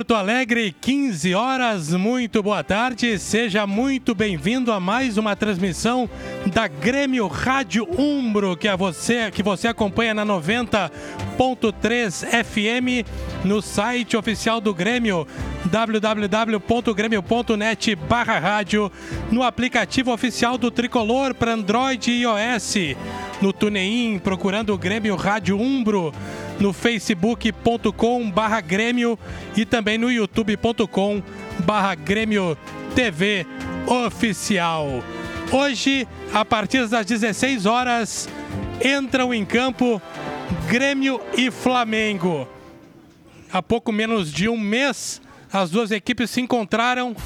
Porto 0.00 0.14
Alegre, 0.14 0.74
15 0.80 1.34
horas, 1.34 1.92
muito 1.92 2.42
boa 2.42 2.64
tarde, 2.64 3.18
seja 3.18 3.66
muito 3.66 4.14
bem-vindo 4.14 4.72
a 4.72 4.80
mais 4.80 5.18
uma 5.18 5.36
transmissão 5.36 6.08
da 6.46 6.66
Grêmio 6.66 7.26
Rádio 7.26 7.86
Umbro, 7.98 8.56
que, 8.56 8.66
é 8.66 8.74
você, 8.74 9.30
que 9.30 9.42
você 9.42 9.68
acompanha 9.68 10.14
na 10.14 10.24
90.3 10.24 12.44
FM, 12.44 13.06
no 13.44 13.60
site 13.60 14.16
oficial 14.16 14.58
do 14.58 14.72
Grêmio, 14.72 15.28
www.grêmio.net 15.66 17.94
barra 17.94 18.38
rádio, 18.38 18.90
no 19.30 19.42
aplicativo 19.42 20.14
oficial 20.14 20.56
do 20.56 20.70
Tricolor 20.70 21.34
para 21.34 21.52
Android 21.52 22.10
e 22.10 22.22
iOS, 22.22 22.96
no 23.42 23.52
TuneIn, 23.52 24.18
procurando 24.18 24.72
o 24.72 24.78
Grêmio 24.78 25.14
Rádio 25.14 25.60
Umbro, 25.60 26.10
no 26.60 26.72
facebook.com 26.72 28.30
barra 28.30 28.60
Grêmio 28.60 29.18
e 29.56 29.64
também 29.64 29.96
no 29.96 30.12
youtube.com 30.12 31.22
barra 31.64 31.94
Grêmio 31.94 32.56
TV 32.94 33.46
Oficial. 33.86 35.02
Hoje, 35.50 36.06
a 36.32 36.44
partir 36.44 36.86
das 36.86 37.06
16 37.06 37.66
horas, 37.66 38.28
entram 38.84 39.34
em 39.34 39.44
campo 39.44 40.00
Grêmio 40.68 41.20
e 41.36 41.50
Flamengo. 41.50 42.46
Há 43.52 43.62
pouco 43.62 43.90
menos 43.90 44.30
de 44.30 44.48
um 44.48 44.56
mês, 44.56 45.20
as 45.52 45.70
duas 45.70 45.90
equipes 45.90 46.30
se 46.30 46.40
encontraram 46.40 47.16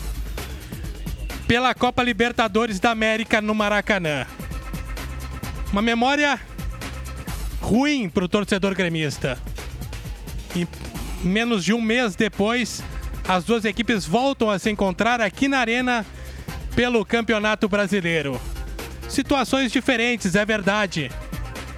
pela 1.46 1.74
Copa 1.74 2.02
Libertadores 2.02 2.80
da 2.80 2.90
América 2.90 3.42
no 3.42 3.54
Maracanã. 3.54 4.26
Uma 5.70 5.82
memória 5.82 6.40
ruim 7.64 8.10
para 8.10 8.26
o 8.26 8.28
torcedor 8.28 8.74
gremista. 8.74 9.38
E 10.54 10.68
menos 11.26 11.64
de 11.64 11.72
um 11.72 11.80
mês 11.80 12.14
depois, 12.14 12.84
as 13.26 13.44
duas 13.44 13.64
equipes 13.64 14.04
voltam 14.04 14.50
a 14.50 14.58
se 14.58 14.70
encontrar 14.70 15.18
aqui 15.20 15.48
na 15.48 15.58
Arena 15.58 16.04
pelo 16.76 17.04
Campeonato 17.06 17.66
Brasileiro. 17.66 18.38
Situações 19.08 19.72
diferentes, 19.72 20.34
é 20.34 20.44
verdade, 20.44 21.10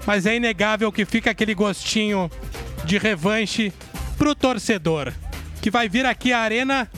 mas 0.05 0.27
é 0.27 0.35
inegável 0.35 0.91
que 0.91 1.05
fica 1.05 1.31
aquele 1.31 1.55
gostinho 1.55 2.29
de 2.85 2.99
revanche 2.99 3.73
para 4.19 4.31
o 4.31 4.35
torcedor, 4.35 5.13
que 5.63 5.71
vai 5.71 5.89
vir 5.89 6.05
aqui 6.05 6.33
à 6.33 6.41
Arena. 6.41 6.91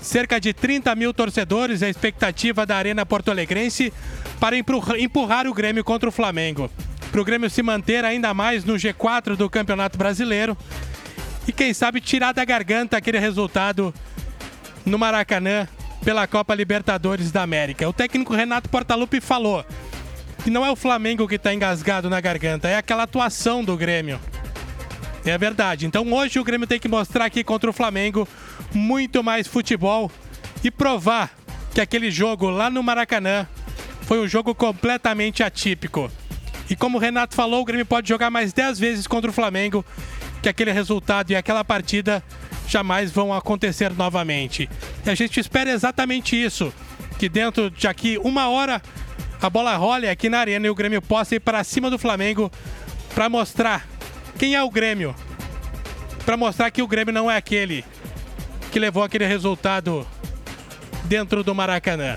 Cerca 0.00 0.38
de 0.38 0.52
30 0.52 0.94
mil 0.96 1.14
torcedores, 1.14 1.82
a 1.82 1.88
expectativa 1.88 2.66
da 2.66 2.76
Arena 2.76 3.06
Porto 3.06 3.30
Alegrense 3.30 3.90
para 4.38 4.54
empurrar 4.58 5.46
o 5.46 5.54
Grêmio 5.54 5.82
contra 5.82 6.08
o 6.08 6.12
Flamengo 6.12 6.70
para 7.14 7.20
o 7.20 7.24
Grêmio 7.24 7.48
se 7.48 7.62
manter 7.62 8.04
ainda 8.04 8.34
mais 8.34 8.64
no 8.64 8.74
G4 8.74 9.36
do 9.36 9.48
Campeonato 9.48 9.96
Brasileiro 9.96 10.58
e 11.46 11.52
quem 11.52 11.72
sabe 11.72 12.00
tirar 12.00 12.32
da 12.32 12.44
garganta 12.44 12.96
aquele 12.96 13.20
resultado 13.20 13.94
no 14.84 14.98
Maracanã 14.98 15.68
pela 16.04 16.26
Copa 16.26 16.56
Libertadores 16.56 17.30
da 17.30 17.40
América. 17.40 17.88
O 17.88 17.92
técnico 17.92 18.34
Renato 18.34 18.68
Portaluppi 18.68 19.20
falou 19.20 19.64
que 20.42 20.50
não 20.50 20.66
é 20.66 20.70
o 20.72 20.74
Flamengo 20.74 21.28
que 21.28 21.36
está 21.36 21.54
engasgado 21.54 22.10
na 22.10 22.20
garganta, 22.20 22.68
é 22.68 22.78
aquela 22.78 23.04
atuação 23.04 23.62
do 23.62 23.76
Grêmio. 23.76 24.18
É 25.24 25.38
verdade. 25.38 25.86
Então 25.86 26.12
hoje 26.12 26.40
o 26.40 26.44
Grêmio 26.44 26.66
tem 26.66 26.80
que 26.80 26.88
mostrar 26.88 27.26
aqui 27.26 27.44
contra 27.44 27.70
o 27.70 27.72
Flamengo 27.72 28.26
muito 28.72 29.22
mais 29.22 29.46
futebol 29.46 30.10
e 30.64 30.68
provar 30.68 31.30
que 31.72 31.80
aquele 31.80 32.10
jogo 32.10 32.50
lá 32.50 32.68
no 32.68 32.82
Maracanã 32.82 33.46
foi 34.00 34.18
um 34.18 34.26
jogo 34.26 34.52
completamente 34.52 35.44
atípico. 35.44 36.10
E 36.68 36.76
como 36.76 36.98
o 36.98 37.00
Renato 37.00 37.34
falou, 37.34 37.62
o 37.62 37.64
Grêmio 37.64 37.86
pode 37.86 38.08
jogar 38.08 38.30
mais 38.30 38.52
10 38.52 38.78
vezes 38.78 39.06
contra 39.06 39.30
o 39.30 39.34
Flamengo, 39.34 39.84
que 40.42 40.48
aquele 40.48 40.72
resultado 40.72 41.30
e 41.30 41.36
aquela 41.36 41.64
partida 41.64 42.22
jamais 42.66 43.10
vão 43.10 43.32
acontecer 43.32 43.92
novamente. 43.92 44.68
E 45.04 45.10
a 45.10 45.14
gente 45.14 45.38
espera 45.38 45.70
exatamente 45.70 46.40
isso, 46.40 46.72
que 47.18 47.28
dentro 47.28 47.70
de 47.70 47.86
aqui 47.86 48.18
uma 48.22 48.48
hora 48.48 48.80
a 49.40 49.50
bola 49.50 49.76
role 49.76 50.08
aqui 50.08 50.30
na 50.30 50.38
arena 50.38 50.66
e 50.66 50.70
o 50.70 50.74
Grêmio 50.74 51.02
possa 51.02 51.34
ir 51.34 51.40
para 51.40 51.62
cima 51.62 51.90
do 51.90 51.98
Flamengo 51.98 52.50
para 53.14 53.28
mostrar 53.28 53.86
quem 54.38 54.54
é 54.54 54.62
o 54.62 54.70
Grêmio. 54.70 55.14
Para 56.24 56.36
mostrar 56.36 56.70
que 56.70 56.80
o 56.80 56.88
Grêmio 56.88 57.12
não 57.12 57.30
é 57.30 57.36
aquele 57.36 57.84
que 58.72 58.80
levou 58.80 59.02
aquele 59.02 59.26
resultado 59.26 60.06
dentro 61.04 61.44
do 61.44 61.54
Maracanã. 61.54 62.16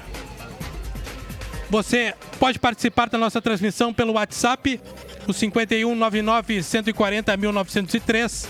Você 1.70 2.14
pode 2.40 2.58
participar 2.60 3.10
da 3.10 3.18
nossa 3.18 3.42
transmissão 3.42 3.94
pelo 3.94 4.14
WhatsApp, 4.14 4.80
o 5.28 5.34
5199 5.34 6.64
140 6.64 7.36
1903, 7.36 8.50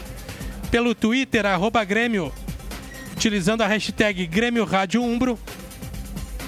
pelo 0.69 0.93
Twitter, 0.93 1.45
arroba 1.45 1.83
Grêmio, 1.83 2.31
utilizando 3.13 3.61
a 3.61 3.67
hashtag 3.67 4.27
Grêmio 4.27 4.65
Rádio 4.65 5.03
Umbro. 5.03 5.39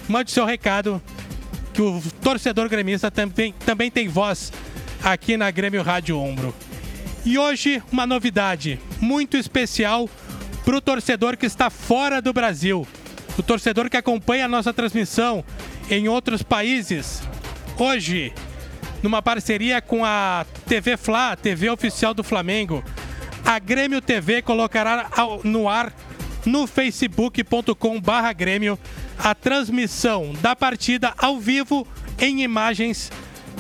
Mande 0.08 0.30
seu 0.30 0.46
recado, 0.46 1.02
que 1.74 1.82
o 1.82 2.02
torcedor 2.22 2.70
gremista 2.70 3.10
também, 3.10 3.54
também 3.66 3.90
tem 3.90 4.08
voz 4.08 4.54
aqui 5.04 5.38
na 5.38 5.50
Grêmio 5.50 5.82
Rádio 5.82 6.20
Umbro. 6.20 6.54
E 7.26 7.38
hoje, 7.38 7.82
uma 7.92 8.06
novidade 8.06 8.80
muito 9.02 9.38
especial 9.38 10.08
para 10.64 10.78
o 10.78 10.82
torcedor 10.82 11.36
que 11.36 11.48
está 11.48 11.70
fora 11.72 12.22
do 12.22 12.32
Brasil. 12.32 12.88
O 13.40 13.44
torcedor 13.44 13.90
que 13.90 13.96
acompanha 13.96 14.44
a 14.44 14.48
nossa 14.50 14.74
transmissão 14.74 15.46
em 15.90 16.10
outros 16.10 16.44
países. 16.44 17.24
Hoje, 17.78 18.34
numa 19.02 19.22
parceria 19.22 19.82
com 19.82 20.04
a 20.04 20.46
TV 20.68 20.98
Fla, 20.98 21.38
TV 21.38 21.70
oficial 21.70 22.14
do 22.14 22.22
Flamengo, 22.22 22.84
a 23.46 23.58
Grêmio 23.58 24.02
TV 24.02 24.42
colocará 24.42 25.10
no 25.46 25.70
ar 25.70 25.94
no 26.46 26.68
facebook.com/barra 26.68 28.34
Grêmio 28.34 28.78
a 29.18 29.34
transmissão 29.34 30.34
da 30.42 30.54
partida 30.54 31.14
ao 31.18 31.40
vivo 31.40 31.88
em 32.20 32.44
imagens 32.44 33.10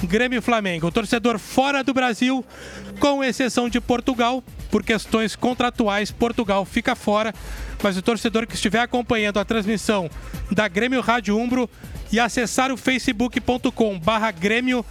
Grêmio 0.03 0.41
Flamengo. 0.41 0.87
O 0.87 0.91
torcedor 0.91 1.39
fora 1.39 1.85
do 1.85 1.93
Brasil, 1.93 2.45
com 2.99 3.23
exceção 3.23 3.69
de 3.69 3.79
Portugal, 3.79 4.43
por 4.69 4.83
questões 4.83 5.37
contratuais, 5.37 6.11
Portugal 6.11 6.65
fica 6.65 6.95
fora. 6.95 7.33
Mas 7.81 7.97
o 7.97 8.01
torcedor 8.01 8.45
que 8.45 8.55
estiver 8.55 8.79
acompanhando 8.79 9.39
a 9.39 9.45
transmissão 9.45 10.09
da 10.51 10.67
Grêmio 10.67 11.01
Rádio 11.01 11.37
Umbro 11.37 11.69
e 12.11 12.19
acessar 12.19 12.71
o 12.71 12.77
facebook.com 12.77 13.99
barra 13.99 14.31
Grêmio 14.31 14.85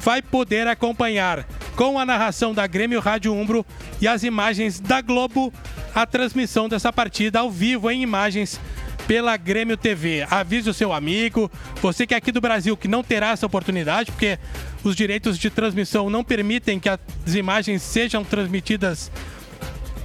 vai 0.00 0.22
poder 0.22 0.66
acompanhar 0.66 1.46
com 1.76 1.98
a 1.98 2.06
narração 2.06 2.54
da 2.54 2.66
Grêmio 2.66 3.00
Rádio 3.00 3.34
Umbro 3.34 3.64
e 4.00 4.08
as 4.08 4.22
imagens 4.22 4.80
da 4.80 5.00
Globo 5.00 5.52
a 5.94 6.06
transmissão 6.06 6.68
dessa 6.68 6.92
partida 6.92 7.40
ao 7.40 7.50
vivo 7.50 7.90
em 7.90 8.02
imagens 8.02 8.60
pela 9.06 9.36
Grêmio 9.36 9.76
TV. 9.76 10.24
Avise 10.30 10.70
o 10.70 10.74
seu 10.74 10.92
amigo, 10.92 11.50
você 11.82 12.06
que 12.06 12.14
é 12.14 12.16
aqui 12.16 12.30
do 12.30 12.40
Brasil 12.40 12.76
que 12.76 12.86
não 12.86 13.02
terá 13.02 13.30
essa 13.30 13.46
oportunidade, 13.46 14.12
porque 14.12 14.38
os 14.84 14.94
direitos 14.94 15.36
de 15.38 15.50
transmissão 15.50 16.08
não 16.08 16.22
permitem 16.22 16.78
que 16.78 16.88
as 16.88 17.00
imagens 17.34 17.82
sejam 17.82 18.24
transmitidas 18.24 19.10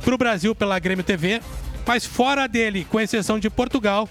para 0.03 0.16
o 0.16 0.17
Brasil 0.17 0.56
pela 0.56 0.79
Grêmio 0.79 1.03
TV, 1.03 1.41
mas 1.85 2.06
fora 2.06 2.47
dele, 2.47 2.85
com 2.90 3.00
exceção 3.00 3.40
de 3.40 3.50
Portugal, 3.50 4.09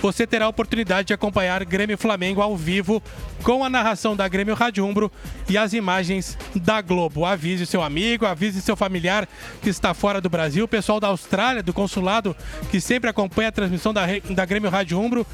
você 0.00 0.26
terá 0.26 0.44
a 0.44 0.48
oportunidade 0.48 1.08
de 1.08 1.14
acompanhar 1.14 1.64
Grêmio 1.64 1.96
Flamengo 1.96 2.42
ao 2.42 2.56
vivo 2.56 3.02
com 3.42 3.64
a 3.64 3.70
narração 3.70 4.14
da 4.14 4.28
Grêmio 4.28 4.54
Rádio 4.54 4.84
Umbro 4.84 5.10
e 5.48 5.56
as 5.56 5.72
imagens 5.72 6.36
da 6.54 6.80
Globo. 6.80 7.24
Avise 7.24 7.66
seu 7.66 7.82
amigo, 7.82 8.26
avise 8.26 8.60
seu 8.60 8.76
familiar 8.76 9.26
que 9.62 9.70
está 9.70 9.94
fora 9.94 10.20
do 10.20 10.28
Brasil, 10.28 10.64
o 10.64 10.68
pessoal 10.68 11.00
da 11.00 11.08
Austrália, 11.08 11.62
do 11.62 11.72
consulado, 11.72 12.36
que 12.70 12.80
sempre 12.80 13.08
acompanha 13.08 13.48
a 13.48 13.52
transmissão 13.52 13.92
da, 13.92 14.06
da 14.30 14.44
Grêmio 14.44 14.70
Rádio 14.70 15.00
Umbro. 15.00 15.26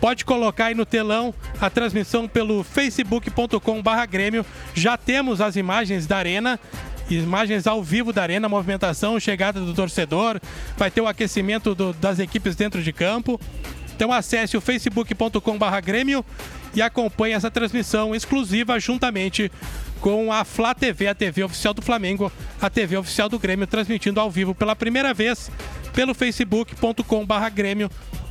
Pode 0.00 0.24
colocar 0.24 0.66
aí 0.66 0.74
no 0.74 0.86
telão 0.86 1.34
a 1.60 1.68
transmissão 1.68 2.28
pelo 2.28 2.62
facebook.com/barra 2.62 4.06
Grêmio. 4.06 4.44
Já 4.74 4.96
temos 4.96 5.40
as 5.40 5.56
imagens 5.56 6.06
da 6.06 6.16
arena 6.16 6.58
imagens 7.10 7.66
ao 7.66 7.82
vivo 7.82 8.12
da 8.12 8.22
arena, 8.22 8.48
movimentação, 8.48 9.18
chegada 9.20 9.60
do 9.60 9.74
torcedor, 9.74 10.40
vai 10.76 10.90
ter 10.90 11.00
o 11.00 11.06
aquecimento 11.06 11.74
do, 11.74 11.92
das 11.92 12.18
equipes 12.18 12.56
dentro 12.56 12.82
de 12.82 12.92
campo. 12.92 13.40
Então 13.94 14.12
acesse 14.12 14.56
o 14.56 14.60
facebook.com.br 14.60 15.80
Grêmio 15.84 16.24
e 16.74 16.82
acompanhe 16.82 17.34
essa 17.34 17.50
transmissão 17.50 18.14
exclusiva 18.14 18.78
juntamente 18.80 19.50
com 20.00 20.32
a 20.32 20.44
Flá 20.44 20.74
TV, 20.74 21.06
a 21.06 21.14
TV 21.14 21.44
oficial 21.44 21.72
do 21.72 21.80
Flamengo, 21.80 22.30
a 22.60 22.68
TV 22.68 22.96
oficial 22.96 23.28
do 23.28 23.38
Grêmio, 23.38 23.66
transmitindo 23.66 24.20
ao 24.20 24.30
vivo 24.30 24.54
pela 24.54 24.74
primeira 24.74 25.14
vez 25.14 25.50
pelo 25.92 26.12
facebook.com.br 26.12 27.50
Grêmio 27.54 27.88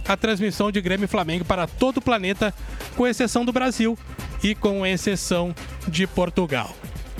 a 0.08 0.18
transmissão 0.18 0.72
de 0.72 0.82
Grêmio 0.82 1.06
e 1.06 1.08
Flamengo 1.08 1.46
para 1.46 1.66
todo 1.66 1.98
o 1.98 2.02
planeta, 2.02 2.54
com 2.96 3.08
exceção 3.08 3.46
do 3.46 3.54
Brasil 3.54 3.98
e 4.44 4.54
com 4.54 4.86
exceção 4.86 5.56
de 5.88 6.06
Portugal. 6.06 6.76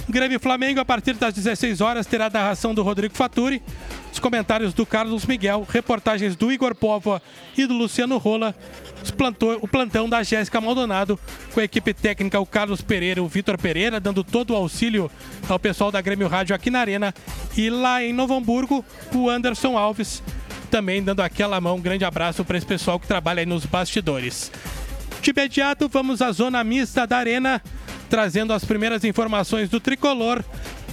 Grêmio 0.10 0.40
Flamengo, 0.40 0.80
a 0.80 0.86
partir 0.86 1.14
das 1.14 1.34
16 1.34 1.80
horas, 1.80 2.06
terá 2.06 2.26
a 2.26 2.30
narração 2.30 2.74
do 2.74 2.84
Rodrigo 2.84 3.16
Faturi, 3.16 3.64
os 4.12 4.20
comentários 4.20 4.74
do 4.74 4.86
Carlos 4.86 5.26
Miguel, 5.26 5.66
reportagens 5.70 6.36
do 6.36 6.52
Igor 6.52 6.76
Povoa 6.76 7.22
e 7.58 7.66
do 7.66 7.74
Luciano 7.74 8.18
Rola, 8.18 8.54
o 9.62 9.68
plantão 9.68 10.10
da 10.10 10.22
Jéssica 10.22 10.60
Maldonado, 10.60 11.18
com 11.54 11.60
a 11.60 11.64
equipe 11.64 11.94
técnica, 11.94 12.40
o 12.40 12.46
Carlos 12.46 12.82
Pereira 12.82 13.20
e 13.20 13.24
o 13.24 13.28
Vitor 13.28 13.58
Pereira, 13.58 14.00
dando 14.00 14.24
todo 14.24 14.52
o 14.52 14.56
auxílio 14.56 15.10
ao 15.48 15.58
pessoal 15.58 15.92
da 15.92 16.02
Grêmio 16.02 16.28
Rádio 16.28 16.56
aqui 16.56 16.70
na 16.70 16.80
Arena. 16.80 17.14
E 17.56 17.70
lá 17.70 18.04
em 18.04 18.12
Novo 18.12 18.36
Hamburgo, 18.36 18.84
o 19.14 19.30
Anderson 19.30 19.78
Alves 19.78 20.22
também 20.70 21.04
dando 21.04 21.22
aquela 21.22 21.62
mão. 21.62 21.76
Um 21.78 21.82
grande 21.82 22.04
abraço 22.04 22.44
para 22.44 22.58
esse 22.58 22.66
pessoal 22.66 23.00
que 23.00 23.08
trabalha 23.08 23.40
aí 23.40 23.46
nos 23.46 23.66
bastidores. 23.66 24.52
De 25.24 25.32
imediato, 25.32 25.88
vamos 25.88 26.22
à 26.22 26.34
zona 26.34 26.62
mista 26.66 27.08
da 27.08 27.16
Arena, 27.16 27.62
trazendo 28.10 28.52
as 28.52 28.66
primeiras 28.66 29.06
informações 29.06 29.70
do 29.70 29.80
tricolor 29.80 30.44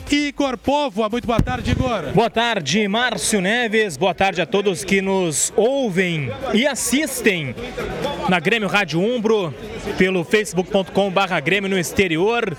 Igor 0.08 0.56
Povo. 0.56 1.08
Muito 1.10 1.26
boa 1.26 1.40
tarde, 1.40 1.72
Igor. 1.72 2.12
Boa 2.12 2.30
tarde, 2.30 2.86
Márcio 2.86 3.40
Neves. 3.40 3.96
Boa 3.96 4.14
tarde 4.14 4.40
a 4.40 4.46
todos 4.46 4.84
que 4.84 5.02
nos 5.02 5.52
ouvem 5.56 6.30
e 6.54 6.64
assistem 6.64 7.56
na 8.28 8.38
Grêmio 8.38 8.68
Rádio 8.68 9.00
Umbro, 9.00 9.52
pelo 9.98 10.22
facebook.com/barra 10.22 11.40
Grêmio 11.40 11.68
no 11.68 11.76
exterior. 11.76 12.56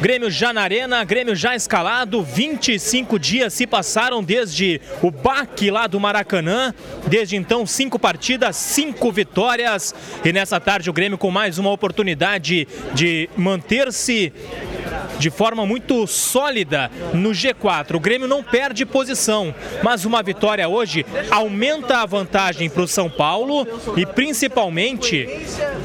Grêmio 0.00 0.30
já 0.30 0.52
na 0.52 0.62
arena, 0.62 1.02
Grêmio 1.02 1.34
já 1.34 1.56
escalado. 1.56 2.22
25 2.22 3.18
dias 3.18 3.52
se 3.52 3.66
passaram 3.66 4.22
desde 4.22 4.80
o 5.02 5.10
baque 5.10 5.72
lá 5.72 5.88
do 5.88 5.98
Maracanã. 5.98 6.72
Desde 7.08 7.34
então, 7.34 7.66
cinco 7.66 7.98
partidas, 7.98 8.54
cinco 8.54 9.10
vitórias. 9.10 9.92
E 10.24 10.32
nessa 10.32 10.60
tarde, 10.60 10.88
o 10.88 10.92
Grêmio 10.92 11.18
com 11.18 11.32
mais 11.32 11.58
uma 11.58 11.72
oportunidade 11.72 12.68
de 12.94 13.28
manter-se 13.36 14.32
de 15.18 15.30
forma 15.30 15.66
muito 15.66 16.06
sólida 16.06 16.90
no 17.12 17.30
G4. 17.30 17.96
O 17.96 18.00
Grêmio 18.00 18.28
não 18.28 18.42
perde 18.42 18.86
posição, 18.86 19.54
mas 19.82 20.04
uma 20.04 20.22
vitória 20.22 20.68
hoje 20.68 21.04
aumenta 21.30 21.98
a 21.98 22.06
vantagem 22.06 22.70
para 22.70 22.82
o 22.82 22.88
São 22.88 23.10
Paulo 23.10 23.66
e 23.96 24.06
principalmente 24.06 25.28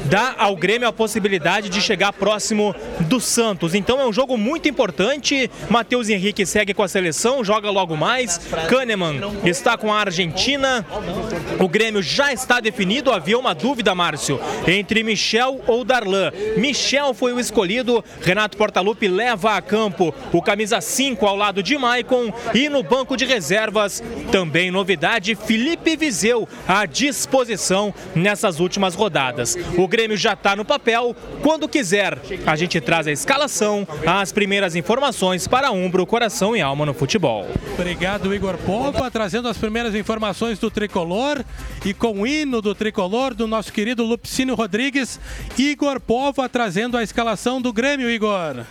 dá 0.06 0.34
ao 0.38 0.56
Grêmio 0.56 0.88
a 0.88 0.92
possibilidade 0.92 1.68
de 1.68 1.80
chegar 1.80 2.12
próximo 2.12 2.74
do 3.00 3.20
Santos. 3.20 3.74
Então 3.74 4.00
é 4.00 4.06
um 4.06 4.12
jogo 4.12 4.36
muito 4.36 4.68
importante. 4.68 5.50
Matheus 5.68 6.08
Henrique 6.08 6.46
segue 6.46 6.72
com 6.72 6.82
a 6.82 6.88
seleção, 6.88 7.44
joga 7.44 7.70
logo 7.70 7.96
mais. 7.96 8.38
Kahneman 8.68 9.20
está 9.44 9.76
com 9.76 9.92
a 9.92 10.00
Argentina. 10.00 10.86
O 11.58 11.68
Grêmio 11.68 12.02
já 12.02 12.32
está 12.32 12.60
definido. 12.60 13.12
Havia 13.12 13.38
uma 13.38 13.54
dúvida, 13.54 13.94
Márcio, 13.94 14.40
entre 14.66 15.02
Michel 15.02 15.60
ou 15.66 15.84
Darlan. 15.84 16.30
Michel 16.56 17.12
foi 17.14 17.32
o 17.32 17.40
escolhido. 17.40 18.04
Renato 18.22 18.56
Portaluppi 18.56 19.08
leva 19.08 19.23
a 19.30 19.62
campo 19.62 20.14
o 20.32 20.42
camisa 20.42 20.80
5 20.80 21.26
ao 21.26 21.36
lado 21.36 21.62
de 21.62 21.76
Maicon 21.76 22.32
e 22.54 22.68
no 22.68 22.82
banco 22.82 23.16
de 23.16 23.24
reservas 23.24 24.02
também 24.30 24.70
novidade 24.70 25.34
Felipe 25.34 25.96
Viseu 25.96 26.48
à 26.66 26.86
disposição 26.86 27.94
nessas 28.14 28.60
últimas 28.60 28.94
rodadas. 28.94 29.56
O 29.76 29.86
Grêmio 29.86 30.16
já 30.16 30.32
está 30.32 30.56
no 30.56 30.64
papel. 30.64 31.14
Quando 31.42 31.68
quiser, 31.68 32.18
a 32.46 32.56
gente 32.56 32.80
traz 32.80 33.06
a 33.06 33.12
escalação, 33.12 33.86
as 34.06 34.32
primeiras 34.32 34.74
informações 34.74 35.46
para 35.46 35.70
Umbro, 35.70 36.06
coração 36.06 36.56
e 36.56 36.60
alma 36.60 36.86
no 36.86 36.94
futebol. 36.94 37.46
Obrigado, 37.74 38.34
Igor 38.34 38.56
Pompa, 38.58 39.10
trazendo 39.10 39.48
as 39.48 39.58
primeiras 39.58 39.94
informações 39.94 40.58
do 40.58 40.70
tricolor 40.70 41.44
e 41.84 41.92
com 41.92 42.20
o 42.20 42.26
hino 42.26 42.60
do 42.60 42.74
tricolor 42.74 43.34
do 43.34 43.46
nosso 43.46 43.72
querido 43.72 44.04
Lupicínio 44.04 44.54
Rodrigues, 44.54 45.20
Igor 45.58 46.00
Pova 46.00 46.48
trazendo 46.48 46.96
a 46.96 47.02
escalação 47.02 47.60
do 47.60 47.72
Grêmio, 47.72 48.10
Igor. 48.10 48.64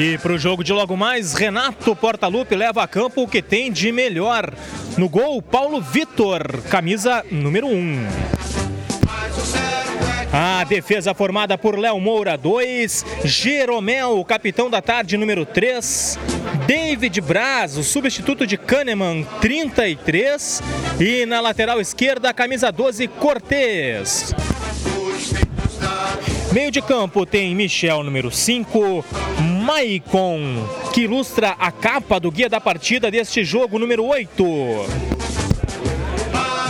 E 0.00 0.16
para 0.16 0.32
o 0.32 0.38
jogo 0.38 0.62
de 0.62 0.72
logo 0.72 0.96
mais, 0.96 1.34
Renato 1.34 1.96
Portaluppi 1.96 2.54
leva 2.54 2.84
a 2.84 2.86
campo 2.86 3.22
o 3.22 3.26
que 3.26 3.42
tem 3.42 3.72
de 3.72 3.90
melhor. 3.90 4.54
No 4.96 5.08
gol, 5.08 5.42
Paulo 5.42 5.80
Vitor, 5.80 6.62
camisa 6.70 7.24
número 7.32 7.66
1. 7.66 7.70
Um. 7.70 8.06
A 10.32 10.62
defesa 10.62 11.12
formada 11.14 11.58
por 11.58 11.76
Léo 11.76 11.98
Moura, 11.98 12.36
2. 12.36 13.04
Jeromel, 13.24 14.24
capitão 14.24 14.70
da 14.70 14.80
tarde, 14.80 15.16
número 15.16 15.44
3. 15.44 16.16
David 16.64 17.20
Braz, 17.20 17.76
o 17.76 17.82
substituto 17.82 18.46
de 18.46 18.56
Kahneman, 18.56 19.26
33. 19.40 20.62
E 21.00 21.26
na 21.26 21.40
lateral 21.40 21.80
esquerda, 21.80 22.32
camisa 22.32 22.70
12, 22.70 23.08
Cortez. 23.08 24.32
Meio 26.52 26.70
de 26.70 26.80
campo 26.80 27.26
tem 27.26 27.54
Michel, 27.54 28.02
número 28.02 28.30
5. 28.30 29.04
Maicon, 29.64 30.66
que 30.94 31.02
ilustra 31.02 31.54
a 31.58 31.70
capa 31.70 32.18
do 32.18 32.30
guia 32.30 32.48
da 32.48 32.58
partida 32.58 33.10
deste 33.10 33.44
jogo, 33.44 33.78
número 33.78 34.04
8. 34.04 34.44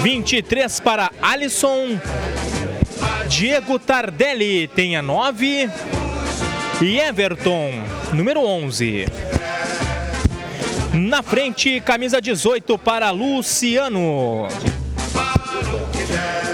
23 0.02 0.80
para 0.80 1.12
Alisson. 1.22 1.98
Diego 3.28 3.78
Tardelli 3.78 4.66
tem 4.66 4.96
a 4.96 5.02
9. 5.02 5.70
E 6.82 6.98
Everton, 6.98 7.70
número 8.12 8.40
11. 8.40 9.06
Na 10.92 11.22
frente, 11.22 11.80
camisa 11.80 12.20
18 12.20 12.76
para 12.78 13.10
Luciano. 13.10 14.48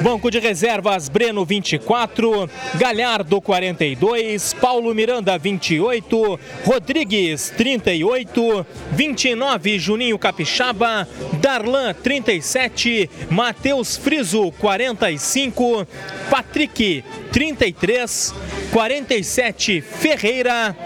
Banco 0.05 0.31
de 0.31 0.39
reservas, 0.39 1.09
Breno 1.09 1.47
24, 1.47 2.51
Galhardo 2.75 3.41
42, 3.41 4.53
Paulo 4.53 4.95
Miranda 4.95 5.39
28, 5.39 6.39
Rodrigues 6.63 7.51
38, 7.57 8.67
29 8.93 9.79
Juninho 9.79 10.19
Capixaba, 10.19 11.09
Darlan 11.41 11.95
37, 11.95 13.09
Matheus 13.31 13.97
Friso 13.97 14.53
45, 14.53 15.87
Patrick 16.29 17.03
33, 17.33 18.35
47 18.71 19.81
Ferreira, 19.81 20.77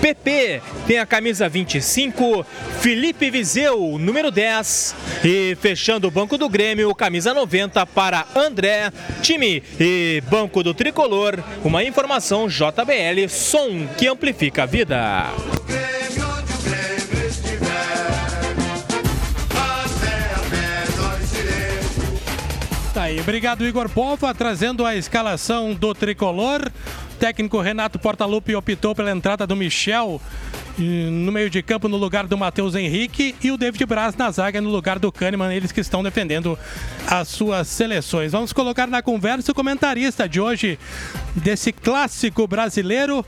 PP 0.00 0.60
tem 0.86 0.98
a 0.98 1.06
camisa 1.06 1.48
25, 1.48 2.44
Felipe 2.80 3.30
Viseu, 3.30 3.98
número 3.98 4.30
10. 4.30 4.94
E 5.24 5.56
fechando 5.58 6.08
o 6.08 6.10
banco 6.10 6.36
do 6.36 6.46
Grêmio, 6.46 6.94
camisa 6.94 7.32
90 7.32 7.53
para 7.94 8.26
André, 8.34 8.90
time 9.22 9.62
e 9.78 10.20
banco 10.28 10.60
do 10.60 10.74
tricolor. 10.74 11.38
Uma 11.62 11.84
informação 11.84 12.48
JBL, 12.48 13.28
som 13.28 13.86
que 13.96 14.08
amplifica 14.08 14.64
a 14.64 14.66
vida. 14.66 15.30
Tá 22.92 23.02
aí, 23.04 23.20
obrigado 23.20 23.64
Igor 23.64 23.88
Pova, 23.88 24.34
trazendo 24.34 24.84
a 24.84 24.96
escalação 24.96 25.74
do 25.74 25.94
tricolor. 25.94 26.60
O 27.12 27.16
técnico 27.20 27.60
Renato 27.60 28.00
Portaluppi 28.00 28.56
optou 28.56 28.94
pela 28.96 29.12
entrada 29.12 29.46
do 29.46 29.54
Michel 29.54 30.20
no 30.78 31.30
meio 31.30 31.48
de 31.48 31.62
campo 31.62 31.88
no 31.88 31.96
lugar 31.96 32.26
do 32.26 32.36
Matheus 32.36 32.74
Henrique 32.74 33.34
e 33.42 33.50
o 33.50 33.56
David 33.56 33.86
Braz 33.86 34.16
na 34.16 34.30
zaga 34.30 34.60
no 34.60 34.70
lugar 34.70 34.98
do 34.98 35.12
Kahneman, 35.12 35.54
eles 35.54 35.70
que 35.70 35.80
estão 35.80 36.02
defendendo 36.02 36.58
as 37.06 37.28
suas 37.28 37.68
seleções. 37.68 38.32
Vamos 38.32 38.52
colocar 38.52 38.86
na 38.86 39.02
conversa 39.02 39.52
o 39.52 39.54
comentarista 39.54 40.28
de 40.28 40.40
hoje 40.40 40.78
desse 41.34 41.72
clássico 41.72 42.46
brasileiro 42.46 43.24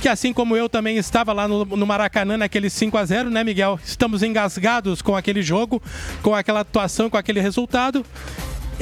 que 0.00 0.08
assim 0.08 0.32
como 0.32 0.56
eu 0.56 0.68
também 0.68 0.96
estava 0.96 1.32
lá 1.32 1.46
no, 1.46 1.64
no 1.64 1.86
Maracanã 1.86 2.36
naquele 2.38 2.70
5 2.70 2.96
a 2.96 3.04
0 3.04 3.30
né, 3.30 3.44
Miguel? 3.44 3.78
Estamos 3.84 4.22
engasgados 4.22 5.02
com 5.02 5.14
aquele 5.14 5.42
jogo, 5.42 5.82
com 6.22 6.34
aquela 6.34 6.60
atuação, 6.60 7.10
com 7.10 7.18
aquele 7.18 7.40
resultado. 7.40 8.04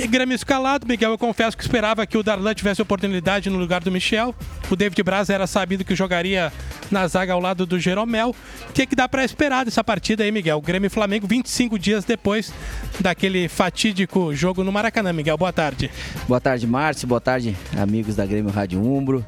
Grêmio 0.07 0.35
escalado, 0.35 0.87
Miguel, 0.87 1.11
eu 1.11 1.19
confesso 1.19 1.57
que 1.57 1.63
esperava 1.63 2.07
que 2.07 2.17
o 2.17 2.23
Darlan 2.23 2.55
tivesse 2.55 2.81
oportunidade 2.81 3.51
no 3.51 3.59
lugar 3.59 3.83
do 3.83 3.91
Michel. 3.91 4.35
O 4.71 4.77
David 4.77 5.03
Braz 5.03 5.29
era 5.29 5.47
sabido 5.47 5.85
que 5.85 5.95
jogaria 5.95 6.53
na 6.91 7.07
zaga 7.09 7.33
ao 7.33 7.41
lado 7.41 7.67
do 7.67 7.81
Jeromel. 7.81 8.35
O 8.69 8.73
que, 8.73 8.87
que 8.87 8.95
dá 8.95 9.09
para 9.09 9.25
esperar 9.25 9.65
dessa 9.65 9.83
partida 9.83 10.23
aí, 10.23 10.31
Miguel? 10.31 10.61
Grêmio 10.61 10.87
e 10.87 10.91
Flamengo 10.91 11.27
25 11.27 11.79
dias 11.79 12.05
depois 12.05 12.53
daquele 13.01 13.49
fatídico 13.49 14.35
jogo 14.35 14.63
no 14.63 14.71
Maracanã, 14.71 15.13
Miguel. 15.13 15.37
Boa 15.37 15.53
tarde. 15.53 15.91
Boa 16.29 16.41
tarde, 16.41 16.67
Márcio. 16.67 17.09
Boa 17.09 17.21
tarde, 17.21 17.57
amigos 17.77 18.15
da 18.15 18.25
Grêmio 18.25 18.53
Rádio 18.53 18.81
Umbro. 18.81 19.27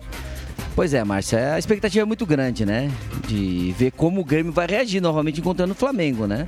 Pois 0.75 0.95
é, 0.95 1.05
Márcio, 1.05 1.39
a 1.39 1.59
expectativa 1.59 2.03
é 2.03 2.07
muito 2.07 2.25
grande, 2.25 2.65
né? 2.65 2.91
De 3.27 3.75
ver 3.77 3.91
como 3.93 4.21
o 4.21 4.25
Grêmio 4.25 4.53
vai 4.53 4.67
reagir 4.67 5.01
novamente 5.01 5.41
encontrando 5.41 5.73
o 5.73 5.77
Flamengo, 5.77 6.27
né? 6.27 6.47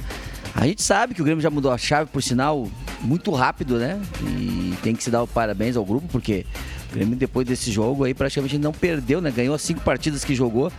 A 0.55 0.67
gente 0.67 0.83
sabe 0.83 1.15
que 1.15 1.21
o 1.21 1.25
Grêmio 1.25 1.43
já 1.43 1.51
mudou 1.51 1.71
a 1.71 1.79
chave, 1.79 2.11
por 2.11 2.23
sinal, 2.23 2.69
muito 3.01 3.31
rápido, 3.33 3.79
né? 3.79 4.01
E 4.23 4.75
tem 4.83 4.95
que 4.95 5.03
se 5.03 5.11
dar 5.11 5.27
parabéns 5.27 5.77
ao 5.77 5.85
grupo, 5.85 6.07
porque 6.09 6.47
o 6.91 6.95
Grêmio, 6.95 7.17
depois 7.17 7.47
desse 7.47 7.71
jogo 7.73 8.05
aí, 8.05 8.15
praticamente 8.15 8.59
não 8.59 8.73
perdeu, 8.73 9.21
né? 9.21 9.31
Ganhou 9.31 9.55
as 9.55 9.63
cinco 9.63 9.81
partidas 9.81 10.25
que 10.25 10.35
jogou. 10.35 10.73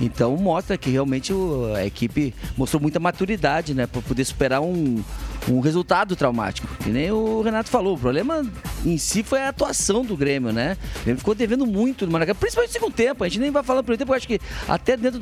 Então 0.00 0.36
mostra 0.36 0.78
que 0.78 0.90
realmente 0.90 1.32
a 1.76 1.84
equipe 1.84 2.32
mostrou 2.56 2.80
muita 2.80 3.00
maturidade, 3.00 3.74
né? 3.74 3.86
Para 3.86 4.00
poder 4.02 4.24
superar 4.24 4.60
um, 4.60 5.02
um 5.48 5.60
resultado 5.60 6.14
traumático. 6.14 6.68
Que 6.82 6.90
nem 6.90 7.10
o 7.10 7.42
Renato 7.42 7.68
falou, 7.68 7.96
o 7.96 7.98
problema 7.98 8.46
em 8.84 8.96
si 8.96 9.22
foi 9.22 9.40
a 9.42 9.48
atuação 9.48 10.04
do 10.04 10.16
Grêmio, 10.16 10.52
né? 10.52 10.76
O 11.00 11.02
Grêmio 11.04 11.18
ficou 11.18 11.34
devendo 11.34 11.66
muito 11.66 12.06
no 12.06 12.12
Maracanã, 12.12 12.38
principalmente 12.38 12.70
no 12.70 12.72
segundo 12.74 12.94
tempo. 12.94 13.24
A 13.24 13.28
gente 13.28 13.40
nem 13.40 13.50
vai 13.50 13.62
falar 13.62 13.82
pelo 13.82 13.98
tempo, 13.98 14.12
eu 14.12 14.16
acho 14.16 14.26
que 14.28 14.40
até 14.68 14.96
dentro 14.96 15.20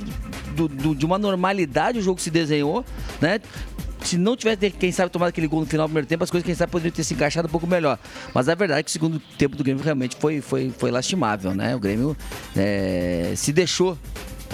do- 0.55 0.69
do- 0.69 0.95
de 0.95 1.07
uma 1.07 1.19
normalidade 1.19 1.99
o 1.99 2.03
jogo 2.03 2.21
se 2.21 2.31
desenhou, 2.31 2.85
né? 3.21 3.41
Se 4.03 4.17
não 4.17 4.37
tivesse, 4.37 4.71
quem 4.71 4.93
sabe, 4.93 5.11
tomado 5.11 5.31
aquele 5.31 5.49
gol 5.49 5.61
no 5.61 5.67
final 5.67 5.87
do 5.87 5.91
primeiro 5.91 6.07
tempo, 6.07 6.23
as 6.23 6.31
coisas, 6.31 6.45
quem 6.47 6.55
sabe, 6.55 6.71
poderiam 6.71 6.95
ter 6.95 7.03
se 7.03 7.15
encaixado 7.15 7.49
um 7.49 7.51
pouco 7.51 7.67
melhor. 7.67 7.99
Mas 8.33 8.49
a 8.49 8.55
verdade 8.55 8.81
é 8.81 8.83
que 8.85 8.91
o 8.91 8.93
segundo 8.93 9.19
tempo 9.37 9.57
do 9.57 9.65
Grêmio 9.65 9.83
realmente 9.83 10.15
foi, 10.21 10.41
foi, 10.41 10.71
foi 10.79 10.93
lastimável, 10.93 11.53
né? 11.55 11.75
O 11.75 11.81
Grêmio 11.81 12.17
é, 12.55 13.33
se 13.35 13.53
deixou 13.53 13.99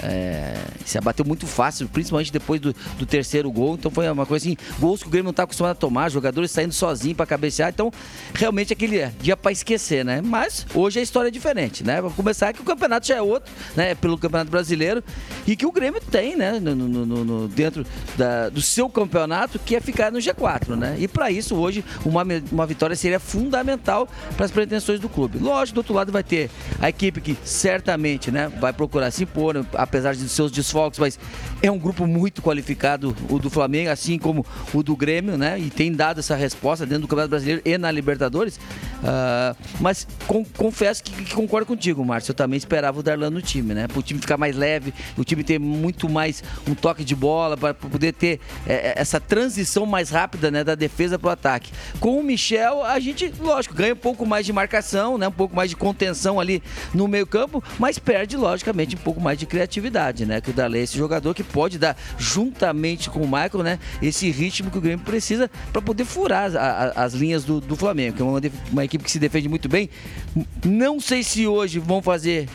é, 0.01 0.55
se 0.85 0.97
abateu 0.97 1.25
muito 1.25 1.45
fácil, 1.45 1.87
principalmente 1.87 2.31
depois 2.31 2.59
do, 2.59 2.73
do 2.97 3.05
terceiro 3.05 3.51
gol. 3.51 3.75
Então 3.75 3.91
foi 3.91 4.09
uma 4.09 4.25
coisa 4.25 4.45
assim, 4.47 4.57
gols 4.79 5.01
que 5.01 5.07
o 5.07 5.11
Grêmio 5.11 5.25
não 5.25 5.31
está 5.31 5.43
acostumado 5.43 5.71
a 5.73 5.75
tomar, 5.75 6.09
jogadores 6.09 6.51
saindo 6.51 6.73
sozinhos 6.73 7.15
para 7.17 7.25
cabecear. 7.25 7.69
Então, 7.69 7.91
realmente 8.33 8.73
aquele 8.73 9.07
dia 9.21 9.35
para 9.37 9.51
esquecer, 9.51 10.03
né? 10.05 10.21
Mas 10.21 10.65
hoje 10.73 10.99
a 10.99 11.01
história 11.03 11.27
é 11.27 11.31
diferente, 11.31 11.83
né? 11.83 12.01
Vamos 12.01 12.15
começar 12.15 12.53
que 12.53 12.61
o 12.61 12.63
campeonato 12.63 13.07
já 13.07 13.15
é 13.15 13.21
outro, 13.21 13.51
né? 13.75 13.93
Pelo 13.95 14.17
Campeonato 14.17 14.49
Brasileiro 14.51 15.03
e 15.45 15.55
que 15.55 15.65
o 15.65 15.71
Grêmio 15.71 16.01
tem, 16.01 16.35
né? 16.35 16.59
No, 16.59 16.75
no- 16.75 17.05
no- 17.25 17.47
dentro 17.47 17.85
da- 18.17 18.49
do 18.49 18.61
seu 18.61 18.89
campeonato, 18.89 19.59
que 19.59 19.75
é 19.75 19.81
ficar 19.81 20.11
no 20.11 20.19
G4, 20.19 20.75
né? 20.75 20.95
E 20.99 21.07
para 21.07 21.29
isso, 21.31 21.55
hoje, 21.55 21.83
uma, 22.05 22.25
uma 22.51 22.65
vitória 22.65 22.95
seria 22.95 23.19
fundamental 23.19 24.07
para 24.35 24.45
as 24.45 24.51
pretensões 24.51 24.99
do 24.99 25.09
clube. 25.09 25.37
Lógico, 25.39 25.75
do 25.75 25.77
outro 25.79 25.93
lado 25.93 26.11
vai 26.11 26.23
ter 26.23 26.49
a 26.79 26.89
equipe 26.89 27.19
que 27.21 27.37
certamente, 27.43 28.31
né? 28.31 28.51
Vai 28.59 28.71
procurar 28.73 29.11
se 29.11 29.23
impor, 29.23 29.65
apesar 29.83 30.15
de 30.15 30.27
seus 30.27 30.51
desfalques, 30.51 30.99
mas 30.99 31.19
é 31.61 31.69
um 31.69 31.77
grupo 31.77 32.07
muito 32.07 32.41
qualificado, 32.41 33.15
o 33.29 33.37
do 33.39 33.49
Flamengo, 33.49 33.89
assim 33.89 34.17
como 34.17 34.45
o 34.73 34.81
do 34.81 34.95
Grêmio, 34.95 35.37
né? 35.37 35.59
E 35.59 35.69
tem 35.69 35.91
dado 35.91 36.19
essa 36.19 36.35
resposta 36.35 36.85
dentro 36.85 37.03
do 37.03 37.07
Campeonato 37.07 37.29
Brasileiro 37.29 37.61
e 37.63 37.77
na 37.77 37.91
Libertadores. 37.91 38.59
Ah, 39.03 39.55
mas 39.79 40.07
com- 40.27 40.45
confesso 40.45 41.03
que, 41.03 41.11
que 41.11 41.33
concordo 41.35 41.65
contigo, 41.65 42.03
Márcio. 42.05 42.31
Eu 42.31 42.35
também 42.35 42.57
esperava 42.57 42.99
o 42.99 43.03
Darlan 43.03 43.29
no 43.29 43.41
time, 43.41 43.73
né? 43.73 43.87
Para 43.87 43.99
o 43.99 44.01
time 44.01 44.19
ficar 44.19 44.37
mais 44.37 44.55
leve, 44.55 44.93
o 45.17 45.23
time 45.23 45.43
ter 45.43 45.59
muito 45.59 46.07
mais 46.09 46.43
um 46.67 46.73
toque 46.73 47.03
de 47.03 47.15
bola, 47.15 47.57
para 47.57 47.73
poder 47.73 48.13
ter 48.13 48.39
eh, 48.65 48.93
essa 48.95 49.19
transição 49.19 49.85
mais 49.85 50.09
rápida, 50.09 50.49
né? 50.49 50.63
Da 50.63 50.75
defesa 50.75 51.19
para 51.19 51.27
o 51.27 51.31
ataque. 51.31 51.71
Com 51.99 52.17
o 52.19 52.23
Michel, 52.23 52.83
a 52.83 52.99
gente, 52.99 53.33
lógico, 53.39 53.75
ganha 53.75 53.93
um 53.93 53.97
pouco 53.97 54.25
mais 54.25 54.45
de 54.45 54.53
marcação, 54.53 55.17
né? 55.17 55.27
Um 55.27 55.31
pouco 55.31 55.55
mais 55.55 55.69
de 55.69 55.75
contenção 55.75 56.39
ali 56.39 56.63
no 56.93 57.07
meio-campo, 57.07 57.61
mas 57.77 57.99
perde, 57.99 58.37
logicamente, 58.37 58.95
um 58.95 58.99
pouco 58.99 59.19
mais 59.19 59.37
de 59.37 59.45
criatividade, 59.45 59.72
né? 60.25 60.41
Que 60.41 60.49
o 60.49 60.53
Darlan 60.53 60.77
é 60.77 60.81
esse 60.81 60.97
jogador 60.97 61.33
que 61.33 61.43
pode 61.43 61.77
dar, 61.77 61.97
juntamente 62.17 63.09
com 63.09 63.19
o 63.19 63.25
Michael, 63.25 63.63
né? 63.63 63.79
Esse 64.01 64.29
ritmo 64.31 64.69
que 64.71 64.77
o 64.77 64.81
Grêmio 64.81 65.05
precisa 65.05 65.49
para 65.71 65.81
poder 65.81 66.05
furar 66.05 66.45
as, 66.45 66.55
as 66.97 67.13
linhas 67.13 67.43
do, 67.43 67.59
do 67.59 67.75
Flamengo, 67.75 68.17
que 68.17 68.21
é 68.21 68.25
uma, 68.25 68.41
uma 68.71 68.85
equipe 68.85 69.03
que 69.03 69.11
se 69.11 69.19
defende 69.19 69.47
muito 69.49 69.69
bem. 69.69 69.89
Não 70.65 70.99
sei 70.99 71.23
se 71.23 71.47
hoje 71.47 71.79
vão 71.79 72.01
fazer 72.01 72.47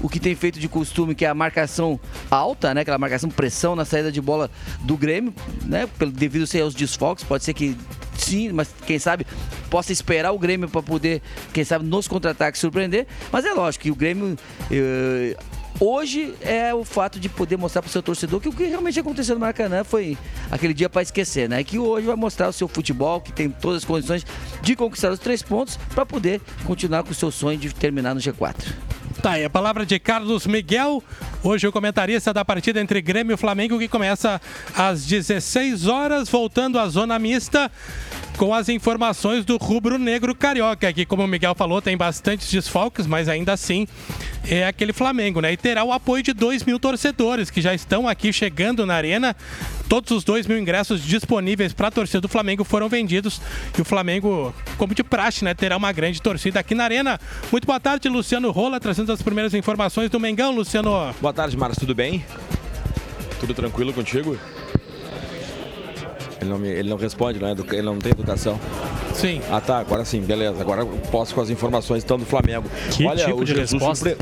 o 0.00 0.08
que 0.08 0.20
tem 0.20 0.34
feito 0.34 0.60
de 0.60 0.68
costume, 0.68 1.14
que 1.14 1.24
é 1.24 1.28
a 1.28 1.34
marcação 1.34 1.98
alta, 2.30 2.74
né? 2.74 2.82
Aquela 2.82 2.98
marcação 2.98 3.30
pressão 3.30 3.74
na 3.74 3.84
saída 3.84 4.12
de 4.12 4.20
bola 4.20 4.50
do 4.80 4.96
Grêmio, 4.96 5.32
né? 5.64 5.88
Pelo, 5.98 6.10
devido 6.10 6.46
ser 6.46 6.60
aos 6.60 6.74
desfalques, 6.74 7.24
pode 7.24 7.42
ser 7.44 7.54
que 7.54 7.76
sim, 8.16 8.52
mas 8.52 8.68
quem 8.86 8.98
sabe 8.98 9.26
possa 9.70 9.92
esperar 9.92 10.32
o 10.32 10.38
Grêmio 10.38 10.68
para 10.68 10.82
poder, 10.82 11.22
quem 11.52 11.64
sabe, 11.64 11.84
nos 11.84 12.06
contra-ataques 12.06 12.60
surpreender. 12.60 13.06
Mas 13.32 13.44
é 13.44 13.52
lógico 13.52 13.84
que 13.84 13.90
o 13.90 13.94
Grêmio. 13.94 14.36
eh, 14.70 15.36
Hoje 15.80 16.34
é 16.40 16.72
o 16.72 16.84
fato 16.84 17.18
de 17.18 17.28
poder 17.28 17.56
mostrar 17.56 17.82
para 17.82 17.88
o 17.88 17.92
seu 17.92 18.02
torcedor 18.02 18.40
que 18.40 18.48
o 18.48 18.52
que 18.52 18.64
realmente 18.64 18.98
aconteceu 19.00 19.34
no 19.34 19.40
Maracanã 19.40 19.82
foi 19.82 20.16
aquele 20.50 20.72
dia 20.72 20.88
para 20.88 21.02
esquecer, 21.02 21.48
né? 21.48 21.64
Que 21.64 21.78
hoje 21.78 22.06
vai 22.06 22.14
mostrar 22.14 22.48
o 22.48 22.52
seu 22.52 22.68
futebol, 22.68 23.20
que 23.20 23.32
tem 23.32 23.50
todas 23.50 23.78
as 23.78 23.84
condições 23.84 24.24
de 24.62 24.76
conquistar 24.76 25.10
os 25.10 25.18
três 25.18 25.42
pontos 25.42 25.76
para 25.92 26.06
poder 26.06 26.40
continuar 26.64 27.02
com 27.02 27.10
o 27.10 27.14
seu 27.14 27.30
sonho 27.30 27.58
de 27.58 27.74
terminar 27.74 28.14
no 28.14 28.20
G4. 28.20 28.54
Tá 29.24 29.30
aí 29.30 29.44
a 29.46 29.48
palavra 29.48 29.86
de 29.86 29.98
Carlos 29.98 30.46
Miguel, 30.46 31.02
hoje 31.42 31.66
o 31.66 31.72
comentarista 31.72 32.30
da 32.30 32.44
partida 32.44 32.78
entre 32.78 33.00
Grêmio 33.00 33.32
e 33.32 33.36
Flamengo, 33.38 33.78
que 33.78 33.88
começa 33.88 34.38
às 34.76 35.06
16 35.06 35.86
horas, 35.86 36.28
voltando 36.28 36.78
à 36.78 36.86
zona 36.88 37.18
mista, 37.18 37.72
com 38.36 38.52
as 38.52 38.68
informações 38.68 39.42
do 39.42 39.56
rubro 39.56 39.98
negro 39.98 40.34
carioca, 40.34 40.92
que 40.92 41.06
como 41.06 41.24
o 41.24 41.26
Miguel 41.26 41.54
falou, 41.54 41.80
tem 41.80 41.96
bastantes 41.96 42.50
desfalques, 42.50 43.06
mas 43.06 43.26
ainda 43.26 43.54
assim 43.54 43.88
é 44.46 44.66
aquele 44.66 44.92
Flamengo, 44.92 45.40
né? 45.40 45.54
E 45.54 45.56
terá 45.56 45.84
o 45.84 45.92
apoio 45.92 46.22
de 46.22 46.34
2 46.34 46.62
mil 46.64 46.78
torcedores 46.78 47.48
que 47.48 47.62
já 47.62 47.74
estão 47.74 48.06
aqui 48.06 48.30
chegando 48.30 48.84
na 48.84 48.94
arena. 48.94 49.34
Todos 49.88 50.10
os 50.10 50.24
2 50.24 50.46
mil 50.46 50.58
ingressos 50.58 51.02
disponíveis 51.02 51.72
para 51.72 51.88
a 51.88 51.90
torcida 51.90 52.20
do 52.20 52.28
Flamengo 52.28 52.64
foram 52.64 52.88
vendidos 52.88 53.40
e 53.76 53.80
o 53.80 53.84
Flamengo, 53.84 54.54
como 54.76 54.94
de 54.94 55.04
praxe, 55.04 55.44
né, 55.44 55.54
terá 55.54 55.76
uma 55.76 55.92
grande 55.92 56.20
torcida 56.20 56.60
aqui 56.60 56.74
na 56.74 56.84
arena. 56.84 57.20
Muito 57.52 57.66
boa 57.66 57.78
tarde, 57.78 58.08
Luciano 58.08 58.50
Rola, 58.50 58.80
trazendo 58.80 59.12
as 59.12 59.22
primeiras 59.22 59.54
informações 59.54 60.10
do 60.10 60.18
Mengão, 60.18 60.54
Luciano. 60.54 61.14
Boa 61.20 61.32
tarde, 61.32 61.56
Marcos, 61.56 61.78
tudo 61.78 61.94
bem? 61.94 62.24
Tudo 63.40 63.54
tranquilo 63.54 63.92
contigo? 63.92 64.38
Ele 66.40 66.50
não, 66.50 66.58
me- 66.58 66.68
ele 66.68 66.88
não 66.88 66.96
responde, 66.96 67.38
não 67.38 67.48
é 67.48 67.52
ele 67.72 67.82
não 67.82 67.98
tem 67.98 68.12
educação. 68.12 68.58
Sim. 69.14 69.40
Ah 69.50 69.60
tá, 69.60 69.78
agora 69.78 70.04
sim, 70.04 70.20
beleza. 70.20 70.60
Agora 70.60 70.82
eu 70.82 70.88
posso 71.10 71.34
com 71.34 71.40
as 71.40 71.50
informações 71.50 72.02
então 72.04 72.18
do 72.18 72.24
Flamengo. 72.26 72.68
Que 72.90 73.08
tipo 73.16 73.44
de 73.44 73.54
resposta? 73.54 74.16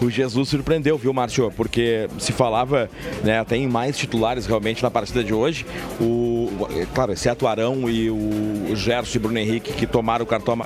o, 0.00 0.04
o 0.06 0.10
Jesus 0.10 0.48
surpreendeu, 0.48 0.96
viu, 0.98 1.12
Márcio? 1.12 1.50
Porque 1.56 2.08
se 2.18 2.32
falava 2.32 2.88
né, 3.24 3.38
até 3.40 3.56
em 3.56 3.66
mais 3.66 3.96
titulares 3.96 4.46
realmente 4.46 4.82
na 4.82 4.90
partida 4.90 5.24
de 5.24 5.32
hoje. 5.34 5.64
O, 6.00 6.04
o- 6.04 6.68
é 6.70 6.86
claro, 6.94 7.12
exceto 7.12 7.44
o 7.44 7.48
Arão 7.48 7.88
e 7.88 8.10
o 8.10 8.74
Gerson 8.74 9.16
e 9.16 9.18
Bruno 9.20 9.38
Henrique 9.38 9.72
que 9.72 9.86
tomaram 9.86 10.24
o 10.24 10.26
cartão 10.28 10.58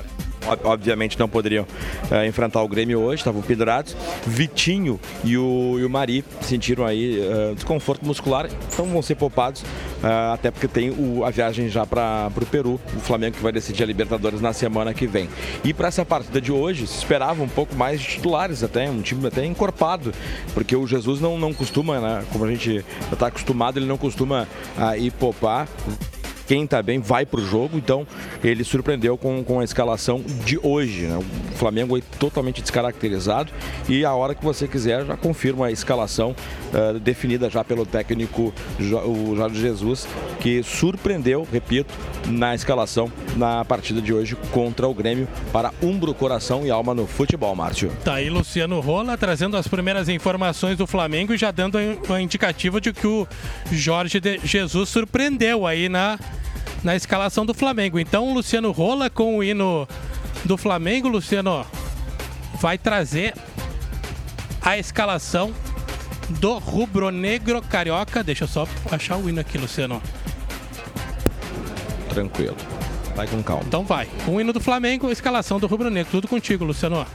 Obviamente 0.63 1.19
não 1.19 1.27
poderiam 1.27 1.67
eh, 2.11 2.27
enfrentar 2.27 2.61
o 2.63 2.69
Grêmio 2.69 3.01
hoje, 3.01 3.21
estavam 3.23 3.41
pendurados. 3.41 3.97
Vitinho 4.27 5.01
e 5.25 5.39
o, 5.39 5.79
e 5.79 5.85
o 5.87 5.89
Mari 5.89 6.23
sentiram 6.43 6.85
aí 6.85 7.19
eh, 7.19 7.53
desconforto 7.55 8.05
muscular, 8.05 8.47
então 8.71 8.85
vão 8.85 9.01
ser 9.01 9.15
poupados, 9.15 9.65
eh, 10.03 10.33
até 10.35 10.51
porque 10.51 10.64
tem 10.69 10.91
o- 10.91 11.25
a 11.25 11.31
viagem 11.31 11.69
já 11.69 11.85
para 11.87 12.31
o 12.37 12.47
Peru, 12.47 12.81
o 12.97 13.01
Flamengo 13.01 13.37
que 13.37 13.43
vai 13.43 13.53
decidir 13.53 13.83
a 13.83 13.87
Libertadores 13.87 14.41
na 14.41 14.53
semana 14.53 14.93
que 14.95 15.07
vem. 15.07 15.29
E 15.63 15.73
para 15.73 15.89
essa 15.89 16.05
partida 16.05 16.41
de 16.41 16.53
hoje, 16.53 16.87
se 16.87 16.99
esperava 16.99 17.43
um 17.43 17.49
pouco 17.49 17.75
mais 17.75 18.01
de 18.01 18.07
titulares 18.07 18.63
até, 18.63 18.89
um 18.89 19.01
time 19.03 19.27
até 19.27 19.45
encorpado, 19.45 20.13
porque 20.53 20.75
o 20.77 20.87
Jesus 20.87 21.21
não, 21.21 21.39
não 21.39 21.53
costuma, 21.53 22.01
né, 22.01 22.25
como 22.33 22.45
a 22.45 22.49
gente 22.51 22.85
está 23.13 23.29
acostumado, 23.29 23.79
ele 23.79 23.87
não 23.87 23.99
costuma 23.99 24.47
ah, 24.77 24.97
ir 24.97 25.11
poupar 25.13 25.69
quem 26.47 26.67
tá 26.67 26.83
bem 26.83 27.01
vai 27.01 27.25
pro 27.25 27.45
jogo, 27.45 27.77
então 27.77 28.07
ele 28.43 28.65
surpreendeu 28.65 29.17
com, 29.17 29.43
com 29.43 29.61
a 29.61 29.65
escalação 29.65 30.23
de 30.45 30.59
hoje. 30.63 31.03
né? 31.03 31.19
O 31.19 31.57
Flamengo 31.57 31.97
aí 31.97 32.03
totalmente 32.19 32.61
descaracterizado 32.61 33.51
e 33.89 34.05
a 34.05 34.13
hora 34.13 34.35
que 34.35 34.45
você 34.45 34.67
quiser 34.67 35.05
já 35.05 35.17
confirma 35.17 35.67
a 35.67 35.73
escalação 35.73 36.35
eh, 36.73 36.99
definida 37.01 37.49
já 37.49 37.65
pelo 37.65 37.87
técnico 37.87 38.53
o 38.79 39.37
Jorge 39.37 39.61
Jesus, 39.61 40.07
que 40.41 40.63
surpreendeu, 40.63 41.47
repito, 41.51 41.95
na 42.29 42.55
escalação 42.55 43.11
na 43.37 43.65
partida 43.65 44.01
de 44.01 44.13
hoje 44.13 44.37
contra 44.51 44.87
o 44.87 44.95
Grêmio 44.95 45.29
para 45.53 45.73
Umbro, 45.83 46.15
Coração 46.15 46.67
e 46.67 46.71
Alma 46.71 46.95
no 46.95 47.07
futebol, 47.07 47.55
Márcio. 47.55 47.91
Tá 48.05 48.15
aí 48.15 48.31
Luciano 48.31 48.81
Rola 48.81 49.17
trazendo 49.17 49.57
as 49.57 49.69
primeiras 49.69 50.09
informações 50.09 50.77
do 50.77 50.87
Flamengo 50.87 51.33
e 51.33 51.39
já 51.39 51.51
dando 51.51 51.79
um 51.79 52.19
indicativo 52.19 52.81
de 52.81 52.93
que 52.93 53.07
o 53.07 53.27
Jorge 53.73 54.21
Jesus 54.43 54.89
surpreendeu 54.89 55.67
aí 55.67 55.89
na, 55.89 56.19
na 56.85 56.95
escalação 56.95 57.45
do 57.47 57.55
Flamengo. 57.55 57.99
Então, 57.99 58.33
Luciano 58.33 58.71
Rola 58.71 59.09
com 59.09 59.39
o 59.39 59.43
hino 59.43 59.89
do 60.45 60.57
Flamengo, 60.57 61.09
Luciano, 61.09 61.67
vai 62.61 62.77
trazer 62.77 63.35
a 64.61 64.79
escalação 64.79 65.53
do 66.29 66.59
rubro-negro 66.59 67.61
carioca. 67.63 68.23
Deixa 68.23 68.45
eu 68.45 68.49
só 68.49 68.69
achar 68.91 69.17
o 69.17 69.29
hino 69.29 69.41
aqui, 69.41 69.59
Luciano. 69.59 70.01
Tranquilo. 72.11 72.57
Vai 73.17 73.27
com 73.27 73.43
calma. 73.43 73.65
Então 73.67 73.85
vai. 73.85 74.07
Com 74.25 74.37
o 74.37 74.41
hino 74.41 74.53
do 74.53 74.61
Flamengo, 74.61 75.09
a 75.09 75.13
escalação 75.13 75.59
do 75.59 75.67
rubro-negro. 75.67 76.11
Tudo 76.11 76.29
contigo, 76.29 76.65
Luciano. 76.65 77.07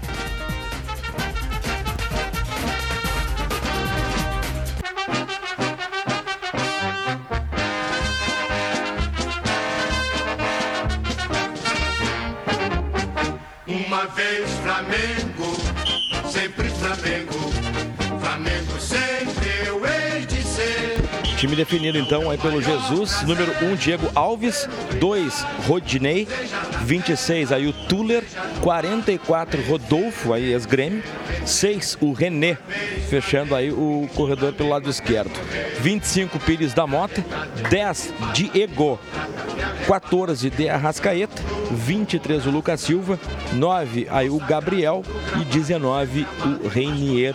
Flamengo, 14.70 15.29
Time 21.50 21.56
definido 21.56 21.98
então 21.98 22.30
aí 22.30 22.38
pelo 22.38 22.62
Jesus, 22.62 23.24
número 23.24 23.52
1 23.66 23.76
Diego 23.76 24.08
Alves, 24.14 24.70
2 25.00 25.44
Rodinei, 25.66 26.28
26 26.84 27.52
aí 27.52 27.66
o 27.66 27.74
Tuller, 27.74 28.24
44 28.62 29.60
Rodolfo 29.64 30.32
aí 30.32 30.54
ex-grêmio, 30.54 31.02
6, 31.48 31.98
o 32.02 32.14
René, 32.14 32.56
fechando 33.10 33.56
aí 33.56 33.72
o 33.72 34.08
corredor 34.14 34.54
pelo 34.54 34.70
lado 34.70 34.92
esquerdo. 34.92 35.32
25, 35.80 36.38
Pires 36.38 36.76
da 36.76 36.86
Mota. 36.86 37.26
10, 37.72 38.14
Diego. 38.32 39.00
14, 39.88 40.52
de 40.52 40.70
Arrascaeta. 40.70 41.42
23, 41.72 42.46
o 42.46 42.52
Lucas 42.52 42.82
Silva. 42.82 43.20
9, 43.54 44.08
aí 44.12 44.30
o 44.30 44.38
Gabriel. 44.38 45.04
E 45.42 45.46
19, 45.46 46.28
o 46.64 46.68
Reinier 46.68 47.34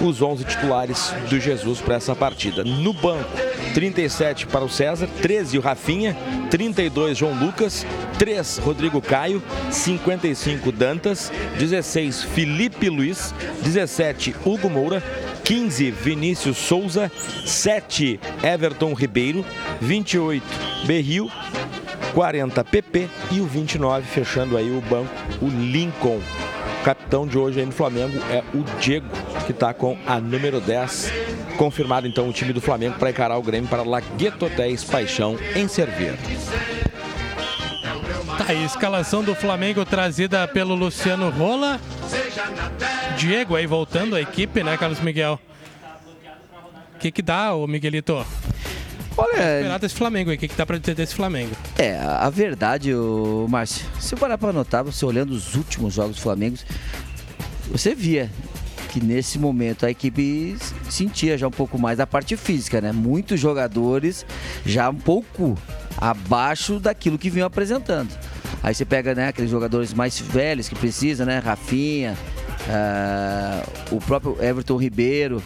os 0.00 0.20
11 0.20 0.44
titulares 0.44 1.14
do 1.28 1.40
Jesus 1.40 1.80
para 1.80 1.96
essa 1.96 2.14
partida. 2.14 2.64
No 2.64 2.92
banco, 2.92 3.30
37 3.74 4.46
para 4.46 4.64
o 4.64 4.68
César, 4.68 5.08
13 5.22 5.58
o 5.58 5.60
Rafinha, 5.60 6.16
32 6.50 7.18
João 7.18 7.34
Lucas, 7.34 7.86
3 8.18 8.58
Rodrigo 8.58 9.00
Caio, 9.00 9.42
55 9.70 10.72
Dantas, 10.72 11.32
16 11.58 12.22
Felipe 12.22 12.88
Luiz, 12.88 13.34
17 13.62 14.34
Hugo 14.44 14.68
Moura, 14.68 15.02
15 15.44 15.90
Vinícius 15.90 16.56
Souza, 16.56 17.10
7 17.44 18.18
Everton 18.42 18.94
Ribeiro, 18.94 19.44
28 19.80 20.44
Berril, 20.86 21.30
40 22.14 22.64
PP 22.64 23.08
e 23.30 23.40
o 23.40 23.46
29 23.46 24.06
fechando 24.06 24.56
aí 24.56 24.70
o 24.70 24.80
banco, 24.80 25.12
o 25.42 25.48
Lincoln. 25.48 26.20
O 26.86 26.88
capitão 26.88 27.26
de 27.26 27.36
hoje 27.36 27.58
aí 27.58 27.66
no 27.66 27.72
Flamengo 27.72 28.16
é 28.30 28.44
o 28.54 28.62
Diego, 28.78 29.08
que 29.44 29.50
está 29.50 29.74
com 29.74 29.98
a 30.06 30.20
número 30.20 30.60
10. 30.60 31.10
Confirmado 31.58 32.06
então 32.06 32.28
o 32.28 32.32
time 32.32 32.52
do 32.52 32.60
Flamengo 32.60 32.96
para 32.96 33.10
encarar 33.10 33.36
o 33.36 33.42
Grêmio 33.42 33.68
para 33.68 33.82
Lagueto 33.82 34.46
Hotéis 34.46 34.84
Paixão 34.84 35.36
em 35.56 35.66
Servir. 35.66 36.14
Tá 38.38 38.44
aí, 38.46 38.64
escalação 38.64 39.24
do 39.24 39.34
Flamengo 39.34 39.84
trazida 39.84 40.46
pelo 40.46 40.76
Luciano 40.76 41.28
Rola. 41.28 41.80
Diego 43.18 43.56
aí 43.56 43.66
voltando 43.66 44.14
à 44.14 44.20
equipe, 44.20 44.62
né, 44.62 44.76
Carlos 44.76 45.00
Miguel? 45.00 45.40
O 46.94 46.98
que 47.00 47.10
que 47.10 47.20
dá, 47.20 47.52
ô 47.52 47.66
Miguelito? 47.66 48.24
Olha, 49.16 49.58
Esperar 49.58 49.78
desse 49.78 49.94
Flamengo 49.94 50.30
aí, 50.30 50.36
o 50.36 50.38
que 50.38 50.48
que 50.48 50.56
dá 50.56 50.66
pra 50.66 50.76
dizer 50.78 50.94
desse 50.94 51.14
Flamengo? 51.14 51.56
É, 51.78 51.98
a 51.98 52.28
verdade, 52.28 52.94
o 52.94 53.46
Márcio, 53.48 53.86
se 53.98 54.14
eu 54.14 54.18
parar 54.18 54.36
para 54.36 54.52
notar, 54.52 54.84
você 54.84 55.04
olhando 55.06 55.30
os 55.30 55.54
últimos 55.54 55.94
jogos 55.94 56.16
do 56.16 56.22
Flamengo, 56.22 56.58
você 57.70 57.94
via 57.94 58.30
que 58.90 59.04
nesse 59.04 59.38
momento 59.38 59.84
a 59.84 59.90
equipe 59.90 60.56
sentia 60.88 61.36
já 61.36 61.46
um 61.46 61.50
pouco 61.50 61.78
mais 61.78 61.98
da 61.98 62.06
parte 62.06 62.36
física, 62.36 62.80
né? 62.80 62.92
Muitos 62.92 63.40
jogadores 63.40 64.24
já 64.64 64.88
um 64.88 64.94
pouco 64.94 65.56
abaixo 65.98 66.78
daquilo 66.78 67.18
que 67.18 67.30
vinham 67.30 67.46
apresentando. 67.46 68.08
Aí 68.62 68.74
você 68.74 68.84
pega 68.84 69.14
né, 69.14 69.28
aqueles 69.28 69.50
jogadores 69.50 69.92
mais 69.92 70.18
velhos 70.18 70.68
que 70.68 70.74
precisa, 70.74 71.24
né? 71.24 71.38
Rafinha, 71.38 72.16
ah, 72.68 73.62
o 73.90 74.00
próprio 74.00 74.36
Everton 74.42 74.76
Ribeiro, 74.76 75.42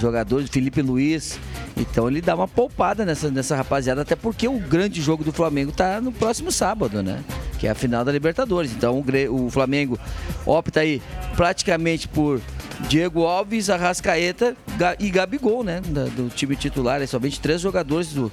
jogadores, 0.00 0.48
Felipe 0.50 0.82
Luiz. 0.82 1.38
Então 1.76 2.08
ele 2.08 2.20
dá 2.20 2.34
uma 2.34 2.46
poupada 2.46 3.04
nessa, 3.04 3.30
nessa 3.30 3.56
rapaziada, 3.56 4.02
até 4.02 4.14
porque 4.14 4.46
o 4.46 4.58
grande 4.58 5.00
jogo 5.00 5.24
do 5.24 5.32
Flamengo 5.32 5.72
tá 5.72 6.00
no 6.00 6.12
próximo 6.12 6.52
sábado, 6.52 7.02
né? 7.02 7.22
Que 7.58 7.66
é 7.66 7.70
a 7.70 7.74
final 7.74 8.04
da 8.04 8.12
Libertadores. 8.12 8.72
Então 8.72 9.02
o, 9.30 9.46
o 9.46 9.50
Flamengo 9.50 9.98
opta 10.46 10.80
aí 10.80 11.02
praticamente 11.36 12.06
por 12.06 12.40
Diego 12.88 13.24
Alves, 13.24 13.70
Arrascaeta 13.70 14.56
e 14.98 15.10
Gabigol, 15.10 15.64
né? 15.64 15.80
do 15.80 16.28
time 16.28 16.54
titular. 16.54 17.00
É 17.02 17.06
somente 17.06 17.40
três 17.40 17.60
jogadores 17.60 18.12
do, 18.12 18.30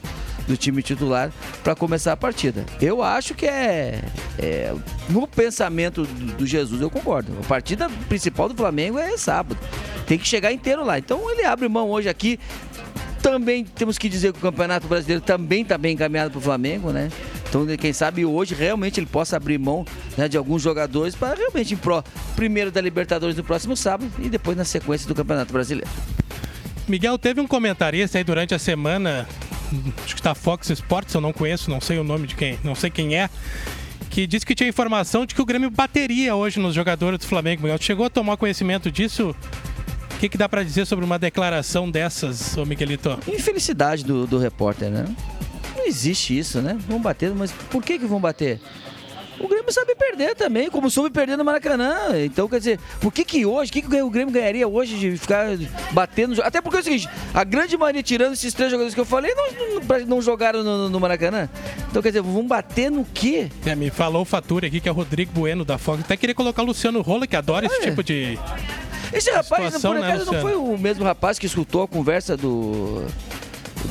do 0.47 0.57
time 0.57 0.81
titular 0.81 1.31
para 1.63 1.75
começar 1.75 2.13
a 2.13 2.17
partida. 2.17 2.65
Eu 2.81 3.01
acho 3.01 3.33
que 3.33 3.45
é, 3.45 4.01
é, 4.37 4.73
no 5.09 5.27
pensamento 5.27 6.05
do, 6.05 6.45
Jesus, 6.45 6.81
eu 6.81 6.89
concordo. 6.89 7.31
A 7.43 7.47
partida 7.47 7.89
principal 8.07 8.49
do 8.49 8.55
Flamengo 8.55 8.97
é 8.97 9.17
sábado. 9.17 9.57
Tem 10.05 10.17
que 10.17 10.27
chegar 10.27 10.51
inteiro 10.51 10.83
lá. 10.83 10.97
Então 10.97 11.29
ele 11.31 11.45
abre 11.45 11.67
mão 11.67 11.89
hoje 11.89 12.09
aqui. 12.09 12.39
Também 13.21 13.63
temos 13.63 13.97
que 13.97 14.09
dizer 14.09 14.33
que 14.33 14.39
o 14.39 14.41
Campeonato 14.41 14.87
Brasileiro 14.87 15.21
também 15.21 15.61
está 15.61 15.77
bem 15.77 15.93
encaminhado 15.93 16.31
para 16.31 16.39
o 16.39 16.41
Flamengo, 16.41 16.91
né? 16.91 17.09
Então, 17.47 17.67
quem 17.77 17.91
sabe 17.91 18.25
hoje 18.25 18.55
realmente 18.55 18.97
ele 18.97 19.05
possa 19.05 19.35
abrir 19.35 19.57
mão 19.57 19.85
né, 20.17 20.29
de 20.29 20.37
alguns 20.37 20.61
jogadores 20.61 21.13
para 21.15 21.35
realmente 21.35 21.73
em 21.73 21.77
pró 21.77 22.01
primeiro 22.33 22.71
da 22.71 22.79
Libertadores 22.79 23.35
no 23.35 23.43
próximo 23.43 23.75
sábado 23.75 24.09
e 24.19 24.29
depois 24.29 24.55
na 24.55 24.63
sequência 24.63 25.05
do 25.05 25.13
Campeonato 25.13 25.51
Brasileiro. 25.51 25.91
Miguel, 26.87 27.17
teve 27.17 27.41
um 27.41 27.47
comentarista 27.47 28.17
aí 28.17 28.23
durante 28.23 28.55
a 28.55 28.59
semana, 28.59 29.27
acho 30.03 30.15
que 30.15 30.21
da 30.21 30.35
Fox 30.35 30.69
Sports, 30.69 31.13
eu 31.13 31.21
não 31.21 31.33
conheço, 31.33 31.69
não 31.69 31.81
sei 31.81 31.99
o 31.99 32.03
nome 32.03 32.27
de 32.27 32.35
quem, 32.35 32.59
não 32.63 32.75
sei 32.75 32.89
quem 32.89 33.15
é, 33.15 33.29
que 34.09 34.27
disse 34.27 34.45
que 34.45 34.53
tinha 34.53 34.69
informação 34.69 35.25
de 35.25 35.33
que 35.33 35.41
o 35.41 35.45
Grêmio 35.45 35.69
bateria 35.69 36.35
hoje 36.35 36.59
nos 36.59 36.75
jogadores 36.75 37.19
do 37.19 37.25
Flamengo. 37.25 37.63
Miguel, 37.63 37.77
chegou 37.79 38.05
a 38.05 38.09
tomar 38.09 38.37
conhecimento 38.37 38.91
disso? 38.91 39.35
O 40.13 40.19
que, 40.19 40.29
que 40.29 40.37
dá 40.37 40.47
pra 40.47 40.63
dizer 40.63 40.85
sobre 40.85 41.03
uma 41.03 41.17
declaração 41.17 41.89
dessas, 41.89 42.55
ô 42.57 42.65
Miguelito? 42.65 43.17
Infelicidade 43.27 44.03
do, 44.03 44.27
do 44.27 44.37
repórter, 44.37 44.89
né? 44.89 45.05
Não 45.75 45.87
existe 45.87 46.37
isso, 46.37 46.61
né? 46.61 46.77
Vão 46.87 47.01
bater, 47.01 47.33
mas 47.33 47.51
por 47.51 47.81
que, 47.81 47.97
que 47.97 48.05
vão 48.05 48.19
bater? 48.19 48.59
O 49.43 49.47
Grêmio 49.47 49.71
sabe 49.71 49.95
perder 49.95 50.35
também, 50.35 50.69
como 50.69 50.89
soube 50.89 51.09
perder 51.09 51.37
no 51.37 51.43
Maracanã. 51.45 51.95
Então, 52.23 52.47
quer 52.47 52.59
dizer, 52.59 52.79
por 52.99 53.11
que 53.11 53.23
que 53.25 53.45
hoje, 53.45 53.69
o 53.71 53.73
que, 53.73 53.81
que 53.81 54.01
o 54.01 54.09
Grêmio 54.09 54.33
ganharia 54.33 54.67
hoje 54.67 54.97
de 54.97 55.17
ficar 55.17 55.47
batendo? 55.91 56.41
Até 56.43 56.61
porque 56.61 56.77
é 56.77 56.79
o 56.81 56.83
seguinte, 56.83 57.09
a 57.33 57.43
grande 57.43 57.75
maioria, 57.77 58.03
tirando 58.03 58.33
esses 58.33 58.53
três 58.53 58.69
jogadores 58.71 58.93
que 58.93 58.99
eu 58.99 59.05
falei, 59.05 59.33
não, 59.33 59.79
não, 59.79 60.05
não 60.07 60.21
jogaram 60.21 60.63
no, 60.63 60.89
no 60.89 60.99
Maracanã. 60.99 61.49
Então, 61.89 62.01
quer 62.01 62.09
dizer, 62.09 62.21
vão 62.21 62.45
bater 62.45 62.91
no 62.91 63.03
quê? 63.05 63.49
É, 63.65 63.75
me 63.75 63.89
falou 63.89 64.21
o 64.21 64.25
Fatura 64.25 64.67
aqui, 64.67 64.79
que 64.79 64.87
é 64.87 64.91
o 64.91 64.95
Rodrigo 64.95 65.31
Bueno 65.33 65.65
da 65.65 65.77
Fox. 65.77 66.01
Até 66.01 66.15
queria 66.17 66.35
colocar 66.35 66.61
o 66.61 66.65
Luciano 66.65 67.01
Rola, 67.01 67.25
que 67.27 67.35
adora 67.35 67.65
esse 67.65 67.77
É. 67.77 67.81
tipo 67.89 68.03
de. 68.03 68.37
Esse 69.13 69.29
rapaz, 69.31 69.65
situação, 69.65 69.93
por 69.93 69.99
né, 69.99 70.07
acaso, 70.07 70.25
não 70.25 70.33
Luciano? 70.33 70.49
foi 70.65 70.73
o 70.73 70.77
mesmo 70.77 71.03
rapaz 71.03 71.37
que 71.37 71.45
escutou 71.45 71.83
a 71.83 71.87
conversa 71.87 72.37
do. 72.37 73.05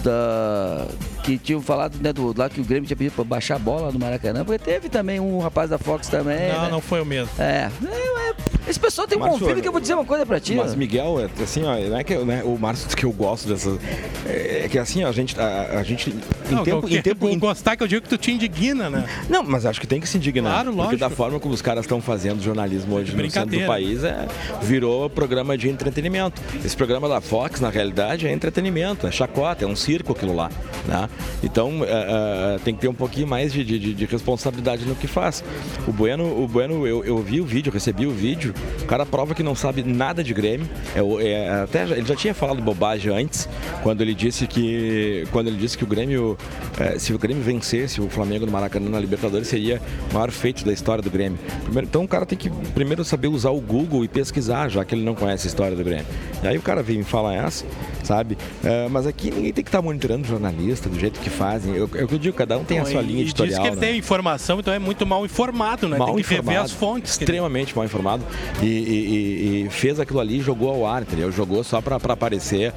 Da. 0.02 0.86
Que 1.24 1.38
tinham 1.38 1.60
falado, 1.60 1.96
né, 2.00 2.12
do 2.12 2.34
lá 2.36 2.48
que 2.48 2.60
o 2.60 2.64
Grêmio 2.64 2.86
tinha 2.86 2.96
pedido 2.96 3.14
pra 3.14 3.24
baixar 3.24 3.56
a 3.56 3.58
bola 3.58 3.92
no 3.92 3.98
Maracanã, 3.98 4.44
porque 4.44 4.62
teve 4.62 4.88
também 4.88 5.20
um 5.20 5.38
rapaz 5.38 5.70
da 5.70 5.78
Fox 5.78 6.08
também. 6.08 6.52
Não, 6.52 6.62
né? 6.62 6.70
não 6.70 6.80
foi 6.80 7.00
o 7.00 7.04
mesmo. 7.04 7.30
É, 7.38 7.70
é, 7.84 8.30
é, 8.30 8.49
esse 8.70 8.80
pessoal 8.80 9.06
tem 9.06 9.18
um 9.18 9.20
Márcio, 9.22 9.38
conflito 9.40 9.60
que 9.62 9.68
eu 9.68 9.72
vou 9.72 9.80
dizer 9.80 9.94
uma 9.94 10.04
coisa 10.04 10.24
pra 10.24 10.38
ti. 10.40 10.54
Mas 10.54 10.72
ó. 10.72 10.76
Miguel, 10.76 11.20
é, 11.20 11.42
assim, 11.42 11.62
ó, 11.64 11.76
não 11.76 11.98
é 11.98 12.04
que 12.04 12.14
né, 12.16 12.42
o 12.44 12.56
Márcio 12.58 12.86
diz 12.86 12.94
que 12.94 13.04
eu 13.04 13.12
gosto 13.12 13.48
dessas. 13.48 13.78
É, 14.26 14.62
é 14.64 14.68
que 14.68 14.78
assim, 14.78 15.04
ó, 15.04 15.08
a 15.08 15.12
gente. 15.12 15.38
A, 15.40 15.78
a 15.80 15.82
gente 15.82 16.10
em 16.10 16.54
Não, 16.54 16.62
tempo, 16.64 16.88
em 16.88 17.02
tempo, 17.02 17.28
em- 17.28 17.38
gostar 17.38 17.76
que 17.76 17.82
eu 17.82 17.86
digo 17.88 18.02
que 18.02 18.08
tu 18.08 18.16
te 18.18 18.30
indigna, 18.32 18.88
né? 18.90 19.04
Não, 19.28 19.42
mas 19.42 19.66
acho 19.66 19.80
que 19.80 19.86
tem 19.86 20.00
que 20.00 20.08
se 20.08 20.16
indignar. 20.16 20.52
Claro, 20.52 20.66
Porque 20.72 20.82
lógico. 20.82 21.00
da 21.00 21.10
forma 21.10 21.38
como 21.40 21.54
os 21.54 21.62
caras 21.62 21.84
estão 21.84 22.00
fazendo 22.00 22.42
jornalismo 22.42 22.94
hoje 22.96 23.14
no 23.14 23.30
centro 23.30 23.58
do 23.58 23.66
país, 23.66 24.04
é, 24.04 24.26
virou 24.62 25.08
programa 25.10 25.56
de 25.56 25.68
entretenimento. 25.68 26.40
Esse 26.64 26.76
programa 26.76 27.08
da 27.08 27.20
Fox, 27.20 27.60
na 27.60 27.70
realidade, 27.70 28.26
é 28.26 28.32
entretenimento, 28.32 29.06
é 29.06 29.10
chacota, 29.10 29.64
é 29.64 29.68
um 29.68 29.76
circo 29.76 30.12
aquilo 30.12 30.34
lá. 30.34 30.50
Né? 30.86 31.08
Então, 31.42 31.84
é, 31.84 32.54
é, 32.56 32.58
tem 32.64 32.74
que 32.74 32.80
ter 32.80 32.88
um 32.88 32.94
pouquinho 32.94 33.26
mais 33.26 33.52
de, 33.52 33.64
de- 33.64 33.94
de 33.94 34.04
responsabilidade 34.06 34.84
no 34.84 34.94
que 34.94 35.06
faz. 35.06 35.42
O 35.86 35.92
Bueno, 35.92 36.24
o 36.42 36.48
bueno 36.48 36.86
eu, 36.86 37.04
eu 37.04 37.18
vi 37.18 37.40
o 37.40 37.44
vídeo, 37.44 37.72
recebi 37.72 38.06
o 38.06 38.10
vídeo, 38.10 38.54
o 38.82 38.86
cara 38.86 39.06
prova 39.06 39.34
que 39.34 39.42
não 39.42 39.54
sabe 39.54 39.82
nada 39.84 40.22
de 40.24 40.34
Grêmio. 40.34 40.68
É, 40.94 41.02
o- 41.02 41.20
é, 41.20 41.48
até 41.62 41.84
ele 41.84 42.04
já 42.04 42.16
tinha 42.16 42.34
falado 42.34 42.60
bobagem 42.60 43.12
antes, 43.12 43.48
quando 43.82 44.00
ele 44.00 44.14
disse 44.14 44.46
que 44.46 45.26
quando 45.30 45.46
ele 45.48 45.56
disse 45.56 45.76
que 45.78 45.84
o 45.84 45.86
Grêmio, 45.86 46.36
é, 46.78 46.98
se 46.98 47.12
o 47.14 47.18
Grêmio 47.18 47.42
vencesse 47.42 48.00
o 48.00 48.08
Flamengo 48.08 48.46
no 48.46 48.52
Maracanã 48.52 48.88
na 48.90 48.98
Libertadores, 48.98 49.46
seria 49.48 49.80
o 50.10 50.14
maior 50.14 50.30
feito 50.30 50.64
da 50.64 50.72
história 50.72 51.02
do 51.02 51.10
Grêmio. 51.10 51.38
Primeiro- 51.64 51.86
então 51.86 52.04
o 52.04 52.08
cara 52.08 52.26
tem 52.26 52.36
que 52.36 52.50
primeiro 52.74 53.04
saber 53.04 53.28
usar 53.28 53.50
o 53.50 53.60
Google 53.60 54.04
e 54.04 54.08
pesquisar, 54.08 54.68
já 54.68 54.84
que 54.84 54.94
ele 54.94 55.02
não 55.04 55.14
conhece 55.14 55.46
a 55.46 55.48
história 55.48 55.76
do 55.76 55.84
Grêmio. 55.84 56.06
E 56.42 56.48
aí 56.48 56.58
o 56.58 56.62
cara 56.62 56.82
vem 56.82 56.98
me 56.98 57.04
falar 57.04 57.34
essa, 57.34 57.64
sabe? 58.02 58.36
É, 58.64 58.88
mas 58.88 59.06
aqui 59.06 59.30
ninguém 59.30 59.52
tem 59.52 59.62
que 59.64 59.68
estar 59.68 59.80
monitorando 59.82 60.26
jornalista 60.26 60.88
do 60.88 60.98
jeito 60.98 61.20
que 61.20 61.30
fazem. 61.30 61.74
Eu, 61.76 61.88
eu, 61.94 62.06
digo, 62.18 62.36
cada 62.36 62.58
um 62.58 62.64
tem 62.64 62.78
a 62.78 62.84
sua 62.84 63.02
E- 63.02 63.06
linha 63.06 63.18
e 63.20 63.22
editorial. 63.22 63.48
diz 63.48 63.58
que 63.60 63.74
ele 63.74 63.80
né? 63.80 63.86
tem 63.92 63.98
informação, 63.98 64.58
então 64.58 64.72
é 64.72 64.78
muito 64.78 65.06
mal 65.06 65.24
informado, 65.24 65.88
né? 65.88 65.96
mal 65.98 66.08
tem 66.14 66.16
que 66.16 66.22
rever 66.22 66.38
informado, 66.40 66.64
as 66.64 66.72
fontes. 66.72 67.12
extremamente 67.12 67.74
mal 67.76 67.84
informado 67.84 68.24
e, 68.62 68.66
e- 68.66 69.64
e- 69.66 69.70
fez 69.70 69.98
aquilo 70.00 70.20
ali 70.20 70.38
e 70.38 70.42
jogou 70.42 70.70
ao 70.70 70.86
ar, 70.86 71.02
entendeu? 71.02 71.30
Jogou 71.32 71.62
só 71.64 71.80
pra, 71.80 71.98
pra 71.98 72.14
aparecer, 72.14 72.72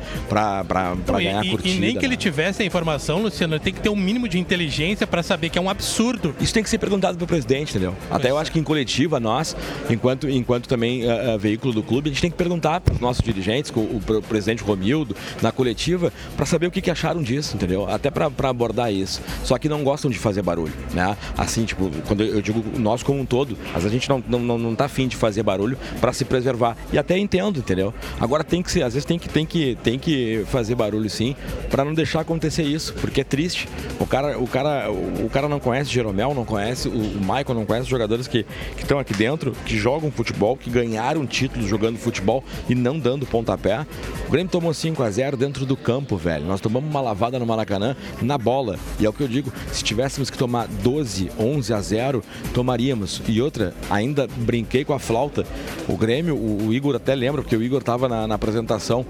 e- 1.22 1.26
ganhar 1.26 1.46
e, 1.46 1.50
curtida. 1.50 1.76
e 1.76 1.80
nem 1.80 1.96
que 1.96 2.02
né? 2.02 2.06
ele 2.06 2.18
tivesse 2.18 2.62
a 2.64 2.66
informação, 2.66 3.22
Luciano, 3.22 3.56
ele 3.56 3.64
tem 3.64 3.74
que 3.74 3.82
ter 3.82 3.90
um 3.90 3.96
mínimo 3.96 4.28
de 4.28 4.40
inteligência 4.40 5.06
pra 5.08 5.24
saber 5.24 5.50
que 5.50 5.58
é 5.58 5.62
um 5.62 5.70
absurdo. 5.70 6.36
Isso 6.40 6.54
tem 6.54 6.64
que 6.64 6.70
ser 6.70 6.78
perguntado 6.78 7.18
pro 7.18 7.28
presidente, 7.28 7.72
entendeu? 7.72 7.96
Até 8.10 8.30
eu 8.32 8.38
acho 8.38 8.52
que 8.52 8.60
em 8.60 8.64
coletiva, 8.64 9.20
nós, 9.20 9.56
enquanto, 9.90 10.30
enquanto 10.30 10.68
também 10.68 11.10
ah, 11.10 11.34
ah, 11.34 11.38
veículo 11.38 11.74
do 11.74 11.84
clube, 11.84 12.10
a 12.10 12.14
gente 12.14 12.22
tem 12.22 12.32
que 12.32 12.38
perguntar 12.38 12.82
para 12.82 12.94
os 12.94 13.00
nossos 13.00 13.24
dirigentes, 13.24 13.72
com 13.72 13.82
o, 13.82 14.02
presidente 14.28 14.64
Romildo, 14.64 15.16
na 15.42 15.52
coletiva, 15.52 16.12
para 16.36 16.46
saber 16.46 16.68
o 16.68 16.72
que, 16.72 16.82
que 16.82 16.92
acharam 16.92 17.22
disso, 17.22 17.56
entendeu? 17.56 17.88
Até 17.90 18.10
pra, 18.10 18.30
pra 18.30 18.50
abordar 18.50 18.92
isso. 18.92 19.22
Só 19.44 19.58
que 19.58 19.68
não 19.70 19.84
gostam 19.84 20.10
de 20.10 20.18
fazer 20.18 20.42
barulho, 20.42 20.74
né? 20.94 21.18
Assim, 21.38 21.66
tipo, 21.66 21.90
quando 22.08 22.24
eu 22.24 22.42
digo 22.42 22.64
nós 22.78 23.04
como 23.04 23.20
um 23.20 23.26
todo, 23.26 23.58
mas 23.74 23.86
a 23.86 23.90
gente 23.90 24.10
não, 24.10 24.24
não, 24.28 24.40
não, 24.40 24.58
não 24.58 24.76
tá 24.76 24.86
afim 24.86 25.08
de 25.08 25.16
fazer 25.16 25.44
barulho 25.44 25.53
pra 26.00 26.14
se 26.14 26.26
preservar. 26.26 26.78
E 26.92 26.98
até 26.98 27.18
entendo, 27.18 27.60
entendeu? 27.60 27.94
Agora 28.20 28.44
tem 28.44 28.62
que 28.62 28.72
ser, 28.72 28.84
às 28.84 28.94
vezes 28.94 29.06
tem 29.06 29.20
que, 29.20 29.30
tem 29.30 29.46
que, 29.46 29.78
tem 29.84 30.00
que 30.00 30.44
fazer 30.48 30.76
barulho 30.76 31.10
sim, 31.10 31.36
pra 31.70 31.84
não 31.84 31.94
deixar 31.94 32.22
acontecer 32.22 32.64
isso, 32.64 32.94
porque 32.96 33.22
é 33.22 33.24
triste. 33.24 33.68
O 34.00 34.06
cara, 34.06 34.38
o 34.40 34.48
cara, 34.48 34.92
o 34.92 35.30
cara 35.30 35.48
não 35.48 35.60
conhece 35.60 35.90
Jeromel, 35.90 36.34
não 36.34 36.46
conhece, 36.46 36.88
o, 36.88 36.92
o 36.92 37.20
Michael 37.20 37.54
não 37.54 37.66
conhece 37.66 37.84
os 37.84 37.90
jogadores 37.90 38.28
que 38.28 38.46
estão 38.78 39.00
aqui 39.00 39.14
dentro, 39.14 39.52
que 39.66 39.78
jogam 39.78 40.12
futebol, 40.12 40.56
que 40.58 40.70
ganharam 40.70 41.26
títulos 41.26 41.68
jogando 41.68 41.98
futebol 41.98 42.44
e 42.70 42.76
não 42.76 43.00
dando 43.00 43.26
pontapé. 43.26 43.86
O 44.28 44.32
Grêmio 44.32 44.52
tomou 44.52 44.74
5 44.74 45.02
a 45.04 45.10
0 45.10 45.38
dentro 45.38 45.66
do 45.66 45.76
campo, 45.76 46.18
velho. 46.18 46.46
Nós 46.46 46.62
tomamos 46.62 46.90
uma 46.90 47.02
lavada 47.02 47.40
no 47.40 47.46
Maracanã 47.46 47.96
na 48.22 48.38
bola. 48.38 48.78
E 49.00 49.06
é 49.06 49.10
o 49.10 49.14
que 49.14 49.22
eu 49.22 49.28
digo, 49.28 49.52
se 49.72 49.84
tivéssemos 49.84 50.30
que 50.30 50.38
tomar 50.38 50.68
12, 50.68 51.32
11 51.40 51.74
a 51.74 51.82
0, 51.82 52.24
tomaríamos. 52.54 53.22
E 53.28 53.42
outra, 53.42 53.74
ainda 53.90 54.28
brinquei 54.28 54.84
com 54.84 54.94
a 54.94 55.00
flauta. 55.00 55.43
O 55.88 55.98
Grêmio, 55.98 56.36
o, 56.36 56.68
o 56.68 56.74
Igor 56.74 56.96
até 56.96 57.14
lembra, 57.14 57.42
porque 57.42 57.56
o 57.56 57.64
Igor 57.64 57.80
estava 57.80 58.08
na, 58.08 58.28
na 58.28 58.36
apresentação. 58.36 59.06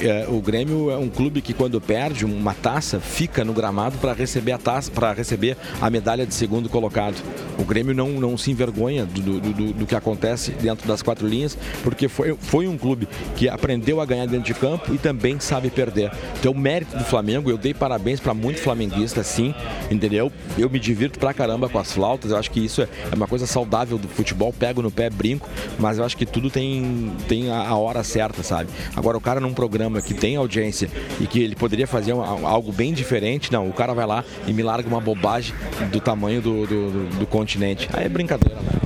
É, 0.00 0.26
o 0.28 0.40
Grêmio 0.40 0.90
é 0.90 0.96
um 0.96 1.08
clube 1.08 1.40
que 1.40 1.52
quando 1.52 1.80
perde 1.80 2.24
uma 2.24 2.54
taça, 2.54 3.00
fica 3.00 3.44
no 3.44 3.52
gramado 3.52 3.98
para 3.98 4.12
receber 4.12 4.52
a 4.52 4.58
taça, 4.58 4.90
para 4.90 5.12
receber 5.12 5.56
a 5.80 5.90
medalha 5.90 6.26
de 6.26 6.34
segundo 6.34 6.68
colocado. 6.68 7.16
O 7.58 7.64
Grêmio 7.64 7.94
não, 7.94 8.08
não 8.08 8.36
se 8.36 8.50
envergonha 8.50 9.04
do, 9.04 9.20
do, 9.20 9.40
do, 9.40 9.72
do 9.72 9.86
que 9.86 9.94
acontece 9.94 10.52
dentro 10.52 10.88
das 10.88 11.02
quatro 11.02 11.26
linhas, 11.26 11.56
porque 11.82 12.08
foi, 12.08 12.34
foi 12.34 12.66
um 12.66 12.76
clube 12.76 13.08
que 13.36 13.48
aprendeu 13.48 14.00
a 14.00 14.06
ganhar 14.06 14.26
dentro 14.26 14.46
de 14.46 14.54
campo 14.54 14.94
e 14.94 14.98
também 14.98 15.38
sabe 15.38 15.70
perder. 15.70 16.10
Então, 16.38 16.52
o 16.52 16.58
mérito 16.58 16.96
do 16.96 17.04
Flamengo, 17.04 17.50
eu 17.50 17.58
dei 17.58 17.74
parabéns 17.74 18.18
para 18.18 18.34
muito 18.34 18.60
flamenguista, 18.60 19.22
sim, 19.22 19.54
entendeu? 19.90 20.32
Eu 20.58 20.70
me 20.70 20.78
divirto 20.78 21.18
pra 21.18 21.34
caramba 21.34 21.68
com 21.68 21.78
as 21.78 21.92
flautas, 21.92 22.30
eu 22.30 22.36
acho 22.36 22.50
que 22.50 22.64
isso 22.64 22.82
é 22.82 22.88
é 23.10 23.14
uma 23.14 23.26
coisa 23.26 23.46
saudável 23.46 23.98
do 23.98 24.08
futebol, 24.08 24.52
pego 24.52 24.82
no 24.82 24.90
pé, 24.90 25.10
brinco, 25.10 25.48
mas 25.78 25.98
eu 25.98 26.04
acho 26.04 26.16
que 26.16 26.24
tudo 26.26 26.50
tem, 26.50 27.10
tem 27.28 27.50
a, 27.50 27.68
a 27.68 27.76
hora 27.76 28.02
certa, 28.04 28.42
sabe? 28.42 28.70
Agora, 28.96 29.16
o 29.16 29.20
cara 29.20 29.40
num 29.40 29.52
programa 29.54 30.00
que 30.02 30.14
tem 30.14 30.36
audiência 30.36 30.88
e 31.20 31.26
que 31.26 31.42
ele 31.42 31.54
poderia 31.56 31.86
fazer 31.86 32.12
um- 32.12 32.46
algo 32.46 32.72
bem 32.72 32.92
diferente, 32.92 33.52
não, 33.52 33.68
o 33.68 33.72
cara 33.72 33.92
vai 33.94 34.06
lá 34.06 34.24
e 34.46 34.52
me 34.52 34.62
larga 34.62 34.88
uma 34.88 35.00
bobagem 35.00 35.54
do 35.90 36.00
tamanho 36.00 36.40
do, 36.42 36.66
do, 36.66 36.90
do- 36.90 37.18
do 37.20 37.26
continente. 37.26 37.88
Aí 37.92 38.04
é 38.04 38.08
brincadeira, 38.08 38.60
né? 38.60 38.80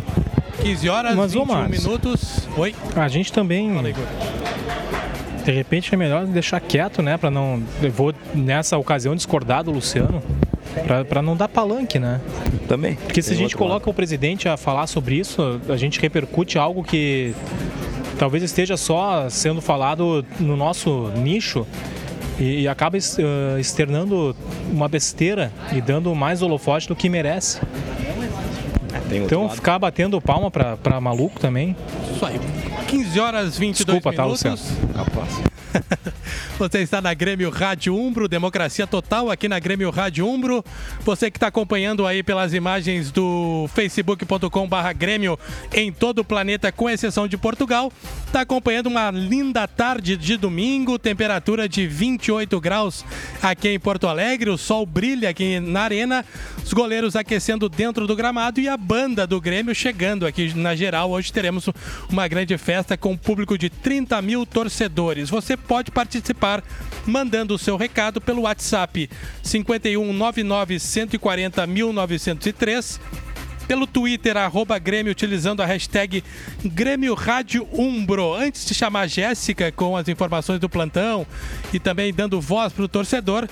15 0.62 0.88
horas, 0.88 1.14
Mas, 1.14 1.35
ô, 1.37 1.40
21 1.44 1.55
Márcio. 1.55 1.83
minutos. 1.83 2.49
Oi? 2.57 2.75
A 2.96 3.09
gente 3.09 3.33
também, 3.33 3.72
Fala, 3.75 3.88
Igor. 3.90 4.05
de 5.44 5.53
repente, 5.53 5.92
é 5.94 5.96
melhor 5.96 6.25
deixar 6.27 6.59
quieto, 6.61 7.03
né? 7.03 7.16
Pra 7.16 7.31
não. 7.31 7.62
Eu 7.83 7.90
vou, 7.90 8.12
nessa 8.35 8.77
ocasião, 8.79 9.14
discordar 9.14 9.62
do 9.62 9.70
Luciano. 9.70 10.22
Pra, 10.85 11.05
pra 11.05 11.23
não 11.23 11.37
dar 11.37 11.49
palanque, 11.49 11.99
né? 11.99 12.21
Também. 12.69 12.95
Porque 12.97 13.23
se 13.23 13.33
a 13.33 13.37
gente 13.37 13.57
coloca 13.57 13.89
o 13.89 13.95
presidente 13.95 14.49
a 14.49 14.57
falar 14.57 14.87
sobre 14.87 15.17
isso, 15.17 15.61
a 15.69 15.77
gente 15.77 16.01
repercute 16.01 16.59
algo 16.59 16.83
que 16.85 17.35
talvez 18.19 18.43
esteja 18.43 18.77
só 18.77 19.29
sendo 19.29 19.61
falado 19.61 20.25
no 20.39 20.57
nosso 20.57 21.11
nicho 21.17 21.67
e, 22.39 22.62
e 22.62 22.69
acaba 22.69 22.97
externando 23.59 24.35
uma 24.71 24.89
besteira 24.89 25.51
e 25.73 25.81
dando 25.81 26.15
mais 26.15 26.43
holofote 26.43 26.89
do 26.89 26.95
que 26.97 27.09
merece. 27.09 27.59
lado. 27.59 27.67
Outro 28.97 29.17
Então 29.17 29.43
lado. 29.45 29.55
ficar 29.55 29.79
batendo 29.79 30.21
palma 30.21 30.51
pra, 30.51 30.77
pra 30.77 31.01
maluco 31.01 31.39
também. 31.41 31.77
Isso 32.15 32.25
aí. 32.25 32.41
15 32.89 33.21
horas 33.21 33.59
22 33.59 33.87
Desculpa, 33.87 34.12
tá, 34.17 34.23
minutos. 34.25 34.45
Luciano? 34.45 34.89
Capaz. 34.95 35.43
Você 36.59 36.81
está 36.81 37.01
na 37.01 37.12
Grêmio 37.15 37.51
Rádio 37.51 37.95
Umbro, 37.97 38.29
democracia 38.29 38.87
total 38.87 39.31
aqui 39.31 39.49
na 39.49 39.59
Grêmio 39.59 39.91
Rádio 39.91 40.27
Umbro. 40.27 40.65
Você 41.01 41.31
que 41.31 41.37
está 41.37 41.49
acompanhando 41.49 42.07
aí 42.07 42.23
pelas 42.23 42.55
imagens 42.55 43.11
do 43.11 43.69
facebook.com 43.75 44.69
barra 44.69 44.93
Grêmio 44.93 45.39
em 45.73 45.93
todo 45.93 46.21
o 46.21 46.25
planeta, 46.25 46.73
com 46.73 46.89
exceção 46.89 47.29
de 47.29 47.37
Portugal, 47.37 47.93
está 48.27 48.41
acompanhando 48.41 48.87
uma 48.87 49.11
linda 49.11 49.67
tarde 49.67 50.17
de 50.17 50.37
domingo, 50.37 50.99
temperatura 50.99 51.69
de 51.69 51.87
28 51.87 52.61
graus 52.61 53.05
aqui 53.43 53.69
em 53.69 53.79
Porto 53.79 54.07
Alegre, 54.07 54.51
o 54.51 54.59
sol 54.59 54.87
brilha 54.87 55.29
aqui 55.29 55.61
na 55.61 55.83
arena, 55.83 56.25
os 56.65 56.73
goleiros 56.73 57.17
aquecendo 57.17 57.69
dentro 57.69 58.07
do 58.07 58.17
gramado 58.17 58.61
e 58.61 58.69
a 58.69 58.77
banda 58.77 59.27
do 59.27 59.41
Grêmio 59.41 59.75
chegando 59.75 60.27
aqui 60.27 60.53
na 60.55 60.75
geral. 60.75 61.11
Hoje 61.11 61.33
teremos 61.33 61.69
uma 62.11 62.27
grande 62.29 62.57
festa 62.59 62.97
com 62.97 63.12
um 63.12 63.17
público 63.17 63.57
de 63.59 63.69
30 63.69 64.21
mil 64.23 64.47
torcedores. 64.47 65.31
Você 65.31 65.57
pode 65.67 65.91
participar 65.91 66.63
mandando 67.07 67.55
o 67.55 67.59
seu 67.59 67.77
recado 67.77 68.21
pelo 68.21 68.43
WhatsApp 68.43 69.09
51 69.43 70.13
99 70.13 70.79
140 70.79 71.67
1903 71.67 73.01
pelo 73.67 73.87
Twitter, 73.87 74.37
arroba 74.37 74.79
Grêmio, 74.79 75.11
utilizando 75.11 75.61
a 75.61 75.67
hashtag 75.67 76.23
Grêmio 76.65 77.15
Rádio 77.15 77.67
Umbro. 77.73 78.33
Antes 78.33 78.65
de 78.65 78.75
chamar 78.75 79.01
a 79.01 79.07
Jéssica 79.07 79.73
com 79.73 79.97
as 79.97 80.09
informações 80.09 80.61
do 80.61 80.69
plantão 80.69 81.27
e 81.73 81.81
também 81.81 82.15
dando 82.15 82.41
voz 82.41 82.73
para 82.73 82.85
o 82.85 82.89
torcedor, 82.89 83.49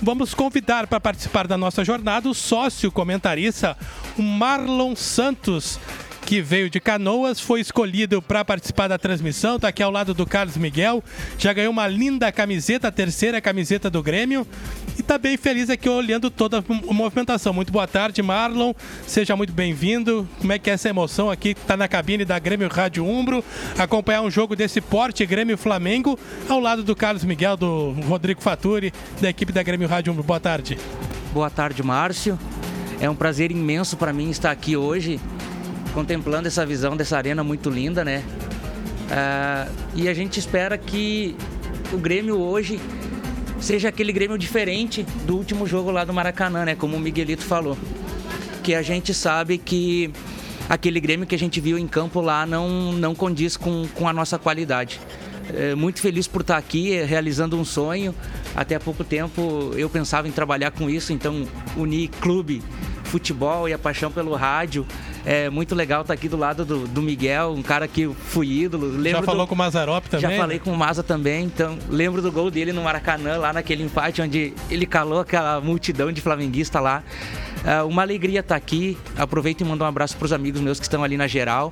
vamos 0.00 0.32
convidar 0.32 0.86
para 0.86 0.98
participar 0.98 1.46
da 1.46 1.58
nossa 1.58 1.84
jornada 1.84 2.28
o 2.28 2.34
sócio 2.34 2.90
comentarista, 2.90 3.76
o 4.16 4.22
Marlon 4.22 4.96
Santos. 4.96 5.78
Que 6.30 6.40
veio 6.40 6.70
de 6.70 6.78
Canoas, 6.78 7.40
foi 7.40 7.60
escolhido 7.60 8.22
para 8.22 8.44
participar 8.44 8.86
da 8.86 8.96
transmissão, 8.96 9.58
tá 9.58 9.66
aqui 9.66 9.82
ao 9.82 9.90
lado 9.90 10.14
do 10.14 10.24
Carlos 10.24 10.56
Miguel. 10.56 11.02
Já 11.36 11.52
ganhou 11.52 11.72
uma 11.72 11.88
linda 11.88 12.30
camiseta, 12.30 12.86
a 12.86 12.92
terceira 12.92 13.40
camiseta 13.40 13.90
do 13.90 14.00
Grêmio. 14.00 14.46
E 14.96 15.02
tá 15.02 15.18
bem 15.18 15.36
feliz 15.36 15.68
aqui 15.68 15.88
olhando 15.88 16.30
toda 16.30 16.58
a 16.58 16.94
movimentação. 16.94 17.52
Muito 17.52 17.72
boa 17.72 17.88
tarde, 17.88 18.22
Marlon. 18.22 18.72
Seja 19.08 19.34
muito 19.34 19.52
bem-vindo. 19.52 20.28
Como 20.38 20.52
é 20.52 20.58
que 20.60 20.70
é 20.70 20.74
essa 20.74 20.88
emoção 20.88 21.28
aqui? 21.28 21.52
Tá 21.52 21.76
na 21.76 21.88
cabine 21.88 22.24
da 22.24 22.38
Grêmio 22.38 22.68
Rádio 22.68 23.04
Umbro, 23.04 23.44
acompanhar 23.76 24.22
um 24.22 24.30
jogo 24.30 24.54
desse 24.54 24.80
porte 24.80 25.26
Grêmio 25.26 25.58
Flamengo, 25.58 26.16
ao 26.48 26.60
lado 26.60 26.84
do 26.84 26.94
Carlos 26.94 27.24
Miguel, 27.24 27.56
do 27.56 27.90
Rodrigo 28.06 28.40
Faturi, 28.40 28.92
da 29.20 29.28
equipe 29.28 29.50
da 29.50 29.64
Grêmio 29.64 29.88
Rádio 29.88 30.12
Umbro. 30.12 30.22
Boa 30.22 30.38
tarde. 30.38 30.78
Boa 31.32 31.50
tarde, 31.50 31.82
Márcio. 31.82 32.38
É 33.00 33.10
um 33.10 33.16
prazer 33.16 33.50
imenso 33.50 33.96
para 33.96 34.12
mim 34.12 34.30
estar 34.30 34.52
aqui 34.52 34.76
hoje, 34.76 35.18
contemplando 35.90 36.48
essa 36.48 36.64
visão 36.64 36.96
dessa 36.96 37.16
arena 37.16 37.42
muito 37.42 37.70
linda, 37.70 38.04
né? 38.04 38.24
Ah, 39.10 39.68
e 39.94 40.08
a 40.08 40.14
gente 40.14 40.38
espera 40.38 40.78
que 40.78 41.36
o 41.92 41.98
Grêmio 41.98 42.38
hoje 42.38 42.80
seja 43.60 43.88
aquele 43.88 44.12
Grêmio 44.12 44.38
diferente 44.38 45.04
do 45.24 45.36
último 45.36 45.66
jogo 45.66 45.90
lá 45.90 46.04
do 46.04 46.12
Maracanã, 46.12 46.64
né? 46.64 46.74
Como 46.74 46.96
o 46.96 47.00
Miguelito 47.00 47.42
falou. 47.42 47.76
Que 48.62 48.74
a 48.74 48.82
gente 48.82 49.12
sabe 49.12 49.58
que 49.58 50.12
aquele 50.68 51.00
Grêmio 51.00 51.26
que 51.26 51.34
a 51.34 51.38
gente 51.38 51.60
viu 51.60 51.78
em 51.78 51.86
campo 51.86 52.20
lá 52.20 52.46
não, 52.46 52.92
não 52.92 53.14
condiz 53.14 53.56
com, 53.56 53.86
com 53.94 54.08
a 54.08 54.12
nossa 54.12 54.38
qualidade. 54.38 55.00
É, 55.52 55.74
muito 55.74 56.00
feliz 56.00 56.28
por 56.28 56.42
estar 56.42 56.56
aqui 56.56 56.92
é, 56.92 57.04
realizando 57.04 57.58
um 57.58 57.64
sonho. 57.64 58.14
Até 58.54 58.76
há 58.76 58.80
pouco 58.80 59.02
tempo 59.02 59.72
eu 59.76 59.90
pensava 59.90 60.28
em 60.28 60.30
trabalhar 60.30 60.70
com 60.70 60.88
isso, 60.88 61.12
então 61.12 61.46
unir 61.76 62.08
clube, 62.20 62.62
futebol 63.04 63.68
e 63.68 63.72
a 63.72 63.78
paixão 63.78 64.10
pelo 64.12 64.34
rádio. 64.34 64.86
É 65.24 65.50
muito 65.50 65.74
legal 65.74 66.00
estar 66.00 66.14
aqui 66.14 66.28
do 66.28 66.36
lado 66.36 66.64
do, 66.64 66.88
do 66.88 67.02
Miguel, 67.02 67.52
um 67.52 67.62
cara 67.62 67.86
que 67.86 68.08
fui 68.08 68.62
ídolo. 68.62 68.86
Lembro 68.88 69.10
Já 69.10 69.20
do- 69.20 69.26
falou 69.26 69.46
com 69.46 69.54
o 69.54 69.58
Mazarop 69.58 70.06
também? 70.06 70.30
já 70.30 70.36
falei 70.36 70.58
com 70.58 70.72
o 70.72 70.76
Maza 70.76 71.02
também, 71.02 71.44
então 71.44 71.78
lembro 71.90 72.22
do 72.22 72.32
gol 72.32 72.50
dele 72.50 72.72
no 72.72 72.82
Maracanã, 72.82 73.36
lá 73.36 73.52
naquele 73.52 73.82
empate 73.82 74.22
onde 74.22 74.54
ele 74.70 74.86
calou 74.86 75.20
aquela 75.20 75.60
multidão 75.60 76.10
de 76.10 76.20
flamenguista 76.20 76.80
lá. 76.80 77.02
É 77.64 77.82
uma 77.82 78.00
alegria 78.02 78.40
estar 78.40 78.56
aqui. 78.56 78.96
Aproveito 79.16 79.60
e 79.60 79.64
mando 79.64 79.84
um 79.84 79.86
abraço 79.86 80.16
para 80.16 80.24
os 80.24 80.32
amigos 80.32 80.60
meus 80.62 80.78
que 80.78 80.86
estão 80.86 81.04
ali 81.04 81.16
na 81.18 81.26
geral, 81.26 81.70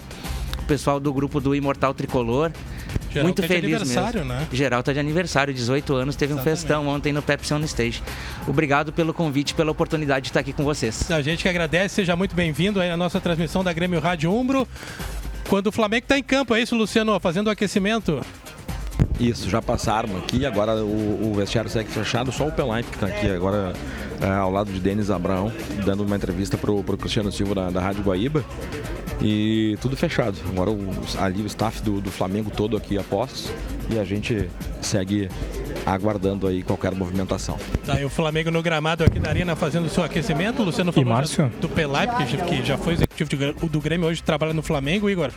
o 0.58 0.62
pessoal 0.64 1.00
do 1.00 1.11
grupo 1.12 1.40
do 1.40 1.54
Imortal 1.54 1.94
Tricolor. 1.94 2.50
Geral 3.10 3.24
Muito 3.24 3.36
tá 3.36 3.42
de 3.42 3.48
feliz 3.48 3.74
aniversário, 3.80 4.24
mesmo. 4.24 4.40
né? 4.40 4.46
Geral 4.52 4.82
tá 4.82 4.92
de 4.92 4.98
aniversário, 5.00 5.54
18 5.54 5.94
anos, 5.94 6.16
teve 6.16 6.32
um 6.32 6.36
Exatamente. 6.36 6.58
festão 6.60 6.86
ontem 6.88 7.12
no 7.12 7.22
Pepsi 7.22 7.54
On 7.54 7.60
Stage. 7.60 8.02
Obrigado 8.46 8.92
pelo 8.92 9.14
convite, 9.14 9.54
pela 9.54 9.70
oportunidade 9.70 10.24
de 10.24 10.30
estar 10.30 10.40
aqui 10.40 10.52
com 10.52 10.62
vocês. 10.64 11.10
A 11.10 11.22
gente 11.22 11.42
que 11.42 11.48
agradece, 11.48 11.96
seja 11.96 12.14
muito 12.16 12.34
bem-vindo 12.34 12.80
aí 12.80 12.88
na 12.88 12.96
nossa 12.96 13.20
transmissão 13.20 13.64
da 13.64 13.72
Grêmio 13.72 13.98
Rádio 14.00 14.32
Umbro. 14.32 14.66
Quando 15.48 15.68
o 15.68 15.72
Flamengo 15.72 16.04
está 16.04 16.18
em 16.18 16.22
campo, 16.22 16.54
é 16.54 16.60
isso, 16.60 16.76
Luciano? 16.76 17.18
Fazendo 17.18 17.46
o 17.46 17.50
aquecimento. 17.50 18.20
Isso, 19.18 19.48
já 19.48 19.60
passaram 19.60 20.16
aqui, 20.18 20.44
agora 20.46 20.76
o, 20.76 21.30
o 21.30 21.34
vestiário 21.34 21.68
segue 21.70 21.90
fechado, 21.90 22.30
só 22.30 22.46
o 22.46 22.52
Pelaip 22.52 22.88
que 22.88 22.96
está 22.96 23.06
aqui 23.06 23.28
agora 23.28 23.72
ao 24.40 24.50
lado 24.50 24.72
de 24.72 24.81
Denis 24.81 25.11
Abraão, 25.11 25.52
dando 25.85 26.02
uma 26.04 26.16
entrevista 26.16 26.57
pro, 26.57 26.83
pro 26.83 26.96
Cristiano 26.96 27.31
Silva 27.31 27.54
da, 27.54 27.70
da 27.70 27.81
Rádio 27.81 28.02
Guaíba. 28.02 28.44
E 29.20 29.76
tudo 29.83 29.96
fechado. 29.96 30.37
Agora 30.48 30.70
o, 30.70 30.78
ali 31.18 31.42
o 31.42 31.46
staff 31.46 31.83
do, 31.83 32.00
do 32.00 32.11
Flamengo 32.11 32.50
todo 32.54 32.76
aqui 32.76 32.96
a 32.96 33.02
postos 33.02 33.50
e 33.90 33.98
a 33.98 34.04
gente 34.04 34.48
segue 34.81 35.28
aguardando 35.85 36.46
aí 36.46 36.62
qualquer 36.62 36.94
movimentação. 36.94 37.59
Tá 37.85 37.94
aí 37.94 38.04
o 38.04 38.09
Flamengo 38.11 38.50
no 38.50 38.62
gramado 38.62 39.02
aqui 39.02 39.18
na 39.18 39.28
arena 39.28 39.57
fazendo 39.57 39.87
o 39.87 39.88
seu 39.88 40.04
aquecimento. 40.04 40.62
O 40.62 40.64
Luciano 40.64 40.92
falou 40.92 41.09
Márcio? 41.11 41.50
já 41.52 41.61
do 41.61 41.68
Pelai, 41.68 42.07
que, 42.07 42.26
já- 42.37 42.44
que 42.44 42.64
já 42.64 42.78
foi 42.78 42.92
executivo 42.94 43.68
do 43.68 43.81
Grêmio, 43.81 44.07
hoje 44.07 44.22
trabalha 44.22 44.52
no 44.54 44.62
Flamengo, 44.62 45.11
Igor. 45.11 45.31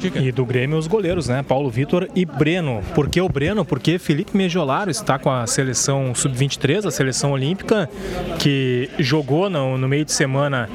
Diga. 0.00 0.20
E 0.20 0.30
do 0.32 0.44
Grêmio 0.46 0.78
os 0.78 0.86
goleiros, 0.86 1.28
né? 1.28 1.42
Paulo 1.42 1.68
Vitor 1.70 2.08
e 2.14 2.24
Breno. 2.24 2.82
Por 2.94 3.08
que 3.08 3.20
o 3.20 3.28
Breno? 3.28 3.64
Porque 3.64 3.98
Felipe 3.98 4.36
Mejolaro 4.36 4.90
está 4.90 5.18
com 5.18 5.28
a 5.30 5.44
seleção 5.46 6.14
sub-23, 6.14 6.86
a 6.86 6.90
seleção 6.90 7.32
olímpica, 7.32 7.90
que 8.38 8.90
jogou 8.98 9.48
no, 9.48 9.78
no 9.78 9.88
meio 9.88 10.04
de 10.04 10.12
semana 10.12 10.68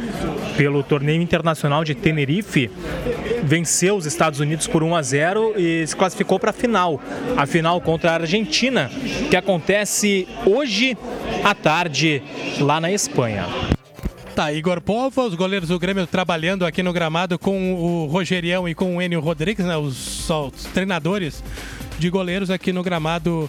pelo 0.58 0.84
torneio 0.84 1.22
internacional 1.22 1.84
de 1.84 1.96
Tenerife, 1.96 2.70
venceu 3.44 3.96
os 3.96 4.06
Estados 4.06 4.40
Unidos 4.40 4.68
por 4.68 4.84
1 4.84 4.96
a 4.96 5.02
0 5.02 5.54
e 5.58 5.86
se 5.86 5.96
classificou 5.96 6.40
para 6.40 6.52
a 6.52 6.54
final. 6.54 7.02
A 7.36 7.46
final 7.46 7.80
contra 7.82 8.12
a 8.12 8.16
Argentina, 8.16 8.90
que 9.30 9.36
acontece 9.36 10.28
hoje 10.46 10.98
à 11.44 11.54
tarde 11.54 12.22
lá 12.60 12.80
na 12.80 12.92
Espanha. 12.92 13.46
Tá, 14.36 14.52
Igor 14.52 14.82
Povo, 14.82 15.22
os 15.22 15.36
goleiros 15.36 15.70
do 15.70 15.78
Grêmio 15.78 16.08
trabalhando 16.08 16.66
aqui 16.66 16.82
no 16.82 16.92
gramado 16.92 17.38
com 17.38 17.76
o 17.76 18.08
Rogerião 18.08 18.68
e 18.68 18.74
com 18.74 18.98
o 18.98 19.02
Enio 19.02 19.20
Rodrigues, 19.20 19.64
né, 19.64 19.78
os, 19.78 20.28
os 20.28 20.64
treinadores 20.74 21.44
de 22.00 22.10
goleiros 22.10 22.50
aqui 22.50 22.74
no 22.74 22.82
gramado 22.82 23.48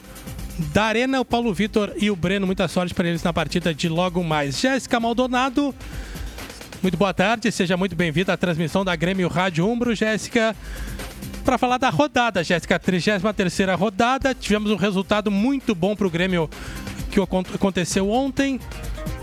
da 0.72 0.84
Arena, 0.84 1.20
o 1.20 1.24
Paulo 1.24 1.52
Vitor 1.52 1.92
e 1.96 2.10
o 2.10 2.16
Breno. 2.16 2.46
Muita 2.46 2.68
sorte 2.68 2.94
para 2.94 3.08
eles 3.08 3.22
na 3.22 3.32
partida 3.32 3.74
de 3.74 3.88
logo 3.88 4.22
mais. 4.22 4.58
Jéssica 4.60 5.00
Maldonado, 5.00 5.74
muito 6.82 6.96
boa 6.96 7.12
tarde, 7.14 7.50
seja 7.50 7.76
muito 7.76 7.96
bem-vinda 7.96 8.32
à 8.32 8.36
transmissão 8.36 8.84
da 8.84 8.94
Grêmio 8.94 9.28
Rádio 9.28 9.68
Umbro. 9.68 9.94
Jéssica, 9.94 10.54
para 11.44 11.58
falar 11.58 11.78
da 11.78 11.90
rodada, 11.90 12.44
Jéssica, 12.44 12.78
33 12.78 13.68
rodada, 13.78 14.34
tivemos 14.34 14.70
um 14.70 14.76
resultado 14.76 15.30
muito 15.30 15.74
bom 15.74 15.96
para 15.96 16.06
o 16.06 16.10
Grêmio 16.10 16.48
que 17.10 17.20
acon- 17.20 17.44
aconteceu 17.54 18.10
ontem. 18.10 18.60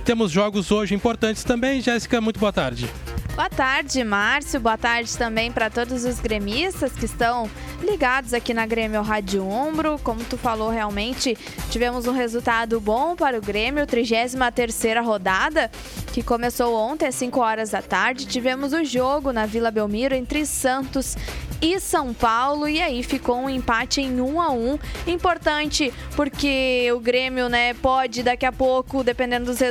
Temos 0.06 0.32
jogos 0.32 0.72
hoje 0.72 0.96
importantes 0.96 1.44
também. 1.44 1.82
Jéssica, 1.82 2.20
muito 2.20 2.40
boa 2.40 2.52
tarde. 2.52 2.90
Boa 3.36 3.50
tarde, 3.50 4.04
Márcio. 4.04 4.60
Boa 4.60 4.78
tarde 4.78 5.18
também 5.18 5.52
para 5.52 5.70
todos 5.70 6.04
os 6.04 6.20
gremistas 6.20 6.92
que 6.92 7.06
estão 7.06 7.50
ligados 7.82 8.34
aqui 8.34 8.54
na 8.54 8.66
Grêmio 8.66 9.02
Rádio 9.02 9.48
Umbro. 9.48 9.98
Como 10.04 10.24
tu 10.24 10.38
falou, 10.38 10.70
realmente 10.70 11.38
tivemos 11.70 12.08
um 12.08 12.12
resultado 12.12 12.80
bom 12.80 13.16
para 13.16 13.38
o 13.38 13.42
Grêmio, 13.42 13.88
33ª 13.88 15.04
rodada, 15.04 15.72
que 16.14 16.22
começou 16.22 16.76
ontem 16.76 17.08
às 17.08 17.16
5 17.16 17.40
horas 17.40 17.70
da 17.72 17.82
tarde. 17.82 18.26
Tivemos 18.26 18.74
o 18.74 18.84
jogo 18.84 19.32
na 19.32 19.46
Vila 19.46 19.72
Belmiro 19.72 20.14
entre 20.14 20.46
Santos 20.46 21.16
e 21.62 21.80
São 21.80 22.12
Paulo 22.14 22.68
e 22.68 22.82
aí 22.82 23.04
ficou 23.04 23.38
um 23.38 23.50
empate 23.50 24.02
em 24.02 24.20
1 24.20 24.42
a 24.42 24.52
1. 24.52 24.80
Importante 25.08 25.94
porque 26.16 26.92
o 26.94 27.00
Grêmio, 27.00 27.48
né, 27.48 27.74
pode 27.76 28.24
daqui 28.24 28.46
a 28.46 28.52
pouco, 28.52 29.04
dependendo 29.04 29.46
dos 29.46 29.60
resultados, 29.60 29.71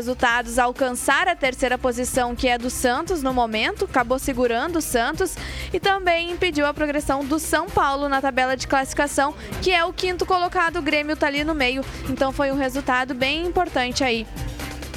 alcançar 0.58 1.28
a 1.28 1.36
terceira 1.36 1.76
posição 1.76 2.34
que 2.34 2.48
é 2.48 2.58
do 2.58 2.70
Santos 2.70 3.22
no 3.22 3.32
momento, 3.32 3.84
acabou 3.84 4.18
segurando 4.18 4.78
o 4.78 4.82
Santos 4.82 5.36
e 5.72 5.80
também 5.80 6.30
impediu 6.30 6.66
a 6.66 6.74
progressão 6.74 7.24
do 7.24 7.38
São 7.38 7.68
Paulo 7.68 8.08
na 8.08 8.20
tabela 8.20 8.56
de 8.56 8.66
classificação, 8.66 9.34
que 9.62 9.70
é 9.70 9.84
o 9.84 9.92
quinto 9.92 10.26
colocado, 10.26 10.78
o 10.78 10.82
Grêmio 10.82 11.16
tá 11.16 11.26
ali 11.26 11.44
no 11.44 11.54
meio. 11.54 11.84
Então 12.08 12.32
foi 12.32 12.50
um 12.50 12.56
resultado 12.56 13.14
bem 13.14 13.46
importante 13.46 14.04
aí 14.04 14.26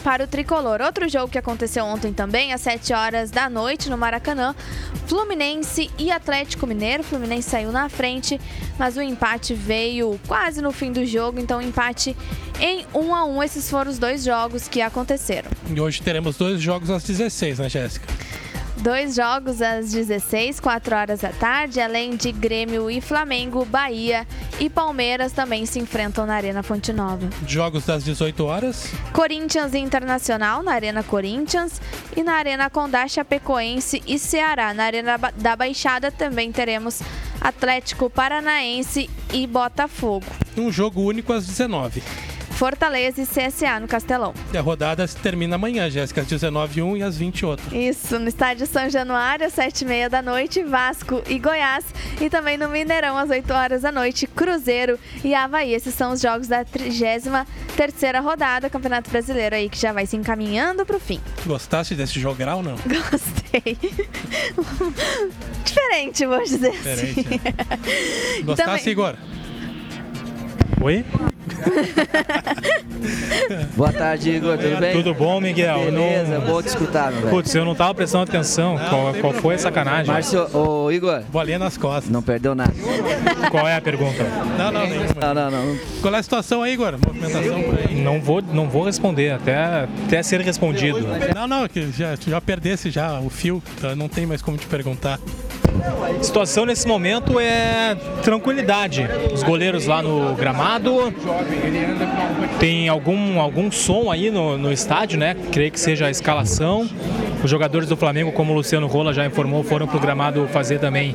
para 0.03 0.25
o 0.25 0.27
tricolor. 0.27 0.81
Outro 0.81 1.07
jogo 1.07 1.29
que 1.31 1.37
aconteceu 1.37 1.85
ontem 1.85 2.11
também, 2.11 2.53
às 2.53 2.61
7 2.61 2.93
horas 2.93 3.31
da 3.31 3.49
noite, 3.49 3.89
no 3.89 3.97
Maracanã, 3.97 4.53
Fluminense 5.07 5.89
e 5.97 6.11
Atlético 6.11 6.67
Mineiro. 6.67 7.03
Fluminense 7.03 7.49
saiu 7.49 7.71
na 7.71 7.87
frente, 7.89 8.39
mas 8.77 8.97
o 8.97 9.01
empate 9.01 9.53
veio 9.53 10.19
quase 10.27 10.61
no 10.61 10.71
fim 10.71 10.91
do 10.91 11.05
jogo, 11.05 11.39
então 11.39 11.61
empate 11.61 12.15
em 12.59 12.85
1 12.93 13.15
a 13.15 13.25
1. 13.25 13.43
Esses 13.43 13.69
foram 13.69 13.89
os 13.89 13.97
dois 13.97 14.23
jogos 14.23 14.67
que 14.67 14.81
aconteceram. 14.81 15.49
E 15.73 15.79
hoje 15.79 16.01
teremos 16.01 16.37
dois 16.37 16.61
jogos 16.61 16.89
às 16.89 17.03
16, 17.03 17.59
né, 17.59 17.69
Jéssica? 17.69 18.07
Dois 18.77 19.15
jogos 19.15 19.61
às 19.61 19.91
16, 19.91 20.59
4 20.59 20.95
horas 20.95 21.21
da 21.21 21.29
tarde, 21.29 21.79
além 21.79 22.15
de 22.15 22.31
Grêmio 22.31 22.89
e 22.89 22.99
Flamengo, 22.99 23.63
Bahia 23.65 24.27
e 24.59 24.69
Palmeiras 24.69 25.31
também 25.31 25.65
se 25.65 25.79
enfrentam 25.79 26.25
na 26.25 26.33
Arena 26.35 26.63
Fonte 26.63 26.91
Nova. 26.91 27.29
Jogos 27.47 27.85
das 27.85 28.03
18 28.03 28.43
horas. 28.43 28.87
Corinthians 29.13 29.73
e 29.73 29.77
Internacional 29.77 30.63
na 30.63 30.73
Arena 30.73 31.03
Corinthians 31.03 31.79
e 32.15 32.23
na 32.23 32.33
Arena 32.33 32.69
Condá 32.69 33.07
Chapecoense 33.07 34.01
e 34.07 34.17
Ceará. 34.17 34.73
Na 34.73 34.85
Arena 34.85 35.17
da 35.17 35.55
Baixada 35.55 36.11
também 36.11 36.51
teremos 36.51 37.01
Atlético 37.39 38.09
Paranaense 38.09 39.09
e 39.31 39.45
Botafogo. 39.45 40.25
Um 40.57 40.71
jogo 40.71 41.01
único 41.01 41.31
às 41.31 41.45
19. 41.45 42.01
Fortaleza 42.57 43.21
e 43.21 43.25
CSA 43.25 43.79
no 43.79 43.87
Castelão. 43.87 44.33
E 44.53 44.57
a 44.57 44.61
rodada 44.61 45.05
termina 45.21 45.55
amanhã, 45.55 45.89
Jéssica, 45.89 46.21
às 46.21 46.27
19 46.27 46.81
1 46.81 46.97
e 46.97 47.03
às 47.03 47.17
20 47.17 47.45
outra. 47.45 47.75
Isso, 47.75 48.17
no 48.19 48.27
estádio 48.27 48.65
São 48.67 48.89
Januário, 48.89 49.45
às 49.45 49.53
7h30 49.55 50.09
da 50.09 50.21
noite, 50.21 50.63
Vasco 50.63 51.21
e 51.27 51.39
Goiás. 51.39 51.83
E 52.21 52.29
também 52.29 52.57
no 52.57 52.69
Mineirão, 52.69 53.17
às 53.17 53.29
8 53.29 53.51
horas 53.53 53.81
da 53.81 53.91
noite, 53.91 54.27
Cruzeiro 54.27 54.97
e 55.23 55.33
Havaí. 55.33 55.73
Esses 55.73 55.93
são 55.95 56.13
os 56.13 56.21
jogos 56.21 56.47
da 56.47 56.63
33ª 56.63 58.21
rodada, 58.21 58.69
Campeonato 58.69 59.09
Brasileiro 59.09 59.55
aí, 59.55 59.67
que 59.69 59.77
já 59.77 59.91
vai 59.91 60.05
se 60.05 60.15
encaminhando 60.15 60.85
pro 60.85 60.99
fim. 60.99 61.19
Gostaste 61.45 61.95
desse 61.95 62.19
jogral, 62.19 62.61
não? 62.63 62.75
Gostei. 63.11 63.77
Diferente, 65.65 66.25
vou 66.25 66.43
dizer 66.43 66.71
Diferente, 66.71 67.19
assim. 67.19 68.43
Gostaste, 68.43 68.71
Também- 68.79 68.91
Igor? 68.91 69.15
Oi? 70.83 71.05
Boa 73.77 73.93
tarde, 73.93 74.31
Igor. 74.31 74.57
Tudo 74.57 74.79
bem? 74.81 74.91
Tudo 74.91 75.13
bom, 75.13 75.39
Miguel? 75.39 75.79
Beleza, 75.85 76.39
Não- 76.39 76.45
bom 76.45 76.61
te 76.61 76.67
escutar, 76.67 77.09
meu 77.09 77.21
velho. 77.21 77.33
Putz, 77.33 77.55
eu 77.55 77.63
não 77.63 77.73
tava 77.73 77.95
prestando 77.95 78.25
atenção. 78.25 78.77
qual, 78.89 79.13
tem 79.13 79.21
qual 79.21 79.31
foi 79.33 79.55
a 79.55 79.57
sacanagem? 79.59 80.13
Márcio, 80.13 80.45
ô 80.53 80.91
Igor, 80.91 81.21
Bolinha 81.31 81.57
nas 81.57 81.77
costas. 81.77 82.11
não 82.11 82.21
perdeu 82.21 82.53
nada. 82.53 82.73
Qual 83.49 83.65
é 83.65 83.77
a 83.77 83.81
pergunta? 83.81 84.25
Não, 84.57 84.73
não, 84.73 84.85
nenhuma. 84.85 85.07
Não, 85.21 85.33
não, 85.33 85.51
não. 85.51 85.77
Qual 86.01 86.13
é 86.13 86.17
a 86.17 86.23
situação 86.23 86.63
aí, 86.63 86.73
Igor? 86.73 86.97
Movimentação 87.05 87.63
por 87.63 87.79
aí. 87.79 87.95
Não 87.95 88.19
vou, 88.19 88.41
não 88.41 88.67
vou 88.69 88.83
responder, 88.83 89.31
até, 89.31 89.87
até 90.05 90.21
ser 90.21 90.41
respondido. 90.41 90.99
Não, 91.33 91.47
não, 91.47 91.65
que 91.69 91.89
já, 91.93 92.13
já 92.15 92.41
perdesse 92.41 92.91
já 92.91 93.21
o 93.21 93.29
fio, 93.29 93.63
então 93.77 93.95
não 93.95 94.09
tem 94.09 94.25
mais 94.25 94.41
como 94.41 94.57
te 94.57 94.67
perguntar. 94.67 95.17
Situação 96.21 96.65
nesse 96.65 96.87
momento 96.87 97.39
é 97.39 97.95
tranquilidade. 98.23 99.07
Os 99.33 99.43
goleiros 99.43 99.85
lá 99.85 100.01
no 100.01 100.33
gramado. 100.35 101.13
Tem 102.59 102.87
algum, 102.87 103.39
algum 103.39 103.71
som 103.71 104.11
aí 104.11 104.31
no, 104.31 104.57
no 104.57 104.71
estádio, 104.71 105.19
né? 105.19 105.35
Creio 105.51 105.71
que 105.71 105.79
seja 105.79 106.07
a 106.07 106.09
escalação. 106.09 106.89
Os 107.43 107.49
jogadores 107.49 107.89
do 107.89 107.97
Flamengo, 107.97 108.31
como 108.31 108.53
o 108.53 108.55
Luciano 108.55 108.87
Rola 108.87 109.13
já 109.13 109.25
informou, 109.25 109.65
foram 109.65 109.85
pro 109.85 109.99
gramado 109.99 110.47
fazer 110.47 110.79
também 110.79 111.13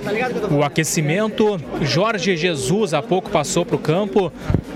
o 0.51 0.63
aquecimento. 0.63 1.59
Jorge 1.81 2.37
Jesus 2.37 2.93
há 2.93 3.01
pouco 3.01 3.31
passou 3.31 3.65
pro 3.65 3.79
campo. 3.79 4.31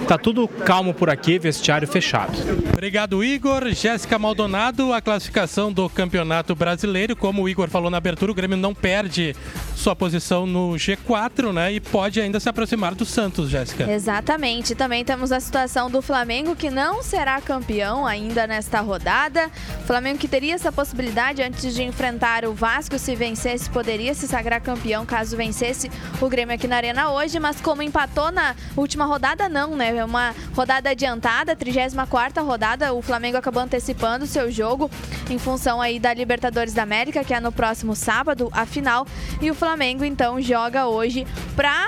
Tá 0.09 0.17
tudo 0.17 0.49
calmo 0.49 0.95
por 0.95 1.11
aqui, 1.11 1.39
vestiário 1.39 1.87
fechado. 1.87 2.33
Obrigado, 2.73 3.23
Igor. 3.23 3.69
Jéssica 3.69 4.19
Maldonado, 4.19 4.95
a 4.95 5.01
classificação 5.03 5.71
do 5.71 5.91
Campeonato 5.91 6.55
Brasileiro. 6.55 7.15
Como 7.15 7.43
o 7.43 7.49
Igor 7.49 7.69
falou 7.69 7.91
na 7.91 7.99
abertura, 7.99 8.33
o 8.33 8.35
Grêmio 8.35 8.57
não 8.57 8.75
perde 8.75 9.37
sua 9.75 9.97
posição 9.97 10.47
no 10.47 10.73
G4, 10.73 11.53
né? 11.53 11.73
E 11.73 11.81
pode 11.81 12.21
ainda 12.21 12.39
se 12.39 12.49
aproximar 12.49 12.95
do 12.95 13.05
Santos, 13.05 13.51
Jéssica. 13.51 13.91
Exatamente. 13.91 14.75
Também 14.75 15.05
temos 15.05 15.33
a 15.33 15.41
situação 15.41 15.91
do 15.91 16.01
Flamengo, 16.01 16.55
que 16.55 16.71
não 16.71 17.03
será 17.03 17.41
campeão 17.41 18.07
ainda 18.07 18.47
nesta 18.47 18.81
rodada. 18.81 19.51
O 19.83 19.87
Flamengo 19.87 20.19
que 20.19 20.29
teria 20.29 20.55
essa 20.55 20.71
possibilidade 20.71 21.43
antes 21.43 21.75
de 21.75 21.83
enfrentar 21.83 22.45
o 22.45 22.53
Vasco, 22.53 22.99
se 22.99 23.15
vencesse, 23.17 23.69
poderia 23.71 24.15
se 24.15 24.29
sagrar 24.29 24.61
campeão 24.61 25.05
caso 25.05 25.37
vencesse 25.37 25.91
o 26.21 26.29
Grêmio 26.29 26.55
aqui 26.55 26.69
na 26.69 26.77
Arena 26.77 27.11
hoje, 27.11 27.39
mas 27.39 27.61
como 27.61 27.83
empatou 27.83 28.31
na 28.31 28.55
última 28.77 29.05
rodada, 29.05 29.49
não, 29.49 29.77
né? 29.77 29.97
É 29.97 30.05
uma 30.05 30.35
rodada 30.55 30.91
adiantada, 30.91 31.57
34ª 31.57 32.43
rodada, 32.45 32.93
o 32.95 33.03
Flamengo 33.03 33.37
acabou 33.37 33.63
antecipando 33.63 34.25
o 34.25 34.29
seu 34.29 34.51
jogo 34.51 34.91
em 35.31 35.39
função 35.39 35.81
aí 35.81 35.99
da 35.99 36.13
Libertadores 36.15 36.73
da 36.73 36.83
América, 36.83 37.25
que 37.25 37.35
é 37.35 37.41
no 37.41 37.53
próximo 37.53 37.95
sábado, 37.95 38.49
a 38.53 38.65
final, 38.67 39.07
e 39.41 39.51
o 39.51 39.55
Flamengo 39.63 40.05
então 40.05 40.43
joga 40.43 40.89
hoje 40.89 41.25
pra 41.55 41.87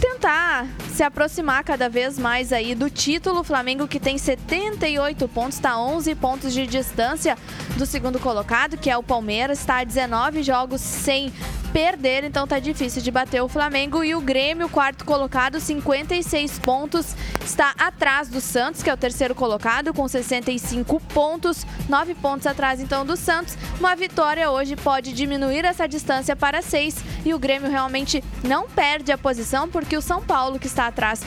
tentar 0.00 0.66
se 0.88 1.02
aproximar 1.02 1.62
cada 1.62 1.86
vez 1.86 2.18
mais 2.18 2.50
aí 2.50 2.74
do 2.74 2.88
título. 2.88 3.40
O 3.40 3.44
Flamengo 3.44 3.86
que 3.86 4.00
tem 4.00 4.16
78 4.16 5.28
pontos, 5.28 5.56
está 5.56 5.78
11 5.78 6.14
pontos 6.14 6.54
de 6.54 6.66
distância 6.66 7.36
do 7.76 7.84
segundo 7.84 8.18
colocado, 8.18 8.78
que 8.78 8.88
é 8.88 8.96
o 8.96 9.02
Palmeiras, 9.02 9.60
está 9.60 9.80
a 9.80 9.84
19 9.84 10.42
jogos 10.42 10.80
sem 10.80 11.30
perder, 11.72 12.24
então 12.24 12.46
tá 12.46 12.58
difícil 12.58 13.02
de 13.02 13.10
bater 13.10 13.42
o 13.42 13.48
Flamengo 13.48 14.02
e 14.02 14.14
o 14.14 14.20
Grêmio, 14.20 14.68
quarto 14.68 15.04
colocado, 15.04 15.60
56 15.60 16.58
pontos, 16.58 17.14
está 17.44 17.74
atrás 17.78 18.28
do 18.28 18.40
Santos, 18.40 18.82
que 18.82 18.90
é 18.90 18.94
o 18.94 18.96
terceiro 18.96 19.34
colocado 19.34 19.94
com 19.94 20.06
65 20.06 21.00
pontos, 21.14 21.64
9 21.88 22.14
pontos 22.14 22.46
atrás 22.46 22.80
então 22.80 23.04
do 23.04 23.16
Santos. 23.16 23.56
Uma 23.78 23.94
vitória 23.94 24.50
hoje 24.50 24.76
pode 24.76 25.12
diminuir 25.12 25.64
essa 25.64 25.86
distância 25.86 26.34
para 26.36 26.62
6 26.62 26.96
e 27.24 27.34
o 27.34 27.38
Grêmio 27.38 27.70
realmente 27.70 28.22
não 28.42 28.68
perde 28.68 29.12
a 29.12 29.18
posição 29.18 29.68
porque 29.68 29.96
o 29.96 30.02
São 30.02 30.22
Paulo 30.22 30.58
que 30.58 30.66
está 30.66 30.86
atrás 30.86 31.22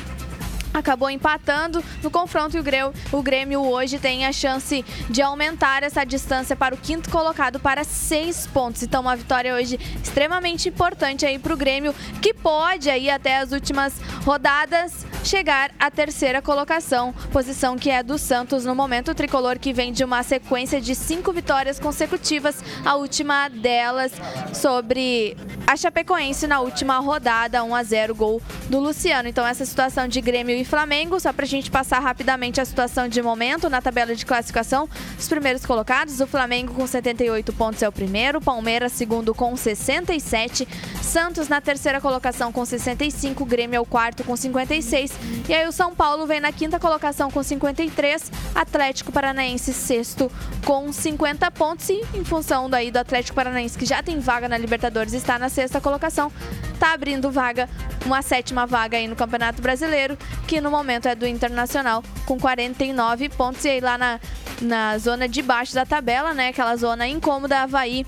acabou 0.73 1.09
empatando 1.09 1.83
no 2.01 2.09
confronto 2.09 2.57
e 2.57 2.59
o 2.59 2.63
Grêmio, 2.63 2.93
o 3.11 3.21
Grêmio 3.21 3.61
hoje 3.61 3.99
tem 3.99 4.25
a 4.25 4.31
chance 4.31 4.83
de 5.09 5.21
aumentar 5.21 5.83
essa 5.83 6.03
distância 6.03 6.55
para 6.55 6.73
o 6.73 6.77
quinto 6.77 7.09
colocado 7.09 7.59
para 7.59 7.83
seis 7.83 8.47
pontos. 8.47 8.83
Então 8.83 9.01
uma 9.01 9.15
vitória 9.15 9.53
hoje 9.53 9.79
extremamente 10.01 10.69
importante 10.69 11.25
aí 11.25 11.37
para 11.37 11.53
o 11.53 11.57
Grêmio 11.57 11.93
que 12.21 12.33
pode 12.33 12.89
aí 12.89 13.09
até 13.09 13.37
as 13.37 13.51
últimas 13.51 13.93
rodadas 14.25 15.05
chegar 15.23 15.71
à 15.79 15.89
terceira 15.89 16.41
colocação, 16.41 17.13
posição 17.31 17.77
que 17.77 17.89
é 17.89 18.03
do 18.03 18.17
Santos 18.17 18.65
no 18.65 18.75
momento 18.75 19.11
o 19.11 19.15
tricolor 19.15 19.57
que 19.57 19.71
vem 19.71 19.91
de 19.91 20.03
uma 20.03 20.21
sequência 20.21 20.81
de 20.81 20.93
cinco 20.93 21.31
vitórias 21.31 21.79
consecutivas, 21.79 22.63
a 22.83 22.95
última 22.95 23.47
delas 23.47 24.11
sobre 24.53 25.37
a 25.65 25.75
Chapecoense 25.77 26.45
na 26.45 26.59
última 26.59 26.99
rodada, 26.99 27.63
1 27.63 27.75
a 27.75 27.83
0 27.83 28.15
gol 28.15 28.41
do 28.69 28.79
Luciano. 28.79 29.29
Então 29.29 29.45
essa 29.45 29.65
situação 29.65 30.07
de 30.07 30.19
Grêmio 30.19 30.55
e 30.55 30.62
Flamengo, 30.65 31.19
só 31.19 31.31
pra 31.33 31.45
gente 31.45 31.71
passar 31.71 31.99
rapidamente 31.99 32.59
a 32.59 32.65
situação 32.65 33.07
de 33.07 33.21
momento 33.21 33.69
na 33.69 33.81
tabela 33.81 34.15
de 34.15 34.25
classificação, 34.25 34.89
os 35.17 35.27
primeiros 35.27 35.65
colocados, 35.65 36.19
o 36.19 36.27
Flamengo 36.27 36.73
com 36.73 36.85
78 36.85 37.53
pontos 37.53 37.81
é 37.81 37.87
o 37.87 37.91
primeiro, 37.91 38.41
Palmeiras 38.41 38.91
segundo 38.91 39.33
com 39.33 39.55
67, 39.55 40.67
Santos 41.01 41.47
na 41.47 41.61
terceira 41.61 42.01
colocação 42.01 42.51
com 42.51 42.65
65, 42.65 43.45
Grêmio 43.45 43.77
é 43.77 43.79
o 43.79 43.85
quarto 43.85 44.23
com 44.23 44.35
56, 44.35 45.11
e 45.47 45.53
aí 45.53 45.67
o 45.67 45.71
São 45.71 45.93
Paulo 45.93 46.25
vem 46.25 46.39
na 46.39 46.51
quinta 46.51 46.79
colocação 46.79 47.29
com 47.29 47.43
53, 47.43 48.31
Atlético 48.55 49.11
Paranaense 49.11 49.73
sexto 49.73 50.31
com 50.65 50.91
50 50.91 51.51
pontos 51.51 51.89
e 51.89 52.01
em 52.13 52.23
função 52.23 52.69
daí 52.69 52.91
do 52.91 52.97
Atlético 52.97 53.35
Paranaense 53.35 53.77
que 53.77 53.85
já 53.85 54.01
tem 54.01 54.19
vaga 54.19 54.47
na 54.47 54.57
Libertadores 54.57 55.13
está 55.13 55.37
na 55.37 55.49
sexta 55.49 55.81
colocação, 55.81 56.31
tá 56.79 56.93
abrindo 56.93 57.31
vaga, 57.31 57.69
uma 58.05 58.21
sétima 58.21 58.65
vaga 58.65 58.97
aí 58.97 59.07
no 59.07 59.15
Campeonato 59.15 59.61
Brasileiro, 59.61 60.17
que 60.47 60.52
no 60.61 60.71
momento 60.71 61.07
é 61.07 61.15
do 61.15 61.27
Internacional 61.27 62.03
com 62.25 62.39
49 62.39 63.29
pontos 63.29 63.63
e 63.65 63.69
aí 63.69 63.79
lá 63.79 63.97
na, 63.97 64.19
na 64.61 64.97
zona 64.97 65.27
de 65.27 65.41
baixo 65.41 65.73
da 65.73 65.85
tabela, 65.85 66.33
né, 66.33 66.49
aquela 66.49 66.75
zona 66.75 67.07
incômoda, 67.07 67.59
Havaí 67.59 68.05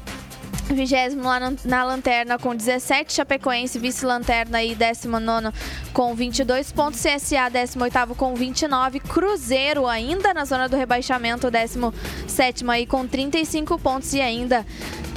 Vigésimo 0.67 1.23
lá 1.23 1.39
na 1.63 1.83
lanterna 1.83 2.39
com 2.39 2.55
17, 2.55 3.13
Chapecoense 3.13 3.77
vice-lanterna 3.77 4.63
e 4.63 4.73
19 4.73 5.49
com 5.93 6.15
22 6.15 6.71
pontos, 6.71 6.99
CSA 6.99 7.49
18 7.49 8.15
com 8.15 8.33
29, 8.33 8.99
Cruzeiro 8.99 9.85
ainda 9.85 10.33
na 10.33 10.43
zona 10.43 10.67
do 10.67 10.75
rebaixamento, 10.75 11.51
17 11.51 12.67
aí 12.67 12.87
com 12.87 13.05
35 13.05 13.77
pontos 13.77 14.11
e 14.13 14.21
ainda 14.21 14.65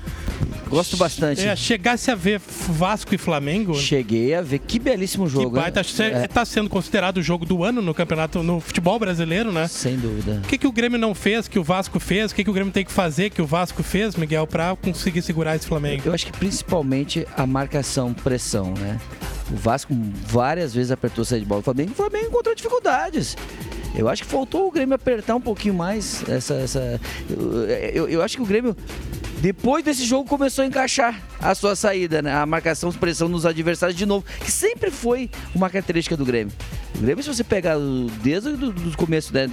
Gosto 0.69 0.97
bastante. 0.97 1.45
É, 1.45 1.55
chegasse 1.55 2.11
a 2.11 2.15
ver 2.15 2.39
Vasco 2.39 3.15
e 3.15 3.17
Flamengo. 3.17 3.75
Cheguei 3.75 4.33
a 4.33 4.41
ver 4.41 4.59
que 4.59 4.79
belíssimo 4.97 5.25
Que 5.25 5.31
jogo. 5.33 5.51
baita, 5.51 5.81
né? 5.99 6.23
É, 6.23 6.27
tá 6.27 6.43
sendo 6.43 6.69
considerado 6.69 7.17
o 7.17 7.21
jogo 7.21 7.45
do 7.45 7.63
ano 7.63 7.81
no 7.81 7.93
campeonato, 7.93 8.41
no 8.41 8.59
futebol 8.59 8.97
brasileiro, 8.97 9.51
né? 9.51 9.67
sem 9.67 9.95
dúvida. 9.97 10.41
O 10.43 10.47
que, 10.47 10.57
que 10.57 10.67
o 10.67 10.71
Grêmio 10.71 10.97
não 10.99 11.13
fez, 11.13 11.47
que 11.47 11.59
o 11.59 11.63
Vasco 11.63 11.99
fez? 11.99 12.31
O 12.31 12.35
que, 12.35 12.43
que 12.43 12.49
o 12.49 12.53
Grêmio 12.53 12.73
tem 12.73 12.83
que 12.83 12.91
fazer, 12.91 13.29
que 13.29 13.41
o 13.41 13.45
Vasco 13.45 13.83
fez, 13.83 14.15
Miguel, 14.15 14.47
pra 14.47 14.75
conseguir 14.75 15.21
segurar 15.21 15.55
esse 15.55 15.67
Flamengo? 15.67 16.01
Eu 16.05 16.13
acho 16.13 16.25
que 16.25 16.31
principalmente 16.31 17.27
a 17.37 17.45
marcação, 17.45 18.13
pressão, 18.13 18.73
né? 18.73 18.99
O 19.51 19.55
Vasco 19.55 19.93
várias 20.27 20.73
vezes 20.73 20.91
apertou 20.91 21.23
saída 21.23 21.43
de 21.43 21.47
bola. 21.47 21.61
O 21.61 21.63
Flamengo, 21.63 21.91
o 21.91 21.95
Flamengo 21.95 22.25
encontrou 22.25 22.53
dificuldades. 22.53 23.37
Eu 23.95 24.09
acho 24.09 24.23
que 24.23 24.29
faltou 24.29 24.67
o 24.67 24.71
Grêmio 24.71 24.93
apertar 24.95 25.35
um 25.35 25.41
pouquinho 25.41 25.73
mais 25.73 26.27
essa. 26.27 26.55
essa 26.55 26.99
eu, 27.29 27.63
eu- 27.93 28.09
eu 28.09 28.21
acho 28.21 28.35
que 28.35 28.43
o 28.43 28.45
Grêmio, 28.45 28.75
depois 29.41 29.83
desse 29.83 30.03
jogo, 30.03 30.27
começou 30.27 30.63
a 30.63 30.67
encaixar 30.67 31.21
a 31.39 31.53
sua 31.53 31.75
saída, 31.75 32.21
né? 32.21 32.33
A 32.33 32.45
marcação, 32.45 32.91
pressão 32.91 33.29
nos 33.29 33.45
adversários 33.45 33.95
de 33.97 34.05
novo, 34.05 34.25
que 34.39 34.51
sempre 34.51 34.89
foi 34.89 35.29
uma 35.53 35.69
característica 35.69 36.17
do 36.17 36.25
Grêmio. 36.25 36.51
O 36.95 36.99
Grêmio, 36.99 37.23
se 37.23 37.31
você 37.31 37.43
pegar 37.43 37.75
desde 38.23 38.53
do, 38.53 38.71
do 38.71 38.97
começo 38.97 39.31
né, 39.31 39.47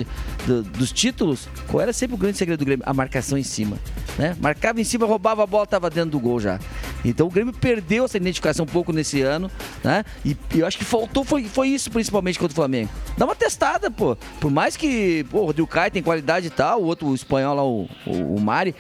do- 0.47 0.62
dos 0.62 0.90
títulos, 0.90 1.47
qual 1.68 1.83
era 1.83 1.92
sempre 1.92 2.14
o 2.14 2.18
grande 2.18 2.38
segredo 2.38 2.61
do 2.61 2.64
Grêmio? 2.64 2.83
A 2.87 2.94
marcação 2.94 3.37
em 3.37 3.42
cima. 3.42 3.77
Né? 4.18 4.35
Marcava 4.40 4.81
em 4.81 4.85
cima, 4.85 5.05
roubava 5.05 5.42
a 5.42 5.47
bola, 5.47 5.64
estava 5.64 5.90
dentro 5.90 6.11
do 6.12 6.20
gol 6.20 6.40
já. 6.40 6.59
Então 7.05 7.27
o 7.27 7.31
Grêmio 7.31 7.53
perdeu 7.53 8.07
essa 8.07 8.16
identificação 8.16 8.64
um 8.64 8.68
pouco 8.68 8.90
nesse 8.92 9.20
ano, 9.20 9.51
né? 9.83 10.05
E, 10.25 10.35
e 10.55 10.61
eu 10.61 10.66
acho 10.66 10.79
que 10.79 10.85
faltou, 10.85 11.23
foi, 11.25 11.44
foi 11.44 11.68
isso 11.68 11.90
principalmente 11.90 12.38
contra 12.38 12.53
o 12.53 12.55
Flamengo. 12.55 12.88
Dá 13.18 13.27
uma 13.27 13.35
testada, 13.35 13.90
pô. 13.90 14.16
Por 14.40 14.51
mais 14.51 14.75
que 14.77 15.25
pô, 15.31 15.40
o 15.40 15.47
Rodrigo 15.47 15.68
Caio 15.68 15.90
tem 15.90 16.03
qualidade 16.03 16.47
e 16.47 16.51
tal, 16.51 16.81
o 16.81 16.87
outro 16.87 17.09
o 17.09 17.14
espanhol 17.14 17.55
lá, 17.55 17.62
o, 17.64 17.88
o, 18.07 18.37
o 18.37 18.40
Mari. 18.40 18.75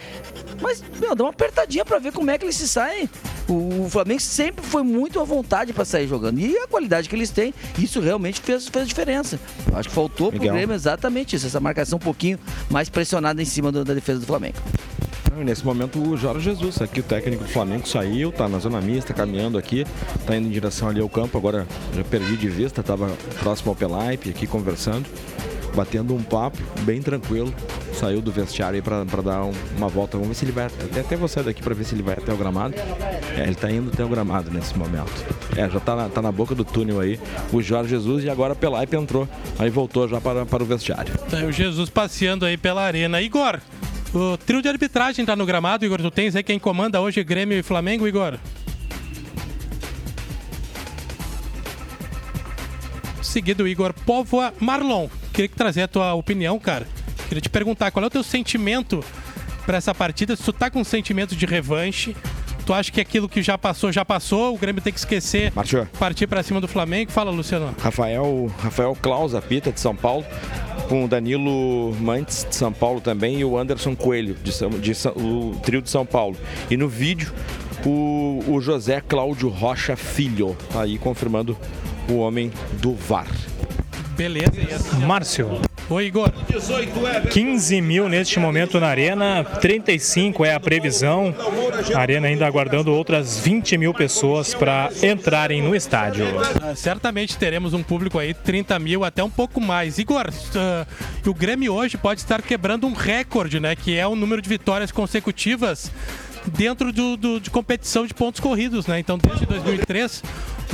Mas, 0.62 0.82
meu, 1.00 1.14
dá 1.14 1.24
uma 1.24 1.30
apertadinha 1.30 1.84
pra 1.84 1.98
ver 1.98 2.12
como 2.12 2.30
é 2.30 2.38
que 2.38 2.44
eles 2.44 2.56
se 2.56 2.68
saem. 2.68 3.08
O, 3.48 3.88
Flamengo 3.90 4.20
sempre 4.20 4.64
foi 4.64 4.82
muito 4.82 5.20
à 5.20 5.24
vontade 5.24 5.72
pra 5.72 5.84
sair 5.84 6.06
jogando. 6.08 6.38
E 6.38 6.56
a 6.58 6.66
qualidade 6.66 7.08
que 7.08 7.14
eles 7.14 7.30
têm, 7.30 7.52
isso 7.78 8.00
realmente 8.00 8.40
fez, 8.40 8.68
fez 8.68 8.88
diferença. 8.88 9.38
Eu 9.70 9.76
acho 9.78 9.88
que 9.88 9.94
faltou 9.94 10.30
pro 10.30 10.40
Miguel. 10.40 10.54
Grêmio 10.54 10.74
exatamente 10.74 11.36
isso, 11.36 11.46
essa 11.46 11.60
marcação 11.60 11.96
um 11.96 12.00
pouquinho 12.00 12.38
mais 12.70 12.88
pressionada 12.88 13.40
em 13.42 13.44
cima 13.44 13.70
do- 13.70 13.84
da 13.84 13.92
defesa 13.94 14.20
do 14.20 14.26
Flamengo. 14.26 14.56
E 15.36 15.42
nesse 15.44 15.64
momento 15.64 15.98
o 16.00 16.16
Jorge 16.16 16.44
Jesus, 16.44 16.80
aqui 16.80 17.00
o 17.00 17.02
técnico 17.02 17.42
do 17.42 17.50
Flamengo 17.50 17.88
saiu, 17.88 18.30
tá 18.30 18.48
na 18.48 18.60
zona 18.60 18.80
mista, 18.80 19.12
caminhando 19.12 19.58
aqui, 19.58 19.84
tá 20.24 20.36
indo 20.36 20.46
em 20.46 20.50
direção 20.50 20.88
ali 20.88 21.00
ao 21.00 21.08
campo, 21.08 21.36
agora 21.36 21.66
já 21.92 22.04
perdi 22.04 22.36
de 22.36 22.48
vista, 22.48 22.84
tava 22.84 23.10
próximo 23.40 23.70
ao 23.70 23.74
Pelaipe 23.76 24.30
aqui 24.30 24.46
conversando, 24.46 25.04
batendo 25.74 26.14
um 26.14 26.22
papo 26.22 26.58
bem 26.82 27.00
tranquilo, 27.02 27.52
saiu 27.92 28.20
do 28.20 28.30
vestiário 28.30 28.76
aí 28.76 28.82
pra, 28.82 29.04
dar 29.22 29.44
um- 29.44 29.52
uma 29.76 29.88
volta, 29.88 30.16
vamos 30.16 30.28
ver 30.28 30.34
se 30.34 30.44
ele 30.44 30.52
vai, 30.52 30.66
até, 30.66 31.00
até 31.00 31.16
vou 31.16 31.28
sair 31.28 31.44
daqui 31.44 31.62
pra 31.62 31.74
ver 31.74 31.84
se 31.84 31.94
ele 31.94 32.02
vai 32.02 32.14
até 32.14 32.32
o 32.32 32.36
gramado, 32.36 32.74
é, 33.36 33.42
ele 33.42 33.54
tá 33.54 33.70
indo 33.70 33.90
até 33.92 34.04
o 34.04 34.08
gramado 34.08 34.50
nesse 34.50 34.76
momento, 34.78 35.12
é, 35.56 35.68
já 35.68 35.80
tá 35.80 35.96
na, 35.96 36.08
tá 36.08 36.22
na 36.22 36.30
boca 36.32 36.54
do 36.54 36.64
túnel 36.64 37.00
aí, 37.00 37.18
o 37.52 37.60
Jorge 37.62 37.90
Jesus 37.90 38.24
e 38.24 38.30
agora 38.30 38.54
Pelaipe 38.54 38.96
entrou, 38.96 39.28
aí 39.58 39.70
voltou 39.70 40.08
já 40.08 40.20
para, 40.20 40.44
para 40.46 40.62
o 40.62 40.66
vestiário. 40.66 41.12
Tá 41.30 41.38
o 41.38 41.50
Jesus 41.52 41.88
passeando 41.90 42.44
aí 42.44 42.56
pela 42.56 42.82
arena. 42.82 43.20
Igor, 43.20 43.58
o 44.14 44.36
trio 44.36 44.62
de 44.62 44.68
arbitragem 44.68 45.24
tá 45.24 45.34
no 45.34 45.44
gramado, 45.46 45.84
Igor. 45.84 46.00
Tu 46.00 46.10
tens 46.10 46.36
aí 46.36 46.42
quem 46.42 46.58
comanda 46.58 47.00
hoje 47.00 47.22
Grêmio 47.24 47.58
e 47.58 47.62
Flamengo, 47.62 48.06
Igor? 48.06 48.38
Seguido, 53.22 53.66
Igor 53.66 53.92
Póvoa 54.06 54.52
Marlon. 54.60 55.08
Queria 55.34 55.48
que 55.48 55.56
trazer 55.56 55.82
a 55.82 55.88
tua 55.88 56.14
opinião, 56.14 56.58
cara. 56.58 56.86
Queria 57.28 57.40
te 57.42 57.50
perguntar 57.50 57.90
qual 57.90 58.02
é 58.04 58.06
o 58.06 58.10
teu 58.10 58.22
sentimento 58.22 59.04
pra 59.66 59.76
essa 59.76 59.94
partida. 59.94 60.36
Se 60.36 60.42
tu 60.44 60.52
tá 60.52 60.70
com 60.70 60.80
um 60.80 60.84
sentimento 60.84 61.34
de 61.34 61.44
revanche, 61.44 62.14
tu 62.64 62.72
acha 62.72 62.90
que 62.92 63.00
aquilo 63.00 63.28
que 63.28 63.42
já 63.42 63.58
passou, 63.58 63.90
já 63.90 64.04
passou, 64.04 64.54
o 64.54 64.58
Grêmio 64.58 64.80
tem 64.80 64.92
que 64.92 64.98
esquecer, 64.98 65.50
partir 65.98 66.26
pra 66.26 66.42
cima 66.42 66.60
do 66.60 66.68
Flamengo? 66.68 67.10
Fala, 67.10 67.30
Luciano. 67.30 67.74
Rafael, 67.82 68.50
Rafael 68.58 68.96
Claus, 69.02 69.34
apita 69.34 69.72
de 69.72 69.80
São 69.80 69.94
Paulo, 69.96 70.24
com 70.88 71.04
o 71.04 71.08
Danilo 71.08 71.94
Mantes 72.00 72.46
de 72.48 72.54
São 72.54 72.72
Paulo 72.72 73.00
também 73.00 73.40
e 73.40 73.44
o 73.44 73.58
Anderson 73.58 73.96
Coelho, 73.96 74.34
de 74.34 74.52
São, 74.52 74.70
de 74.70 74.94
São- 74.94 75.12
o 75.16 75.58
trio 75.64 75.82
de 75.82 75.90
São 75.90 76.06
Paulo. 76.06 76.36
E 76.70 76.76
no 76.76 76.88
vídeo, 76.88 77.32
o, 77.84 78.44
o 78.46 78.60
José 78.60 79.00
Cláudio 79.00 79.48
Rocha 79.48 79.96
Filho, 79.96 80.56
tá 80.72 80.82
aí 80.82 80.96
confirmando 80.98 81.56
o 82.08 82.18
homem 82.18 82.52
do 82.80 82.94
VAR. 82.94 83.26
Beleza. 84.16 84.52
Márcio, 85.06 85.60
Oi, 85.90 86.06
Igor. 86.06 86.32
15 87.30 87.80
mil 87.82 88.08
neste 88.08 88.38
momento 88.38 88.80
na 88.80 88.86
Arena, 88.86 89.44
35 89.44 90.42
é 90.44 90.54
a 90.54 90.60
previsão. 90.60 91.34
A 91.94 91.98
Arena 91.98 92.26
ainda 92.28 92.46
aguardando 92.46 92.90
outras 92.92 93.38
20 93.38 93.76
mil 93.76 93.92
pessoas 93.92 94.54
para 94.54 94.88
entrarem 95.02 95.60
no 95.60 95.74
estádio. 95.76 96.24
Ah, 96.62 96.74
certamente 96.74 97.36
teremos 97.36 97.74
um 97.74 97.82
público 97.82 98.18
aí, 98.18 98.32
30 98.32 98.78
mil, 98.78 99.04
até 99.04 99.22
um 99.22 99.28
pouco 99.30 99.60
mais. 99.60 99.98
Igor, 99.98 100.26
ah, 100.56 100.86
o 101.26 101.34
Grêmio 101.34 101.74
hoje 101.74 101.98
pode 101.98 102.20
estar 102.20 102.40
quebrando 102.40 102.86
um 102.86 102.94
recorde, 102.94 103.60
né? 103.60 103.76
Que 103.76 103.96
é 103.98 104.06
o 104.06 104.16
número 104.16 104.40
de 104.40 104.48
vitórias 104.48 104.90
consecutivas 104.90 105.90
dentro 106.46 106.92
do, 106.92 107.16
do- 107.16 107.40
de 107.40 107.50
competição 107.50 108.06
de 108.06 108.14
pontos 108.14 108.40
corridos, 108.40 108.86
né? 108.86 108.98
Então, 108.98 109.18
desde 109.18 109.44
2003, 109.46 110.22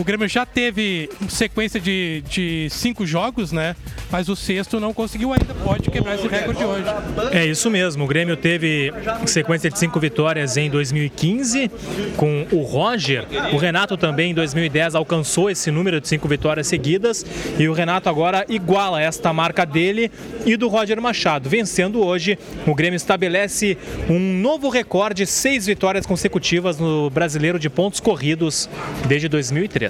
O 0.01 0.05
Grêmio 0.05 0.27
já 0.27 0.47
teve 0.47 1.11
sequência 1.29 1.79
de, 1.79 2.25
de 2.27 2.69
cinco 2.71 3.05
jogos, 3.05 3.53
né? 3.53 3.77
Mas 4.11 4.31
o 4.31 4.35
sexto 4.35 4.81
não 4.81 4.95
conseguiu 4.95 5.31
ainda. 5.31 5.53
Pode 5.63 5.91
quebrar 5.91 6.15
esse 6.15 6.27
recorde 6.27 6.65
hoje. 6.65 6.85
É 7.33 7.45
isso 7.45 7.69
mesmo. 7.69 8.05
O 8.05 8.07
Grêmio 8.07 8.35
teve 8.35 8.91
sequência 9.27 9.71
de 9.71 9.79
cinco 9.79 10.01
vitórias 10.01 10.57
em 10.57 10.71
2015 10.71 11.71
com 12.17 12.47
o 12.51 12.63
Roger. 12.63 13.27
O 13.53 13.59
Renato 13.59 13.95
também 13.99 14.31
em 14.31 14.35
2010 14.35 14.95
alcançou 14.95 15.51
esse 15.51 15.71
número 15.71 16.01
de 16.01 16.09
cinco 16.09 16.27
vitórias 16.27 16.67
seguidas 16.67 17.27
e 17.59 17.69
o 17.69 17.75
Renato 17.75 18.09
agora 18.09 18.47
iguala 18.49 19.03
esta 19.03 19.35
marca 19.35 19.67
dele 19.67 20.11
e 20.47 20.57
do 20.57 20.67
Roger 20.69 20.99
Machado. 20.99 21.47
Vencendo 21.51 22.03
hoje, 22.03 22.39
o 22.67 22.75
Grêmio 22.75 22.97
estabelece 22.97 23.77
um 24.09 24.19
novo 24.19 24.71
recorde, 24.71 25.27
seis 25.27 25.67
vitórias 25.67 26.07
consecutivas 26.07 26.79
no 26.79 27.11
Brasileiro 27.11 27.59
de 27.59 27.69
pontos 27.69 28.01
corridos 28.01 28.67
desde 29.07 29.29
2003. 29.29 29.90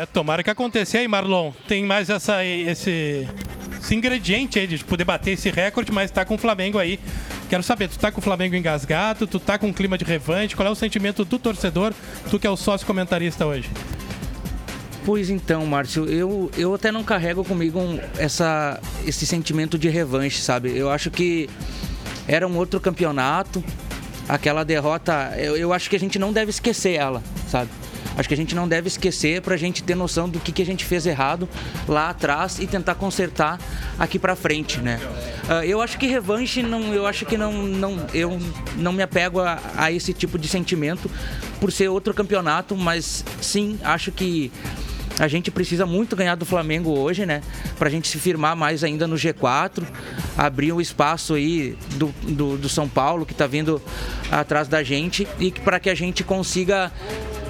É, 0.00 0.06
tomara 0.06 0.42
que 0.44 0.50
aconteça. 0.50 0.96
E 0.96 1.00
aí, 1.00 1.08
Marlon, 1.08 1.52
tem 1.66 1.84
mais 1.84 2.08
essa, 2.08 2.44
esse, 2.44 3.26
esse 3.80 3.94
ingrediente 3.94 4.58
aí 4.60 4.66
de 4.66 4.78
poder 4.84 5.04
bater 5.04 5.32
esse 5.32 5.50
recorde, 5.50 5.90
mas 5.90 6.10
tá 6.10 6.24
com 6.24 6.36
o 6.36 6.38
Flamengo 6.38 6.78
aí. 6.78 7.00
Quero 7.48 7.62
saber, 7.64 7.88
tu 7.88 7.98
tá 7.98 8.12
com 8.12 8.20
o 8.20 8.22
Flamengo 8.22 8.54
engasgado, 8.54 9.26
tu 9.26 9.40
tá 9.40 9.58
com 9.58 9.66
um 9.66 9.72
clima 9.72 9.98
de 9.98 10.04
revanche, 10.04 10.54
qual 10.54 10.68
é 10.68 10.70
o 10.70 10.74
sentimento 10.76 11.24
do 11.24 11.36
torcedor, 11.36 11.92
tu 12.30 12.38
que 12.38 12.46
é 12.46 12.50
o 12.50 12.56
sócio 12.56 12.86
comentarista 12.86 13.44
hoje? 13.44 13.68
Pois 15.04 15.28
então, 15.30 15.66
Márcio, 15.66 16.04
eu, 16.08 16.48
eu 16.56 16.72
até 16.74 16.92
não 16.92 17.02
carrego 17.02 17.42
comigo 17.44 17.80
um- 17.80 17.98
essa, 18.18 18.78
esse 19.04 19.26
sentimento 19.26 19.76
de 19.76 19.88
revanche, 19.88 20.40
sabe? 20.40 20.76
Eu 20.76 20.88
acho 20.90 21.10
que 21.10 21.50
era 22.28 22.46
um 22.46 22.56
outro 22.56 22.78
campeonato, 22.78 23.64
aquela 24.28 24.62
derrota, 24.64 25.34
eu, 25.36 25.56
eu 25.56 25.72
acho 25.72 25.90
que 25.90 25.96
a 25.96 25.98
gente 26.00 26.20
não 26.20 26.32
deve 26.32 26.50
esquecer 26.50 26.92
ela, 26.92 27.20
sabe? 27.48 27.68
Acho 28.16 28.28
que 28.28 28.34
a 28.34 28.36
gente 28.36 28.54
não 28.54 28.68
deve 28.68 28.88
esquecer 28.88 29.40
pra 29.40 29.56
gente 29.56 29.82
ter 29.82 29.94
noção 29.94 30.28
do 30.28 30.38
que, 30.40 30.52
que 30.52 30.62
a 30.62 30.66
gente 30.66 30.84
fez 30.84 31.06
errado 31.06 31.48
lá 31.88 32.10
atrás 32.10 32.58
e 32.58 32.66
tentar 32.66 32.94
consertar 32.94 33.58
aqui 33.98 34.18
pra 34.18 34.36
frente, 34.36 34.80
né? 34.80 35.00
Ah, 35.48 35.64
eu 35.64 35.80
acho 35.80 35.98
que 35.98 36.06
revanche 36.06 36.62
não, 36.62 36.92
eu 36.92 37.06
acho 37.06 37.24
que 37.24 37.36
não, 37.36 37.52
não 37.52 38.06
eu 38.12 38.38
não 38.76 38.92
me 38.92 39.02
apego 39.02 39.40
a, 39.40 39.60
a 39.76 39.92
esse 39.92 40.12
tipo 40.12 40.38
de 40.38 40.48
sentimento 40.48 41.10
por 41.60 41.72
ser 41.72 41.88
outro 41.88 42.14
campeonato, 42.14 42.76
mas 42.76 43.24
sim, 43.40 43.78
acho 43.82 44.10
que 44.12 44.50
a 45.18 45.28
gente 45.28 45.50
precisa 45.50 45.84
muito 45.84 46.16
ganhar 46.16 46.34
do 46.34 46.46
Flamengo 46.46 46.98
hoje, 46.98 47.26
né? 47.26 47.42
Pra 47.78 47.90
gente 47.90 48.08
se 48.08 48.18
firmar 48.18 48.56
mais 48.56 48.82
ainda 48.82 49.06
no 49.06 49.16
G4, 49.16 49.84
abrir 50.36 50.72
o 50.72 50.80
espaço 50.80 51.34
aí 51.34 51.76
do, 51.96 52.08
do, 52.22 52.56
do 52.56 52.68
São 52.68 52.88
Paulo 52.88 53.26
que 53.26 53.34
tá 53.34 53.46
vindo 53.46 53.82
atrás 54.30 54.68
da 54.68 54.82
gente 54.82 55.26
e 55.38 55.50
para 55.50 55.78
que 55.78 55.90
a 55.90 55.94
gente 55.94 56.24
consiga 56.24 56.90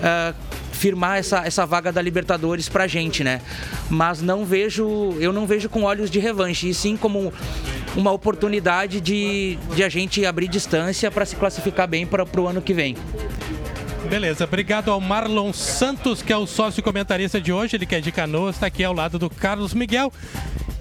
ah, 0.02 0.34
firmar 0.80 1.18
essa, 1.18 1.46
essa 1.46 1.66
vaga 1.66 1.92
da 1.92 2.00
Libertadores 2.00 2.68
pra 2.68 2.86
gente, 2.86 3.22
né? 3.22 3.42
Mas 3.90 4.22
não 4.22 4.46
vejo, 4.46 5.14
eu 5.20 5.30
não 5.30 5.46
vejo 5.46 5.68
com 5.68 5.82
olhos 5.82 6.10
de 6.10 6.18
revanche, 6.18 6.70
e 6.70 6.74
sim 6.74 6.96
como 6.96 7.30
uma 7.94 8.10
oportunidade 8.12 8.98
de, 8.98 9.58
de 9.74 9.84
a 9.84 9.90
gente 9.90 10.24
abrir 10.24 10.48
distância 10.48 11.10
para 11.10 11.26
se 11.26 11.36
classificar 11.36 11.86
bem 11.86 12.06
para 12.06 12.24
o 12.40 12.48
ano 12.48 12.62
que 12.62 12.72
vem. 12.72 12.96
Beleza, 14.10 14.42
obrigado 14.42 14.90
ao 14.90 15.00
Marlon 15.00 15.52
Santos, 15.52 16.20
que 16.20 16.32
é 16.32 16.36
o 16.36 16.44
sócio 16.44 16.82
comentarista 16.82 17.40
de 17.40 17.52
hoje, 17.52 17.76
ele 17.76 17.86
que 17.86 17.94
é 17.94 18.00
de 18.00 18.10
Canoas, 18.10 18.56
está 18.56 18.66
aqui 18.66 18.82
ao 18.82 18.92
lado 18.92 19.20
do 19.20 19.30
Carlos 19.30 19.72
Miguel. 19.72 20.12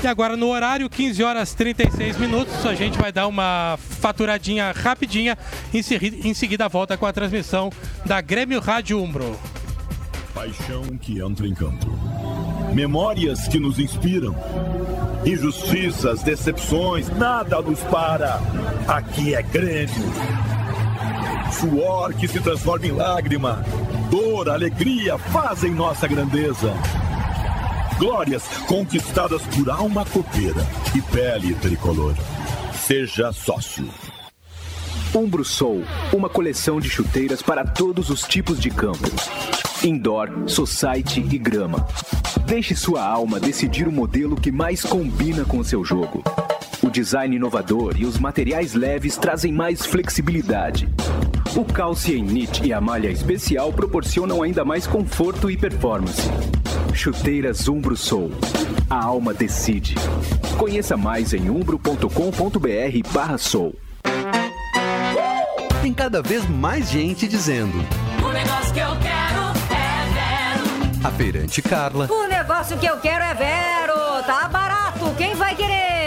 E 0.04 0.08
agora 0.08 0.36
no 0.36 0.48
horário, 0.48 0.90
15 0.90 1.22
horas 1.24 1.54
36 1.54 2.18
minutos, 2.18 2.66
a 2.66 2.74
gente 2.74 2.98
vai 2.98 3.12
dar 3.12 3.28
uma 3.28 3.78
faturadinha 3.78 4.72
rapidinha, 4.76 5.38
em, 5.72 5.82
segui- 5.84 6.22
em 6.28 6.34
seguida 6.34 6.68
volta 6.68 6.98
com 6.98 7.06
a 7.06 7.14
transmissão 7.14 7.70
da 8.04 8.20
Grêmio 8.20 8.60
Rádio 8.60 9.00
Umbro. 9.00 9.38
Paixão 10.34 10.84
que 11.00 11.20
entra 11.22 11.46
em 11.46 11.54
campo. 11.54 11.86
Memórias 12.74 13.48
que 13.48 13.60
nos 13.60 13.78
inspiram. 13.78 14.36
Injustiças, 15.26 16.24
decepções, 16.24 17.10
nada 17.16 17.62
nos 17.62 17.80
para. 17.82 18.40
Aqui 18.88 19.36
é 19.36 19.42
Grêmio. 19.44 20.59
Suor 21.52 22.14
que 22.14 22.28
se 22.28 22.40
transforma 22.40 22.86
em 22.86 22.92
lágrima. 22.92 23.64
Dor, 24.10 24.50
alegria 24.50 25.18
fazem 25.18 25.72
nossa 25.72 26.08
grandeza. 26.08 26.74
Glórias 27.98 28.44
conquistadas 28.68 29.42
por 29.44 29.70
alma 29.70 30.06
copeira 30.06 30.66
e 30.96 31.02
pele 31.02 31.54
tricolor. 31.56 32.16
Seja 32.74 33.32
sócio. 33.34 33.90
Umbro 35.14 35.44
Soul, 35.44 35.84
uma 36.14 36.30
coleção 36.30 36.80
de 36.80 36.90
chuteiras 36.90 37.42
para 37.42 37.66
todos 37.66 38.10
os 38.10 38.22
tipos 38.22 38.60
de 38.60 38.70
campo. 38.70 39.10
Indoor, 39.84 40.30
society 40.48 41.20
e 41.20 41.38
grama. 41.38 41.88
Deixe 42.46 42.76
sua 42.76 43.04
alma 43.04 43.40
decidir 43.40 43.88
o 43.88 43.92
modelo 43.92 44.36
que 44.36 44.52
mais 44.52 44.84
combina 44.84 45.44
com 45.46 45.58
o 45.58 45.64
seu 45.64 45.84
jogo. 45.84 46.24
O 46.82 46.90
design 46.90 47.36
inovador 47.36 47.96
e 47.98 48.06
os 48.06 48.18
materiais 48.18 48.74
leves 48.74 49.18
trazem 49.18 49.52
mais 49.52 49.86
flexibilidade. 49.86 50.88
O 51.56 51.66
calce 51.66 52.16
em 52.16 52.24
knit 52.26 52.66
e 52.66 52.72
a 52.72 52.80
malha 52.80 53.10
especial 53.10 53.74
proporcionam 53.74 54.42
ainda 54.42 54.64
mais 54.64 54.88
conforto 54.88 55.52
e 55.52 55.58
performance. 55.58 56.30
Chuteiras 56.94 57.68
Umbro 57.68 57.98
Soul. 57.98 58.32
A 58.90 59.04
alma 59.04 59.34
decide. 59.34 59.96
Conheça 60.58 60.96
mais 60.96 61.34
em 61.34 61.50
umbro.com.br 61.50 62.08
barra 63.12 63.38
soul. 63.38 63.76
Tem 65.82 65.94
cada 65.94 66.22
vez 66.22 66.48
mais 66.48 66.90
gente 66.90 67.28
dizendo. 67.28 67.78
O 68.24 68.32
negócio 68.32 68.74
que 68.74 68.80
eu 68.80 68.96
quero 69.02 69.42
é 69.70 70.14
Vero. 70.14 71.08
A 71.08 71.12
feirante 71.12 71.62
Carla, 71.62 72.08
O 72.12 72.28
negócio 72.28 72.78
que 72.78 72.86
eu 72.86 72.98
quero 73.00 73.24
é 73.24 73.34
Vero. 73.34 74.24
Tá 74.26 74.48
barato, 74.50 75.14
quem 75.18 75.36
vai 75.36 75.56
querer? 75.56 75.99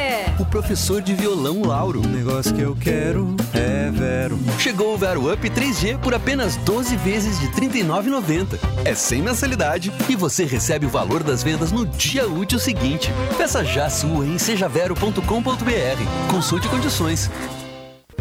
Professor 0.52 1.00
de 1.00 1.14
violão 1.14 1.62
Lauro. 1.62 2.02
O 2.02 2.06
negócio 2.06 2.54
que 2.54 2.60
eu 2.60 2.76
quero 2.76 3.34
é 3.54 3.90
Vero. 3.90 4.38
Chegou 4.58 4.94
o 4.94 4.98
Vero 4.98 5.32
Up 5.32 5.48
3G 5.48 5.98
por 5.98 6.12
apenas 6.14 6.56
12 6.58 6.94
vezes 6.96 7.40
de 7.40 7.46
R$ 7.46 7.68
39,90. 7.68 8.58
É 8.84 8.94
sem 8.94 9.22
mensalidade 9.22 9.90
e 10.10 10.14
você 10.14 10.44
recebe 10.44 10.84
o 10.84 10.90
valor 10.90 11.22
das 11.22 11.42
vendas 11.42 11.72
no 11.72 11.86
dia 11.86 12.28
útil 12.28 12.58
seguinte. 12.58 13.10
Peça 13.38 13.64
já 13.64 13.88
sua 13.88 14.26
em 14.26 14.36
sejavero.com.br. 14.36 16.30
Consulte 16.30 16.68
condições. 16.68 17.30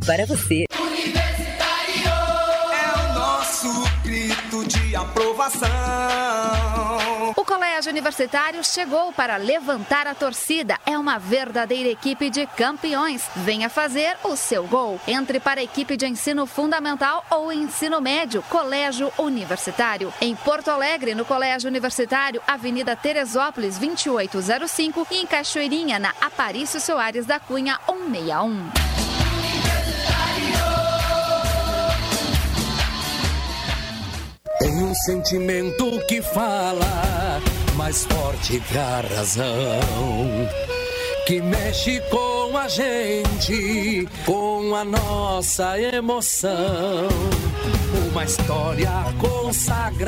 para 0.00 0.26
você. 0.26 0.64
É 0.70 0.76
o 2.98 3.14
nosso 3.14 3.68
grito 4.02 4.64
de 4.66 4.96
aprovação. 4.96 5.70
O 7.36 7.44
Colégio 7.44 7.90
Universitário 7.90 8.62
chegou 8.62 9.12
para 9.12 9.36
levantar 9.36 10.06
a 10.06 10.14
torcida. 10.14 10.78
É 10.86 10.96
uma 10.96 11.18
verdadeira 11.18 11.88
equipe 11.88 12.30
de 12.30 12.46
campeões. 12.46 13.22
Venha 13.36 13.68
fazer 13.68 14.16
o 14.22 14.36
seu 14.36 14.66
gol. 14.66 15.00
Entre 15.08 15.40
para 15.40 15.60
a 15.60 15.64
equipe 15.64 15.96
de 15.96 16.06
ensino 16.06 16.46
fundamental 16.46 17.24
ou 17.30 17.52
ensino 17.52 18.00
médio. 18.00 18.42
Colégio 18.48 19.12
Universitário. 19.18 20.12
Em 20.20 20.36
Porto 20.36 20.68
Alegre, 20.70 21.14
no 21.14 21.24
Colégio 21.24 21.68
Universitário, 21.68 22.40
Avenida 22.46 22.94
Teresópolis, 22.94 23.78
2805 23.78 25.06
e 25.10 25.16
em 25.16 25.26
Cachoeirinha, 25.26 25.98
na 25.98 26.12
Aparício 26.20 26.80
Soares 26.80 27.26
da 27.26 27.40
Cunha, 27.40 27.78
161. 27.86 28.91
Tem 34.62 34.74
um 34.80 34.94
sentimento 34.94 35.98
que 36.06 36.22
fala 36.22 37.42
mais 37.74 38.04
forte 38.04 38.60
que 38.60 38.78
a 38.78 39.00
razão. 39.16 39.80
Que 41.26 41.40
mexe 41.40 42.00
com 42.08 42.56
a 42.56 42.68
gente, 42.68 44.08
com 44.24 44.72
a 44.76 44.84
nossa 44.84 45.80
emoção. 45.80 47.08
Uma 48.12 48.22
história 48.22 48.88
consagrada 49.18 49.98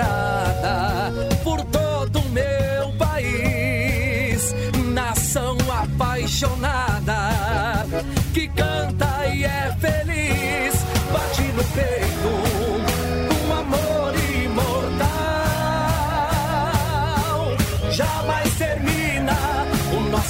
por 1.42 1.61
todo 1.64 2.20
o 2.20 2.28
meu 2.28 2.92
país. 2.96 4.55
Nação 4.92 5.57
apaixonada 5.82 7.18
que 8.32 8.46
canta 8.46 9.26
e 9.34 9.42
é 9.42 9.76
feliz. 9.80 10.74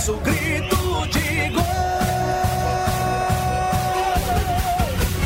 Nosso 0.04 0.20
grito 0.20 0.76
de 1.08 1.48
gol. 1.48 1.64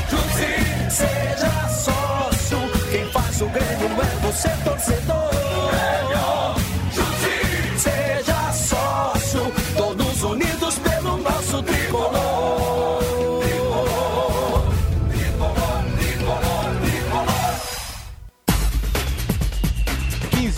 Junte, 0.08 0.90
seja 0.90 1.68
sócio. 1.68 2.58
Quem 2.88 3.10
faz 3.10 3.40
o 3.40 3.46
Grêmio 3.46 4.00
é 4.00 4.26
você, 4.26 4.48
torcedor. 4.62 5.28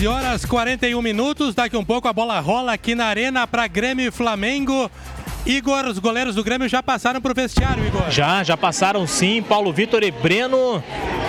15 0.01 0.09
horas 0.09 0.45
41 0.47 1.03
minutos. 1.03 1.55
Daqui 1.55 1.77
um 1.77 1.85
pouco 1.85 2.09
a 2.09 2.13
bola 2.13 2.41
rola 2.41 2.73
aqui 2.73 2.95
na 2.95 3.05
Arena 3.05 3.47
para 3.47 3.67
Grêmio 3.67 4.09
e 4.09 4.11
Flamengo. 4.11 4.91
Igor, 5.51 5.85
os 5.87 5.99
goleiros 5.99 6.37
do 6.37 6.45
Grêmio 6.45 6.69
já 6.69 6.81
passaram 6.81 7.21
para 7.21 7.33
o 7.33 7.35
vestiário, 7.35 7.85
Igor. 7.85 8.09
Já, 8.09 8.45
já 8.45 8.57
passaram 8.57 9.05
sim. 9.05 9.43
Paulo 9.43 9.73
Vitor 9.73 10.05
e 10.05 10.11
Breno 10.13 10.81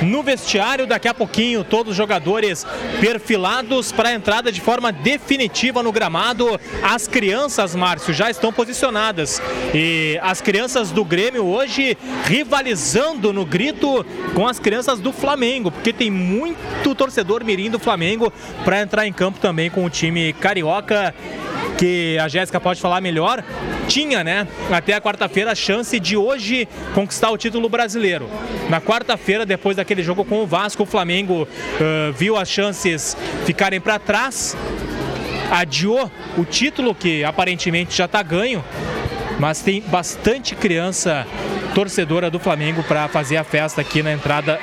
no 0.03 0.21
vestiário. 0.21 0.85
Daqui 0.85 1.07
a 1.07 1.13
pouquinho, 1.13 1.63
todos 1.63 1.91
os 1.91 1.97
jogadores 1.97 2.63
perfilados 2.99 3.91
para 3.91 4.09
a 4.09 4.13
entrada 4.13 4.51
de 4.51 4.61
forma 4.61 4.91
definitiva 4.91 5.81
no 5.81 5.91
gramado. 5.91 6.59
As 6.83 7.07
crianças, 7.07 7.75
Márcio, 7.75 8.13
já 8.13 8.29
estão 8.29 8.53
posicionadas. 8.53 9.41
E 9.73 10.19
as 10.21 10.39
crianças 10.39 10.91
do 10.91 11.03
Grêmio 11.03 11.43
hoje 11.43 11.97
rivalizando 12.25 13.33
no 13.33 13.43
grito 13.43 14.05
com 14.35 14.47
as 14.47 14.59
crianças 14.59 14.99
do 14.99 15.11
Flamengo, 15.11 15.71
porque 15.71 15.91
tem 15.91 16.11
muito 16.11 16.93
torcedor 16.93 17.43
mirim 17.43 17.71
do 17.71 17.79
Flamengo 17.79 18.31
para 18.63 18.81
entrar 18.81 19.07
em 19.07 19.13
campo 19.13 19.39
também 19.39 19.71
com 19.71 19.83
o 19.83 19.89
time 19.89 20.31
carioca 20.33 21.11
que 21.81 22.15
a 22.19 22.27
Jéssica 22.27 22.59
pode 22.59 22.79
falar 22.79 23.01
melhor, 23.01 23.43
tinha, 23.87 24.10
né, 24.23 24.47
até 24.69 24.93
a 24.93 25.01
quarta-feira 25.01 25.51
a 25.51 25.55
chance 25.55 25.97
de 25.99 26.17
hoje 26.17 26.67
conquistar 26.93 27.31
o 27.31 27.37
título 27.37 27.69
brasileiro. 27.69 28.29
Na 28.69 28.81
quarta-feira, 28.81 29.45
depois 29.45 29.77
daquele 29.77 30.03
jogo 30.03 30.25
com 30.25 30.43
o 30.43 30.47
Vasco, 30.47 30.83
o 30.83 30.85
Flamengo 30.85 31.47
eh, 31.79 32.11
viu 32.15 32.35
as 32.35 32.49
chances 32.49 33.15
ficarem 33.45 33.79
para 33.79 33.97
trás, 33.97 34.55
adiou 35.49 36.11
o 36.37 36.43
título 36.43 36.93
que 36.93 37.23
aparentemente 37.23 37.95
já 37.95 38.05
está 38.05 38.21
ganho, 38.21 38.63
mas 39.39 39.61
tem 39.61 39.81
bastante 39.81 40.55
criança 40.55 41.25
torcedora 41.73 42.29
do 42.29 42.39
Flamengo 42.39 42.83
para 42.83 43.07
fazer 43.07 43.37
a 43.37 43.43
festa 43.43 43.81
aqui 43.81 44.03
na 44.03 44.11
entrada 44.11 44.59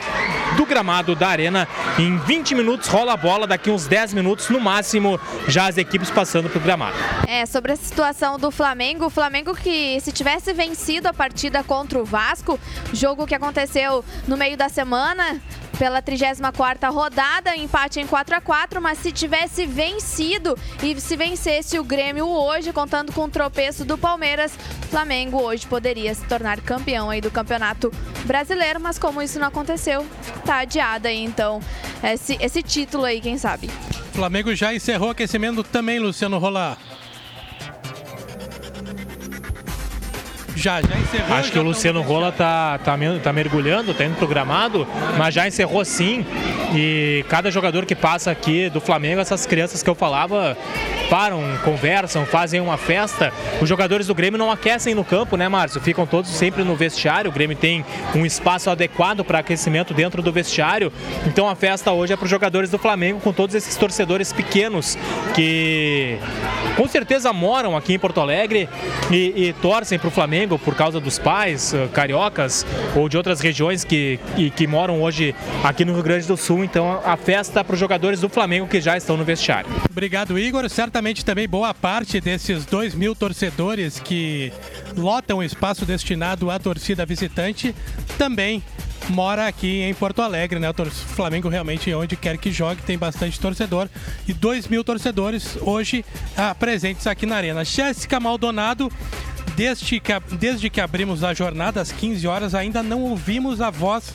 do 0.57 0.67
gramado 0.67 1.15
da 1.15 1.29
arena. 1.29 1.69
Em 1.99 2.17
20 2.19 2.55
minutos 2.55 2.89
rola 2.89 3.15
a 3.15 3.17
bola, 3.17 3.47
daqui 3.47 3.71
uns 3.71 3.87
10 3.87 4.15
minutos 4.15 4.49
no 4.51 4.61
máximo, 4.61 5.19
já 5.47 5.69
as 5.69 5.77
equipes 5.79 6.11
passando 6.11 6.49
para 6.49 6.59
o 6.59 6.63
gramado. 6.63 6.97
É, 7.27 7.47
sobre 7.47 7.73
a 7.73 7.77
situação 7.77 8.39
do 8.39 8.51
Flamengo, 8.51 9.07
o 9.07 9.11
Flamengo 9.11 9.55
que 9.55 10.01
se 10.01 10.13
tivesse 10.13 10.53
vencido 10.53 11.09
a 11.09 11.15
partida 11.15 11.63
contra 11.63 11.99
o 11.99 12.05
Vasco, 12.05 12.59
jogo 12.93 13.27
que 13.27 13.35
aconteceu 13.35 14.05
no 14.27 14.37
meio 14.37 14.57
da 14.57 14.69
semana, 14.69 15.41
pela 15.79 16.03
34ª 16.03 16.93
rodada, 16.93 17.57
empate 17.57 18.01
em 18.01 18.07
4 18.07 18.37
a 18.37 18.41
4 18.41 18.83
mas 18.83 18.99
se 18.99 19.13
tivesse 19.13 19.65
vencido 19.65 20.59
e 20.83 21.01
se 21.01 21.17
vencesse 21.17 21.79
o 21.79 21.85
Grêmio 21.85 22.27
hoje, 22.27 22.73
contando 22.73 23.13
com 23.13 23.25
o 23.25 23.29
tropeço 23.29 23.85
do 23.85 23.97
Palmeiras, 23.97 24.53
Flamengo 24.91 25.41
hoje 25.41 25.67
poderia 25.67 26.13
se 26.15 26.25
tornar 26.27 26.61
campeão 26.61 27.11
aí 27.11 27.21
do 27.21 27.31
Campeonato 27.31 27.93
Brasileiro, 28.25 28.81
mas 28.81 28.99
como 28.99 29.23
isso 29.23 29.39
não 29.39 29.47
aconteceu, 29.47 30.05
tá 30.45 30.59
adiado 30.59 31.07
aí 31.07 31.23
então 31.23 31.61
esse, 32.03 32.37
esse 32.41 32.63
título 32.63 33.05
aí, 33.05 33.21
quem 33.21 33.39
sabe. 33.39 33.71
Flamengo 34.13 34.55
já 34.55 34.75
encerrou 34.75 35.09
o 35.09 35.13
aquecimento 35.13 35.63
também, 35.63 35.99
Luciano 35.99 36.39
Rolar. 36.39 36.77
Já, 40.59 40.83
já 40.83 40.99
encerrou. 40.99 41.37
Acho 41.37 41.53
que 41.53 41.59
o 41.59 41.63
Luciano 41.63 42.03
Rola 42.03 42.33
tá, 42.33 42.79
tá, 42.79 42.99
tá 43.23 43.33
mergulhando, 43.33 43.95
tá 43.95 44.05
indo 44.05 44.17
pro 44.17 44.27
gramado, 44.27 44.87
mas 45.17 45.33
já 45.33 45.47
encerrou 45.47 45.85
sim. 45.85 46.27
E 46.75 47.25
cada 47.29 47.49
jogador 47.51 47.87
que 47.87 47.95
passa 47.95 48.31
aqui 48.31 48.69
do 48.69 48.81
Flamengo, 48.81 49.21
essas 49.21 49.47
crianças 49.47 49.85
que 49.85 49.89
eu 49.89 49.95
falava, 49.95 50.57
param, 51.09 51.41
conversam, 51.65 52.27
fazem 52.27 52.61
uma 52.61 52.77
festa. 52.77 53.33
Os 53.63 53.69
jogadores 53.69 54.09
do 54.09 54.15
Grêmio 54.15 54.37
não 54.37 54.51
aquecem 54.51 54.95
no 54.95 55.05
campo, 55.05 55.37
né, 55.37 55.49
Márcio? 55.49 55.81
Ficam 55.81 56.05
todos 56.05 56.31
sempre 56.31 56.65
no 56.65 56.75
vestiário. 56.75 57.31
O 57.31 57.33
Grêmio 57.33 57.57
tem 57.57 57.85
um 58.15 58.27
espaço 58.27 58.69
adequado 58.69 59.25
para 59.25 59.39
aquecimento 59.39 59.95
dentro 59.95 60.23
do 60.23 60.33
vestiário. 60.33 60.93
Então 61.25 61.49
a 61.49 61.55
festa 61.55 61.93
hoje 61.93 62.13
é 62.13 62.17
para 62.17 62.25
os 62.25 62.31
jogadores 62.31 62.69
do 62.69 62.79
Flamengo, 62.79 63.21
com 63.21 63.33
todos 63.33 63.55
esses 63.55 63.77
torcedores 63.77 64.33
pequenos 64.33 64.99
que 65.35 66.19
com 66.77 66.89
certeza 66.89 67.33
moram 67.33 67.77
aqui 67.77 67.95
em 67.95 67.99
Porto 67.99 68.21
Alegre 68.21 68.69
e, 69.11 69.49
e 69.49 69.53
torcem 69.55 69.99
para 69.99 70.09
o 70.09 70.11
Flamengo 70.11 70.48
por 70.57 70.77
causa 70.77 71.01
dos 71.01 71.19
pais 71.19 71.75
eh, 71.75 71.89
cariocas 71.93 72.65
ou 72.95 73.09
de 73.09 73.17
outras 73.17 73.41
regiões 73.41 73.83
que, 73.83 74.21
e- 74.37 74.51
que 74.51 74.69
moram 74.69 75.03
hoje 75.03 75.35
aqui 75.65 75.85
no 75.85 75.93
Rio 75.93 76.05
Grande 76.05 76.29
do 76.29 76.37
Sul. 76.37 76.63
Então 76.63 77.01
a 77.05 77.17
festa 77.17 77.65
para 77.65 77.75
os 77.75 77.81
jogadores 77.81 78.21
do 78.21 78.29
Flamengo 78.29 78.69
que 78.69 78.81
já 78.81 78.97
estão 78.97 79.17
no 79.17 79.25
vestiário. 79.25 79.69
Obrigado, 79.91 80.39
Igor. 80.39 80.69
Certamente 80.69 81.25
também 81.25 81.49
boa 81.49 81.75
parte 81.75 82.21
desses 82.21 82.65
2 82.65 82.95
mil 82.95 83.17
torcedores 83.17 83.99
que 83.99 84.53
lotam 84.97 85.39
o 85.39 85.43
espaço 85.43 85.85
destinado 85.85 86.51
à 86.53 86.59
torcida 86.61 87.05
visitante 87.05 87.75
também 88.17 88.63
mora 89.09 89.47
aqui 89.47 89.83
em 89.83 89.95
Porto 89.95 90.21
Alegre, 90.21 90.59
né? 90.59 90.69
O 90.69 90.85
Flamengo 90.91 91.49
realmente, 91.49 91.93
onde 91.95 92.15
quer 92.17 92.37
que 92.37 92.51
jogue, 92.53 92.83
tem 92.83 92.99
bastante 92.99 93.41
torcedor. 93.41 93.89
E 94.27 94.35
2 94.35 94.69
mil 94.69 94.85
torcedores 94.85 95.57
hoje 95.63 96.05
ah, 96.37 96.55
presentes 96.55 97.07
aqui 97.07 97.25
na 97.25 97.37
Arena. 97.37 97.65
Jéssica 97.65 98.21
Maldonado, 98.21 98.93
desde 99.59 99.99
que, 99.99 100.13
a- 100.13 100.23
desde 100.39 100.71
que 100.71 100.81
abrimos 100.81 101.25
a 101.25 101.35
jornada 101.35 101.81
às 101.81 101.91
15 101.91 102.25
horas, 102.29 102.55
ainda 102.55 102.81
não 102.81 103.03
ouvimos 103.03 103.61
a 103.61 103.71
voz 103.71 104.15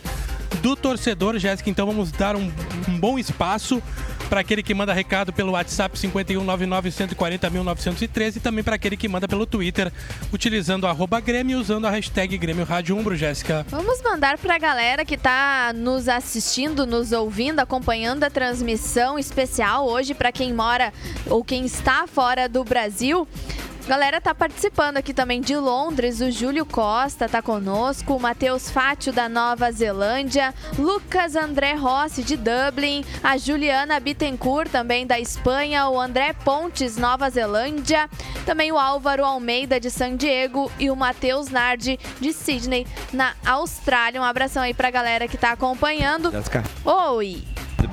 do 0.62 0.74
torcedor, 0.74 1.38
Jéssica. 1.38 1.70
Então 1.70 1.86
vamos 1.86 2.14
dar 2.14 2.38
um, 2.38 2.50
um 2.88 2.98
bom 2.98 3.20
espaço 3.20 3.84
para 4.30 4.40
aquele 4.40 4.64
que 4.64 4.74
manda 4.74 4.94
recado 4.94 5.34
pelo 5.34 5.52
WhatsApp 5.52 5.98
51991401913 5.98 8.38
e 8.38 8.40
também 8.40 8.64
para 8.64 8.76
aquele 8.76 8.96
que 8.96 9.06
manda 9.10 9.28
pelo 9.28 9.46
Twitter 9.46 9.92
utilizando 10.32 10.88
arroba 10.88 11.20
Grêmio 11.20 11.60
usando 11.60 11.88
a 11.88 11.92
hashtag 11.92 12.38
Grêmio 12.38 12.64
Rádio 12.64 12.98
Umbro, 12.98 13.14
Jéssica. 13.18 13.66
Vamos 13.70 14.02
mandar 14.02 14.38
pra 14.38 14.58
galera 14.58 15.04
que 15.04 15.18
tá 15.18 15.74
nos 15.76 16.08
assistindo, 16.08 16.86
nos 16.86 17.12
ouvindo, 17.12 17.60
acompanhando 17.60 18.24
a 18.24 18.30
transmissão 18.30 19.20
especial 19.20 19.86
hoje 19.88 20.14
para 20.14 20.32
quem 20.32 20.54
mora 20.54 20.94
ou 21.28 21.44
quem 21.44 21.66
está 21.66 22.08
fora 22.08 22.48
do 22.48 22.64
Brasil. 22.64 23.28
Galera 23.88 24.22
tá 24.22 24.34
participando 24.34 24.96
aqui 24.96 25.14
também 25.14 25.42
de 25.42 25.58
Londres, 25.58 26.22
o 26.22 26.32
Júlio 26.32 26.66
Costa 26.66 27.28
tá 27.28 27.42
conosco, 27.42 28.16
o 28.16 28.20
Matheus 28.20 28.70
Fátio 28.70 29.12
da 29.12 29.28
Nova 29.28 29.70
Zelândia, 29.74 30.54
Lucas 30.80 31.36
André 31.36 31.74
Rossi 31.74 32.24
de 32.24 32.38
Dublin, 32.38 33.04
a 33.22 33.38
Juliana 33.38 34.00
Bittencourt 34.00 34.72
também 34.72 35.06
da 35.06 35.20
Espanha, 35.20 35.90
o 35.90 36.00
André 36.00 36.32
Pontes, 36.32 36.96
Nova 36.96 37.30
Zelândia, 37.30 38.10
também 38.46 38.72
o 38.72 38.80
Álvaro 38.80 39.26
Almeida 39.26 39.82
de 39.82 39.92
San 39.92 40.16
Diego 40.16 40.72
e 40.80 40.90
o 40.90 40.96
Matheus 40.96 41.50
Nardi 41.50 42.00
de 42.22 42.32
Sydney, 42.32 42.88
na 43.12 43.34
Austrália. 43.46 44.22
Um 44.22 44.24
abração 44.24 44.64
aí 44.64 44.74
pra 44.74 44.90
galera 44.92 45.28
que 45.28 45.38
tá 45.38 45.52
acompanhando. 45.52 46.32
Oi, 46.86 47.44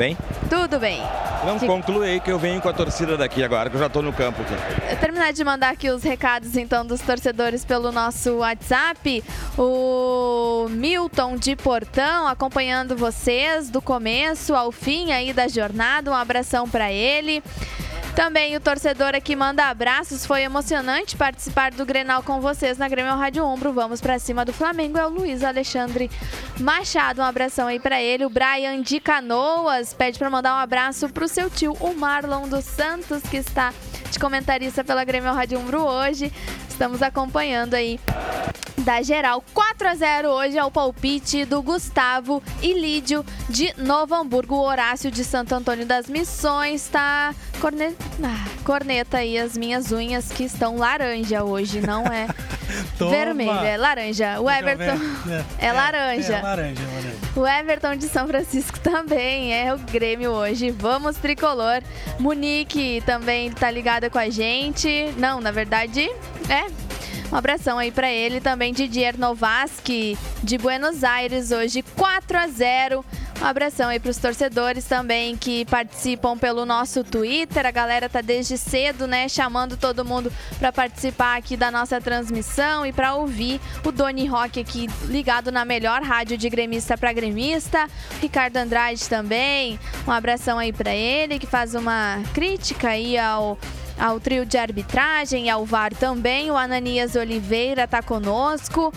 bem? 0.00 0.16
tudo 0.48 0.78
bem? 0.80 0.98
Não 1.44 1.58
conclui 1.58 2.08
aí 2.08 2.20
que 2.20 2.32
eu 2.32 2.38
venho 2.38 2.60
com 2.60 2.68
a 2.68 2.72
torcida 2.72 3.16
daqui 3.16 3.44
agora, 3.44 3.68
que 3.68 3.76
eu 3.76 3.80
já 3.80 3.88
tô 3.88 4.00
no 4.00 4.12
campo 4.12 4.40
aqui. 4.42 4.96
Terminar 4.96 5.32
de 5.32 5.44
mandar 5.44 5.70
aqui 5.70 5.90
os 5.90 6.02
recados 6.02 6.56
então 6.56 6.86
dos 6.86 7.00
torcedores 7.00 7.64
pelo 7.64 7.92
nosso 7.92 8.38
WhatsApp. 8.38 9.22
O 9.58 10.68
Milton 10.70 11.36
de 11.36 11.54
Portão 11.54 12.26
acompanhando 12.26 12.96
vocês 12.96 13.68
do 13.68 13.82
começo 13.82 14.54
ao 14.54 14.72
fim 14.72 15.12
aí 15.12 15.32
da 15.34 15.48
jornada. 15.48 16.10
Um 16.10 16.14
abração 16.14 16.68
para 16.68 16.90
ele. 16.90 17.42
Também 18.14 18.56
o 18.56 18.60
torcedor 18.60 19.14
aqui 19.14 19.34
manda 19.34 19.66
abraços. 19.66 20.26
Foi 20.26 20.42
emocionante 20.42 21.16
participar 21.16 21.70
do 21.70 21.86
Grenal 21.86 22.22
com 22.22 22.40
vocês 22.40 22.76
na 22.76 22.88
Grêmio 22.88 23.14
Rádio 23.14 23.46
Umbro. 23.46 23.72
Vamos 23.72 24.00
pra 24.00 24.18
cima 24.18 24.44
do 24.44 24.52
Flamengo. 24.52 24.98
É 24.98 25.06
o 25.06 25.10
Luiz 25.10 25.42
Alexandre 25.42 26.10
Machado. 26.58 27.20
Um 27.20 27.24
abração 27.24 27.68
aí 27.68 27.78
pra 27.78 28.02
ele. 28.02 28.24
O 28.24 28.30
Brian 28.30 28.82
de 28.82 29.00
Canoas 29.00 29.94
pede 29.94 30.18
pra 30.18 30.28
mandar 30.28 30.54
um 30.54 30.58
abraço 30.58 31.08
pro 31.08 31.28
seu 31.28 31.48
tio, 31.48 31.72
o 31.80 31.94
Marlon 31.94 32.48
dos 32.48 32.64
Santos, 32.64 33.22
que 33.22 33.36
está 33.36 33.72
de 34.10 34.18
comentarista 34.18 34.82
pela 34.82 35.04
Grêmio 35.04 35.32
Rádio 35.32 35.58
Umbro 35.58 35.82
hoje. 35.82 36.32
Estamos 36.68 37.02
acompanhando 37.02 37.74
aí 37.74 38.00
da 38.80 39.02
geral. 39.02 39.44
4 39.52 39.88
a 39.88 39.94
0 39.94 40.28
hoje 40.28 40.58
é 40.58 40.64
o 40.64 40.70
palpite 40.70 41.44
do 41.44 41.62
Gustavo 41.62 42.42
e 42.62 42.72
Lídio 42.72 43.24
de 43.48 43.72
Novo 43.76 44.14
Hamburgo. 44.14 44.56
O 44.56 44.62
Horácio 44.62 45.10
de 45.10 45.22
Santo 45.22 45.54
Antônio 45.54 45.86
das 45.86 46.08
Missões 46.08 46.88
tá 46.88 47.34
corne... 47.60 47.94
ah, 48.24 48.48
corneta 48.64 49.18
aí 49.18 49.38
as 49.38 49.56
minhas 49.56 49.92
unhas 49.92 50.30
que 50.32 50.44
estão 50.44 50.76
laranja 50.76 51.44
hoje, 51.44 51.80
não 51.80 52.04
é 52.06 52.26
Toma. 52.98 53.10
vermelho, 53.10 53.50
é 53.50 53.76
laranja. 53.76 54.40
O 54.40 54.50
Everton 54.50 54.96
ver. 55.24 55.44
é, 55.58 55.72
laranja. 55.72 56.34
É, 56.34 56.42
laranja, 56.42 56.82
é 56.82 56.86
laranja. 56.86 57.16
O 57.36 57.46
Everton 57.46 57.96
de 57.96 58.08
São 58.08 58.26
Francisco 58.26 58.78
também 58.80 59.54
é 59.54 59.74
o 59.74 59.78
Grêmio 59.78 60.30
hoje. 60.30 60.70
Vamos 60.70 61.16
tricolor. 61.16 61.82
Munique 62.18 63.02
também 63.04 63.50
tá 63.50 63.70
ligada 63.70 64.08
com 64.08 64.18
a 64.18 64.28
gente. 64.30 65.12
Não, 65.16 65.40
na 65.40 65.50
verdade, 65.50 66.10
é. 66.48 66.90
Um 67.32 67.36
abração 67.36 67.78
aí 67.78 67.92
pra 67.92 68.10
ele 68.10 68.40
também, 68.40 68.72
Didier 68.72 69.16
Novaski 69.16 70.18
de 70.42 70.58
Buenos 70.58 71.04
Aires 71.04 71.52
hoje 71.52 71.80
4 71.96 72.36
a 72.38 72.48
0. 72.48 73.04
Um 73.40 73.46
abração 73.46 73.88
aí 73.88 73.98
pros 73.98 74.18
torcedores 74.18 74.84
também 74.84 75.34
que 75.34 75.64
participam 75.64 76.36
pelo 76.36 76.66
nosso 76.66 77.02
Twitter. 77.02 77.64
A 77.64 77.70
galera 77.70 78.06
tá 78.06 78.20
desde 78.20 78.58
cedo, 78.58 79.06
né, 79.06 79.30
chamando 79.30 79.78
todo 79.78 80.04
mundo 80.04 80.30
pra 80.58 80.70
participar 80.70 81.38
aqui 81.38 81.56
da 81.56 81.70
nossa 81.70 81.98
transmissão 82.02 82.84
e 82.84 82.92
pra 82.92 83.14
ouvir 83.14 83.58
o 83.82 83.90
Doni 83.90 84.26
Rock 84.26 84.60
aqui 84.60 84.88
ligado 85.06 85.50
na 85.50 85.64
melhor 85.64 86.02
rádio 86.02 86.36
de 86.36 86.50
gremista 86.50 86.98
pra 86.98 87.14
gremista. 87.14 87.88
Ricardo 88.20 88.58
Andrade 88.58 89.08
também. 89.08 89.80
Um 90.06 90.10
abração 90.10 90.58
aí 90.58 90.72
pra 90.72 90.94
ele 90.94 91.38
que 91.38 91.46
faz 91.46 91.74
uma 91.74 92.22
crítica 92.34 92.90
aí 92.90 93.16
ao 93.18 93.58
ao 93.98 94.18
trio 94.18 94.46
de 94.46 94.56
arbitragem 94.56 95.46
e 95.46 95.50
ao 95.50 95.64
VAR 95.66 95.94
também. 95.94 96.50
O 96.50 96.56
Ananias 96.56 97.14
Oliveira 97.14 97.86
tá 97.86 98.02
conosco. 98.02 98.92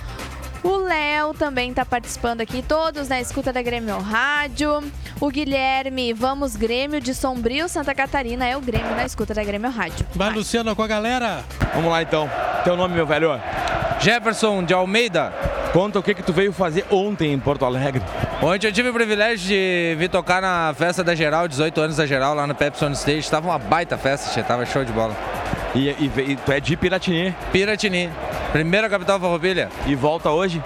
O 0.64 0.78
Léo 0.78 1.34
também 1.34 1.72
está 1.72 1.84
participando 1.84 2.40
aqui, 2.40 2.62
todos 2.62 3.10
na 3.10 3.20
escuta 3.20 3.52
da 3.52 3.62
Grêmio 3.62 4.00
Rádio. 4.00 4.82
O 5.20 5.30
Guilherme, 5.30 6.14
vamos 6.14 6.56
Grêmio 6.56 7.02
de 7.02 7.14
Sombrio, 7.14 7.68
Santa 7.68 7.94
Catarina, 7.94 8.46
é 8.48 8.56
o 8.56 8.62
Grêmio 8.62 8.96
na 8.96 9.06
escuta 9.06 9.34
da 9.34 9.44
Grêmio 9.44 9.70
Rádio. 9.70 10.06
Vai, 10.16 10.30
Luciano, 10.32 10.74
com 10.74 10.82
a 10.82 10.88
galera. 10.88 11.44
Vamos 11.74 11.92
lá 11.92 12.02
então. 12.02 12.30
Teu 12.64 12.78
nome, 12.78 12.96
meu 12.96 13.06
velho? 13.06 13.42
Jefferson 14.00 14.64
de 14.64 14.74
Almeida. 14.74 15.34
Conta 15.74 16.00
o 16.00 16.04
que 16.04 16.14
que 16.14 16.24
tu 16.24 16.32
veio 16.32 16.54
fazer 16.54 16.86
ontem 16.90 17.34
em 17.34 17.40
Porto 17.40 17.66
Alegre. 17.66 18.02
Ontem 18.42 18.68
eu 18.68 18.72
tive 18.72 18.90
o 18.90 18.94
privilégio 18.94 19.48
de 19.48 19.96
vir 19.98 20.10
tocar 20.10 20.42
na 20.42 20.74
festa 20.78 21.04
da 21.04 21.16
Geral, 21.16 21.48
18 21.48 21.82
anos 21.82 21.98
da 21.98 22.06
Geral, 22.06 22.36
lá 22.36 22.46
no 22.48 22.54
Pepsi 22.56 22.86
On 22.86 22.92
Stage. 22.92 23.30
Tava 23.30 23.50
uma 23.50 23.58
baita 23.58 23.98
festa, 23.98 24.32
tia, 24.32 24.44
tava 24.44 24.66
show 24.66 24.86
de 24.86 24.94
bola. 24.94 25.16
E, 25.76 25.90
e, 25.90 26.12
e 26.32 26.36
tu 26.36 26.52
é 26.52 26.60
de 26.60 26.78
Piratini? 26.78 27.36
Piratini, 27.52 28.10
primeira 28.52 28.88
capital 28.90 29.20
farroupilha. 29.20 29.70
E 29.88 29.96
volta 29.96 30.30
hoje? 30.30 30.62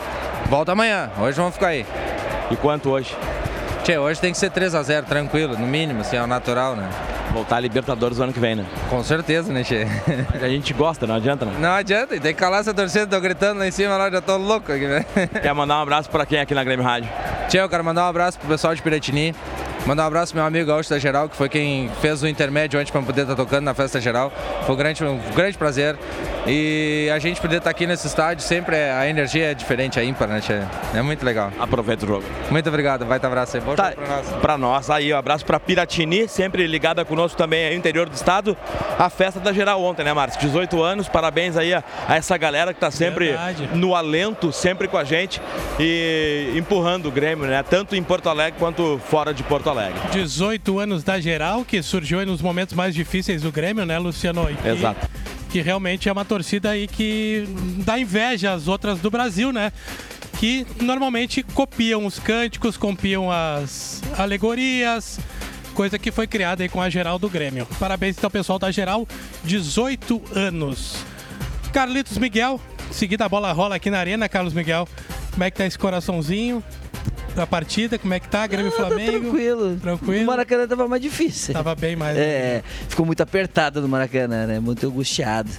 Volta 0.49 0.73
amanhã, 0.73 1.09
hoje 1.19 1.37
vamos 1.37 1.53
ficar 1.53 1.67
aí. 1.67 1.85
E 2.51 2.55
quanto 2.55 2.89
hoje? 2.89 3.15
Tchê, 3.83 3.97
hoje 3.97 4.19
tem 4.19 4.33
que 4.33 4.37
ser 4.37 4.51
3x0, 4.51 5.05
tranquilo, 5.05 5.57
no 5.57 5.65
mínimo, 5.65 6.01
assim, 6.01 6.17
é 6.17 6.21
o 6.21 6.27
natural, 6.27 6.75
né? 6.75 6.89
Voltar 7.31 7.57
a 7.57 7.59
Libertadores 7.61 8.17
no 8.17 8.25
ano 8.25 8.33
que 8.33 8.39
vem, 8.39 8.55
né? 8.55 8.65
Com 8.89 9.01
certeza, 9.01 9.51
né, 9.51 9.63
Tchê? 9.63 9.87
A 10.41 10.47
gente 10.49 10.73
gosta, 10.73 11.07
não 11.07 11.15
adianta, 11.15 11.45
né? 11.45 11.53
Não 11.57 11.71
adianta, 11.71 12.19
tem 12.19 12.33
que 12.33 12.39
calar 12.39 12.59
essa 12.59 12.73
torcida, 12.73 13.07
tô 13.07 13.19
gritando 13.21 13.59
lá 13.59 13.67
em 13.67 13.71
cima, 13.71 13.95
lá 13.95 14.09
já 14.09 14.21
tô 14.21 14.35
louco 14.35 14.71
aqui, 14.73 14.85
né? 14.85 15.05
Quer 15.41 15.53
mandar 15.53 15.77
um 15.77 15.81
abraço 15.83 16.09
pra 16.09 16.25
quem 16.25 16.39
aqui 16.39 16.53
na 16.53 16.65
Grêmio 16.65 16.85
Rádio? 16.85 17.09
Tchê, 17.47 17.59
eu 17.59 17.69
quero 17.69 17.83
mandar 17.83 18.03
um 18.05 18.09
abraço 18.09 18.37
pro 18.39 18.49
pessoal 18.49 18.75
de 18.75 18.81
Piratini. 18.81 19.33
Mandar 19.87 20.03
um 20.03 20.07
abraço 20.07 20.33
pro 20.33 20.41
meu 20.41 20.47
amigo 20.47 20.65
Gaúcho 20.67 20.89
da 20.89 20.99
Geral, 20.99 21.29
que 21.29 21.35
foi 21.37 21.47
quem 21.47 21.89
fez 22.01 22.21
o 22.21 22.27
intermédio 22.27 22.77
antes 22.77 22.91
para 22.91 23.01
poder 23.01 23.21
estar 23.21 23.35
tocando 23.37 23.63
na 23.63 23.73
festa 23.73 24.01
geral. 24.01 24.33
Foi 24.65 24.75
um 24.75 24.77
grande, 24.77 25.01
um 25.05 25.17
grande 25.33 25.57
prazer. 25.57 25.97
E 26.45 27.09
a 27.13 27.17
gente 27.19 27.39
poder 27.39 27.57
estar 27.57 27.69
aqui 27.69 27.87
nesse 27.87 28.05
estádio, 28.05 28.43
sempre 28.43 28.75
é- 28.75 28.91
a 28.91 29.07
energia 29.07 29.51
é 29.51 29.53
diferente, 29.53 29.97
é 29.97 30.03
ímpar, 30.03 30.27
né? 30.27 30.41
É 30.93 31.01
muito 31.01 31.25
legal. 31.25 31.53
Aproveita 31.57 32.03
o 32.03 32.07
jogo. 32.07 32.25
Muito 32.51 32.67
obrigado, 32.67 33.05
vai 33.05 33.17
ter 33.17 33.27
abraço 33.27 33.55
aí. 33.55 33.63
Bom 33.63 33.75
Tá, 33.75 33.91
jogo 33.91 34.01
pra 34.01 34.07
nós. 34.17 34.27
pra 34.41 34.57
nós 34.57 34.89
aí, 34.89 35.13
um 35.13 35.17
abraço 35.17 35.45
pra 35.45 35.57
Piratini, 35.57 36.27
sempre 36.27 36.67
ligada 36.67 37.05
conosco 37.05 37.37
também 37.37 37.65
aí 37.67 37.71
no 37.71 37.79
interior 37.79 38.09
do 38.09 38.13
estado. 38.15 38.57
A 38.99 39.09
festa 39.09 39.39
da 39.39 39.53
geral 39.53 39.81
ontem, 39.81 40.03
né, 40.03 40.11
Márcio? 40.13 40.39
18 40.41 40.83
anos, 40.83 41.07
parabéns 41.07 41.55
aí 41.55 41.73
a, 41.73 41.81
a 42.09 42.17
essa 42.17 42.35
galera 42.37 42.73
que 42.73 42.79
tá 42.79 42.91
sempre 42.91 43.27
Verdade. 43.27 43.69
no 43.73 43.95
alento, 43.95 44.51
sempre 44.51 44.87
com 44.89 44.97
a 44.97 45.05
gente 45.05 45.41
e 45.79 46.51
empurrando 46.57 47.05
o 47.07 47.11
Grêmio, 47.11 47.45
né? 47.45 47.63
Tanto 47.69 47.95
em 47.95 48.03
Porto 48.03 48.27
Alegre 48.29 48.59
quanto 48.59 48.99
fora 49.09 49.33
de 49.33 49.43
Porto 49.43 49.69
Alegre. 49.69 49.76
18 50.11 50.79
anos 50.79 51.03
da 51.03 51.19
geral, 51.19 51.63
que 51.65 51.81
surgiu 51.81 52.19
aí 52.19 52.25
nos 52.25 52.41
momentos 52.41 52.73
mais 52.75 52.93
difíceis 52.95 53.41
do 53.41 53.51
Grêmio, 53.51 53.85
né, 53.85 53.97
Luciano? 53.99 54.49
E 54.49 54.55
que- 54.55 54.67
Exato. 54.67 55.07
Que 55.49 55.61
realmente 55.61 56.09
é 56.09 56.11
uma 56.11 56.25
torcida 56.25 56.71
aí 56.71 56.87
que 56.87 57.47
dá 57.85 57.97
inveja 57.99 58.53
às 58.53 58.67
outras 58.67 58.99
do 58.99 59.09
Brasil, 59.09 59.51
né? 59.51 59.71
Que 60.39 60.67
normalmente 60.81 61.41
copiam 61.41 62.05
os 62.05 62.19
cânticos, 62.19 62.77
copiam 62.77 63.31
as 63.31 64.01
alegorias, 64.17 65.19
coisa 65.73 65.97
que 65.97 66.11
foi 66.11 66.27
criada 66.27 66.63
aí 66.63 66.69
com 66.69 66.81
a 66.81 66.89
geral 66.89 67.17
do 67.17 67.29
Grêmio. 67.29 67.65
Parabéns 67.79 68.17
então, 68.17 68.29
pessoal 68.29 68.59
da 68.59 68.69
geral, 68.71 69.07
18 69.43 70.21
anos. 70.35 70.97
Carlitos 71.71 72.17
Miguel, 72.17 72.59
seguida 72.91 73.25
a 73.25 73.29
bola 73.29 73.51
rola 73.51 73.75
aqui 73.75 73.89
na 73.89 73.99
arena, 73.99 74.27
Carlos 74.29 74.53
Miguel. 74.53 74.87
Como 75.31 75.43
é 75.43 75.51
que 75.51 75.57
tá 75.57 75.65
esse 75.65 75.77
coraçãozinho 75.77 76.63
da 77.37 77.47
partida? 77.47 77.97
Como 77.97 78.13
é 78.13 78.19
que 78.19 78.27
tá, 78.27 78.45
Grêmio 78.47 78.71
e 78.71 78.73
Ah, 78.73 78.77
tá 78.77 78.87
Flamengo? 78.87 79.11
tranquilo. 79.21 79.75
Tranquilo. 79.77 80.23
O 80.23 80.25
Maracanã 80.25 80.67
tava 80.67 80.87
mais 80.87 81.01
difícil. 81.01 81.53
Tava 81.53 81.75
bem 81.75 81.95
mais. 81.95 82.17
É, 82.17 82.63
ficou 82.89 83.05
muito 83.05 83.21
apertado 83.21 83.79
no 83.81 83.87
Maracanã, 83.87 84.45
né? 84.47 84.59
Muito 84.59 84.85
angustiado. 84.87 85.49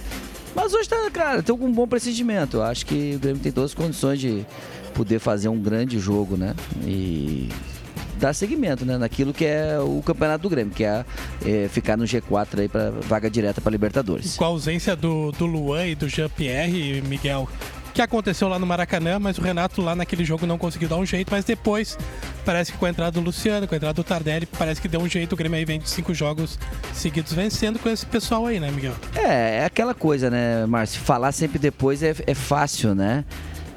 Mas 0.53 0.73
hoje 0.73 0.89
tá, 0.89 1.09
cara, 1.11 1.41
tem 1.41 1.55
um 1.55 1.71
bom 1.71 1.87
pressentimento. 1.87 2.57
Eu 2.57 2.63
acho 2.63 2.85
que 2.85 3.13
o 3.15 3.19
Grêmio 3.19 3.41
tem 3.41 3.51
todas 3.51 3.71
as 3.71 3.75
condições 3.75 4.19
de 4.19 4.45
poder 4.93 5.19
fazer 5.19 5.47
um 5.47 5.57
grande 5.59 5.99
jogo, 5.99 6.35
né? 6.35 6.53
E 6.85 7.49
dar 8.17 8.33
seguimento, 8.33 8.83
né? 8.83 8.97
Naquilo 8.97 9.33
que 9.33 9.45
é 9.45 9.79
o 9.79 10.01
campeonato 10.05 10.41
do 10.43 10.49
Grêmio, 10.49 10.73
que 10.73 10.83
é, 10.83 11.05
é 11.45 11.69
ficar 11.69 11.95
no 11.95 12.03
G4 12.03 12.59
aí 12.59 12.67
para 12.67 12.91
vaga 12.91 13.29
direta 13.29 13.61
para 13.61 13.71
Libertadores. 13.71 14.35
Com 14.35 14.43
a 14.43 14.47
ausência 14.47 14.95
do, 14.97 15.31
do 15.31 15.45
Luan 15.45 15.87
e 15.87 15.95
do 15.95 16.09
Jean-Pierre, 16.09 17.01
Miguel, 17.07 17.47
que 17.93 18.01
aconteceu 18.01 18.47
lá 18.47 18.57
no 18.59 18.65
Maracanã, 18.65 19.19
mas 19.19 19.37
o 19.37 19.41
Renato 19.41 19.81
lá 19.81 19.95
naquele 19.95 20.23
jogo 20.23 20.45
não 20.45 20.57
conseguiu 20.57 20.87
dar 20.87 20.97
um 20.97 21.05
jeito, 21.05 21.29
mas 21.31 21.45
depois 21.45 21.97
parece 22.45 22.71
que 22.71 22.77
com 22.77 22.85
a 22.85 22.89
entrada 22.89 23.11
do 23.11 23.21
Luciano, 23.21 23.67
com 23.67 23.75
a 23.75 23.77
entrada 23.77 23.93
do 23.93 24.03
Tardelli, 24.03 24.45
parece 24.45 24.81
que 24.81 24.87
deu 24.87 25.01
um 25.01 25.07
jeito, 25.07 25.33
o 25.33 25.35
Grêmio 25.35 25.57
aí 25.57 25.65
vem 25.65 25.79
de 25.79 25.89
cinco 25.89 26.13
jogos 26.13 26.57
seguidos 26.93 27.33
vencendo 27.33 27.79
com 27.79 27.89
esse 27.89 28.05
pessoal 28.05 28.45
aí, 28.45 28.59
né, 28.59 28.71
Miguel? 28.71 28.93
É, 29.15 29.57
é 29.59 29.65
aquela 29.65 29.93
coisa, 29.93 30.29
né, 30.29 30.65
Márcio? 30.65 31.01
Falar 31.01 31.31
sempre 31.31 31.59
depois 31.59 32.03
é, 32.03 32.15
é 32.25 32.33
fácil, 32.33 32.95
né? 32.95 33.25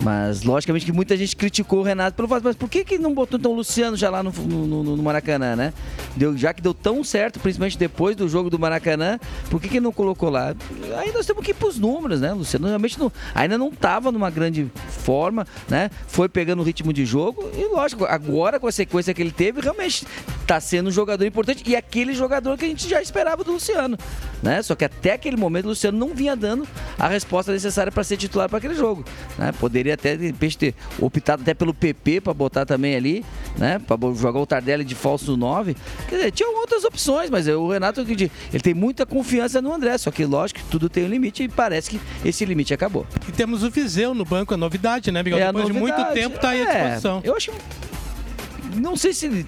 Mas, 0.03 0.43
logicamente, 0.43 0.85
que 0.85 0.91
muita 0.93 1.17
gente 1.17 1.37
criticou 1.37 1.79
o 1.79 1.83
Renato 1.83 2.17
pelo 2.17 2.27
fato, 2.27 2.43
mas 2.43 2.57
por 2.57 2.69
que, 2.69 2.85
que 2.85 2.99
não 2.99 3.15
botou 3.15 3.39
então 3.39 3.53
o 3.53 3.55
Luciano 3.55 3.97
já 3.97 4.11
lá 4.11 4.21
no, 4.21 4.33
no, 4.33 4.67
no- 4.67 4.97
no 4.97 5.03
Maracanã, 5.03 5.55
né? 5.55 5.73
Deu, 6.17 6.37
já 6.37 6.53
que 6.53 6.61
deu 6.61 6.75
tão 6.75 7.05
certo, 7.05 7.39
principalmente 7.39 7.79
depois 7.79 8.17
do 8.17 8.29
jogo 8.29 8.51
do 8.51 8.59
Maracanã, 8.59 9.21
por 9.49 9.61
que, 9.61 9.69
que 9.69 9.79
não 9.81 9.93
colocou 9.93 10.29
lá? 10.29 10.57
Aí 10.99 11.13
nós 11.13 11.25
temos 11.25 11.45
que 11.45 11.53
ir 11.53 11.55
pros 11.55 11.79
números, 11.79 12.21
né? 12.21 12.33
O 12.33 12.39
Luciano 12.39 12.67
realmente 12.67 12.99
não, 12.99 13.13
ainda 13.33 13.57
não 13.57 13.69
estava 13.69 14.11
numa 14.11 14.29
grande 14.29 14.69
forma, 14.89 15.47
né? 15.69 15.89
Foi 16.09 16.29
pegando 16.29 16.61
o 16.61 16.65
ritmo 16.65 16.93
de 16.93 17.05
jogo 17.07 17.49
e, 17.57 17.65
lógico, 17.73 18.05
agora 18.05 18.59
com 18.59 18.67
a 18.67 18.73
sequência 18.73 19.15
que 19.15 19.23
ele 19.23 19.31
teve, 19.33 19.61
realmente 19.61 20.05
tá 20.49 20.59
sendo 20.61 20.89
um 20.89 20.93
jogador 20.93 21.25
importante 21.25 21.63
e 21.65 21.77
aquele 21.77 22.13
jogador 22.13 22.59
que 22.59 22.65
a 22.65 22.69
gente 22.69 22.89
já 22.89 23.01
esperava 23.01 23.45
do 23.45 23.53
Luciano, 23.53 23.97
né? 24.43 24.61
Só 24.63 24.75
que 24.75 24.85
até 24.85 25.13
aquele 25.13 25.37
momento 25.37 25.67
o 25.67 25.69
Luciano 25.69 25.97
não 25.97 26.13
vinha 26.13 26.35
dando 26.35 26.67
a 26.99 27.07
resposta 27.07 27.53
necessária 27.53 27.93
para 27.93 28.03
ser 28.03 28.17
titular 28.17 28.49
para 28.49 28.59
aquele 28.59 28.75
jogo, 28.75 29.05
né? 29.39 29.53
Poderia 29.61 29.91
até 29.93 30.16
de 30.16 30.26
repente 30.26 30.59
ter 30.59 30.74
optado 31.01 31.43
até 31.43 31.55
pelo 31.55 31.72
PP 31.74 32.20
para 32.20 32.34
botar 32.34 32.64
também 32.66 32.95
ali, 32.97 33.24
né? 33.59 33.78
Para 33.78 33.97
jogar 34.14 34.40
o 34.40 34.47
Tardelli 34.47 34.84
de 34.84 34.95
falso 34.95 35.36
9. 35.36 35.76
Quer 36.09 36.16
dizer, 36.16 36.30
tinha 36.32 36.49
outras 36.59 36.84
opções, 36.84 37.30
mas 37.30 37.47
o 37.49 37.68
Renato 37.68 38.01
ele 38.01 38.30
tem 38.62 38.74
muita 38.74 39.05
confiança 39.07 39.61
no 39.62 39.72
André, 39.72 39.97
só 39.99 40.11
que 40.11 40.24
lógico 40.24 40.61
que 40.61 40.66
tudo 40.66 40.88
tem 40.88 41.05
um 41.05 41.09
limite 41.09 41.43
e 41.45 41.49
parece 41.49 41.90
que 41.90 42.01
esse 42.24 42.45
limite 42.45 42.72
acabou. 42.74 43.07
E 43.28 43.32
temos 43.32 43.62
o 43.62 43.70
Viseu 43.70 44.14
no 44.14 44.24
banco, 44.24 44.55
a 44.55 44.57
novidade, 44.57 45.11
né, 45.12 45.22
Miguel? 45.22 45.38
É 45.38 45.43
a 45.45 45.47
Depois 45.53 45.66
de 45.66 45.72
muito 45.72 45.93
novidade. 45.97 46.14
tempo 46.20 46.38
tá 46.38 46.51
aí 46.51 46.62
à 46.62 46.70
É, 46.70 46.82
disposição. 46.82 47.20
Eu 47.24 47.36
acho 47.36 47.51
não 48.75 48.97
sei 48.97 49.12
se 49.12 49.47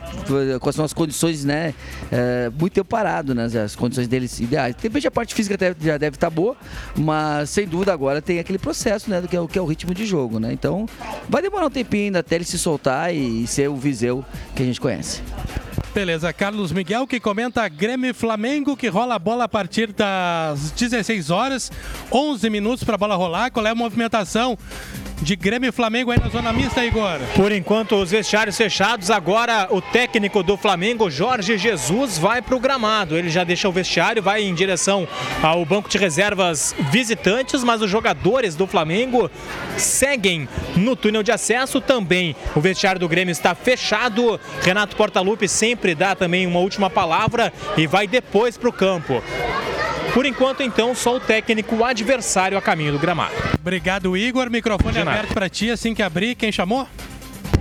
quais 0.60 0.76
são 0.76 0.84
as 0.84 0.92
condições, 0.92 1.44
né? 1.44 1.74
eh, 2.10 2.50
muito 2.58 2.72
tempo 2.72 2.88
parado, 2.88 3.34
né? 3.34 3.44
As 3.44 3.74
condições 3.74 4.08
deles 4.08 4.38
ideais. 4.40 4.74
De 4.74 4.82
repente 4.82 5.06
a 5.06 5.10
parte 5.10 5.34
física 5.34 5.54
até 5.54 5.74
já 5.80 5.98
deve 5.98 6.16
estar 6.16 6.30
boa, 6.30 6.56
mas 6.96 7.50
sem 7.50 7.66
dúvida 7.66 7.92
agora 7.92 8.22
tem 8.22 8.38
aquele 8.38 8.58
processo, 8.58 9.10
né? 9.10 9.20
Do 9.20 9.28
que 9.28 9.36
é, 9.36 9.46
que 9.46 9.58
é 9.58 9.62
o 9.62 9.66
ritmo 9.66 9.94
de 9.94 10.06
jogo, 10.06 10.38
né? 10.38 10.52
Então 10.52 10.86
vai 11.28 11.42
demorar 11.42 11.66
um 11.66 11.70
tempinho 11.70 12.04
ainda 12.04 12.20
até 12.20 12.36
ele 12.36 12.44
se 12.44 12.58
soltar 12.58 13.14
e, 13.14 13.46
ser 13.46 13.68
o 13.68 13.76
Viseu 13.76 14.24
que 14.54 14.62
a 14.62 14.66
gente 14.66 14.80
conhece. 14.80 15.22
Beleza, 15.94 16.32
Carlos 16.32 16.72
Miguel 16.72 17.06
que 17.06 17.20
comenta 17.20 17.66
Grêmio 17.68 18.10
e 18.10 18.12
Flamengo 18.12 18.76
que 18.76 18.88
rola 18.88 19.14
a 19.14 19.18
bola 19.18 19.44
a 19.44 19.48
partir 19.48 19.92
das 19.92 20.72
16 20.72 21.30
horas, 21.30 21.70
11 22.10 22.50
minutos 22.50 22.84
para 22.84 22.96
a 22.96 22.98
bola 22.98 23.14
rolar. 23.14 23.50
Qual 23.50 23.64
é 23.64 23.70
a 23.70 23.74
movimentação 23.74 24.58
de 25.20 25.36
Grêmio 25.36 25.68
e 25.68 25.72
Flamengo 25.72 26.10
aí 26.10 26.18
na 26.18 26.28
zona 26.28 26.52
mista, 26.52 26.84
Igor? 26.84 27.18
Por 27.34 27.52
enquanto, 27.52 27.96
os 27.96 28.10
vestiários 28.10 28.56
fechados. 28.56 29.10
Agora, 29.10 29.68
o 29.70 29.80
técnico 29.80 30.42
do 30.42 30.56
Flamengo, 30.56 31.10
Jorge 31.10 31.56
Jesus, 31.56 32.18
vai 32.18 32.42
para 32.42 32.54
o 32.54 32.60
gramado. 32.60 33.16
Ele 33.16 33.30
já 33.30 33.44
deixa 33.44 33.68
o 33.68 33.72
vestiário, 33.72 34.22
vai 34.22 34.42
em 34.42 34.54
direção 34.54 35.06
ao 35.42 35.64
banco 35.64 35.88
de 35.88 35.98
reservas 35.98 36.74
visitantes, 36.90 37.64
mas 37.64 37.82
os 37.82 37.90
jogadores 37.90 38.54
do 38.54 38.66
Flamengo 38.66 39.30
seguem 39.76 40.48
no 40.76 40.94
túnel 40.96 41.22
de 41.22 41.32
acesso 41.32 41.80
também. 41.80 42.36
O 42.54 42.60
vestiário 42.60 43.00
do 43.00 43.08
Grêmio 43.08 43.32
está 43.32 43.54
fechado. 43.54 44.40
Renato 44.62 44.96
Portaluppi 44.96 45.48
sempre 45.48 45.94
dá 45.94 46.14
também 46.14 46.46
uma 46.46 46.60
última 46.60 46.90
palavra 46.90 47.52
e 47.76 47.86
vai 47.86 48.06
depois 48.06 48.56
para 48.56 48.68
o 48.68 48.72
campo. 48.72 49.22
Por 50.14 50.24
enquanto, 50.24 50.62
então, 50.62 50.94
só 50.94 51.16
o 51.16 51.20
técnico 51.20 51.82
adversário 51.84 52.56
a 52.56 52.62
caminho 52.62 52.92
do 52.92 52.98
gramado. 53.00 53.34
Obrigado, 53.60 54.16
Igor. 54.16 54.48
Microfone 54.48 54.96
aberto 54.98 55.34
para 55.34 55.48
ti 55.48 55.70
assim 55.70 55.92
que 55.92 56.02
abrir. 56.04 56.36
Quem 56.36 56.52
chamou? 56.52 56.86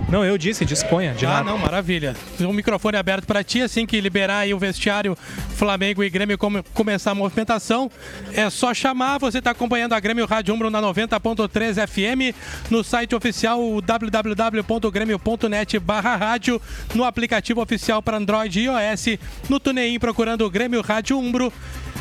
Não, 0.08 0.24
eu 0.24 0.38
disse, 0.38 0.64
disponha. 0.64 1.14
De 1.14 1.26
ah, 1.26 1.30
nada. 1.30 1.44
não, 1.50 1.58
maravilha. 1.58 2.14
O 2.40 2.52
microfone 2.52 2.96
aberto 2.96 3.26
para 3.26 3.42
ti, 3.42 3.60
assim 3.62 3.84
que 3.84 4.00
liberar 4.00 4.40
aí 4.40 4.54
o 4.54 4.58
vestiário 4.58 5.16
Flamengo 5.56 6.04
e 6.04 6.10
Grêmio 6.10 6.38
come- 6.38 6.62
começar 6.74 7.10
a 7.10 7.14
movimentação, 7.14 7.90
é 8.32 8.48
só 8.50 8.72
chamar. 8.72 9.18
Você 9.18 9.38
está 9.38 9.50
acompanhando 9.50 9.94
a 9.94 9.98
Grêmio 9.98 10.26
Rádio 10.26 10.54
Umbro 10.54 10.70
na 10.70 10.80
90.3 10.80 11.88
FM, 11.88 12.36
no 12.70 12.84
site 12.84 13.14
oficial 13.16 13.58
www.grêmio.net 13.80 15.78
barra 15.80 16.14
rádio, 16.16 16.62
no 16.94 17.02
aplicativo 17.02 17.60
oficial 17.60 18.00
para 18.00 18.16
Android 18.18 18.60
e 18.60 18.64
iOS, 18.64 19.18
no 19.48 19.58
TuneIn 19.58 19.98
procurando 19.98 20.48
Grêmio 20.48 20.82
Rádio 20.82 21.18
Umbro, 21.18 21.52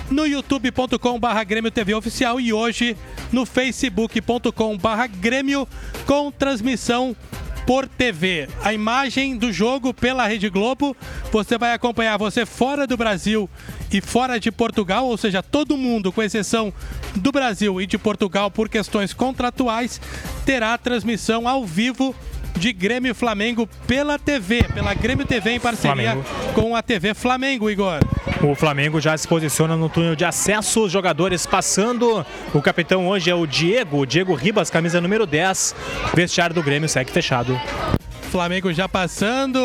no 0.10 0.26
youtube.com 0.26 1.20
barra 1.20 1.43
Grêmio 1.43 1.72
TV 1.72 1.93
Oficial 1.93 2.39
e 2.39 2.54
hoje 2.54 2.97
no 3.32 3.45
facebook.com 3.45 4.78
barra 4.78 5.08
Grêmio 5.08 5.68
com 6.06 6.32
transmissão 6.32 7.16
por 7.66 7.88
TV. 7.88 8.47
A 8.62 8.74
imagem 8.74 9.38
do 9.38 9.51
jogo 9.51 9.93
pela 9.93 10.28
Rede 10.28 10.49
Globo, 10.49 10.95
você 11.32 11.58
vai 11.58 11.74
acompanhar 11.74 12.18
você 12.18 12.45
fora 12.45 12.86
do 12.86 12.97
Brasil 12.97 13.49
e 13.91 14.01
fora 14.01 14.39
de 14.39 14.51
Portugal, 14.51 15.06
ou 15.06 15.18
seja, 15.18 15.41
todo 15.41 15.78
mundo, 15.78 16.12
com 16.12 16.22
exceção 16.22 16.74
do 17.16 17.32
Brasil 17.32 17.80
e 17.80 17.86
de 17.86 17.97
Portugal 17.97 18.51
por 18.51 18.68
questões 18.68 19.14
contratuais, 19.14 20.01
terá 20.45 20.78
transmissão 20.78 21.47
ao 21.47 21.66
vivo 21.66 22.14
de 22.64 22.72
Grêmio 22.72 23.11
e 23.11 23.14
Flamengo 23.14 23.68
pela 23.86 24.18
TV, 24.18 24.64
pela 24.74 24.93
Grêmio 24.93 25.26
TV 25.26 25.49
em 25.49 25.59
parceria 25.59 26.14
Flamengo. 26.14 26.26
com 26.55 26.74
a 26.74 26.82
TV 26.82 27.14
Flamengo, 27.14 27.70
Igor. 27.70 27.99
O 28.41 28.55
Flamengo 28.55 29.01
já 29.01 29.18
se 29.18 29.28
posiciona 29.28 29.76
no 29.76 29.89
túnel 29.89 30.16
de 30.16 30.24
acesso, 30.24 30.86
os 30.86 30.91
jogadores 30.91 31.45
passando. 31.45 32.26
O 32.53 32.61
capitão 32.61 33.05
hoje 33.09 33.30
é 33.30 33.36
o 33.36 33.45
Diego, 33.45 34.05
Diego 34.05 34.34
Ribas, 34.34 34.70
camisa 34.70 35.01
número 35.01 35.26
10. 35.26 35.76
Vestiário 36.14 36.55
do 36.55 36.64
Grêmio 36.64 36.88
segue 36.88 37.11
fechado. 37.11 37.59
Flamengo 38.34 38.73
já 38.73 38.89
passando 38.89 39.59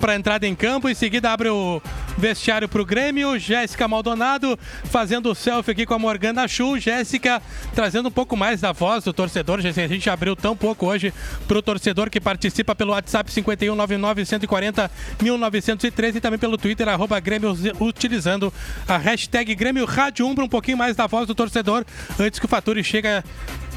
para 0.00 0.16
entrada 0.16 0.44
em 0.44 0.52
campo. 0.52 0.88
Em 0.88 0.94
seguida 0.94 1.30
abre 1.30 1.48
o 1.48 1.80
vestiário 2.16 2.68
para 2.68 2.82
o 2.82 2.84
Grêmio. 2.84 3.38
Jéssica 3.38 3.86
Maldonado 3.86 4.58
fazendo 4.86 5.30
o 5.30 5.34
selfie 5.34 5.70
aqui 5.70 5.86
com 5.86 5.94
a 5.94 5.98
Morgana 5.98 6.48
Chu. 6.48 6.76
Jéssica 6.76 7.40
trazendo 7.76 8.08
um 8.08 8.10
pouco 8.10 8.36
mais 8.36 8.60
da 8.60 8.72
voz 8.72 9.04
do 9.04 9.12
torcedor. 9.12 9.60
A 9.60 9.70
gente 9.70 10.10
abriu 10.10 10.34
tão 10.34 10.56
pouco 10.56 10.86
hoje 10.86 11.14
para 11.46 11.56
o 11.56 11.62
torcedor 11.62 12.10
que 12.10 12.20
participa 12.20 12.74
pelo 12.74 12.90
WhatsApp 12.90 13.30
5199 13.30 14.26
140 14.26 14.90
1913 15.22 16.18
e 16.18 16.20
também 16.20 16.38
pelo 16.40 16.58
Twitter, 16.58 16.88
arroba 16.88 17.20
Grêmio, 17.20 17.56
utilizando 17.78 18.52
a 18.88 18.98
hashtag 18.98 19.54
Grêmio 19.54 19.84
Rádio 19.84 20.26
Umbra. 20.26 20.44
Um 20.44 20.48
pouquinho 20.48 20.76
mais 20.76 20.96
da 20.96 21.06
voz 21.06 21.28
do 21.28 21.34
torcedor 21.34 21.84
antes 22.18 22.40
que 22.40 22.46
o 22.46 22.48
Faturi 22.48 22.82
chega 22.82 23.22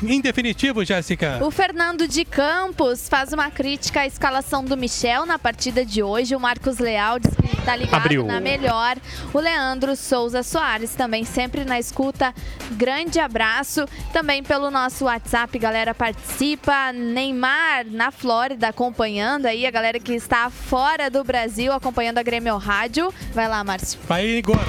em 0.04 0.22
definitivo, 0.22 0.84
Jéssica. 0.84 1.40
O 1.42 1.52
Fernando 1.52 2.08
de 2.08 2.26
Campos 2.26 3.08
faz 3.08 3.34
uma 3.34 3.52
crítica 3.52 4.02
à 4.02 4.08
escalação 4.08 4.64
do 4.64 4.76
Michel 4.76 5.26
na 5.26 5.38
partida 5.38 5.86
de 5.86 6.02
hoje. 6.02 6.36
O 6.36 6.40
Marcos 6.40 6.80
Leal 6.80 7.20
diz 7.20 7.34
que 7.36 7.58
está 7.58 7.76
ligado 7.76 8.02
Abriu. 8.02 8.26
na 8.26 8.40
melhor. 8.40 8.98
O 9.34 9.40
Leandro 9.40 9.96
Souza 9.96 10.44
Soares 10.44 10.96
também 10.96 11.24
sempre 11.24 11.64
na 11.64 11.80
escuta. 11.80 12.34
Grande 12.72 13.20
abraço. 13.20 13.86
Também 14.12 14.44
pelo 14.44 14.72
nosso 14.72 15.06
WhatsApp, 15.06 15.58
galera 15.60 15.94
participa. 15.94 16.92
Neymar 16.94 17.86
na 17.86 18.12
Flórida 18.12 18.70
acompanhando 18.70 19.46
aí 19.46 19.66
a 19.66 19.72
galera 19.72 20.00
que 20.00 20.14
está 20.14 20.50
fora 20.50 21.10
do 21.10 21.24
Brasil 21.24 21.72
acompanhando 21.72 22.18
a 22.18 22.24
Grêmio 22.24 22.58
Rádio. 22.58 23.14
Vai 23.34 23.48
lá, 23.48 23.64
Márcio. 23.64 24.00
Vai, 24.08 24.26
Igor. 24.26 24.60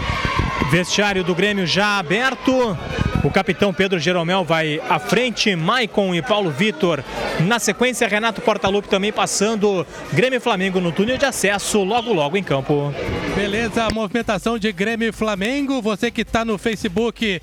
Vestiário 0.70 1.22
do 1.22 1.34
Grêmio 1.34 1.66
já 1.66 1.98
aberto. 1.98 2.76
O 3.24 3.30
capitão 3.30 3.72
Pedro 3.72 3.98
Jeromel 3.98 4.44
vai 4.44 4.80
à 4.88 4.98
frente, 4.98 5.54
Maicon 5.54 6.14
e 6.14 6.20
Paulo 6.20 6.50
Vitor. 6.50 7.04
Na 7.40 7.58
sequência, 7.58 8.08
Renato 8.08 8.40
Portaluppi 8.40 8.88
também 8.88 9.12
passando. 9.12 9.86
Grêmio 10.12 10.38
e 10.38 10.40
Flamengo 10.40 10.80
no 10.80 10.90
túnel 10.90 11.16
de 11.16 11.24
acesso, 11.24 11.84
logo 11.84 12.12
logo 12.12 12.36
em 12.36 12.42
campo. 12.42 12.92
Beleza, 13.36 13.88
movimentação 13.92 14.58
de 14.58 14.72
Grêmio 14.72 15.08
e 15.08 15.12
Flamengo. 15.12 15.80
Você 15.80 16.10
que 16.10 16.22
está 16.22 16.44
no 16.44 16.58
facebook.com 16.58 17.40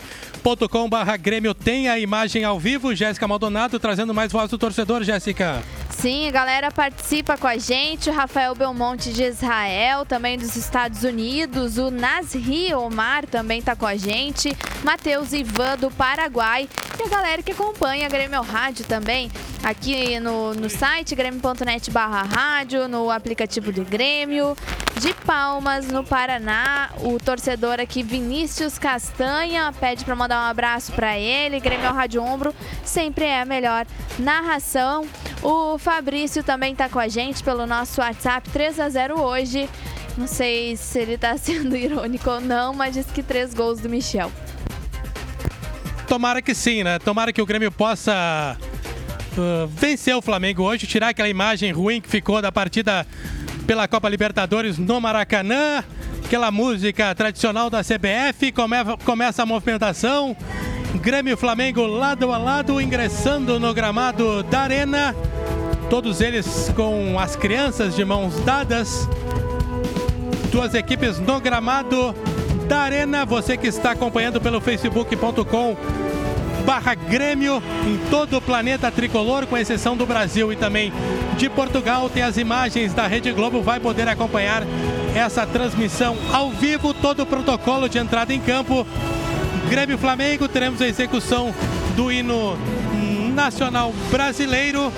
barra 0.90 1.18
Grêmio 1.18 1.54
tem 1.54 1.90
a 1.90 2.00
imagem 2.00 2.44
ao 2.44 2.60
vivo. 2.60 2.96
Jéssica 2.96 3.28
Maldonado 3.28 3.80
trazendo 3.80 4.14
mais 4.14 4.32
voz 4.32 4.50
do 4.50 4.58
torcedor, 4.58 5.04
Jéssica. 5.04 5.62
Sim, 5.90 6.30
a 6.30 6.32
galera 6.32 6.72
participa 6.72 7.38
com 7.38 7.46
a 7.46 7.58
gente. 7.58 8.10
Rafael 8.10 8.56
Belmonte 8.56 9.12
de 9.12 9.24
Israel, 9.24 10.06
também 10.06 10.38
dos 10.38 10.56
Estados 10.56 11.04
Unidos. 11.04 11.78
O 11.78 11.92
Nasri 11.92 12.74
Omar 12.74 13.26
também 13.26 13.62
tá 13.62 13.76
com 13.76 13.86
a 13.86 13.98
gente. 13.98 14.56
Matheus 14.82 15.34
Ivan 15.34 15.78
do 15.78 15.92
Paraguai. 15.92 16.70
E 16.98 17.04
a 17.04 17.10
galera 17.10 17.44
que 17.44 17.52
acompanha 17.52 18.06
a 18.06 18.10
Grêmio 18.10 18.42
Rádio 18.42 18.86
também. 18.86 19.30
Aqui 19.62 20.20
no, 20.22 20.54
no 20.54 20.70
site 20.70 21.16
grêmio.net 21.16 21.92
barra 21.92 22.24
rádio, 22.24 22.88
no 22.88 23.12
aplicativo 23.12 23.72
do 23.74 23.84
Grêmio. 23.84 24.56
De 25.02 25.14
Palmas, 25.14 25.88
no 25.88 26.04
Paraná. 26.04 26.92
O 27.02 27.18
torcedor 27.20 27.80
aqui, 27.80 28.04
Vinícius 28.04 28.78
Castanha, 28.78 29.74
pede 29.80 30.04
para 30.06 30.16
mandar 30.16 30.29
um 30.36 30.50
abraço 30.50 30.92
para 30.92 31.18
ele. 31.18 31.60
Grêmio 31.60 31.92
Rádio 31.92 32.24
Ombro 32.24 32.54
sempre 32.84 33.26
é 33.26 33.42
a 33.42 33.46
melhor 33.46 33.86
narração. 34.18 35.08
O 35.42 35.78
Fabrício 35.78 36.44
também 36.44 36.76
tá 36.76 36.90
com 36.90 37.00
a 37.00 37.08
gente 37.08 37.44
pelo 37.44 37.66
nosso 37.66 38.02
WhatsApp 38.02 38.50
3 38.50 38.80
a 38.80 38.90
0 38.90 39.22
hoje. 39.22 39.70
Não 40.18 40.28
sei 40.28 40.76
se 40.76 41.00
ele 41.00 41.18
tá 41.18 41.36
sendo 41.40 41.76
irônico 41.76 42.30
ou 42.30 42.42
não, 42.42 42.74
mas 42.74 42.94
diz 42.94 43.06
que 43.06 43.24
três 43.24 43.54
gols 43.54 43.80
do 43.80 43.90
Michel. 43.90 44.32
Tomara 46.08 46.42
que 46.42 46.54
sim, 46.56 46.84
né? 46.84 47.00
Tomara 47.00 47.32
que 47.32 47.42
o 47.42 47.46
Grêmio 47.46 47.72
possa 47.72 48.58
uh, 49.38 49.68
vencer 49.68 50.16
o 50.16 50.22
Flamengo 50.22 50.64
hoje, 50.64 50.88
tirar 50.88 51.10
aquela 51.10 51.30
imagem 51.30 51.72
ruim 51.72 52.02
que 52.02 52.10
ficou 52.10 52.42
da 52.42 52.52
partida 52.52 53.06
pela 53.70 53.88
Copa 53.88 54.10
Libertadores 54.10 54.80
no 54.80 55.00
Maracanã. 55.00 55.84
Aquela 56.26 56.50
música 56.50 57.14
tradicional 57.14 57.70
da 57.70 57.84
CBF, 57.84 58.52
come- 58.52 58.98
começa 59.06 59.44
a 59.44 59.46
movimentação 59.46 60.36
Grêmio 60.96 61.34
e 61.34 61.38
Flamengo 61.38 61.86
lado 61.86 62.32
a 62.34 62.38
lado, 62.40 62.82
ingressando 62.82 63.60
no 63.60 63.72
gramado 63.72 64.42
da 64.42 64.62
Arena. 64.62 65.16
Todos 65.88 66.20
eles 66.20 66.74
com 66.76 67.20
as 67.20 67.36
crianças 67.36 67.96
de 67.96 68.04
mãos 68.04 68.40
dadas. 68.40 69.08
Duas 70.52 70.74
equipes 70.74 71.20
no 71.20 71.40
gramado 71.40 72.16
da 72.68 72.80
Arena. 72.80 73.24
Você 73.24 73.56
que 73.56 73.68
está 73.68 73.92
acompanhando 73.92 74.42
pelo 74.42 74.60
facebook.com 74.60 75.78
barra 76.66 76.94
Grêmio 76.96 77.62
em 77.86 77.98
todo 78.10 78.38
o 78.38 78.42
planeta 78.42 78.92
tricolor, 78.92 79.46
com 79.48 79.58
exceção 79.58 79.96
do 79.96 80.06
Brasil 80.06 80.52
e 80.52 80.56
também 80.56 80.94
de 81.38 81.50
Portugal. 81.50 82.10
Tem 82.10 82.24
as 82.24 82.38
imagens 82.38 82.94
da 82.94 83.08
Rede 83.08 83.32
Globo, 83.32 83.62
vai 83.62 83.80
poder 83.80 84.08
acompanhar 84.08 84.64
essa 85.16 85.46
transmissão 85.46 86.18
ao 86.32 86.52
vivo, 86.52 86.94
todo 86.94 87.24
o 87.24 87.26
protocolo 87.26 87.90
de 87.90 87.98
entrada 87.98 88.34
em 88.34 88.40
campo. 88.40 88.86
Grêmio 89.70 89.98
Flamengo, 89.98 90.48
teremos 90.48 90.82
a 90.82 90.88
execução 90.88 91.54
do 91.96 92.12
hino 92.12 92.58
nacional 93.34 93.94
brasileiro. 94.12 94.92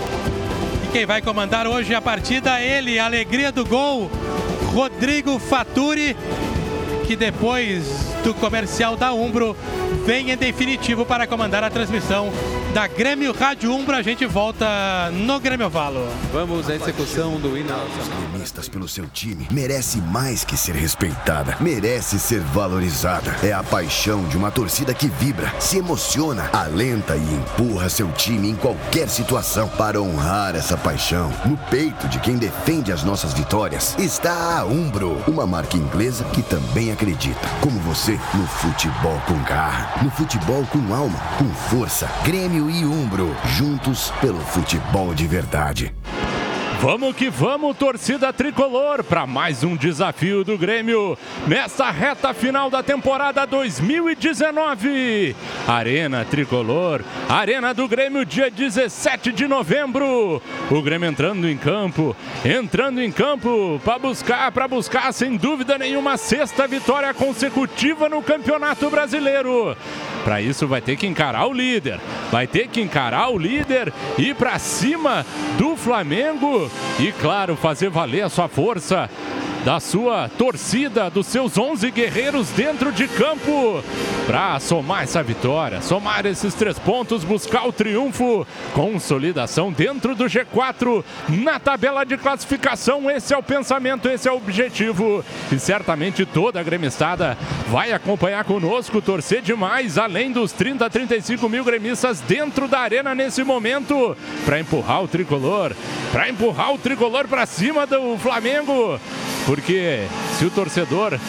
E 0.83 0.91
quem 0.91 1.05
vai 1.05 1.21
comandar 1.21 1.67
hoje 1.67 1.93
a 1.93 2.01
partida, 2.01 2.59
ele, 2.59 2.97
a 2.97 3.05
alegria 3.05 3.51
do 3.51 3.65
gol, 3.65 4.09
Rodrigo 4.73 5.37
Faturi, 5.39 6.15
que 7.11 7.15
depois 7.17 7.83
do 8.23 8.33
comercial 8.33 8.95
da 8.95 9.11
Umbro 9.11 9.53
vem 10.05 10.31
em 10.31 10.37
definitivo 10.37 11.05
para 11.05 11.27
comandar 11.27 11.61
a 11.61 11.69
transmissão 11.69 12.31
da 12.73 12.87
Grêmio 12.87 13.33
Rádio 13.33 13.69
Umbro. 13.73 13.97
A 13.97 14.01
gente 14.01 14.25
volta 14.25 15.11
no 15.11 15.37
Grêmio 15.37 15.69
Valo. 15.69 16.07
Vamos 16.31 16.69
à 16.69 16.75
execução 16.75 17.37
do 17.37 17.57
hino. 17.57 17.73
Gremistas 18.29 18.69
pelo 18.69 18.87
seu 18.87 19.07
time 19.07 19.45
merece 19.51 19.97
mais 19.99 20.45
que 20.45 20.55
ser 20.55 20.73
respeitada, 20.73 21.57
merece 21.59 22.17
ser 22.17 22.39
valorizada. 22.39 23.35
É 23.43 23.51
a 23.51 23.61
paixão 23.61 24.23
de 24.29 24.37
uma 24.37 24.49
torcida 24.49 24.93
que 24.93 25.07
vibra, 25.07 25.53
se 25.59 25.79
emociona, 25.79 26.49
alenta 26.53 27.17
e 27.17 27.33
empurra 27.33 27.89
seu 27.89 28.09
time 28.13 28.49
em 28.49 28.55
qualquer 28.55 29.09
situação. 29.09 29.67
Para 29.67 30.01
honrar 30.01 30.55
essa 30.55 30.77
paixão, 30.77 31.31
no 31.45 31.57
peito 31.69 32.07
de 32.07 32.19
quem 32.19 32.37
defende 32.37 32.91
as 32.91 33.03
nossas 33.03 33.33
vitórias, 33.33 33.95
está 33.99 34.59
a 34.59 34.65
Umbro, 34.65 35.21
uma 35.27 35.45
marca 35.45 35.75
inglesa 35.75 36.23
que 36.25 36.41
também 36.41 36.91
acredita, 36.91 37.00
como 37.61 37.79
você, 37.79 38.11
no 38.35 38.45
futebol 38.45 39.19
com 39.25 39.33
garra, 39.43 40.03
no 40.03 40.11
futebol 40.11 40.63
com 40.67 40.93
alma, 40.93 41.19
com 41.39 41.49
força. 41.49 42.07
Grêmio 42.23 42.69
e 42.69 42.85
Umbro, 42.85 43.35
juntos 43.43 44.13
pelo 44.21 44.39
futebol 44.39 45.11
de 45.11 45.25
verdade. 45.25 45.91
Vamos 46.81 47.15
que 47.15 47.29
vamos, 47.29 47.77
torcida 47.77 48.33
tricolor, 48.33 49.03
para 49.03 49.27
mais 49.27 49.63
um 49.63 49.75
desafio 49.75 50.43
do 50.43 50.57
Grêmio 50.57 51.15
nessa 51.47 51.91
reta 51.91 52.33
final 52.33 52.71
da 52.71 52.81
temporada 52.81 53.45
2019. 53.45 55.35
Arena 55.67 56.25
Tricolor, 56.25 57.03
Arena 57.29 57.71
do 57.71 57.87
Grêmio, 57.87 58.25
dia 58.25 58.49
17 58.49 59.31
de 59.31 59.47
novembro. 59.47 60.41
O 60.71 60.81
Grêmio 60.81 61.07
entrando 61.07 61.47
em 61.47 61.55
campo, 61.55 62.15
entrando 62.43 62.99
em 62.99 63.11
campo 63.11 63.79
para 63.85 63.99
buscar, 63.99 64.51
para 64.51 64.67
buscar 64.67 65.13
sem 65.13 65.37
dúvida 65.37 65.77
nenhuma 65.77 66.17
sexta 66.17 66.65
vitória 66.65 67.13
consecutiva 67.13 68.09
no 68.09 68.23
Campeonato 68.23 68.89
Brasileiro. 68.89 69.77
Para 70.23 70.41
isso 70.41 70.67
vai 70.67 70.81
ter 70.81 70.95
que 70.95 71.07
encarar 71.07 71.47
o 71.47 71.53
líder, 71.53 71.99
vai 72.31 72.45
ter 72.45 72.67
que 72.67 72.81
encarar 72.81 73.29
o 73.29 73.37
líder 73.37 73.91
e 74.17 74.33
para 74.33 74.59
cima 74.59 75.25
do 75.57 75.75
Flamengo 75.75 76.69
e 76.99 77.11
claro, 77.11 77.55
fazer 77.55 77.89
valer 77.89 78.21
a 78.23 78.29
sua 78.29 78.47
força 78.47 79.09
da 79.63 79.79
sua 79.79 80.27
torcida, 80.27 81.09
dos 81.09 81.27
seus 81.27 81.57
11 81.57 81.91
guerreiros 81.91 82.49
dentro 82.49 82.91
de 82.91 83.07
campo, 83.07 83.83
para 84.25 84.59
somar 84.59 85.03
essa 85.03 85.21
vitória, 85.21 85.81
somar 85.81 86.25
esses 86.25 86.53
três 86.53 86.79
pontos, 86.79 87.23
buscar 87.23 87.67
o 87.67 87.71
triunfo, 87.71 88.45
consolidação 88.73 89.71
dentro 89.71 90.15
do 90.15 90.25
G4 90.25 91.03
na 91.29 91.59
tabela 91.59 92.03
de 92.03 92.17
classificação. 92.17 93.09
Esse 93.09 93.33
é 93.33 93.37
o 93.37 93.43
pensamento, 93.43 94.09
esse 94.09 94.27
é 94.27 94.31
o 94.31 94.37
objetivo 94.37 95.23
e 95.51 95.59
certamente 95.59 96.25
toda 96.25 96.59
a 96.59 96.63
gremistada 96.63 97.37
vai 97.67 97.91
acompanhar 97.91 98.43
conosco, 98.43 99.01
torcer 99.01 99.41
demais, 99.41 99.97
além 99.97 100.31
dos 100.31 100.51
30, 100.51 100.89
35 100.89 101.47
mil 101.47 101.63
gremistas 101.63 102.19
dentro 102.21 102.67
da 102.67 102.79
arena 102.79 103.13
nesse 103.13 103.43
momento, 103.43 104.15
para 104.45 104.59
empurrar 104.59 105.03
o 105.03 105.07
tricolor, 105.07 105.75
para 106.11 106.29
empurrar 106.29 106.73
o 106.73 106.77
tricolor 106.77 107.27
para 107.27 107.45
cima 107.45 107.85
do 107.85 108.17
Flamengo. 108.17 108.99
Porque 109.51 110.07
se 110.39 110.45
o 110.45 110.49
torcedor 110.49 111.19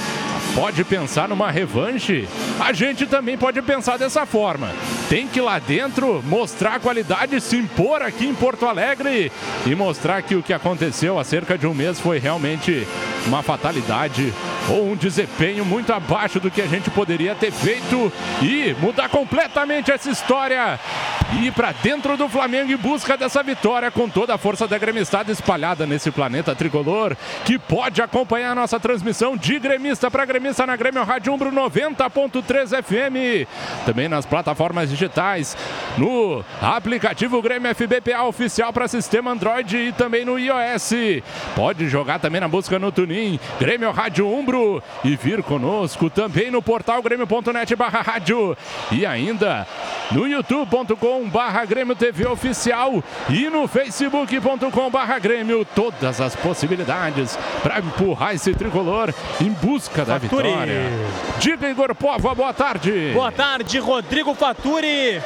pode 0.54 0.84
pensar 0.84 1.28
numa 1.28 1.50
revanche, 1.50 2.28
a 2.60 2.72
gente 2.72 3.06
também 3.06 3.38
pode 3.38 3.60
pensar 3.62 3.96
dessa 3.96 4.26
forma. 4.26 4.70
Tem 5.08 5.26
que 5.26 5.38
ir 5.38 5.42
lá 5.42 5.58
dentro 5.58 6.22
mostrar 6.26 6.74
a 6.74 6.80
qualidade, 6.80 7.40
se 7.40 7.56
impor 7.56 8.02
aqui 8.02 8.26
em 8.26 8.34
Porto 8.34 8.66
Alegre 8.66 9.32
e 9.66 9.74
mostrar 9.74 10.22
que 10.22 10.34
o 10.34 10.42
que 10.42 10.52
aconteceu 10.52 11.18
há 11.18 11.24
cerca 11.24 11.56
de 11.56 11.66
um 11.66 11.74
mês 11.74 11.98
foi 11.98 12.18
realmente 12.18 12.86
uma 13.26 13.42
fatalidade 13.42 14.32
ou 14.68 14.90
um 14.90 14.96
desempenho 14.96 15.64
muito 15.64 15.92
abaixo 15.92 16.38
do 16.38 16.50
que 16.50 16.60
a 16.60 16.66
gente 16.66 16.90
poderia 16.90 17.34
ter 17.34 17.50
feito 17.50 18.12
e 18.40 18.74
mudar 18.80 19.08
completamente 19.08 19.90
essa 19.90 20.10
história 20.10 20.78
e 21.34 21.46
ir 21.46 21.52
para 21.52 21.72
dentro 21.72 22.16
do 22.16 22.28
Flamengo 22.28 22.70
em 22.70 22.76
busca 22.76 23.16
dessa 23.16 23.42
vitória 23.42 23.90
com 23.90 24.08
toda 24.08 24.34
a 24.34 24.38
força 24.38 24.68
da 24.68 24.78
gremistada 24.78 25.32
espalhada 25.32 25.86
nesse 25.86 26.10
planeta 26.10 26.54
tricolor 26.54 27.16
que 27.44 27.58
pode 27.58 28.02
acompanhar 28.02 28.52
a 28.52 28.56
nossa 28.56 28.78
transmissão 28.78 29.36
de 29.36 29.58
gremista 29.58 30.10
para 30.10 30.24
gremista 30.24 30.41
na 30.42 30.76
Grêmio 30.76 31.04
Rádio 31.04 31.32
Umbro 31.32 31.52
90.3 31.52 32.82
FM, 32.82 33.46
também 33.86 34.08
nas 34.08 34.26
plataformas 34.26 34.90
digitais, 34.90 35.56
no 35.96 36.44
aplicativo 36.60 37.40
Grêmio 37.40 37.72
FBPA 37.72 38.24
oficial 38.24 38.72
para 38.72 38.88
sistema 38.88 39.30
Android 39.30 39.76
e 39.76 39.92
também 39.92 40.24
no 40.24 40.36
iOS. 40.38 40.92
Pode 41.54 41.88
jogar 41.88 42.18
também 42.18 42.40
na 42.40 42.48
busca 42.48 42.76
no 42.78 42.90
Tunin, 42.90 43.38
Grêmio 43.60 43.92
Rádio 43.92 44.28
Umbro 44.28 44.82
e 45.04 45.14
vir 45.14 45.44
conosco 45.44 46.10
também 46.10 46.50
no 46.50 46.60
portal 46.60 47.00
grêmio.net 47.00 47.76
barra 47.76 48.02
rádio. 48.02 48.56
E 48.90 49.06
ainda 49.06 49.66
no 50.10 50.26
youtube.com 50.26 51.28
barra 51.28 51.64
Grêmio 51.64 51.94
TV 51.94 52.26
oficial 52.26 53.02
e 53.30 53.48
no 53.48 53.68
facebook.com 53.68 54.90
barra 54.90 55.18
Grêmio. 55.18 55.64
Todas 55.64 56.20
as 56.20 56.34
possibilidades 56.34 57.38
para 57.62 57.78
empurrar 57.78 58.34
esse 58.34 58.52
tricolor 58.54 59.14
em 59.40 59.50
busca 59.50 60.04
da 60.04 60.18
Faturi. 60.32 60.50
Diga 61.38 61.68
Igor 61.68 61.94
Pova, 61.94 62.34
boa 62.34 62.54
tarde. 62.54 63.10
Boa 63.12 63.30
tarde, 63.30 63.78
Rodrigo 63.78 64.34
Faturi. 64.34 65.20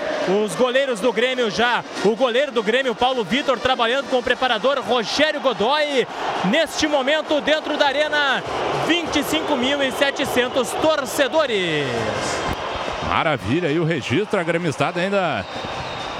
Os 0.45 0.57
goleiros 0.57 0.99
do 0.99 1.13
Grêmio 1.13 1.49
já. 1.49 1.85
O 2.05 2.17
goleiro 2.17 2.51
do 2.51 2.63
Grêmio, 2.63 2.95
Paulo 2.95 3.23
Vitor, 3.23 3.59
trabalhando 3.61 4.11
com 4.11 4.19
o 4.19 4.23
preparador 4.23 4.81
Rogério 4.81 5.41
Godoy. 5.41 6.07
Neste 6.47 6.89
momento, 6.89 7.41
dentro 7.41 7.77
da 7.77 7.87
arena, 7.87 8.43
25.700 8.89 10.81
torcedores. 10.81 11.87
Maravilha, 13.09 13.69
e 13.69 13.79
o 13.79 13.85
registro, 13.85 14.41
a 14.41 14.43
gremistada 14.43 15.01
ainda 15.01 15.47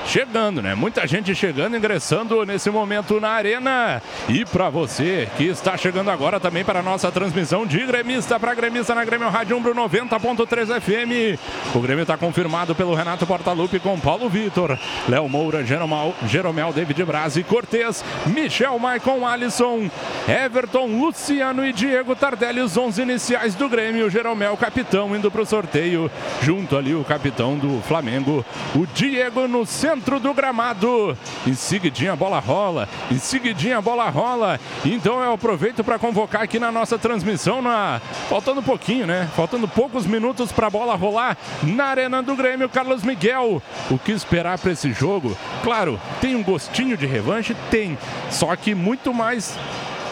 chegando, 0.07 0.63
né? 0.63 0.75
Muita 0.75 1.07
gente 1.07 1.35
chegando, 1.35 1.77
ingressando 1.77 2.45
nesse 2.45 2.71
momento 2.71 3.21
na 3.21 3.31
arena. 3.31 4.01
E 4.29 4.45
para 4.45 4.71
você 4.71 5.29
que 5.37 5.45
está 5.45 5.77
chegando 5.77 6.11
agora 6.11 6.39
também 6.39 6.65
para 6.65 6.81
a 6.81 6.83
nossa 6.83 7.11
transmissão 7.11 7.67
de 7.67 7.85
gremista 7.85 8.39
para 8.39 8.55
gremista 8.55 8.95
na 8.95 9.05
Grêmio 9.05 9.29
Rádio 9.29 9.57
Umbro 9.57 9.75
90.3 9.75 10.81
FM. 10.81 11.39
O 11.75 11.81
Grêmio 11.81 12.03
está 12.03 12.17
confirmado 12.17 12.75
pelo 12.75 12.95
Renato 12.95 13.27
Portaluppi 13.27 13.81
com 13.81 13.99
Paulo 13.99 14.29
Vitor, 14.29 14.79
Léo 15.09 15.29
Moura, 15.29 15.65
Jeromel, 15.65 16.15
Jeromel 16.27 16.73
David 16.73 17.05
Braz 17.05 17.37
e 17.37 17.43
Cortez, 17.43 18.05
Michel 18.27 18.79
Maicon 18.79 19.27
Alisson, 19.27 19.91
Everton, 20.29 20.87
Luciano 20.87 21.67
e 21.67 21.73
Diego 21.73 22.15
Tardelli, 22.15 22.61
os 22.61 22.77
11 22.77 23.03
iniciais 23.03 23.55
do 23.55 23.69
Grêmio. 23.69 24.09
Jeromel, 24.09 24.57
capitão, 24.57 25.15
indo 25.17 25.31
para 25.31 25.43
o 25.43 25.47
sorteio, 25.47 26.11
junto 26.43 26.77
ali 26.77 26.95
o 26.95 27.05
capitão 27.05 27.59
do 27.59 27.83
Flamengo, 27.83 28.45
o 28.75 28.87
Diego 28.87 29.49
no 29.49 29.67
centro 29.67 29.96
do 30.01 30.35
gramado. 30.35 31.17
Em 31.47 31.55
seguidinha 31.55 32.13
a 32.13 32.17
bola 32.17 32.39
rola, 32.39 32.89
em 33.11 33.19
seguidinha 33.19 33.79
a 33.79 33.83
bola 33.83 34.09
rola. 34.09 34.61
Então 34.85 35.21
eu 35.23 35.33
aproveito 35.33 35.83
para 35.83 35.99
convocar 35.99 36.43
aqui 36.43 36.59
na 36.59 36.71
nossa 36.71 36.99
transmissão, 36.99 37.63
na... 37.63 38.01
faltando 38.29 38.61
um 38.61 38.65
pouquinho, 38.65 39.07
né? 39.07 39.29
Faltando 39.35 39.67
poucos 39.69 40.07
minutos 40.07 40.53
para 40.53 40.67
a 40.67 40.71
bola 40.71 40.95
rolar 40.95 41.37
na 41.63 41.87
Arena 41.87 42.23
do 42.23 42.37
Grêmio, 42.37 42.69
Carlos 42.69 43.03
Miguel. 43.03 43.63
O 43.91 43.99
que 43.99 44.13
esperar 44.13 44.59
para 44.59 44.73
esse 44.73 44.93
jogo? 44.93 45.37
Claro, 45.63 46.01
tem 46.21 46.35
um 46.35 46.43
gostinho 46.43 46.97
de 46.97 47.07
revanche? 47.07 47.57
Tem. 47.71 47.99
Só 48.31 48.55
que 48.57 48.75
muito 48.75 49.13
mais 49.13 49.59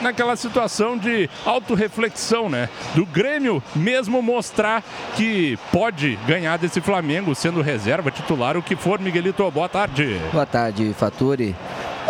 naquela 0.05 0.37
situação 0.37 0.97
de 0.97 1.29
autorreflexão, 1.45 2.49
né? 2.49 2.69
Do 2.95 3.05
Grêmio 3.07 3.63
mesmo 3.75 4.23
mostrar 4.23 4.85
que 5.17 5.59
pode 5.73 6.17
ganhar 6.27 6.59
desse 6.59 6.81
Flamengo 6.81 7.35
sendo 7.35 7.63
reserva, 7.63 8.11
titular, 8.11 8.57
o 8.57 8.63
que 8.63 8.77
for. 8.77 9.01
Miguelito, 9.01 9.51
boa 9.51 9.69
tarde. 9.69 10.21
Boa 10.31 10.47
tarde, 10.47 10.95
Faturi. 10.97 11.55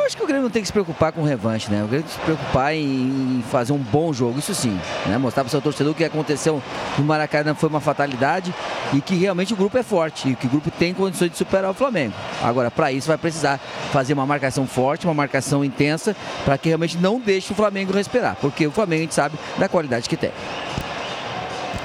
Eu 0.04 0.06
acho 0.06 0.18
que 0.18 0.22
o 0.22 0.26
Grêmio 0.26 0.42
não 0.42 0.50
tem 0.50 0.60
que 0.60 0.66
se 0.66 0.72
preocupar 0.72 1.12
com 1.12 1.22
revanche, 1.22 1.70
né? 1.70 1.82
O 1.82 1.86
Grêmio 1.86 2.06
tem 2.06 2.14
que 2.14 2.20
se 2.20 2.20
preocupar 2.20 2.74
em 2.74 3.42
fazer 3.50 3.72
um 3.72 3.78
bom 3.78 4.12
jogo, 4.12 4.38
isso 4.38 4.54
sim. 4.54 4.78
Né? 5.06 5.16
Mostrar 5.16 5.42
para 5.42 5.48
o 5.48 5.50
seu 5.50 5.62
torcedor 5.62 5.94
que 5.94 6.04
o 6.04 6.06
que 6.06 6.12
aconteceu 6.12 6.62
no 6.98 7.04
Maracanã 7.04 7.54
foi 7.54 7.70
uma 7.70 7.80
fatalidade 7.80 8.54
e 8.92 9.00
que 9.00 9.14
realmente 9.14 9.54
o 9.54 9.56
grupo 9.56 9.78
é 9.78 9.82
forte 9.82 10.28
e 10.28 10.36
que 10.36 10.46
o 10.46 10.50
grupo 10.50 10.70
tem 10.70 10.92
condições 10.92 11.30
de 11.30 11.38
superar 11.38 11.70
o 11.70 11.74
Flamengo. 11.74 12.12
Agora, 12.42 12.70
para 12.70 12.92
isso 12.92 13.08
vai 13.08 13.16
precisar 13.16 13.58
fazer 13.92 14.12
uma 14.12 14.26
marcação 14.26 14.66
forte, 14.66 15.06
uma 15.06 15.14
marcação 15.14 15.64
intensa, 15.64 16.14
para 16.44 16.58
que 16.58 16.68
realmente 16.68 16.98
não 16.98 17.18
deixe 17.18 17.54
o 17.54 17.56
Flamengo 17.56 17.90
respirar, 17.90 18.36
porque 18.42 18.66
o 18.66 18.70
Flamengo 18.70 19.00
a 19.00 19.04
gente 19.04 19.14
sabe 19.14 19.38
da 19.56 19.70
qualidade 19.70 20.06
que 20.06 20.18
tem. 20.18 20.32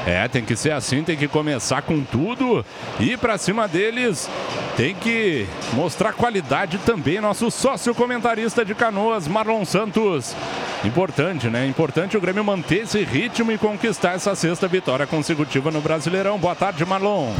É, 0.05 0.27
tem 0.27 0.43
que 0.43 0.55
ser 0.55 0.71
assim, 0.71 1.03
tem 1.03 1.17
que 1.17 1.27
começar 1.27 1.81
com 1.81 2.01
tudo. 2.03 2.65
E 2.99 3.17
para 3.17 3.37
cima 3.37 3.67
deles, 3.67 4.29
tem 4.75 4.95
que 4.95 5.45
mostrar 5.73 6.13
qualidade 6.13 6.77
também. 6.79 7.19
Nosso 7.19 7.51
sócio 7.51 7.93
comentarista 7.93 8.63
de 8.63 8.73
canoas, 8.73 9.27
Marlon 9.27 9.65
Santos. 9.65 10.35
Importante, 10.83 11.47
né? 11.47 11.67
Importante 11.67 12.17
o 12.17 12.21
Grêmio 12.21 12.43
manter 12.43 12.83
esse 12.83 13.03
ritmo 13.03 13.51
e 13.51 13.57
conquistar 13.57 14.13
essa 14.13 14.33
sexta 14.35 14.67
vitória 14.67 15.05
consecutiva 15.05 15.69
no 15.69 15.81
Brasileirão. 15.81 16.37
Boa 16.37 16.55
tarde, 16.55 16.85
Marlon. 16.85 17.33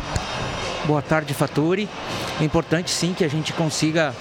Boa 0.90 1.04
tarde, 1.04 1.36
Faturi. 1.36 1.88
É 2.42 2.44
importante 2.44 2.90
sim 2.90 3.14
que 3.14 3.24
a 3.24 3.28
gente 3.28 3.54
consiga 3.54 4.12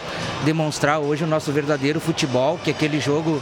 demonstrar 0.45 0.99
hoje 0.99 1.25
o 1.25 1.27
nosso 1.27 1.51
verdadeiro 1.51 1.99
futebol, 1.99 2.61
que 2.63 2.71
aquele 2.71 3.01
jogo 3.01 3.41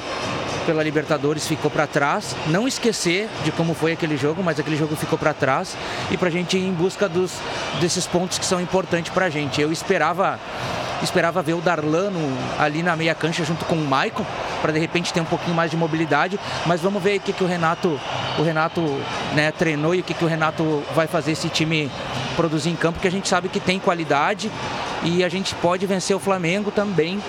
pela 0.65 0.81
Libertadores 0.81 1.45
ficou 1.45 1.69
para 1.69 1.89
trás. 1.89 2.37
Não 2.47 2.69
esquecer 2.69 3.29
de 3.43 3.51
como 3.51 3.75
foi 3.75 3.91
aquele 3.91 4.17
jogo, 4.17 4.45
mas 4.45 4.61
aquele 4.61 4.77
jogo 4.77 4.95
ficou 4.95 5.19
para 5.19 5.35
trás 5.35 5.77
e 6.09 6.17
para 6.17 6.29
a 6.29 6.31
gente 6.31 6.57
ir 6.57 6.69
em 6.69 6.73
busca 6.73 7.09
dos, 7.09 7.33
desses 7.81 8.07
pontos 8.07 8.39
que 8.39 8.47
são 8.47 8.61
importantes 8.61 9.13
para 9.13 9.27
a 9.27 9.31
gente. 9.31 9.61
Eu 9.61 9.73
esperava 9.73 10.39
esperava 11.03 11.43
ver 11.43 11.55
o 11.55 11.61
Darlano 11.61 12.21
ali 12.59 12.83
na 12.83 12.97
meia 12.97 13.15
cancha 13.15 13.45
junto 13.45 13.65
com 13.67 13.75
o 13.75 13.87
Maicon 13.87 14.25
para 14.63 14.73
de 14.73 14.79
repente 14.79 15.13
ter 15.13 15.21
um 15.21 15.27
pouquinho 15.27 15.55
mais 15.55 15.71
de 15.71 15.77
mobilidade, 15.77 16.39
mas 16.65 16.81
vamos 16.81 17.03
ver 17.03 17.19
o 17.19 17.21
que, 17.21 17.33
que 17.33 17.45
o 17.45 17.47
Renato 17.47 18.01
o 18.39 18.43
Renato 18.43 18.81
né, 19.35 19.51
treinou 19.51 19.95
e 19.95 20.01
o 20.01 20.03
que, 20.03 20.15
que 20.15 20.25
o 20.25 20.29
Renato 20.29 20.83
vai 20.95 21.07
fazer 21.07 21.33
esse 21.33 21.49
time 21.49 21.91
produzir 22.37 22.69
em 22.69 22.77
campo, 22.77 23.01
que 23.01 23.09
a 23.09 23.11
gente 23.11 23.16
sabe 23.25 23.49
que 23.49 23.61
tem 23.61 23.79
qualidade 23.79 24.51
e 25.03 25.25
a 25.25 25.29
gente 25.29 25.55
pode 25.57 25.85
vencer 25.87 26.17
o 26.17 26.21
Flamengo 26.21 26.71
também. 26.71 27.21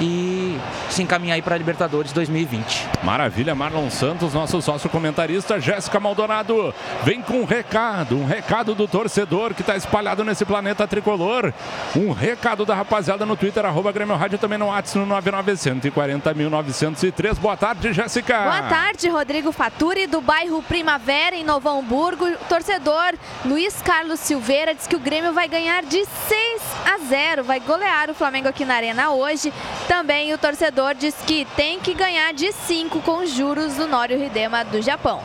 E 0.00 0.47
se 0.90 1.02
encaminhar 1.02 1.36
aí 1.36 1.42
para 1.42 1.54
a 1.54 1.58
Libertadores 1.58 2.12
2020. 2.12 2.88
Maravilha, 3.02 3.54
Marlon 3.54 3.90
Santos, 3.90 4.34
nosso 4.34 4.60
sócio 4.60 4.90
comentarista, 4.90 5.60
Jéssica 5.60 6.00
Maldonado, 6.00 6.74
vem 7.04 7.22
com 7.22 7.40
um 7.40 7.44
recado, 7.44 8.16
um 8.16 8.26
recado 8.26 8.74
do 8.74 8.88
torcedor 8.88 9.54
que 9.54 9.60
está 9.60 9.76
espalhado 9.76 10.24
nesse 10.24 10.44
planeta 10.44 10.86
tricolor. 10.86 11.52
Um 11.94 12.12
recado 12.12 12.64
da 12.64 12.74
rapaziada 12.74 13.26
no 13.26 13.36
Twitter, 13.36 13.64
arroba 13.64 13.92
Grêmio 13.92 14.16
Rádio, 14.16 14.38
também 14.38 14.58
no 14.58 14.66
WhatsApp, 14.66 14.98
no 14.98 15.06
99140.903. 15.06 17.38
Boa 17.38 17.56
tarde, 17.56 17.92
Jéssica. 17.92 18.42
Boa 18.42 18.62
tarde, 18.62 19.08
Rodrigo 19.08 19.52
Faturi, 19.52 20.06
do 20.06 20.20
bairro 20.20 20.62
Primavera, 20.62 21.36
em 21.36 21.44
Novo 21.44 21.68
Hamburgo. 21.68 22.26
Torcedor 22.48 23.14
Luiz 23.44 23.80
Carlos 23.82 24.20
Silveira 24.20 24.74
diz 24.74 24.86
que 24.86 24.96
o 24.96 25.00
Grêmio 25.00 25.32
vai 25.32 25.48
ganhar 25.48 25.82
de 25.82 26.04
6 26.04 26.62
a 26.84 26.98
0, 26.98 27.44
vai 27.44 27.60
golear 27.60 28.10
o 28.10 28.14
Flamengo 28.14 28.48
aqui 28.48 28.64
na 28.64 28.74
Arena 28.74 29.10
hoje. 29.10 29.52
Também 29.86 30.32
o 30.32 30.38
torcedor 30.38 30.47
diz 30.94 31.14
que 31.26 31.44
tem 31.56 31.78
que 31.78 31.92
ganhar 31.92 32.32
de 32.32 32.52
5 32.52 33.02
com 33.02 33.18
os 33.18 33.30
juros 33.30 33.74
do 33.74 33.86
Nório 33.86 34.22
Hidema 34.22 34.64
do 34.64 34.80
Japão. 34.80 35.20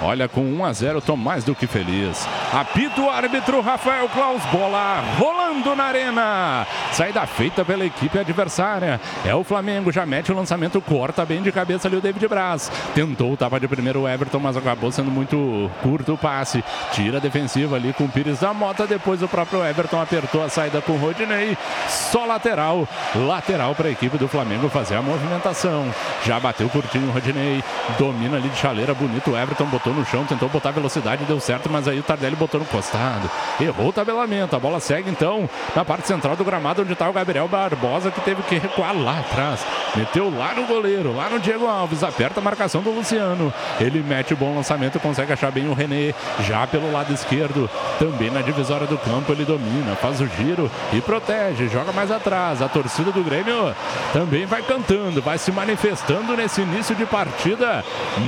Olha, 0.00 0.28
com 0.28 0.42
1 0.42 0.64
a 0.64 0.72
0 0.72 1.00
tô 1.00 1.16
mais 1.16 1.42
do 1.42 1.54
que 1.54 1.66
feliz. 1.66 2.26
Apita 2.52 3.00
o 3.00 3.10
árbitro 3.10 3.60
Rafael 3.60 4.08
Klaus, 4.08 4.42
bola 4.46 5.02
rolando 5.18 5.74
na 5.74 5.84
arena. 5.84 6.66
Saída 6.92 7.26
feita 7.26 7.64
pela 7.64 7.84
equipe 7.84 8.18
adversária. 8.18 9.00
É 9.24 9.34
o 9.34 9.42
Flamengo, 9.42 9.90
já 9.90 10.06
mete 10.06 10.30
o 10.30 10.36
lançamento, 10.36 10.80
corta 10.80 11.24
bem 11.24 11.42
de 11.42 11.50
cabeça 11.50 11.88
ali 11.88 11.96
o 11.96 12.00
David 12.00 12.28
Braz. 12.28 12.70
Tentou, 12.94 13.36
tava 13.36 13.58
de 13.58 13.66
primeiro 13.66 14.02
o 14.02 14.08
Everton, 14.08 14.38
mas 14.38 14.56
acabou 14.56 14.92
sendo 14.92 15.10
muito 15.10 15.70
curto 15.82 16.14
o 16.14 16.18
passe. 16.18 16.62
Tira 16.92 17.18
a 17.18 17.20
defensiva 17.20 17.76
ali 17.76 17.92
com 17.92 18.04
o 18.04 18.08
Pires 18.08 18.38
da 18.38 18.54
Mota. 18.54 18.86
Depois 18.86 19.22
o 19.22 19.28
próprio 19.28 19.64
Everton 19.64 20.00
apertou 20.00 20.44
a 20.44 20.48
saída 20.48 20.80
com 20.80 20.92
o 20.92 20.96
Rodinei. 20.98 21.56
Só 21.88 22.24
lateral. 22.24 22.88
Lateral 23.14 23.74
para 23.74 23.88
a 23.88 23.92
equipe 23.92 24.16
do 24.16 24.28
Flamengo 24.28 24.68
fazer 24.68 24.94
a 24.94 25.02
movimentação. 25.02 25.92
Já 26.24 26.38
bateu 26.38 26.68
curtinho 26.68 27.08
o 27.08 27.12
Rodinei. 27.12 27.62
Domina 27.98 28.36
ali 28.36 28.48
de 28.48 28.56
chaleira, 28.56 28.94
bonito. 28.94 29.32
O 29.32 29.36
Everton 29.36 29.66
botou 29.66 29.87
no 29.92 30.04
chão, 30.04 30.24
tentou 30.24 30.48
botar 30.48 30.70
velocidade, 30.70 31.24
deu 31.24 31.40
certo, 31.40 31.68
mas 31.70 31.86
aí 31.86 31.98
o 31.98 32.02
Tardelli 32.02 32.36
botou 32.36 32.60
no 32.60 32.66
costado. 32.66 33.30
Errou 33.60 33.88
o 33.88 33.92
tabelamento. 33.92 34.54
A 34.56 34.58
bola 34.58 34.80
segue 34.80 35.10
então 35.10 35.48
na 35.74 35.84
parte 35.84 36.06
central 36.06 36.36
do 36.36 36.44
gramado, 36.44 36.82
onde 36.82 36.92
está 36.92 37.08
o 37.08 37.12
Gabriel 37.12 37.48
Barbosa, 37.48 38.10
que 38.10 38.20
teve 38.20 38.42
que 38.42 38.58
recuar 38.58 38.96
lá 38.96 39.20
atrás. 39.20 39.64
Meteu 39.94 40.30
lá 40.30 40.54
no 40.54 40.66
goleiro, 40.66 41.14
lá 41.14 41.28
no 41.28 41.38
Diego 41.38 41.66
Alves. 41.66 42.02
Aperta 42.02 42.40
a 42.40 42.42
marcação 42.42 42.82
do 42.82 42.90
Luciano. 42.90 43.52
Ele 43.80 44.02
mete 44.02 44.34
o 44.34 44.36
bom 44.36 44.54
lançamento, 44.54 45.00
consegue 45.00 45.32
achar 45.32 45.50
bem 45.50 45.68
o 45.68 45.74
René. 45.74 46.14
Já 46.40 46.66
pelo 46.66 46.92
lado 46.92 47.12
esquerdo, 47.12 47.68
também 47.98 48.30
na 48.30 48.40
divisória 48.40 48.86
do 48.86 48.98
campo, 48.98 49.32
ele 49.32 49.44
domina, 49.44 49.96
faz 49.96 50.20
o 50.20 50.26
giro 50.26 50.70
e 50.92 51.00
protege. 51.00 51.68
Joga 51.68 51.92
mais 51.92 52.10
atrás. 52.10 52.62
A 52.62 52.68
torcida 52.68 53.10
do 53.10 53.22
Grêmio 53.22 53.74
também 54.12 54.46
vai 54.46 54.62
cantando, 54.62 55.22
vai 55.22 55.38
se 55.38 55.50
manifestando 55.50 56.36
nesse 56.36 56.60
início 56.60 56.94
de 56.94 57.06
partida 57.06 57.84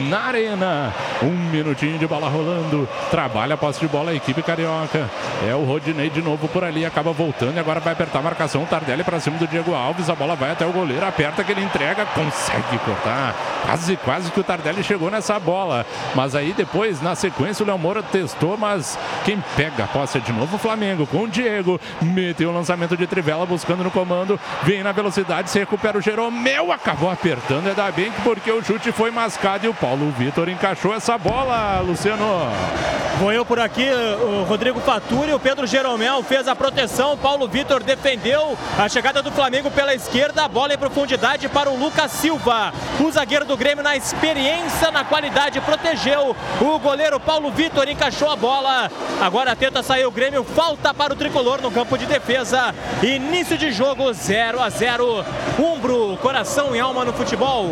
na 0.08 0.20
arena. 0.20 0.92
Um 1.22 1.49
minutinho 1.50 1.98
de 1.98 2.06
bola 2.06 2.28
rolando. 2.28 2.88
Trabalha 3.10 3.54
a 3.54 3.58
posse 3.58 3.80
de 3.80 3.88
bola 3.88 4.12
a 4.12 4.14
equipe 4.14 4.42
carioca. 4.42 5.10
É 5.46 5.54
o 5.54 5.64
Rodinei 5.64 6.08
de 6.08 6.22
novo 6.22 6.48
por 6.48 6.64
ali, 6.64 6.84
acaba 6.84 7.12
voltando 7.12 7.56
e 7.56 7.58
agora 7.58 7.80
vai 7.80 7.92
apertar 7.92 8.20
a 8.20 8.22
marcação. 8.22 8.64
Tardelli 8.64 9.04
para 9.04 9.20
cima 9.20 9.36
do 9.38 9.46
Diego 9.46 9.74
Alves. 9.74 10.08
A 10.08 10.14
bola 10.14 10.34
vai 10.34 10.52
até 10.52 10.66
o 10.66 10.72
goleiro, 10.72 11.04
aperta 11.04 11.44
que 11.44 11.52
ele 11.52 11.62
entrega, 11.62 12.06
consegue 12.06 12.78
cortar. 12.84 13.34
Quase, 13.66 13.96
quase 13.98 14.30
que 14.30 14.40
o 14.40 14.44
Tardelli 14.44 14.82
chegou 14.82 15.10
nessa 15.10 15.38
bola. 15.38 15.84
Mas 16.14 16.34
aí 16.34 16.52
depois, 16.52 17.02
na 17.02 17.14
sequência, 17.14 17.62
o 17.62 17.66
Léo 17.66 17.78
Moura 17.78 18.02
testou, 18.02 18.56
mas 18.56 18.98
quem 19.24 19.42
pega 19.56 19.84
a 19.84 19.86
posse 19.86 20.18
é 20.18 20.20
de 20.20 20.32
novo 20.32 20.56
o 20.56 20.58
Flamengo 20.58 21.06
com 21.06 21.24
o 21.24 21.28
Diego. 21.28 21.80
Meteu 22.00 22.50
o 22.50 22.54
lançamento 22.54 22.96
de 22.96 23.06
Trivela 23.06 23.44
buscando 23.44 23.84
no 23.84 23.90
comando. 23.90 24.38
Vem 24.62 24.82
na 24.82 24.92
velocidade, 24.92 25.50
se 25.50 25.58
recupera 25.58 25.98
o 25.98 26.00
Jeromel. 26.00 26.72
Acabou 26.72 27.10
apertando, 27.10 27.68
é 27.68 27.74
da 27.74 27.90
bem 27.90 28.12
porque 28.22 28.50
o 28.50 28.62
chute 28.62 28.92
foi 28.92 29.10
mascado 29.10 29.66
e 29.66 29.68
o 29.68 29.74
Paulo 29.74 30.10
Vitor 30.16 30.48
encaixou 30.48 30.94
essa 30.94 31.18
bola, 31.18 31.39
Luciano. 31.86 32.24
Vou 33.18 33.30
eu 33.30 33.44
por 33.44 33.60
aqui, 33.60 33.86
o 34.22 34.44
Rodrigo 34.44 34.80
Faturi, 34.80 35.34
o 35.34 35.38
Pedro 35.38 35.66
Jeromel 35.66 36.22
fez 36.22 36.48
a 36.48 36.56
proteção, 36.56 37.12
o 37.12 37.18
Paulo 37.18 37.46
Vitor 37.46 37.82
defendeu 37.82 38.56
a 38.78 38.88
chegada 38.88 39.22
do 39.22 39.30
Flamengo 39.30 39.70
pela 39.70 39.94
esquerda, 39.94 40.44
a 40.44 40.48
bola 40.48 40.72
em 40.72 40.78
profundidade 40.78 41.46
para 41.46 41.68
o 41.68 41.78
Lucas 41.78 42.12
Silva. 42.12 42.72
O 42.98 43.10
zagueiro 43.10 43.44
do 43.44 43.58
Grêmio 43.58 43.84
na 43.84 43.94
experiência, 43.94 44.90
na 44.90 45.04
qualidade, 45.04 45.60
protegeu 45.60 46.34
o 46.62 46.78
goleiro 46.78 47.20
Paulo 47.20 47.50
Vitor, 47.50 47.86
encaixou 47.90 48.30
a 48.30 48.36
bola. 48.36 48.90
Agora 49.20 49.54
tenta 49.54 49.82
sair 49.82 50.06
o 50.06 50.10
Grêmio, 50.10 50.42
falta 50.42 50.94
para 50.94 51.12
o 51.12 51.16
tricolor 51.16 51.60
no 51.60 51.70
campo 51.70 51.98
de 51.98 52.06
defesa. 52.06 52.74
Início 53.02 53.58
de 53.58 53.70
jogo 53.70 54.10
0 54.14 54.62
a 54.62 54.70
0. 54.70 55.24
Umbro, 55.58 56.16
coração 56.22 56.74
e 56.74 56.80
alma 56.80 57.04
no 57.04 57.12
futebol. 57.12 57.66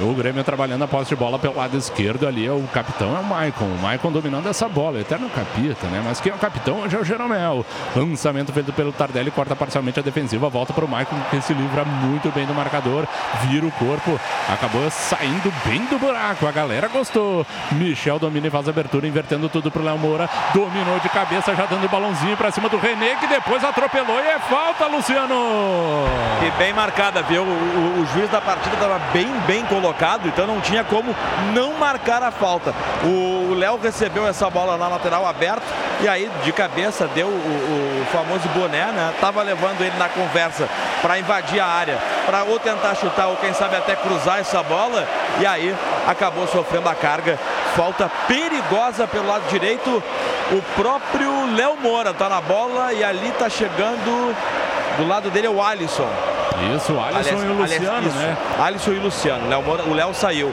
O 0.00 0.14
Grêmio 0.14 0.42
trabalhando 0.42 0.84
a 0.84 0.88
posse 0.88 1.10
de 1.10 1.16
bola 1.16 1.38
pelo 1.38 1.56
lado 1.56 1.76
esquerdo 1.76 2.26
ali, 2.26 2.48
o 2.48 2.62
capitão 2.72 2.97
é 3.04 3.18
o 3.20 3.24
Maicon. 3.24 3.64
O 3.64 3.78
Maicon 3.82 4.10
dominando 4.12 4.48
essa 4.48 4.68
bola, 4.68 5.00
eterno 5.00 5.28
capita, 5.30 5.86
né? 5.88 6.02
Mas 6.04 6.20
quem 6.20 6.32
é 6.32 6.34
o 6.34 6.38
capitão 6.38 6.80
hoje 6.80 6.96
é 6.96 6.98
o 6.98 7.04
Jeromel. 7.04 7.64
Lançamento 7.94 8.52
feito 8.52 8.72
pelo 8.72 8.92
Tardelli, 8.92 9.30
corta 9.30 9.54
parcialmente 9.56 10.00
a 10.00 10.02
defensiva, 10.02 10.48
volta 10.48 10.72
para 10.72 10.84
o 10.84 10.88
Maicon, 10.88 11.16
que 11.30 11.40
se 11.40 11.52
livra 11.54 11.84
muito 11.84 12.30
bem 12.30 12.46
do 12.46 12.54
marcador, 12.54 13.06
vira 13.42 13.66
o 13.66 13.70
corpo, 13.72 14.18
acabou 14.52 14.90
saindo 14.90 15.52
bem 15.64 15.84
do 15.86 15.98
buraco. 15.98 16.46
A 16.46 16.52
galera 16.52 16.88
gostou. 16.88 17.46
Michel 17.72 18.18
domina 18.18 18.46
e 18.46 18.50
faz 18.50 18.68
abertura, 18.68 19.06
invertendo 19.06 19.48
tudo 19.48 19.70
pro 19.70 19.82
Léo 19.82 19.98
Moura. 19.98 20.28
Dominou 20.54 20.98
de 21.00 21.08
cabeça, 21.08 21.54
já 21.54 21.66
dando 21.66 21.88
balãozinho 21.88 22.36
para 22.36 22.50
cima 22.50 22.68
do 22.68 22.78
René, 22.78 23.16
que 23.16 23.26
depois 23.26 23.62
atropelou 23.64 24.18
e 24.20 24.26
é 24.28 24.38
falta, 24.38 24.86
Luciano. 24.86 25.34
E 26.46 26.50
bem 26.58 26.72
marcada, 26.72 27.22
viu? 27.22 27.42
O, 27.42 27.46
o- 27.46 28.00
o 28.02 28.06
juiz 28.14 28.30
da 28.30 28.40
partida 28.40 28.74
estava 28.74 28.98
bem, 29.12 29.28
bem 29.46 29.64
colocado, 29.66 30.26
então 30.28 30.46
não 30.46 30.60
tinha 30.60 30.84
como 30.84 31.14
não 31.54 31.78
marcar 31.78 32.22
a 32.22 32.30
falta. 32.30 32.72
O 33.04 33.54
Léo 33.54 33.78
recebeu 33.82 34.26
essa 34.26 34.50
bola 34.50 34.76
na 34.76 34.88
lateral 34.88 35.26
aberto 35.26 35.62
e 36.00 36.08
aí 36.08 36.30
de 36.44 36.52
cabeça 36.52 37.06
deu 37.14 37.26
o, 37.28 37.30
o 37.30 38.06
famoso 38.12 38.48
boné, 38.48 38.86
né? 38.86 39.12
Tava 39.20 39.42
levando 39.42 39.80
ele 39.80 39.96
na 39.98 40.08
conversa 40.08 40.68
para 41.00 41.18
invadir 41.18 41.60
a 41.60 41.66
área, 41.66 41.96
para 42.26 42.42
ou 42.44 42.58
tentar 42.58 42.94
chutar 42.96 43.28
ou 43.28 43.36
quem 43.36 43.52
sabe 43.52 43.76
até 43.76 43.94
cruzar 43.94 44.40
essa 44.40 44.62
bola 44.62 45.06
e 45.40 45.46
aí 45.46 45.74
acabou 46.06 46.46
sofrendo 46.48 46.88
a 46.88 46.94
carga. 46.94 47.38
Falta 47.76 48.10
perigosa 48.26 49.06
pelo 49.06 49.28
lado 49.28 49.48
direito. 49.48 50.02
O 50.50 50.62
próprio 50.74 51.54
Léo 51.54 51.76
Moura 51.80 52.12
tá 52.12 52.28
na 52.28 52.40
bola 52.40 52.92
e 52.92 53.04
ali 53.04 53.30
tá 53.38 53.48
chegando 53.48 54.34
do 54.96 55.06
lado 55.06 55.30
dele 55.30 55.46
é 55.46 55.50
o 55.50 55.62
Alisson. 55.62 56.08
Isso, 56.76 56.92
o 56.94 57.00
Alisson 57.00 57.36
Aliás- 57.36 57.42
e 57.44 57.46
o 57.46 57.54
Luciano, 57.54 58.10
né? 58.14 58.36
Alisson 58.58 58.90
e 58.90 58.98
Luciano. 58.98 59.48
Léo 59.48 59.62
Moura- 59.62 59.84
o 59.84 59.94
Léo 59.94 60.12
saiu. 60.12 60.52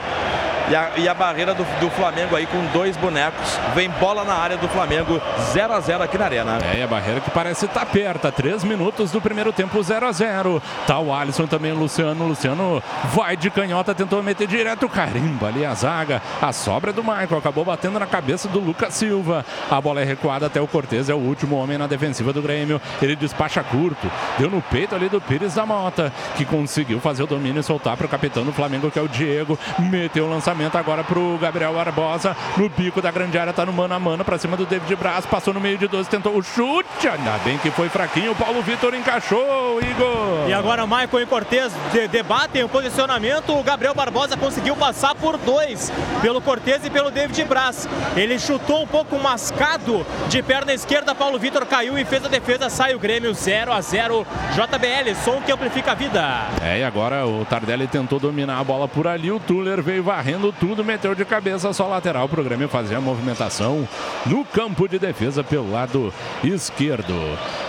E 0.68 0.74
a, 0.74 0.90
e 0.96 1.08
a 1.08 1.14
barreira 1.14 1.54
do, 1.54 1.64
do 1.78 1.88
Flamengo 1.90 2.34
aí 2.34 2.44
com 2.44 2.64
dois 2.72 2.96
bonecos. 2.96 3.56
Vem 3.74 3.88
bola 3.88 4.24
na 4.24 4.34
área 4.34 4.56
do 4.56 4.66
Flamengo, 4.68 5.20
0 5.52 5.72
a 5.72 5.80
0 5.80 6.02
aqui 6.02 6.18
na 6.18 6.24
arena. 6.24 6.58
É, 6.74 6.80
e 6.80 6.82
a 6.82 6.88
barreira 6.88 7.20
que 7.20 7.30
parece 7.30 7.66
estar 7.66 7.86
perto. 7.86 8.30
Três 8.32 8.64
minutos 8.64 9.12
do 9.12 9.20
primeiro 9.20 9.52
tempo, 9.52 9.80
0 9.80 10.06
a 10.06 10.12
0 10.12 10.60
Tá 10.84 10.98
o 10.98 11.14
Alisson 11.14 11.46
também, 11.46 11.70
o 11.70 11.76
Luciano. 11.76 12.24
O 12.24 12.28
Luciano 12.28 12.82
vai 13.14 13.36
de 13.36 13.48
canhota, 13.48 13.94
tentou 13.94 14.20
meter 14.24 14.48
direto. 14.48 14.88
Carimba 14.88 15.46
ali 15.46 15.64
a 15.64 15.72
zaga. 15.72 16.20
A 16.42 16.52
sobra 16.52 16.92
do 16.92 17.02
Michael. 17.04 17.38
Acabou 17.38 17.64
batendo 17.64 18.00
na 18.00 18.06
cabeça 18.06 18.48
do 18.48 18.58
Lucas 18.58 18.94
Silva. 18.94 19.44
A 19.70 19.80
bola 19.80 20.00
é 20.00 20.04
recuada 20.04 20.46
até 20.46 20.60
o 20.60 20.66
Cortez. 20.66 21.08
É 21.08 21.14
o 21.14 21.18
último 21.18 21.56
homem 21.56 21.78
na 21.78 21.86
defensiva 21.86 22.32
do 22.32 22.42
Grêmio. 22.42 22.80
Ele 23.00 23.14
despacha 23.14 23.62
curto. 23.62 24.10
Deu 24.36 24.50
no 24.50 24.60
peito 24.60 24.96
ali 24.96 25.08
do 25.08 25.20
Pires 25.20 25.54
da 25.54 25.64
Mota, 25.64 26.12
que 26.34 26.44
conseguiu 26.44 26.98
fazer 26.98 27.22
o 27.22 27.26
domínio 27.26 27.60
e 27.60 27.62
soltar 27.62 27.96
para 27.96 28.06
o 28.06 28.08
capitão 28.08 28.44
do 28.44 28.52
Flamengo, 28.52 28.90
que 28.90 28.98
é 28.98 29.02
o 29.02 29.08
Diego. 29.08 29.56
Meteu 29.78 30.24
o 30.24 30.30
lançamento 30.30 30.55
agora 30.74 31.04
para 31.04 31.18
o 31.18 31.38
Gabriel 31.38 31.74
Barbosa. 31.74 32.36
No 32.56 32.68
bico 32.68 33.00
da 33.02 33.10
grande 33.10 33.38
área, 33.38 33.52
tá 33.52 33.64
no 33.66 33.72
mano 33.72 33.94
a 33.94 33.98
mano 33.98 34.24
para 34.24 34.38
cima 34.38 34.56
do 34.56 34.64
David 34.66 34.94
Braz. 34.96 35.26
Passou 35.26 35.52
no 35.52 35.60
meio 35.60 35.76
de 35.78 35.86
12, 35.86 36.08
tentou 36.08 36.36
o 36.36 36.42
chute. 36.42 37.08
Ainda 37.08 37.38
bem 37.44 37.58
que 37.58 37.70
foi 37.70 37.88
fraquinho. 37.88 38.32
O 38.32 38.34
Paulo 38.34 38.62
Vitor 38.62 38.94
encaixou, 38.94 39.80
Igor. 39.80 40.48
E 40.48 40.52
agora 40.52 40.84
o 40.84 40.88
Michael 40.88 41.22
e 41.22 41.26
Cortez 41.26 41.72
de- 41.92 42.08
debatem 42.08 42.64
o 42.64 42.68
posicionamento. 42.68 43.52
O 43.58 43.62
Gabriel 43.62 43.94
Barbosa 43.94 44.36
conseguiu 44.36 44.74
passar 44.76 45.14
por 45.14 45.36
dois, 45.38 45.92
pelo 46.22 46.40
Cortez 46.40 46.84
e 46.84 46.90
pelo 46.90 47.10
David 47.10 47.44
Braz. 47.44 47.88
Ele 48.16 48.38
chutou 48.38 48.82
um 48.82 48.86
pouco 48.86 49.18
mascado 49.18 50.06
de 50.28 50.42
perna 50.42 50.72
esquerda. 50.72 51.14
Paulo 51.14 51.38
Vitor 51.38 51.66
caiu 51.66 51.98
e 51.98 52.04
fez 52.04 52.24
a 52.24 52.28
defesa. 52.28 52.68
Sai 52.70 52.94
o 52.94 52.98
Grêmio 52.98 53.32
0 53.34 53.72
a 53.72 53.80
0 53.80 54.26
JBL, 54.54 55.14
som 55.24 55.40
que 55.42 55.52
amplifica 55.52 55.92
a 55.92 55.94
vida. 55.94 56.22
É, 56.62 56.80
e 56.80 56.84
agora 56.84 57.26
o 57.26 57.44
Tardelli 57.44 57.86
tentou 57.86 58.18
dominar 58.18 58.58
a 58.60 58.64
bola 58.64 58.86
por 58.88 59.06
ali. 59.06 59.30
O 59.30 59.38
Tuller 59.40 59.82
veio 59.82 60.02
varrendo 60.02 60.45
tudo, 60.52 60.84
meteu 60.84 61.14
de 61.14 61.24
cabeça 61.24 61.72
só 61.72 61.86
lateral 61.86 62.28
para 62.28 62.40
o 62.40 62.44
Grêmio 62.44 62.68
fazer 62.68 62.96
a 62.96 63.00
movimentação 63.00 63.88
no 64.24 64.44
campo 64.44 64.88
de 64.88 64.98
defesa 64.98 65.42
pelo 65.42 65.70
lado 65.70 66.12
esquerdo. 66.42 67.14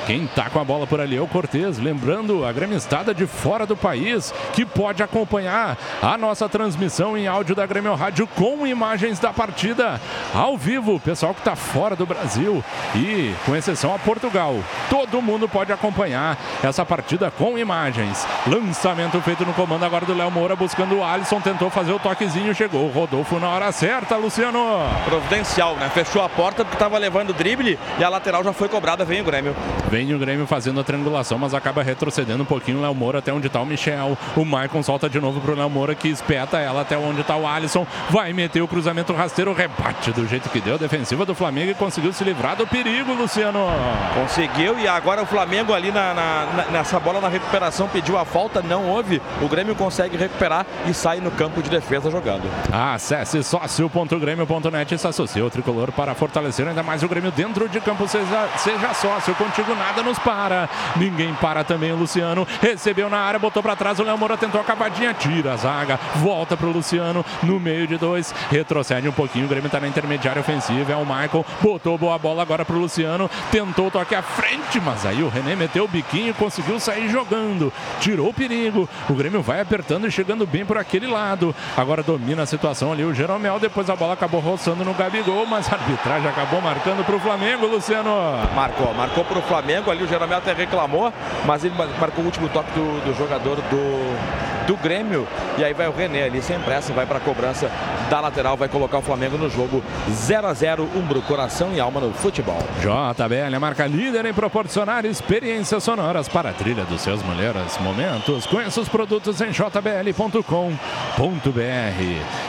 Quem 0.05 0.25
tá 0.27 0.49
com 0.49 0.59
a 0.59 0.63
bola 0.63 0.87
por 0.87 1.01
ali 1.01 1.17
é 1.17 1.21
o 1.21 1.27
Cortez. 1.27 1.77
Lembrando 1.77 2.45
a 2.45 2.51
gremistada 2.53 3.13
de 3.13 3.27
fora 3.27 3.65
do 3.65 3.75
país 3.75 4.33
que 4.53 4.65
pode 4.65 5.03
acompanhar 5.03 5.77
a 6.01 6.17
nossa 6.17 6.47
transmissão 6.47 7.17
em 7.17 7.27
áudio 7.27 7.53
da 7.55 7.65
Grêmio 7.65 7.93
Rádio 7.93 8.25
com 8.27 8.65
imagens 8.65 9.19
da 9.19 9.33
partida 9.33 9.99
ao 10.33 10.57
vivo. 10.57 10.99
Pessoal 10.99 11.33
que 11.33 11.41
tá 11.41 11.55
fora 11.55 11.95
do 11.95 12.05
Brasil 12.05 12.63
e 12.95 13.33
com 13.45 13.55
exceção 13.55 13.93
a 13.93 13.99
Portugal, 13.99 14.55
todo 14.89 15.21
mundo 15.21 15.49
pode 15.49 15.73
acompanhar 15.73 16.37
essa 16.63 16.85
partida 16.85 17.29
com 17.29 17.57
imagens. 17.57 18.25
Lançamento 18.47 19.19
feito 19.21 19.45
no 19.45 19.53
comando 19.53 19.83
agora 19.83 20.05
do 20.05 20.15
Léo 20.15 20.31
Moura 20.31 20.55
buscando 20.55 20.97
o 20.97 21.03
Alisson, 21.03 21.41
tentou 21.41 21.69
fazer 21.69 21.91
o 21.91 21.99
toquezinho, 21.99 22.55
chegou 22.55 22.66
o 22.75 22.87
Rodolfo 22.89 23.39
na 23.39 23.49
hora 23.49 23.71
certa, 23.71 24.15
Luciano. 24.17 24.59
Providencial, 25.05 25.75
né? 25.75 25.89
Fechou 25.93 26.21
a 26.23 26.29
porta 26.29 26.63
porque 26.65 26.75
estava 26.75 26.97
levando 26.97 27.29
o 27.29 27.33
drible 27.33 27.77
e 27.99 28.03
a 28.03 28.09
lateral 28.09 28.43
já 28.43 28.51
foi 28.51 28.67
cobrada. 28.67 29.05
Vem 29.05 29.21
o 29.21 29.23
Grêmio. 29.23 29.55
Vem 29.89 30.13
o 30.13 30.19
Grêmio 30.19 30.45
fazendo 30.47 30.79
a 30.79 30.83
triangulação, 30.83 31.37
mas 31.37 31.53
acaba 31.53 31.81
retrocedendo 31.83 32.43
um 32.43 32.45
pouquinho 32.45 32.79
o 32.79 32.81
Léo 32.81 32.93
Moura 32.95 33.19
até 33.19 33.31
onde 33.31 33.47
está 33.47 33.61
o 33.61 33.65
Michel. 33.65 34.17
O 34.35 34.43
Maicon 34.43 34.83
solta 34.83 35.09
de 35.09 35.19
novo 35.19 35.39
pro 35.39 35.55
Léo 35.55 35.69
Moura 35.69 35.95
que 35.95 36.07
espeta 36.09 36.57
ela 36.59 36.81
até 36.81 36.97
onde 36.97 37.21
está 37.21 37.35
o 37.35 37.47
Alisson. 37.47 37.85
Vai 38.09 38.33
meter 38.33 38.61
o 38.61 38.67
cruzamento 38.67 39.13
rasteiro, 39.13 39.53
rebate 39.53 40.11
do 40.11 40.27
jeito 40.27 40.49
que 40.49 40.59
deu. 40.59 40.77
Defensiva 40.77 41.25
do 41.25 41.33
Flamengo 41.35 41.71
e 41.71 41.75
conseguiu 41.75 42.11
se 42.11 42.23
livrar 42.23 42.55
do 42.55 42.65
perigo, 42.67 43.13
Luciano. 43.13 43.67
Conseguiu 44.13 44.77
e 44.79 44.87
agora 44.87 45.21
o 45.21 45.25
Flamengo 45.25 45.73
ali 45.73 45.91
na- 45.91 46.13
na- 46.13 46.65
nessa 46.71 46.99
bola 46.99 47.21
na 47.21 47.27
recuperação 47.29 47.87
pediu 47.87 48.17
a 48.17 48.25
falta, 48.25 48.61
não 48.61 48.85
houve. 48.89 49.21
O 49.41 49.47
Grêmio 49.47 49.75
consegue 49.75 50.17
recuperar 50.17 50.65
e 50.85 50.93
sai 50.93 51.19
no 51.19 51.31
campo 51.31 51.61
de 51.61 51.69
defesa 51.69 52.09
jogando. 52.09 52.43
Acesse 52.71 53.41
sócio.grêmio.net 53.43 54.93
e 54.93 54.97
se 54.97 55.07
associe 55.07 55.41
ao 55.41 55.49
tricolor 55.49 55.91
para 55.91 56.13
fortalecer 56.13 56.67
ainda 56.67 56.83
mais 56.83 57.01
o 57.01 57.07
Grêmio 57.07 57.31
dentro 57.31 57.69
de 57.69 57.79
campo. 57.79 58.07
Seja, 58.07 58.49
seja 58.57 58.93
sócio, 58.93 59.33
contigo 59.35 59.73
nada 59.75 60.03
nos 60.03 60.19
para. 60.19 60.69
Ninguém 60.95 61.33
para 61.35 61.63
também 61.63 61.91
o 61.91 61.95
Luciano. 61.95 62.45
Recebeu 62.61 63.09
na 63.09 63.19
área, 63.19 63.39
botou 63.39 63.63
para 63.63 63.75
trás. 63.75 63.99
O 63.99 64.03
Léo 64.03 64.17
Moura 64.17 64.37
tentou 64.37 64.59
a 64.59 64.63
cavadinha, 64.63 65.13
tira 65.13 65.53
a 65.53 65.57
zaga, 65.57 65.99
volta 66.15 66.57
pro 66.57 66.71
Luciano 66.71 67.25
no 67.43 67.59
meio 67.59 67.87
de 67.87 67.97
dois, 67.97 68.33
retrocede 68.49 69.07
um 69.07 69.13
pouquinho. 69.13 69.45
O 69.45 69.49
Grêmio 69.49 69.69
tá 69.69 69.79
na 69.79 69.87
intermediária 69.87 70.41
ofensiva. 70.41 70.91
É 70.91 70.95
o 70.95 71.05
Michael, 71.05 71.45
botou 71.61 71.97
boa 71.97 72.17
bola 72.17 72.41
agora 72.41 72.65
pro 72.65 72.77
Luciano, 72.77 73.29
tentou 73.51 73.89
toque 73.89 74.15
à 74.15 74.21
frente, 74.21 74.79
mas 74.79 75.05
aí 75.05 75.23
o 75.23 75.29
René 75.29 75.55
meteu 75.55 75.85
o 75.85 75.87
biquinho 75.87 76.31
e 76.31 76.33
conseguiu 76.33 76.79
sair 76.79 77.09
jogando. 77.09 77.71
Tirou 77.99 78.29
o 78.29 78.33
perigo. 78.33 78.89
O 79.09 79.13
Grêmio 79.13 79.41
vai 79.41 79.61
apertando 79.61 80.07
e 80.07 80.11
chegando 80.11 80.45
bem 80.45 80.65
por 80.65 80.77
aquele 80.77 81.07
lado. 81.07 81.55
Agora 81.75 82.03
domina 82.03 82.45
situação 82.47 82.91
ali 82.91 83.03
o 83.03 83.13
Jeromel. 83.13 83.59
Depois 83.59 83.89
a 83.89 83.95
bola 83.95 84.13
acabou 84.13 84.39
roçando 84.39 84.83
no 84.83 84.93
Gabigol, 84.93 85.45
mas 85.45 85.71
a 85.71 85.75
arbitragem 85.75 86.27
acabou 86.29 86.59
marcando 86.61 87.05
pro 87.05 87.19
Flamengo, 87.19 87.67
Luciano. 87.67 88.09
Marcou, 88.55 88.93
marcou 88.95 89.23
pro 89.25 89.41
Flamengo 89.43 89.91
ali. 89.91 90.03
O 90.03 90.07
Jeromel 90.07 90.37
até 90.39 90.53
reclamou, 90.53 91.13
mas 91.45 91.63
ele 91.63 91.75
mar- 91.75 91.87
marcou 91.99 92.23
o 92.23 92.25
último 92.27 92.49
toque 92.49 92.71
do, 92.71 93.05
do 93.05 93.13
jogador 93.17 93.57
do, 93.57 94.65
do 94.65 94.77
Grêmio. 94.77 95.27
E 95.57 95.63
aí 95.63 95.73
vai 95.73 95.87
o 95.87 95.91
René 95.91 96.23
ali 96.23 96.41
sem 96.41 96.57
pressa, 96.59 96.91
vai 96.93 97.05
para 97.05 97.17
a 97.17 97.21
cobrança 97.21 97.69
da 98.09 98.19
lateral, 98.21 98.55
vai 98.55 98.69
colocar 98.69 98.99
o 98.99 99.01
Flamengo 99.01 99.37
no 99.37 99.49
jogo 99.49 99.83
0 100.09 100.47
a 100.47 100.53
0 100.53 100.87
Umbro, 100.95 101.21
coração 101.23 101.71
e 101.73 101.79
alma 101.79 101.99
no 101.99 102.13
futebol. 102.13 102.57
JBL, 102.79 103.53
a 103.55 103.59
marca 103.59 103.85
líder 103.85 104.25
em 104.25 104.33
proporcionar 104.33 105.05
experiências 105.05 105.83
sonoras 105.83 106.27
para 106.29 106.51
a 106.51 106.53
trilha 106.53 106.83
dos 106.85 107.01
seus 107.01 107.21
melhores 107.23 107.77
momentos. 107.79 108.45
Conheça 108.45 108.79
os 108.79 108.87
produtos 108.87 109.41
em 109.41 109.51
jbl.com.br. 109.51 110.37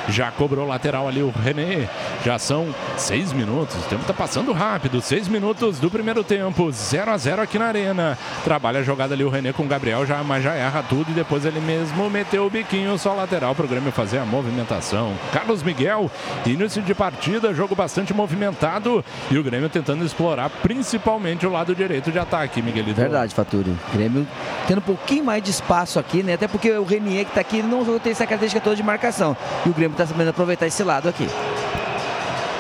Já 0.09 0.31
cobrou 0.31 0.67
lateral 0.67 1.09
ali 1.09 1.23
o 1.23 1.31
René. 1.31 1.89
Já 2.25 2.39
são 2.39 2.75
seis 2.97 3.33
minutos. 3.33 3.77
O 3.77 3.89
tempo 3.89 4.03
está 4.03 4.15
passando 4.15 4.53
rápido. 4.53 5.01
Seis 5.01 5.29
minutos 5.29 5.79
do 5.79 5.91
primeiro 5.91 6.25
tempo. 6.25 6.71
0 6.71 7.11
a 7.11 7.17
0 7.17 7.43
aqui 7.43 7.59
na 7.59 7.67
arena. 7.67 8.19
Trabalha 8.45 8.81
a 8.81 8.83
jogada 8.83 9.15
ali 9.15 9.25
o 9.25 9.29
René 9.29 9.53
com 9.53 9.65
o 9.65 9.67
Gabriel, 9.67 10.07
já, 10.07 10.23
mas 10.23 10.43
já 10.43 10.55
erra 10.55 10.83
tudo. 10.83 11.11
E 11.11 11.15
depois 11.15 11.45
ele 11.45 11.61
mesmo 11.61 12.09
meteu 12.09 12.47
o 12.47 12.51
biquinho 12.51 12.99
só 12.99 13.15
lateral 13.15 13.55
para 13.55 13.65
o 13.65 13.69
Grêmio 13.69 13.93
fazer 13.93 14.19
a 14.19 14.25
movimentação. 14.25 15.15
Carlos 15.33 15.63
Miguel, 15.63 16.11
início 16.47 16.83
de 16.83 16.95
partida, 16.95 17.55
jogo 17.55 17.75
bastante 17.75 18.15
movimentado. 18.15 19.05
E 19.31 19.39
o 19.39 19.43
Grêmio 19.43 19.69
tentando 19.69 20.05
explorar 20.05 20.51
principalmente 20.51 21.47
o 21.47 21.51
lado 21.51 21.75
direito 21.75 22.11
de 22.11 22.19
ataque, 22.19 22.63
Miguelito. 22.63 23.01
Verdade, 23.01 23.35
Fatúrio. 23.35 23.79
Grêmio 23.93 24.27
tendo 24.67 24.79
um 24.79 24.83
pouquinho 24.83 25.25
mais 25.25 25.43
de 25.43 25.51
espaço 25.51 25.99
aqui, 25.99 26.23
né? 26.23 26.35
Até 26.35 26.47
porque 26.47 26.71
o 26.73 26.85
Renier 26.85 27.25
que 27.25 27.33
tá 27.33 27.41
aqui 27.41 27.63
não 27.63 27.85
tem 27.99 28.13
essa 28.13 28.27
característica 28.27 28.63
toda 28.63 28.77
de 28.77 28.83
marcação. 28.83 29.37
E 29.69 29.71
o 29.71 29.75
Grêmio 29.75 29.95
tá 29.95 30.07
sabendo 30.07 30.29
aproveitar 30.31 30.67
esse 30.67 30.83
lado 30.83 31.11
aqui. 31.11 31.29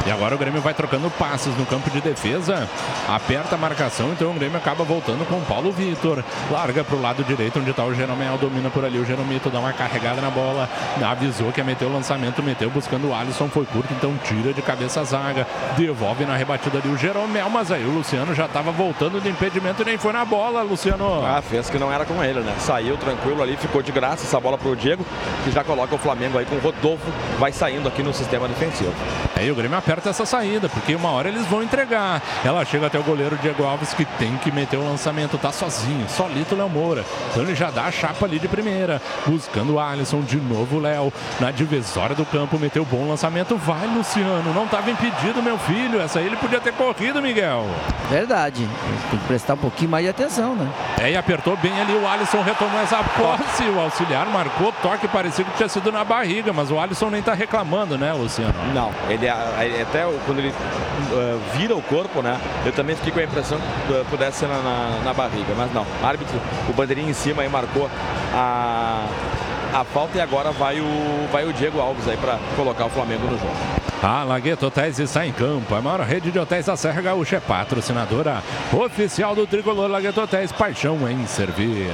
E 0.08 0.10
agora 0.10 0.34
o 0.34 0.38
Grêmio 0.38 0.62
vai 0.62 0.72
trocando 0.72 1.10
passes 1.10 1.54
no 1.58 1.66
campo 1.66 1.90
de 1.90 2.00
defesa, 2.00 2.66
aperta 3.06 3.56
a 3.56 3.58
marcação, 3.58 4.10
então 4.10 4.30
o 4.30 4.32
Grêmio 4.32 4.56
acaba 4.56 4.82
voltando 4.82 5.28
com 5.28 5.36
o 5.36 5.42
Paulo 5.42 5.70
Vitor. 5.70 6.24
Larga 6.50 6.82
para 6.82 6.96
o 6.96 7.02
lado 7.02 7.22
direito, 7.22 7.58
onde 7.58 7.68
está 7.72 7.84
o 7.84 7.92
Jeromel, 7.94 8.38
domina 8.38 8.70
por 8.70 8.86
ali 8.86 8.98
o 8.98 9.04
Jeromito, 9.04 9.50
dá 9.50 9.60
uma 9.60 9.74
carregada 9.74 10.22
na 10.22 10.30
bola, 10.30 10.66
avisou 11.06 11.52
que 11.52 11.60
ia 11.60 11.64
meter 11.64 11.84
o 11.84 11.92
lançamento, 11.92 12.42
meteu 12.42 12.70
buscando 12.70 13.10
o 13.10 13.14
Alisson, 13.14 13.50
foi 13.50 13.66
curto, 13.66 13.92
então 13.92 14.18
tira 14.24 14.54
de 14.54 14.62
cabeça 14.62 15.02
a 15.02 15.04
zaga, 15.04 15.46
devolve 15.76 16.24
na 16.24 16.36
rebatida 16.36 16.78
ali 16.78 16.88
o 16.88 16.96
Jeromel, 16.96 17.50
mas 17.50 17.70
aí 17.70 17.84
o 17.84 17.90
Luciano 17.90 18.34
já 18.34 18.46
estava 18.46 18.72
voltando 18.72 19.20
do 19.20 19.28
impedimento 19.28 19.82
e 19.82 19.84
nem 19.84 19.98
foi 19.98 20.14
na 20.14 20.24
bola, 20.24 20.62
Luciano. 20.62 21.22
Ah, 21.22 21.42
fez 21.42 21.68
que 21.68 21.78
não 21.78 21.92
era 21.92 22.06
com 22.06 22.24
ele, 22.24 22.40
né? 22.40 22.54
Saiu 22.60 22.96
tranquilo 22.96 23.42
ali, 23.42 23.58
ficou 23.58 23.82
de 23.82 23.92
graça 23.92 24.24
essa 24.24 24.40
bola 24.40 24.56
pro 24.56 24.74
Diego, 24.74 25.04
que 25.44 25.50
já 25.50 25.62
coloca 25.62 25.94
o 25.94 25.98
Flamengo 25.98 26.38
aí 26.38 26.46
com 26.46 26.56
o 26.56 26.60
Rodolfo, 26.60 27.12
vai 27.38 27.52
saindo 27.52 27.86
aqui 27.86 28.02
no 28.02 28.14
sistema 28.14 28.48
defensivo. 28.48 28.94
Aí 29.36 29.50
o 29.50 29.54
Grêmio 29.54 29.76
aperta 29.76 29.97
essa 30.06 30.26
saída, 30.26 30.68
porque 30.68 30.94
uma 30.94 31.10
hora 31.10 31.28
eles 31.28 31.46
vão 31.46 31.62
entregar. 31.62 32.22
Ela 32.44 32.64
chega 32.64 32.86
até 32.86 32.98
o 32.98 33.02
goleiro 33.02 33.36
Diego 33.38 33.64
Alves, 33.64 33.94
que 33.94 34.04
tem 34.04 34.36
que 34.38 34.52
meter 34.52 34.76
o 34.76 34.84
lançamento, 34.84 35.38
tá 35.38 35.50
sozinho, 35.50 36.08
solito 36.08 36.54
o 36.54 36.58
Léo 36.58 36.68
Moura. 36.68 37.04
Então 37.30 37.42
ele 37.42 37.54
já 37.54 37.70
dá 37.70 37.84
a 37.84 37.90
chapa 37.90 38.26
ali 38.26 38.38
de 38.38 38.48
primeira, 38.48 39.00
buscando 39.26 39.74
o 39.74 39.80
Alisson, 39.80 40.20
de 40.20 40.36
novo 40.36 40.76
o 40.76 40.80
Léo, 40.80 41.12
na 41.40 41.50
divisória 41.50 42.14
do 42.14 42.24
campo, 42.24 42.58
meteu 42.58 42.84
bom 42.84 43.08
lançamento. 43.08 43.56
Vai, 43.56 43.86
Luciano, 43.86 44.52
não 44.54 44.64
estava 44.64 44.90
impedido, 44.90 45.42
meu 45.42 45.58
filho. 45.58 46.00
Essa 46.00 46.18
aí 46.18 46.26
ele 46.26 46.36
podia 46.36 46.60
ter 46.60 46.72
corrido, 46.72 47.20
Miguel. 47.22 47.66
Verdade. 48.10 48.68
Tem 49.10 49.18
que 49.18 49.26
prestar 49.26 49.54
um 49.54 49.58
pouquinho 49.58 49.90
mais 49.90 50.04
de 50.04 50.10
atenção, 50.10 50.54
né? 50.54 50.68
É, 51.00 51.10
e 51.10 51.16
apertou 51.16 51.56
bem 51.56 51.72
ali 51.80 51.92
o 51.92 52.06
Alisson, 52.06 52.42
retomou 52.42 52.80
essa 52.80 52.98
posse. 53.02 53.64
O 53.64 53.80
auxiliar 53.80 54.26
marcou 54.26 54.72
toque, 54.82 55.08
parecia 55.08 55.44
que 55.44 55.56
tinha 55.56 55.68
sido 55.68 55.90
na 55.92 56.04
barriga, 56.04 56.52
mas 56.52 56.70
o 56.70 56.78
Alisson 56.78 57.10
nem 57.10 57.22
tá 57.22 57.34
reclamando, 57.34 57.96
né, 57.96 58.12
Luciano? 58.12 58.54
Não, 58.74 58.90
ele, 59.08 59.26
ele 59.62 59.77
até 59.82 60.04
quando 60.26 60.38
ele 60.38 60.50
uh, 60.50 61.40
vira 61.56 61.74
o 61.74 61.82
corpo, 61.82 62.22
né? 62.22 62.38
Eu 62.64 62.72
também 62.72 62.96
fiquei 62.96 63.12
com 63.12 63.20
a 63.20 63.24
impressão 63.24 63.58
que 63.86 63.92
uh, 63.92 64.04
pudesse 64.10 64.38
ser 64.38 64.48
na, 64.48 64.58
na, 64.58 65.00
na 65.04 65.14
barriga, 65.14 65.54
mas 65.56 65.72
não. 65.72 65.86
Árbitro, 66.02 66.40
o 66.68 66.72
bandeirinho 66.72 67.10
em 67.10 67.14
cima 67.14 67.42
aí 67.42 67.48
marcou 67.48 67.90
a, 68.34 69.06
a 69.74 69.84
falta 69.84 70.18
e 70.18 70.20
agora 70.20 70.50
vai 70.52 70.80
o, 70.80 71.28
vai 71.32 71.44
o 71.44 71.52
Diego 71.52 71.80
Alves 71.80 72.08
aí 72.08 72.16
para 72.16 72.38
colocar 72.56 72.86
o 72.86 72.90
Flamengo 72.90 73.24
no 73.24 73.38
jogo. 73.38 73.77
A 74.00 74.22
Lagueto 74.22 74.66
Hotéis 74.66 75.00
está 75.00 75.26
em 75.26 75.32
campo. 75.32 75.74
A 75.74 75.82
maior 75.82 76.00
rede 76.02 76.30
de 76.30 76.38
hotéis 76.38 76.66
da 76.66 76.76
Serra 76.76 77.02
Gaúcha 77.02 77.36
é 77.36 77.40
patrocinadora 77.40 78.44
oficial 78.72 79.34
do 79.34 79.44
tricolor 79.44 79.90
Lagueto 79.90 80.20
Hotéis. 80.20 80.52
Paixão 80.52 81.10
em 81.10 81.26
servir. 81.26 81.90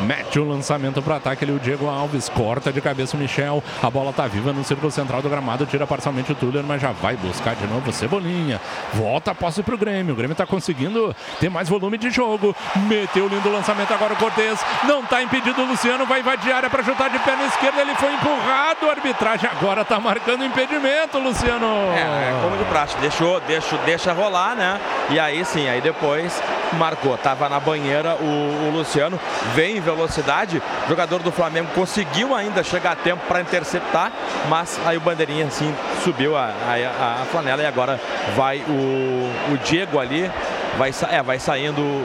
Mete 0.00 0.40
o 0.40 0.48
lançamento 0.48 1.00
para 1.00 1.14
ataque 1.16 1.44
ali 1.44 1.52
o 1.52 1.60
Diego 1.60 1.86
Alves. 1.86 2.28
Corta 2.28 2.72
de 2.72 2.80
cabeça 2.80 3.16
o 3.16 3.20
Michel. 3.20 3.62
A 3.80 3.88
bola 3.88 4.12
tá 4.12 4.26
viva 4.26 4.52
no 4.52 4.64
círculo 4.64 4.90
central 4.90 5.22
do 5.22 5.28
gramado. 5.28 5.64
Tira 5.64 5.86
parcialmente 5.86 6.32
o 6.32 6.34
Tuller, 6.34 6.64
mas 6.64 6.82
já 6.82 6.90
vai 6.90 7.16
buscar 7.16 7.54
de 7.54 7.68
novo 7.68 7.88
o 7.88 7.92
Cebolinha. 7.92 8.60
Volta 8.92 9.30
a 9.30 9.34
posse 9.34 9.62
pro 9.62 9.78
Grêmio. 9.78 10.12
O 10.12 10.16
Grêmio 10.16 10.34
tá 10.34 10.44
conseguindo 10.44 11.14
ter 11.38 11.48
mais 11.48 11.68
volume 11.68 11.96
de 11.96 12.10
jogo. 12.10 12.54
Meteu 12.88 13.26
o 13.26 13.28
lindo 13.28 13.48
lançamento 13.48 13.94
agora 13.94 14.14
o 14.14 14.16
Cortez. 14.16 14.58
Não 14.88 15.04
tá 15.04 15.22
impedido 15.22 15.62
o 15.62 15.66
Luciano. 15.66 16.04
Vai 16.04 16.18
invadir 16.18 16.52
a 16.52 16.56
área 16.56 16.70
para 16.70 16.82
chutar 16.82 17.10
de 17.10 17.18
perna 17.20 17.46
esquerda. 17.46 17.80
Ele 17.80 17.94
foi 17.94 18.12
empurrado. 18.12 18.88
A 18.88 18.90
arbitragem 18.90 19.48
agora 19.48 19.84
tá 19.84 20.00
marcando 20.00 20.44
impedimento, 20.44 21.16
Luciano. 21.20 21.43
É, 21.92 22.00
é 22.00 22.38
como 22.42 22.56
de 22.56 22.64
praxe, 22.64 22.96
deixou, 22.98 23.40
deixou, 23.40 23.78
deixa 23.80 24.12
rolar, 24.12 24.54
né? 24.54 24.80
E 25.10 25.18
aí 25.18 25.44
sim, 25.44 25.68
aí 25.68 25.80
depois 25.80 26.42
marcou. 26.74 27.16
Tava 27.16 27.48
na 27.48 27.60
banheira 27.60 28.16
o, 28.16 28.68
o 28.68 28.70
Luciano, 28.72 29.18
vem 29.54 29.76
em 29.76 29.80
velocidade. 29.80 30.62
O 30.86 30.88
jogador 30.88 31.22
do 31.22 31.30
Flamengo 31.30 31.68
conseguiu 31.74 32.34
ainda 32.34 32.62
chegar 32.62 32.92
a 32.92 32.96
tempo 32.96 33.22
para 33.28 33.40
interceptar, 33.40 34.12
mas 34.48 34.78
aí 34.84 34.96
o 34.96 35.00
bandeirinha 35.00 35.46
assim 35.46 35.74
subiu 36.02 36.36
a, 36.36 36.50
a, 36.66 37.22
a 37.22 37.24
flanela 37.26 37.62
e 37.62 37.66
agora 37.66 38.00
vai 38.36 38.58
o, 38.68 39.52
o 39.52 39.58
Diego 39.64 39.98
ali, 39.98 40.30
vai, 40.76 40.90
é, 41.10 41.22
vai 41.22 41.38
saindo 41.38 42.04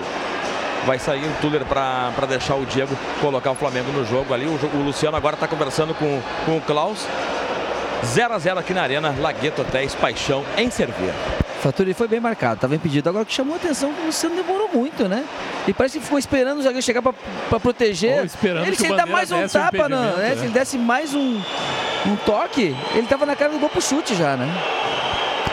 Vai 0.86 0.98
sair 0.98 1.26
o 1.26 1.42
Tuller 1.42 1.66
para 1.66 2.26
deixar 2.28 2.56
o 2.56 2.66
Diego 2.66 2.96
colocar 3.20 3.52
o 3.52 3.56
Flamengo 3.56 3.92
no 3.92 4.06
jogo 4.06 4.34
ali. 4.34 4.46
O, 4.46 4.78
o 4.78 4.84
Luciano 4.84 5.18
agora 5.18 5.36
está 5.36 5.48
conversando 5.48 5.94
com, 5.94 6.22
com 6.46 6.58
o 6.58 6.62
Klaus. 6.62 7.06
0 8.06 8.34
a 8.34 8.40
0 8.40 8.60
aqui 8.60 8.74
na 8.74 8.82
Arena, 8.82 9.16
Lagueto 9.20 9.62
Hotéis, 9.62 9.94
Paixão 9.96 10.44
em 10.58 10.70
servir. 10.70 11.14
Faturi 11.62 11.94
foi 11.94 12.08
bem 12.08 12.20
marcado, 12.20 12.56
estava 12.56 12.76
impedido. 12.76 13.10
Agora 13.10 13.24
o 13.24 13.26
que 13.26 13.34
chamou 13.34 13.54
a 13.54 13.58
atenção 13.58 13.90
é 13.90 13.94
que 13.94 14.02
o 14.02 14.06
Luciano 14.06 14.36
demorou 14.36 14.70
muito, 14.74 15.08
né? 15.10 15.26
E 15.68 15.74
parece 15.74 16.00
que 16.00 16.06
ficou 16.06 16.18
esperando 16.18 16.60
o 16.60 16.62
zagueiro 16.62 16.82
chegar 16.82 17.02
para 17.02 17.60
proteger. 17.60 18.20
Ou 18.20 18.26
esperando 18.26 18.66
ele, 18.66 18.76
se 18.76 18.86
ele 18.86 18.96
dá 18.96 19.06
mais 19.06 19.32
um 19.32 19.48
tapa, 19.48 19.90
não, 19.90 20.02
né? 20.18 20.30
né? 20.30 20.36
Se 20.36 20.46
ele 20.46 20.54
desse 20.54 20.78
mais 20.78 21.14
um, 21.14 21.42
um 22.06 22.16
toque, 22.26 22.76
ele 22.96 23.08
tava 23.08 23.26
na 23.26 23.36
cara 23.36 23.52
do 23.52 23.60
gol 23.60 23.70
pro 23.70 23.82
chute 23.82 24.16
já, 24.16 24.38
né? 24.38 24.48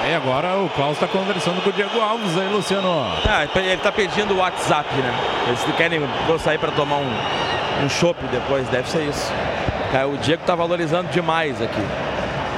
E 0.08 0.14
agora 0.14 0.56
o 0.58 0.68
Klaus 0.70 0.92
está 0.92 1.08
conversando 1.08 1.60
com 1.62 1.70
o 1.70 1.72
Diego 1.72 2.00
Alves 2.00 2.38
aí, 2.38 2.48
Luciano. 2.48 2.88
Ah, 3.24 3.44
ele 3.56 3.76
tá 3.78 3.90
pedindo 3.90 4.34
o 4.34 4.36
WhatsApp, 4.36 4.88
né? 4.94 5.12
Eles 5.48 5.60
querem 5.76 6.00
sair 6.38 6.58
para 6.58 6.70
tomar 6.70 6.98
um, 6.98 7.84
um 7.84 7.88
chopp 7.88 8.24
depois, 8.30 8.68
deve 8.68 8.88
ser 8.88 9.02
isso. 9.02 9.32
O 10.12 10.16
Diego 10.18 10.44
tá 10.46 10.54
valorizando 10.54 11.08
demais 11.10 11.60
aqui. 11.60 11.82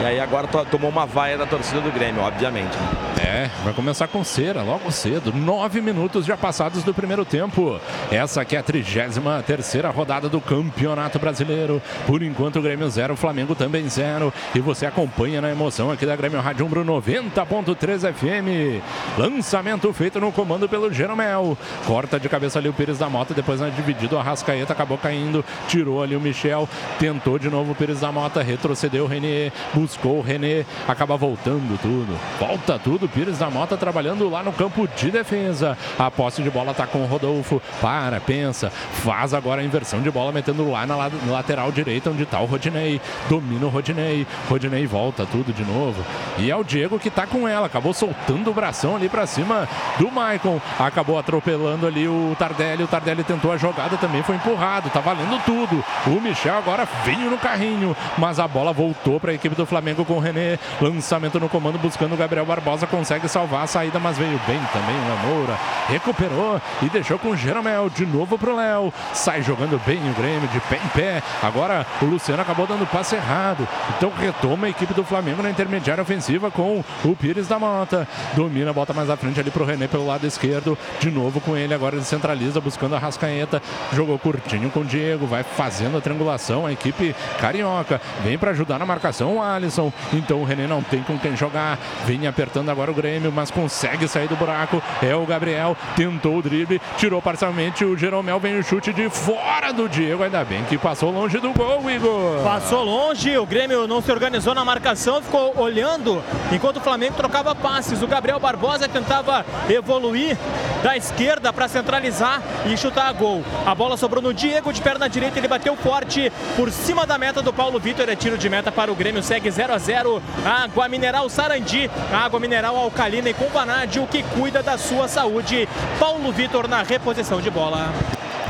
E 0.01 0.05
aí 0.05 0.21
agora 0.21 0.47
to- 0.47 0.65
tomou 0.67 0.91
uma 0.91 1.07
vaia 1.07 1.37
da 1.37 1.47
torcida 1.47 1.81
do 1.81 1.91
Grêmio, 1.91 2.23
obviamente. 2.23 2.77
Né? 3.19 3.29
É, 3.29 3.51
vai 3.63 3.73
começar 3.73 4.09
com 4.09 4.25
cera 4.25 4.63
logo 4.63 4.91
cedo. 4.91 5.33
Nove 5.33 5.81
minutos 5.81 6.25
já 6.25 6.37
passados 6.37 6.83
do 6.83 6.95
primeiro 6.95 7.25
tempo. 7.25 7.79
Essa 8.11 8.41
aqui 8.41 8.57
é 8.57 8.59
a 8.59 8.63
33 8.63 9.19
terceira 9.45 9.91
rodada 9.91 10.29
do 10.29 10.41
Campeonato 10.41 11.19
Brasileiro. 11.19 11.83
Por 12.07 12.23
enquanto 12.23 12.57
o 12.57 12.63
Grêmio 12.63 12.89
zero, 12.89 13.15
o 13.15 13.17
Flamengo 13.17 13.55
também 13.55 13.89
zero. 13.89 14.33
E 14.55 14.61
você 14.61 14.87
acompanha 14.87 15.41
na 15.41 15.51
emoção 15.51 15.91
aqui 15.91 16.07
da 16.07 16.17
Grêmio 16.17 16.41
Rádio 16.41 16.65
Umbro 16.65 16.85
90.3 16.85 18.13
FM. 18.13 18.83
Lançamento 19.19 19.93
feito 19.93 20.21
no 20.21 20.33
comando 20.33 20.69
pelo 20.69 20.93
Jeromel. 20.93 21.57
Corta 21.87 22.19
de 22.19 22.29
cabeça 22.29 22.59
ali 22.59 22.69
o 22.69 22.73
Pires 22.73 22.99
da 22.99 23.09
Mota, 23.09 23.35
depois 23.35 23.61
na 23.61 23.69
dividido 23.69 24.19
a 24.19 24.23
Rascaeta 24.23 24.73
acabou 24.73 24.99
caindo, 24.99 25.45
tirou 25.67 26.03
ali 26.03 26.17
o 26.17 26.21
Michel, 26.21 26.69
tentou 26.99 27.39
de 27.39 27.49
novo 27.49 27.73
o 27.73 27.75
Pires 27.75 28.01
da 28.01 28.13
Mota, 28.13 28.43
retrocedeu 28.43 29.05
o 29.05 29.07
René, 29.07 29.53
buscou 29.75 30.19
o 30.19 30.23
René, 30.23 30.65
acaba 30.87 31.17
voltando 31.17 31.79
tudo. 31.81 32.19
Volta 32.39 32.79
tudo, 32.79 33.08
Pires 33.09 33.39
da 33.39 33.51
Mota 33.51 33.77
trabalhando 33.77 34.29
lá 34.29 34.43
no 34.43 34.53
campo 34.53 34.89
de 34.97 35.11
defesa. 35.11 35.77
A 35.99 36.11
posse 36.11 36.43
de 36.43 36.51
bola 36.51 36.75
tá 36.75 36.87
com 36.87 36.99
o 37.03 37.07
Rodolfo. 37.07 37.61
Para, 37.81 38.21
pensa, 38.21 38.71
faz 38.71 39.33
agora 39.35 39.61
a 39.61 39.65
inversão 39.65 40.01
de 40.01 40.11
bola, 40.11 40.33
metendo 40.33 40.71
lá 40.71 40.87
na 40.87 40.97
la- 40.97 41.11
lateral 41.29 41.71
direita, 41.73 42.11
onde 42.11 42.25
tá 42.27 42.41
o 42.41 42.45
Rodinei. 42.47 43.01
Domina 43.29 43.67
o 43.67 43.69
Rodinei. 43.69 44.27
Rodinei 44.49 44.87
volta 44.87 45.27
tudo 45.27 45.53
de 45.53 45.65
novo. 45.65 46.05
E 46.39 46.51
é 46.51 46.57
o 46.57 46.65
Diego 46.65 46.99
que 46.99 47.11
tá 47.11 47.27
com 47.27 47.47
ela. 47.49 47.67
Acabou 47.67 47.93
soltando 47.93 48.51
o 48.51 48.55
bração 48.55 48.95
ali 48.97 49.09
pra 49.09 49.27
cima 49.27 49.69
do 49.99 50.11
Maicon. 50.11 50.61
Acabou 50.79 51.19
atropelando 51.19 51.87
ali 51.87 52.07
o 52.09 52.37
Tardelli. 52.39 52.83
O 52.83 52.89
Tardelli 52.89 53.25
tentou 53.25 53.53
a 53.53 53.57
jogada, 53.57 53.97
também 53.97 54.23
foi 54.23 54.37
empurrado. 54.37 54.91
Tá 54.91 55.01
valendo 55.01 55.43
tudo. 55.45 55.85
O 56.07 56.21
Michel 56.21 56.57
agora 56.57 56.87
veio 57.05 57.31
no 57.31 57.39
carrinho, 57.39 57.97
mas 58.17 58.39
a 58.39 58.47
bola 58.49 58.73
voltou 58.73 59.19
para 59.21 59.31
a 59.33 59.35
equipe 59.35 59.55
do 59.55 59.67
Flamengo 59.67 60.05
com 60.05 60.15
o 60.15 60.21
René. 60.21 60.59
Lançamento 60.81 61.39
no 61.41 61.49
comando 61.49 61.79
buscando 61.79 62.15
o 62.15 62.17
Gabriel 62.17 62.45
Barbosa. 62.47 62.87
Consegue 62.99 63.29
salvar 63.29 63.63
a 63.63 63.67
saída, 63.69 64.01
mas 64.01 64.19
veio 64.19 64.41
bem 64.45 64.61
também 64.73 64.97
o 64.97 65.09
Lamoura. 65.09 65.57
Recuperou 65.87 66.61
e 66.83 66.89
deixou 66.89 67.17
com 67.17 67.29
o 67.29 67.37
Jeromel. 67.37 67.89
De 67.89 68.05
novo 68.05 68.37
pro 68.37 68.57
Léo. 68.57 68.93
Sai 69.15 69.41
jogando 69.41 69.81
bem 69.87 69.99
o 70.11 70.15
Grêmio, 70.15 70.49
de 70.49 70.59
pé 70.63 70.81
em 70.85 70.89
pé. 70.89 71.23
Agora 71.41 71.87
o 72.03 72.07
Luciano 72.07 72.43
acabou 72.43 72.67
dando 72.67 72.85
passe 72.91 73.15
errado. 73.15 73.69
Então 73.97 74.11
retoma 74.11 74.67
a 74.67 74.71
equipe 74.71 74.93
do 74.95 75.05
Flamengo 75.05 75.45
na 75.45 75.51
intermediária 75.51 76.03
ofensiva 76.03 76.51
com 76.51 76.85
o 77.05 77.15
Pires 77.15 77.47
da 77.47 77.57
Mota. 77.57 78.09
Domina, 78.35 78.73
bota 78.73 78.93
mais 78.93 79.09
à 79.09 79.17
frente 79.17 79.39
ali 79.39 79.53
pro 79.53 79.65
René 79.65 79.87
pelo 79.87 80.05
lado 80.05 80.27
esquerdo. 80.27 80.77
De 80.99 81.09
novo 81.09 81.41
com 81.41 81.57
ele, 81.57 81.73
agora 81.73 81.95
ele 81.95 82.05
centraliza, 82.05 82.61
buscando 82.61 82.97
a 82.97 82.99
Rascaeta. 82.99 83.63
Jogou 83.93 84.19
curtinho 84.19 84.71
com 84.71 84.81
o 84.81 84.85
Diego, 84.85 85.25
vai 85.25 85.45
fazendo 85.45 85.99
a 85.99 86.01
triangulação. 86.01 86.67
A 86.67 86.73
equipe 86.73 87.15
carioca 87.41 88.01
vem 88.25 88.37
para 88.37 88.51
ajudar 88.51 88.77
na 88.77 88.85
marcação 88.85 89.37
o 89.37 89.43
Alisson. 89.43 89.93
Então 90.13 90.41
o 90.41 90.45
René 90.45 90.67
não 90.67 90.83
tem 90.83 91.01
com 91.05 91.17
quem 91.17 91.37
jogar. 91.37 91.79
Vem 92.05 92.27
apertando 92.27 92.71
agora 92.71 92.88
o 92.91 92.95
Grêmio, 92.95 93.33
mas 93.33 93.51
consegue 93.51 94.09
sair 94.09 94.29
do 94.29 94.37
buraco. 94.37 94.83
É 95.03 95.15
o 95.15 95.27
Gabriel, 95.27 95.77
tentou 95.97 96.39
o 96.39 96.43
drible, 96.43 96.81
tirou 96.97 97.21
parcialmente 97.21 97.85
o 97.85 97.97
Jeromel. 97.97 98.41
Vem 98.41 98.59
o 98.59 98.63
chute 98.63 98.93
de 98.93 99.09
fora 99.09 99.73
do 99.73 99.89
Diego. 99.89 100.23
Ainda 100.23 100.45
bem 100.45 100.65
que 100.65 100.79
passou 100.79 101.11
longe 101.11 101.39
do 101.39 101.53
gol, 101.53 101.91
Igor. 101.91 102.43
Passou 102.43 102.85
longe, 102.85 103.37
o 103.37 103.47
Grêmio 103.47 103.87
não 103.87 104.01
se 104.01 104.11
organizou 104.11 104.55
na 104.55 104.65
marcação, 104.65 105.23
ficou 105.23 105.53
olhando 105.59 106.23
enquanto 106.53 106.79
o 106.79 106.81
Flamengo 106.81 107.15
trocava 107.15 107.55
passes. 107.55 108.03
O 108.03 108.07
Gabriel 108.07 108.41
Barbosa 108.41 108.89
tentava 108.89 109.45
evoluir 109.69 110.37
da 110.83 110.97
esquerda 110.97 111.53
para 111.53 111.69
centralizar 111.69 112.43
e 112.67 112.77
chutar 112.77 113.09
a 113.09 113.13
gol. 113.13 113.43
A 113.67 113.75
bola 113.75 113.97
sobrou 113.97 114.23
no 114.23 114.33
Diego 114.33 114.73
de 114.73 114.81
perna 114.81 115.09
direita, 115.09 115.39
ele 115.39 115.49
bateu 115.49 115.77
forte 115.77 116.33
por 116.57 116.71
cima 116.71 117.07
da 117.07 117.19
meta 117.19 117.43
do 117.43 117.53
Paulo 117.53 117.79
Vitor. 117.79 118.09
É 118.09 118.17
tiro 118.17 118.39
de 118.39 118.49
meta 118.49 118.71
para 118.71 118.93
o 118.93 118.95
Grêmio, 118.95 119.23
segue 119.23 119.51
0 119.51 119.75
a 119.75 119.79
0 119.79 120.23
Água 120.45 120.89
mineral 120.89 121.29
Sarandi, 121.29 121.91
água 122.13 122.41
mineral 122.41 122.77
alcalina 122.79 123.31
e 123.31 123.35
com 123.35 123.49
vanádio 123.49 124.07
que 124.07 124.23
cuida 124.23 124.63
da 124.63 124.79
sua 124.79 125.09
saúde. 125.09 125.69
Paulo 125.99 126.33
Vitor 126.33 126.69
na 126.69 126.83
reposição 126.83 127.41
de 127.41 127.51
bola. 127.51 127.93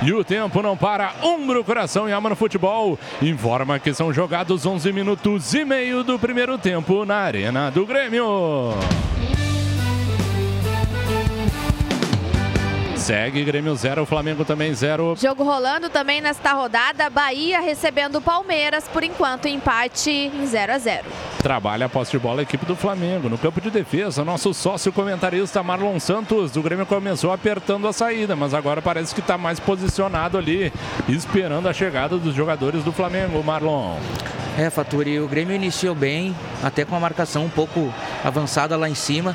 E 0.03 0.13
o 0.13 0.23
tempo 0.23 0.63
não 0.63 0.77
para. 0.77 1.13
Umbro, 1.23 1.65
coração 1.65 2.09
e 2.09 2.13
alma 2.13 2.31
no 2.31 2.37
futebol. 2.37 2.99
Informa 3.21 3.79
que 3.79 3.93
são 3.93 4.13
jogados 4.13 4.65
11 4.65 4.93
minutos 4.93 5.55
e 5.55 5.65
meio 5.65 6.05
do 6.05 6.19
primeiro 6.19 6.57
tempo 6.57 7.05
na 7.05 7.17
Arena 7.17 7.71
do 7.71 7.85
Grêmio. 7.85 8.75
Segue 13.09 13.43
Grêmio 13.43 13.75
0, 13.75 14.05
Flamengo 14.05 14.45
também 14.45 14.75
0. 14.75 15.17
Jogo 15.17 15.43
rolando 15.43 15.89
também 15.89 16.21
nesta 16.21 16.53
rodada, 16.53 17.09
Bahia 17.09 17.59
recebendo 17.59 18.17
o 18.17 18.21
Palmeiras, 18.21 18.85
por 18.87 19.03
enquanto 19.03 19.49
empate 19.49 20.11
em 20.11 20.47
0 20.47 20.75
a 20.75 20.79
0 20.79 21.05
Trabalha 21.39 21.87
a 21.87 21.89
posse 21.89 22.11
de 22.11 22.19
bola 22.19 22.41
a 22.41 22.43
equipe 22.43 22.67
do 22.67 22.77
Flamengo. 22.77 23.31
No 23.31 23.39
campo 23.39 23.63
de 23.63 23.71
defesa, 23.71 24.27
nosso 24.27 24.53
sócio 24.53 24.93
comentarista 24.93 25.63
Marlon 25.63 25.99
Santos 25.99 26.51
do 26.51 26.61
Grêmio 26.61 26.85
começou 26.85 27.33
apertando 27.33 27.89
a 27.89 27.95
saída, 27.95 28.37
mas 28.37 28.53
agora 28.53 28.83
parece 28.83 29.15
que 29.15 29.21
está 29.21 29.39
mais 29.39 29.59
posicionado 29.59 30.37
ali, 30.37 30.71
esperando 31.09 31.67
a 31.67 31.73
chegada 31.73 32.19
dos 32.19 32.35
jogadores 32.35 32.85
do 32.85 32.93
Flamengo. 32.93 33.43
Marlon. 33.43 33.97
É, 34.59 34.69
Faturi, 34.69 35.19
o 35.19 35.27
Grêmio 35.27 35.57
iniciou 35.57 35.95
bem, 35.95 36.37
até 36.63 36.85
com 36.85 36.95
a 36.95 37.01
marcação 37.01 37.47
um 37.47 37.49
pouco 37.49 37.91
avançada 38.23 38.77
lá 38.77 38.87
em 38.87 38.95
cima, 38.95 39.35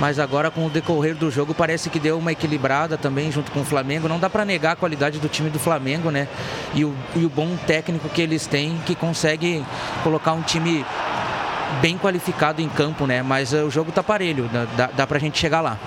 mas 0.00 0.18
agora 0.18 0.50
com 0.50 0.64
o 0.64 0.70
decorrer 0.70 1.14
do 1.14 1.30
jogo 1.30 1.52
parece 1.52 1.90
que 1.90 2.00
deu 2.00 2.18
uma 2.18 2.32
equilibrada 2.32 2.96
também 2.96 3.30
junto 3.30 3.52
com 3.52 3.60
o 3.60 3.64
Flamengo. 3.64 4.08
Não 4.08 4.18
dá 4.18 4.30
para 4.30 4.46
negar 4.46 4.72
a 4.72 4.76
qualidade 4.76 5.18
do 5.18 5.28
time 5.28 5.50
do 5.50 5.58
Flamengo, 5.58 6.10
né? 6.10 6.26
E 6.74 6.86
o, 6.86 6.96
e 7.14 7.26
o 7.26 7.28
bom 7.28 7.54
técnico 7.66 8.08
que 8.08 8.22
eles 8.22 8.46
têm, 8.46 8.78
que 8.86 8.94
consegue 8.94 9.62
colocar 10.02 10.32
um 10.32 10.40
time 10.40 10.86
bem 11.82 11.98
qualificado 11.98 12.62
em 12.62 12.68
campo, 12.70 13.06
né? 13.06 13.22
Mas 13.22 13.52
eh, 13.52 13.62
o 13.62 13.70
jogo 13.70 13.92
tá 13.92 14.02
parelho, 14.02 14.48
dá, 14.50 14.64
dá, 14.74 14.86
dá 14.86 15.06
pra 15.06 15.18
gente 15.18 15.38
chegar 15.38 15.60
lá. 15.60 15.78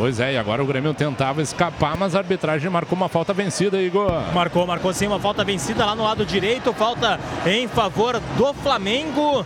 Pois 0.00 0.18
é, 0.18 0.32
e 0.32 0.38
agora 0.38 0.62
o 0.62 0.66
Grêmio 0.66 0.94
tentava 0.94 1.42
escapar, 1.42 1.94
mas 1.94 2.14
a 2.14 2.20
arbitragem 2.20 2.70
marcou 2.70 2.96
uma 2.96 3.06
falta 3.06 3.34
vencida, 3.34 3.78
Igor. 3.78 4.10
Marcou, 4.32 4.66
marcou 4.66 4.94
sim, 4.94 5.06
uma 5.06 5.20
falta 5.20 5.44
vencida 5.44 5.84
lá 5.84 5.94
no 5.94 6.04
lado 6.04 6.24
direito, 6.24 6.72
falta 6.72 7.20
em 7.44 7.68
favor 7.68 8.18
do 8.38 8.54
Flamengo. 8.54 9.44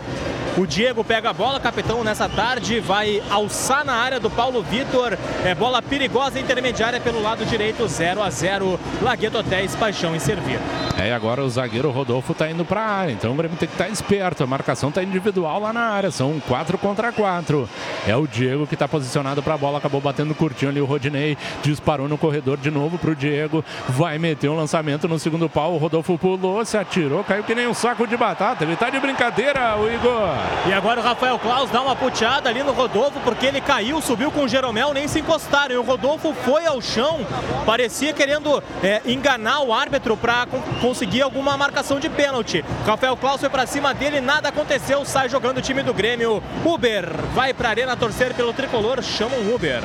O 0.57 0.65
Diego 0.65 1.03
pega 1.03 1.31
a 1.31 1.33
bola, 1.33 1.59
capitão 1.59 2.01
nessa 2.01 2.29
tarde, 2.29 2.79
vai 2.79 3.21
alçar 3.29 3.83
na 3.83 3.91
área 3.91 4.21
do 4.21 4.29
Paulo 4.29 4.63
Vitor. 4.63 5.17
É 5.43 5.53
bola 5.53 5.81
perigosa 5.81 6.39
intermediária 6.39 7.01
pelo 7.01 7.21
lado 7.21 7.45
direito, 7.45 7.85
0 7.85 8.23
a 8.23 8.29
0 8.29 8.79
Lagueto 9.01 9.39
Hotéis, 9.39 9.75
Paixão 9.75 10.15
em 10.15 10.19
servir. 10.19 10.57
É, 10.97 11.09
e 11.09 11.11
agora 11.11 11.43
o 11.43 11.49
zagueiro 11.49 11.91
Rodolfo 11.91 12.33
tá 12.33 12.49
indo 12.49 12.63
pra 12.63 12.81
área, 12.81 13.11
então 13.11 13.33
o 13.33 13.35
Grêmio 13.35 13.57
tem 13.57 13.67
que 13.67 13.73
estar 13.73 13.89
esperto. 13.89 14.45
A 14.45 14.47
marcação 14.47 14.93
tá 14.93 15.03
individual 15.03 15.59
lá 15.59 15.73
na 15.73 15.81
área, 15.81 16.09
são 16.09 16.39
4 16.47 16.77
contra 16.77 17.11
4. 17.11 17.67
É 18.07 18.15
o 18.15 18.25
Diego 18.25 18.65
que 18.65 18.77
tá 18.77 18.87
posicionado 18.87 19.43
pra 19.43 19.57
bola, 19.57 19.79
acabou 19.79 19.99
batendo 19.99 20.33
curtinho 20.45 20.69
ali 20.69 20.79
o 20.79 20.85
Rodinei, 20.85 21.35
disparou 21.63 22.07
no 22.07 22.19
corredor 22.19 22.57
de 22.57 22.69
novo 22.69 22.99
pro 22.99 23.15
Diego, 23.15 23.65
vai 23.89 24.19
meter 24.19 24.47
um 24.47 24.55
lançamento 24.55 25.07
no 25.07 25.17
segundo 25.17 25.49
pau, 25.49 25.73
o 25.73 25.77
Rodolfo 25.77 26.19
pulou, 26.19 26.63
se 26.63 26.77
atirou, 26.77 27.23
caiu 27.23 27.43
que 27.43 27.55
nem 27.55 27.67
um 27.67 27.73
saco 27.73 28.05
de 28.05 28.15
batata. 28.15 28.63
Ele 28.63 28.75
tá 28.75 28.91
de 28.91 28.99
brincadeira, 28.99 29.75
o 29.75 29.91
Igor. 29.91 30.35
E 30.67 30.73
agora 30.73 31.01
o 31.01 31.03
Rafael 31.03 31.39
Claus 31.39 31.71
dá 31.71 31.81
uma 31.81 31.95
puteada 31.95 32.47
ali 32.47 32.61
no 32.61 32.73
Rodolfo, 32.73 33.19
porque 33.21 33.47
ele 33.47 33.59
caiu, 33.59 33.99
subiu 34.01 34.31
com 34.31 34.43
o 34.43 34.47
Jeromel, 34.47 34.93
nem 34.93 35.07
se 35.07 35.19
encostaram. 35.19 35.73
E 35.73 35.77
o 35.79 35.81
Rodolfo 35.81 36.31
foi 36.43 36.67
ao 36.67 36.79
chão, 36.79 37.25
parecia 37.65 38.13
querendo 38.13 38.61
é, 38.83 39.01
enganar 39.03 39.61
o 39.61 39.73
árbitro 39.73 40.15
para 40.15 40.45
conseguir 40.79 41.23
alguma 41.23 41.57
marcação 41.57 41.99
de 41.99 42.07
pênalti. 42.07 42.63
Rafael 42.85 43.17
Claus 43.17 43.39
foi 43.39 43.49
para 43.49 43.65
cima 43.65 43.95
dele, 43.95 44.21
nada 44.21 44.49
aconteceu, 44.49 45.03
sai 45.05 45.27
jogando 45.27 45.57
o 45.57 45.61
time 45.61 45.81
do 45.81 45.93
Grêmio. 45.93 46.43
Uber 46.63 47.09
vai 47.33 47.51
para 47.51 47.69
a 47.69 47.71
arena 47.71 47.97
torcer 47.97 48.35
pelo 48.35 48.53
tricolor, 48.53 49.01
chama 49.01 49.35
um 49.37 49.55
Uber. 49.55 49.81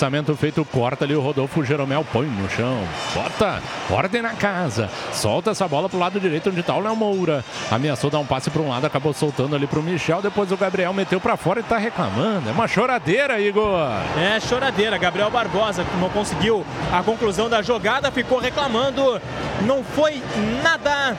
Lançamento 0.00 0.34
feito, 0.34 0.64
corta 0.64 1.04
ali 1.04 1.14
o 1.14 1.20
Rodolfo 1.20 1.62
Jeromel, 1.62 2.02
põe 2.10 2.26
no 2.26 2.48
chão, 2.48 2.88
bota 3.14 3.60
ordem 3.90 4.22
na 4.22 4.30
casa, 4.30 4.88
solta 5.12 5.50
essa 5.50 5.68
bola 5.68 5.90
pro 5.90 5.98
lado 5.98 6.18
direito 6.18 6.48
onde 6.48 6.62
tá 6.62 6.74
o 6.74 6.80
Léo 6.80 6.96
Moura. 6.96 7.44
Ameaçou 7.70 8.08
dar 8.08 8.18
um 8.18 8.24
passe 8.24 8.48
para 8.48 8.62
um 8.62 8.70
lado, 8.70 8.86
acabou 8.86 9.12
soltando 9.12 9.54
ali 9.54 9.66
pro 9.66 9.82
Michel, 9.82 10.22
depois 10.22 10.50
o 10.50 10.56
Gabriel 10.56 10.94
meteu 10.94 11.20
para 11.20 11.36
fora 11.36 11.60
e 11.60 11.62
tá 11.62 11.76
reclamando. 11.76 12.48
É 12.48 12.52
uma 12.52 12.66
choradeira, 12.66 13.38
Igor. 13.38 13.90
É 14.18 14.40
choradeira. 14.40 14.96
Gabriel 14.96 15.30
Barbosa 15.30 15.84
que 15.84 15.96
não 15.98 16.08
conseguiu 16.08 16.64
a 16.90 17.02
conclusão 17.02 17.50
da 17.50 17.60
jogada, 17.60 18.10
ficou 18.10 18.38
reclamando. 18.38 19.20
Não 19.66 19.84
foi 19.84 20.22
nada. 20.62 21.14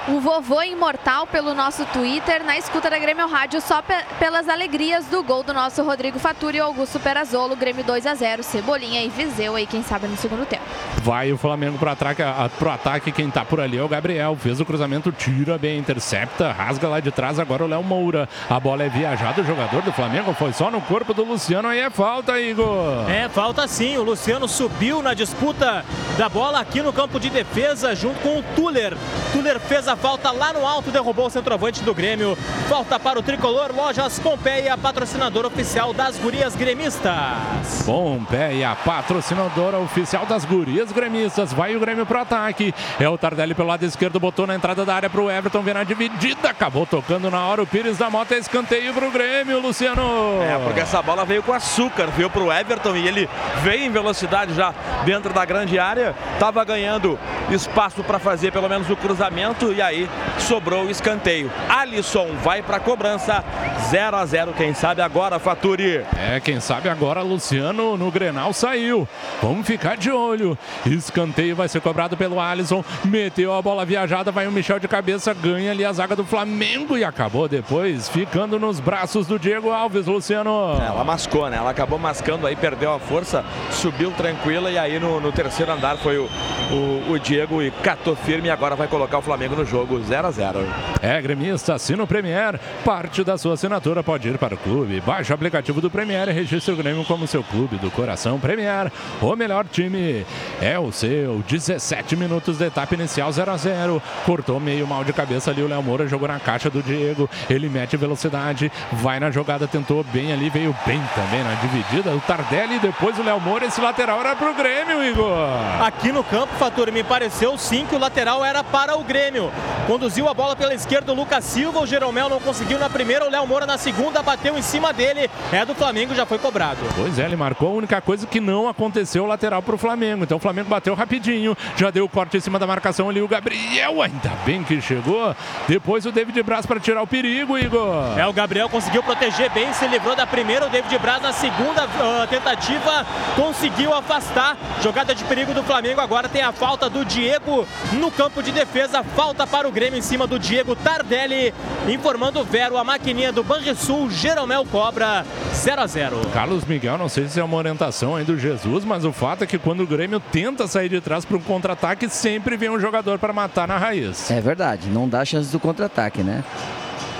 O 0.08 0.20
vovô 0.20 0.62
imortal 0.62 1.26
pelo 1.26 1.52
nosso 1.52 1.84
Twitter, 1.86 2.44
na 2.44 2.56
escuta 2.56 2.88
da 2.88 2.96
Grêmio 2.96 3.26
Rádio, 3.26 3.60
só 3.60 3.82
pe 3.82 3.92
pelas 4.20 4.48
alegrias 4.48 5.06
do 5.06 5.20
gol 5.20 5.42
do 5.42 5.52
nosso 5.52 5.82
Rodrigo 5.82 6.16
Faturi 6.16 6.58
e 6.58 6.60
Augusto 6.60 7.00
Perazolo, 7.00 7.56
Grêmio 7.56 7.82
2 7.82 8.06
a 8.06 8.14
0 8.14 8.44
Cebolinha 8.44 9.02
e 9.02 9.08
Viseu 9.08 9.56
aí, 9.56 9.66
quem 9.66 9.82
sabe 9.82 10.06
no 10.06 10.16
segundo 10.16 10.46
tempo. 10.46 10.62
Vai 11.02 11.32
o 11.32 11.36
Flamengo 11.36 11.76
pro 11.76 11.90
ataque, 11.90 12.22
a, 12.22 12.48
pro 12.56 12.70
ataque, 12.70 13.10
quem 13.10 13.28
tá 13.28 13.44
por 13.44 13.60
ali 13.60 13.78
é 13.78 13.82
o 13.82 13.88
Gabriel, 13.88 14.36
fez 14.36 14.60
o 14.60 14.64
cruzamento, 14.64 15.10
tira 15.10 15.58
bem, 15.58 15.76
intercepta, 15.76 16.52
rasga 16.52 16.86
lá 16.86 17.00
de 17.00 17.10
trás, 17.10 17.40
agora 17.40 17.64
o 17.64 17.66
Léo 17.66 17.82
Moura. 17.82 18.28
A 18.48 18.60
bola 18.60 18.84
é 18.84 18.88
viajada, 18.88 19.42
o 19.42 19.44
jogador 19.44 19.82
do 19.82 19.92
Flamengo 19.92 20.32
foi 20.34 20.52
só 20.52 20.70
no 20.70 20.80
corpo 20.80 21.12
do 21.12 21.24
Luciano, 21.24 21.66
aí 21.66 21.80
é 21.80 21.90
falta, 21.90 22.38
Igor. 22.38 23.10
É, 23.10 23.28
falta 23.28 23.66
sim. 23.66 23.96
O 23.96 24.04
Luciano 24.04 24.46
subiu 24.46 25.02
na 25.02 25.14
disputa 25.14 25.84
da 26.16 26.28
bola 26.28 26.60
aqui 26.60 26.80
no 26.80 26.92
campo 26.92 27.18
de 27.18 27.28
defesa 27.28 27.92
junto 27.94 28.20
com 28.20 28.38
o 28.38 28.42
Tuller. 28.54 28.96
Tuller 29.32 29.58
fez 29.58 29.88
a 29.88 29.95
falta 29.96 30.30
lá 30.30 30.52
no 30.52 30.66
alto, 30.66 30.90
derrubou 30.90 31.26
o 31.26 31.30
centroavante 31.30 31.82
do 31.82 31.94
Grêmio. 31.94 32.36
Falta 32.68 32.98
para 32.98 33.18
o 33.18 33.22
tricolor 33.22 33.74
Lojas 33.74 34.18
Pompeia, 34.18 34.76
patrocinador 34.76 35.46
oficial 35.46 35.92
das 35.92 36.18
gurias 36.18 36.54
gremistas. 36.54 37.82
Pompeia, 37.84 38.76
patrocinadora 38.84 39.78
oficial 39.78 40.26
das 40.26 40.44
gurias 40.44 40.92
gremistas. 40.92 41.52
Vai 41.52 41.76
o 41.76 41.80
Grêmio 41.80 42.06
pro 42.06 42.20
ataque. 42.20 42.74
É 43.00 43.08
o 43.08 43.18
Tardelli 43.18 43.54
pelo 43.54 43.68
lado 43.68 43.84
esquerdo, 43.84 44.20
botou 44.20 44.46
na 44.46 44.54
entrada 44.54 44.84
da 44.84 44.94
área 44.94 45.10
pro 45.10 45.30
Everton, 45.30 45.62
vem 45.62 45.74
na 45.74 45.84
dividida. 45.84 46.50
Acabou 46.50 46.86
tocando 46.86 47.30
na 47.30 47.46
hora 47.46 47.62
o 47.62 47.66
Pires 47.66 47.98
da 47.98 48.10
Mota, 48.10 48.36
escanteio 48.36 48.92
pro 48.92 49.10
Grêmio, 49.10 49.60
Luciano. 49.60 50.42
É, 50.42 50.58
porque 50.64 50.80
essa 50.80 51.02
bola 51.02 51.24
veio 51.24 51.42
com 51.42 51.52
açúcar, 51.52 52.06
veio 52.08 52.30
pro 52.30 52.52
Everton 52.52 52.96
e 52.96 53.06
ele 53.06 53.28
veio 53.62 53.84
em 53.84 53.90
velocidade 53.90 54.54
já 54.54 54.74
dentro 55.04 55.32
da 55.32 55.44
grande 55.44 55.78
área. 55.78 56.14
Tava 56.38 56.64
ganhando 56.64 57.18
espaço 57.50 58.02
para 58.02 58.18
fazer 58.18 58.52
pelo 58.52 58.68
menos 58.68 58.90
o 58.90 58.96
cruzamento 58.96 59.72
e 59.72 59.80
aí 59.86 60.08
sobrou 60.38 60.84
o 60.84 60.90
escanteio. 60.90 61.50
Alisson 61.68 62.28
vai 62.42 62.62
para 62.62 62.80
cobrança 62.80 63.44
0 63.88 64.16
a 64.16 64.26
0 64.26 64.52
quem 64.52 64.74
sabe 64.74 65.00
agora, 65.00 65.38
Faturi. 65.38 66.04
É, 66.16 66.40
quem 66.40 66.60
sabe 66.60 66.88
agora 66.88 67.22
Luciano 67.22 67.96
no 67.96 68.10
Grenal 68.10 68.52
saiu. 68.52 69.08
Vamos 69.40 69.66
ficar 69.66 69.96
de 69.96 70.10
olho. 70.10 70.58
Escanteio 70.84 71.54
vai 71.54 71.68
ser 71.68 71.80
cobrado 71.80 72.16
pelo 72.16 72.40
Alisson. 72.40 72.84
Meteu 73.04 73.54
a 73.54 73.62
bola 73.62 73.84
viajada, 73.84 74.32
vai 74.32 74.46
o 74.46 74.52
Michel 74.52 74.78
de 74.78 74.88
cabeça, 74.88 75.32
ganha 75.32 75.70
ali 75.70 75.84
a 75.84 75.92
zaga 75.92 76.16
do 76.16 76.24
Flamengo 76.24 76.98
e 76.98 77.04
acabou 77.04 77.48
depois 77.48 78.08
ficando 78.08 78.58
nos 78.58 78.80
braços 78.80 79.26
do 79.26 79.38
Diego 79.38 79.70
Alves, 79.70 80.06
Luciano. 80.06 80.76
Ela 80.80 81.04
mascou, 81.04 81.48
né? 81.48 81.58
Ela 81.58 81.70
acabou 81.70 81.98
mascando 81.98 82.46
aí, 82.46 82.56
perdeu 82.56 82.92
a 82.92 82.98
força, 82.98 83.44
subiu 83.70 84.10
tranquila 84.12 84.70
e 84.70 84.78
aí 84.78 84.98
no, 84.98 85.20
no 85.20 85.32
terceiro 85.32 85.70
andar 85.72 85.96
foi 85.98 86.18
o, 86.18 86.28
o, 86.72 87.12
o 87.12 87.18
Diego 87.18 87.62
e 87.62 87.70
catou 87.70 88.16
firme 88.16 88.48
e 88.48 88.50
agora 88.50 88.74
vai 88.74 88.88
colocar 88.88 89.18
o 89.18 89.22
Flamengo 89.22 89.54
no 89.54 89.64
jogo 89.64 89.75
0 89.84 90.26
a 90.26 90.30
0 90.30 90.66
É 91.02 91.20
gremista, 91.20 91.74
assina 91.74 92.02
o 92.02 92.06
Premier. 92.06 92.58
Parte 92.84 93.22
da 93.22 93.36
sua 93.36 93.54
assinatura 93.54 94.02
pode 94.02 94.28
ir 94.28 94.38
para 94.38 94.54
o 94.54 94.58
clube. 94.58 95.00
Baixe 95.00 95.32
o 95.32 95.34
aplicativo 95.34 95.80
do 95.80 95.90
Premier 95.90 96.28
e 96.28 96.32
registre 96.32 96.72
o 96.72 96.76
Grêmio 96.76 97.04
como 97.04 97.26
seu 97.26 97.42
clube 97.42 97.76
do 97.76 97.90
coração 97.90 98.38
Premier. 98.38 98.90
O 99.20 99.36
melhor 99.36 99.66
time 99.66 100.24
é 100.62 100.78
o 100.78 100.90
seu. 100.90 101.42
17 101.46 102.16
minutos 102.16 102.58
da 102.58 102.66
etapa 102.66 102.94
inicial 102.94 103.30
0 103.30 103.50
a 103.50 103.56
0 103.56 104.02
Cortou 104.24 104.58
meio 104.58 104.86
mal 104.86 105.04
de 105.04 105.12
cabeça 105.12 105.50
ali 105.50 105.62
o 105.62 105.68
Léo 105.68 105.82
Moura, 105.82 106.06
jogou 106.06 106.28
na 106.28 106.40
caixa 106.40 106.70
do 106.70 106.82
Diego. 106.82 107.28
Ele 107.50 107.68
mete 107.68 107.96
velocidade, 107.96 108.70
vai 108.92 109.20
na 109.20 109.30
jogada, 109.30 109.66
tentou 109.66 110.02
bem 110.04 110.32
ali, 110.32 110.48
veio 110.48 110.74
bem 110.86 111.02
também 111.14 111.42
na 111.42 111.54
dividida. 111.54 112.10
O 112.10 112.20
Tardelli, 112.20 112.78
depois 112.78 113.18
o 113.18 113.22
Léo 113.22 113.40
Moura. 113.40 113.66
Esse 113.66 113.80
lateral 113.80 114.20
era 114.20 114.36
pro 114.36 114.54
Grêmio, 114.54 115.02
Igor. 115.04 115.48
Aqui 115.82 116.12
no 116.12 116.24
campo, 116.24 116.54
Fator, 116.54 116.90
me 116.90 117.02
pareceu 117.02 117.58
sim 117.58 117.84
que 117.86 117.94
o 117.94 117.98
lateral 117.98 118.44
era 118.44 118.62
para 118.62 118.96
o 118.96 119.04
Grêmio. 119.04 119.50
Conduziu 119.86 120.28
a 120.28 120.34
bola 120.34 120.56
pela 120.56 120.74
esquerda 120.74 121.12
o 121.12 121.14
Lucas 121.14 121.44
Silva, 121.44 121.78
o 121.78 121.86
Jeromel 121.86 122.28
não 122.28 122.40
conseguiu 122.40 122.76
na 122.76 122.90
primeira, 122.90 123.24
o 123.24 123.30
Léo 123.30 123.46
Moura 123.46 123.66
na 123.66 123.78
segunda, 123.78 124.20
bateu 124.20 124.58
em 124.58 124.62
cima 124.62 124.92
dele, 124.92 125.30
é 125.52 125.64
do 125.64 125.76
Flamengo, 125.76 126.12
já 126.12 126.26
foi 126.26 126.38
cobrado. 126.38 126.80
Pois 126.96 127.18
é, 127.20 127.24
ele 127.24 127.36
marcou 127.36 127.68
a 127.68 127.72
única 127.72 128.00
coisa 128.00 128.26
que 128.26 128.40
não 128.40 128.68
aconteceu 128.68 129.24
lateral 129.24 129.62
pro 129.62 129.78
Flamengo. 129.78 130.24
Então 130.24 130.38
o 130.38 130.40
Flamengo 130.40 130.68
bateu 130.68 130.92
rapidinho, 130.94 131.56
já 131.76 131.90
deu 131.90 132.04
o 132.04 132.08
corte 132.08 132.36
em 132.36 132.40
cima 132.40 132.58
da 132.58 132.66
marcação 132.66 133.08
ali 133.08 133.22
o 133.22 133.28
Gabriel, 133.28 134.02
ainda 134.02 134.32
bem 134.44 134.64
que 134.64 134.80
chegou. 134.80 135.34
Depois 135.68 136.04
o 136.04 136.10
David 136.10 136.42
Braz 136.42 136.66
para 136.66 136.80
tirar 136.80 137.02
o 137.02 137.06
perigo, 137.06 137.56
Igor. 137.56 138.18
É, 138.18 138.26
o 138.26 138.32
Gabriel 138.32 138.68
conseguiu 138.68 139.04
proteger 139.04 139.50
bem, 139.50 139.72
se 139.72 139.86
livrou 139.86 140.16
da 140.16 140.26
primeira, 140.26 140.66
o 140.66 140.68
David 140.68 140.98
Braz 140.98 141.22
na 141.22 141.32
segunda 141.32 141.84
ah, 141.84 142.26
tentativa 142.28 143.06
conseguiu 143.36 143.94
afastar. 143.94 144.56
Jogada 144.82 145.14
de 145.14 145.22
perigo 145.24 145.54
do 145.54 145.62
Flamengo, 145.62 146.00
agora 146.00 146.28
tem 146.28 146.42
a 146.42 146.50
falta 146.50 146.90
do 146.90 147.04
Diego 147.04 147.66
no 147.92 148.10
campo 148.10 148.42
de 148.42 148.50
defesa, 148.50 149.04
falta 149.04 149.45
para 149.46 149.68
o 149.68 149.72
Grêmio 149.72 149.98
em 149.98 150.02
cima 150.02 150.26
do 150.26 150.38
Diego 150.38 150.74
Tardelli, 150.76 151.54
informando 151.88 152.40
o 152.40 152.44
Vero, 152.44 152.76
a 152.76 152.84
maquininha 152.84 153.32
do 153.32 153.42
Banrisul, 153.42 154.10
Jeromel 154.10 154.64
cobra 154.66 155.24
0 155.54 155.80
a 155.80 155.86
0 155.86 156.20
Carlos 156.32 156.64
Miguel, 156.64 156.98
não 156.98 157.08
sei 157.08 157.28
se 157.28 157.40
é 157.40 157.44
uma 157.44 157.56
orientação 157.56 158.16
aí 158.16 158.24
do 158.24 158.38
Jesus, 158.38 158.84
mas 158.84 159.04
o 159.04 159.12
fato 159.12 159.44
é 159.44 159.46
que 159.46 159.58
quando 159.58 159.80
o 159.80 159.86
Grêmio 159.86 160.20
tenta 160.20 160.66
sair 160.66 160.88
de 160.88 161.00
trás 161.00 161.24
para 161.24 161.36
um 161.36 161.40
contra-ataque, 161.40 162.08
sempre 162.08 162.56
vem 162.56 162.70
um 162.70 162.80
jogador 162.80 163.18
para 163.18 163.32
matar 163.32 163.66
na 163.68 163.78
raiz. 163.78 164.30
É 164.30 164.40
verdade, 164.40 164.88
não 164.88 165.08
dá 165.08 165.24
chance 165.24 165.50
do 165.50 165.60
contra-ataque, 165.60 166.22
né? 166.22 166.44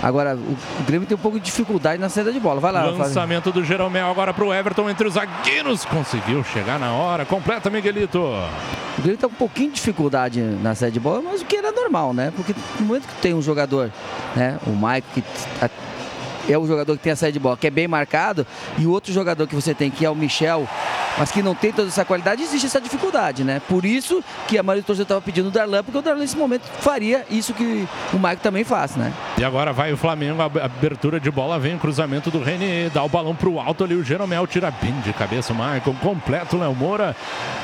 Agora, 0.03 0.37
o, 0.37 0.83
Grêmio 0.85 1.07
tem 1.07 1.17
um 1.17 1.21
pouco 1.21 1.39
de 1.39 1.47
dificuldade 1.47 2.01
na 2.01 2.09
saída 2.09 2.33
de 2.33 2.41
bola. 2.41 2.61
Vai 2.61 2.73
lá. 2.73 2.85
Lançamento 2.85 3.51
do 3.51 3.65
Jeromel 3.65 4.11
agora 4.11 4.33
para 4.33 4.45
o 4.45 4.53
Everton 4.53 4.89
entre 4.91 5.07
os 5.07 5.15
zagueiros. 5.15 5.85
Conseguiu 5.85 6.45
chegar 6.45 6.79
na 6.79 6.93
hora. 6.93 7.25
Completa, 7.25 7.71
Miguelito. 7.71 8.19
O 8.19 9.03
Grêmio 9.03 9.19
tá 9.19 9.29
com 9.29 9.35
um 9.35 9.39
pouquinho 9.39 9.71
de 9.71 9.77
dificuldade 9.77 10.41
na 10.41 10.75
saída 10.75 10.93
de 10.93 11.01
bola, 11.01 11.23
mas 11.23 11.43
o 11.43 11.45
que 11.45 11.57
era 11.57 11.73
normal, 11.73 12.15
né? 12.15 12.33
Porque 12.35 12.55
no 12.79 12.87
momento 12.87 13.07
que 13.07 13.15
tem 13.21 13.35
um 13.35 13.43
jogador, 13.43 13.91
né? 14.35 14.59
O 14.67 14.71
Mike, 14.71 15.07
que 15.15 15.25
é 16.49 16.59
o 16.59 16.67
jogador 16.67 16.97
que 16.97 17.03
tem 17.03 17.13
a 17.13 17.17
saída 17.17 17.33
de 17.33 17.39
bola, 17.39 17.57
que 17.57 17.67
é 17.67 17.71
bem 17.71 17.89
marcado, 17.89 18.47
e 18.79 18.87
o 18.87 18.91
outro 18.91 19.13
jogador 19.13 19.47
que 19.47 19.55
você 19.55 19.75
tem, 19.75 19.91
que 19.91 20.05
é 20.05 20.11
o 20.11 20.15
Michel, 20.15 20.69
mas 21.19 21.31
que 21.31 21.43
não 21.43 21.55
tem 21.55 21.73
toda 21.73 21.89
essa 21.89 22.05
qualidade, 22.05 22.43
existe 22.43 22.67
essa 22.67 22.81
dificuldade, 22.81 23.43
né? 23.43 23.61
Por 23.69 23.85
isso 23.85 24.23
que 24.47 24.59
a 24.59 24.63
maioria 24.63 24.83
do 24.83 24.87
torcedor 24.87 25.05
estava 25.05 25.21
pedindo 25.21 25.49
o 25.49 25.51
Darlan, 25.51 25.83
porque 25.83 25.99
o 25.99 26.03
Darlan 26.03 26.21
nesse 26.21 26.37
momento 26.37 26.63
faria 26.81 27.25
isso 27.31 27.55
que 27.55 27.89
o 28.13 28.19
Mike 28.19 28.43
também 28.43 28.65
faz, 28.65 28.97
né? 28.97 29.13
E 29.39 29.45
agora 29.45 29.73
vai 29.73 29.93
o 29.93 29.97
Flamengo, 29.97 30.43
a 30.43 30.65
abertura 30.65 31.19
de 31.19 31.31
bola, 31.31 31.59
vem 31.59 31.77
o 31.77 31.79
cruzamento 31.79 32.31
do 32.31 32.43
René, 32.43 32.91
dá 32.93 33.03
o 33.03 33.09
balão 33.09 33.35
pro 33.35 33.59
alto 33.59 33.85
ali, 33.85 33.95
o 33.95 34.05
Jeromel 34.05 34.47
tira 34.47 34.71
bem 34.71 34.95
de 35.01 35.13
cabeça 35.13 35.53
o 35.53 35.57
Michael, 35.57 35.97
completo 36.03 36.57
o 36.57 36.61
Léo 36.61 36.75
Moura, 36.75 37.17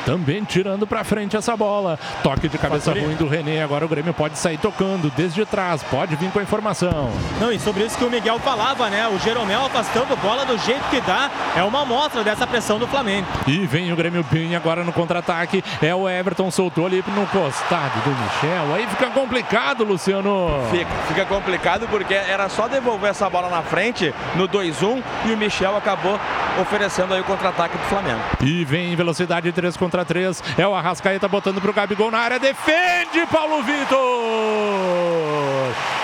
também 0.06 0.42
tirando 0.44 0.86
pra 0.86 1.04
frente 1.04 1.36
essa 1.36 1.56
bola. 1.56 1.98
Toque 2.22 2.48
de 2.48 2.58
cabeça 2.58 2.92
ruim 2.92 3.16
do 3.16 3.28
René, 3.28 3.62
agora 3.62 3.84
o 3.84 3.88
Grêmio 3.88 4.14
pode 4.14 4.38
sair 4.38 4.58
tocando 4.58 5.12
desde 5.16 5.44
trás, 5.44 5.82
pode 5.82 6.16
vir 6.16 6.30
com 6.30 6.38
a 6.38 6.42
informação. 6.42 7.10
Não, 7.40 7.52
e 7.52 7.58
sobre 7.58 7.84
isso 7.84 7.98
que 7.98 8.04
o 8.04 8.10
Miguel 8.10 8.38
falava, 8.38 8.71
né? 8.88 9.06
O 9.08 9.18
Jeromel 9.18 9.66
afastando 9.66 10.16
bola 10.16 10.44
do 10.44 10.56
jeito 10.58 10.82
que 10.90 11.00
dá, 11.00 11.30
é 11.56 11.62
uma 11.62 11.82
amostra 11.82 12.24
dessa 12.24 12.46
pressão 12.46 12.78
do 12.78 12.86
Flamengo. 12.86 13.26
E 13.46 13.66
vem 13.66 13.92
o 13.92 13.96
Grêmio 13.96 14.24
bem 14.30 14.56
agora 14.56 14.82
no 14.82 14.92
contra-ataque. 14.92 15.62
É 15.82 15.94
o 15.94 16.08
Everton, 16.08 16.50
soltou 16.50 16.86
ali 16.86 17.04
no 17.08 17.26
costado 17.26 18.00
do 18.00 18.10
Michel. 18.10 18.74
Aí 18.74 18.86
fica 18.86 19.10
complicado, 19.10 19.84
Luciano. 19.84 20.66
Fica, 20.70 20.90
fica 21.08 21.24
complicado 21.26 21.86
porque 21.88 22.14
era 22.14 22.48
só 22.48 22.66
devolver 22.66 23.10
essa 23.10 23.28
bola 23.28 23.48
na 23.48 23.62
frente 23.62 24.14
no 24.34 24.48
2-1 24.48 25.02
e 25.26 25.32
o 25.32 25.36
Michel 25.36 25.76
acabou 25.76 26.18
oferecendo 26.60 27.14
aí 27.14 27.20
o 27.20 27.24
contra-ataque 27.24 27.76
do 27.76 27.84
Flamengo. 27.84 28.20
E 28.40 28.64
vem 28.64 28.92
em 28.92 28.96
velocidade 28.96 29.52
3 29.52 29.76
contra 29.76 30.04
3. 30.04 30.42
É 30.56 30.66
o 30.66 30.74
Arrascaeta 30.74 31.28
botando 31.28 31.60
pro 31.60 31.72
Gabigol 31.72 32.10
na 32.10 32.18
área. 32.18 32.38
Defende 32.38 33.26
Paulo 33.30 33.62
Vitor. 33.62 34.02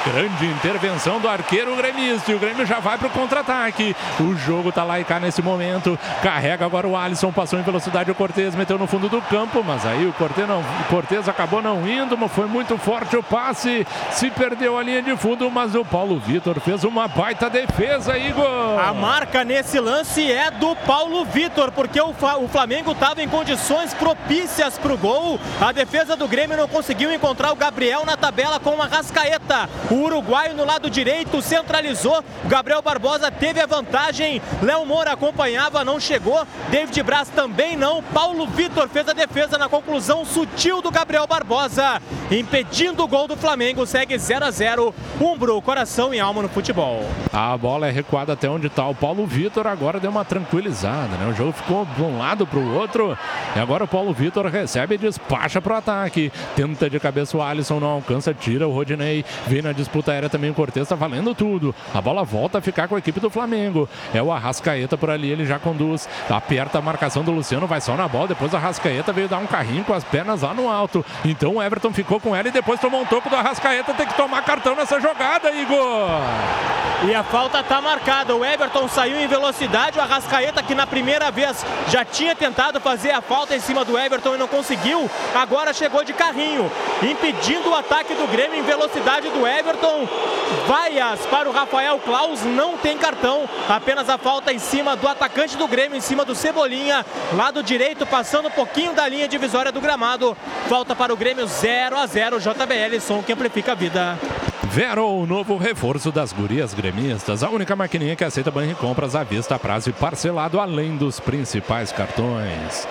Grande 0.07 0.47
intervenção 0.47 1.21
do 1.21 1.29
arqueiro 1.29 1.77
gremista. 1.77 2.33
E 2.33 2.35
o 2.35 2.39
Grêmio 2.39 2.58
já 2.65 2.81
vai 2.81 2.99
pro 2.99 3.11
contra-ataque. 3.11 3.95
O 4.21 4.35
jogo 4.37 4.73
tá 4.73 4.85
lá 4.85 5.01
e 5.01 5.05
cá 5.05 5.21
nesse 5.21 5.43
momento. 5.43 5.99
Carrega 6.23 6.65
agora 6.65 6.87
o 6.87 6.97
Alisson. 6.97 7.33
Passou 7.33 7.59
em 7.59 7.63
velocidade 7.63 8.11
o 8.11 8.15
Cortez. 8.15 8.55
Meteu 8.55 8.79
no 8.79 8.87
fundo 8.87 9.09
do 9.09 9.21
campo. 9.23 9.63
Mas 9.65 9.85
aí 9.87 10.07
o 10.07 10.13
Cortez, 10.13 10.49
não, 10.49 10.61
o 10.61 10.85
Cortez 10.89 11.29
acabou 11.29 11.63
não 11.63 11.87
indo. 11.89 12.17
Mas 12.17 12.33
foi 12.33 12.47
muito 12.47 12.77
forte 12.79 13.17
o 13.17 13.23
passe. 13.23 13.87
Se 14.11 14.31
perdeu 14.31 14.79
a 14.79 14.83
linha 14.83 15.03
de 15.03 15.17
fundo. 15.17 15.51
Mas 15.51 15.75
o 15.75 15.85
Paulo 15.85 16.19
Vitor 16.19 16.61
fez 16.61 16.85
uma 16.85 17.09
baita 17.09 17.49
defesa, 17.51 18.17
Igor. 18.17 18.79
A 18.79 18.93
marca 18.93 19.45
nesse 19.45 19.81
lance 19.81 20.31
é 20.31 20.51
do 20.51 20.75
Paulo 20.77 21.25
Vitor, 21.25 21.73
porque 21.73 22.01
o, 22.01 22.11
o 22.11 22.49
Flamengo 22.49 22.93
estava 22.93 23.23
em 23.23 23.29
condições 23.29 23.95
propícias 23.95 24.79
para 24.79 24.93
o 24.93 24.99
gol. 24.99 25.41
A 25.61 25.73
defesa 25.73 26.17
do 26.17 26.29
Grêmio 26.29 26.57
não 26.57 26.69
conseguiu 26.69 27.13
encontrar 27.13 27.53
o 27.53 27.57
Gabriel 27.57 28.05
na 28.05 28.17
tabela 28.17 28.61
com 28.61 28.81
a 28.81 28.87
Rascaeta. 28.87 29.69
O 29.91 29.95
uruguaio 29.95 30.55
no 30.55 30.65
lado 30.65 30.91
direito 30.91 31.41
centralizou. 31.43 32.25
Gabriel 32.49 32.81
Barbosa 32.81 33.31
teve 33.31 33.61
a 33.61 33.67
vantagem. 33.67 34.41
Léo 34.63 34.87
Moura 34.87 35.13
acompanhava, 35.13 35.85
não 35.85 36.01
chegou. 36.01 36.47
David 36.71 37.03
Braz 37.03 37.29
também 37.29 37.77
não. 37.77 38.03
Paulo 38.03 38.47
Vitor 38.47 38.89
fez 38.89 39.07
a 39.07 39.13
defesa 39.13 39.59
na 39.59 39.69
conclusão 39.69 40.25
sutil 40.25 40.81
do 40.81 40.91
Gabriel 40.91 41.27
Barbosa, 41.27 42.01
impedindo 42.31 43.05
o 43.05 43.07
gol 43.07 43.29
do 43.29 43.37
Flamengo. 43.37 43.85
Segue 43.85 44.17
0 44.17 44.47
a 44.47 44.51
0 44.51 44.95
Umbro, 45.21 45.61
coração 45.61 46.15
e 46.15 46.19
alma 46.19 46.41
no 46.41 46.49
futebol. 46.49 47.05
A 47.31 47.55
bola 47.59 47.87
é 47.87 47.91
recuada 47.91 48.33
até 48.33 48.49
onde 48.49 48.69
está 48.69 48.89
o 48.89 48.95
Paulo 48.95 49.27
Vitor. 49.27 49.67
Agora 49.67 50.01
deu 50.01 50.11
uma 50.11 50.25
tranquilizada, 50.25 51.19
né? 51.19 51.31
O 51.31 51.35
jogo 51.35 51.53
ficou 51.53 51.85
de 51.85 52.03
um 52.03 52.19
lado 52.19 52.47
para 52.47 52.59
o 52.59 52.75
outro. 52.75 53.17
E 53.55 53.59
agora 53.59 53.85
o 53.85 53.89
Paulo 53.89 54.15
Vitor 54.15 54.47
recebe 54.47 54.95
e 54.95 54.99
despacha 54.99 55.61
para 55.61 55.75
o 55.75 55.77
ataque. 55.77 56.33
Tenta 56.57 56.89
de 56.89 56.99
cabeça 56.99 57.37
o 57.37 57.43
Alisson, 57.43 57.79
não 57.79 57.89
alcança, 57.89 58.33
tira 58.33 58.67
o 58.67 58.73
Rodinei. 58.73 59.23
Vem 59.47 59.61
na 59.61 59.73
disputa 59.73 60.13
aérea 60.13 60.31
também 60.31 60.49
o 60.49 60.55
Cortez, 60.55 60.89
tá 60.89 60.95
valendo 60.95 61.35
tudo. 61.35 61.75
A 61.93 62.01
bola 62.01 62.25
volta 62.25 62.38
a 62.47 62.61
ficar 62.61 62.89
com 62.89 62.95
a 62.95 62.99
equipe 62.99 63.19
do 63.19 63.31
Flamengo. 63.31 63.89
É 64.15 64.23
o 64.23 64.31
Arrascaeta 64.31 64.97
por 64.97 65.11
ali, 65.11 65.31
ele 65.31 65.45
já 65.45 65.59
conduz. 65.59 66.09
Aperta 66.29 66.79
a 66.79 66.83
marcação 66.83 67.23
do 67.23 67.33
Luciano, 67.33 67.67
vai 67.67 67.81
só 67.81 67.97
na 67.97 68.07
bola. 68.07 68.29
Depois 68.29 68.53
o 68.53 68.57
Arrascaeta 68.57 69.13
veio 69.13 69.29
dar 69.29 69.39
um 69.39 69.47
carrinho 69.47 69.85
com 69.85 69.95
as 69.95 70.05
pernas 70.05 70.43
lá 70.43 70.55
no 70.55 70.69
alto. 70.69 71.05
Então 71.25 71.57
o 71.57 71.63
Everton 71.63 71.93
ficou 71.93 72.21
com 72.21 72.35
ela 72.35 72.49
e 72.49 72.53
depois 72.53 72.81
tomou 72.81 73.01
um 73.01 73.07
toco 73.07 73.29
do 73.29 73.37
Arrascaeta. 73.37 73.95
Tem 73.95 74.07
que 74.07 74.15
tomar 74.15 74.43
cartão 74.43 74.75
nessa 74.75 75.01
jogada, 75.01 75.51
Igor. 75.51 76.09
E 77.07 77.15
a 77.15 77.23
falta 77.23 77.61
está 77.61 77.81
marcada. 77.81 78.35
O 78.35 78.45
Everton 78.45 78.89
saiu 78.89 79.21
em 79.21 79.27
velocidade. 79.27 79.99
O 79.99 80.03
Arrascaeta, 80.03 80.63
que 80.63 80.75
na 80.75 80.87
primeira 80.87 81.31
vez 81.31 81.65
já 81.89 82.05
tinha 82.05 82.35
tentado 82.35 82.81
fazer 82.81 83.13
a 83.13 83.21
falta 83.21 83.55
em 83.55 83.61
cima 83.61 83.85
do 83.85 83.97
Everton 83.97 84.35
e 84.35 84.39
não 84.39 84.49
conseguiu, 84.49 85.09
agora 85.35 85.73
chegou 85.73 86.03
de 86.05 86.13
carrinho, 86.13 86.71
impedindo 87.03 87.71
o 87.71 87.75
ataque 87.75 88.15
do 88.15 88.27
Grêmio 88.27 88.59
em 88.59 88.63
velocidade 88.63 89.29
do 89.29 89.47
Everton. 89.47 90.09
Vaias 90.67 91.21
para 91.27 91.49
o 91.49 91.53
Rafael 91.53 91.99
Klaus, 92.29 92.45
não 92.45 92.77
tem 92.77 92.99
cartão. 92.99 93.49
Apenas 93.69 94.09
a 94.09 94.19
falta 94.19 94.53
em 94.53 94.59
cima 94.59 94.97
do 94.97 95.09
atacante 95.09 95.57
do 95.57 95.67
Grêmio, 95.67 95.97
em 95.97 96.01
cima 96.01 96.25
do 96.25 96.35
Cebolinha, 96.35 97.05
lado 97.35 97.63
direito, 97.63 98.07
passando 98.07 98.49
um 98.49 98.51
pouquinho 98.51 98.93
da 98.93 99.09
linha 99.09 99.27
divisória 99.27 99.73
do 99.73 99.81
gramado. 99.81 100.37
Falta 100.69 100.95
para 100.95 101.13
o 101.13 101.17
Grêmio 101.17 101.47
0 101.47 101.97
a 101.97 102.07
0 102.07 102.39
JBL, 102.39 103.01
som 103.01 103.23
que 103.23 103.33
amplifica 103.33 103.73
a 103.73 103.75
vida. 103.75 104.19
Vero, 104.65 105.07
o 105.07 105.27
novo 105.27 105.57
reforço 105.57 106.13
das 106.13 106.33
gurias 106.33 106.75
gremistas. 106.75 107.43
A 107.43 107.49
única 107.49 107.75
maquininha 107.75 108.17
que 108.17 108.25
aceita 108.25 108.51
banho 108.51 108.73
e 108.73 108.75
compras 108.75 109.17
à 109.17 109.25
vista, 109.25 109.59
prazo 109.59 109.89
e 109.89 109.93
parcelado, 109.93 110.61
além 110.61 110.97
dos 110.97 111.19
principais 111.19 111.91
cartões. 111.91 112.87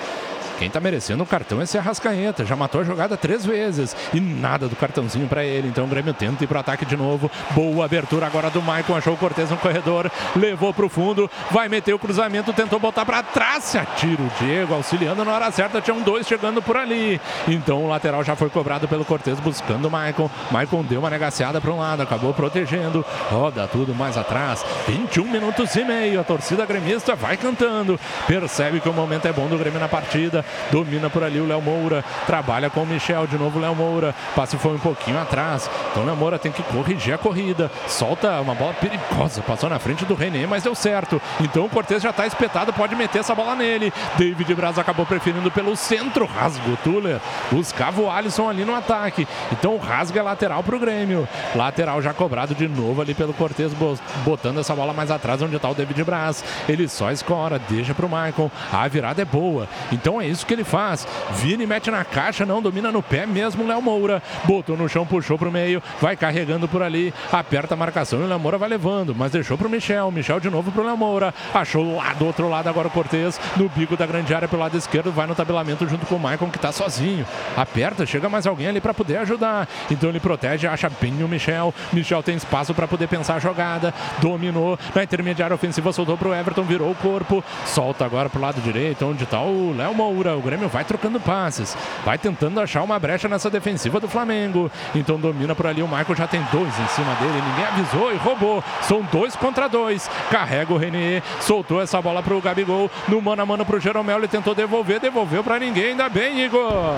Quem 0.58 0.72
tá 0.72 0.80
merecendo 0.80 1.24
o 1.24 1.26
cartão 1.26 1.62
é 1.62 1.64
esse 1.64 1.78
Arrascaeta. 1.78 2.44
Já 2.44 2.56
matou 2.56 2.82
a 2.82 2.84
jogada 2.84 3.16
três 3.16 3.46
vezes. 3.46 3.96
E 4.12 4.20
nada 4.20 4.68
do 4.68 4.76
cartãozinho 4.76 5.28
pra 5.28 5.46
ele. 5.46 5.68
Então 5.68 5.86
o 5.86 5.88
Grêmio 5.88 6.14
tenta 6.14 6.44
ir 6.44 6.48
pro 6.48 6.58
ataque 6.58 6.84
de 6.84 6.98
novo. 6.98 7.30
Boa 7.52 7.86
abertura 7.86 8.26
agora 8.26 8.50
do 8.50 8.62
Maicon. 8.62 8.96
Achou 8.96 9.14
o 9.14 9.18
Cortez 9.18 9.52
no 9.52 9.58
corredor. 9.58 10.12
Levou 10.36 10.74
pro 10.74 10.90
fundo. 10.90 11.30
Vai 11.52 11.70
meter 11.70 11.94
o 11.94 12.00
cruzamento. 12.00 12.52
Tentou 12.54 12.80
botar 12.80 13.06
pra 13.06 13.22
trás. 13.22 13.66
Se 13.66 13.78
atira 13.78 14.22
o 14.22 14.32
Diego. 14.40 14.74
Auxiliando 14.74 15.24
na 15.24 15.32
hora 15.32 15.52
certa. 15.52 15.80
Tinham 15.80 16.02
dois 16.02 16.28
chegando 16.28 16.60
por 16.62 16.76
ali. 16.76 17.22
Então 17.48 17.84
o 17.84 17.88
lateral 17.88 18.24
já 18.24 18.36
foi 18.36 18.50
cobrado 18.50 18.88
pelo 18.88 19.06
Cortez 19.06 19.40
buscando 19.40 19.88
o 19.88 19.92
Maicon. 19.92 20.30
Maicon 20.50 20.84
deu 20.84 21.00
uma 21.00 21.10
negaciada 21.10 21.62
para 21.62 21.72
um 21.72 21.80
lado. 21.80 22.02
Acabou 22.02 22.34
protegendo. 22.34 23.06
Roda 23.30 23.68
tudo 23.68 23.94
mais 23.94 24.18
atrás. 24.18 24.66
21 24.88 25.26
minutos 25.26 25.76
e 25.76 25.84
meio. 25.84 26.20
A 26.20 26.24
torcida 26.24 26.66
gremista 26.66 27.16
vai 27.16 27.38
cantando. 27.38 28.00
Percebe 28.26 28.80
que 28.80 28.90
o 28.90 28.94
momento 28.94 29.28
é 29.28 29.34
bom 29.34 29.48
do 29.48 29.58
Grêmio 29.58 29.80
na 29.80 29.88
partida. 29.88 30.47
Domina 30.72 31.10
por 31.10 31.24
ali 31.24 31.40
o 31.40 31.48
Léo 31.48 31.62
Moura. 31.62 32.04
Trabalha 32.26 32.70
com 32.70 32.82
o 32.84 32.86
Michel. 32.86 33.28
De 33.28 33.38
novo 33.38 33.60
o 33.60 33.62
Léo 33.62 33.76
Moura. 33.76 34.14
Passe 34.36 34.58
foi 34.58 34.74
um 34.76 34.80
pouquinho 34.80 35.20
atrás. 35.20 35.70
Então 35.92 36.04
o 36.04 36.06
Léo 36.06 36.16
Moura 36.16 36.38
tem 36.40 36.52
que 36.52 36.64
corrigir 36.64 37.14
a 37.14 37.18
corrida. 37.18 37.72
Solta 37.88 38.40
uma 38.42 38.54
bola 38.56 38.74
perigosa. 38.74 39.42
Passou 39.42 39.70
na 39.70 39.80
frente 39.80 40.06
do 40.06 40.14
René, 40.16 40.46
mas 40.48 40.64
deu 40.64 40.76
certo. 40.76 41.22
Então 41.42 41.66
o 41.66 41.70
Cortez 41.70 42.02
já 42.04 42.10
está 42.10 42.26
espetado. 42.26 42.74
Pode 42.74 42.96
meter 42.96 43.20
essa 43.20 43.34
bola 43.36 43.56
nele. 43.56 43.92
David 44.18 44.54
Braz 44.56 44.78
acabou 44.78 45.06
preferindo 45.06 45.50
pelo 45.52 45.76
centro. 45.76 46.26
Rasga 46.26 46.70
o 46.70 46.78
Tuller. 46.78 47.20
Buscava 47.52 48.02
o 48.02 48.10
Alisson 48.12 48.50
ali 48.50 48.64
no 48.66 48.76
ataque. 48.76 49.28
Então 49.52 49.78
rasga 49.78 50.22
lateral 50.24 50.64
para 50.64 50.76
o 50.76 50.80
Grêmio. 50.80 51.28
Lateral 51.56 52.02
já 52.02 52.14
cobrado 52.14 52.54
de 52.54 52.68
novo 52.68 53.02
ali 53.02 53.14
pelo 53.14 53.34
Cortez. 53.34 53.74
bo- 53.74 53.98
Botando 54.26 54.60
essa 54.60 54.76
bola 54.76 54.94
mais 54.94 55.10
atrás 55.12 55.42
onde 55.42 55.56
está 55.56 55.70
o 55.70 55.74
David 55.74 56.04
Braz. 56.04 56.44
Ele 56.68 56.88
só 56.88 57.12
escora. 57.12 57.60
Deixa 57.70 57.94
para 57.94 58.06
o 58.06 58.10
Michael. 58.10 58.52
A 58.72 58.88
virada 58.88 59.22
é 59.22 59.26
boa. 59.26 59.68
Então 59.92 60.20
é 60.22 60.28
isso 60.28 60.37
isso 60.38 60.46
que 60.46 60.54
ele 60.54 60.64
faz. 60.64 61.08
E 61.44 61.58
mete 61.68 61.90
na 61.90 62.06
caixa, 62.06 62.46
não 62.46 62.62
domina 62.62 62.92
no 62.92 63.02
pé 63.02 63.26
mesmo 63.26 63.64
o 63.64 63.68
Léo 63.68 63.82
Moura. 63.82 64.22
Botou 64.46 64.78
no 64.78 64.88
chão, 64.88 65.06
puxou 65.06 65.38
pro 65.38 65.52
meio, 65.52 65.82
vai 66.00 66.16
carregando 66.16 66.68
por 66.68 66.82
ali, 66.82 67.14
aperta 67.32 67.74
a 67.74 67.78
marcação 67.78 68.22
e 68.22 68.24
o 68.24 68.28
Léo 68.28 68.40
Moura 68.40 68.58
vai 68.58 68.70
levando, 68.70 69.16
mas 69.16 69.32
deixou 69.32 69.58
pro 69.58 69.70
Michel. 69.70 70.12
Michel 70.12 70.40
de 70.40 70.50
novo 70.50 70.72
pro 70.72 70.84
Léo 70.84 70.96
Moura. 70.96 71.34
Achou 71.54 71.96
lá 71.96 72.14
do 72.14 72.26
outro 72.26 72.48
lado 72.48 72.70
agora 72.70 72.88
o 72.88 72.92
Cortez, 72.92 73.40
no 73.56 73.68
bico 73.70 73.98
da 73.98 74.06
grande 74.06 74.34
área 74.34 74.48
pelo 74.48 74.62
lado 74.62 74.78
esquerdo, 74.78 75.12
vai 75.12 75.26
no 75.26 75.36
tabelamento 75.36 75.88
junto 75.88 76.06
com 76.06 76.16
o 76.16 76.20
Maicon 76.20 76.50
que 76.50 76.60
tá 76.60 76.72
sozinho. 76.72 77.26
Aperta, 77.56 78.06
chega 78.06 78.30
mais 78.30 78.46
alguém 78.46 78.68
ali 78.68 78.80
para 78.80 78.94
poder 78.94 79.18
ajudar. 79.18 79.68
Então 79.90 80.10
ele 80.10 80.20
protege, 80.20 80.68
acha 80.68 80.90
bem 81.02 81.24
o 81.24 81.28
Michel. 81.28 81.74
Michel 81.92 82.22
tem 82.22 82.36
espaço 82.36 82.74
para 82.74 82.88
poder 82.88 83.08
pensar 83.08 83.36
a 83.36 83.40
jogada. 83.40 83.94
Dominou 84.20 84.78
na 84.94 85.04
intermediária 85.04 85.56
ofensiva, 85.56 85.92
soltou 85.92 86.18
pro 86.18 86.34
Everton, 86.34 86.64
virou 86.64 86.92
o 86.92 86.96
corpo. 86.96 87.44
Solta 87.66 88.06
agora 88.06 88.30
pro 88.30 88.42
lado 88.42 88.62
direito, 88.62 89.06
onde 89.06 89.26
tá 89.26 89.42
o 89.42 89.74
Léo 89.76 89.94
Moura. 89.94 90.27
O 90.36 90.42
Grêmio 90.42 90.68
vai 90.68 90.84
trocando 90.84 91.20
passes. 91.20 91.78
Vai 92.06 92.18
tentando 92.18 92.60
achar 92.60 92.84
uma 92.84 93.00
brecha 93.00 93.28
nessa 93.28 93.50
defensiva 93.50 94.00
do 94.00 94.08
Flamengo. 94.08 94.72
Então 94.96 95.20
domina 95.20 95.56
por 95.56 95.68
ali. 95.68 95.82
O 95.82 95.88
Michael 95.88 96.16
já 96.16 96.28
tem 96.28 96.42
dois 96.52 96.80
em 96.80 96.88
cima 96.88 97.14
dele. 97.16 97.42
Ninguém 97.50 97.66
avisou 97.66 98.14
e 98.14 98.18
roubou. 98.18 98.64
São 98.82 99.02
dois 99.12 99.36
contra 99.36 99.68
dois. 99.68 100.10
Carrega 100.30 100.74
o 100.74 100.78
Renier. 100.78 101.24
Soltou 101.40 101.82
essa 101.82 102.02
bola 102.02 102.22
pro 102.22 102.42
Gabigol. 102.42 102.90
No 103.08 103.22
mano 103.22 103.42
a 103.42 103.46
mano 103.46 103.66
pro 103.66 103.80
Jeromel. 103.80 104.18
Ele 104.18 104.28
tentou 104.28 104.54
devolver, 104.54 105.00
devolveu 105.00 105.44
para 105.44 105.60
ninguém. 105.60 105.92
Ainda 105.92 106.10
bem, 106.10 106.42
Igor. 106.46 106.96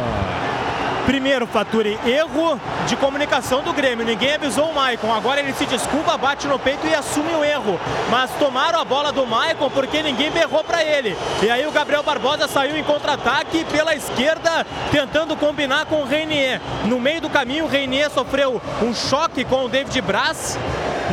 Primeiro, 1.05 1.47
Faturi, 1.47 1.97
erro 2.05 2.59
de 2.87 2.95
comunicação 2.95 3.61
do 3.61 3.73
Grêmio. 3.73 4.05
Ninguém 4.05 4.35
avisou 4.35 4.69
o 4.69 4.75
Maicon. 4.75 5.11
Agora 5.11 5.39
ele 5.39 5.53
se 5.53 5.65
desculpa, 5.65 6.17
bate 6.17 6.47
no 6.47 6.59
peito 6.59 6.85
e 6.85 6.93
assume 6.93 7.33
o 7.33 7.43
erro. 7.43 7.79
Mas 8.09 8.29
tomaram 8.39 8.79
a 8.79 8.85
bola 8.85 9.11
do 9.11 9.25
Maicon 9.25 9.69
porque 9.69 10.03
ninguém 10.03 10.31
berrou 10.31 10.63
para 10.63 10.83
ele. 10.83 11.17
E 11.41 11.49
aí 11.49 11.65
o 11.65 11.71
Gabriel 11.71 12.03
Barbosa 12.03 12.47
saiu 12.47 12.77
em 12.77 12.83
contra-ataque 12.83 13.65
pela 13.65 13.95
esquerda, 13.95 14.65
tentando 14.91 15.35
combinar 15.35 15.85
com 15.85 16.01
o 16.01 16.05
Reinier. 16.05 16.61
No 16.85 16.99
meio 16.99 17.21
do 17.21 17.29
caminho, 17.29 17.65
o 17.65 17.67
Reinier 17.67 18.09
sofreu 18.11 18.61
um 18.81 18.93
choque 18.93 19.43
com 19.43 19.65
o 19.65 19.69
David 19.69 20.01
Braz. 20.01 20.57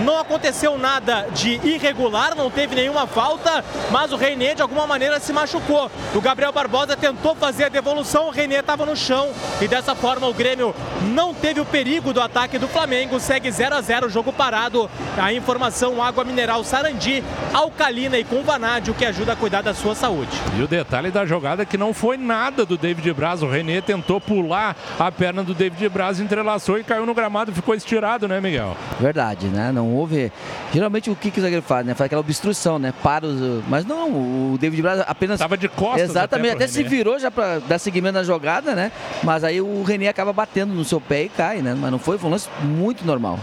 Não 0.05 0.19
aconteceu 0.19 0.77
nada 0.77 1.27
de 1.33 1.59
irregular, 1.67 2.35
não 2.35 2.51
teve 2.51 2.75
nenhuma 2.75 3.07
falta, 3.07 3.65
mas 3.91 4.13
o 4.13 4.17
Reinier 4.17 4.55
de 4.55 4.61
alguma 4.61 4.87
maneira 4.87 5.19
se 5.19 5.33
machucou. 5.33 5.91
O 6.15 6.21
Gabriel 6.21 6.53
Barbosa 6.53 6.95
tentou 6.95 7.35
fazer 7.35 7.65
a 7.65 7.69
devolução, 7.71 8.27
o 8.27 8.31
Reinier 8.31 8.61
estava 8.61 8.85
no 8.85 8.95
chão 8.95 9.31
e 9.59 9.67
dessa 9.67 9.86
forma 9.95 10.27
o 10.27 10.35
Grêmio 10.35 10.75
não 11.13 11.33
teve 11.33 11.61
o 11.61 11.65
perigo 11.65 12.13
do 12.13 12.21
ataque 12.21 12.59
do 12.59 12.69
Flamengo, 12.69 13.21
segue 13.21 13.51
0 13.51 13.77
a 13.77 13.81
0 13.81 14.09
jogo 14.09 14.33
parado. 14.33 14.91
A 15.17 15.33
informação 15.33 16.03
água 16.03 16.25
mineral 16.25 16.63
Sarandi, 16.65 17.23
alcalina 17.53 18.19
e 18.19 18.25
com 18.25 18.43
vanádio 18.43 18.95
que 18.95 19.05
ajuda 19.05 19.33
a 19.33 19.37
cuidar 19.37 19.63
da 19.63 19.75
sua 19.75 19.95
saúde. 19.95 20.37
E 20.59 20.63
o 20.63 20.69
detalhe 20.69 21.11
da 21.11 21.25
jogada 21.25 21.63
é 21.63 21.67
que 21.67 21.77
não 21.77 21.93
foi 21.93 22.17
nada 22.17 22.65
do 22.65 22.77
David 22.77 23.13
Braz. 23.13 23.43
O 23.43 23.49
René 23.49 23.81
tentou 23.81 24.21
pular 24.21 24.77
a 24.99 25.11
perna 25.11 25.43
do 25.43 25.55
David 25.55 25.89
Braz, 25.89 26.21
entrelaçou 26.21 26.79
e 26.79 26.85
caiu 26.85 27.07
no 27.07 27.15
gramado, 27.15 27.53
ficou 27.53 27.75
estirado, 27.75 28.27
né, 28.29 28.41
Miguel? 28.41 28.77
Verdade, 29.01 29.47
né? 29.47 29.73
Não 29.73 29.95
houve. 29.95 30.33
Geralmente 30.73 31.11
o 31.11 31.17
que, 31.17 31.31
que 31.31 31.39
o 31.39 31.43
zagueiro 31.43 31.63
faz, 31.63 31.87
né? 31.87 31.95
Faz 31.95 32.07
aquela 32.07 32.21
obstrução, 32.21 32.79
né? 32.79 32.93
Para 33.03 33.27
os. 33.27 33.65
Mas 33.69 33.85
não, 33.85 34.11
o 34.11 34.59
David 34.59 34.83
Braz 34.83 35.01
apenas. 35.07 35.39
Tava 35.39 35.57
de 35.57 35.69
costas. 35.69 36.11
Exatamente, 36.11 36.55
até, 36.55 36.65
até, 36.65 36.73
se 36.73 36.83
virou 36.83 37.19
já 37.19 37.31
para 37.31 37.59
dar 37.61 37.79
seguimento 37.79 38.15
na 38.15 38.25
jogada, 38.25 38.75
né? 38.75 38.93
Mas 39.23 39.45
aí 39.45 39.61
o 39.61 39.66
René 39.85 40.09
acaba 40.09 40.33
batendo 40.33 40.75
no 40.75 40.85
seu 40.85 41.01
pé 41.01 41.25
e 41.25 41.29
cai, 41.29 41.63
né? 41.63 41.77
Mas 41.79 41.91
não 41.91 41.99
foi, 41.99 42.19
foi 42.19 42.29
um 42.29 42.33
lance 42.33 42.49
muito 42.63 43.05
normal. 43.05 43.39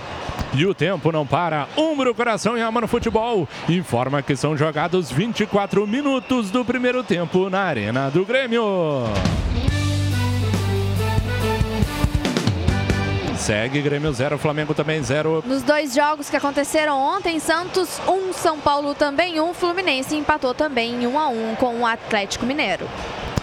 E 0.54 0.66
o 0.66 0.74
tempo 0.74 1.12
não 1.12 1.26
para. 1.26 1.68
Umbro, 1.76 2.14
coração 2.14 2.58
e 2.58 2.62
alma 2.62 2.82
no 2.82 2.88
futebol. 2.88 3.48
Informa 3.68 4.22
que 4.22 4.36
são 4.36 4.56
jogados 4.56 5.12
24 5.12 5.88
minutos 5.88 6.52
do 6.52 6.64
primeiro 6.64 7.04
tempo 7.04 7.50
na 7.50 7.62
Arena 7.62 8.10
do 8.10 8.24
Grêmio. 8.24 8.62
Segue 13.44 13.82
Grêmio 13.82 14.14
0, 14.14 14.38
Flamengo 14.38 14.74
também 14.74 15.03
0. 15.03 15.44
Nos 15.45 15.64
dois 15.64 15.94
jogos 15.94 16.30
que 16.30 16.38
aconteceram 16.38 16.98
ontem, 16.98 17.41
Santos 17.41 17.99
1, 18.07 18.11
um, 18.11 18.32
São 18.32 18.57
Paulo 18.57 18.95
também 18.95 19.38
1, 19.38 19.49
um, 19.49 19.53
Fluminense 19.53 20.15
empatou 20.15 20.53
também 20.53 21.06
1 21.06 21.11
um 21.11 21.20
a 21.20 21.28
1 21.28 21.56
com 21.56 21.82
o 21.82 21.86
Atlético 21.86 22.45
Mineiro. 22.45 22.88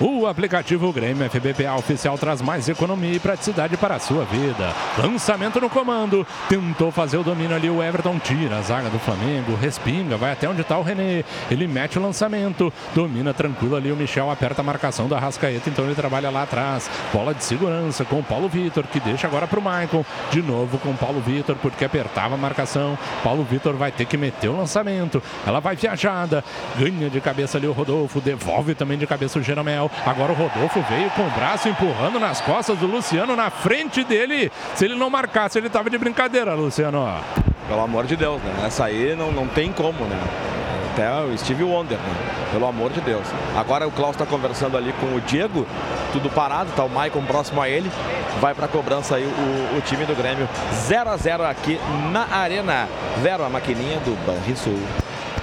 O 0.00 0.26
aplicativo 0.26 0.90
Grêmio 0.94 1.28
FBPA 1.28 1.74
oficial 1.74 2.16
traz 2.16 2.40
mais 2.40 2.66
economia 2.70 3.12
e 3.12 3.20
praticidade 3.20 3.76
para 3.76 3.96
a 3.96 3.98
sua 3.98 4.24
vida. 4.24 4.74
Lançamento 4.96 5.60
no 5.60 5.68
comando. 5.68 6.26
Tentou 6.48 6.90
fazer 6.90 7.18
o 7.18 7.22
domínio 7.22 7.54
ali. 7.54 7.68
O 7.68 7.82
Everton 7.82 8.18
tira 8.18 8.56
a 8.56 8.62
zaga 8.62 8.88
do 8.88 8.98
Flamengo. 8.98 9.54
Respinga, 9.56 10.16
vai 10.16 10.32
até 10.32 10.48
onde 10.48 10.62
está 10.62 10.78
o 10.78 10.82
René. 10.82 11.22
Ele 11.50 11.66
mete 11.66 11.98
o 11.98 12.02
lançamento. 12.02 12.72
Domina 12.94 13.34
tranquilo 13.34 13.76
ali. 13.76 13.92
O 13.92 13.96
Michel 13.96 14.30
aperta 14.30 14.62
a 14.62 14.64
marcação 14.64 15.06
da 15.06 15.18
Rascaeta. 15.18 15.68
Então 15.68 15.84
ele 15.84 15.94
trabalha 15.94 16.30
lá 16.30 16.44
atrás. 16.44 16.90
Bola 17.12 17.34
de 17.34 17.44
segurança 17.44 18.02
com 18.02 18.20
o 18.20 18.24
Paulo 18.24 18.48
Vitor, 18.48 18.84
que 18.86 19.00
deixa 19.00 19.26
agora 19.26 19.46
para 19.46 19.60
o 19.60 19.62
Maicon. 19.90 20.04
De 20.30 20.40
novo 20.40 20.78
com 20.78 20.94
Paulo 20.94 21.20
Vitor, 21.20 21.56
porque 21.56 21.84
apertava 21.84 22.34
a 22.34 22.38
marcação. 22.38 22.96
Paulo 23.22 23.44
Vitor 23.44 23.74
vai 23.74 23.90
ter 23.90 24.04
que 24.04 24.16
meter 24.16 24.48
o 24.48 24.56
lançamento. 24.56 25.22
Ela 25.46 25.60
vai 25.60 25.76
viajada. 25.76 26.44
Ganha 26.78 27.10
de 27.10 27.20
cabeça 27.20 27.58
ali 27.58 27.66
o 27.66 27.72
Rodolfo. 27.72 28.20
Devolve 28.20 28.74
também 28.74 28.96
de 28.96 29.06
cabeça 29.06 29.38
o 29.38 29.42
Jeromel. 29.42 29.90
Agora 30.06 30.32
o 30.32 30.34
Rodolfo 30.34 30.80
veio 30.88 31.10
com 31.10 31.22
o 31.22 31.30
braço 31.30 31.68
empurrando 31.68 32.18
nas 32.20 32.40
costas 32.40 32.78
do 32.78 32.86
Luciano 32.86 33.34
na 33.34 33.50
frente 33.50 34.04
dele. 34.04 34.50
Se 34.74 34.84
ele 34.84 34.94
não 34.94 35.10
marcasse, 35.10 35.58
ele 35.58 35.68
tava 35.68 35.90
de 35.90 35.98
brincadeira, 35.98 36.54
Luciano. 36.54 37.00
Pelo 37.68 37.82
amor 37.82 38.06
de 38.06 38.16
Deus, 38.16 38.40
né? 38.42 38.66
Essa 38.66 38.84
aí 38.86 39.14
não, 39.16 39.30
não 39.30 39.46
tem 39.46 39.72
como, 39.72 40.04
né? 40.04 40.18
Até 41.00 41.22
o 41.22 41.38
Steve 41.38 41.64
Wonder, 41.64 41.96
né? 41.96 42.50
Pelo 42.52 42.66
amor 42.66 42.92
de 42.92 43.00
Deus. 43.00 43.26
Agora 43.56 43.88
o 43.88 43.90
Klaus 43.90 44.14
está 44.14 44.26
conversando 44.26 44.76
ali 44.76 44.92
com 45.00 45.06
o 45.16 45.20
Diego, 45.22 45.66
tudo 46.12 46.28
parado, 46.28 46.70
tá 46.76 46.84
o 46.84 46.90
Maicon 46.90 47.22
próximo 47.22 47.62
a 47.62 47.68
ele. 47.70 47.90
Vai 48.38 48.54
para 48.54 48.68
cobrança 48.68 49.16
aí 49.16 49.24
o, 49.24 49.78
o, 49.78 49.80
time 49.80 50.04
do 50.04 50.14
Grêmio. 50.14 50.46
0 50.86 51.08
a 51.08 51.16
0 51.16 51.44
aqui 51.44 51.80
na 52.12 52.26
Arena. 52.36 52.86
Vero, 53.22 53.44
a 53.44 53.48
maquininha 53.48 53.98
do 54.00 54.14
Banrisul. 54.26 54.78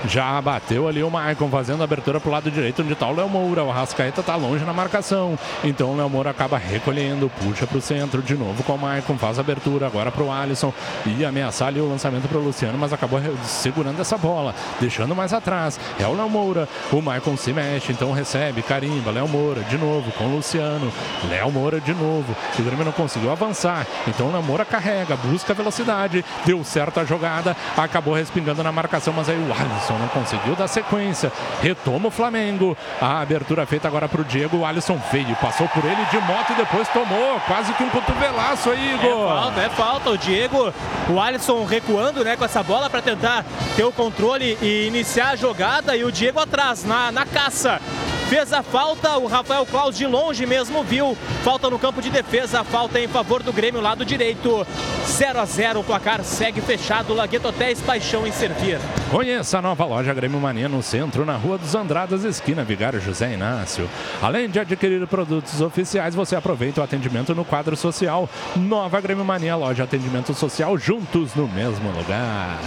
Já 0.05 0.39
bateu 0.41 0.87
ali 0.87 1.03
o 1.03 1.09
Maicon 1.09 1.49
fazendo 1.49 1.81
a 1.81 1.83
abertura 1.83 2.19
pro 2.19 2.31
lado 2.31 2.51
direito, 2.51 2.81
onde 2.81 2.95
tá 2.95 3.07
o 3.07 3.15
Léo 3.15 3.27
Moura. 3.27 3.63
O 3.63 3.71
Arrascaeta 3.71 4.21
tá 4.21 4.35
longe 4.35 4.63
na 4.63 4.73
marcação. 4.73 5.37
Então 5.63 5.91
o 5.91 5.97
Léo 5.97 6.09
Moura 6.09 6.29
acaba 6.29 6.57
recolhendo, 6.57 7.31
puxa 7.43 7.65
pro 7.65 7.81
centro 7.81 8.21
de 8.21 8.35
novo 8.35 8.63
com 8.63 8.73
o 8.73 8.77
Maicon, 8.77 9.17
faz 9.17 9.37
a 9.37 9.41
abertura 9.41 9.87
agora 9.87 10.11
pro 10.11 10.31
Alisson. 10.31 10.73
e 11.05 11.25
ameaçar 11.25 11.69
ali 11.69 11.79
o 11.79 11.89
lançamento 11.89 12.27
pro 12.27 12.39
Luciano, 12.39 12.77
mas 12.77 12.93
acabou 12.93 13.19
segurando 13.43 13.99
essa 13.99 14.17
bola, 14.17 14.53
deixando 14.79 15.15
mais 15.15 15.33
atrás. 15.33 15.79
É 15.99 16.05
o 16.05 16.13
Léo 16.13 16.29
Moura. 16.29 16.69
O 16.91 17.01
Maicon 17.01 17.35
se 17.35 17.51
mexe, 17.51 17.91
então 17.91 18.11
recebe, 18.11 18.61
carimba. 18.61 19.11
Léo 19.11 19.27
Moura 19.27 19.61
de 19.63 19.77
novo 19.77 20.11
com 20.11 20.25
o 20.25 20.35
Luciano. 20.35 20.91
Léo 21.29 21.51
Moura 21.51 21.81
de 21.81 21.93
novo. 21.93 22.35
O 22.57 22.63
Grêmio 22.63 22.85
não 22.85 22.91
conseguiu 22.91 23.31
avançar. 23.31 23.85
Então 24.07 24.27
o 24.27 24.31
Léo 24.31 24.43
Moura 24.43 24.63
carrega, 24.63 25.15
busca 25.15 25.53
velocidade. 25.53 26.23
Deu 26.45 26.63
certo 26.63 26.99
a 26.99 27.05
jogada, 27.05 27.55
acabou 27.75 28.13
respingando 28.13 28.63
na 28.63 28.71
marcação, 28.71 29.13
mas 29.13 29.29
aí 29.29 29.35
o 29.35 29.51
Alisson 29.51 29.96
não 29.97 30.07
conseguiu 30.07 30.55
dar 30.55 30.67
sequência. 30.67 31.31
Retoma 31.61 32.07
o 32.07 32.11
Flamengo. 32.11 32.77
A 33.01 33.21
abertura 33.21 33.65
feita 33.65 33.87
agora 33.87 34.07
para 34.07 34.21
o 34.21 34.25
Diego. 34.25 34.57
O 34.57 34.65
Alisson 34.65 34.99
veio, 35.11 35.35
passou 35.37 35.67
por 35.69 35.83
ele 35.83 36.05
de 36.05 36.17
moto 36.19 36.51
e 36.51 36.55
depois 36.55 36.87
tomou 36.89 37.39
quase 37.47 37.73
que 37.73 37.83
um 37.83 37.89
cotovelaço 37.89 38.69
aí, 38.69 38.95
Igor. 38.95 39.07
É 39.07 39.41
falta, 39.41 39.61
é 39.61 39.69
falta. 39.69 40.09
O 40.11 40.17
Diego, 40.17 40.73
o 41.09 41.19
Alisson 41.19 41.65
recuando 41.65 42.23
né, 42.23 42.35
com 42.35 42.45
essa 42.45 42.63
bola 42.63 42.89
para 42.89 43.01
tentar 43.01 43.45
ter 43.75 43.83
o 43.83 43.91
controle 43.91 44.57
e 44.61 44.87
iniciar 44.87 45.29
a 45.29 45.35
jogada. 45.35 45.95
E 45.95 46.03
o 46.03 46.11
Diego 46.11 46.39
atrás, 46.39 46.83
na, 46.83 47.11
na 47.11 47.25
caça. 47.25 47.79
Fez 48.29 48.51
a 48.51 48.61
falta, 48.61 49.17
o 49.17 49.25
Rafael 49.25 49.65
Claus 49.65 49.97
de 49.97 50.05
longe 50.05 50.45
mesmo 50.45 50.83
viu. 50.83 51.17
Falta 51.45 51.69
no 51.69 51.79
campo 51.79 52.01
de 52.01 52.09
defesa, 52.09 52.61
falta 52.61 52.99
em 52.99 53.07
favor 53.07 53.41
do 53.41 53.53
Grêmio, 53.53 53.79
lado 53.79 54.03
direito. 54.03 54.67
0 55.05 55.39
a 55.39 55.45
0 55.45 55.79
o 55.79 55.83
placar 55.83 56.21
segue 56.25 56.59
fechado. 56.59 57.13
Lagueto 57.13 57.47
Hotéis, 57.47 57.79
paixão 57.79 58.27
em 58.27 58.31
servir. 58.33 58.79
Conheça 59.09 59.59
a 59.59 59.61
nova 59.61 59.85
loja 59.85 60.13
Grêmio 60.13 60.41
Mania 60.41 60.67
no 60.67 60.83
centro, 60.83 61.25
na 61.25 61.37
Rua 61.37 61.57
dos 61.57 61.73
Andradas, 61.73 62.25
esquina 62.25 62.65
Vigário 62.65 62.99
José 62.99 63.33
Inácio. 63.33 63.89
Além 64.21 64.49
de 64.49 64.59
adquirir 64.59 65.07
produtos 65.07 65.61
oficiais, 65.61 66.13
você 66.13 66.35
aproveita 66.35 66.81
o 66.81 66.83
atendimento 66.83 67.33
no 67.33 67.45
quadro 67.45 67.77
social. 67.77 68.29
Nova 68.57 68.99
Grêmio 68.99 69.23
Mania, 69.23 69.55
loja 69.55 69.85
atendimento 69.85 70.33
social, 70.33 70.77
juntos 70.77 71.33
no 71.33 71.47
mesmo 71.47 71.89
lugar. 71.91 72.59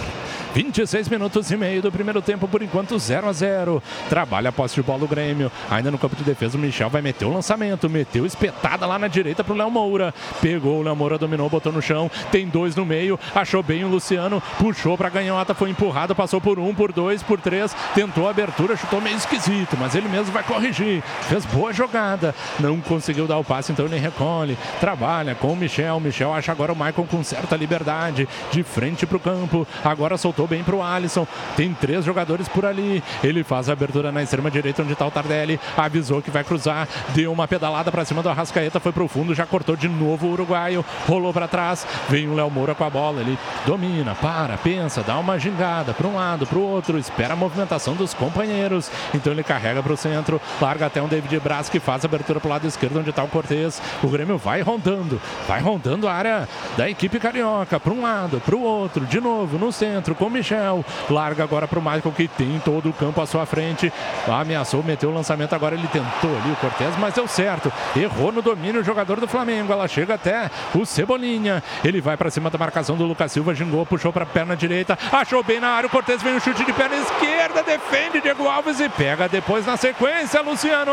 26 0.55 1.09
minutos 1.09 1.51
e 1.51 1.57
meio 1.57 1.81
do 1.81 1.93
primeiro 1.93 2.21
tempo, 2.21 2.49
por 2.49 2.61
enquanto 2.63 2.99
0 2.99 3.29
a 3.29 3.33
0 3.33 3.83
Trabalha 4.09 4.49
a 4.49 4.53
posse 4.53 4.75
de 4.75 4.83
bola 4.83 5.01
do 5.01 5.09
Grêmio. 5.09 5.51
Ainda 5.71 5.91
no 5.91 5.99
campo 5.99 6.17
de 6.17 6.25
defesa, 6.25 6.57
o 6.59 6.61
Michel 6.61 6.91
vai 6.91 7.01
meter 7.01 7.25
o 7.25 7.33
lançamento. 7.33 7.89
Meteu 7.89 8.27
espetada 8.27 8.87
lá 8.87 8.99
na 8.99 9.09
direita 9.09 9.45
pro 9.45 9.55
Léo 9.55 9.71
Moura. 9.71 10.13
Pegou 10.41 10.81
o 10.81 10.83
Léo 10.83 10.97
Moura, 10.97 11.19
dominou, 11.19 11.49
botou 11.49 11.73
no 11.73 11.81
chão. 11.81 12.11
Tem 12.33 12.49
dois 12.49 12.75
no 12.75 12.85
meio. 12.85 13.19
Achou 13.35 13.63
bem 13.63 13.85
o 13.85 13.89
Luciano. 13.89 14.43
Puxou 14.59 14.97
pra 14.97 15.09
ganhota, 15.09 15.55
foi 15.55 15.71
empurrado, 15.71 16.15
passou 16.15 16.41
por 16.41 16.59
um, 16.59 16.75
por 16.75 16.93
dois, 16.93 17.23
por 17.23 17.41
três. 17.41 17.75
Tentou 17.95 18.27
a 18.27 18.31
abertura, 18.31 18.77
chutou 18.77 19.01
meio 19.01 19.17
esquisito, 19.17 19.77
mas 19.79 19.95
ele 19.95 20.09
mesmo 20.09 20.33
vai 20.33 20.43
corrigir. 20.43 21.03
Fez 21.29 21.45
boa 21.47 21.73
jogada. 21.73 22.35
Não 22.59 22.81
conseguiu 22.81 23.27
dar 23.27 23.39
o 23.39 23.45
passe, 23.45 23.71
então 23.71 23.87
ele 23.87 23.99
recolhe. 23.99 24.59
Trabalha 24.81 25.35
com 25.35 25.53
o 25.53 25.57
Michel. 25.57 26.01
Michel 26.01 26.35
acha 26.35 26.51
agora 26.51 26.73
o 26.73 26.77
Maicon 26.77 27.07
com 27.07 27.23
certa 27.23 27.57
liberdade. 27.57 28.29
De 28.51 28.63
frente 28.63 29.07
pro 29.07 29.21
campo. 29.21 29.67
Agora 29.85 30.17
soltou 30.17 30.40
soltou 30.41 30.47
bem 30.47 30.65
pro 30.65 30.83
Alisson. 30.83 31.27
Tem 31.57 31.75
três 31.75 32.05
jogadores 32.05 32.49
por 32.49 32.65
ali. 32.65 33.03
Ele 33.23 33.45
faz 33.45 33.69
a 33.69 33.73
abertura 33.73 34.11
na 34.11 34.23
extrema 34.23 34.51
direita 34.51 34.83
onde 34.83 34.95
tá 34.95 35.07
o 35.07 35.11
Tardelli. 35.11 35.61
Avisou 35.77 36.23
que 36.23 36.31
vai 36.31 36.43
cruzar. 36.45 36.89
Deu 37.11 37.33
uma 37.33 37.47
pedalada 37.47 37.91
para 37.91 38.05
cima 38.05 38.23
do 38.23 38.29
Arrascaeta. 38.29 38.81
Foi 38.81 38.93
pro 38.93 39.09
fundo, 39.09 39.35
já 39.35 39.45
cortou 39.45 39.77
de 39.77 39.89
novo 39.89 40.27
o 40.27 40.33
uruguaio. 40.33 40.85
Rolou 41.07 41.33
para 41.33 41.49
trás. 41.49 41.87
Vem 42.09 42.29
o 42.29 42.35
Léo 42.35 42.51
Moura 42.51 42.75
com 42.75 42.85
a 42.85 42.91
bola. 42.91 43.21
Ele 43.21 43.39
domina, 43.67 44.15
para, 44.15 44.57
pensa, 44.57 45.03
dá 45.03 45.19
uma 45.19 45.39
gingada 45.39 45.93
para 45.93 46.07
um 46.07 46.17
lado, 46.17 46.47
para 46.47 46.59
o 46.59 46.63
outro. 46.63 46.99
Espera 46.99 47.35
a 47.35 47.37
movimentação 47.37 47.95
dos 47.95 48.15
companheiros. 48.15 48.91
Então 49.13 49.33
ele 49.33 49.43
carrega 49.43 49.83
para 49.83 49.93
o 49.93 49.97
centro. 49.97 50.41
Larga 50.61 50.87
até 50.87 51.03
um 51.03 51.09
David 51.09 51.39
Braz 51.41 51.69
que 51.69 51.81
faz 51.81 52.05
a 52.05 52.09
abertura 52.09 52.41
pro 52.41 52.49
lado 52.49 52.67
esquerdo 52.67 52.99
onde 52.99 53.13
tá 53.13 53.23
o 53.23 53.29
Cortez. 53.29 53.83
O 54.03 54.09
Grêmio 54.09 54.39
vai 54.39 54.63
rondando. 54.63 55.21
Vai 55.47 55.61
rondando 55.61 56.09
a 56.09 56.13
área 56.13 56.49
da 56.77 56.89
equipe 56.89 57.19
carioca. 57.19 57.79
Para 57.79 57.93
um 57.93 58.03
lado, 58.03 58.41
para 58.41 58.57
o 58.57 58.63
outro. 58.63 59.05
De 59.05 59.21
novo 59.21 59.59
no 59.59 59.71
centro 59.71 60.15
com 60.15 60.30
Michel. 60.31 60.85
Larga 61.09 61.45
agora 61.45 61.67
para 61.67 61.79
o 61.79 61.83
Michael 61.83 62.13
que 62.17 62.29
tem 62.29 62.61
todo 62.65 62.89
o 62.89 62.93
campo 62.93 63.21
à 63.21 63.27
sua 63.27 63.45
frente. 63.47 63.93
Ameaçou, 64.29 64.83
meteu 64.83 65.11
o 65.11 65.15
lançamento. 65.15 65.55
Agora 65.55 65.75
ele 65.75 65.89
tentou 65.89 66.31
ali 66.43 66.53
o 66.53 66.57
Cortez, 66.57 66.97
mas 66.99 67.15
deu 67.15 67.27
certo. 67.27 67.73
Errou 67.97 68.33
no 68.33 68.43
domínio 68.43 68.81
o 68.81 68.85
jogador 68.85 69.21
do 69.21 69.29
Flamengo. 69.29 69.73
Ela 69.73 69.89
chega 69.89 70.15
até 70.15 70.51
o 70.75 70.85
Cebolinha. 70.87 71.63
Ele 71.85 72.01
vai 72.01 72.17
para 72.17 72.31
cima 72.31 72.51
da 72.51 72.59
marcação 72.59 72.97
do 72.97 73.05
Lucas 73.05 73.33
Silva. 73.33 73.55
Gingou, 73.55 73.85
puxou 73.85 74.13
para 74.13 74.25
a 74.25 74.27
perna 74.27 74.57
direita. 74.57 74.99
Achou 75.13 75.43
bem 75.43 75.61
na 75.61 75.69
área. 75.69 75.87
O 75.87 75.91
Cortez 75.91 76.23
vem 76.23 76.37
o 76.37 76.41
chute 76.41 76.65
de 76.65 76.73
perna 76.73 76.97
esquerda. 76.97 77.63
Defende 77.63 78.21
Diego 78.21 78.49
Alves 78.49 78.81
e 78.81 78.89
pega 78.89 79.29
depois 79.29 79.67
na 79.67 79.77
sequência, 79.77 80.41
Luciano. 80.41 80.93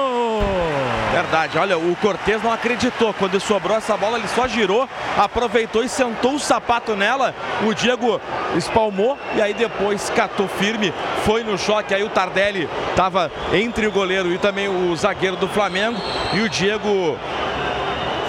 Verdade, 1.11 1.57
olha, 1.57 1.77
o 1.77 1.95
Cortez 1.97 2.41
não 2.43 2.51
acreditou. 2.51 3.13
Quando 3.13 3.39
sobrou 3.39 3.77
essa 3.77 3.95
bola, 3.97 4.17
ele 4.17 4.27
só 4.27 4.47
girou, 4.47 4.87
aproveitou 5.17 5.83
e 5.83 5.89
sentou 5.89 6.35
o 6.35 6.39
sapato 6.39 6.95
nela. 6.95 7.33
O 7.65 7.73
Diego 7.73 8.19
espalmou 8.55 9.17
e 9.35 9.41
aí 9.41 9.53
depois 9.53 10.09
catou 10.09 10.47
firme, 10.47 10.93
foi 11.23 11.43
no 11.43 11.57
choque. 11.57 11.93
Aí 11.93 12.03
o 12.03 12.09
Tardelli 12.09 12.69
estava 12.89 13.31
entre 13.53 13.87
o 13.87 13.91
goleiro 13.91 14.31
e 14.33 14.37
também 14.37 14.67
o 14.67 14.95
zagueiro 14.95 15.35
do 15.35 15.47
Flamengo. 15.47 15.99
E 16.33 16.41
o 16.41 16.49
Diego 16.49 17.17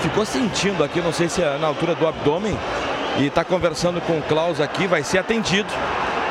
ficou 0.03 0.25
sentindo 0.25 0.83
aqui, 0.85 1.01
não 1.01 1.13
sei 1.13 1.29
se 1.29 1.43
é 1.43 1.59
na 1.59 1.67
altura 1.67 1.95
do 1.95 2.07
abdômen, 2.07 2.57
e 3.19 3.27
está 3.27 3.45
conversando 3.45 4.01
com 4.01 4.19
o 4.19 4.23
Klaus 4.23 4.61
aqui, 4.61 4.87
vai 4.87 5.03
ser 5.03 5.19
atendido, 5.19 5.69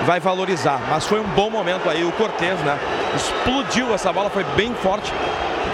vai 0.05 0.19
valorizar. 0.19 0.79
Mas 0.89 1.05
foi 1.05 1.19
um 1.19 1.27
bom 1.29 1.49
momento 1.49 1.89
aí 1.89 2.03
o 2.03 2.11
Cortez, 2.13 2.59
né? 2.61 2.79
Explodiu 3.15 3.93
essa 3.93 4.11
bola, 4.13 4.29
foi 4.29 4.43
bem 4.55 4.73
forte. 4.75 5.11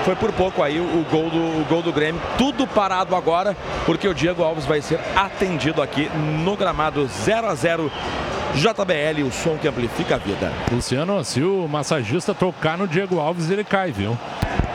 Foi 0.04 0.16
por 0.16 0.34
pouco 0.34 0.62
aí 0.62 0.82
o 0.82 1.06
gol 1.10 1.30
do, 1.30 1.38
o 1.38 1.66
gol 1.70 1.82
do 1.82 1.94
Grêmio. 1.94 2.22
Tudo 2.38 2.68
parado 2.68 3.16
agora, 3.16 3.56
porque 3.86 4.06
o 4.06 4.14
Diego 4.14 4.44
Alves 4.44 4.66
vai 4.66 4.82
ser 4.82 5.00
atendido 5.16 5.82
aqui 5.82 6.10
no 6.44 6.58
gramado 6.58 7.08
0 7.08 7.48
a 7.48 7.56
0 7.56 7.92
JBL, 8.56 9.24
o 9.28 9.32
som 9.32 9.58
que 9.58 9.68
amplifica 9.68 10.16
a 10.16 10.18
vida. 10.18 10.52
Luciano, 10.72 11.24
se 11.24 11.42
o 11.44 11.68
massagista 11.68 12.34
tocar 12.34 12.78
no 12.78 12.88
Diego 12.88 13.20
Alves, 13.20 13.50
ele 13.50 13.64
cai, 13.64 13.92
viu? 13.92 14.18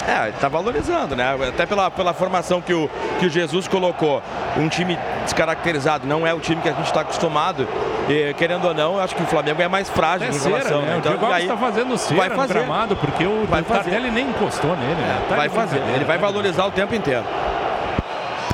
É, 0.06 0.32
tá 0.40 0.48
valorizando, 0.48 1.14
né? 1.14 1.36
Até 1.48 1.66
pela, 1.66 1.90
pela 1.90 2.14
formação 2.14 2.62
que 2.62 2.72
o, 2.72 2.88
que 3.20 3.26
o 3.26 3.30
Jesus 3.30 3.68
colocou. 3.68 4.22
Um 4.56 4.66
time 4.68 4.98
descaracterizado, 5.24 6.06
não 6.06 6.26
é 6.26 6.32
o 6.32 6.40
time 6.40 6.62
que 6.62 6.68
a 6.68 6.72
gente 6.72 6.86
está 6.86 7.02
acostumado. 7.02 7.68
E, 8.08 8.32
querendo 8.34 8.66
ou 8.66 8.72
não, 8.74 8.94
eu 8.94 9.02
acho 9.02 9.14
que 9.14 9.22
o 9.22 9.26
Flamengo 9.26 9.60
é 9.60 9.68
mais 9.68 9.88
frágil 9.90 10.26
É 10.28 10.32
cera, 10.32 10.56
relação. 10.56 10.80
né? 10.82 10.94
O 10.94 10.98
Então, 10.98 11.12
Diego 11.12 11.26
Alves 11.26 11.42
aí 11.42 11.46
tá 11.48 11.56
fazendo 11.58 11.98
cera 11.98 12.16
vai 12.16 12.28
no 12.30 12.36
fazer. 12.36 12.54
gramado, 12.54 12.96
porque 12.96 13.24
o, 13.26 13.44
Vai 13.46 13.60
o. 13.60 13.64
Tardelli 13.64 14.10
nem 14.10 14.30
encostou 14.30 14.74
nele, 14.76 14.94
né? 14.94 15.22
Tá 15.28 15.36
vai 15.36 15.48
fazer, 15.50 15.82
ele 15.94 16.04
vai 16.06 16.16
valorizar 16.18 16.64
o 16.64 16.70
tempo 16.70 16.94
inteiro. 16.94 17.24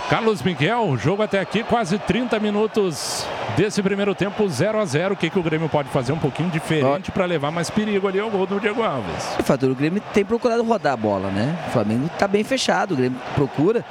Carlos 0.09 0.43
Miguel, 0.43 0.97
jogo 0.99 1.23
até 1.23 1.41
aqui, 1.41 1.65
quase 1.65 1.99
30 1.99 2.39
minutos 2.39 3.27
desse 3.57 3.83
primeiro 3.83 4.15
tempo, 4.15 4.47
0 4.47 4.79
a 4.79 4.85
0 4.85 5.15
O 5.15 5.17
que, 5.17 5.31
que 5.31 5.39
o 5.39 5.43
Grêmio 5.43 5.69
pode 5.69 5.89
fazer 5.89 6.13
um 6.13 6.19
pouquinho 6.19 6.51
diferente 6.51 7.11
para 7.11 7.25
levar 7.25 7.51
mais 7.51 7.71
perigo 7.71 8.07
ali 8.07 8.21
ao 8.21 8.31
gol 8.31 8.47
do 8.47 8.61
Diego 8.61 8.83
Alves? 8.83 9.35
De 9.39 9.43
fato, 9.43 9.67
o 9.67 9.75
Grêmio 9.75 10.03
tem 10.13 10.25
procurado 10.25 10.63
rodar 10.63 10.93
a 10.93 10.97
bola, 10.97 11.31
né? 11.31 11.57
O 11.69 11.71
Flamengo 11.71 12.11
tá 12.19 12.29
bem 12.29 12.45
fechado, 12.45 12.93
o 12.93 12.97
Grêmio 12.97 13.19
procura. 13.35 13.83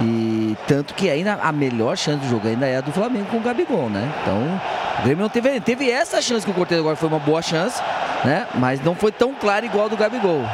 E 0.00 0.56
tanto 0.66 0.94
que 0.94 1.10
ainda 1.10 1.34
a 1.42 1.50
melhor 1.50 1.96
chance 1.96 2.18
do 2.18 2.28
jogo 2.28 2.46
ainda 2.46 2.66
é 2.66 2.76
a 2.76 2.80
do 2.80 2.92
Flamengo 2.92 3.26
com 3.26 3.38
o 3.38 3.40
Gabigol, 3.40 3.88
né? 3.88 4.12
Então, 4.22 4.60
o 5.00 5.02
Grêmio 5.02 5.22
não 5.22 5.30
teve, 5.30 5.60
teve 5.60 5.90
essa 5.90 6.20
chance 6.20 6.44
que 6.44 6.52
o 6.52 6.54
Cortez 6.54 6.78
agora 6.78 6.94
foi 6.94 7.08
uma 7.08 7.18
boa 7.18 7.40
chance, 7.42 7.82
né? 8.24 8.46
Mas 8.54 8.80
não 8.84 8.94
foi 8.94 9.10
tão 9.10 9.34
claro 9.34 9.64
igual 9.64 9.86
a 9.86 9.88
do 9.88 9.96
Gabigol. 9.96 10.44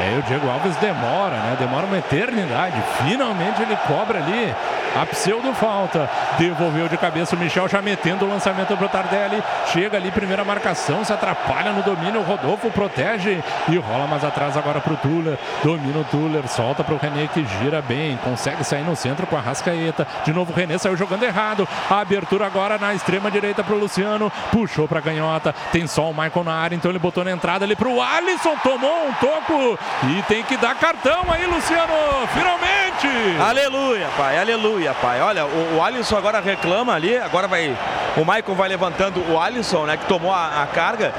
É, 0.00 0.18
o 0.18 0.22
Diego 0.22 0.48
Alves 0.48 0.74
demora, 0.76 1.36
né? 1.36 1.56
Demora 1.58 1.86
uma 1.86 1.98
eternidade. 1.98 2.82
Finalmente 3.04 3.60
ele 3.60 3.76
cobra 3.86 4.18
ali 4.18 4.54
a 4.96 5.06
pseudo 5.06 5.52
falta. 5.54 6.08
Devolveu 6.38 6.88
de 6.88 6.96
cabeça 6.96 7.36
o 7.36 7.38
Michel, 7.38 7.68
já 7.68 7.80
metendo 7.82 8.24
o 8.24 8.28
lançamento 8.28 8.76
pro 8.76 8.88
Tardelli. 8.88 9.42
Chega 9.66 9.96
ali, 9.96 10.10
primeira 10.10 10.44
marcação, 10.44 11.04
se 11.04 11.12
atrapalha 11.12 11.72
no 11.72 11.82
domínio. 11.82 12.20
O 12.20 12.24
Rodolfo 12.24 12.70
protege 12.70 13.42
e 13.68 13.76
rola 13.76 14.06
mais 14.06 14.24
atrás 14.24 14.56
agora 14.56 14.80
pro 14.80 14.96
Tuller. 14.96 15.38
Domina 15.62 15.98
o 15.98 16.04
Tuller, 16.04 16.46
solta 16.48 16.82
pro 16.82 16.96
René 16.96 17.28
que 17.32 17.44
gira 17.44 17.82
bem. 17.82 18.18
Consegue 18.24 18.64
sair 18.64 18.82
no 18.82 18.96
centro 18.96 19.26
com 19.26 19.36
a 19.36 19.40
Rascaeta. 19.40 20.06
De 20.24 20.32
novo 20.32 20.52
o 20.52 20.56
René 20.56 20.78
saiu 20.78 20.96
jogando 20.96 21.22
errado. 21.22 21.68
A 21.88 22.00
abertura 22.00 22.46
agora 22.46 22.78
na 22.78 22.94
extrema 22.94 23.30
direita 23.30 23.62
pro 23.62 23.78
Luciano. 23.78 24.32
Puxou 24.50 24.88
pra 24.88 25.02
canhota. 25.02 25.54
Tem 25.72 25.86
só 25.86 26.10
o 26.10 26.14
Michael 26.14 26.44
na 26.44 26.54
área, 26.54 26.76
então 26.76 26.90
ele 26.90 26.98
botou 26.98 27.24
na 27.24 27.30
entrada 27.30 27.64
ali 27.64 27.76
pro 27.76 28.00
Alisson. 28.00 28.56
Tomou 28.62 29.08
um 29.08 29.12
toco 29.14 29.78
e 30.08 30.22
tem 30.22 30.42
que 30.42 30.56
dar 30.56 30.74
cartão 30.74 31.24
aí, 31.28 31.46
Luciano. 31.46 31.92
Finalmente! 32.32 33.40
Aleluia, 33.40 34.08
pai, 34.16 34.38
aleluia, 34.38 34.79
pai. 34.94 35.20
Olha, 35.20 35.44
o, 35.44 35.76
o 35.76 35.82
Alisson 35.82 36.16
agora 36.16 36.40
reclama 36.40 36.94
ali, 36.94 37.16
agora 37.18 37.46
vai. 37.46 37.76
O 38.16 38.20
Michael 38.20 38.54
vai 38.54 38.68
levantando 38.68 39.22
o 39.30 39.38
Alisson, 39.38 39.86
né? 39.86 39.96
Que 39.96 40.06
tomou 40.06 40.32
a, 40.32 40.62
a 40.62 40.66
carga. 40.66 41.12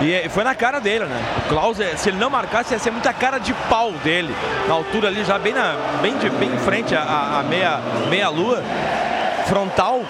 E 0.00 0.12
eh, 0.12 0.28
foi 0.28 0.44
na 0.44 0.54
cara 0.54 0.80
dele, 0.80 1.04
né? 1.06 1.20
O 1.38 1.48
Klaus, 1.48 1.80
eh, 1.80 1.96
se 1.96 2.10
ele 2.10 2.18
não 2.18 2.30
marcasse, 2.30 2.72
ia 2.72 2.78
ser 2.78 2.90
muita 2.90 3.12
cara 3.12 3.38
de 3.38 3.52
pau 3.68 3.92
dele. 3.92 4.34
Na 4.68 4.74
altura 4.74 5.08
ali, 5.08 5.24
já 5.24 5.38
bem, 5.38 5.52
na, 5.52 5.74
bem, 6.00 6.16
de, 6.18 6.30
bem 6.30 6.54
em 6.54 6.58
frente 6.58 6.94
à, 6.94 7.38
à 7.40 7.42
meia, 7.42 7.80
meia 8.08 8.28
lua. 8.28 8.62
Frontal. 9.46 10.02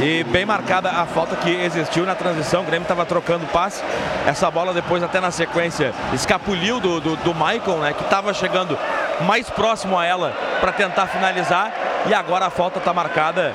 E 0.00 0.24
bem 0.24 0.44
marcada 0.44 0.90
a 0.90 1.06
falta 1.06 1.36
que 1.36 1.50
existiu 1.50 2.04
na 2.04 2.14
transição. 2.14 2.62
O 2.62 2.64
Grêmio 2.64 2.82
estava 2.82 3.06
trocando 3.06 3.46
passe. 3.46 3.82
Essa 4.26 4.50
bola 4.50 4.72
depois, 4.72 5.02
até 5.02 5.20
na 5.20 5.30
sequência, 5.30 5.92
escapuliu 6.12 6.80
do, 6.80 7.00
do, 7.00 7.16
do 7.16 7.34
Michael, 7.34 7.78
né? 7.78 7.92
Que 7.92 8.02
estava 8.02 8.34
chegando 8.34 8.76
mais 9.20 9.48
próximo 9.50 9.98
a 9.98 10.04
ela 10.04 10.32
para 10.60 10.72
tentar 10.72 11.06
finalizar. 11.06 11.72
E 12.06 12.14
agora 12.14 12.46
a 12.46 12.50
falta 12.50 12.78
está 12.78 12.92
marcada. 12.92 13.54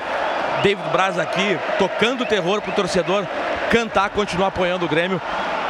David 0.62 0.88
Braz 0.90 1.18
aqui 1.18 1.58
tocando 1.78 2.24
terror 2.24 2.60
pro 2.60 2.72
torcedor 2.72 3.24
cantar, 3.70 4.10
continuar 4.10 4.48
apoiando 4.48 4.86
o 4.86 4.88
Grêmio. 4.88 5.20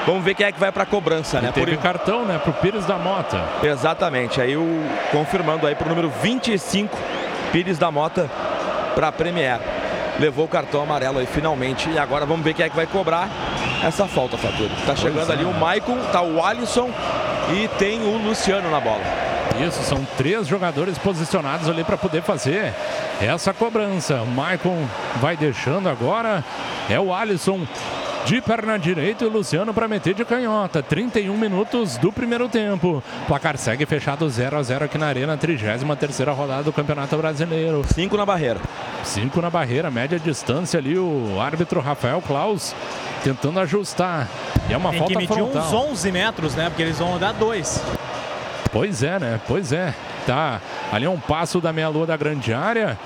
Vamos 0.06 0.24
ver 0.24 0.34
quem 0.34 0.46
é 0.46 0.52
que 0.52 0.58
vai 0.58 0.72
para 0.72 0.84
a 0.84 0.86
cobrança, 0.86 1.40
né? 1.40 1.50
Teve 1.52 1.76
cartão, 1.76 2.24
né, 2.24 2.38
pro 2.42 2.52
Pires 2.54 2.86
da 2.86 2.96
Mota. 2.96 3.42
Exatamente. 3.62 4.40
Aí 4.40 4.56
o 4.56 4.82
confirmando 5.12 5.66
aí 5.66 5.74
pro 5.74 5.88
número 5.88 6.08
25, 6.08 6.96
Pires 7.52 7.76
da 7.76 7.90
Mota 7.90 8.30
para 8.94 9.08
a 9.08 9.12
Premier. 9.12 9.60
Levou 10.18 10.46
o 10.46 10.48
cartão 10.48 10.82
amarelo 10.82 11.18
aí 11.18 11.26
finalmente. 11.26 11.90
E 11.90 11.98
agora 11.98 12.24
vamos 12.24 12.42
ver 12.42 12.54
quem 12.54 12.64
é 12.64 12.68
que 12.70 12.76
vai 12.76 12.86
cobrar 12.86 13.28
essa 13.84 14.06
falta, 14.06 14.38
Faturi. 14.38 14.70
Tá 14.86 14.96
chegando 14.96 15.30
é. 15.30 15.34
ali 15.34 15.44
o 15.44 15.52
Maicon, 15.52 15.98
tá 16.10 16.22
o 16.22 16.42
Alisson 16.42 16.90
e 17.52 17.68
tem 17.78 18.00
o 18.00 18.16
Luciano 18.16 18.70
na 18.70 18.80
bola. 18.80 19.02
Isso, 19.66 19.82
são 19.82 20.06
três 20.16 20.46
jogadores 20.46 20.96
posicionados 20.98 21.68
ali 21.68 21.82
para 21.82 21.96
poder 21.96 22.22
fazer 22.22 22.72
essa 23.20 23.52
cobrança. 23.52 24.22
O 24.22 24.26
Maicon 24.26 24.86
vai 25.20 25.36
deixando 25.36 25.88
agora. 25.88 26.44
É 26.88 26.98
o 26.98 27.12
Alisson 27.12 27.66
de 28.24 28.40
perna 28.40 28.78
direita 28.78 29.24
e 29.24 29.26
o 29.26 29.30
Luciano 29.30 29.72
para 29.74 29.88
meter 29.88 30.14
de 30.14 30.24
canhota. 30.24 30.82
31 30.82 31.36
minutos 31.36 31.96
do 31.96 32.12
primeiro 32.12 32.48
tempo. 32.48 33.02
Placar 33.26 33.56
segue 33.56 33.84
fechado 33.86 34.28
0 34.28 34.58
a 34.58 34.62
0 34.62 34.84
aqui 34.84 34.98
na 34.98 35.06
Arena, 35.06 35.36
33 35.36 36.20
rodada 36.28 36.62
do 36.62 36.72
Campeonato 36.72 37.16
Brasileiro. 37.16 37.82
Cinco 37.92 38.16
na 38.16 38.26
barreira. 38.26 38.60
Cinco 39.02 39.40
na 39.40 39.50
barreira, 39.50 39.90
média 39.90 40.18
distância 40.20 40.78
ali. 40.78 40.96
O 40.98 41.40
árbitro 41.40 41.80
Rafael 41.80 42.22
Klaus 42.22 42.74
tentando 43.24 43.58
ajustar. 43.60 44.28
E 44.68 44.72
é 44.74 44.76
uma 44.76 44.90
Tem 44.90 44.98
falta 44.98 45.14
que 45.14 45.18
medir 45.20 45.34
frontal. 45.34 45.62
uns 45.66 45.72
11 45.72 46.12
metros, 46.12 46.54
né? 46.54 46.68
Porque 46.68 46.82
eles 46.82 46.98
vão 46.98 47.16
andar 47.16 47.32
dois. 47.32 47.82
Pois 48.72 49.02
é, 49.02 49.18
né? 49.18 49.40
Pois 49.46 49.72
é. 49.72 49.94
Tá. 50.26 50.60
Ali 50.92 51.06
é 51.06 51.10
um 51.10 51.18
passo 51.18 51.60
da 51.60 51.72
meia-lua 51.72 52.06
da 52.06 52.16
grande 52.16 52.52
área. 52.52 52.98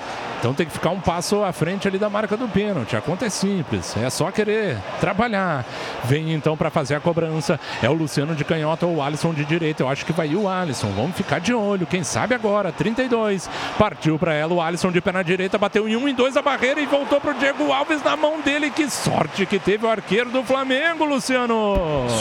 Então 0.43 0.53
tem 0.53 0.65
que 0.65 0.73
ficar 0.73 0.89
um 0.89 0.99
passo 0.99 1.41
à 1.41 1.53
frente 1.53 1.87
ali 1.87 1.97
da 1.97 2.09
marca 2.09 2.35
do 2.35 2.49
pênalti. 2.49 2.97
A 2.97 3.01
conta 3.01 3.25
é 3.25 3.29
simples. 3.29 3.95
É 3.95 4.09
só 4.09 4.29
querer 4.29 4.77
trabalhar. 4.99 5.63
Vem 6.03 6.33
então 6.33 6.57
para 6.57 6.69
fazer 6.69 6.95
a 6.95 6.99
cobrança. 6.99 7.57
É 7.81 7.89
o 7.89 7.93
Luciano 7.93 8.35
de 8.35 8.43
canhota 8.43 8.85
ou 8.85 8.95
o 8.95 9.01
Alisson 9.01 9.33
de 9.33 9.45
direita. 9.45 9.83
Eu 9.83 9.87
acho 9.87 10.05
que 10.05 10.11
vai 10.11 10.27
ir 10.27 10.35
o 10.35 10.49
Alisson. 10.49 10.91
Vamos 10.97 11.15
ficar 11.15 11.39
de 11.39 11.53
olho. 11.53 11.87
Quem 11.87 12.03
sabe 12.03 12.35
agora. 12.35 12.73
32. 12.73 13.49
Partiu 13.79 14.19
para 14.19 14.33
ela 14.33 14.53
o 14.53 14.61
Alisson 14.61 14.91
de 14.91 14.99
pé 14.99 15.13
na 15.13 15.23
direita. 15.23 15.57
Bateu 15.57 15.87
em 15.87 15.95
um, 15.95 16.09
em 16.09 16.13
dois 16.13 16.35
a 16.35 16.41
barreira 16.41 16.81
e 16.81 16.85
voltou 16.85 17.21
pro 17.21 17.33
Diego 17.35 17.71
Alves 17.71 18.03
na 18.03 18.17
mão 18.17 18.41
dele. 18.41 18.69
Que 18.69 18.89
sorte 18.89 19.45
que 19.45 19.57
teve 19.57 19.85
o 19.85 19.89
arqueiro 19.89 20.29
do 20.29 20.43
Flamengo, 20.43 21.05
Luciano. 21.05 21.55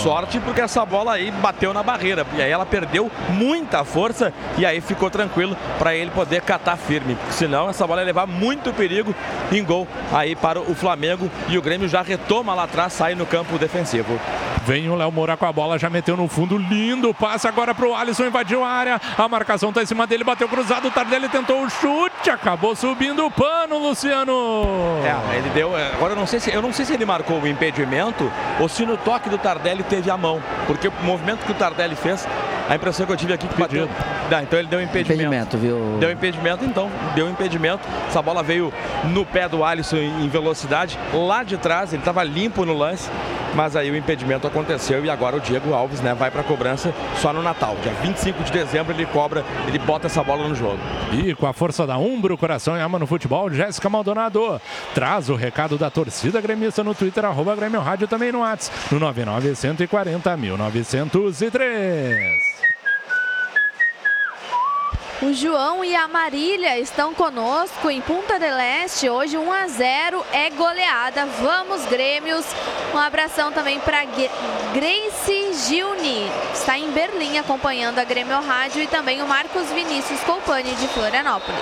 Sorte 0.00 0.38
porque 0.38 0.60
essa 0.60 0.86
bola 0.86 1.14
aí 1.14 1.32
bateu 1.32 1.74
na 1.74 1.82
barreira. 1.82 2.24
E 2.36 2.40
aí 2.40 2.52
ela 2.52 2.64
perdeu 2.64 3.10
muita 3.30 3.82
força 3.82 4.32
e 4.56 4.64
aí 4.64 4.80
ficou 4.80 5.10
tranquilo 5.10 5.56
para 5.76 5.92
ele 5.92 6.12
poder 6.12 6.42
catar 6.42 6.76
firme. 6.76 7.18
Senão 7.28 7.68
essa 7.68 7.84
bola 7.84 8.04
ia 8.04 8.11
levar 8.12 8.26
muito 8.26 8.72
perigo 8.72 9.14
em 9.50 9.64
gol 9.64 9.88
aí 10.12 10.36
para 10.36 10.60
o 10.60 10.74
Flamengo 10.74 11.30
e 11.48 11.56
o 11.56 11.62
Grêmio 11.62 11.88
já 11.88 12.02
retoma 12.02 12.54
lá 12.54 12.64
atrás, 12.64 12.92
sai 12.92 13.14
no 13.14 13.24
campo 13.24 13.58
defensivo. 13.58 14.20
Vem 14.64 14.88
o 14.88 14.94
Léo 14.94 15.10
Moura 15.10 15.36
com 15.36 15.44
a 15.46 15.52
bola, 15.52 15.76
já 15.76 15.90
meteu 15.90 16.16
no 16.16 16.28
fundo, 16.28 16.56
lindo. 16.56 17.12
Passe 17.12 17.48
agora 17.48 17.74
pro 17.74 17.94
Alisson, 17.96 18.26
invadiu 18.26 18.62
a 18.62 18.68
área. 18.68 19.00
A 19.18 19.28
marcação 19.28 19.72
tá 19.72 19.82
em 19.82 19.86
cima 19.86 20.06
dele, 20.06 20.22
bateu 20.22 20.48
cruzado. 20.48 20.86
O 20.86 20.90
Tardelli 20.90 21.28
tentou 21.28 21.64
o 21.64 21.68
chute, 21.70 22.30
acabou 22.30 22.76
subindo 22.76 23.26
o 23.26 23.30
pano, 23.30 23.78
Luciano. 23.78 24.32
É, 25.04 25.36
ele 25.38 25.50
deu. 25.50 25.76
é, 25.76 25.92
Agora 25.94 26.12
eu 26.12 26.16
não 26.16 26.26
sei 26.28 26.38
se 26.38 26.52
eu 26.52 26.62
não 26.62 26.72
sei 26.72 26.84
se 26.84 26.92
ele 26.94 27.04
marcou 27.04 27.40
o 27.40 27.48
impedimento 27.48 28.30
ou 28.60 28.68
se 28.68 28.86
no 28.86 28.96
toque 28.96 29.28
do 29.28 29.36
Tardelli 29.38 29.82
teve 29.82 30.08
a 30.10 30.16
mão, 30.16 30.40
porque 30.66 30.86
o 30.86 30.92
movimento 31.02 31.44
que 31.44 31.50
o 31.50 31.54
Tardelli 31.54 31.96
fez, 31.96 32.28
a 32.68 32.76
impressão 32.76 33.04
que 33.04 33.12
eu 33.12 33.16
tive 33.16 33.32
aqui 33.32 33.48
que 33.48 33.58
bateu. 33.58 33.88
Dá, 34.30 34.42
então 34.44 34.58
ele 34.58 34.68
deu 34.68 34.80
impedimento. 34.80 35.22
Impedimento, 35.24 35.58
viu? 35.58 35.96
Deu 35.98 36.10
impedimento, 36.12 36.64
então 36.64 36.88
deu 37.16 37.28
impedimento. 37.28 37.82
Essa 38.08 38.22
bola 38.22 38.42
veio 38.42 38.72
no 39.04 39.24
pé 39.24 39.48
do 39.48 39.64
Alisson 39.64 39.96
em 39.96 40.28
velocidade, 40.28 40.98
lá 41.12 41.42
de 41.42 41.56
trás, 41.56 41.92
ele 41.92 42.02
estava 42.02 42.22
limpo 42.22 42.64
no 42.64 42.76
lance, 42.76 43.10
mas 43.54 43.76
aí 43.76 43.90
o 43.90 43.96
impedimento 43.96 44.46
aconteceu 44.46 45.04
e 45.04 45.10
agora 45.10 45.36
o 45.36 45.40
Diego 45.40 45.74
Alves, 45.74 46.00
né, 46.00 46.14
vai 46.14 46.30
para 46.30 46.40
a 46.40 46.44
cobrança 46.44 46.92
só 47.20 47.32
no 47.32 47.42
Natal. 47.42 47.76
Dia 47.82 47.92
25 48.02 48.42
de 48.44 48.52
dezembro 48.52 48.92
ele 48.92 49.06
cobra, 49.06 49.44
ele 49.66 49.78
bota 49.78 50.06
essa 50.06 50.22
bola 50.22 50.48
no 50.48 50.54
jogo. 50.54 50.78
E 51.12 51.34
com 51.34 51.46
a 51.46 51.52
força 51.52 51.86
da 51.86 51.98
Umbro, 51.98 52.36
coração 52.36 52.76
e 52.76 52.80
alma 52.80 52.98
no 52.98 53.06
futebol, 53.06 53.50
Jéssica 53.50 53.88
Maldonado 53.88 54.60
traz 54.94 55.28
o 55.28 55.34
recado 55.34 55.76
da 55.76 55.90
torcida 55.90 56.40
gremista 56.40 56.82
no 56.82 56.94
Twitter, 56.94 57.24
arroba 57.24 57.54
Grêmio 57.54 57.80
Rádio 57.80 58.08
também 58.08 58.32
no 58.32 58.40
WhatsApp, 58.40 58.76
no 58.90 58.98
99 58.98 59.54
140 59.54 60.36
1903. 60.36 62.71
O 65.22 65.32
João 65.32 65.84
e 65.84 65.94
a 65.94 66.08
Marília 66.08 66.78
estão 66.80 67.14
conosco 67.14 67.88
em 67.88 68.00
Punta 68.00 68.40
del 68.40 68.58
Este. 68.58 69.08
Hoje 69.08 69.38
1 69.38 69.52
a 69.52 69.68
0 69.68 70.24
é 70.32 70.50
goleada. 70.50 71.26
Vamos 71.40 71.84
Grêmios. 71.86 72.44
Um 72.92 72.98
abração 72.98 73.52
também 73.52 73.78
para 73.78 74.04
Grace 74.04 75.52
Gilni. 75.68 76.28
Está 76.52 76.76
em 76.76 76.90
Berlim 76.90 77.38
acompanhando 77.38 78.00
a 78.00 78.04
Grêmio 78.04 78.40
Rádio 78.42 78.82
e 78.82 78.86
também 78.88 79.22
o 79.22 79.28
Marcos 79.28 79.68
Vinícius 79.70 80.20
Colpani 80.22 80.74
de 80.74 80.88
Florianópolis. 80.88 81.60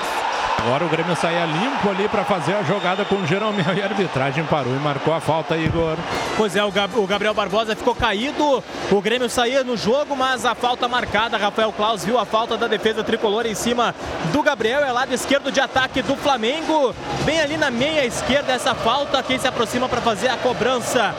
Agora 0.59 0.85
o 0.85 0.89
Grêmio 0.91 1.17
saía 1.17 1.47
limpo 1.47 1.89
ali 1.89 2.07
para 2.07 2.23
fazer 2.23 2.55
a 2.55 2.63
jogada 2.63 3.03
com 3.07 3.15
o 3.15 3.27
Jeromel 3.27 3.75
e 3.75 3.81
a 3.81 3.87
arbitragem 3.87 4.45
parou 4.45 4.75
e 4.75 4.79
marcou 4.79 5.15
a 5.15 5.19
falta, 5.19 5.57
Igor. 5.57 5.97
Pois 6.37 6.55
é, 6.55 6.63
o 6.63 6.71
Gab- 6.71 6.99
o 6.99 7.07
Gabriel 7.07 7.33
Barbosa 7.33 7.75
ficou 7.75 7.95
caído, 7.95 8.63
o 8.93 9.01
Grêmio 9.01 9.31
saía 9.31 9.65
no 9.65 9.75
jogo, 9.75 10.15
mas 10.15 10.45
a 10.45 10.55
falta 10.55 10.87
marcada, 10.87 11.39
Rafael 11.39 11.73
Claus 11.73 12.05
viu 12.05 12.19
a 12.19 12.27
falta 12.27 12.59
da 12.59 12.67
defesa 12.67 13.03
tricolor 13.03 13.47
em 13.51 13.55
cima 13.55 13.95
do 14.33 14.43
Gabriel, 14.43 14.85
é 14.85 14.93
lado 14.93 15.13
esquerdo 15.13 15.51
de 15.51 15.61
ataque 15.61 16.03
do 16.03 16.17
Flamengo, 16.17 16.95
bem 17.25 17.41
ali 17.41 17.57
na 17.57 17.71
meia 17.71 18.05
esquerda 18.05 18.53
essa 18.53 18.75
falta, 18.75 19.23
quem 19.23 19.39
se 19.39 19.49
aproxima 19.49 19.89
para 19.89 20.01
fazer 20.01 20.29
a 20.29 20.37
cobrança 20.37 21.15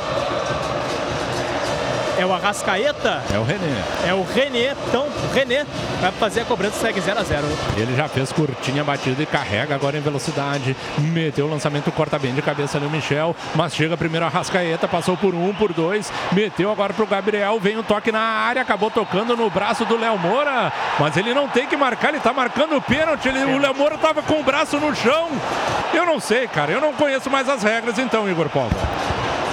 é 2.22 2.26
o 2.26 2.34
Arrascaeta, 2.34 3.22
É 3.34 3.38
o 3.38 3.44
René. 3.44 3.84
é 4.08 4.14
o 4.14 4.24
René, 4.24 4.76
então 4.88 5.08
René 5.34 5.66
vai 6.00 6.12
fazer 6.12 6.42
a 6.42 6.46
cobrança, 6.46 6.76
segue 6.80 7.00
0 7.02 7.20
a 7.20 7.24
0 7.24 7.48
Ele 7.78 7.96
já 7.96 8.08
fez 8.08 8.32
curtinha 8.32 8.84
batida 8.84 9.22
e 9.22 9.26
carrega 9.26 9.74
agora 9.76 9.98
em 9.98 10.02
velocidade. 10.02 10.76
Meteu 11.00 11.46
o 11.46 11.50
lançamento, 11.50 11.92
corta 11.92 12.18
bem 12.20 12.34
de 12.34 12.42
cabeça 12.42 12.78
ali 12.78 12.86
o 12.86 12.90
Michel. 12.90 13.36
Mas 13.56 13.74
chega 13.76 13.98
primeiro 13.98 14.26
a 14.26 14.30
Rascaeta, 14.30 14.88
passou 14.88 15.18
por 15.18 15.34
um, 15.34 15.54
por 15.54 15.74
dois. 15.74 16.12
Meteu 16.32 16.72
agora 16.72 16.94
pro 16.94 17.06
Gabriel. 17.08 17.60
Vem 17.60 17.78
o 17.78 17.84
toque 17.84 18.12
na 18.12 18.20
área, 18.20 18.62
acabou 18.62 18.92
tocando 18.92 19.36
no 19.36 19.50
braço 19.50 19.86
do 19.86 19.98
Léo 19.98 20.18
Moura. 20.18 20.72
Mas 21.00 21.18
ele 21.18 21.34
não 21.34 21.48
tem 21.48 21.66
que 21.68 21.76
marcar, 21.76 22.10
ele 22.10 22.20
tá 22.20 22.34
marcando 22.34 22.76
o 22.76 22.82
pênalti. 22.82 23.28
Ele- 23.28 23.44
o 23.46 23.58
Léo 23.58 23.76
Moura 23.76 23.98
tava 23.98 24.22
com 24.22 24.40
o 24.40 24.44
braço 24.44 24.78
no 24.80 24.96
chão. 24.96 25.30
Eu 25.94 26.06
não 26.06 26.20
sei, 26.20 26.48
cara. 26.48 26.72
Eu 26.72 26.82
não 26.82 26.94
conheço 26.94 27.30
mais 27.30 27.50
as 27.50 27.64
regras 27.64 27.98
então, 27.98 28.30
Igor 28.30 28.50
Paulo. 28.50 28.72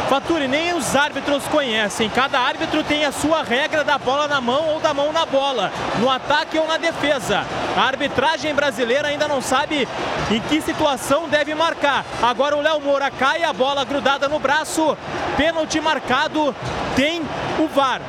Faturi, 0.08 0.48
nem 0.48 0.72
os 0.72 0.96
árbitros 0.96 1.46
conhecem. 1.48 2.08
Cada 2.08 2.40
árbitro 2.40 2.82
tem 2.82 3.04
a 3.04 3.12
sua 3.12 3.42
regra 3.42 3.84
da 3.84 3.98
bola 3.98 4.26
na 4.26 4.40
mão 4.40 4.68
ou 4.70 4.80
da 4.80 4.94
mão 4.94 5.12
na 5.12 5.26
bola, 5.26 5.70
no 6.00 6.08
ataque 6.08 6.58
ou 6.58 6.66
na 6.66 6.78
defesa. 6.78 7.44
A 7.76 7.82
arbitragem 7.82 8.54
brasileira 8.54 9.08
ainda 9.08 9.28
não 9.28 9.42
sabe 9.42 9.86
em 10.30 10.40
que 10.40 10.62
situação 10.62 11.28
deve 11.28 11.54
marcar. 11.54 12.06
Agora 12.22 12.56
o 12.56 12.62
Léo 12.62 12.80
Moura 12.80 13.10
cai, 13.10 13.44
a 13.44 13.52
bola 13.52 13.84
grudada 13.84 14.28
no 14.28 14.38
braço, 14.38 14.96
pênalti 15.36 15.78
marcado, 15.78 16.56
tem 16.96 17.20
o 17.58 17.68
VAR. 17.68 18.00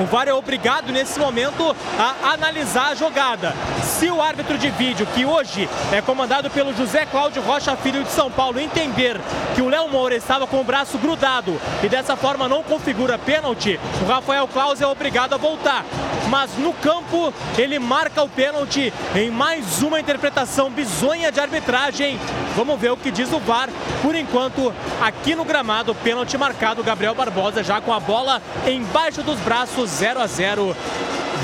O 0.00 0.06
VAR 0.06 0.26
é 0.26 0.34
obrigado 0.34 0.90
nesse 0.90 1.20
momento 1.20 1.74
a 1.98 2.32
analisar 2.32 2.88
a 2.88 2.94
jogada. 2.96 3.54
Se 3.82 4.10
o 4.10 4.20
árbitro 4.20 4.58
de 4.58 4.68
vídeo, 4.70 5.06
que 5.14 5.24
hoje 5.24 5.68
é 5.92 6.00
comandado 6.00 6.50
pelo 6.50 6.74
José 6.74 7.06
Cláudio 7.06 7.42
Rocha 7.42 7.76
Filho 7.76 8.02
de 8.02 8.10
São 8.10 8.28
Paulo, 8.28 8.58
entender 8.58 9.20
que 9.54 9.62
o 9.62 9.68
Léo 9.68 9.88
Moura 9.88 10.16
estava 10.16 10.48
com 10.48 10.60
o 10.60 10.64
braço 10.64 10.98
grudado 10.98 11.60
e 11.82 11.88
dessa 11.88 12.16
forma 12.16 12.48
não 12.48 12.62
configura 12.62 13.16
pênalti, 13.18 13.78
o 14.02 14.06
Rafael 14.06 14.48
Claus 14.48 14.80
é 14.80 14.86
obrigado 14.86 15.34
a 15.34 15.38
voltar. 15.38 15.84
Mas 16.28 16.56
no 16.58 16.72
campo 16.72 17.32
ele 17.56 17.78
marca 17.78 18.22
o 18.22 18.28
pênalti 18.28 18.92
em 19.14 19.30
mais 19.30 19.82
uma 19.82 20.00
interpretação 20.00 20.70
bizonha 20.70 21.30
de 21.30 21.38
arbitragem. 21.38 22.18
Vamos 22.56 22.80
ver 22.80 22.90
o 22.90 22.96
que 22.96 23.10
diz 23.10 23.30
o 23.32 23.38
VAR. 23.38 23.68
Por 24.02 24.14
enquanto, 24.14 24.72
aqui 25.00 25.34
no 25.34 25.44
gramado, 25.44 25.94
pênalti 25.94 26.36
marcado. 26.38 26.82
Gabriel 26.82 27.14
Barbosa 27.14 27.62
já 27.62 27.80
com 27.80 27.92
a 27.92 28.00
bola 28.00 28.40
embaixo 28.66 29.22
dos 29.22 29.38
braços, 29.40 29.83
0 29.86 30.20
a 30.20 30.26
0 30.26 30.76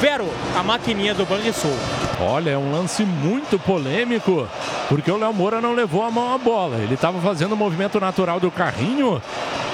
Vero, 0.01 0.27
a 0.59 0.63
maquininha 0.63 1.13
do 1.13 1.27
Banrisul. 1.27 1.75
Olha, 2.21 2.51
é 2.51 2.57
um 2.57 2.73
lance 2.73 3.03
muito 3.05 3.59
polêmico, 3.59 4.49
porque 4.89 5.11
o 5.11 5.19
Léo 5.19 5.33
Moura 5.35 5.61
não 5.61 5.75
levou 5.75 6.03
a 6.03 6.11
mão 6.11 6.35
à 6.35 6.39
bola. 6.39 6.77
Ele 6.79 6.95
estava 6.95 7.21
fazendo 7.21 7.53
o 7.53 7.57
movimento 7.57 8.01
natural 8.01 8.41
do 8.41 8.51
carrinho, 8.51 9.21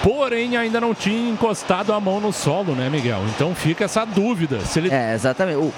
porém 0.03 0.57
ainda 0.57 0.81
não 0.81 0.95
tinha 0.95 1.31
encostado 1.31 1.93
a 1.93 2.01
mão 2.01 2.19
no 2.21 2.33
solo, 2.33 2.73
né, 2.75 2.89
Miguel? 2.89 3.21
Então 3.35 3.55
fica 3.55 3.85
essa 3.85 4.05
dúvida. 4.05 4.59
Se 4.61 4.81
ele 4.81 4.93
É, 4.93 5.15
exatamente. 5.15 5.59
O- 5.59 5.73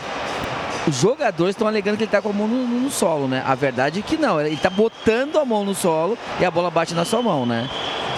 os 0.89 0.97
jogadores 0.97 1.55
estão 1.55 1.69
alegando 1.69 1.97
que 1.97 2.05
ele 2.05 2.09
está 2.09 2.23
com 2.23 2.31
a 2.31 2.33
mão 2.33 2.49
no, 2.49 2.67
no 2.67 2.91
solo, 2.91 3.29
né? 3.29 3.43
A 3.47 3.55
verdade 3.55 4.01
é 4.01 4.03
que 4.03 4.17
não. 4.17 4.41
Ele 4.41 4.55
está 4.55 4.71
botando 4.71 5.37
a 5.39 5.45
mão 5.45 5.65
no 5.65 5.75
solo 5.75 6.17
e 6.41 6.45
a 6.45 6.51
bola 6.51 6.71
bate 6.71 6.95
na 6.95 7.05
sua 7.05 7.23
mão, 7.23 7.45
né? 7.45 7.69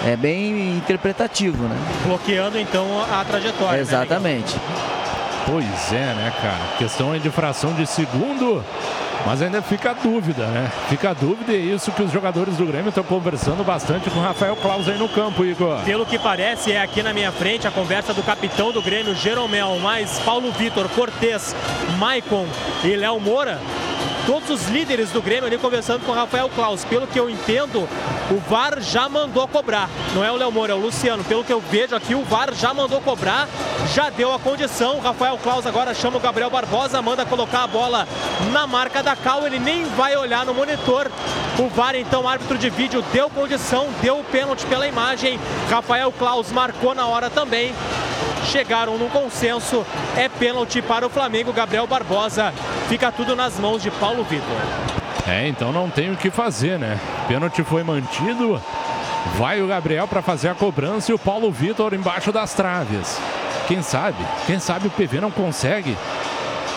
É 0.05 0.15
bem 0.15 0.77
interpretativo, 0.77 1.63
né? 1.63 1.75
Bloqueando 2.05 2.57
então 2.57 2.87
a 3.11 3.23
trajetória. 3.25 3.75
né, 3.75 3.81
Exatamente. 3.81 4.55
Pois 5.45 5.93
é, 5.93 6.13
né, 6.13 6.33
cara? 6.41 6.77
Questão 6.77 7.11
aí 7.11 7.19
de 7.19 7.29
fração 7.29 7.73
de 7.73 7.85
segundo, 7.87 8.63
mas 9.25 9.41
ainda 9.41 9.61
fica 9.61 9.91
a 9.91 9.93
dúvida, 9.93 10.45
né? 10.45 10.71
Fica 10.87 11.09
a 11.09 11.13
dúvida 11.13 11.51
e 11.51 11.71
é 11.71 11.75
isso 11.75 11.91
que 11.91 12.03
os 12.03 12.11
jogadores 12.11 12.57
do 12.57 12.65
Grêmio 12.65 12.89
estão 12.89 13.03
conversando 13.03 13.63
bastante 13.63 14.09
com 14.09 14.19
o 14.19 14.23
Rafael 14.23 14.55
Claus 14.55 14.87
aí 14.87 14.97
no 14.97 15.09
campo, 15.09 15.43
Igor. 15.43 15.79
Pelo 15.83 16.05
que 16.05 16.19
parece, 16.19 16.71
é 16.71 16.81
aqui 16.81 17.01
na 17.01 17.13
minha 17.13 17.31
frente 17.31 17.67
a 17.67 17.71
conversa 17.71 18.13
do 18.13 18.23
capitão 18.23 18.71
do 18.71 18.81
Grêmio, 18.81 19.15
Jeromel, 19.15 19.79
mais 19.79 20.19
Paulo 20.19 20.51
Vitor, 20.51 20.87
Cortez, 20.89 21.55
Maicon 21.97 22.45
e 22.83 22.95
Léo 22.95 23.19
Moura. 23.19 23.59
Todos 24.25 24.49
os 24.49 24.67
líderes 24.67 25.09
do 25.09 25.21
Grêmio 25.21 25.47
ali 25.47 25.57
conversando 25.57 26.05
com 26.05 26.11
o 26.11 26.15
Rafael 26.15 26.47
Claus. 26.49 26.85
Pelo 26.85 27.07
que 27.07 27.19
eu 27.19 27.29
entendo, 27.29 27.87
o 28.29 28.37
VAR 28.49 28.79
já 28.79 29.09
mandou 29.09 29.47
cobrar. 29.47 29.89
Não 30.13 30.23
é 30.23 30.31
o 30.31 30.35
Léo 30.35 30.51
Moura, 30.51 30.73
é 30.73 30.75
o 30.75 30.79
Luciano. 30.79 31.23
Pelo 31.23 31.43
que 31.43 31.51
eu 31.51 31.59
vejo 31.59 31.95
aqui, 31.95 32.13
o 32.13 32.23
VAR 32.23 32.53
já 32.53 32.73
mandou 32.73 33.01
cobrar, 33.01 33.47
já 33.93 34.09
deu 34.09 34.31
a 34.31 34.39
condição. 34.39 34.97
O 34.97 35.01
Rafael 35.01 35.37
Claus 35.41 35.65
agora 35.65 35.93
chama 35.93 36.17
o 36.17 36.19
Gabriel 36.19 36.51
Barbosa, 36.51 37.01
manda 37.01 37.25
colocar 37.25 37.63
a 37.63 37.67
bola 37.67 38.07
na 38.51 38.67
marca 38.67 39.01
da 39.01 39.15
Cal. 39.15 39.45
Ele 39.45 39.57
nem 39.57 39.85
vai 39.85 40.15
olhar 40.15 40.45
no 40.45 40.53
monitor. 40.53 41.09
O 41.57 41.67
VAR, 41.67 41.95
então, 41.95 42.27
árbitro 42.27 42.57
de 42.57 42.69
vídeo, 42.69 43.03
deu 43.11 43.29
condição, 43.29 43.87
deu 44.01 44.19
o 44.19 44.23
pênalti 44.23 44.65
pela 44.65 44.87
imagem. 44.87 45.39
Rafael 45.69 46.11
Claus 46.11 46.51
marcou 46.51 46.93
na 46.93 47.07
hora 47.07 47.29
também. 47.29 47.73
Chegaram 48.45 48.97
num 48.97 49.09
consenso. 49.09 49.85
É 50.15 50.27
pênalti 50.27 50.81
para 50.81 51.05
o 51.05 51.09
Flamengo. 51.09 51.53
Gabriel 51.53 51.87
Barbosa. 51.87 52.53
Fica 52.89 53.11
tudo 53.11 53.35
nas 53.35 53.57
mãos 53.59 53.81
de 53.81 53.91
Paulo 53.91 54.20
Vitor. 54.23 54.57
É, 55.27 55.47
então 55.47 55.71
não 55.71 55.89
tem 55.89 56.11
o 56.11 56.17
que 56.17 56.29
fazer, 56.29 56.79
né? 56.79 56.99
Pênalti 57.27 57.63
foi 57.63 57.83
mantido. 57.83 58.61
Vai 59.37 59.61
o 59.61 59.67
Gabriel 59.67 60.07
para 60.07 60.21
fazer 60.21 60.49
a 60.49 60.55
cobrança 60.55 61.11
e 61.11 61.13
o 61.13 61.19
Paulo 61.19 61.51
Vitor 61.51 61.93
embaixo 61.93 62.31
das 62.31 62.53
traves. 62.53 63.19
Quem 63.67 63.81
sabe? 63.81 64.17
Quem 64.47 64.59
sabe 64.59 64.87
o 64.87 64.91
PV 64.91 65.21
não 65.21 65.31
consegue. 65.31 65.95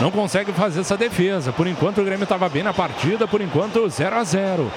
Não 0.01 0.11
consegue 0.11 0.53
fazer 0.53 0.81
essa 0.81 0.97
defesa. 0.97 1.53
Por 1.53 1.67
enquanto 1.67 2.01
o 2.01 2.05
Grêmio 2.05 2.25
estava 2.25 2.49
bem 2.49 2.63
na 2.63 2.73
partida, 2.73 3.27
por 3.27 3.41
enquanto 3.41 3.89
0 3.89 4.17
a 4.17 4.25
0. 4.25 4.71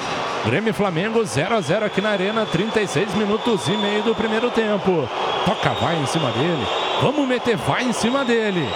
Grêmio 0.45 0.73
Flamengo 0.73 1.25
0 1.25 1.55
a 1.55 1.61
0 1.61 1.85
aqui 1.85 2.01
na 2.01 2.11
Arena, 2.11 2.45
36 2.45 3.13
minutos 3.15 3.67
e 3.67 3.71
meio 3.71 4.03
do 4.03 4.15
primeiro 4.15 4.49
tempo. 4.51 5.09
Toca, 5.45 5.71
vai 5.71 5.97
em 5.97 6.05
cima 6.05 6.31
dele. 6.31 6.65
Vamos 7.01 7.27
meter, 7.27 7.57
vai 7.57 7.83
em 7.83 7.93
cima 7.93 8.23
dele. 8.23 8.67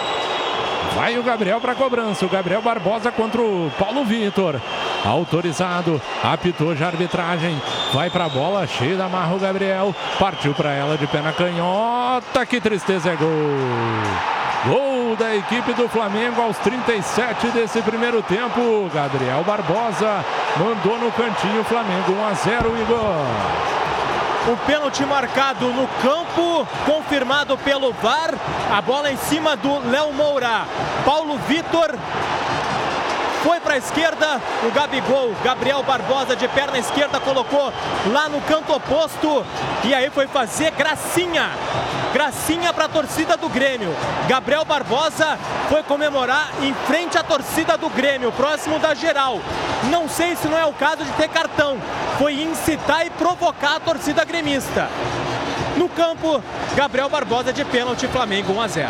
Vai 0.95 1.17
o 1.17 1.23
Gabriel 1.23 1.61
para 1.61 1.75
cobrança. 1.75 2.25
O 2.25 2.29
Gabriel 2.29 2.61
Barbosa 2.61 3.11
contra 3.11 3.41
o 3.41 3.71
Paulo 3.79 4.03
Vitor. 4.03 4.59
Autorizado. 5.05 6.01
Apitou 6.23 6.75
já 6.75 6.85
a 6.85 6.89
arbitragem. 6.89 7.59
Vai 7.93 8.09
para 8.09 8.25
a 8.25 8.29
bola. 8.29 8.67
Cheio 8.67 8.97
da 8.97 9.07
marra 9.07 9.35
o 9.35 9.39
Gabriel. 9.39 9.95
Partiu 10.19 10.53
para 10.53 10.71
ela 10.71 10.97
de 10.97 11.07
pé 11.07 11.21
na 11.21 11.31
canhota. 11.31 12.45
Que 12.45 12.59
tristeza 12.59 13.09
é 13.09 13.15
gol. 13.15 13.29
Gol 14.65 15.15
da 15.15 15.35
equipe 15.35 15.73
do 15.73 15.89
Flamengo 15.89 16.41
aos 16.41 16.57
37 16.57 17.47
desse 17.47 17.81
primeiro 17.81 18.21
tempo. 18.21 18.89
Gabriel 18.93 19.43
Barbosa 19.43 20.23
mandou 20.57 20.99
no 20.99 21.11
cantinho 21.11 21.63
Flamengo 21.63 22.11
1 22.11 22.25
a 22.25 22.33
0, 22.33 22.81
Igor. 22.81 23.25
O 24.53 24.57
pênalti 24.65 25.05
marcado 25.05 25.67
no 25.67 25.87
campo, 26.01 26.67
confirmado 26.85 27.57
pelo 27.59 27.93
VAR. 27.93 28.33
A 28.71 28.81
bola 28.81 29.11
em 29.11 29.17
cima 29.17 29.57
do 29.57 29.79
Léo 29.89 30.13
Moura. 30.13 30.65
Paulo 31.03 31.37
Vitor 31.39 31.93
foi 33.43 33.59
para 33.59 33.73
a 33.73 33.77
esquerda, 33.77 34.39
o 34.63 34.71
Gabigol, 34.71 35.33
Gabriel 35.43 35.83
Barbosa 35.83 36.37
de 36.37 36.47
perna 36.47 36.77
esquerda 36.77 37.19
colocou 37.19 37.73
lá 38.13 38.29
no 38.29 38.39
canto 38.41 38.71
oposto 38.71 39.45
e 39.83 39.93
aí 39.93 40.09
foi 40.09 40.25
fazer 40.27 40.71
gracinha. 40.71 41.49
Gracinha 42.13 42.71
para 42.71 42.85
a 42.85 42.89
torcida 42.89 43.35
do 43.35 43.49
Grêmio. 43.49 43.93
Gabriel 44.29 44.63
Barbosa 44.63 45.37
foi 45.67 45.83
comemorar 45.83 46.49
em 46.61 46.73
frente 46.87 47.17
à 47.17 47.23
torcida 47.23 47.77
do 47.77 47.89
Grêmio, 47.89 48.31
próximo 48.31 48.79
da 48.79 48.93
geral. 48.93 49.39
Não 49.89 50.07
sei 50.07 50.37
se 50.37 50.47
não 50.47 50.57
é 50.57 50.65
o 50.65 50.71
caso 50.71 51.03
de 51.03 51.11
ter 51.13 51.27
cartão. 51.27 51.77
Foi 52.17 52.41
incitar 52.41 53.05
e 53.05 53.09
provocar 53.09 53.75
a 53.75 53.79
torcida 53.81 54.23
gremista. 54.23 54.87
No 55.81 55.89
campo, 55.89 56.43
Gabriel 56.75 57.09
Barbosa 57.09 57.51
de 57.51 57.65
pênalti, 57.65 58.05
Flamengo 58.07 58.53
1 58.53 58.61
a 58.61 58.67
0. 58.67 58.87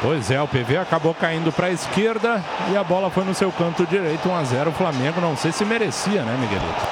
Pois 0.00 0.30
é, 0.30 0.40
o 0.40 0.46
PV 0.46 0.76
acabou 0.76 1.12
caindo 1.12 1.50
para 1.50 1.66
a 1.66 1.70
esquerda 1.72 2.40
e 2.70 2.76
a 2.76 2.84
bola 2.84 3.10
foi 3.10 3.24
no 3.24 3.34
seu 3.34 3.50
canto 3.50 3.84
direito, 3.86 4.28
1 4.28 4.36
a 4.36 4.44
0 4.44 4.70
o 4.70 4.72
Flamengo. 4.72 5.20
Não 5.20 5.36
sei 5.36 5.50
se 5.50 5.64
merecia, 5.64 6.22
né, 6.22 6.36
Miguelito? 6.40 6.86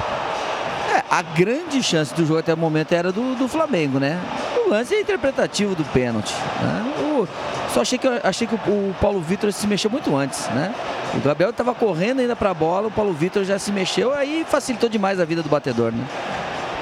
É, 0.97 1.03
a 1.09 1.21
grande 1.21 1.81
chance 1.81 2.13
do 2.13 2.25
jogo 2.25 2.41
até 2.41 2.53
o 2.53 2.57
momento 2.57 2.91
era 2.91 3.09
do, 3.13 3.35
do 3.35 3.47
Flamengo, 3.47 3.99
né? 3.99 4.19
O 4.65 4.69
lance 4.69 4.93
é 4.93 4.99
interpretativo 4.99 5.75
do 5.75 5.85
pênalti. 5.85 6.33
né? 6.61 6.83
O- 7.17 7.25
só 7.73 7.79
achei 7.83 7.97
que, 7.97 8.07
achei 8.21 8.45
que 8.45 8.55
o, 8.55 8.57
o 8.57 8.95
Paulo 8.99 9.21
Vitor 9.21 9.49
se 9.53 9.65
mexeu 9.65 9.89
muito 9.89 10.13
antes, 10.13 10.45
né? 10.49 10.75
O 11.13 11.19
Gabriel 11.21 11.51
estava 11.51 11.73
correndo 11.73 12.19
ainda 12.19 12.35
para 12.35 12.49
a 12.49 12.53
bola, 12.53 12.89
o 12.89 12.91
Paulo 12.91 13.13
Vitor 13.13 13.45
já 13.45 13.57
se 13.57 13.71
mexeu, 13.71 14.13
aí 14.13 14.45
facilitou 14.45 14.89
demais 14.89 15.21
a 15.21 15.25
vida 15.25 15.41
do 15.41 15.47
batedor, 15.47 15.93
né? 15.93 16.03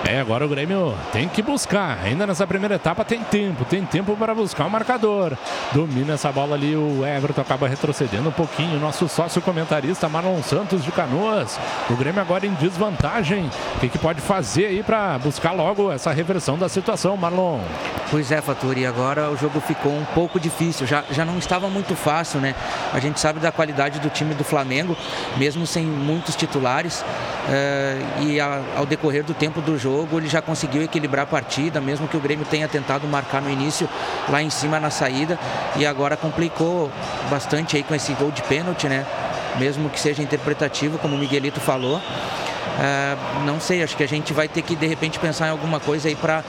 É, 0.05 0.19
agora 0.19 0.45
o 0.45 0.49
Grêmio 0.49 0.93
tem 1.13 1.29
que 1.29 1.41
buscar. 1.41 1.97
Ainda 2.03 2.27
nessa 2.27 2.45
primeira 2.45 2.75
etapa 2.75 3.05
tem 3.05 3.21
tempo, 3.23 3.63
tem 3.63 3.85
tempo 3.85 4.15
para 4.17 4.35
buscar 4.35 4.65
o 4.65 4.69
marcador. 4.69 5.31
Domina 5.71 6.13
essa 6.15 6.29
bola 6.29 6.55
ali, 6.55 6.75
o 6.75 7.05
Everton 7.05 7.39
acaba 7.41 7.69
retrocedendo 7.69 8.27
um 8.27 8.31
pouquinho. 8.31 8.77
Nosso 8.81 9.07
sócio 9.07 9.41
comentarista 9.41 10.09
Marlon 10.09 10.43
Santos 10.43 10.83
de 10.83 10.91
Canoas. 10.91 11.57
O 11.89 11.95
Grêmio 11.95 12.19
agora 12.21 12.45
em 12.45 12.53
desvantagem. 12.55 13.49
O 13.77 13.79
que, 13.79 13.87
que 13.89 13.97
pode 13.97 14.19
fazer 14.19 14.65
aí 14.65 14.83
para 14.83 15.17
buscar 15.19 15.53
logo 15.53 15.89
essa 15.89 16.11
reversão 16.11 16.57
da 16.57 16.67
situação, 16.67 17.15
Marlon? 17.15 17.61
Pois 18.11 18.29
é, 18.29 18.41
Faturi, 18.41 18.85
agora 18.85 19.31
o 19.31 19.37
jogo 19.37 19.61
ficou 19.61 19.91
um 19.91 20.05
pouco 20.13 20.37
difícil, 20.39 20.85
já, 20.85 21.03
já 21.11 21.23
não 21.23 21.37
estava 21.39 21.69
muito 21.69 21.95
fácil, 21.95 22.39
né? 22.41 22.53
A 22.93 22.99
gente 22.99 23.19
sabe 23.19 23.39
da 23.39 23.51
qualidade 23.53 23.99
do 23.99 24.09
time 24.09 24.35
do 24.35 24.43
Flamengo, 24.43 24.95
mesmo 25.37 25.65
sem 25.65 25.83
muitos 25.85 26.35
titulares, 26.35 27.03
eh, 27.49 27.97
e 28.21 28.39
a- 28.39 28.61
ao 28.77 28.85
decorrer 28.85 29.23
do 29.23 29.33
tempo 29.33 29.61
do 29.61 29.79
jogo 29.79 29.92
ele 30.13 30.27
já 30.27 30.41
conseguiu 30.41 30.81
equilibrar 30.81 31.23
a 31.23 31.27
partida, 31.27 31.79
mesmo 31.79 32.07
que 32.07 32.17
o 32.17 32.19
Grêmio 32.19 32.45
tenha 32.45 32.67
tentado 32.67 33.07
marcar 33.07 33.41
no 33.41 33.49
início, 33.49 33.87
lá 34.29 34.41
em 34.41 34.49
cima 34.49 34.79
na 34.79 34.89
saída, 34.89 35.39
e 35.75 35.85
agora 35.85 36.17
complicou 36.17 36.91
bastante 37.29 37.77
aí 37.77 37.83
com 37.83 37.95
esse 37.95 38.13
gol 38.13 38.31
de 38.31 38.41
pênalti, 38.43 38.87
né? 38.87 39.05
Mesmo 39.57 39.89
que 39.89 39.99
seja 39.99 40.21
interpretativo, 40.21 40.97
como 40.97 41.15
o 41.15 41.17
Miguelito 41.17 41.59
falou. 41.59 42.01
Ah, 42.79 43.15
não 43.45 43.59
sei, 43.59 43.83
acho 43.83 43.95
que 43.95 44.03
a 44.03 44.07
gente 44.07 44.33
vai 44.33 44.47
ter 44.47 44.61
que 44.61 44.75
de 44.75 44.87
repente 44.87 45.19
pensar 45.19 45.47
em 45.47 45.51
alguma 45.51 45.79
coisa 45.79 46.07
aí 46.07 46.15
para 46.15 46.43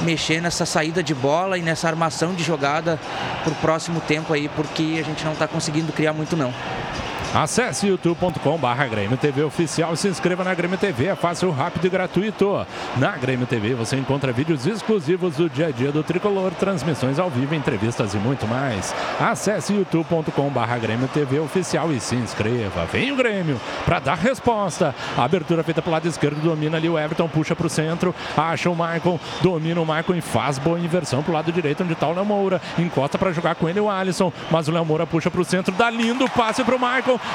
mexer 0.00 0.40
nessa 0.40 0.64
saída 0.64 1.02
de 1.02 1.14
bola 1.14 1.58
e 1.58 1.62
nessa 1.62 1.86
armação 1.88 2.34
de 2.34 2.42
jogada 2.42 2.98
pro 3.44 3.54
próximo 3.56 4.00
tempo 4.00 4.32
aí, 4.32 4.48
porque 4.48 4.98
a 4.98 5.02
gente 5.02 5.24
não 5.24 5.32
está 5.32 5.46
conseguindo 5.46 5.92
criar 5.92 6.12
muito 6.12 6.36
não. 6.36 6.52
Acesse 7.34 7.86
youtube.com 7.86 8.56
barra 8.56 8.86
Grêmio 8.86 9.16
TV 9.16 9.42
Oficial 9.42 9.92
e 9.92 9.96
se 9.96 10.08
inscreva 10.08 10.42
na 10.42 10.54
Grêmio 10.54 10.78
TV, 10.78 11.06
é 11.06 11.14
fácil, 11.14 11.50
rápido 11.50 11.86
e 11.86 11.90
gratuito. 11.90 12.66
Na 12.96 13.10
Grêmio 13.16 13.46
TV 13.46 13.74
você 13.74 13.96
encontra 13.96 14.32
vídeos 14.32 14.66
exclusivos 14.66 15.36
do 15.36 15.50
dia 15.50 15.66
a 15.66 15.70
dia 15.70 15.92
do 15.92 16.02
Tricolor, 16.02 16.52
transmissões 16.52 17.18
ao 17.18 17.28
vivo, 17.28 17.54
entrevistas 17.54 18.14
e 18.14 18.16
muito 18.16 18.46
mais. 18.46 18.94
Acesse 19.20 19.74
youtube.com 19.74 20.48
barra 20.48 20.78
Grêmio 20.78 21.08
TV 21.08 21.38
Oficial 21.38 21.92
e 21.92 22.00
se 22.00 22.14
inscreva. 22.14 22.86
Vem 22.86 23.12
o 23.12 23.16
Grêmio 23.16 23.60
para 23.84 23.98
dar 23.98 24.16
resposta. 24.16 24.94
A 25.16 25.24
abertura 25.24 25.62
feita 25.62 25.82
pelo 25.82 25.92
lado 25.92 26.08
esquerdo, 26.08 26.40
domina 26.40 26.78
ali 26.78 26.88
o 26.88 26.98
Everton, 26.98 27.28
puxa 27.28 27.54
para 27.54 27.66
o 27.66 27.70
centro, 27.70 28.14
acha 28.36 28.70
o 28.70 28.74
Michael, 28.74 29.20
domina 29.42 29.80
o 29.80 29.84
Michael 29.84 30.16
e 30.16 30.20
faz 30.22 30.58
boa 30.58 30.78
inversão 30.78 31.22
pro 31.22 31.34
lado 31.34 31.52
direito, 31.52 31.82
onde 31.82 31.92
está 31.92 32.08
o 32.08 32.14
Léo 32.14 32.24
Moura. 32.24 32.62
Encosta 32.78 33.18
para 33.18 33.32
jogar 33.32 33.56
com 33.56 33.68
ele 33.68 33.80
o 33.80 33.90
Alisson, 33.90 34.32
mas 34.50 34.68
o 34.68 34.72
Léo 34.72 34.84
Moura 34.86 35.06
puxa 35.06 35.30
para 35.30 35.40
o 35.40 35.44
centro, 35.44 35.74
dá 35.74 35.90
lindo 35.90 36.26
passe 36.30 36.64
pro 36.64 36.78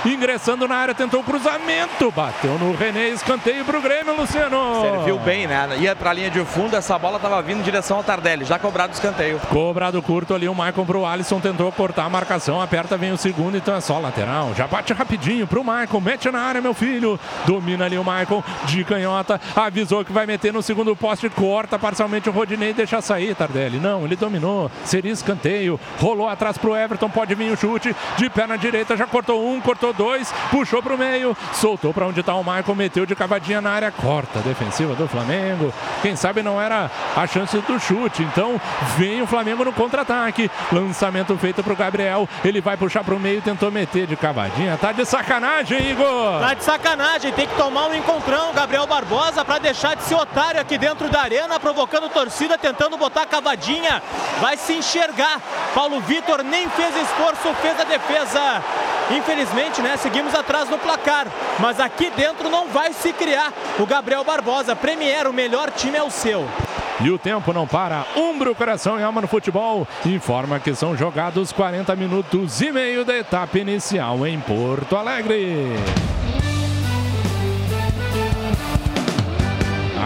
Ingressando 0.06 0.68
na 0.68 0.76
área, 0.76 0.94
tentou 0.94 1.22
o 1.22 1.24
cruzamento, 1.24 2.12
bateu 2.12 2.58
no 2.58 2.76
René, 2.76 3.10
escanteio 3.10 3.64
pro 3.66 3.82
Grêmio, 3.82 4.16
Luciano. 4.16 4.82
Serviu 4.82 5.20
bem, 5.20 5.48
né? 5.48 5.70
Ia 5.80 5.96
pra 5.96 6.14
linha 6.14 6.30
de 6.30 6.44
fundo, 6.46 6.76
essa 6.76 6.98
bola 6.98 7.20
tava 7.20 7.42
vindo 7.42 7.60
em 7.60 7.64
direção 7.64 7.98
ao 7.98 8.04
Tardelli, 8.04 8.46
já 8.46 8.58
cobrado 8.60 8.92
o 8.92 8.96
escanteio. 8.96 9.40
Cobrado 9.50 10.02
curto 10.02 10.34
ali, 10.34 10.48
o 10.48 10.56
Maicon 10.56 10.86
pro 10.86 11.06
Alisson, 11.06 11.40
tentou 11.40 11.72
cortar 11.72 12.06
a 12.06 12.10
marcação, 12.10 12.62
aperta, 12.62 12.98
vem 12.98 13.12
o 13.12 13.18
segundo, 13.18 13.58
então 13.58 13.76
é 13.76 13.82
só 13.82 14.00
lateral. 14.00 14.54
Já 14.56 14.68
bate 14.68 14.94
rapidinho 14.94 15.48
pro 15.48 15.64
Maicon, 15.64 16.00
mete 16.00 16.30
na 16.32 16.42
área, 16.42 16.62
meu 16.62 16.74
filho. 16.74 17.20
Domina 17.46 17.86
ali 17.86 17.98
o 17.98 18.04
Maicon, 18.04 18.44
de 18.66 18.84
canhota, 18.84 19.40
avisou 19.56 20.04
que 20.04 20.12
vai 20.12 20.26
meter 20.26 20.54
no 20.54 20.62
segundo 20.62 20.96
poste, 20.96 21.30
corta 21.30 21.78
parcialmente 21.80 22.30
o 22.30 22.32
Rodinei, 22.32 22.74
deixa 22.74 23.02
sair, 23.02 23.36
Tardelli. 23.36 23.80
Não, 23.80 24.04
ele 24.06 24.16
dominou, 24.16 24.70
seria 24.84 25.12
escanteio, 25.12 25.80
rolou 26.00 26.28
atrás 26.30 26.58
pro 26.58 26.76
Everton, 26.76 27.10
pode 27.10 27.34
vir 27.36 27.52
o 27.52 27.58
chute, 27.58 27.96
de 28.18 28.30
perna 28.30 28.58
direita, 28.58 28.98
já 28.98 29.06
cortou 29.06 29.48
um, 29.48 29.60
cortou 29.72 29.94
dois, 29.94 30.34
puxou 30.50 30.84
pro 30.84 30.98
meio, 30.98 31.36
soltou 31.54 31.94
pra 31.94 32.06
onde 32.06 32.22
tá 32.22 32.36
o 32.36 32.44
Maicon, 32.44 32.76
meteu 32.76 33.06
de 33.06 33.16
cavadinha 33.16 33.62
na 33.62 33.72
área, 33.72 33.90
corta 33.90 34.40
a 34.40 34.42
defensiva 34.42 34.94
do 34.96 35.08
Flamengo. 35.08 35.74
Quem 36.02 36.14
sabe 36.14 36.44
não 36.44 36.62
era 36.62 36.92
a 37.16 37.26
chance 37.26 37.58
do 37.60 37.80
chute, 37.80 38.22
então 38.22 38.60
vem 38.98 39.22
o 39.22 39.28
Flamengo 39.28 39.64
no 39.64 39.72
contra-ataque. 39.72 40.52
Lançamento 40.74 41.38
feito 41.38 41.64
pro 41.64 41.74
Gabriel, 41.74 42.28
ele 42.44 42.60
vai 42.60 42.76
puxar 42.76 43.02
pro 43.02 43.18
meio, 43.18 43.42
tentou 43.42 43.72
meter 43.72 44.06
de 44.06 44.18
cavadinha. 44.18 44.76
Tá 44.76 44.92
de 44.92 45.06
sacanagem, 45.06 45.92
Igor! 45.92 46.42
Tá 46.42 46.54
de 46.54 46.66
sacanagem, 46.66 47.32
tem 47.32 47.48
que 47.48 47.56
tomar 47.56 47.88
um 47.88 47.96
encontrão, 47.96 48.52
Gabriel 48.54 48.86
Barbosa, 48.86 49.46
para 49.46 49.60
deixar 49.60 49.96
de 49.96 50.04
ser 50.04 50.16
otário 50.16 50.60
aqui 50.60 50.78
dentro 50.78 51.08
da 51.10 51.22
arena, 51.22 51.62
provocando 51.62 52.10
torcida, 52.10 52.58
tentando 52.58 52.98
botar 52.98 53.26
cavadinha. 53.26 54.04
Vai 54.42 54.58
se 54.58 54.74
enxergar. 54.74 55.40
Paulo 55.74 56.02
Vitor 56.02 56.44
nem 56.44 56.68
fez 56.72 56.94
esforço, 56.98 57.54
fez 57.62 57.80
a 57.80 57.86
defesa. 57.86 58.62
Infelizmente, 59.12 59.61
né, 59.82 59.96
seguimos 59.98 60.34
atrás 60.34 60.70
no 60.70 60.78
placar. 60.78 61.28
Mas 61.60 61.80
aqui 61.80 62.10
dentro 62.16 62.50
não 62.50 62.68
vai 62.68 62.94
se 62.94 63.14
criar. 63.14 63.54
O 63.80 63.86
Gabriel 63.86 64.24
Barbosa, 64.24 64.76
Premier, 64.76 65.28
o 65.28 65.34
melhor 65.34 65.70
time 65.72 65.98
é 65.98 66.04
o 66.04 66.10
seu. 66.10 66.48
E 67.00 67.10
o 67.10 67.18
tempo 67.18 67.54
não 67.54 67.68
para. 67.68 68.06
Umbro, 68.16 68.56
coração 68.56 69.00
e 69.00 69.04
alma 69.04 69.22
no 69.22 69.28
futebol. 69.28 69.88
Informa 70.06 70.60
que 70.60 70.74
são 70.74 70.96
jogados 70.98 71.52
40 71.52 71.96
minutos 71.96 72.62
e 72.62 72.72
meio 72.72 73.06
da 73.06 73.16
etapa 73.16 73.60
inicial 73.60 74.26
em 74.26 74.40
Porto 74.40 74.96
Alegre. 74.96 75.76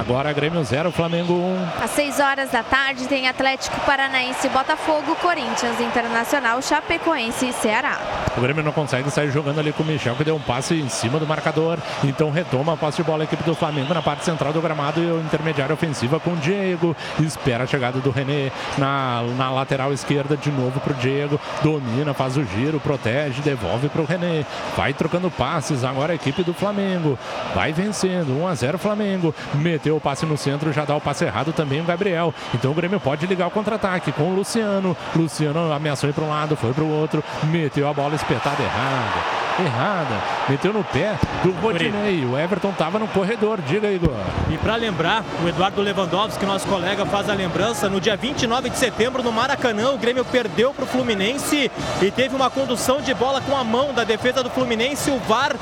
Agora 0.07 0.32
Grêmio 0.32 0.64
0, 0.64 0.91
Flamengo 0.91 1.34
1. 1.34 1.84
Às 1.84 1.90
6 1.90 2.19
horas 2.19 2.52
da 2.52 2.61
tarde 2.61 3.07
tem 3.07 3.27
Atlético 3.27 3.80
Paranaense, 3.88 4.48
Botafogo, 4.49 5.15
Corinthians, 5.15 5.82
Internacional, 5.82 6.61
Chapecoense 6.61 7.48
e 7.48 7.53
Ceará. 7.53 7.98
O 8.38 8.41
Grêmio 8.41 8.64
não 8.64 8.72
consegue 8.72 9.10
sair 9.10 9.32
jogando 9.32 9.60
ali 9.60 9.73
com 9.73 9.82
o 9.82 9.86
Michel, 9.86 10.15
que 10.15 10.23
deu 10.23 10.36
um 10.36 10.40
passe 10.40 10.76
em 10.76 10.90
cima 10.90 11.18
do 11.18 11.26
marcador. 11.26 11.80
Então 12.03 12.30
retoma 12.30 12.73
a 12.73 12.77
posse 12.77 12.98
de 12.98 13.03
bola 13.03 13.23
a 13.23 13.26
equipe 13.26 13.41
do 13.44 13.56
Flamengo 13.56 13.91
na 13.95 14.02
parte 14.03 14.23
central 14.23 14.53
do 14.53 14.61
gramado 14.61 15.02
e 15.02 15.10
o 15.10 15.19
intermediário 15.22 15.73
ofensiva 15.73 16.19
com 16.19 16.34
o 16.34 16.38
Diego. 16.38 16.95
Espera 17.19 17.64
a 17.64 17.68
chegada 17.68 17.99
do 17.99 18.11
René 18.11 18.52
na, 18.77 19.23
na 19.36 19.49
lateral 19.49 19.91
esquerda 19.91 20.38
de 20.38 20.52
novo 20.52 20.80
pro 20.82 20.94
Diego. 20.94 21.41
Domina, 21.64 22.14
faz 22.14 22.38
o 22.38 22.44
giro, 22.44 22.80
protege, 22.80 23.41
devolve 23.41 23.90
pro 23.90 24.06
René. 24.06 24.45
Vai 24.77 24.94
trocando 24.94 25.32
passes 25.32 25.84
agora 25.84 26.11
a 26.11 26.15
equipe 26.15 26.44
do 26.44 26.53
Flamengo. 26.53 27.18
Vai 27.56 27.73
vencendo, 27.73 28.40
1 28.40 28.48
a 28.48 28.53
0 28.53 28.77
Flamengo. 28.77 29.34
Meteu 29.56 29.95
o 29.98 30.02
passe 30.02 30.26
no 30.26 30.38
centro, 30.38 30.72
já 30.72 30.86
dá 30.86 30.96
o 30.96 31.02
passe 31.02 31.26
errado 31.26 31.54
também 31.54 31.82
o 31.82 31.84
Gabriel. 31.84 32.34
Então 32.54 32.72
o 32.72 32.74
Grêmio 32.74 33.00
pode 33.00 33.26
ligar 33.26 33.48
o 33.48 33.52
contra-ataque 33.52 34.12
com 34.12 34.24
o 34.24 34.36
Luciano. 34.36 34.96
Luciano 35.16 35.72
ameaçou 35.72 36.10
ir 36.10 36.14
para 36.14 36.24
um 36.24 36.30
lado, 36.30 36.56
foi 36.56 36.74
para 36.74 36.84
o 36.84 36.90
outro, 36.90 37.24
meteu 37.46 37.88
a 37.88 37.94
bola 37.94 38.16
espetada 38.16 38.62
errada. 38.62 39.46
Errada, 39.58 40.22
meteu 40.50 40.74
no 40.74 40.84
pé 40.84 41.16
do 41.42 41.52
Rodinei. 41.62 42.26
O 42.26 42.38
Everton 42.38 42.72
estava 42.72 43.00
no 43.00 43.08
corredor, 43.08 43.62
diga 43.62 43.90
Igor. 43.90 44.12
E 44.50 44.58
para 44.58 44.76
lembrar, 44.76 45.24
o 45.42 45.48
Eduardo 45.48 45.82
Lewandowski, 45.82 46.46
nosso 46.46 46.68
colega, 46.68 47.06
faz 47.06 47.30
a 47.30 47.34
lembrança. 47.34 47.90
No 47.90 48.02
dia 48.02 48.18
29 48.18 48.70
de 48.70 48.78
setembro, 48.78 49.24
no 49.24 49.32
Maracanã, 49.32 49.92
o 49.92 49.98
Grêmio 49.98 50.26
perdeu 50.26 50.74
para 50.74 50.84
o 50.84 50.88
Fluminense 50.88 51.72
e 52.02 52.12
teve 52.12 52.36
uma 52.36 52.50
condução 52.50 53.00
de 53.00 53.14
bola 53.14 53.40
com 53.40 53.56
a 53.56 53.64
mão 53.64 53.94
da 53.94 54.04
defesa 54.04 54.44
do 54.44 54.50
Fluminense. 54.50 55.10
O 55.10 55.20
VAR 55.20 55.56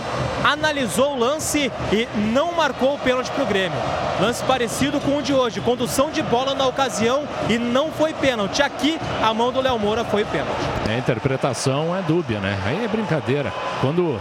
analisou 0.44 1.14
o 1.14 1.20
lance 1.20 1.72
e 1.92 2.08
não 2.34 2.52
marcou 2.54 2.96
o 2.96 3.00
pênalti 3.00 3.30
para 3.30 3.44
o 3.44 3.48
Grêmio. 3.48 3.78
Lance 4.24 4.42
parecido 4.46 5.02
com 5.02 5.18
o 5.18 5.22
de 5.22 5.34
hoje. 5.34 5.60
Condução 5.60 6.10
de 6.10 6.22
bola 6.22 6.56
na 6.56 6.66
ocasião 6.66 7.28
e 7.50 7.58
não 7.58 7.92
foi 7.92 8.14
pênalti. 8.14 8.62
Aqui, 8.62 8.98
a 9.22 9.34
mão 9.34 9.52
do 9.52 9.60
Léo 9.60 9.78
Moura 9.78 10.06
foi 10.06 10.24
pênalti. 10.24 10.62
A 10.88 10.98
interpretação 10.98 11.94
é 11.94 12.02
dúbia, 12.02 12.40
né? 12.40 12.58
Aí 12.66 12.86
é 12.86 12.88
brincadeira. 12.88 13.52
Quando 13.82 14.18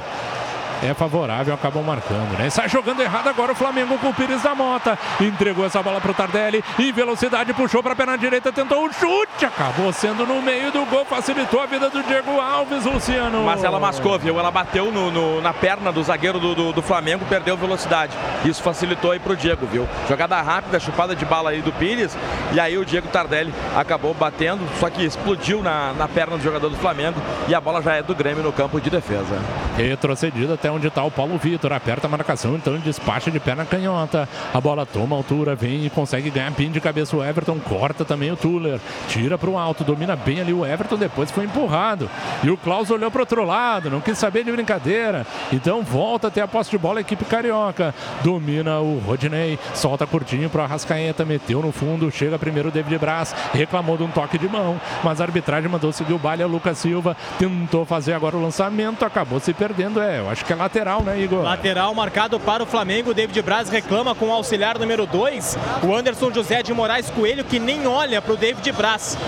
é 0.83 0.93
favorável, 0.95 1.55
acabam 1.55 1.83
marcando, 1.85 2.37
né? 2.39 2.51
Sai 2.51 2.69
jogando 2.69 3.01
errado 3.03 3.29
agora 3.29 3.53
o 3.53 3.55
Flamengo 3.55 3.97
com 3.99 4.09
o 4.09 4.15
Pires 4.15 4.43
da 4.43 4.55
Mota. 4.55 4.99
Entregou 5.21 5.65
essa 5.65 5.83
bola 5.83 6.01
pro 6.01 6.13
Tardelli. 6.13 6.63
Em 6.79 6.93
velocidade, 6.93 7.53
puxou 7.55 7.83
pra 7.83 7.95
perna 7.95 8.17
direita, 8.19 8.53
tentou 8.53 8.85
um 8.85 8.93
chute. 8.93 9.45
Acabou 9.47 9.93
sendo 9.93 10.27
no 10.27 10.43
meio 10.43 10.73
do 10.73 10.85
gol, 10.87 11.05
facilitou 11.05 11.61
a 11.63 11.67
vida 11.67 11.89
do 11.89 12.03
Diego 12.03 12.41
Alves, 12.41 12.85
Luciano. 12.85 13.45
Mas 13.45 13.63
ela 13.63 13.79
mascou, 13.79 14.19
viu? 14.19 14.39
Ela 14.39 14.51
bateu 14.51 14.91
no- 14.91 15.11
no- 15.11 15.41
na 15.41 15.53
perna 15.53 15.93
do 15.93 16.03
zagueiro 16.03 16.41
do, 16.41 16.55
do- 16.55 16.73
do 16.73 16.83
Flamengo, 16.83 17.25
perdeu 17.29 17.57
velocidade. 17.57 18.13
Isso 18.45 18.63
facilitou 18.63 19.13
aí 19.13 19.21
pro 19.21 19.37
Diego, 19.37 19.67
viu? 19.67 19.89
Jogada 20.09 20.41
rápida, 20.43 20.81
chupada 20.81 21.15
de 21.15 21.25
bala 21.25 21.51
aí 21.51 21.63
do 21.63 21.71
Pires. 21.73 22.17
E 22.53 22.59
aí 22.59 22.77
o 22.77 22.85
Diego 22.85 23.07
Tardelli 23.09 23.55
acabou 23.77 24.13
batendo, 24.15 24.61
só 24.81 24.91
que 24.91 25.05
explodiu 25.05 25.63
na, 25.63 25.93
na 25.93 26.09
perna 26.09 26.37
do 26.37 26.43
jogador 26.43 26.69
do 26.69 26.77
Flamengo. 26.77 27.21
E 27.47 27.55
a 27.55 27.61
bola 27.61 27.81
já 27.81 27.95
é 27.95 28.03
do 28.03 28.15
Grêmio 28.15 28.43
no 28.43 28.53
campo 28.53 28.81
de 28.81 28.91
defesa. 28.91 29.39
Retrocedido 29.77 30.55
até 30.55 30.72
onde 30.73 30.89
está 30.89 31.03
o 31.05 31.11
Paulo 31.11 31.39
Vitor. 31.39 31.73
Aperta 31.73 32.07
a 32.07 32.11
marcação, 32.11 32.55
então 32.57 32.77
despacha 32.79 33.31
de 33.31 33.39
perna 33.39 33.65
canhota. 33.65 34.29
A 34.53 34.61
bola 34.61 34.85
toma 34.85 35.17
altura, 35.17 35.55
vem 35.55 35.87
e 35.87 35.91
consegue 35.91 36.31
ganhar 36.31 36.53
pin 36.53 36.71
de 36.71 36.81
cabeça 36.81 37.17
o 37.17 37.25
Everton. 37.25 37.59
Corta 37.59 38.05
também 38.05 38.31
o 38.31 38.37
Tuller. 38.37 38.81
Tira 39.09 39.39
para 39.39 39.51
o 39.51 39.59
alto, 39.59 39.85
domina 39.85 40.17
bem 40.17 40.41
ali 40.41 40.53
o 40.53 40.65
Everton. 40.65 40.97
Depois 40.97 41.31
foi 41.31 41.45
empurrado. 41.45 42.09
E 42.43 42.51
o 42.51 42.57
Klaus 42.57 42.91
olhou 42.91 43.11
para 43.11 43.23
outro 43.23 43.45
lado, 43.45 43.91
não 43.91 44.01
quis 44.01 44.19
saber 44.19 44.45
de 44.45 44.53
brincadeira. 44.53 45.27
Então 45.53 45.83
volta 45.83 46.29
até 46.29 46.41
a 46.41 46.49
posse 46.49 46.71
de 46.71 46.79
bola 46.79 46.99
a 46.99 47.03
equipe 47.03 47.25
carioca. 47.25 47.95
Domina 48.23 48.81
o 48.81 48.99
Rodinei, 48.99 49.59
solta 49.75 50.07
curtinho 50.07 50.49
para 50.49 50.65
Arrascaeta, 50.65 51.25
meteu 51.25 51.61
no 51.63 51.73
fundo. 51.73 52.11
Chega 52.11 52.39
primeiro 52.39 52.69
o 52.69 52.73
David 52.73 52.99
Braz, 52.99 53.35
reclamou 53.53 53.97
de 53.97 54.03
um 54.03 54.09
toque 54.09 54.39
de 54.39 54.49
mão, 54.49 54.81
mas 55.03 55.21
a 55.21 55.25
arbitragem 55.25 55.71
mandou 55.71 55.93
seguir 55.93 56.13
o 56.13 56.19
baile. 56.19 56.43
A 56.43 56.47
Lucas 56.47 56.79
Silva 56.79 57.17
tentou 57.39 57.85
fazer 57.85 58.13
agora 58.13 58.37
o 58.37 58.43
lançamento, 58.43 59.05
acabou 59.05 59.41
se 59.41 59.53
perdendo. 59.53 60.01
É, 60.01 60.21
eu 60.21 60.31
acho 60.31 60.45
que 60.45 60.53
é 60.53 60.57
lateral, 60.63 61.03
né, 61.03 61.19
Igor? 61.19 61.43
Lateral 61.43 61.95
marcado 61.95 62.39
para 62.39 62.63
o 62.63 62.67
Flamengo. 62.67 63.13
David 63.13 63.43
Braz 63.43 63.69
reclama 63.69 64.15
com 64.15 64.29
o 64.29 64.33
auxiliar 64.33 64.79
número 64.79 65.07
2, 65.07 65.59
o 65.83 65.95
Anderson 65.95 66.33
José 66.33 66.63
de 66.63 66.73
Moraes 66.73 67.11
Coelho, 67.11 67.45
que 67.45 67.59
nem 67.59 67.87
olha 67.87 68.23
para 68.23 68.33
o 68.33 68.37
David 68.37 68.71
Braz. 68.73 69.19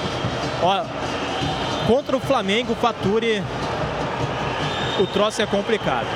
Ó, 0.63 0.85
contra 1.87 2.17
o 2.17 2.21
Flamengo, 2.21 2.75
Faturi, 2.77 3.43
o 5.01 5.07
troço 5.09 5.43
é 5.43 5.47
complicado. 5.47 6.07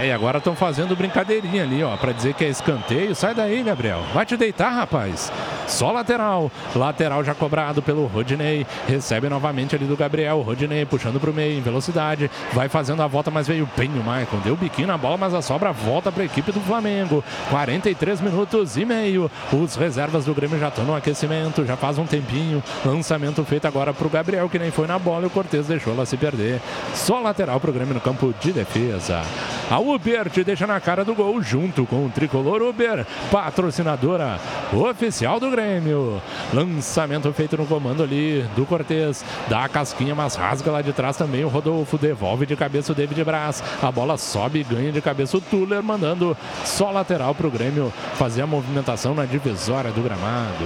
É, 0.00 0.06
e 0.06 0.12
agora 0.12 0.38
estão 0.38 0.54
fazendo 0.54 0.94
brincadeirinha 0.94 1.64
ali, 1.64 1.82
ó, 1.82 1.96
pra 1.96 2.12
dizer 2.12 2.32
que 2.34 2.44
é 2.44 2.48
escanteio. 2.48 3.16
Sai 3.16 3.34
daí, 3.34 3.64
Gabriel. 3.64 4.00
Vai 4.14 4.24
te 4.24 4.36
deitar, 4.36 4.70
rapaz. 4.70 5.32
Só 5.66 5.90
lateral. 5.90 6.52
Lateral 6.74 7.24
já 7.24 7.34
cobrado 7.34 7.82
pelo 7.82 8.06
Rodinei. 8.06 8.64
Recebe 8.86 9.28
novamente 9.28 9.74
ali 9.74 9.86
do 9.86 9.96
Gabriel. 9.96 10.40
Rodinei 10.40 10.86
puxando 10.86 11.18
pro 11.18 11.34
meio 11.34 11.58
em 11.58 11.60
velocidade. 11.60 12.30
Vai 12.52 12.68
fazendo 12.68 13.02
a 13.02 13.08
volta, 13.08 13.28
mas 13.28 13.48
veio 13.48 13.68
bem 13.76 13.90
o 13.90 14.04
Maicon. 14.04 14.38
Deu 14.38 14.54
biquinho 14.54 14.86
na 14.86 14.96
bola, 14.96 15.16
mas 15.16 15.34
a 15.34 15.42
sobra 15.42 15.72
volta 15.72 16.12
pra 16.12 16.24
equipe 16.24 16.52
do 16.52 16.60
Flamengo. 16.60 17.24
43 17.50 18.20
minutos 18.20 18.76
e 18.76 18.84
meio. 18.84 19.28
Os 19.52 19.74
reservas 19.74 20.24
do 20.24 20.32
Grêmio 20.32 20.60
já 20.60 20.68
estão 20.68 20.84
no 20.84 20.94
aquecimento. 20.94 21.66
Já 21.66 21.76
faz 21.76 21.98
um 21.98 22.06
tempinho. 22.06 22.62
Lançamento 22.84 23.44
feito 23.44 23.66
agora 23.66 23.92
pro 23.92 24.08
Gabriel, 24.08 24.48
que 24.48 24.60
nem 24.60 24.70
foi 24.70 24.86
na 24.86 24.98
bola. 24.98 25.24
E 25.24 25.26
o 25.26 25.30
Cortez 25.30 25.66
deixou 25.66 25.92
ela 25.92 26.06
se 26.06 26.16
perder. 26.16 26.60
Só 26.94 27.20
lateral 27.20 27.58
pro 27.58 27.72
Grêmio 27.72 27.94
no 27.94 28.00
campo 28.00 28.32
de 28.40 28.52
defesa. 28.52 29.22
A 29.68 29.78
Uber 29.94 30.30
te 30.30 30.44
deixa 30.44 30.66
na 30.66 30.80
cara 30.80 31.04
do 31.04 31.14
gol 31.14 31.42
junto 31.42 31.86
com 31.86 32.06
o 32.06 32.10
Tricolor 32.10 32.62
Uber, 32.62 33.06
patrocinadora 33.30 34.38
oficial 34.72 35.40
do 35.40 35.50
Grêmio. 35.50 36.20
Lançamento 36.52 37.32
feito 37.32 37.56
no 37.56 37.66
comando 37.66 38.02
ali 38.02 38.42
do 38.54 38.66
Cortez. 38.66 39.24
Dá 39.48 39.64
a 39.64 39.68
casquinha, 39.68 40.14
mas 40.14 40.34
rasga 40.34 40.70
lá 40.70 40.82
de 40.82 40.92
trás 40.92 41.16
também 41.16 41.44
o 41.44 41.48
Rodolfo. 41.48 41.98
Devolve 41.98 42.46
de 42.46 42.56
cabeça 42.56 42.92
o 42.92 42.94
David 42.94 43.22
Braz. 43.24 43.62
A 43.82 43.90
bola 43.90 44.16
sobe 44.16 44.64
ganha 44.64 44.92
de 44.92 45.00
cabeça 45.00 45.36
o 45.36 45.40
Tuller, 45.40 45.82
mandando 45.82 46.36
só 46.64 46.90
lateral 46.90 47.34
para 47.34 47.46
o 47.46 47.50
Grêmio 47.50 47.92
fazer 48.14 48.42
a 48.42 48.46
movimentação 48.46 49.14
na 49.14 49.24
divisória 49.24 49.90
do 49.90 50.02
gramado. 50.02 50.64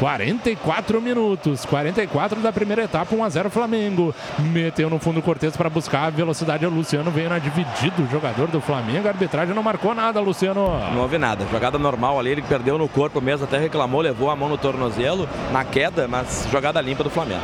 44 0.00 0.98
minutos, 1.02 1.66
44 1.66 2.40
da 2.40 2.50
primeira 2.50 2.84
etapa, 2.84 3.14
1 3.14 3.22
a 3.22 3.28
0 3.28 3.50
Flamengo. 3.50 4.14
Meteu 4.38 4.88
no 4.88 4.98
fundo 4.98 5.20
o 5.20 5.22
Cortez 5.22 5.54
para 5.54 5.68
buscar 5.68 6.06
a 6.06 6.10
velocidade. 6.10 6.64
O 6.64 6.70
Luciano 6.70 7.10
veio 7.10 7.28
na 7.28 7.38
dividida, 7.38 8.00
o 8.00 8.10
jogador 8.10 8.48
do 8.48 8.62
Flamengo. 8.62 9.06
A 9.06 9.10
arbitragem 9.10 9.54
não 9.54 9.62
marcou 9.62 9.94
nada, 9.94 10.18
Luciano. 10.18 10.70
Não 10.94 11.02
houve 11.02 11.18
nada. 11.18 11.44
Jogada 11.52 11.78
normal 11.78 12.18
ali, 12.18 12.30
ele 12.30 12.40
perdeu 12.40 12.78
no 12.78 12.88
corpo 12.88 13.20
mesmo, 13.20 13.44
até 13.44 13.58
reclamou, 13.58 14.00
levou 14.00 14.30
a 14.30 14.36
mão 14.36 14.48
no 14.48 14.56
tornozelo, 14.56 15.28
na 15.52 15.64
queda, 15.64 16.08
mas 16.08 16.48
jogada 16.50 16.80
limpa 16.80 17.04
do 17.04 17.10
Flamengo. 17.10 17.42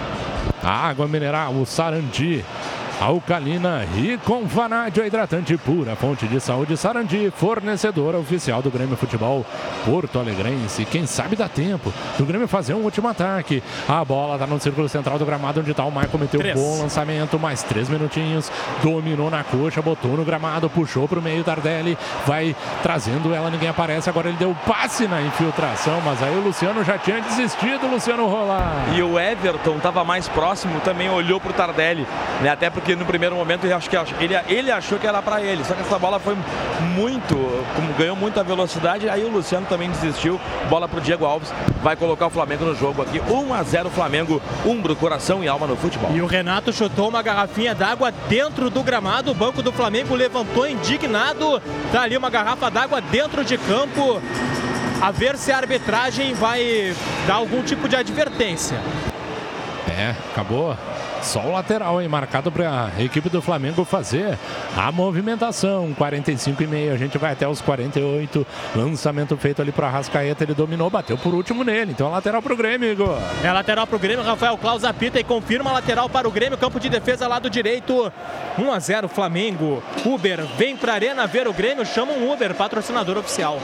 A 0.62 0.88
água 0.88 1.06
mineral, 1.06 1.52
o 1.52 1.66
Sarandi. 1.66 2.42
Alcalina 3.00 3.84
e 3.94 4.18
com 4.24 4.46
vanádio 4.46 5.04
hidratante 5.04 5.54
pura, 5.58 5.94
fonte 5.94 6.26
de 6.26 6.40
saúde 6.40 6.78
Sarandi, 6.78 7.30
fornecedora 7.36 8.18
oficial 8.18 8.62
do 8.62 8.70
Grêmio 8.70 8.96
Futebol 8.96 9.44
Porto 9.84 10.18
Alegrense. 10.18 10.86
Quem 10.86 11.04
sabe 11.06 11.36
dá 11.36 11.46
tempo 11.46 11.92
do 12.16 12.24
Grêmio 12.24 12.48
fazer 12.48 12.72
um 12.72 12.82
último 12.82 13.06
ataque. 13.06 13.62
A 13.86 14.02
bola 14.02 14.38
tá 14.38 14.46
no 14.46 14.58
círculo 14.58 14.88
central 14.88 15.18
do 15.18 15.26
gramado, 15.26 15.60
onde 15.60 15.74
tá 15.74 15.84
o 15.84 15.90
Maicon, 15.90 16.16
meteu 16.16 16.40
um 16.40 16.54
bom 16.54 16.82
lançamento, 16.82 17.38
mais 17.38 17.62
três 17.62 17.88
minutinhos, 17.88 18.50
dominou 18.82 19.30
na 19.30 19.44
coxa, 19.44 19.82
botou 19.82 20.16
no 20.16 20.24
gramado, 20.24 20.70
puxou 20.70 21.06
pro 21.06 21.20
meio, 21.20 21.44
Tardelli 21.44 21.98
vai 22.26 22.56
trazendo 22.82 23.34
ela, 23.34 23.50
ninguém 23.50 23.68
aparece, 23.68 24.08
agora 24.08 24.28
ele 24.28 24.38
deu 24.38 24.52
o 24.52 24.54
passe 24.54 25.06
na 25.06 25.20
infiltração, 25.20 26.00
mas 26.02 26.22
aí 26.22 26.34
o 26.34 26.40
Luciano 26.40 26.82
já 26.82 26.96
tinha 26.96 27.20
desistido, 27.20 27.86
Luciano 27.88 28.26
Rolar. 28.26 28.94
E 28.94 29.02
o 29.02 29.18
Everton 29.18 29.76
estava 29.76 30.02
mais 30.02 30.28
próximo, 30.28 30.80
também 30.80 31.10
olhou 31.10 31.38
pro 31.38 31.52
Tardelli, 31.52 32.06
né? 32.40 32.48
Até 32.48 32.70
porque 32.70 32.85
no 32.94 33.04
primeiro 33.04 33.34
momento 33.34 33.66
acho 33.72 33.88
que, 33.88 33.96
ele, 34.22 34.34
ele 34.48 34.70
achou 34.70 34.98
que 34.98 35.06
era 35.06 35.22
para 35.22 35.42
ele. 35.42 35.64
Só 35.64 35.74
que 35.74 35.80
essa 35.80 35.98
bola 35.98 36.20
foi 36.20 36.36
muito, 36.94 37.36
ganhou 37.98 38.14
muita 38.14 38.44
velocidade, 38.44 39.08
aí 39.08 39.24
o 39.24 39.28
Luciano 39.28 39.66
também 39.66 39.90
desistiu. 39.90 40.40
Bola 40.68 40.86
pro 40.88 41.00
Diego 41.00 41.24
Alves, 41.24 41.52
vai 41.82 41.96
colocar 41.96 42.26
o 42.26 42.30
Flamengo 42.30 42.64
no 42.64 42.74
jogo 42.74 43.02
aqui. 43.02 43.20
1 43.20 43.54
a 43.54 43.62
0 43.62 43.90
Flamengo, 43.90 44.40
umbro, 44.64 44.94
coração 44.94 45.42
e 45.42 45.48
alma 45.48 45.66
no 45.66 45.76
futebol. 45.76 46.10
E 46.14 46.20
o 46.20 46.26
Renato 46.26 46.72
chutou 46.72 47.08
uma 47.08 47.22
garrafinha 47.22 47.74
d'água 47.74 48.12
dentro 48.28 48.70
do 48.70 48.82
gramado. 48.82 49.30
O 49.30 49.34
banco 49.34 49.62
do 49.62 49.72
Flamengo 49.72 50.14
levantou 50.14 50.68
indignado. 50.68 51.60
Tá 51.92 52.02
ali 52.02 52.16
uma 52.16 52.30
garrafa 52.30 52.70
d'água 52.70 53.00
dentro 53.00 53.44
de 53.44 53.56
campo. 53.58 54.20
A 55.00 55.10
ver 55.10 55.36
se 55.36 55.52
a 55.52 55.58
arbitragem 55.58 56.32
vai 56.34 56.94
dar 57.26 57.34
algum 57.34 57.62
tipo 57.62 57.88
de 57.88 57.96
advertência. 57.96 58.80
É, 59.88 60.14
acabou. 60.32 60.76
Só 61.22 61.40
o 61.40 61.52
lateral, 61.52 62.00
hein? 62.00 62.08
Marcado 62.08 62.52
para 62.52 62.90
a 62.96 63.02
equipe 63.02 63.28
do 63.28 63.42
Flamengo 63.42 63.84
fazer 63.84 64.38
a 64.76 64.92
movimentação. 64.92 65.92
45 65.94 66.62
e 66.62 66.66
meio, 66.66 66.92
a 66.92 66.96
gente 66.96 67.18
vai 67.18 67.32
até 67.32 67.48
os 67.48 67.60
48. 67.60 68.46
Lançamento 68.74 69.36
feito 69.36 69.62
ali 69.62 69.72
para 69.72 69.88
Rascaeta, 69.88 70.44
ele 70.44 70.54
dominou, 70.54 70.88
bateu 70.88 71.16
por 71.16 71.34
último 71.34 71.64
nele. 71.64 71.92
Então, 71.92 72.10
lateral 72.10 72.42
para 72.42 72.52
o 72.52 72.56
Grêmio, 72.56 72.90
Igor. 72.90 73.18
É 73.42 73.50
lateral 73.50 73.86
para 73.86 73.96
o 73.96 73.98
Grêmio, 73.98 74.24
Rafael 74.24 74.56
Claus 74.56 74.84
apita 74.84 75.18
e 75.18 75.24
confirma 75.24 75.72
lateral 75.72 76.08
para 76.08 76.28
o 76.28 76.30
Grêmio, 76.30 76.58
campo 76.58 76.78
de 76.78 76.88
defesa 76.88 77.26
lado 77.26 77.50
direito. 77.50 78.12
1 78.58 78.72
a 78.72 78.78
0 78.78 79.08
Flamengo. 79.08 79.82
Uber 80.04 80.44
vem 80.56 80.76
para 80.76 80.92
a 80.92 80.94
Arena 80.94 81.26
ver 81.26 81.48
o 81.48 81.52
Grêmio, 81.52 81.84
chama 81.84 82.12
um 82.12 82.32
Uber, 82.32 82.54
patrocinador 82.54 83.18
oficial. 83.18 83.60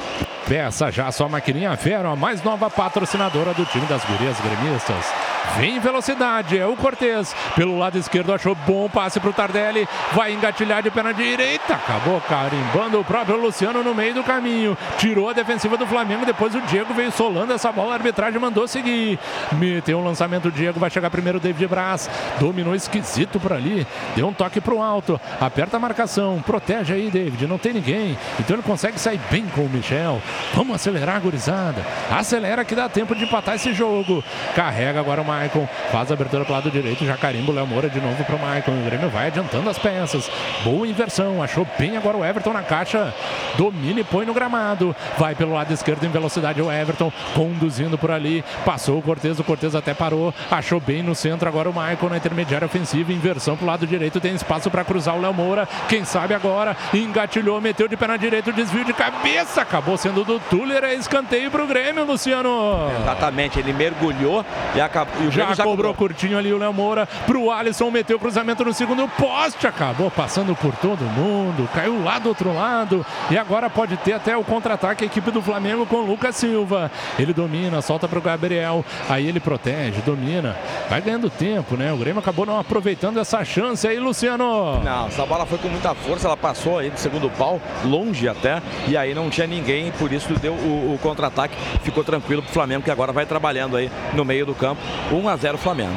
Peça 0.52 0.92
já 0.92 1.10
sua 1.10 1.30
maquininha 1.30 1.74
Vero, 1.76 2.10
a 2.10 2.14
mais 2.14 2.42
nova 2.42 2.68
patrocinadora 2.68 3.54
do 3.54 3.64
time 3.64 3.86
das 3.86 4.04
gurias 4.04 4.36
gremistas. 4.38 5.10
Vem 5.56 5.76
em 5.76 5.80
velocidade, 5.80 6.58
é 6.58 6.66
o 6.66 6.76
Cortez. 6.76 7.34
Pelo 7.54 7.78
lado 7.78 7.98
esquerdo 7.98 8.32
achou 8.32 8.54
bom 8.54 8.88
passe 8.88 9.18
para 9.18 9.30
o 9.30 9.32
Tardelli. 9.32 9.88
Vai 10.12 10.32
engatilhar 10.32 10.82
de 10.82 10.90
perna 10.90 11.12
direita. 11.12 11.74
Acabou 11.74 12.20
carimbando 12.20 13.00
o 13.00 13.04
próprio 13.04 13.36
Luciano 13.36 13.82
no 13.82 13.94
meio 13.94 14.14
do 14.14 14.22
caminho. 14.22 14.76
Tirou 14.98 15.28
a 15.28 15.32
defensiva 15.32 15.76
do 15.76 15.86
Flamengo. 15.86 16.24
Depois 16.24 16.54
o 16.54 16.60
Diego 16.62 16.94
veio 16.94 17.12
solando 17.12 17.52
essa 17.52 17.72
bola. 17.72 17.92
A 17.92 17.94
arbitragem 17.94 18.40
mandou 18.40 18.66
seguir. 18.68 19.18
Meteu 19.52 19.98
um 19.98 20.04
lançamento. 20.04 20.48
O 20.48 20.52
Diego 20.52 20.80
vai 20.80 20.90
chegar 20.90 21.10
primeiro. 21.10 21.40
David 21.40 21.66
Braz 21.66 22.08
dominou 22.38 22.74
esquisito 22.74 23.40
por 23.40 23.52
ali. 23.52 23.86
Deu 24.14 24.26
um 24.28 24.32
toque 24.32 24.60
para 24.60 24.74
o 24.74 24.82
alto. 24.82 25.20
Aperta 25.40 25.76
a 25.76 25.80
marcação. 25.80 26.42
Protege 26.46 26.94
aí, 26.94 27.10
David. 27.10 27.46
Não 27.46 27.58
tem 27.58 27.74
ninguém. 27.74 28.16
Então 28.38 28.56
ele 28.56 28.62
consegue 28.62 28.98
sair 28.98 29.20
bem 29.30 29.44
com 29.54 29.62
o 29.62 29.68
Michel. 29.68 30.20
Vamos 30.55 30.77
acelerar, 30.77 31.20
gurizada. 31.20 31.85
Acelera 32.10 32.64
que 32.64 32.74
dá 32.74 32.89
tempo 32.89 33.14
de 33.14 33.24
empatar 33.24 33.55
esse 33.55 33.73
jogo. 33.73 34.23
Carrega 34.55 35.01
agora 35.01 35.23
o 35.23 35.24
Maicon. 35.24 35.66
Faz 35.90 36.10
a 36.10 36.14
abertura 36.14 36.44
pro 36.44 36.52
lado 36.52 36.70
direito. 36.70 37.05
Já 37.06 37.16
carimba 37.16 37.52
o 37.52 37.55
Léo 37.55 37.66
Moura 37.66 37.89
de 37.89 38.01
novo 38.01 38.23
pro 38.24 38.39
Maicon. 38.39 38.73
O 38.73 38.85
Grêmio 38.85 39.09
vai 39.09 39.28
adiantando 39.28 39.69
as 39.70 39.78
peças. 39.78 40.31
Boa 40.62 40.86
inversão. 40.86 41.43
Achou 41.43 41.66
bem 41.78 41.97
agora 41.97 42.16
o 42.16 42.24
Everton 42.24 42.52
na 42.52 42.62
caixa. 42.62 43.14
Domina 43.56 44.01
e 44.01 44.05
põe 44.05 44.27
no 44.27 44.35
gramado. 44.35 44.94
Vai 45.19 45.35
pelo 45.35 45.55
lado 45.55 45.73
esquerdo 45.73 46.05
em 46.05 46.10
velocidade 46.10 46.60
o 46.60 46.70
Everton. 46.70 47.12
Conduzindo 47.35 47.97
por 47.97 48.10
ali. 48.10 48.44
Passou 48.64 48.98
o 48.98 49.02
Cortez. 49.02 49.39
O 49.39 49.44
Cortez 49.44 49.74
até 49.74 49.94
parou. 49.94 50.35
Achou 50.51 50.81
bem 50.81 51.02
no 51.02 51.14
centro 51.14 51.48
agora 51.48 51.70
o 51.70 51.73
Maicon 51.73 52.09
na 52.09 52.19
intermediária 52.19 52.66
ofensiva. 52.66 53.12
Inversão 53.12 53.56
pro 53.56 53.66
lado 53.66 53.86
direito. 53.86 54.20
Tem 54.20 54.35
espaço 54.35 54.70
para 54.70 54.85
cruzar 54.85 55.16
o 55.16 55.20
Léo 55.20 55.32
Moura. 55.32 55.66
Quem 55.89 56.05
sabe 56.05 56.35
agora. 56.35 56.77
Engatilhou. 56.93 57.60
Meteu 57.60 57.89
de 57.89 57.97
perna 57.97 58.19
direita. 58.19 58.52
Desvio 58.52 58.85
de 58.85 58.93
cabeça. 58.93 59.62
Acabou 59.62 59.97
sendo 59.97 60.24
do 60.24 60.31
Tuller. 60.40 60.84
É 60.84 60.94
escanteio 60.94 61.50
pro 61.50 61.66
Grêmio, 61.66 62.04
Luciano. 62.04 62.90
Exatamente, 63.00 63.59
ele 63.59 63.72
mergulhou 63.72 64.44
e, 64.74 64.80
acabou, 64.80 65.22
E 65.22 65.26
o 65.28 65.30
Já, 65.30 65.54
já 65.54 65.64
cobrou 65.64 65.92
cobrou. 65.92 65.94
curtinho 65.94 66.36
ali 66.38 66.52
o 66.52 66.59
Léo 66.59 66.72
Moura 66.72 67.06
pro 67.26 67.50
Alisson, 67.50 67.90
meteu 67.90 68.16
o 68.16 68.20
cruzamento 68.20 68.64
no 68.64 68.72
segundo 68.72 69.06
poste, 69.09 69.66
acabou 69.66 70.10
passando 70.10 70.54
por 70.54 70.74
todo 70.76 71.02
mundo, 71.04 71.68
caiu 71.74 72.02
lá 72.02 72.18
do 72.18 72.28
outro 72.28 72.54
lado 72.54 73.04
e 73.30 73.38
agora 73.38 73.68
pode 73.70 73.96
ter 73.98 74.12
até 74.14 74.36
o 74.36 74.44
contra-ataque 74.44 75.04
a 75.04 75.06
equipe 75.06 75.30
do 75.30 75.40
Flamengo 75.42 75.86
com 75.86 75.96
o 75.96 76.06
Lucas 76.06 76.36
Silva. 76.36 76.90
Ele 77.18 77.32
domina, 77.32 77.80
solta 77.82 78.09
pro 78.09 78.20
Gabriel, 78.20 78.84
aí 79.09 79.26
ele 79.26 79.40
protege, 79.40 80.00
domina, 80.04 80.56
vai 80.88 81.00
ganhando 81.00 81.30
tempo, 81.30 81.76
né? 81.76 81.92
O 81.92 81.96
Grêmio 81.96 82.20
acabou 82.20 82.44
não 82.46 82.59
aproveitando 82.59 83.18
essa 83.18 83.44
chance 83.44 83.86
aí, 83.86 83.98
Luciano. 83.98 84.80
Não, 84.82 85.06
essa 85.06 85.24
bola 85.26 85.46
foi 85.46 85.59
com 85.59 85.68
muita 85.68 85.94
força, 85.94 86.26
ela 86.26 86.36
passou 86.36 86.78
aí 86.78 86.90
do 86.90 86.98
segundo 86.98 87.30
pau, 87.30 87.60
longe 87.84 88.28
até, 88.28 88.60
e 88.86 88.96
aí 88.96 89.14
não 89.14 89.30
tinha 89.30 89.46
ninguém, 89.46 89.90
por 89.92 90.11
isso 90.14 90.32
deu 90.34 90.52
o, 90.52 90.94
o 90.94 90.98
contra-ataque, 91.02 91.55
ficou 91.82 92.05
tranquilo 92.05 92.43
pro 92.43 92.52
Flamengo, 92.52 92.82
que 92.82 92.90
agora 92.90 93.12
vai 93.12 93.26
trabalhando 93.26 93.76
aí 93.76 93.90
no 94.14 94.24
meio 94.24 94.47
do 94.47 94.55
campo. 94.55 94.80
1 95.10 95.28
a 95.28 95.36
0 95.36 95.59
Flamengo. 95.59 95.97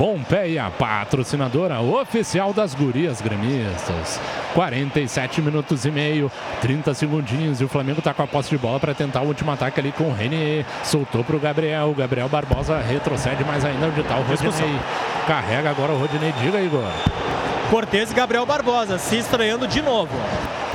Pompeia, 0.00 0.70
patrocinadora 0.78 1.78
oficial 1.78 2.54
das 2.54 2.74
gurias 2.74 3.20
gremistas. 3.20 4.18
47 4.54 5.42
minutos 5.42 5.84
e 5.84 5.90
meio, 5.90 6.32
30 6.62 6.94
segundinhos 6.94 7.60
e 7.60 7.64
o 7.64 7.68
Flamengo 7.68 8.00
tá 8.00 8.14
com 8.14 8.22
a 8.22 8.26
posse 8.26 8.48
de 8.48 8.56
bola 8.56 8.80
para 8.80 8.94
tentar 8.94 9.20
o 9.20 9.26
último 9.26 9.50
ataque 9.50 9.78
ali 9.78 9.92
com 9.92 10.04
o 10.04 10.14
Renier. 10.14 10.64
Soltou 10.82 11.22
pro 11.22 11.38
Gabriel, 11.38 11.90
o 11.90 11.94
Gabriel 11.94 12.30
Barbosa 12.30 12.78
retrocede 12.78 13.44
mais 13.44 13.62
ainda 13.62 13.88
onde 13.88 14.02
tá 14.02 14.16
o 14.16 14.22
Rodinei. 14.22 14.80
Carrega 15.26 15.68
agora 15.68 15.92
o 15.92 15.98
Rodinei, 15.98 16.32
diga 16.40 16.58
Igor. 16.62 16.88
Cortez 17.68 18.10
e 18.10 18.14
Gabriel 18.14 18.46
Barbosa 18.46 18.98
se 18.98 19.18
estranhando 19.18 19.68
de 19.68 19.82
novo. 19.82 20.16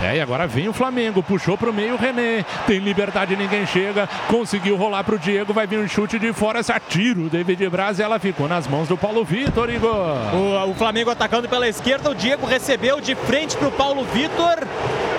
É, 0.05 0.17
e 0.17 0.21
agora 0.21 0.45
vem 0.45 0.67
o 0.67 0.73
Flamengo, 0.73 1.23
puxou 1.23 1.57
pro 1.57 1.73
meio 1.73 1.95
o 1.95 1.97
René, 1.97 2.45
tem 2.67 2.77
liberdade, 2.77 3.35
ninguém 3.35 3.65
chega, 3.65 4.07
conseguiu 4.27 4.75
rolar 4.75 5.03
pro 5.03 5.17
Diego, 5.17 5.51
vai 5.51 5.65
vir 5.65 5.79
um 5.79 5.87
chute 5.87 6.19
de 6.19 6.31
fora, 6.31 6.61
se 6.61 6.71
atira 6.71 7.21
o 7.21 7.27
David 7.27 7.67
Braz 7.69 7.97
e 7.97 8.03
ela 8.03 8.19
ficou 8.19 8.47
nas 8.47 8.67
mãos 8.67 8.87
do 8.87 8.95
Paulo 8.95 9.25
Vitor, 9.25 9.67
Igor. 9.67 9.89
O, 10.31 10.69
o 10.69 10.75
Flamengo 10.75 11.09
atacando 11.09 11.49
pela 11.49 11.67
esquerda, 11.67 12.11
o 12.11 12.13
Diego 12.13 12.45
recebeu 12.45 13.01
de 13.01 13.15
frente 13.15 13.57
para 13.57 13.67
o 13.67 13.71
Paulo 13.71 14.03
Vitor. 14.13 14.67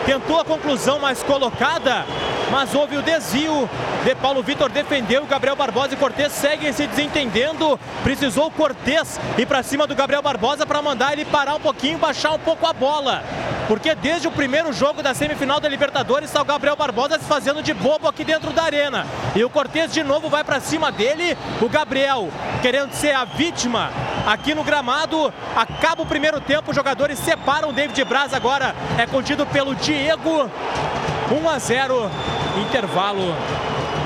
Tentou 0.07 0.39
a 0.39 0.45
conclusão 0.45 1.01
mais 1.01 1.21
colocada, 1.25 2.07
mas 2.49 2.73
houve 2.73 2.97
o 2.97 3.03
desvio. 3.03 3.69
De 4.05 4.15
Paulo 4.15 4.41
Vitor 4.41 4.71
defendeu, 4.71 5.25
o 5.25 5.27
Gabriel 5.27 5.57
Barbosa 5.57 5.95
e 5.95 5.97
Cortez 5.97 6.31
seguem 6.31 6.73
se 6.73 6.87
desentendendo. 6.87 7.77
Precisou 8.05 8.47
o 8.47 8.51
Cortez 8.53 9.19
ir 9.37 9.47
para 9.47 9.65
cima 9.65 9.85
do 9.85 9.97
Gabriel 9.97 10.23
Barbosa 10.23 10.65
para 10.65 10.81
mandar 10.81 11.13
ele 11.13 11.25
parar 11.25 11.57
um 11.57 11.61
pouquinho, 11.61 11.99
baixar 11.99 12.31
um 12.31 12.39
pouco 12.39 12.65
a 12.65 12.73
bola. 12.73 13.25
Porque 13.67 13.97
desde 13.97 14.29
o 14.29 14.31
primeiro 14.31 14.73
jogo 14.77 15.03
da 15.03 15.15
semifinal 15.15 15.59
da 15.59 15.71
Libertadores 15.71 16.29
está 16.29 16.43
o 16.43 16.45
Gabriel 16.45 16.77
Barbosa 16.77 17.19
se 17.19 17.25
fazendo 17.25 17.63
de 17.63 17.73
bobo 17.73 18.07
aqui 18.07 18.23
dentro 18.23 18.53
da 18.53 18.65
arena. 18.65 19.07
E 19.35 19.43
o 19.43 19.49
Cortez 19.49 19.91
de 19.91 20.03
novo 20.03 20.29
vai 20.29 20.45
para 20.45 20.61
cima 20.61 20.93
dele. 20.93 21.37
O 21.63 21.69
Gabriel 21.69 22.29
querendo 22.61 22.93
ser 22.93 23.15
a 23.15 23.25
vítima 23.25 23.91
aqui 24.27 24.55
no 24.55 24.63
gramado. 24.63 25.33
Acaba 25.57 26.03
o 26.03 26.07
primeiro 26.07 26.43
tempo, 26.43 26.71
os 26.71 26.77
jogadores 26.77 27.19
separam 27.19 27.71
o 27.71 27.73
David 27.73 28.05
Braz 28.05 28.35
agora. 28.35 28.75
É 28.99 29.07
contido 29.07 29.47
pelo 29.47 29.75
Diego. 29.75 30.51
1 31.31 31.49
a 31.49 31.59
0, 31.59 32.11
intervalo. 32.69 33.35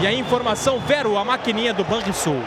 E 0.00 0.06
a 0.06 0.12
informação, 0.12 0.78
Vero, 0.78 1.18
a 1.18 1.24
maquininha 1.24 1.74
do 1.74 1.82
Banrisul. 1.82 2.40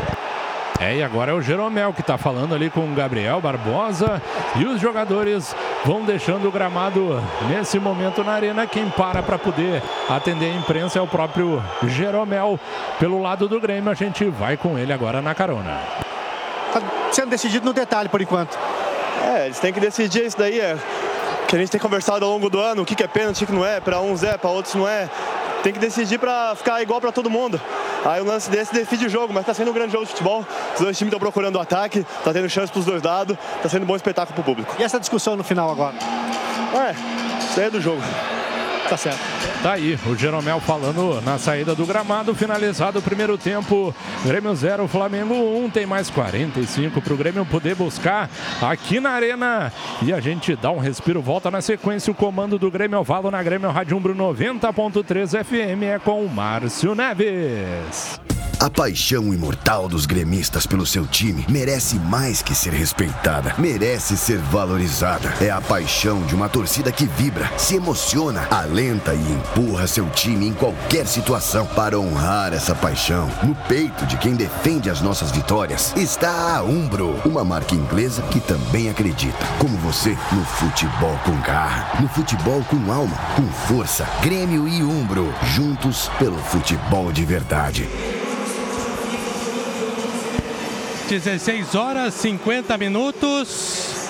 É, 0.80 0.96
e 0.96 1.04
agora 1.04 1.32
é 1.32 1.34
o 1.36 1.42
Jeromel 1.42 1.94
que 1.94 2.02
está 2.02 2.18
falando 2.18 2.56
ali 2.56 2.70
com 2.70 2.90
o 2.90 2.96
Gabriel 2.96 3.40
Barbosa 3.40 4.22
e 4.56 4.66
os 4.66 4.82
jogadores 4.82 5.56
vão 5.86 6.04
deixando 6.04 6.48
o 6.48 6.52
gramado 6.52 7.22
nesse 7.50 7.80
momento 7.80 8.24
na 8.24 8.34
arena. 8.34 8.68
Quem 8.68 8.90
para 8.90 9.22
para 9.22 9.38
poder 9.38 9.82
atender 10.10 10.52
a 10.52 10.56
imprensa 10.56 11.00
é 11.00 11.02
o 11.02 11.08
próprio 11.08 11.62
Jeromel. 11.88 12.60
Pelo 13.00 13.22
lado 13.22 13.48
do 13.48 13.60
Grêmio, 13.60 13.92
a 13.92 13.96
gente 13.96 14.26
vai 14.26 14.58
com 14.58 14.78
ele 14.78 14.94
agora 14.94 15.22
na 15.22 15.36
carona. 15.36 15.80
Tá 16.72 16.82
sendo 17.12 17.30
decidido 17.30 17.66
no 17.66 17.74
detalhe 17.74 18.10
por 18.10 18.22
enquanto. 18.22 18.58
É, 19.36 19.46
eles 19.46 19.60
têm 19.60 19.72
que 19.72 19.80
decidir 19.80 20.26
isso 20.26 20.38
daí, 20.38 20.60
é 20.60 20.78
que 21.54 21.58
a 21.58 21.60
gente 21.60 21.70
tem 21.70 21.80
conversado 21.80 22.26
ao 22.26 22.32
longo 22.32 22.50
do 22.50 22.60
ano, 22.60 22.82
o 22.82 22.86
que 22.86 22.96
que 22.96 23.04
é 23.04 23.08
pênalti, 23.08 23.44
o 23.44 23.48
que 23.48 23.54
não 23.54 23.64
é, 23.64 23.80
para 23.80 24.00
uns 24.00 24.24
é, 24.24 24.36
para 24.36 24.50
outros 24.50 24.74
não 24.74 24.88
é. 24.88 25.08
Tem 25.64 25.72
que 25.72 25.80
decidir 25.80 26.20
para 26.20 26.54
ficar 26.56 26.82
igual 26.82 27.00
para 27.00 27.12
todo 27.12 27.30
mundo. 27.30 27.60
Aí 28.04 28.22
um 28.22 28.26
lance 28.26 28.52
desse 28.52 28.74
decide 28.74 29.06
o 29.06 29.10
jogo, 29.10 29.34
mas 29.34 29.46
tá 29.46 29.54
sendo 29.54 29.72
um 29.72 29.74
grande 29.74 29.94
jogo 29.94 30.04
de 30.04 30.12
futebol. 30.12 30.46
Os 30.76 30.82
dois 30.82 30.98
times 30.98 31.10
estão 31.10 31.20
procurando 31.20 31.56
o 31.56 31.62
ataque, 31.62 32.06
tá 32.24 32.34
tendo 32.34 32.50
chance 32.50 32.72
pros 32.72 32.84
dois 32.84 33.02
lados, 33.02 33.38
tá 33.62 33.70
sendo 33.70 33.84
um 33.84 33.86
bom 33.86 33.96
espetáculo 33.96 34.36
pro 34.36 34.44
público. 34.44 34.76
E 34.78 34.84
essa 34.84 35.00
discussão 35.00 35.38
no 35.38 35.44
final 35.44 35.72
agora? 35.72 35.96
É, 35.96 36.92
isso 37.40 37.60
aí 37.60 37.68
é 37.68 37.70
do 37.70 37.80
jogo. 37.80 38.02
Tá 38.90 38.98
certo. 38.98 39.20
Tá 39.64 39.74
aí, 39.74 39.98
o 40.06 40.16
Jeromel 40.16 40.60
falando 40.60 41.22
na 41.22 41.38
saída 41.38 41.74
do 41.74 41.86
gramado, 41.86 42.36
finalizado 42.36 43.00
o 43.00 43.02
primeiro 43.02 43.38
tempo. 43.38 43.96
Grêmio 44.26 44.54
0, 44.54 44.88
Flamengo 44.88 45.34
1. 45.34 45.70
Tem 45.70 45.86
mais 45.86 46.10
45 46.10 47.02
pro 47.02 47.16
Grêmio 47.16 47.46
poder 47.46 47.76
buscar 47.76 48.30
aqui 48.62 49.00
na 49.00 49.12
Arena. 49.12 49.72
E 50.02 50.12
a 50.14 50.20
gente 50.20 50.56
dá 50.56 50.70
um 50.70 50.80
respiro, 50.80 51.22
volta 51.22 51.50
na 51.50 51.62
sequência. 51.62 52.12
O 52.12 52.16
comando 52.16 52.60
do 52.60 52.70
Grêmio 52.70 53.00
Ovalo 53.00 53.32
na 53.32 53.42
Grêmio 53.42 53.72
Rádio 53.72 53.98
Umbro 53.98 54.14
90.3 54.14 55.44
FM 55.44 55.84
é 55.84 56.00
com 56.00 56.24
o 56.24 56.30
Márcio 56.30 56.94
Neves. 56.94 58.20
A 58.64 58.70
paixão 58.70 59.34
imortal 59.34 59.90
dos 59.90 60.06
gremistas 60.06 60.66
pelo 60.66 60.86
seu 60.86 61.06
time 61.06 61.46
merece 61.50 62.00
mais 62.00 62.42
que 62.42 62.56
ser 62.56 62.72
respeitada, 62.72 63.54
merece 63.58 64.16
ser 64.16 64.38
valorizada. 64.38 65.34
É 65.42 65.50
a 65.50 65.60
paixão 65.60 66.22
de 66.22 66.34
uma 66.34 66.48
torcida 66.48 66.90
que 66.90 67.06
vibra, 67.06 67.52
se 67.58 67.76
emociona, 67.76 68.48
e 68.84 69.32
empurra 69.32 69.88
seu 69.88 70.10
time 70.10 70.50
em 70.50 70.54
qualquer 70.54 71.08
situação. 71.08 71.66
Para 71.68 71.98
honrar 71.98 72.52
essa 72.52 72.76
paixão, 72.76 73.30
no 73.42 73.56
peito 73.56 74.06
de 74.06 74.18
quem 74.18 74.36
defende 74.36 74.90
as 74.90 75.00
nossas 75.00 75.32
vitórias, 75.32 75.96
está 75.96 76.58
a 76.58 76.64
Umbro, 76.64 77.16
uma 77.26 77.46
marca 77.46 77.74
inglesa 77.74 78.22
que 78.24 78.42
também 78.42 78.90
acredita, 78.90 79.46
como 79.58 79.78
você, 79.78 80.18
no 80.34 80.44
futebol 80.44 81.18
com 81.24 81.40
garra, 81.42 82.02
no 82.02 82.10
futebol 82.10 82.62
com 82.70 82.92
alma, 82.92 83.16
com 83.38 83.48
força. 83.74 84.06
Grêmio 84.22 84.68
e 84.68 84.84
Umbro, 84.84 85.34
juntos 85.44 86.10
pelo 86.20 86.38
futebol 86.38 87.10
de 87.10 87.24
verdade. 87.24 87.88
16 91.08 91.76
horas 91.76 92.14
50 92.16 92.78
minutos. 92.78 94.03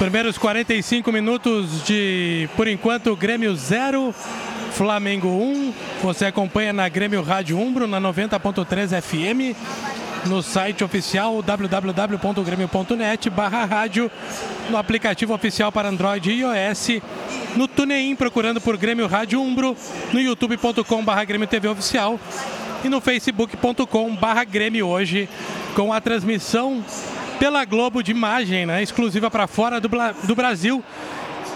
Primeiros 0.00 0.38
45 0.38 1.12
minutos 1.12 1.84
de, 1.84 2.48
por 2.56 2.66
enquanto, 2.66 3.14
Grêmio 3.14 3.54
0, 3.54 4.14
Flamengo 4.72 5.28
1. 5.28 5.74
Você 6.02 6.24
acompanha 6.24 6.72
na 6.72 6.88
Grêmio 6.88 7.20
Rádio 7.22 7.58
Umbro, 7.58 7.86
na 7.86 8.00
90.3 8.00 8.98
FM, 9.02 9.54
no 10.26 10.42
site 10.42 10.82
oficial 10.82 11.42
www.grêmio.net 11.42 13.28
barra 13.28 13.66
rádio, 13.66 14.10
no 14.70 14.78
aplicativo 14.78 15.34
oficial 15.34 15.70
para 15.70 15.90
Android 15.90 16.30
e 16.30 16.40
iOS, 16.40 17.02
no 17.54 17.68
TuneIn 17.68 18.16
procurando 18.16 18.58
por 18.58 18.78
Grêmio 18.78 19.06
Rádio 19.06 19.38
Umbro, 19.38 19.76
no 20.14 20.18
youtube.com 20.18 21.04
barra 21.04 21.24
Grêmio 21.24 21.46
TV 21.46 21.68
Oficial 21.68 22.18
e 22.82 22.88
no 22.88 23.02
facebook.com 23.02 24.16
barra 24.16 24.44
Grêmio 24.44 24.86
hoje 24.86 25.28
com 25.74 25.92
a 25.92 26.00
transmissão 26.00 26.82
pela 27.40 27.64
Globo 27.64 28.02
de 28.02 28.10
imagem, 28.10 28.66
né, 28.66 28.82
exclusiva 28.82 29.30
para 29.30 29.46
fora 29.46 29.80
do, 29.80 29.88
do 30.24 30.34
Brasil, 30.36 30.84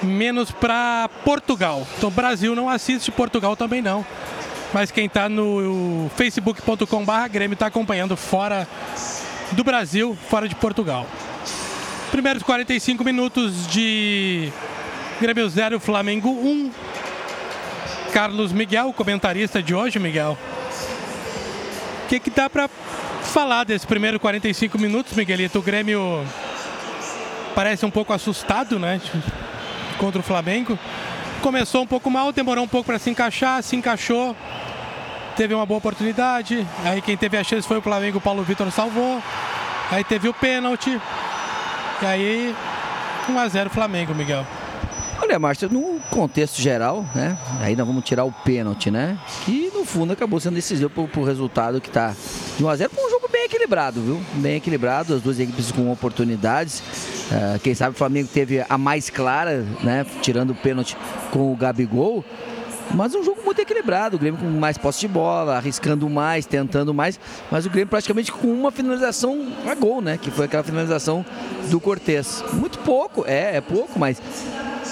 menos 0.03 0.51
para 0.51 1.11
Portugal. 1.23 1.87
Então 1.99 2.11
Brasil 2.11 2.55
não 2.57 2.71
assiste, 2.71 3.13
Portugal 3.13 3.55
também 3.55 3.83
não. 3.83 4.05
Mas 4.73 4.91
quem 4.91 5.05
está 5.05 5.29
no 5.29 6.11
facebook.com 6.17 7.05
barra 7.05 7.29
Grêmio 7.29 7.53
está 7.53 7.67
acompanhando 7.67 8.17
fora 8.17 8.67
do 9.53 9.63
Brasil, 9.63 10.17
fora 10.29 10.49
de 10.49 10.55
Portugal. 10.55 11.07
Primeiros 12.11 12.43
45 12.43 13.05
minutos 13.05 13.67
de 13.69 14.51
Grêmio 15.21 15.47
0, 15.49 15.79
Flamengo 15.79 16.31
1. 16.31 16.73
Carlos 18.11 18.53
Miguel, 18.53 18.93
comentarista 18.95 19.63
de 19.63 19.75
hoje, 19.75 19.99
Miguel. 19.99 20.39
O 22.05 22.07
que, 22.07 22.21
que 22.21 22.31
dá 22.31 22.51
para 22.51 22.69
falar 22.69 23.65
desse 23.65 23.87
primeiro 23.87 24.21
45 24.21 24.79
minutos, 24.79 25.15
Miguelito? 25.15 25.59
O 25.59 25.63
Grêmio 25.63 26.23
parece 27.55 27.87
um 27.87 27.91
pouco 27.91 28.13
assustado, 28.13 28.79
né? 28.79 29.01
Contra 29.99 30.21
o 30.21 30.23
Flamengo. 30.23 30.79
Começou 31.41 31.83
um 31.83 31.87
pouco 31.87 32.11
mal, 32.11 32.31
demorou 32.31 32.63
um 32.63 32.69
pouco 32.69 32.87
para 32.87 32.99
se 32.99 33.09
encaixar, 33.09 33.63
se 33.63 33.75
encaixou. 33.75 34.37
Teve 35.35 35.55
uma 35.55 35.65
boa 35.65 35.79
oportunidade. 35.79 36.67
Aí 36.85 37.01
quem 37.01 37.17
teve 37.17 37.39
a 37.39 37.43
chance 37.43 37.67
foi 37.67 37.79
o 37.79 37.83
Flamengo, 37.83 38.19
o 38.19 38.21
Paulo 38.21 38.43
Vitor 38.43 38.71
salvou. 38.71 39.23
Aí 39.91 40.05
teve 40.05 40.29
o 40.29 40.35
pênalti. 40.35 41.01
E 42.03 42.07
aí, 42.07 42.55
1 43.29 43.39
a 43.39 43.49
0 43.49 43.71
Flamengo, 43.71 44.15
Miguel. 44.15 44.47
Olha, 45.25 45.39
Márcio, 45.39 45.71
no 45.71 45.99
contexto 46.11 46.61
geral, 46.61 47.03
né? 47.15 47.39
Aí 47.59 47.75
nós 47.75 47.87
vamos 47.87 48.05
tirar 48.05 48.27
o 48.27 48.31
pênalti, 48.31 48.91
né? 48.91 49.19
Que 49.47 49.71
no 49.73 49.83
fundo 49.83 50.13
acabou 50.13 50.39
sendo 50.39 50.57
decisivo 50.57 50.91
pro, 50.91 51.09
pro 51.09 51.25
resultado 51.25 51.81
que 51.81 51.89
tá 51.89 52.15
de 52.59 52.63
1x0. 52.63 52.91
Foi 52.91 53.07
um 53.07 53.11
jogo 53.11 53.27
bem 53.33 53.47
equilibrado, 53.47 54.03
viu? 54.03 54.21
Bem 54.35 54.57
equilibrado, 54.57 55.15
as 55.15 55.23
duas 55.23 55.41
equipes 55.41 55.73
com 55.73 55.91
oportunidades. 55.91 56.83
Ah, 57.33 57.59
quem 57.59 57.75
sabe 57.75 57.95
o 57.95 57.99
Flamengo 57.99 58.29
teve 58.29 58.67
a 58.69 58.77
mais 58.77 59.09
clara, 59.09 59.65
né? 59.83 60.05
Tirando 60.21 60.51
o 60.51 60.55
pênalti 60.55 60.95
com 61.31 61.51
o 61.51 61.57
Gabigol. 61.57 62.23
Mas 62.93 63.15
um 63.15 63.25
jogo 63.25 63.41
muito 63.43 63.59
equilibrado, 63.59 64.17
o 64.17 64.19
Grêmio 64.19 64.39
com 64.39 64.47
mais 64.47 64.77
posse 64.77 65.01
de 65.01 65.09
bola, 65.09 65.57
arriscando 65.57 66.07
mais, 66.11 66.45
tentando 66.45 66.93
mais, 66.93 67.19
mas 67.51 67.65
o 67.65 67.71
Grêmio 67.71 67.89
praticamente 67.89 68.31
com 68.31 68.49
uma 68.49 68.71
finalização 68.71 69.55
a 69.67 69.75
gol, 69.75 70.03
né? 70.03 70.19
Que 70.21 70.31
foi 70.31 70.45
aquela 70.45 70.63
finalização 70.63 71.25
do 71.71 71.81
Cortez. 71.81 72.45
Muito 72.53 72.79
pouco, 72.81 73.25
é, 73.27 73.57
é 73.57 73.61
pouco, 73.63 73.99
mas 73.99 74.21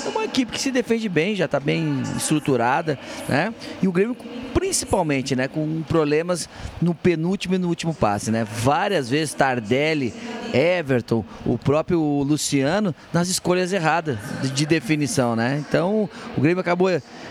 é 0.04 0.08
uma 0.08 0.24
equipe 0.24 0.52
que 0.52 0.60
se 0.60 0.70
defende 0.70 1.08
bem, 1.08 1.34
já 1.34 1.44
está 1.44 1.60
bem 1.60 2.02
estruturada, 2.16 2.98
né? 3.28 3.54
E 3.80 3.88
o 3.88 3.92
Grêmio 3.92 4.16
principalmente, 4.52 5.34
né, 5.34 5.48
com 5.48 5.82
problemas 5.82 6.48
no 6.80 6.94
penúltimo 6.94 7.56
e 7.56 7.58
no 7.58 7.68
último 7.68 7.92
passe, 7.92 8.30
né? 8.30 8.44
Várias 8.44 9.08
vezes 9.08 9.34
Tardelli, 9.34 10.14
Everton, 10.52 11.24
o 11.44 11.58
próprio 11.58 12.00
Luciano 12.00 12.94
nas 13.12 13.28
escolhas 13.28 13.72
erradas 13.72 14.18
de, 14.40 14.50
de 14.50 14.66
definição, 14.66 15.34
né? 15.34 15.62
Então, 15.66 16.08
o 16.36 16.40
Grêmio 16.40 16.60
acabou 16.60 16.88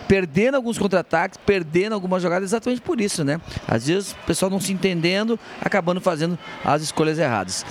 perdendo 0.07 0.55
alguns 0.55 0.77
contra-ataques, 0.77 1.39
perdendo 1.45 1.93
algumas 1.93 2.21
jogadas 2.21 2.49
exatamente 2.49 2.81
por 2.81 2.99
isso, 2.99 3.23
né? 3.23 3.39
Às 3.67 3.87
vezes 3.87 4.11
o 4.11 4.25
pessoal 4.27 4.51
não 4.51 4.59
se 4.59 4.73
entendendo, 4.73 5.39
acabando 5.61 6.01
fazendo 6.01 6.37
as 6.65 6.81
escolhas 6.81 7.17
erradas. 7.17 7.65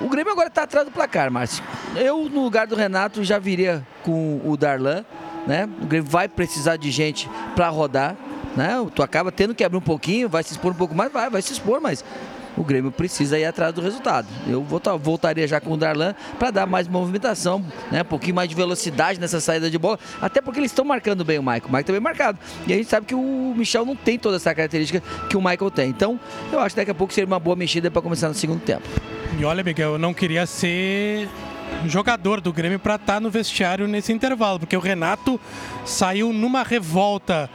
O 0.00 0.08
Grêmio 0.08 0.32
agora 0.32 0.48
está 0.48 0.64
atrás 0.64 0.86
do 0.86 0.92
placar, 0.92 1.30
Márcio. 1.30 1.62
Eu, 1.96 2.28
no 2.28 2.42
lugar 2.42 2.66
do 2.66 2.74
Renato, 2.74 3.22
já 3.22 3.38
viria 3.38 3.86
com 4.02 4.40
o 4.44 4.56
Darlan, 4.56 5.04
né? 5.46 5.68
O 5.80 5.86
Grêmio 5.86 6.10
vai 6.10 6.28
precisar 6.28 6.76
de 6.76 6.90
gente 6.90 7.30
para 7.54 7.68
rodar, 7.68 8.16
né? 8.56 8.74
Tu 8.94 9.02
acaba 9.02 9.30
tendo 9.30 9.54
que 9.54 9.62
abrir 9.62 9.78
um 9.78 9.82
pouquinho, 9.82 10.28
vai 10.28 10.42
se 10.42 10.52
expor 10.52 10.72
um 10.72 10.76
pouco 10.76 10.94
mais, 10.94 11.12
vai, 11.12 11.30
vai 11.30 11.40
se 11.40 11.52
expor, 11.52 11.80
mas 11.80 12.04
o 12.56 12.62
Grêmio 12.64 12.90
precisa 12.90 13.38
ir 13.38 13.44
atrás 13.44 13.72
do 13.74 13.80
resultado. 13.80 14.26
Eu 14.46 14.62
volta- 14.62 14.96
voltaria 14.96 15.46
já 15.46 15.60
com 15.60 15.72
o 15.72 15.76
Darlan 15.76 16.14
para 16.38 16.50
dar 16.50 16.66
mais 16.66 16.86
movimentação, 16.88 17.64
né? 17.90 18.02
um 18.02 18.04
pouquinho 18.04 18.34
mais 18.36 18.48
de 18.48 18.54
velocidade 18.54 19.18
nessa 19.20 19.40
saída 19.40 19.70
de 19.70 19.78
bola, 19.78 19.98
até 20.20 20.40
porque 20.40 20.60
eles 20.60 20.70
estão 20.70 20.84
marcando 20.84 21.24
bem 21.24 21.38
o 21.38 21.42
Michael. 21.42 21.62
O 21.64 21.68
Michael 21.68 21.84
também 21.84 22.00
marcado. 22.00 22.38
E 22.66 22.72
a 22.72 22.76
gente 22.76 22.88
sabe 22.88 23.06
que 23.06 23.14
o 23.14 23.54
Michel 23.56 23.84
não 23.84 23.96
tem 23.96 24.18
toda 24.18 24.36
essa 24.36 24.54
característica 24.54 25.02
que 25.28 25.36
o 25.36 25.40
Michael 25.40 25.70
tem. 25.70 25.88
Então, 25.90 26.18
eu 26.52 26.60
acho 26.60 26.74
que 26.74 26.80
daqui 26.80 26.90
a 26.90 26.94
pouco 26.94 27.12
seria 27.12 27.26
uma 27.26 27.40
boa 27.40 27.56
mexida 27.56 27.90
para 27.90 28.00
começar 28.02 28.28
no 28.28 28.34
segundo 28.34 28.60
tempo. 28.60 28.82
E 29.38 29.44
olha, 29.44 29.64
Miguel, 29.64 29.92
eu 29.94 29.98
não 29.98 30.14
queria 30.14 30.46
ser 30.46 31.28
jogador 31.86 32.40
do 32.40 32.52
Grêmio 32.52 32.78
para 32.78 32.94
estar 32.94 33.20
no 33.20 33.30
vestiário 33.30 33.88
nesse 33.88 34.12
intervalo, 34.12 34.60
porque 34.60 34.76
o 34.76 34.80
Renato 34.80 35.40
saiu 35.84 36.32
numa 36.32 36.62
revolta 36.62 37.50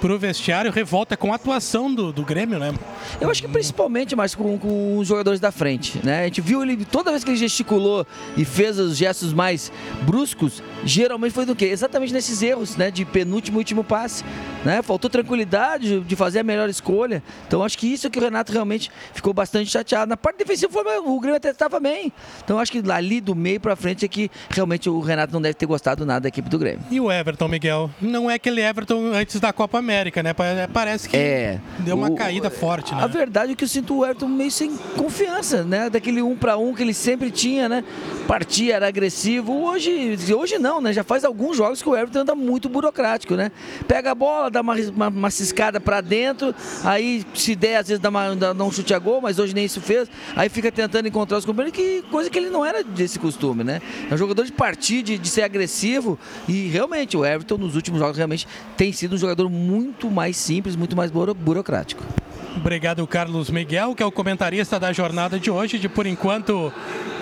pro 0.00 0.18
vestiário, 0.18 0.70
revolta 0.70 1.16
com 1.16 1.32
a 1.32 1.36
atuação 1.36 1.92
do, 1.94 2.12
do 2.12 2.24
Grêmio, 2.24 2.58
né? 2.58 2.72
Eu 3.20 3.30
acho 3.30 3.42
que 3.42 3.48
principalmente, 3.48 4.16
mas 4.16 4.34
com, 4.34 4.58
com 4.58 4.98
os 4.98 5.06
jogadores 5.06 5.40
da 5.40 5.52
frente, 5.52 6.00
né? 6.04 6.22
A 6.22 6.24
gente 6.24 6.40
viu 6.40 6.62
ele, 6.62 6.84
toda 6.84 7.10
vez 7.10 7.22
que 7.22 7.30
ele 7.30 7.36
gesticulou 7.36 8.06
e 8.36 8.44
fez 8.44 8.78
os 8.78 8.96
gestos 8.96 9.32
mais 9.32 9.70
bruscos, 10.02 10.62
geralmente 10.84 11.32
foi 11.32 11.44
do 11.44 11.54
quê? 11.54 11.66
Exatamente 11.66 12.12
nesses 12.12 12.42
erros, 12.42 12.76
né? 12.76 12.90
De 12.90 13.04
penúltimo 13.04 13.58
e 13.58 13.60
último 13.60 13.84
passe, 13.84 14.24
né? 14.64 14.82
Faltou 14.82 15.10
tranquilidade 15.10 16.00
de 16.00 16.16
fazer 16.16 16.40
a 16.40 16.42
melhor 16.42 16.68
escolha. 16.68 17.22
Então 17.46 17.62
acho 17.62 17.76
que 17.76 17.86
isso 17.86 18.06
é 18.06 18.10
que 18.10 18.18
o 18.18 18.22
Renato 18.22 18.52
realmente 18.52 18.90
ficou 19.12 19.34
bastante 19.34 19.70
chateado. 19.70 20.08
Na 20.08 20.16
parte 20.16 20.38
defensiva 20.38 20.72
foi, 20.72 20.98
o 20.98 21.20
Grêmio 21.20 21.36
até 21.36 21.50
estava 21.50 21.78
bem. 21.78 22.12
Então 22.42 22.58
acho 22.58 22.72
que 22.72 22.82
ali 22.90 23.20
do 23.20 23.34
meio 23.34 23.60
pra 23.60 23.76
frente 23.76 24.04
é 24.04 24.08
que 24.08 24.30
realmente 24.48 24.88
o 24.88 25.00
Renato 25.00 25.32
não 25.32 25.42
deve 25.42 25.54
ter 25.54 25.66
gostado 25.66 26.06
nada 26.06 26.20
da 26.20 26.28
equipe 26.28 26.48
do 26.48 26.58
Grêmio. 26.58 26.80
E 26.90 27.00
o 27.00 27.12
Everton, 27.12 27.48
Miguel? 27.48 27.90
Não 28.00 28.30
é 28.30 28.34
aquele 28.34 28.62
Everton 28.62 29.12
antes 29.12 29.38
da 29.38 29.52
Copa 29.52 29.78
América, 29.78 29.89
né? 30.22 30.32
Pa- 30.32 30.44
Parece 30.72 31.08
que 31.08 31.16
É. 31.16 31.58
deu 31.80 31.96
uma 31.96 32.08
O- 32.10 32.14
caída 32.14 32.48
forte, 32.50 32.94
né? 32.94 33.02
A 33.02 33.06
verdade 33.06 33.52
é 33.52 33.54
que 33.54 33.64
eu 33.64 33.68
sinto 33.68 33.98
o 33.98 34.04
Everton 34.04 34.28
meio 34.28 34.50
sem 34.50 34.76
confiança, 34.96 35.62
né? 35.64 35.90
Daquele 35.90 36.22
um 36.22 36.36
para 36.36 36.56
um 36.56 36.72
que 36.74 36.82
ele 36.82 36.94
sempre 36.94 37.30
tinha, 37.30 37.68
né? 37.68 37.84
Partia, 38.26 38.76
era 38.76 38.86
agressivo. 38.88 39.52
Hoje, 39.64 40.16
hoje 40.34 40.58
não, 40.58 40.80
né? 40.80 40.92
Já 40.92 41.02
faz 41.02 41.24
alguns 41.24 41.56
jogos 41.56 41.82
que 41.82 41.88
o 41.88 41.96
Everton 41.96 42.20
anda 42.20 42.34
muito 42.34 42.68
burocrático, 42.68 43.34
né? 43.34 43.50
Pega 43.88 44.12
a 44.12 44.14
bola, 44.14 44.50
dá 44.50 44.60
uma, 44.60 44.74
uma, 44.74 45.08
uma 45.08 45.30
ciscada 45.30 45.80
para 45.80 46.00
dentro, 46.00 46.54
aí 46.84 47.24
se 47.34 47.54
der, 47.56 47.76
às 47.78 47.88
vezes 47.88 48.00
dá, 48.00 48.08
uma, 48.08 48.34
dá 48.36 48.52
um 48.52 48.70
chute 48.70 48.94
a 48.94 48.98
gol, 48.98 49.20
mas 49.20 49.38
hoje 49.38 49.54
nem 49.54 49.64
isso 49.64 49.80
fez. 49.80 50.08
Aí 50.36 50.48
fica 50.48 50.70
tentando 50.70 51.08
encontrar 51.08 51.38
os 51.38 51.44
companheiros, 51.44 51.76
que 51.78 52.02
coisa 52.10 52.30
que 52.30 52.38
ele 52.38 52.50
não 52.50 52.64
era 52.64 52.82
desse 52.84 53.18
costume, 53.18 53.64
né? 53.64 53.80
É 54.10 54.14
um 54.14 54.16
jogador 54.16 54.44
de 54.44 54.52
partir, 54.52 55.02
de, 55.02 55.18
de 55.18 55.28
ser 55.28 55.42
agressivo. 55.42 56.18
E 56.48 56.68
realmente, 56.68 57.16
o 57.16 57.24
Everton 57.24 57.56
nos 57.56 57.74
últimos 57.74 57.98
jogos 58.00 58.16
realmente 58.16 58.46
tem 58.76 58.92
sido 58.92 59.14
um 59.14 59.18
jogador 59.18 59.48
muito 59.48 59.79
mais 60.10 60.36
simples, 60.36 60.76
muito 60.76 60.96
mais 60.96 61.10
buro- 61.10 61.34
burocrático. 61.34 62.02
Obrigado, 62.56 63.06
Carlos 63.06 63.48
Miguel, 63.48 63.94
que 63.94 64.02
é 64.02 64.06
o 64.06 64.10
comentarista 64.10 64.78
da 64.78 64.92
jornada 64.92 65.38
de 65.38 65.50
hoje. 65.50 65.78
De 65.78 65.88
por 65.88 66.04
enquanto, 66.04 66.72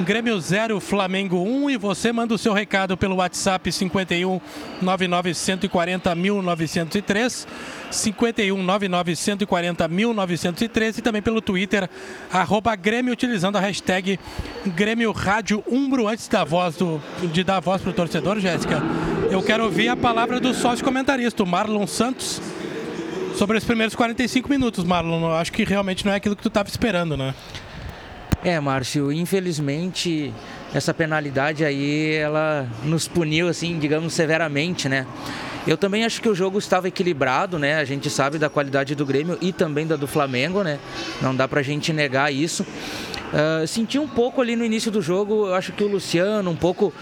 Grêmio 0.00 0.40
0, 0.40 0.80
Flamengo 0.80 1.42
1. 1.42 1.70
E 1.70 1.76
você 1.76 2.12
manda 2.12 2.34
o 2.34 2.38
seu 2.38 2.52
recado 2.54 2.96
pelo 2.96 3.16
WhatsApp 3.16 3.70
51 3.70 4.40
99 4.80 5.34
140 5.34 6.14
1903. 6.14 7.46
51 7.90 8.62
99 8.62 9.16
140 9.16 9.88
1903 9.88 10.98
e 10.98 11.02
também 11.02 11.22
pelo 11.22 11.40
Twitter, 11.40 11.88
arroba 12.30 12.74
Grêmio, 12.76 13.12
utilizando 13.12 13.56
a 13.56 13.60
hashtag 13.60 14.18
Grêmio 14.66 15.12
Rádio 15.12 15.62
Umbro. 15.70 16.08
Antes 16.08 16.28
da 16.28 16.44
voz 16.44 16.76
do, 16.76 17.00
de 17.32 17.44
dar 17.44 17.56
a 17.56 17.60
voz 17.60 17.82
para 17.82 17.90
o 17.90 17.94
torcedor, 17.94 18.40
Jéssica, 18.40 18.82
eu 19.30 19.42
quero 19.42 19.64
ouvir 19.64 19.88
a 19.88 19.96
palavra 19.96 20.40
do 20.40 20.54
sócio 20.54 20.84
comentarista, 20.84 21.42
o 21.42 21.46
Marlon 21.46 21.86
Santos. 21.86 22.40
Sobre 23.38 23.56
os 23.56 23.62
primeiros 23.62 23.94
45 23.94 24.48
minutos, 24.48 24.82
Marlon, 24.82 25.30
acho 25.30 25.52
que 25.52 25.62
realmente 25.62 26.04
não 26.04 26.12
é 26.12 26.16
aquilo 26.16 26.34
que 26.34 26.42
tu 26.42 26.48
estava 26.48 26.68
esperando, 26.68 27.16
né? 27.16 27.32
É, 28.42 28.58
Márcio, 28.58 29.12
infelizmente 29.12 30.34
essa 30.74 30.92
penalidade 30.92 31.64
aí, 31.64 32.16
ela 32.16 32.68
nos 32.82 33.06
puniu, 33.06 33.46
assim, 33.46 33.78
digamos, 33.78 34.12
severamente, 34.12 34.88
né? 34.88 35.06
Eu 35.68 35.76
também 35.76 36.04
acho 36.04 36.20
que 36.20 36.28
o 36.28 36.34
jogo 36.34 36.58
estava 36.58 36.88
equilibrado, 36.88 37.60
né? 37.60 37.76
A 37.76 37.84
gente 37.84 38.10
sabe 38.10 38.38
da 38.38 38.50
qualidade 38.50 38.96
do 38.96 39.06
Grêmio 39.06 39.38
e 39.40 39.52
também 39.52 39.86
da 39.86 39.94
do 39.94 40.08
Flamengo, 40.08 40.64
né? 40.64 40.80
Não 41.22 41.32
dá 41.32 41.46
pra 41.46 41.62
gente 41.62 41.92
negar 41.92 42.32
isso. 42.32 42.66
Ah, 43.32 43.64
senti 43.68 44.00
um 44.00 44.08
pouco 44.08 44.40
ali 44.40 44.56
no 44.56 44.64
início 44.64 44.90
do 44.90 45.00
jogo, 45.00 45.46
eu 45.46 45.54
acho 45.54 45.70
que 45.70 45.84
o 45.84 45.86
Luciano 45.86 46.50
um 46.50 46.56
pouco, 46.56 46.92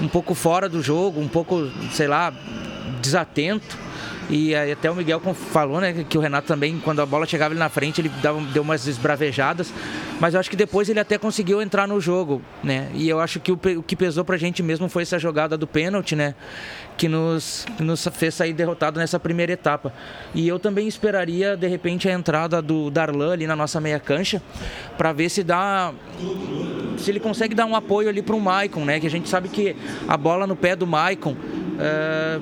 um 0.00 0.08
pouco 0.08 0.34
fora 0.34 0.70
do 0.70 0.80
jogo, 0.80 1.20
um 1.20 1.28
pouco, 1.28 1.70
sei 1.90 2.08
lá, 2.08 2.32
desatento. 3.02 3.91
E 4.30 4.54
aí 4.54 4.72
até 4.72 4.90
o 4.90 4.94
Miguel 4.94 5.20
falou, 5.34 5.80
né, 5.80 6.04
que 6.08 6.16
o 6.16 6.20
Renato 6.20 6.46
também, 6.46 6.78
quando 6.78 7.00
a 7.00 7.06
bola 7.06 7.26
chegava 7.26 7.52
ali 7.52 7.58
na 7.58 7.68
frente, 7.68 8.00
ele 8.00 8.10
dava, 8.22 8.40
deu 8.52 8.62
umas 8.62 8.86
esbravejadas. 8.86 9.72
Mas 10.20 10.34
eu 10.34 10.40
acho 10.40 10.48
que 10.48 10.56
depois 10.56 10.88
ele 10.88 11.00
até 11.00 11.18
conseguiu 11.18 11.60
entrar 11.60 11.86
no 11.88 12.00
jogo, 12.00 12.40
né? 12.62 12.88
E 12.94 13.08
eu 13.08 13.20
acho 13.20 13.40
que 13.40 13.52
o, 13.52 13.58
o 13.78 13.82
que 13.82 13.96
pesou 13.96 14.24
pra 14.24 14.36
gente 14.36 14.62
mesmo 14.62 14.88
foi 14.88 15.02
essa 15.02 15.18
jogada 15.18 15.56
do 15.56 15.66
pênalti, 15.66 16.14
né? 16.14 16.34
Que 16.96 17.08
nos, 17.08 17.66
que 17.76 17.82
nos 17.82 18.06
fez 18.12 18.34
sair 18.34 18.52
derrotado 18.52 19.00
nessa 19.00 19.18
primeira 19.18 19.52
etapa. 19.52 19.92
E 20.34 20.46
eu 20.46 20.58
também 20.58 20.86
esperaria, 20.86 21.56
de 21.56 21.66
repente, 21.66 22.08
a 22.08 22.12
entrada 22.12 22.62
do 22.62 22.90
Darlan 22.90 23.32
ali 23.32 23.46
na 23.46 23.56
nossa 23.56 23.80
meia 23.80 23.98
cancha, 23.98 24.40
para 24.96 25.12
ver 25.12 25.28
se 25.28 25.42
dá 25.42 25.92
se 26.96 27.10
ele 27.10 27.18
consegue 27.20 27.54
dar 27.54 27.66
um 27.66 27.74
apoio 27.74 28.08
ali 28.08 28.22
para 28.22 28.36
o 28.36 28.40
Maicon, 28.40 28.84
né? 28.84 29.00
Que 29.00 29.06
a 29.06 29.10
gente 29.10 29.28
sabe 29.28 29.48
que 29.48 29.74
a 30.06 30.16
bola 30.16 30.46
no 30.46 30.54
pé 30.54 30.76
do 30.76 30.86
Maicon, 30.86 31.36
eh, 31.78 32.40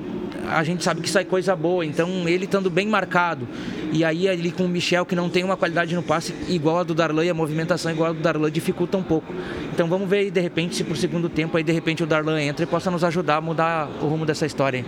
a 0.49 0.63
gente 0.63 0.83
sabe 0.83 1.01
que 1.01 1.09
sai 1.09 1.25
coisa 1.25 1.55
boa. 1.55 1.85
Então 1.85 2.27
ele 2.27 2.45
estando 2.45 2.69
bem 2.69 2.87
marcado 2.87 3.47
e 3.91 4.03
aí 4.03 4.27
ali 4.27 4.51
com 4.51 4.65
o 4.65 4.69
Michel 4.69 5.05
que 5.05 5.15
não 5.15 5.29
tem 5.29 5.43
uma 5.43 5.57
qualidade 5.57 5.93
no 5.95 6.03
passe 6.03 6.33
igual 6.47 6.79
a 6.79 6.83
do 6.83 6.93
Darlan 6.93 7.25
e 7.25 7.29
a 7.29 7.33
movimentação 7.33 7.91
igual 7.91 8.11
a 8.11 8.13
do 8.13 8.19
Darlan 8.19 8.49
dificulta 8.49 8.97
um 8.97 9.03
pouco. 9.03 9.33
Então 9.73 9.87
vamos 9.87 10.09
ver 10.09 10.17
aí 10.17 10.31
de 10.31 10.41
repente 10.41 10.75
se 10.75 10.83
pro 10.83 10.95
segundo 10.95 11.29
tempo 11.29 11.57
aí 11.57 11.63
de 11.63 11.71
repente 11.71 12.03
o 12.03 12.05
Darlan 12.05 12.41
entra 12.41 12.63
e 12.63 12.67
possa 12.67 12.89
nos 12.89 13.03
ajudar 13.03 13.37
a 13.37 13.41
mudar 13.41 13.89
o 14.01 14.07
rumo 14.07 14.25
dessa 14.25 14.45
história. 14.45 14.85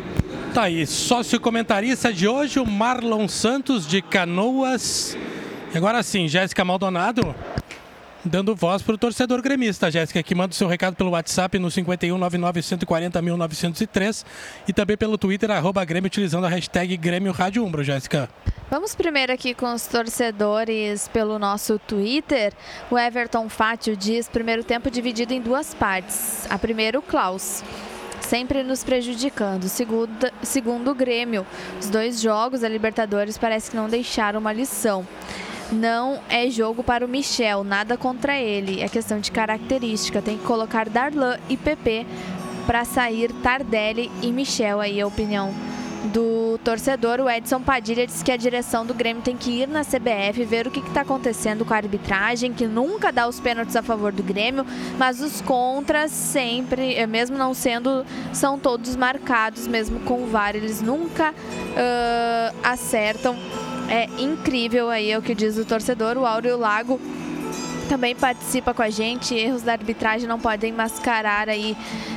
Tá 0.53 0.63
aí, 0.63 0.85
sócio 0.85 1.39
comentarista 1.39 2.13
de 2.13 2.27
hoje, 2.27 2.59
o 2.59 2.65
Marlon 2.65 3.27
Santos 3.27 3.87
de 3.87 4.01
Canoas. 4.01 5.17
E 5.73 5.77
agora 5.77 6.03
sim, 6.03 6.27
Jéssica 6.27 6.63
Maldonado, 6.63 7.33
dando 8.25 8.55
voz 8.55 8.81
para 8.81 8.95
o 8.95 8.97
torcedor 8.97 9.41
gremista. 9.41 9.91
Jéssica, 9.91 10.23
que 10.23 10.35
manda 10.35 10.51
o 10.51 10.55
seu 10.55 10.67
recado 10.67 10.95
pelo 10.95 11.11
WhatsApp 11.11 11.59
no 11.59 11.69
51 11.69 12.17
99 12.17 12.61
140 12.61 13.21
1903 13.21 14.25
e 14.67 14.73
também 14.73 14.97
pelo 14.97 15.17
Twitter, 15.17 15.51
arroba 15.51 15.83
Grêmio, 15.83 16.07
utilizando 16.07 16.45
a 16.45 16.49
hashtag 16.49 16.95
Grêmio 16.97 17.31
Rádio 17.31 17.63
Umbro, 17.63 17.83
Jéssica. 17.83 18.29
Vamos 18.69 18.95
primeiro 18.95 19.31
aqui 19.31 19.53
com 19.53 19.71
os 19.73 19.85
torcedores 19.85 21.07
pelo 21.07 21.37
nosso 21.37 21.77
Twitter. 21.79 22.53
O 22.89 22.97
Everton 22.97 23.47
Fátio 23.49 23.95
diz: 23.95 24.27
primeiro 24.27 24.63
tempo 24.63 24.89
dividido 24.89 25.33
em 25.33 25.41
duas 25.41 25.73
partes. 25.73 26.47
A 26.49 26.57
primeira, 26.57 26.97
o 26.97 27.01
Klaus. 27.01 27.63
Sempre 28.21 28.63
nos 28.63 28.83
prejudicando. 28.83 29.67
Segundo, 29.67 30.31
segundo 30.41 30.91
o 30.91 30.95
Grêmio, 30.95 31.45
os 31.79 31.89
dois 31.89 32.21
jogos 32.21 32.61
da 32.61 32.69
Libertadores 32.69 33.37
parece 33.37 33.69
que 33.69 33.77
não 33.77 33.89
deixaram 33.89 34.39
uma 34.39 34.53
lição. 34.53 35.05
Não 35.73 36.19
é 36.29 36.49
jogo 36.49 36.83
para 36.83 37.05
o 37.05 37.09
Michel, 37.09 37.63
nada 37.63 37.97
contra 37.97 38.37
ele. 38.37 38.81
É 38.81 38.87
questão 38.87 39.19
de 39.19 39.31
característica. 39.31 40.21
Tem 40.21 40.37
que 40.37 40.43
colocar 40.43 40.87
Darlan 40.87 41.37
e 41.49 41.57
PP 41.57 42.05
para 42.67 42.85
sair 42.85 43.31
Tardelli 43.41 44.11
e 44.21 44.31
Michel. 44.31 44.79
Aí 44.79 45.01
a 45.01 45.07
opinião 45.07 45.51
do 46.05 46.59
torcedor. 46.63 47.19
O 47.19 47.29
Edson 47.29 47.61
Padilha 47.61 48.05
disse 48.05 48.23
que 48.23 48.31
a 48.31 48.37
direção 48.37 48.85
do 48.85 48.93
Grêmio 48.93 49.23
tem 49.23 49.37
que 49.37 49.61
ir 49.61 49.67
na 49.67 49.83
CBF, 49.83 50.43
ver 50.45 50.67
o 50.67 50.71
que 50.71 50.79
está 50.79 51.01
acontecendo 51.01 51.63
com 51.63 51.73
a 51.73 51.77
arbitragem, 51.77 52.53
que 52.53 52.67
nunca 52.67 53.11
dá 53.11 53.27
os 53.27 53.39
pênaltis 53.39 53.75
a 53.75 53.81
favor 53.81 54.11
do 54.11 54.21
Grêmio, 54.21 54.65
mas 54.97 55.21
os 55.21 55.41
contras 55.41 56.11
sempre, 56.11 56.95
eh, 56.95 57.07
mesmo 57.07 57.37
não 57.37 57.53
sendo, 57.53 58.05
são 58.33 58.59
todos 58.59 58.95
marcados, 58.95 59.67
mesmo 59.67 59.99
com 60.01 60.23
o 60.23 60.27
VAR. 60.27 60.55
Eles 60.55 60.81
nunca 60.81 61.33
ah, 61.77 62.53
acertam. 62.63 63.35
É 63.89 64.07
incrível 64.17 64.89
aí, 64.89 65.11
é 65.11 65.17
o 65.17 65.21
que 65.21 65.35
diz 65.35 65.57
o 65.57 65.65
torcedor. 65.65 66.17
O 66.17 66.25
Áureo 66.25 66.57
Lago 66.57 66.99
também 67.87 68.15
participa 68.15 68.73
com 68.73 68.81
a 68.81 68.89
gente. 68.89 69.35
Erros 69.35 69.61
da 69.61 69.73
arbitragem 69.73 70.27
não 70.27 70.39
podem 70.39 70.71
mascarar 70.71 71.49
aí, 71.49 71.75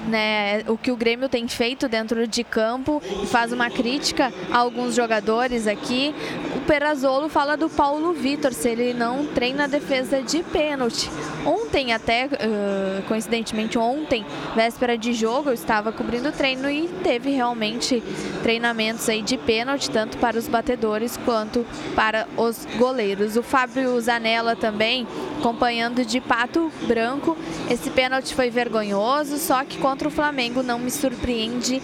né, 0.09 0.63
o 0.67 0.77
que 0.77 0.91
o 0.91 0.97
Grêmio 0.97 1.29
tem 1.29 1.47
feito 1.49 1.89
dentro 1.89 2.27
de 2.27 2.45
campo 2.45 3.03
e 3.23 3.27
faz 3.27 3.53
uma 3.53 3.71
crítica 3.71 4.33
a 4.51 4.59
alguns 4.59 4.95
jogadores 4.95 5.67
aqui. 5.67 6.15
O 6.57 6.61
Perazolo 6.61 7.29
fala 7.29 7.57
do 7.57 7.69
Paulo 7.69 8.13
Vitor, 8.13 8.53
se 8.53 8.69
ele 8.69 8.95
não 8.95 9.27
treina 9.27 9.65
a 9.65 9.67
defesa 9.67 10.23
de 10.23 10.43
pênalti. 10.43 11.11
Ontem 11.45 11.93
até, 11.93 12.27
uh, 12.27 13.03
coincidentemente 13.07 13.79
ontem, 13.79 14.25
véspera 14.55 14.99
de 14.99 15.13
jogo, 15.13 15.51
eu 15.51 15.55
estava 15.55 15.93
cobrindo 15.93 16.33
treino 16.33 16.69
e 16.69 16.89
teve 17.03 17.31
realmente 17.31 18.03
treinamentos 18.43 19.09
aí 19.09 19.23
de 19.23 19.37
pênalti, 19.37 19.91
tanto 19.91 20.19
para 20.19 20.39
os 20.39 20.49
batedores 20.49 21.17
quanto 21.25 21.65
para 21.95 22.27
os 22.37 22.67
goleiros. 22.77 23.37
O 23.37 23.43
Fábio 23.43 24.01
Zanella 24.01 24.57
também 24.57 25.07
acompanhando 25.57 26.05
de 26.05 26.21
pato 26.21 26.71
branco. 26.87 27.37
Esse 27.71 27.89
pênalti 27.89 28.35
foi 28.35 28.51
vergonhoso, 28.51 29.39
só 29.39 29.65
que 29.65 29.79
contra 29.79 30.07
o 30.07 30.11
Flamengo 30.11 30.63
não 30.63 30.79
me 30.79 30.91
surpreende 30.91 31.81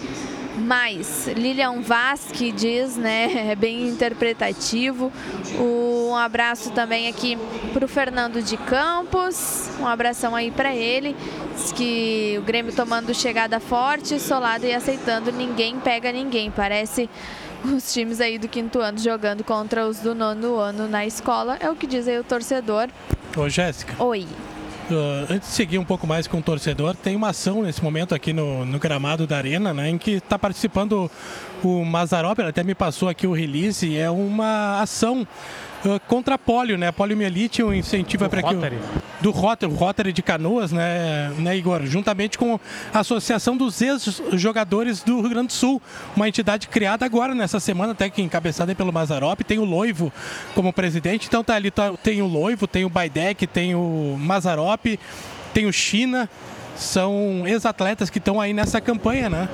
mais. 0.55 1.27
Lilian 1.27 1.81
Vasque 1.81 2.51
diz, 2.51 2.95
né, 2.95 3.49
é 3.51 3.55
bem 3.55 3.87
interpretativo. 3.87 5.11
Um 5.59 6.15
abraço 6.15 6.69
também 6.69 7.07
aqui 7.07 7.35
para 7.73 7.83
o 7.83 7.87
Fernando 7.87 8.43
de 8.43 8.55
Campos, 8.57 9.71
um 9.79 9.87
abração 9.87 10.35
aí 10.35 10.51
para 10.51 10.75
ele. 10.75 11.15
Diz 11.55 11.71
que 11.71 12.35
o 12.37 12.43
Grêmio 12.43 12.75
tomando 12.75 13.11
chegada 13.15 13.59
forte, 13.59 14.19
solado 14.19 14.67
e 14.67 14.73
aceitando, 14.73 15.31
ninguém 15.31 15.79
pega 15.79 16.11
ninguém. 16.11 16.51
Parece 16.51 17.09
os 17.63 17.93
times 17.93 18.19
aí 18.19 18.37
do 18.37 18.47
quinto 18.47 18.79
ano 18.79 18.97
jogando 18.97 19.43
contra 19.43 19.87
os 19.87 19.99
do 19.99 20.13
nono 20.13 20.57
ano 20.57 20.87
na 20.87 21.05
escola, 21.05 21.57
é 21.59 21.69
o 21.69 21.75
que 21.75 21.87
diz 21.87 22.07
aí 22.07 22.19
o 22.19 22.23
torcedor. 22.23 22.89
Ô, 23.35 23.49
Jéssica. 23.49 24.01
Oi. 24.03 24.27
Uh, 24.91 25.33
antes 25.33 25.49
de 25.49 25.55
seguir 25.55 25.77
um 25.77 25.85
pouco 25.85 26.05
mais 26.05 26.27
com 26.27 26.39
o 26.39 26.41
torcedor, 26.41 26.93
tem 26.93 27.15
uma 27.15 27.29
ação 27.29 27.63
nesse 27.63 27.81
momento 27.81 28.13
aqui 28.13 28.33
no, 28.33 28.65
no 28.65 28.77
gramado 28.77 29.25
da 29.25 29.37
Arena, 29.37 29.73
né, 29.73 29.89
em 29.89 29.97
que 29.97 30.11
está 30.11 30.37
participando 30.37 31.09
o 31.63 31.85
Mazarop, 31.85 32.37
ele 32.37 32.49
até 32.49 32.63
me 32.63 32.75
passou 32.75 33.07
aqui 33.07 33.25
o 33.25 33.31
release, 33.31 33.97
é 33.97 34.09
uma 34.11 34.81
ação 34.81 35.25
uh, 35.85 35.99
contra 36.07 36.35
a 36.35 36.37
polio, 36.37 36.77
né? 36.77 36.87
A 36.87 36.93
poliomielite, 36.93 37.63
um 37.63 37.73
incentivo 37.73 38.27
para 38.29 38.41
que 38.41 38.53
o, 38.53 38.55
Rotary. 38.55 38.77
do 39.21 39.31
Rotary, 39.31 39.71
o 39.71 39.75
Rotary 39.75 40.13
de 40.13 40.21
Canoas, 40.21 40.71
né, 40.71 41.31
né, 41.37 41.57
Igor? 41.57 41.85
Juntamente 41.85 42.37
com 42.37 42.59
a 42.93 42.99
Associação 42.99 43.55
dos 43.55 43.81
Ex-Jogadores 43.81 45.03
do 45.03 45.21
Rio 45.21 45.29
Grande 45.29 45.47
do 45.47 45.53
Sul, 45.53 45.81
uma 46.15 46.27
entidade 46.27 46.67
criada 46.67 47.05
agora 47.05 47.33
nessa 47.35 47.59
semana, 47.59 47.91
até 47.93 48.09
que 48.09 48.21
encabeçada 48.21 48.73
pelo 48.75 48.91
Mazarop, 48.93 49.41
tem 49.41 49.59
o 49.59 49.65
Loivo 49.65 50.11
como 50.55 50.71
presidente, 50.73 51.27
então 51.27 51.43
tá 51.43 51.55
ali, 51.55 51.71
tá- 51.71 51.93
tem 52.03 52.21
o 52.21 52.27
Loivo, 52.27 52.67
tem 52.67 52.85
o 52.85 52.89
Baidec, 52.89 53.45
tem 53.47 53.75
o 53.75 54.17
Mazarop, 54.19 54.99
tem 55.53 55.65
o 55.65 55.73
China, 55.73 56.29
são 56.75 57.43
ex-atletas 57.45 58.09
que 58.09 58.17
estão 58.17 58.41
aí 58.41 58.53
nessa 58.53 58.81
campanha, 58.81 59.29
né? 59.29 59.47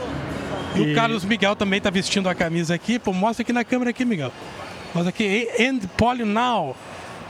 E, 0.76 0.92
o 0.92 0.96
Carlos 0.96 1.26
Miguel 1.26 1.56
também 1.56 1.78
está 1.78 1.90
vestindo 1.90 2.30
a 2.30 2.36
camisa 2.36 2.76
aqui. 2.76 3.00
Pô, 3.00 3.12
mostra 3.12 3.42
aqui 3.42 3.52
na 3.52 3.64
câmera 3.64 3.90
aqui, 3.90 4.06
Miguel. 4.06 4.32
Mostra 4.94 5.10
aqui, 5.10 5.48
End 5.58 5.88
Polio 5.98 6.26
Now. 6.26 6.76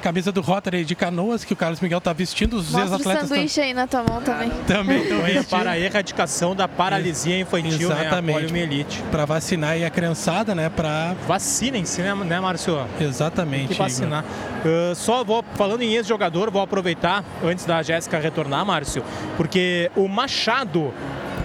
Camisa 0.02 0.32
do 0.32 0.40
Rotary 0.40 0.86
de 0.86 0.96
Canoas 0.96 1.44
que 1.44 1.52
o 1.52 1.58
Carlos 1.58 1.82
Miguel 1.82 1.98
está 1.98 2.14
vestindo. 2.14 2.54
Os 2.56 2.72
Mostra 2.72 2.80
o 2.80 2.86
ex-atletas 2.86 3.20
tão- 3.20 3.36
sanduíche 3.36 3.60
aí 3.60 3.74
na 3.74 3.86
tua 3.86 4.02
mão 4.02 4.22
também. 4.22 4.50
também 4.66 5.02
estão 5.02 5.18
Campanha 5.18 5.34
vestindo. 5.42 5.60
para 5.60 5.72
a 5.72 5.78
erradicação 5.80 6.56
da 6.56 6.70
paralisia 6.70 7.38
infantil, 7.38 7.90
né? 7.90 7.96
A 7.96 8.02
Exatamente. 8.04 8.34
poliomielite. 8.34 9.04
Para 9.12 9.26
vacinar 9.26 9.72
aí 9.72 9.84
a 9.84 9.90
criançada, 9.90 10.56
né? 10.56 10.70
Para 10.70 11.16
Vacinem-se, 11.28 12.02
né, 12.02 12.16
né, 12.16 12.40
Márcio? 12.40 12.80
Exatamente. 12.98 13.74
que 13.74 13.74
vacinar. 13.74 14.24
Uh, 14.64 14.96
só 14.96 15.22
vou, 15.22 15.44
falando 15.56 15.82
em 15.82 15.94
ex-jogador, 15.96 16.50
vou 16.50 16.62
aproveitar, 16.62 17.22
antes 17.44 17.66
da 17.66 17.84
Jéssica 17.84 18.20
retornar, 18.20 18.66
Márcio, 18.66 19.04
porque 19.36 19.92
o 19.98 20.08
Machado, 20.08 20.94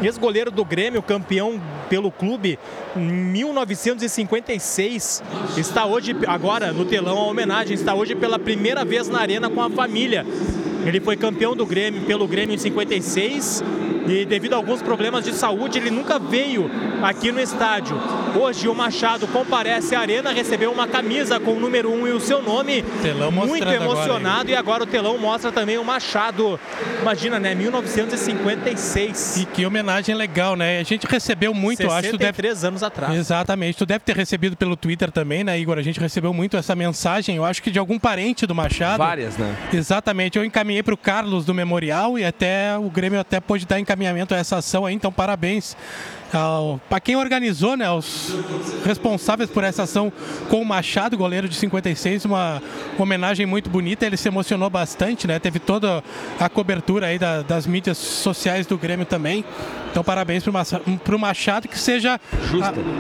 ex-goleiro 0.03 0.51
do 0.51 0.65
Grêmio, 0.65 1.01
campeão 1.03 1.61
pelo 1.89 2.11
clube 2.11 2.59
em 2.97 3.01
1956, 3.01 5.23
está 5.57 5.87
hoje, 5.87 6.15
agora 6.27 6.73
no 6.73 6.85
telão, 6.85 7.19
a 7.19 7.27
homenagem, 7.27 7.75
está 7.75 7.95
hoje 7.95 8.15
pela 8.15 8.39
primeira 8.39 8.85
vez 8.85 9.09
na 9.09 9.21
arena 9.21 9.49
com 9.49 9.63
a 9.63 9.71
família. 9.71 10.27
Ele 10.85 11.01
foi 11.01 11.17
campeão 11.17 11.57
do 11.57 11.65
Grêmio 11.65 12.03
pelo 12.03 12.27
Grêmio 12.27 12.55
em 12.55 12.59
56 12.59 13.63
e 14.07 14.25
devido 14.25 14.53
a 14.53 14.57
alguns 14.57 14.83
problemas 14.83 15.25
de 15.25 15.33
saúde 15.33 15.79
ele 15.79 15.91
nunca 15.91 16.19
veio 16.19 16.71
aqui 17.03 17.33
no 17.33 17.41
estádio. 17.41 17.99
Hoje 18.35 18.69
o 18.69 18.75
Machado 18.75 19.27
comparece 19.29 19.95
à 19.95 20.01
arena, 20.01 20.33
recebeu 20.33 20.71
uma 20.73 20.87
camisa 20.87 21.41
com 21.41 21.53
o 21.53 21.61
número 21.61 21.91
1 21.91 22.03
um 22.03 22.07
e 22.09 22.11
o 22.13 22.21
seu 22.21 22.43
nome. 22.43 22.83
Telão 23.03 23.31
muito 23.31 23.51
mostrando 23.51 23.75
agora, 23.75 23.85
emocionado 23.85 24.51
e 24.51 24.57
agora 24.57 24.83
o 24.83 24.87
telão 24.87 25.17
mostra 25.19 25.53
também 25.53 25.79
o 25.79 25.85
Machado. 25.85 26.59
Imagina, 27.01 27.39
né? 27.39 27.55
1956. 27.55 29.39
E 29.39 29.47
que 29.47 29.65
homenagem 29.65 30.15
legal, 30.15 30.57
né? 30.57 30.81
A 30.81 30.83
gente 30.83 31.07
recebeu 31.07 31.55
muito, 31.55 31.83
eu 31.83 31.93
acho 31.93 32.11
que 32.11 32.17
tu 32.17 32.19
deve 32.19 32.37
63 32.37 32.65
anos 32.65 32.83
atrás. 32.83 33.15
Exatamente. 33.15 33.79
Tu 33.79 33.87
deve 33.87 34.01
ter 34.01 34.17
recebido 34.17 34.57
pelo 34.57 34.77
Twitter 34.77 35.11
também, 35.11 35.45
né, 35.45 35.59
Igor? 35.59 35.79
A 35.79 35.83
gente 35.83 36.01
recebeu 36.01 36.33
muito 36.35 36.57
essa 36.57 36.75
mensagem. 36.75 37.37
Eu 37.37 37.45
acho 37.45 37.63
que 37.63 37.71
de 37.71 37.79
algum 37.79 37.99
parente 37.99 38.47
do 38.47 38.55
Machado. 38.55 38.99
Várias, 38.99 39.37
né? 39.37 39.55
Exatamente. 39.73 40.37
Eu 40.37 40.45
encaminhei 40.45 40.74
para 40.83 40.95
o 40.95 40.97
Carlos 40.97 41.45
do 41.45 41.55
Memorial 41.55 42.19
e 42.19 42.25
até 42.25 42.77
o 42.77 42.91
Grêmio 42.91 43.21
até 43.21 43.41
pôde 43.41 43.67
dar 43.67 43.79
encaminhamento 43.79 44.35
a 44.35 44.39
essa 44.39 44.57
ação 44.57 44.87
aí. 44.87 44.95
Então, 44.95 45.13
parabéns 45.13 45.77
para 46.89 47.01
quem 47.01 47.17
organizou, 47.17 47.77
né, 47.77 47.91
os 47.91 48.35
responsáveis 48.85 49.49
por 49.51 49.63
essa 49.65 49.85
ação 49.85 50.13
com 50.49 50.61
o 50.61 50.65
Machado, 50.65 51.17
goleiro 51.17 51.49
de 51.49 51.55
56, 51.55 52.25
uma 52.25 52.61
homenagem 52.99 53.47
muito 53.47 53.71
bonita. 53.71 54.05
Ele 54.05 54.17
se 54.17 54.29
emocionou 54.29 54.69
bastante, 54.69 55.27
né? 55.27 55.39
Teve 55.39 55.59
toda 55.59 56.03
a 56.41 56.49
cobertura 56.49 57.07
aí 57.07 57.19
da- 57.19 57.43
das 57.43 57.67
mídias 57.67 57.99
sociais 57.99 58.67
do 58.67 58.77
Grêmio 58.77 59.07
também. 59.07 59.45
Então, 59.91 60.03
parabéns 60.03 60.43
para 61.05 61.15
o 61.15 61.19
Machado, 61.19 61.69
que 61.69 61.79
seja 61.79 62.21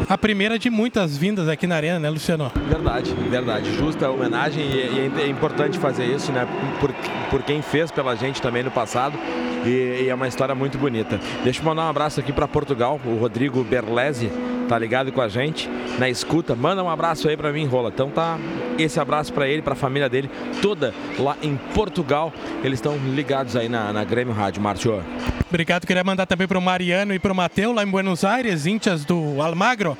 a, 0.08 0.14
a 0.14 0.18
primeira 0.18 0.58
de 0.58 0.70
muitas 0.70 1.16
vindas 1.16 1.48
aqui 1.48 1.66
na 1.66 1.74
Arena, 1.74 1.98
né, 1.98 2.08
Luciano? 2.10 2.52
Verdade, 2.68 3.12
verdade. 3.28 3.74
Justa 3.74 4.08
homenagem 4.08 4.62
e, 4.64 5.10
e 5.16 5.22
é 5.22 5.26
importante 5.26 5.76
fazer 5.78 6.04
isso, 6.06 6.30
né? 6.30 6.46
Por, 6.80 6.92
por 7.30 7.42
quem 7.42 7.60
fez 7.62 7.90
pela 7.90 8.14
gente 8.14 8.40
também 8.40 8.62
no 8.62 8.70
passado. 8.70 9.18
E, 9.64 10.04
e 10.04 10.08
é 10.08 10.14
uma 10.14 10.28
história 10.28 10.54
muito 10.54 10.78
bonita. 10.78 11.18
Deixa 11.42 11.60
eu 11.60 11.64
mandar 11.64 11.86
um 11.86 11.88
abraço 11.88 12.20
aqui 12.20 12.32
para 12.32 12.46
Portugal. 12.46 13.00
O 13.04 13.16
Rodrigo 13.16 13.62
Berlese 13.64 14.30
tá 14.68 14.78
ligado 14.78 15.12
com 15.12 15.20
a 15.20 15.28
gente 15.28 15.68
na 15.98 16.08
escuta. 16.08 16.54
Manda 16.54 16.82
um 16.82 16.90
abraço 16.90 17.28
aí 17.28 17.36
para 17.36 17.52
mim, 17.52 17.66
Rola. 17.66 17.90
Então 17.92 18.10
tá 18.10 18.38
esse 18.78 18.98
abraço 18.98 19.32
para 19.32 19.48
ele, 19.48 19.62
para 19.62 19.74
a 19.74 19.76
família 19.76 20.08
dele, 20.08 20.30
toda 20.60 20.94
lá 21.18 21.36
em 21.42 21.56
Portugal. 21.74 22.32
Eles 22.62 22.78
estão 22.78 22.96
ligados 22.96 23.56
aí 23.56 23.68
na, 23.68 23.92
na 23.92 24.04
Grêmio 24.04 24.34
Rádio, 24.34 24.62
Márcio. 24.62 25.02
Obrigado. 25.48 25.86
Queria 25.86 26.04
mandar 26.04 26.26
também 26.26 26.48
para 26.48 26.58
o 26.58 26.62
Mariano 26.62 27.14
e 27.14 27.18
para 27.18 27.32
o 27.32 27.36
Mateu, 27.36 27.72
lá 27.72 27.82
em 27.82 27.90
Buenos 27.90 28.24
Aires, 28.24 28.66
íntias 28.66 29.04
do 29.04 29.40
Almagro. 29.40 29.96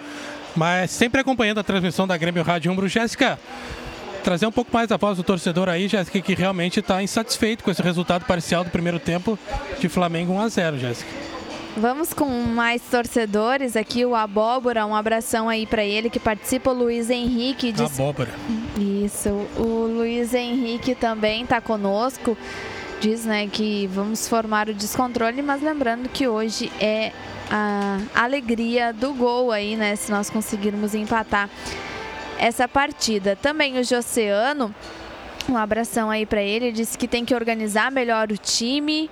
Mas 0.57 0.91
sempre 0.91 1.21
acompanhando 1.21 1.59
a 1.59 1.65
transmissão 1.65 2.07
da 2.07 2.17
Grêmio 2.17 2.43
Rádio 2.43 2.71
Umbro. 2.71 2.89
Jéssica, 2.89 3.39
trazer 4.25 4.47
um 4.47 4.53
pouco 4.53 4.71
mais 4.73 4.91
a 4.91 4.97
voz 4.97 5.19
do 5.19 5.23
torcedor 5.23 5.69
aí, 5.69 5.87
Jéssica, 5.87 6.19
que 6.21 6.35
realmente 6.35 6.81
está 6.81 7.03
insatisfeito 7.03 7.63
com 7.63 7.71
esse 7.71 7.83
resultado 7.83 8.25
parcial 8.25 8.65
do 8.65 8.71
primeiro 8.71 8.99
tempo 8.99 9.39
de 9.79 9.89
Flamengo 9.89 10.33
1 10.33 10.41
a 10.41 10.49
0 10.49 10.79
Jéssica. 10.79 11.11
Vamos 11.77 12.15
com 12.15 12.27
mais 12.27 12.81
torcedores 12.83 13.77
aqui, 13.77 14.05
o 14.05 14.15
Abóbora, 14.15 14.87
um 14.87 14.95
abração 14.95 15.49
aí 15.49 15.67
pra 15.67 15.85
ele 15.85 16.09
que 16.09 16.21
participa, 16.21 16.71
o 16.71 16.73
Luiz 16.73 17.11
Henrique. 17.11 17.71
Diz... 17.71 18.01
Abóbora. 18.01 18.33
Isso, 18.79 19.29
o 19.57 19.87
Luiz 19.87 20.33
Henrique 20.33 20.95
também 20.95 21.45
tá 21.45 21.61
conosco. 21.61 22.39
Diz, 23.01 23.25
né, 23.25 23.49
que 23.49 23.89
vamos 23.89 24.27
formar 24.27 24.69
o 24.69 24.75
descontrole, 24.75 25.43
mas 25.43 25.61
lembrando 25.61 26.09
que 26.09 26.27
hoje 26.27 26.73
é 26.81 27.13
a 27.51 27.99
alegria 28.15 28.93
do 28.93 29.13
gol 29.13 29.53
aí, 29.53 29.77
né, 29.77 29.97
se 29.97 30.11
nós 30.11 30.31
conseguirmos 30.31 30.95
empatar 30.95 31.51
essa 32.39 32.69
partida. 32.69 33.37
Também 33.37 33.79
o 33.79 33.85
Joceano, 33.85 34.75
um 35.49 35.57
abração 35.57 36.11
aí 36.11 36.27
pra 36.27 36.43
ele, 36.43 36.73
disse 36.73 36.97
que 36.97 37.09
tem 37.09 37.25
que 37.25 37.35
organizar 37.35 37.91
melhor 37.91 38.31
o 38.31 38.37
time. 38.37 39.11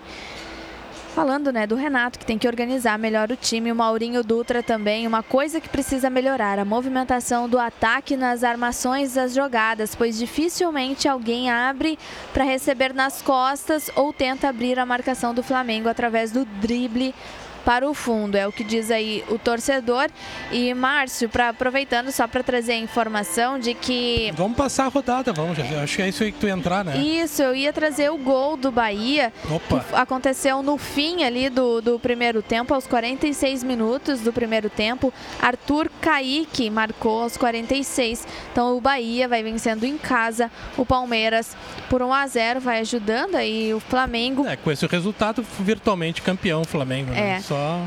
Falando, 1.15 1.53
né, 1.53 1.67
do 1.67 1.75
Renato, 1.75 2.19
que 2.19 2.25
tem 2.25 2.39
que 2.39 2.49
organizar 2.49 2.99
melhor 2.99 3.31
o 3.31 3.37
time, 3.37 3.71
o 3.71 3.75
Maurinho 3.75 4.25
Dutra 4.25 4.63
também, 4.63 5.07
uma 5.07 5.23
coisa 5.23 5.61
que 5.61 5.69
precisa 5.69 6.09
melhorar, 6.09 6.59
a 6.59 6.65
movimentação 6.65 7.47
do 7.47 7.59
ataque 7.59 8.17
nas 8.17 8.43
armações 8.43 9.13
das 9.13 9.35
jogadas, 9.35 9.95
pois 9.95 10.17
dificilmente 10.19 11.07
alguém 11.07 11.51
abre 11.51 11.99
para 12.33 12.45
receber 12.45 12.95
nas 12.95 13.21
costas 13.21 13.91
ou 13.95 14.11
tenta 14.11 14.49
abrir 14.49 14.79
a 14.79 14.87
marcação 14.87 15.35
do 15.35 15.43
Flamengo 15.43 15.87
através 15.87 16.33
do 16.33 16.47
drible 16.47 17.15
para 17.65 17.89
o 17.89 17.95
fundo. 17.95 18.37
É 18.37 18.47
o 18.47 18.53
que 18.53 18.65
diz 18.65 18.91
aí 18.91 19.25
o 19.29 19.39
torcedor. 19.39 20.09
E 20.51 20.73
Márcio, 20.75 21.29
pra, 21.29 21.51
aproveitando 21.51 22.11
só 22.13 22.27
para 22.27 22.43
trazer 22.43 22.73
a 22.73 22.77
informação 22.79 23.59
de 23.59 23.75
que 23.75 24.31
Vamos 24.35 24.57
passar 24.57 24.85
a 24.87 24.89
rodada, 24.89 25.33
vamos. 25.33 25.57
já- 25.57 25.83
Acho 25.83 25.97
que 25.97 26.03
é 26.03 26.09
isso 26.09 26.23
aí 26.23 26.33
que 26.33 26.39
tu 26.39 26.47
ia 26.47 26.53
entrar, 26.53 26.85
né? 26.85 26.97
Isso, 26.99 27.43
eu 27.43 27.55
ia 27.55 27.73
trazer 27.73 28.11
o 28.11 28.19
gol 28.19 28.57
do 28.57 28.71
Bahia. 28.71 29.33
Opa. 29.51 29.81
que 29.81 29.95
aconteceu 29.97 30.63
no 30.63 30.77
fim 30.79 31.25
ali 31.25 31.49
do, 31.49 31.81
do 31.81 31.99
primeiro 31.99 32.43
tempo, 32.43 32.73
aos 32.75 32.87
46 32.87 33.63
minutos 33.63 34.21
do 34.21 34.33
primeiro 34.33 34.69
tempo. 34.71 35.13
Arthur 35.41 35.91
Kaique 36.01 36.71
marcou 36.71 37.23
aos 37.23 37.37
46. 37.37 38.27
Então 38.53 38.77
o 38.77 38.81
Bahia 38.81 39.29
vai 39.29 39.43
vencendo 39.43 39.85
em 39.85 39.97
casa 39.99 40.51
o 40.77 40.85
Palmeiras 40.85 41.57
por 41.89 42.03
1 42.03 42.13
a 42.13 42.27
0 42.27 42.61
vai 42.61 42.81
ajudando 42.81 43.35
aí 43.37 43.73
o 43.75 43.81
Flamengo. 43.81 44.47
É, 44.47 44.57
com 44.57 44.71
esse 44.71 44.87
resultado, 44.87 45.45
virtualmente 45.61 46.23
campeão 46.23 46.63
o 46.63 46.67
Flamengo. 46.67 47.11
né? 47.13 47.37
Só 47.53 47.87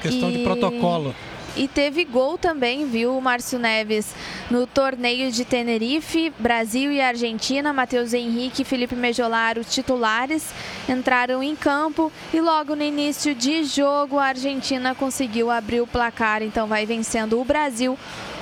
questão 0.00 0.30
de 0.30 0.38
E- 0.38 0.44
protocolo. 0.44 1.12
E 1.54 1.68
teve 1.68 2.04
gol 2.06 2.38
também, 2.38 2.86
viu, 2.86 3.20
Márcio 3.20 3.58
Neves, 3.58 4.14
no 4.50 4.66
torneio 4.66 5.30
de 5.30 5.44
Tenerife, 5.44 6.32
Brasil 6.38 6.90
e 6.90 6.98
Argentina. 6.98 7.74
Matheus 7.74 8.14
Henrique 8.14 8.62
e 8.62 8.64
Felipe 8.64 8.94
Mejolar, 8.94 9.58
os 9.58 9.70
titulares, 9.74 10.48
entraram 10.88 11.42
em 11.42 11.54
campo 11.54 12.10
e 12.32 12.40
logo 12.40 12.74
no 12.74 12.82
início 12.82 13.34
de 13.34 13.64
jogo 13.64 14.18
a 14.18 14.26
Argentina 14.28 14.94
conseguiu 14.94 15.50
abrir 15.50 15.82
o 15.82 15.86
placar, 15.86 16.42
então 16.42 16.66
vai 16.66 16.86
vencendo 16.86 17.38
o 17.38 17.44
Brasil 17.44 17.98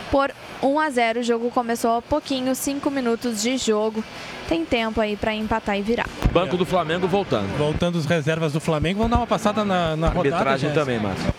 por 0.09 0.33
1 0.63 0.79
a 0.81 0.91
0. 0.91 1.21
O 1.21 1.23
jogo 1.23 1.51
começou 1.51 1.97
há 1.97 2.03
pouquinho, 2.03 2.55
5 2.55 2.91
minutos 2.91 3.43
de 3.43 3.57
jogo. 3.57 4.03
Tem 4.49 4.65
tempo 4.65 5.01
aí 5.01 5.17
para 5.17 5.35
empatar 5.35 5.79
e 5.79 5.83
virar. 5.83 6.07
Banco 6.33 6.57
do 6.57 6.67
Flamengo 6.67 7.07
voltando. 7.07 7.57
Voltando 7.57 7.99
as 7.99 8.07
reservas 8.07 8.53
do 8.53 8.61
Flamengo, 8.61 8.99
vamos 8.99 9.11
dar 9.11 9.19
uma 9.19 9.27
passada 9.27 9.65
na, 9.65 9.97
na 9.97 10.09
rodada. 10.09 10.37
Arbitragem 10.37 10.73
também, 10.73 10.99
Márcio. 10.99 11.33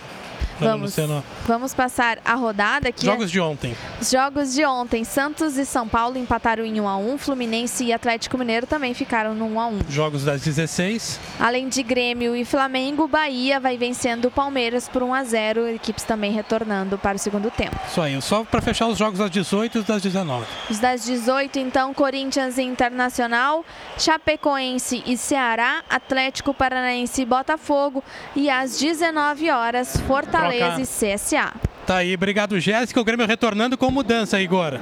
Vamos, 0.66 0.92
Luciano. 0.92 1.24
vamos 1.46 1.74
passar 1.74 2.20
a 2.24 2.36
rodada 2.36 2.90
aqui. 2.90 3.06
Jogos 3.06 3.32
de 3.32 3.40
ontem. 3.40 3.76
Os 4.00 4.10
jogos 4.10 4.54
de 4.54 4.66
ontem, 4.66 5.04
Santos 5.04 5.58
e 5.58 5.66
São 5.66 5.88
Paulo 5.88 6.18
empataram 6.18 6.64
em 6.64 6.80
1 6.80 6.88
a 6.88 6.98
1, 6.98 7.18
Fluminense 7.18 7.86
e 7.86 7.94
Atlético 7.94 8.38
Mineiro 8.38 8.68
também 8.68 8.94
ficaram 8.94 9.34
no 9.34 9.46
1 9.46 9.60
a 9.60 9.68
1. 9.68 9.80
Jogos 9.90 10.24
das 10.24 10.42
16. 10.42 11.20
Além 11.40 11.68
de 11.68 11.82
Grêmio 11.84 12.36
e 12.36 12.46
Flamengo, 12.46 13.08
Bahia 13.08 13.60
vai 13.60 13.78
vencendo 13.78 14.26
o 14.26 14.32
Palmeiras 14.32 14.88
por 14.88 15.02
1 15.04 15.14
a 15.14 15.24
0, 15.24 15.68
equipes 15.70 16.04
também 16.04 16.32
retornando 16.32 16.98
para 16.98 17.16
o 17.16 17.20
segundo 17.20 17.50
tempo. 17.50 17.76
Isso 17.88 18.02
aí, 18.02 18.22
só 18.22 18.44
para 18.44 18.62
fechar 18.62 18.88
os 18.88 18.98
jogos 18.98 19.20
das 19.20 19.32
18 19.32 19.80
e 19.80 19.82
das 19.84 20.02
19. 20.02 20.46
Os 20.70 20.80
das 20.80 21.06
18, 21.06 21.60
então, 21.60 21.94
Corinthians 21.94 22.58
e 22.58 22.64
Internacional, 22.64 23.66
Chapecoense 23.98 25.04
e 25.06 25.18
Ceará, 25.18 25.84
Atlético 25.90 26.54
Paranaense 26.54 27.22
e 27.22 27.26
Botafogo 27.26 28.04
e 28.36 28.50
às 28.50 28.78
19 28.78 29.50
horas, 29.50 29.98
Fortaleza 30.08 30.51
Troca. 30.58 30.82
e 30.82 31.18
CSA. 31.18 31.54
Tá 31.86 31.98
aí, 31.98 32.14
obrigado 32.14 32.60
Jéssica. 32.60 33.02
O 33.02 33.04
Grêmio 33.04 33.26
retornando 33.26 33.78
com 33.78 33.90
mudança, 33.92 34.40
Igor. 34.40 34.80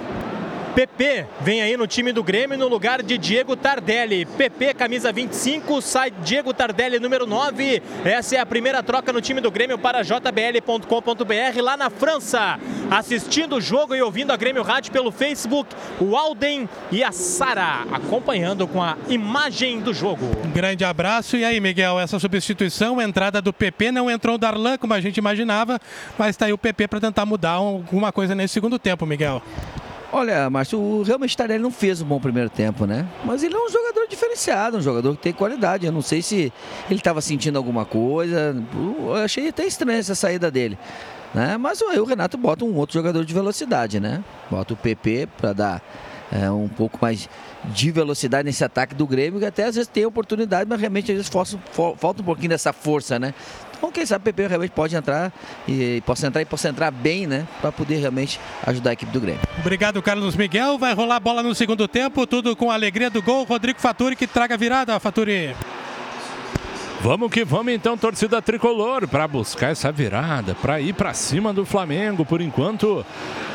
PP 0.76 1.26
vem 1.42 1.62
aí 1.62 1.76
no 1.76 1.88
time 1.88 2.12
do 2.12 2.24
Grêmio 2.24 2.58
no 2.58 2.68
lugar 2.68 3.02
de 3.02 3.18
Diego 3.18 3.56
Tardelli. 3.56 4.26
PP, 4.26 4.74
camisa 4.74 5.12
25, 5.12 5.82
sai 5.82 6.12
Diego 6.12 6.54
Tardelli, 6.54 7.00
número 7.00 7.26
9. 7.26 7.82
Essa 8.06 8.36
é 8.36 8.40
a 8.40 8.46
primeira 8.46 8.84
troca 8.84 9.12
no 9.12 9.20
time 9.20 9.42
do 9.42 9.52
Grêmio 9.52 9.78
para 9.78 10.04
jbl.com.br 10.04 11.62
lá 11.62 11.76
na 11.76 11.90
França. 11.90 12.60
Assistindo 12.90 13.58
o 13.58 13.62
jogo 13.62 13.96
e 13.96 14.02
ouvindo 14.02 14.32
a 14.32 14.38
Grêmio 14.38 14.64
Rádio 14.64 14.92
pelo 14.92 15.12
Facebook, 15.12 15.76
o 16.00 16.16
Alden 16.16 16.70
e 16.92 17.04
a 17.04 17.12
Sara 17.12 17.86
acompanhando 17.92 18.68
com 18.68 18.82
a 18.82 18.98
imagem 19.08 19.80
do 19.82 19.94
jogo. 19.94 20.26
Grande 20.54 20.86
abraço. 20.86 21.36
E 21.36 21.44
aí, 21.44 21.60
Miguel, 21.60 22.00
essa 22.00 22.20
substituição, 22.20 23.02
entrada 23.02 23.42
do 23.42 23.52
PP, 23.52 23.92
não 23.92 24.10
entrou 24.10 24.36
o 24.36 24.38
Darlan 24.38 24.78
como 24.78 24.94
a 24.94 25.02
gente 25.02 25.18
imaginava, 25.18 25.80
mas 26.18 26.38
tá 26.38 26.46
aí 26.46 26.54
o 26.54 26.58
PP 26.58 26.88
para 26.88 27.00
tentar 27.00 27.26
mudar 27.26 27.52
alguma 27.52 28.12
coisa 28.12 28.36
nesse 28.36 28.54
segundo 28.54 28.78
tempo, 28.78 29.06
Miguel. 29.06 29.42
Olha, 30.12 30.50
Márcio, 30.50 30.80
o 30.80 31.04
realmente 31.04 31.38
Tardelli 31.38 31.62
não 31.62 31.70
fez 31.70 32.02
um 32.02 32.06
bom 32.06 32.20
primeiro 32.20 32.50
tempo, 32.50 32.86
né? 32.88 33.08
Mas 33.24 33.44
ele 33.44 33.54
é 33.54 33.60
um 33.60 33.70
jogador 33.70 34.08
diferenciado, 34.08 34.78
um 34.78 34.82
jogador 34.82 35.16
que 35.16 35.22
tem 35.22 35.34
qualidade. 35.34 35.86
Eu 35.86 35.92
não 35.92 36.02
sei 36.02 36.22
se 36.22 36.52
ele 36.90 37.00
estava 37.00 37.22
sentindo 37.22 37.58
alguma 37.58 37.86
coisa. 37.86 38.56
Eu 38.74 39.14
achei 39.14 39.50
até 39.50 39.66
estranha 39.66 40.00
essa 40.00 40.16
saída 40.16 40.50
dele. 40.50 40.78
Né? 41.34 41.58
Mas 41.58 41.80
aí 41.84 42.00
o 42.00 42.06
Renato 42.06 42.38
bota 42.38 42.66
um 42.66 42.76
outro 42.76 42.96
jogador 42.96 43.24
de 43.24 43.34
velocidade, 43.34 44.00
né? 44.00 44.24
Bota 44.50 44.74
o 44.74 44.78
PP 44.78 45.28
para 45.38 45.54
dar 45.54 45.84
é, 46.32 46.50
um 46.50 46.68
pouco 46.68 46.98
mais 47.00 47.30
de 47.66 47.92
velocidade 47.92 48.46
nesse 48.46 48.64
ataque 48.64 48.96
do 48.96 49.06
Grêmio, 49.06 49.40
que 49.40 49.46
até 49.46 49.66
às 49.66 49.76
vezes 49.76 49.88
tem 49.88 50.06
oportunidade, 50.06 50.68
mas 50.68 50.80
realmente 50.80 51.12
às 51.12 51.18
vezes 51.18 51.32
falta 51.98 52.22
um 52.22 52.26
pouquinho 52.26 52.50
dessa 52.50 52.74
força, 52.74 53.20
né? 53.20 53.34
Então, 53.80 53.92
quem 53.92 54.06
sabe 54.06 54.22
o 54.22 54.26
PP 54.26 54.48
realmente 54.48 54.72
pode 54.72 54.94
entrar 54.94 55.32
e 55.66 56.04
possa 56.06 56.28
entrar 56.28 56.42
e 56.42 56.46
possa 56.46 56.68
entrar 56.68 56.92
bem, 56.92 57.26
né? 57.26 57.48
Para 57.62 57.72
poder 57.72 57.96
realmente 57.96 58.40
ajudar 58.68 58.90
a 58.90 58.94
equipe 58.94 59.12
do 59.12 59.22
Grêmio. 59.22 59.42
Obrigado, 59.58 60.02
Carlos 60.02 60.36
Miguel. 60.36 60.78
Vai 60.78 60.94
rolar 60.94 61.16
a 61.16 61.20
bola 61.20 61.42
no 61.42 61.56
segundo 61.56 61.88
tempo, 61.88 62.28
tudo 62.28 62.56
com 62.58 62.70
a 62.70 62.74
alegria 62.74 63.10
do 63.10 63.22
gol. 63.22 63.46
Rodrigo 63.46 63.80
Faturi 63.80 64.18
que 64.18 64.28
traga 64.28 64.56
a 64.56 64.58
virada, 64.58 65.00
Faturi. 65.00 65.56
Vamos 67.02 67.32
que 67.32 67.46
vamos 67.46 67.72
então, 67.72 67.98
torcida 67.98 68.42
tricolor, 68.42 69.08
para 69.08 69.26
buscar 69.26 69.72
essa 69.72 69.90
virada, 69.90 70.54
para 70.56 70.82
ir 70.82 70.94
para 70.94 71.14
cima 71.14 71.54
do 71.54 71.66
Flamengo. 71.66 72.26
Por 72.26 72.42
enquanto, 72.42 73.06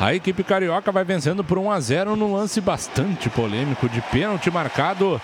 a 0.01 0.15
equipe 0.15 0.43
carioca 0.43 0.91
vai 0.91 1.03
vencendo 1.03 1.43
por 1.43 1.59
1 1.59 1.71
a 1.71 1.79
0 1.79 2.15
num 2.15 2.33
lance 2.33 2.59
bastante 2.59 3.29
polêmico 3.29 3.87
de 3.87 4.01
pênalti 4.01 4.49
marcado 4.49 5.21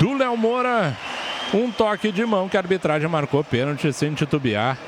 do 0.00 0.12
Léo 0.14 0.36
Moura. 0.36 0.96
Um 1.54 1.70
toque 1.70 2.10
de 2.10 2.24
mão 2.24 2.48
que 2.48 2.56
a 2.56 2.60
arbitragem 2.60 3.08
marcou 3.08 3.44
pênalti 3.44 3.92
sem 3.92 4.14
titubear 4.14 4.78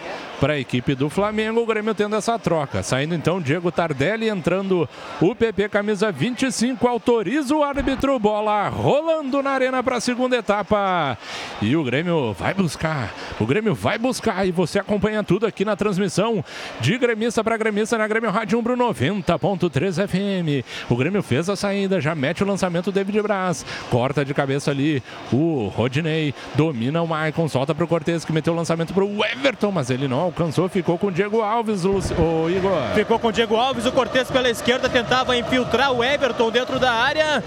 para 0.45 0.53
a 0.53 0.59
equipe 0.59 0.95
do 0.95 1.09
Flamengo. 1.09 1.63
O 1.63 1.65
Grêmio 1.65 1.95
tendo 1.95 2.17
essa 2.17 2.39
troca. 2.39 2.83
Saindo 2.83 3.15
então 3.15 3.41
Diego 3.41 3.73
Tardelli, 3.73 4.29
entrando 4.29 4.87
o 5.19 5.35
PP 5.35 5.71
camisa 5.71 6.13
25. 6.13 6.87
Autoriza 6.87 7.55
o 7.55 7.65
árbitro. 7.65 8.19
Bola 8.19 8.69
rolando 8.69 9.43
na 9.43 9.53
arena 9.53 9.83
para 9.83 9.97
a 9.97 10.01
segunda 10.03 10.37
etapa. 10.37 11.17
E 11.63 11.75
o 11.75 11.83
Grêmio 11.83 12.35
vai 12.35 12.53
buscar. 12.53 13.15
O 13.41 13.47
Grêmio 13.47 13.75
vai 13.75 13.97
buscar. 13.97 14.47
E 14.47 14.53
você 14.53 14.79
acompanha 14.79 15.25
tudo 15.25 15.47
aqui 15.47 15.65
na 15.65 15.77
transmissão 15.77 16.45
de 16.79 16.99
gremista 16.99 17.43
para 17.43 17.57
gremista 17.57 17.97
na 17.97 18.07
Grêmio 18.07 18.31
Rádio 18.31 18.59
Umbro 18.59 18.77
90.3 18.77 20.07
FM. 20.07 20.67
O 20.91 20.97
Grêmio 20.97 21.23
fez 21.23 21.49
a 21.49 21.57
saída, 21.57 22.03
já 22.03 22.15
mete 22.15 22.45
o 22.45 22.47
lançamento 22.47 22.93
David 22.93 23.23
Braz. 23.23 23.65
Corta 23.89 24.23
de 24.23 24.35
cabeça 24.35 24.71
ali 24.71 25.03
o 25.33 25.73
Rodinei. 25.75 26.35
Domina 26.55 27.01
o 27.01 27.09
Maicon, 27.09 27.49
solta 27.49 27.75
para 27.75 27.85
o 27.87 27.89
Cortez 27.89 28.27
que 28.27 28.33
meteu 28.33 28.53
o 28.53 28.57
lançamento 28.57 28.93
para 28.93 29.05
o 29.05 29.25
Everton, 29.25 29.73
mas 29.73 29.89
ele 29.89 30.07
não 30.07 30.34
alcançou. 30.35 30.69
Ficou 30.69 30.99
com 30.99 31.07
o 31.07 31.13
Diego 31.13 31.41
Alves, 31.41 31.85
o, 31.85 31.93
o 31.93 32.51
Igor. 32.51 32.73
Ficou 32.95 33.19
com 33.19 33.29
o 33.29 33.33
Diego 33.33 33.55
Alves, 33.57 33.87
o 33.87 33.93
Cortez 33.93 34.31
pela 34.31 34.51
esquerda 34.51 34.89
tentava 34.89 35.37
infiltrar 35.37 35.93
o 35.93 36.03
Everton 36.03 36.51
dentro 36.51 36.79
da 36.79 36.93
área. 36.93 37.43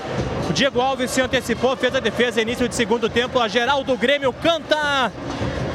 O 0.50 0.54
Diego 0.54 0.80
Alves 0.80 1.12
se 1.12 1.22
antecipou, 1.22 1.76
fez 1.76 1.94
a 1.94 2.00
defesa, 2.00 2.42
início 2.42 2.68
de 2.68 2.74
segundo 2.74 3.10
tempo. 3.10 3.40
A 3.40 3.48
geral 3.48 3.84
do 3.84 3.98
Grêmio 3.98 4.32
canta. 4.32 5.12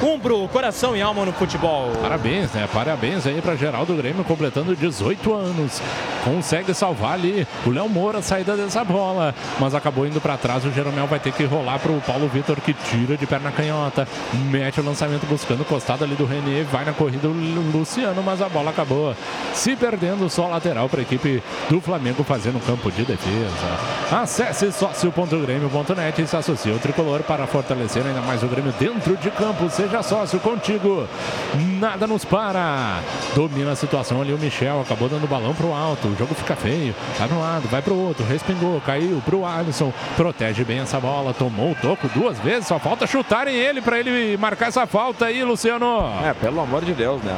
Umbro, 0.02 0.48
coração 0.48 0.96
e 0.96 1.00
alma 1.00 1.24
no 1.24 1.32
futebol. 1.32 1.92
Parabéns, 2.02 2.50
né? 2.50 2.68
Parabéns 2.72 3.24
aí 3.24 3.40
para 3.40 3.54
Geraldo 3.54 3.94
Grêmio, 3.94 4.24
completando 4.24 4.74
18 4.74 5.32
anos. 5.32 5.80
Consegue 6.24 6.74
salvar 6.74 7.12
ali 7.12 7.46
o 7.64 7.70
Léo 7.70 7.88
Moura, 7.88 8.18
a 8.18 8.22
saída 8.22 8.56
dessa 8.56 8.82
bola. 8.82 9.32
Mas 9.60 9.76
acabou 9.76 10.04
indo 10.04 10.20
para 10.20 10.36
trás. 10.36 10.64
O 10.64 10.72
Jeromel 10.72 11.06
vai 11.06 11.20
ter 11.20 11.32
que 11.32 11.44
rolar 11.44 11.78
para 11.78 11.92
o 11.92 12.00
Paulo 12.00 12.26
Vitor, 12.26 12.60
que 12.60 12.74
tira 12.74 13.16
de 13.16 13.26
perna 13.28 13.52
canhota. 13.52 14.08
Mete 14.50 14.80
o 14.80 14.84
lançamento 14.84 15.24
buscando 15.26 15.60
o 15.60 15.64
costado 15.64 16.02
ali 16.02 16.16
do 16.16 16.26
René. 16.26 16.64
Vai 16.64 16.84
na 16.84 16.91
corrida 16.92 17.28
o 17.28 17.32
Lu- 17.32 17.78
Luciano, 17.78 18.22
mas 18.22 18.40
a 18.42 18.48
bola 18.48 18.70
acabou 18.70 19.14
se 19.54 19.74
perdendo. 19.76 20.28
Só 20.28 20.46
lateral 20.46 20.88
para 20.88 21.00
a 21.00 21.02
equipe 21.02 21.42
do 21.68 21.80
Flamengo 21.80 22.22
fazendo 22.24 22.64
campo 22.64 22.90
de 22.90 23.04
defesa. 23.04 23.78
Acesse 24.10 24.70
sócio.grêmio.net 24.72 26.22
e 26.22 26.26
se 26.26 26.36
associe 26.36 26.72
ao 26.72 26.78
tricolor 26.78 27.22
para 27.22 27.46
fortalecer 27.46 28.04
ainda 28.06 28.20
mais 28.22 28.42
o 28.42 28.46
Grêmio 28.46 28.72
dentro 28.78 29.16
de 29.16 29.30
campo. 29.30 29.68
Seja 29.70 30.02
sócio 30.02 30.38
contigo. 30.40 31.06
Nada 31.80 32.06
nos 32.06 32.24
para. 32.24 32.98
Domina 33.34 33.72
a 33.72 33.76
situação 33.76 34.20
ali 34.20 34.32
o 34.32 34.38
Michel. 34.38 34.80
Acabou 34.80 35.08
dando 35.08 35.24
o 35.24 35.28
balão 35.28 35.54
pro 35.54 35.72
alto. 35.72 36.08
O 36.08 36.16
jogo 36.16 36.34
fica 36.34 36.54
feio. 36.56 36.94
Vai 37.18 37.28
para 37.28 37.36
um 37.36 37.40
lado, 37.40 37.68
vai 37.68 37.82
para 37.82 37.92
o 37.92 38.06
outro. 38.06 38.24
Respingou, 38.24 38.80
caiu 38.84 39.20
pro 39.24 39.44
Alisson. 39.44 39.92
Protege 40.16 40.64
bem 40.64 40.80
essa 40.80 41.00
bola. 41.00 41.32
Tomou 41.34 41.72
o 41.72 41.74
toco 41.74 42.08
duas 42.08 42.38
vezes. 42.40 42.66
Só 42.66 42.78
falta 42.78 43.06
chutarem 43.06 43.54
ele 43.54 43.80
para 43.80 43.98
ele 43.98 44.36
marcar 44.36 44.68
essa 44.68 44.86
falta 44.86 45.26
aí, 45.26 45.42
Luciano. 45.42 46.04
É, 46.24 46.32
pelo 46.34 46.60
amor 46.60 46.81
de 46.84 46.94
Deus, 46.94 47.22
né? 47.22 47.32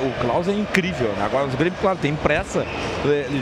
O 0.00 0.20
Klaus 0.20 0.48
é 0.48 0.52
incrível, 0.52 1.08
né? 1.08 1.24
Agora 1.24 1.46
os 1.46 1.54
Grêmio, 1.54 1.78
claro, 1.80 1.98
tem 2.00 2.14
pressa. 2.14 2.66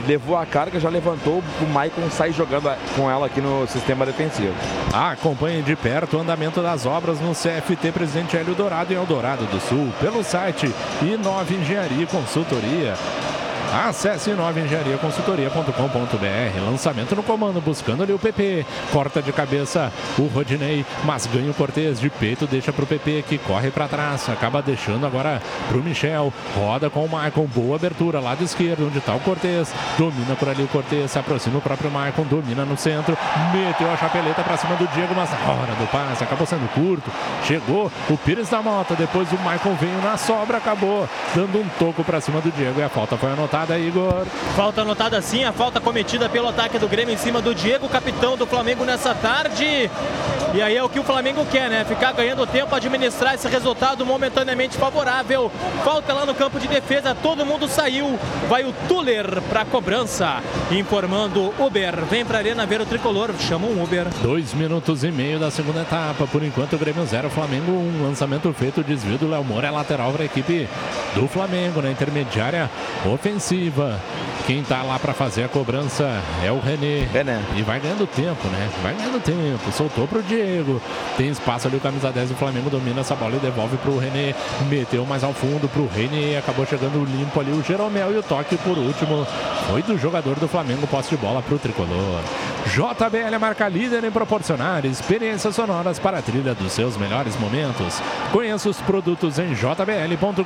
Levou 0.07 0.37
a 0.37 0.45
carga, 0.45 0.79
já 0.79 0.89
levantou. 0.89 1.43
O 1.61 1.65
Maicon 1.65 2.09
sai 2.09 2.31
jogando 2.31 2.69
com 2.95 3.09
ela 3.09 3.25
aqui 3.27 3.41
no 3.41 3.67
sistema 3.67 4.05
defensivo. 4.05 4.53
Acompanhe 4.93 5.61
de 5.61 5.75
perto 5.75 6.17
o 6.17 6.19
andamento 6.21 6.61
das 6.61 6.85
obras 6.85 7.19
no 7.19 7.33
CFT 7.33 7.91
Presidente 7.91 8.37
Hélio 8.37 8.55
Dourado 8.55 8.93
em 8.93 8.95
Eldorado 8.95 9.45
do 9.45 9.59
Sul, 9.59 9.91
pelo 9.99 10.23
site 10.23 10.71
Inova 11.01 11.53
Engenharia 11.53 12.03
e 12.03 12.07
Consultoria. 12.07 12.95
Acesse 13.75 14.31
novaengenhariaconsultoria.com.br. 14.31 16.65
Lançamento 16.65 17.13
no 17.13 17.21
comando, 17.21 17.59
buscando 17.59 18.03
ali 18.03 18.13
o 18.13 18.19
PP. 18.19 18.65
Corta 18.93 19.21
de 19.21 19.33
cabeça 19.33 19.91
o 20.17 20.27
Rodinei, 20.27 20.85
mas 21.03 21.25
ganha 21.25 21.51
o 21.51 21.53
Cortez 21.53 21.99
de 21.99 22.09
peito, 22.09 22.47
deixa 22.47 22.71
pro 22.71 22.85
PP 22.85 23.25
que 23.27 23.37
corre 23.37 23.71
para 23.71 23.89
trás. 23.89 24.29
Acaba 24.29 24.61
deixando 24.61 25.05
agora 25.05 25.41
pro 25.67 25.83
Michel. 25.83 26.31
Roda 26.55 26.89
com 26.89 27.03
o 27.03 27.09
Maicon, 27.09 27.45
boa 27.47 27.75
abertura, 27.75 28.21
lado 28.21 28.45
esquerdo, 28.45 28.87
onde 28.87 29.01
tá 29.01 29.13
o 29.13 29.19
Cortez. 29.19 29.73
Domina 29.97 30.37
por 30.37 30.47
ali 30.47 30.63
o 30.63 30.69
Cortez, 30.69 31.11
se 31.11 31.19
aproxima 31.19 31.57
o 31.57 31.61
próprio 31.61 31.91
Maicon, 31.91 32.23
domina 32.23 32.63
no 32.63 32.77
centro. 32.77 33.17
Meteu 33.53 33.91
a 33.91 33.97
chapeleta 33.97 34.41
para 34.41 34.55
cima 34.55 34.77
do 34.77 34.87
Diego, 34.87 35.13
mas 35.13 35.29
na 35.29 35.51
hora 35.51 35.75
do 35.75 35.85
passe 35.87 36.23
acabou 36.23 36.47
sendo 36.47 36.65
curto. 36.73 37.11
Chegou 37.43 37.91
o 38.09 38.17
Pires 38.17 38.47
da 38.47 38.61
Mota, 38.61 38.95
depois 38.95 39.29
o 39.33 39.37
Maicon 39.39 39.75
veio 39.75 40.01
na 40.01 40.15
sobra, 40.15 40.59
acabou 40.59 41.09
dando 41.35 41.59
um 41.59 41.67
toco 41.77 42.05
para 42.05 42.21
cima 42.21 42.39
do 42.39 42.51
Diego 42.51 42.79
e 42.79 42.83
a 42.83 42.89
falta 42.89 43.17
foi 43.17 43.31
anotada, 43.31 43.64
Igor. 43.73 44.25
Falta 44.55 44.81
anotada 44.81 45.21
sim, 45.21 45.43
a 45.43 45.51
falta 45.51 45.79
cometida 45.79 46.29
pelo 46.29 46.49
ataque 46.49 46.77
do 46.77 46.87
Grêmio 46.87 47.13
em 47.13 47.17
cima 47.17 47.41
do 47.41 47.55
Diego, 47.55 47.89
capitão 47.89 48.37
do 48.37 48.45
Flamengo 48.45 48.85
nessa 48.85 49.13
tarde. 49.15 49.89
E 50.53 50.61
aí 50.61 50.77
é 50.77 50.83
o 50.83 50.87
que 50.87 50.99
o 50.99 51.03
Flamengo 51.03 51.45
quer, 51.51 51.69
né? 51.69 51.83
Ficar 51.83 52.13
ganhando 52.13 52.47
tempo, 52.47 52.73
administrar 52.73 53.35
esse 53.35 53.47
resultado 53.47 54.05
momentaneamente 54.05 54.77
favorável. 54.77 55.51
Falta 55.83 56.13
lá 56.13 56.25
no 56.25 56.33
campo 56.33 56.59
de 56.59 56.67
defesa, 56.67 57.13
todo 57.13 57.45
mundo 57.45 57.67
saiu. 57.67 58.17
Vai 58.47 58.63
o 58.63 58.73
Tuller 58.87 59.41
para 59.49 59.65
cobrança. 59.65 60.41
Informando 60.71 61.53
Uber, 61.59 62.05
vem 62.05 62.23
para 62.23 62.37
Arena 62.37 62.65
ver 62.65 62.79
o 62.79 62.85
tricolor, 62.85 63.31
chama 63.39 63.67
um 63.67 63.83
Uber. 63.83 64.07
Dois 64.21 64.53
minutos 64.53 65.03
e 65.03 65.11
meio 65.11 65.39
da 65.39 65.51
segunda 65.51 65.81
etapa. 65.81 66.25
Por 66.27 66.41
enquanto, 66.41 66.73
o 66.73 66.79
Grêmio 66.79 67.05
0, 67.05 67.29
Flamengo 67.29 67.71
1. 67.71 67.75
Um. 67.75 68.05
Lançamento 68.05 68.53
feito, 68.53 68.83
desvio 68.83 69.17
do 69.17 69.29
Léo 69.29 69.43
Moura, 69.43 69.67
é 69.67 69.71
lateral 69.71 70.11
para 70.11 70.23
a 70.23 70.25
equipe 70.25 70.69
do 71.15 71.27
Flamengo, 71.27 71.81
na 71.81 71.91
intermediária 71.91 72.69
ofensiva. 73.11 73.44
Quem 74.47 74.63
tá 74.63 74.81
lá 74.81 74.97
para 74.97 75.13
fazer 75.13 75.43
a 75.43 75.47
cobrança 75.47 76.19
é 76.43 76.51
o 76.51 76.59
René. 76.59 77.07
René. 77.13 77.39
E 77.55 77.61
vai 77.61 77.79
ganhando 77.79 78.07
tempo, 78.07 78.47
né? 78.47 78.69
Vai 78.81 78.95
ganhando 78.95 79.21
tempo. 79.21 79.71
Soltou 79.71 80.07
pro 80.07 80.23
Diego. 80.23 80.81
Tem 81.15 81.29
espaço 81.29 81.67
ali, 81.67 81.77
o 81.77 81.79
camisa 81.79 82.11
10 82.11 82.29
do 82.29 82.35
Flamengo 82.35 82.71
domina 82.71 83.01
essa 83.01 83.13
bola 83.15 83.35
e 83.35 83.39
devolve 83.39 83.77
pro 83.77 83.99
René. 83.99 84.33
Meteu 84.67 85.05
mais 85.05 85.23
ao 85.23 85.31
fundo 85.31 85.69
pro 85.69 85.87
René. 85.87 86.39
Acabou 86.39 86.65
chegando 86.65 87.05
limpo 87.05 87.39
ali 87.39 87.51
o 87.51 87.63
Jeromel. 87.63 88.13
E 88.13 88.17
o 88.17 88.23
toque 88.23 88.57
por 88.57 88.79
último 88.79 89.27
foi 89.69 89.83
do 89.83 89.95
jogador 89.95 90.39
do 90.39 90.47
Flamengo. 90.47 90.87
Posse 90.87 91.11
de 91.11 91.17
bola 91.17 91.43
pro 91.43 91.59
tricolor. 91.59 92.21
JBL 92.65 93.35
é 93.35 93.37
marca 93.37 93.69
líder 93.69 94.03
em 94.03 94.11
proporcionar 94.11 94.85
experiências 94.85 95.55
sonoras 95.55 95.99
para 95.99 96.17
a 96.17 96.21
trilha 96.21 96.55
dos 96.55 96.71
seus 96.71 96.97
melhores 96.97 97.35
momentos. 97.37 98.01
Conheça 98.31 98.67
os 98.67 98.81
produtos 98.81 99.37
em 99.37 99.53
jbl.com.br. 99.53 100.45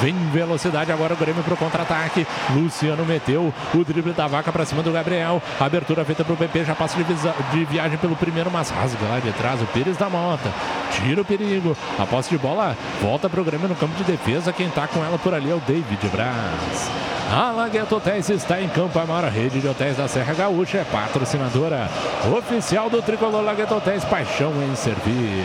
Vem 0.00 0.14
velocidade 0.32 0.90
agora 0.90 1.14
o 1.14 1.16
Grêmio 1.16 1.42
pro 1.44 1.56
contra-ataque. 1.56 2.26
Luciano 2.54 3.04
meteu 3.04 3.52
o 3.74 3.84
drible 3.84 4.12
da 4.12 4.26
vaca 4.26 4.50
para 4.50 4.64
cima 4.64 4.82
do 4.82 4.90
Gabriel. 4.90 5.42
Abertura 5.60 6.04
feita 6.04 6.24
pro 6.24 6.36
PP, 6.36 6.64
já 6.64 6.74
passa 6.74 6.96
de, 6.96 7.04
de 7.04 7.64
viagem 7.66 7.98
pelo 7.98 8.16
primeiro, 8.16 8.50
mas 8.50 8.70
rasga 8.70 9.06
lá 9.06 9.20
de 9.20 9.32
trás 9.32 9.60
o 9.60 9.66
Pires 9.66 9.98
da 9.98 10.08
Mota. 10.08 10.50
Tira 10.92 11.20
o 11.20 11.24
perigo. 11.24 11.76
A 11.98 12.06
posse 12.06 12.30
de 12.30 12.38
bola 12.38 12.76
volta 13.00 13.28
pro 13.28 13.44
Grêmio 13.44 13.68
no 13.68 13.76
campo 13.76 13.94
de 13.94 14.04
defesa. 14.04 14.52
Quem 14.52 14.70
tá 14.70 14.88
com 14.88 15.04
ela 15.04 15.18
por 15.18 15.34
ali 15.34 15.50
é 15.50 15.54
o 15.54 15.60
David 15.60 16.08
Braz. 16.08 17.19
A 17.32 17.52
Lagueto 17.52 17.94
Hotéis 17.94 18.28
está 18.28 18.60
em 18.60 18.68
campo, 18.68 18.98
a 18.98 19.06
maior 19.06 19.30
rede 19.30 19.60
de 19.60 19.68
hotéis 19.68 19.96
da 19.96 20.08
Serra 20.08 20.34
Gaúcha, 20.34 20.78
é 20.78 20.84
patrocinadora 20.84 21.88
oficial 22.36 22.90
do 22.90 23.00
Tricolor 23.00 23.42
Lagueto 23.42 23.72
Hotéis, 23.72 24.04
paixão 24.04 24.52
em 24.60 24.74
servir. 24.74 25.44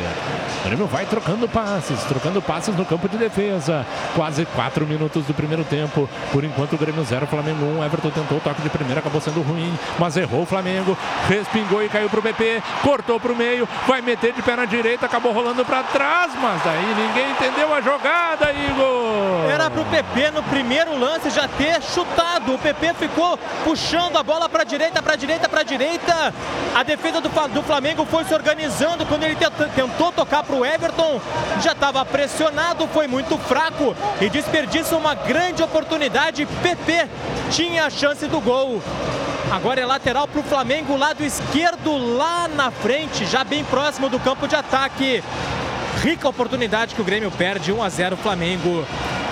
O 0.62 0.68
Grêmio 0.68 0.88
vai 0.88 1.06
trocando 1.06 1.48
passes, 1.48 2.04
trocando 2.06 2.42
passes 2.42 2.76
no 2.76 2.84
campo 2.84 3.08
de 3.08 3.18
defesa. 3.18 3.86
Quase 4.16 4.46
quatro 4.48 4.88
minutos 4.88 5.26
do 5.26 5.34
primeiro 5.36 5.64
tempo. 5.64 6.10
Por 6.32 6.44
enquanto, 6.44 6.74
o 6.74 6.78
Grêmio 6.78 7.04
0, 7.04 7.28
Flamengo 7.28 7.64
1. 7.64 7.78
Um. 7.78 7.86
Everton 7.86 8.10
tentou 8.10 8.40
o 8.40 8.42
toque 8.42 8.64
de 8.64 8.70
primeira, 8.72 9.00
acabou 9.00 9.22
sendo 9.22 9.44
ruim, 9.44 9.72
mas 10.00 10.18
errou 10.18 10.42
o 10.42 10.46
Flamengo. 10.46 10.98
Respingou 11.30 11.84
e 11.84 11.90
caiu 11.90 12.10
pro 12.10 12.20
BP, 12.20 12.64
cortou 12.82 13.20
pro 13.20 13.36
meio, 13.36 13.70
vai 13.86 14.02
meter 14.02 14.34
de 14.34 14.42
perna 14.42 14.66
direita, 14.66 15.06
acabou 15.06 15.32
rolando 15.32 15.64
para 15.64 15.84
trás, 15.84 16.32
mas 16.42 16.64
daí 16.64 16.96
ninguém 16.96 17.30
entendeu 17.30 17.72
a 17.72 17.80
jogada, 17.80 18.52
Igor. 18.52 19.52
Era 19.52 19.70
pro 19.70 19.86
PP 19.86 20.32
no 20.32 20.42
primeiro 20.42 20.98
lance 20.98 21.30
já 21.30 21.48
ter 21.48 21.75
chutado. 21.82 22.54
O 22.54 22.58
PP 22.60 22.94
ficou 22.96 23.38
puxando 23.64 24.18
a 24.18 24.24
bola 24.24 24.48
para 24.50 24.64
direita, 24.64 25.02
para 25.02 25.16
direita, 25.16 25.48
para 25.50 25.64
direita. 25.64 26.34
A 26.76 26.84
defesa 26.84 27.22
do, 27.22 27.30
do 27.30 27.64
Flamengo 27.64 28.06
foi 28.06 28.24
se 28.26 28.34
organizando 28.34 29.06
quando 29.06 29.24
ele 29.24 29.36
tent- 29.36 29.70
tentou 29.76 30.12
tocar 30.12 30.44
para 30.44 30.56
o 30.56 30.66
Everton. 30.66 31.20
Já 31.62 31.72
estava 31.72 32.04
pressionado, 32.06 32.88
foi 32.88 33.08
muito 33.08 33.38
fraco 33.38 33.96
e 34.22 34.30
desperdiça 34.30 34.96
uma 34.96 35.16
grande 35.16 35.64
oportunidade. 35.64 36.46
PP 36.46 37.08
tinha 37.52 37.86
a 37.86 37.90
chance 37.90 38.26
do 38.28 38.40
gol. 38.42 38.82
Agora 39.52 39.80
é 39.80 39.86
lateral 39.86 40.28
para 40.28 40.40
o 40.42 40.44
Flamengo, 40.44 40.98
lado 40.98 41.24
esquerdo 41.24 41.96
lá 42.18 42.48
na 42.48 42.72
frente, 42.72 43.26
já 43.26 43.44
bem 43.44 43.64
próximo 43.64 44.10
do 44.10 44.20
campo 44.20 44.48
de 44.48 44.56
ataque. 44.56 45.24
Rica 46.02 46.28
oportunidade 46.30 46.94
que 46.96 47.02
o 47.02 47.04
Grêmio 47.04 47.32
perde, 47.32 47.72
1 47.72 47.82
a 47.82 47.90
0 47.90 48.18
Flamengo. 48.18 48.86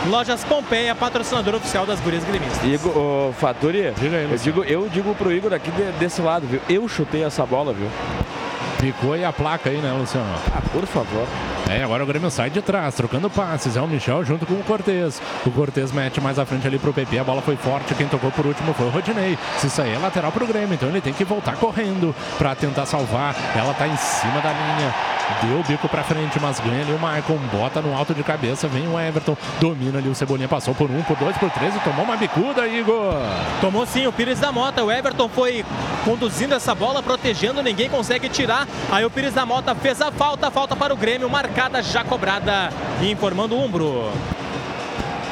Lojas 0.09 0.43
Pompeia, 0.43 0.93
patrocinador 0.93 1.55
oficial 1.55 1.85
das 1.85 1.99
gurias 2.01 2.23
gremistas. 2.25 2.61
Igor, 2.63 2.97
ô, 2.97 3.33
Faturi, 3.39 3.93
eu, 4.31 4.37
digo, 4.37 4.63
eu 4.65 4.89
digo 4.89 5.15
pro 5.15 5.31
Igor 5.31 5.53
aqui 5.53 5.71
de- 5.71 5.91
desse 5.93 6.21
lado, 6.21 6.45
viu? 6.45 6.59
Eu 6.67 6.87
chutei 6.89 7.23
essa 7.23 7.45
bola, 7.45 7.71
viu? 7.73 7.87
Ficou 8.83 9.13
aí 9.13 9.23
a 9.23 9.31
placa 9.31 9.69
aí, 9.69 9.77
né, 9.77 9.93
Luciano? 9.93 10.27
Ah, 10.53 10.61
por 10.73 10.85
favor. 10.85 11.25
É, 11.69 11.81
agora 11.81 12.03
o 12.03 12.05
Grêmio 12.05 12.29
sai 12.29 12.49
de 12.49 12.61
trás, 12.61 12.93
trocando 12.93 13.29
passes. 13.29 13.77
É 13.77 13.81
o 13.81 13.87
Michel 13.87 14.25
junto 14.25 14.45
com 14.45 14.55
o 14.55 14.63
Cortez. 14.65 15.21
O 15.45 15.51
Cortez 15.51 15.89
mete 15.93 16.19
mais 16.19 16.37
à 16.37 16.45
frente 16.45 16.67
ali 16.67 16.77
pro 16.77 16.91
PP. 16.91 17.17
A 17.17 17.23
bola 17.23 17.41
foi 17.41 17.55
forte. 17.55 17.95
Quem 17.95 18.09
tocou 18.09 18.29
por 18.29 18.45
último 18.45 18.73
foi 18.73 18.87
o 18.87 18.89
Rodinei. 18.89 19.37
Se 19.57 19.69
sair 19.69 19.93
é 19.93 19.97
lateral 19.97 20.33
pro 20.33 20.45
Grêmio. 20.45 20.73
Então 20.73 20.89
ele 20.89 20.99
tem 20.99 21.13
que 21.13 21.23
voltar 21.23 21.55
correndo 21.55 22.13
pra 22.37 22.53
tentar 22.55 22.85
salvar. 22.85 23.33
Ela 23.55 23.73
tá 23.73 23.87
em 23.87 23.95
cima 23.95 24.41
da 24.41 24.51
linha. 24.51 24.93
Deu 25.41 25.61
o 25.61 25.63
bico 25.63 25.87
pra 25.87 26.03
frente, 26.03 26.37
mas 26.41 26.59
ganha 26.59 26.81
ali 26.81 26.91
o 26.91 26.99
Maicon. 26.99 27.39
Bota 27.53 27.81
no 27.81 27.95
alto 27.95 28.13
de 28.13 28.21
cabeça. 28.21 28.67
Vem 28.67 28.85
o 28.89 28.99
Everton. 28.99 29.37
Domina 29.61 29.99
ali 29.99 30.09
o 30.09 30.15
Cebolinha. 30.15 30.49
Passou 30.49 30.75
por 30.75 30.91
um, 30.91 31.01
por 31.03 31.15
dois, 31.15 31.37
por 31.37 31.49
três 31.51 31.73
e 31.73 31.79
tomou 31.79 32.03
uma 32.03 32.17
bicuda, 32.17 32.67
Igor. 32.67 33.13
Tomou 33.61 33.85
sim 33.85 34.05
o 34.05 34.11
Pires 34.11 34.41
da 34.41 34.51
Mota. 34.51 34.83
O 34.83 34.91
Everton 34.91 35.29
foi 35.29 35.63
conduzindo 36.03 36.53
essa 36.53 36.75
bola, 36.75 37.01
protegendo, 37.01 37.63
ninguém 37.63 37.89
consegue 37.89 38.27
tirar. 38.27 38.67
Aí 38.91 39.03
o 39.05 39.09
Pires 39.09 39.33
da 39.33 39.45
Mota 39.45 39.73
fez 39.73 40.01
a 40.01 40.11
falta, 40.11 40.51
falta 40.51 40.75
para 40.75 40.93
o 40.93 40.97
Grêmio, 40.97 41.29
marcada, 41.29 41.81
já 41.81 42.03
cobrada. 42.03 42.69
Informando 43.01 43.55
o 43.55 43.63
Umbro. 43.63 44.11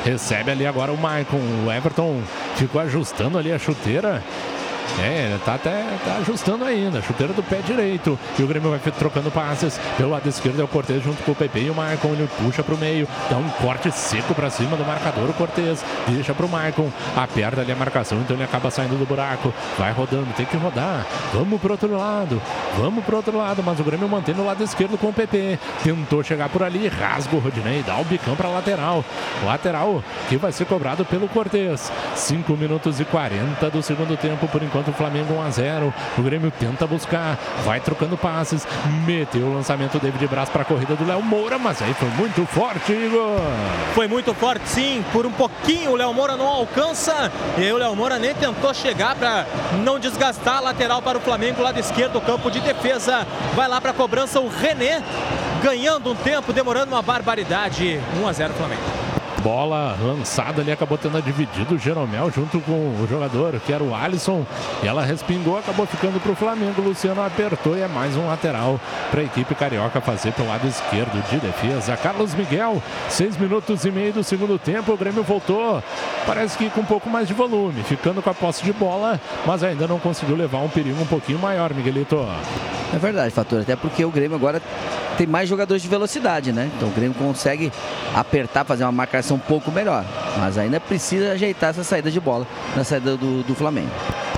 Recebe 0.04 0.52
ali 0.52 0.66
agora 0.66 0.92
o 0.92 0.98
Maicon. 0.98 1.40
O 1.66 1.72
Everton 1.72 2.22
ficou 2.56 2.82
ajustando 2.82 3.38
ali 3.38 3.52
a 3.52 3.60
chuteira. 3.60 4.24
É, 5.00 5.38
tá 5.46 5.56
até 5.56 5.84
tá 6.04 6.18
ajustando 6.18 6.66
ainda. 6.66 7.02
Chuteira 7.02 7.34
do 7.34 7.44
pé 7.44 7.58
direito. 7.66 8.18
E 8.38 8.44
o 8.44 8.48
Grêmio 8.48 8.70
vai 8.70 8.80
trocando 8.80 9.32
passes. 9.32 9.80
Pelo 9.98 10.12
lado 10.12 10.28
esquerdo 10.28 10.62
é 10.62 10.64
o 10.64 10.68
Cortez 10.68 11.04
junto 11.04 11.24
com 11.24 11.32
o 11.32 11.36
PP 11.36 11.60
e 11.60 11.70
o 11.70 11.76
Maicon. 11.76 12.10
Ele 12.10 12.30
puxa 12.38 12.64
pro 12.64 12.78
meio. 12.78 13.08
Dá 13.30 13.38
um 13.38 13.50
corte 13.50 13.92
seco 13.92 14.34
pra 14.34 14.50
cima 14.50 14.76
do 14.76 14.84
marcador. 14.84 15.30
O 15.30 15.34
Cortez 15.34 15.84
deixa 16.08 16.34
pro 16.34 16.48
Maicon. 16.48 16.90
Aperta 17.16 17.62
ali 17.62 17.72
a 17.72 17.76
marcação. 17.76 18.20
Então 18.20 18.36
ele 18.36 18.44
acaba 18.44 18.70
saindo 18.70 18.98
do 18.98 19.06
buraco. 19.06 19.54
Vai 19.78 19.92
rodando. 19.92 20.28
Tem 20.36 20.46
que 20.46 20.58
rodar. 20.58 21.06
Vamos 21.34 21.60
pro 21.60 21.72
outro 21.72 21.98
lado. 21.98 22.42
Vamos 22.78 23.04
pro 23.04 23.18
outro 23.18 23.38
lado. 23.38 23.64
Mas 23.64 23.80
o 23.80 23.84
Grêmio 23.84 24.08
mantém 24.08 24.36
no 24.36 24.46
lado 24.46 24.64
esquerdo 24.64 24.98
com 24.98 25.08
o 25.08 25.14
PP. 25.14 25.58
Tentou 25.84 26.24
chegar 26.24 26.50
por 26.50 26.64
ali. 26.64 26.88
Rasga 26.88 27.36
o 27.36 27.40
Rodinei. 27.40 27.84
Dá 27.84 27.98
o 27.98 28.04
bicão 28.04 28.36
pra 28.36 28.50
lateral. 28.50 29.04
Lateral 29.46 30.04
que 30.30 30.38
vai 30.38 30.52
ser 30.52 30.66
cobrado 30.66 31.06
pelo 31.06 31.28
Cortez. 31.28 31.92
5 32.16 32.56
minutos 32.56 33.00
e 33.00 33.06
40 33.06 33.70
do 33.70 33.82
segundo 33.82 34.18
tempo. 34.18 34.48
Por 34.48 34.62
enquanto 34.62 34.81
o 34.90 34.94
Flamengo 34.94 35.34
1 35.36 35.42
a 35.42 35.50
0. 35.50 35.94
O 36.18 36.22
Grêmio 36.22 36.52
tenta 36.52 36.88
buscar. 36.88 37.38
Vai 37.64 37.80
trocando 37.80 38.18
passes. 38.18 38.68
Meteu 39.06 39.48
o 39.48 39.54
lançamento 39.54 40.00
David 40.00 40.28
Braz 40.28 40.50
para 40.50 40.64
a 40.64 40.66
corrida 40.66 40.96
do 40.96 41.06
Léo 41.06 41.22
Moura. 41.22 41.60
Mas 41.60 41.82
aí 41.82 41.94
foi 41.94 42.10
muito 42.10 42.46
forte, 42.46 42.92
Igor. 42.92 43.40
Foi 43.94 44.08
muito 44.08 44.34
forte, 44.34 44.68
sim. 44.68 45.04
Por 45.12 45.26
um 45.26 45.32
pouquinho 45.32 45.92
o 45.92 45.96
Léo 45.96 46.14
Moura 46.14 46.36
não 46.36 46.48
alcança. 46.48 47.32
E 47.58 47.64
aí 47.64 47.72
o 47.72 47.78
Léo 47.78 47.96
Moura 47.96 48.18
nem 48.18 48.34
tentou 48.34 48.74
chegar 48.74 49.16
para 49.16 49.46
não 49.84 50.00
desgastar 50.00 50.58
a 50.58 50.62
lateral 50.62 51.02
para 51.02 51.18
o 51.18 51.22
Flamengo, 51.22 51.62
lado 51.62 51.80
esquerdo, 51.80 52.22
campo 52.22 52.50
de 52.50 52.60
defesa. 52.60 53.28
Vai 53.56 53.68
lá 53.68 53.80
para 53.80 53.92
a 53.92 53.94
cobrança 53.94 54.40
o 54.40 54.48
René, 54.48 55.04
ganhando 55.62 56.12
um 56.12 56.16
tempo, 56.16 56.54
demorando 56.54 56.92
uma 56.92 57.02
barbaridade. 57.02 58.00
1 58.22 58.28
a 58.28 58.34
0 58.34 58.54
Flamengo. 58.54 59.11
Bola 59.44 59.98
lançada 60.02 60.62
ali, 60.62 60.72
acabou 60.72 60.98
tendo 60.98 61.22
dividido 61.22 61.76
o 61.76 61.78
Jeromel 61.78 62.32
junto 62.32 62.60
com 62.62 62.72
o 62.72 63.08
jogador, 63.10 63.60
que 63.66 63.74
era 63.74 63.84
o 63.84 63.94
Alisson. 63.96 64.46
E 64.84 64.88
ela 64.88 65.04
respingou, 65.04 65.58
acabou 65.58 65.86
ficando 65.86 66.20
para 66.20 66.32
o 66.32 66.36
Flamengo. 66.36 66.82
Luciano 66.82 67.24
apertou 67.24 67.78
e 67.78 67.82
é 67.82 67.88
mais 67.88 68.16
um 68.16 68.28
lateral 68.28 68.80
para 69.10 69.22
a 69.22 69.24
equipe 69.24 69.56
carioca 69.56 70.00
fazer 70.02 70.32
pelo 70.34 70.48
lado 70.48 70.68
esquerdo 70.68 71.22
de 71.30 71.38
defesa. 71.38 71.98
Carlos 71.98 72.34
Miguel, 72.34 72.82
seis 73.10 73.38
minutos 73.38 73.86
e 73.86 73.92
meio 73.92 74.14
do 74.14 74.24
segundo 74.24 74.58
tempo. 74.60 74.94
O 74.94 74.98
Grêmio 74.98 75.24
voltou, 75.24 75.84
parece 76.26 76.58
que 76.58 76.70
com 76.70 76.82
um 76.82 76.86
pouco 76.86 77.10
mais 77.10 77.28
de 77.28 77.34
volume, 77.34 77.84
ficando 77.84 78.22
com 78.22 78.30
a 78.30 78.34
posse 78.34 78.64
de 78.64 78.74
bola, 78.74 79.20
mas 79.46 79.64
ainda 79.64 79.88
não 79.88 80.00
conseguiu 80.00 80.36
levar 80.36 80.60
um 80.60 80.70
perigo 80.70 81.02
um 81.02 81.06
pouquinho 81.06 81.40
maior, 81.40 81.74
Miguelito. 81.74 82.28
É 82.94 82.98
verdade, 82.98 83.32
Fator. 83.34 83.62
Até 83.62 83.76
porque 83.76 84.04
o 84.04 84.12
Grêmio 84.12 84.36
agora 84.36 84.62
tem 85.18 85.28
mais 85.28 85.48
jogadores 85.48 85.82
de 85.82 85.88
velocidade, 85.88 86.52
né? 86.52 86.70
Então 86.76 86.90
o 86.90 86.92
Grêmio 86.92 87.14
consegue 87.14 87.72
apertar, 88.16 88.64
fazer 88.66 88.84
uma 88.84 88.92
marcação 88.92 89.38
um 89.38 89.40
pouco 89.40 89.72
melhor. 89.72 90.06
Mas 90.38 90.58
ainda 90.58 90.80
precisa 90.80 91.32
ajeitar 91.32 91.72
essa 91.72 91.84
saída 91.84 92.10
de 92.10 92.20
bola 92.20 92.48
na 92.76 92.84
saída 92.84 93.18
do, 93.18 93.44
do 93.44 93.56
Flamengo. 93.56 93.92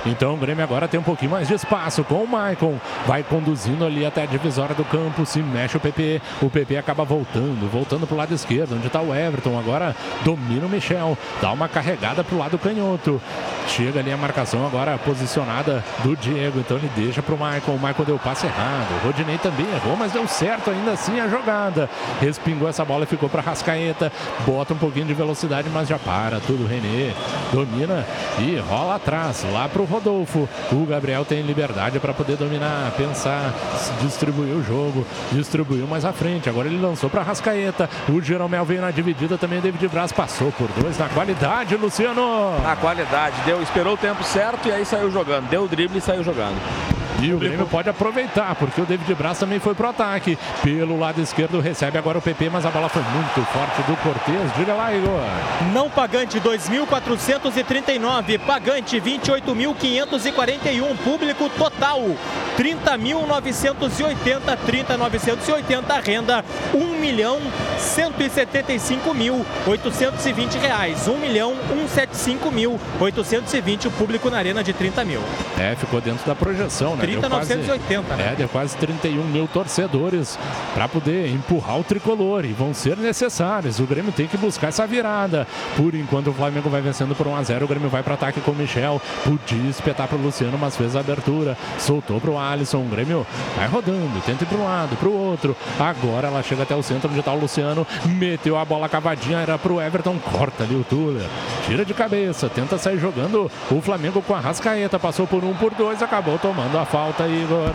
Então 0.06 0.34
o 0.34 0.36
Grêmio 0.36 0.62
agora 0.62 0.86
tem 0.86 1.00
um 1.00 1.02
pouquinho 1.02 1.30
mais 1.30 1.48
de 1.48 1.54
espaço 1.54 2.04
com 2.04 2.22
o 2.22 2.28
Maicon. 2.28 2.78
Vai 3.06 3.22
conduzindo 3.22 3.84
ali 3.84 4.04
até 4.04 4.22
a 4.22 4.26
divisória 4.26 4.74
do 4.74 4.84
campo. 4.84 5.24
Se 5.24 5.40
mexe 5.40 5.76
o 5.76 5.80
PP. 5.80 6.20
O 6.42 6.50
PP 6.50 6.76
acaba 6.76 7.04
voltando, 7.04 7.70
voltando 7.70 8.06
pro 8.06 8.16
lado 8.16 8.34
esquerdo, 8.34 8.74
onde 8.74 8.86
está 8.86 9.00
o 9.00 9.14
Everton. 9.14 9.58
Agora 9.58 9.96
domina 10.24 10.66
o 10.66 10.68
Michel. 10.68 11.16
Dá 11.40 11.52
uma 11.52 11.68
carregada 11.68 12.22
pro 12.22 12.38
lado 12.38 12.58
canhoto. 12.58 13.20
Chega 13.68 14.00
ali 14.00 14.12
a 14.12 14.16
marcação 14.16 14.66
agora 14.66 14.98
posicionada 14.98 15.82
do 16.02 16.14
Diego. 16.16 16.60
Então 16.60 16.76
ele 16.76 16.90
deixa 16.94 17.22
pro 17.22 17.38
Maicon. 17.38 17.72
O 17.72 17.78
Maicon 17.78 18.04
deu 18.04 18.16
o 18.16 18.18
passe 18.18 18.46
errado. 18.46 18.94
O 19.02 19.06
Rodinei 19.06 19.38
também 19.38 19.66
errou, 19.74 19.96
mas 19.96 20.12
deu 20.12 20.26
certo 20.28 20.70
ainda 20.70 20.92
assim 20.92 21.18
a 21.18 21.28
jogada. 21.28 21.88
Respingou 22.20 22.68
essa 22.68 22.84
bola 22.84 23.04
e 23.04 23.06
ficou 23.06 23.28
para 23.28 23.40
Rascaeta. 23.40 24.12
Bota 24.46 24.74
um 24.74 24.78
pouquinho 24.78 25.06
de 25.06 25.14
velocidade, 25.14 25.68
mas 25.72 25.88
já 25.88 25.98
para 25.98 26.40
tudo. 26.40 26.66
René 26.66 27.14
domina 27.52 28.06
e 28.38 28.58
rola 28.58 28.96
atrás, 28.96 29.44
lá 29.52 29.68
pro 29.68 29.84
Rodolfo. 29.94 30.48
O 30.72 30.84
Gabriel 30.86 31.24
tem 31.24 31.42
liberdade 31.42 32.00
para 32.00 32.12
poder 32.12 32.36
dominar, 32.36 32.92
pensar, 32.96 33.54
distribuir 34.00 34.54
o 34.54 34.62
jogo, 34.62 35.06
distribuiu 35.32 35.86
mais 35.86 36.04
à 36.04 36.12
frente. 36.12 36.48
Agora 36.48 36.68
ele 36.68 36.80
lançou 36.80 37.08
para 37.08 37.22
Rascaeta. 37.22 37.88
O 38.08 38.20
Jeromel 38.20 38.64
veio 38.64 38.80
na 38.80 38.90
dividida 38.90 39.38
também. 39.38 39.60
David 39.60 39.86
Braz 39.88 40.12
passou 40.12 40.50
por 40.52 40.68
dois 40.80 40.98
na 40.98 41.08
qualidade, 41.08 41.76
Luciano. 41.76 42.58
Na 42.62 42.76
qualidade, 42.76 43.36
deu, 43.46 43.62
esperou 43.62 43.94
o 43.94 43.98
tempo 43.98 44.22
certo 44.24 44.68
e 44.68 44.72
aí 44.72 44.84
saiu 44.84 45.10
jogando. 45.10 45.48
Deu 45.48 45.64
o 45.64 45.68
drible 45.68 45.98
e 45.98 46.00
saiu 46.00 46.24
jogando. 46.24 46.58
E 47.22 47.32
o 47.32 47.38
Grêmio 47.38 47.66
pode 47.66 47.88
aproveitar, 47.88 48.54
porque 48.56 48.80
o 48.80 48.86
David 48.86 49.14
Braz 49.14 49.38
também 49.38 49.58
foi 49.58 49.74
pro 49.74 49.88
ataque. 49.88 50.38
Pelo 50.62 50.98
lado 50.98 51.20
esquerdo 51.20 51.60
recebe 51.60 51.98
agora 51.98 52.18
o 52.18 52.22
PP, 52.22 52.50
mas 52.50 52.66
a 52.66 52.70
bola 52.70 52.88
foi 52.88 53.02
muito 53.02 53.42
forte 53.52 53.82
do 53.82 53.96
Cortez. 53.98 54.52
Diga 54.56 54.74
lá, 54.74 54.92
Igor. 54.94 55.20
Não 55.72 55.88
pagante 55.88 56.40
2.439, 56.40 58.38
pagante 58.40 59.00
28.541, 59.00 60.96
público 60.98 61.48
total 61.50 62.00
30.980, 62.56 64.58
30.980, 64.66 66.02
renda 66.04 66.44
1 66.72 67.00
milhão 67.00 67.40
175 67.78 69.14
mil 69.14 69.44
820 69.66 70.58
reais, 70.58 71.08
1 71.08 71.18
milhão 71.18 71.54
175 71.68 72.50
mil 72.50 72.80
820 73.00 73.88
o 73.88 73.90
público 73.90 74.30
na 74.30 74.38
arena 74.38 74.62
de 74.62 74.72
30 74.72 75.04
mil. 75.04 75.20
É, 75.58 75.74
ficou 75.74 76.00
dentro 76.00 76.24
da 76.26 76.34
projeção, 76.34 76.96
né? 76.96 77.03
Deu 77.06 77.20
quase- 77.30 77.54
30.980, 77.54 78.16
né? 78.16 78.32
É, 78.32 78.34
deu 78.36 78.48
quase 78.48 78.76
31 78.76 79.24
mil 79.24 79.46
torcedores 79.48 80.38
para 80.74 80.88
poder 80.88 81.28
empurrar 81.28 81.78
o 81.78 81.84
tricolor 81.84 82.44
e 82.44 82.52
vão 82.52 82.72
ser 82.74 82.96
necessários. 82.96 83.78
O 83.80 83.84
Grêmio 83.84 84.12
tem 84.12 84.26
que 84.26 84.36
buscar 84.36 84.68
essa 84.68 84.86
virada. 84.86 85.46
Por 85.76 85.94
enquanto, 85.94 86.30
o 86.30 86.32
Flamengo 86.32 86.68
vai 86.68 86.80
vencendo 86.80 87.14
por 87.14 87.26
1 87.26 87.36
a 87.36 87.42
0 87.42 87.64
O 87.64 87.68
Grêmio 87.68 87.88
vai 87.88 88.02
para 88.02 88.14
ataque 88.14 88.40
com 88.40 88.50
o 88.52 88.54
Michel. 88.54 89.00
Podia 89.24 89.68
espetar 89.70 90.06
para 90.08 90.16
o 90.18 90.20
Luciano, 90.22 90.56
mas 90.58 90.76
fez 90.76 90.96
a 90.96 91.00
abertura. 91.00 91.56
Soltou 91.78 92.20
para 92.20 92.30
o 92.30 92.38
Alisson. 92.38 92.78
O 92.78 92.88
Grêmio 92.88 93.26
vai 93.56 93.66
rodando, 93.68 94.20
tenta 94.24 94.44
ir 94.44 94.46
para 94.46 94.58
um 94.58 94.64
lado, 94.64 94.96
para 94.96 95.08
o 95.08 95.12
outro. 95.12 95.56
Agora 95.78 96.28
ela 96.28 96.42
chega 96.42 96.62
até 96.62 96.74
o 96.74 96.82
centro 96.82 97.10
onde 97.10 97.18
está 97.20 97.32
o 97.32 97.38
Luciano. 97.38 97.86
Meteu 98.06 98.56
a 98.58 98.64
bola 98.64 98.88
cavadinha, 98.88 99.38
era 99.38 99.58
para 99.58 99.72
o 99.72 99.80
Everton. 99.80 100.18
Corta 100.18 100.64
ali 100.64 100.74
o 100.74 100.84
Tuller. 100.84 101.26
Tira 101.66 101.84
de 101.84 101.94
cabeça, 101.94 102.48
tenta 102.48 102.78
sair 102.78 102.98
jogando 102.98 103.50
o 103.70 103.80
Flamengo 103.80 104.22
com 104.22 104.34
a 104.34 104.40
Rascaeta. 104.40 104.98
Passou 104.98 105.26
por 105.26 105.44
um, 105.44 105.54
por 105.54 105.72
dois, 105.74 106.02
acabou 106.02 106.38
tomando 106.38 106.78
a 106.78 106.84
falta, 106.94 107.26
Igor. 107.26 107.72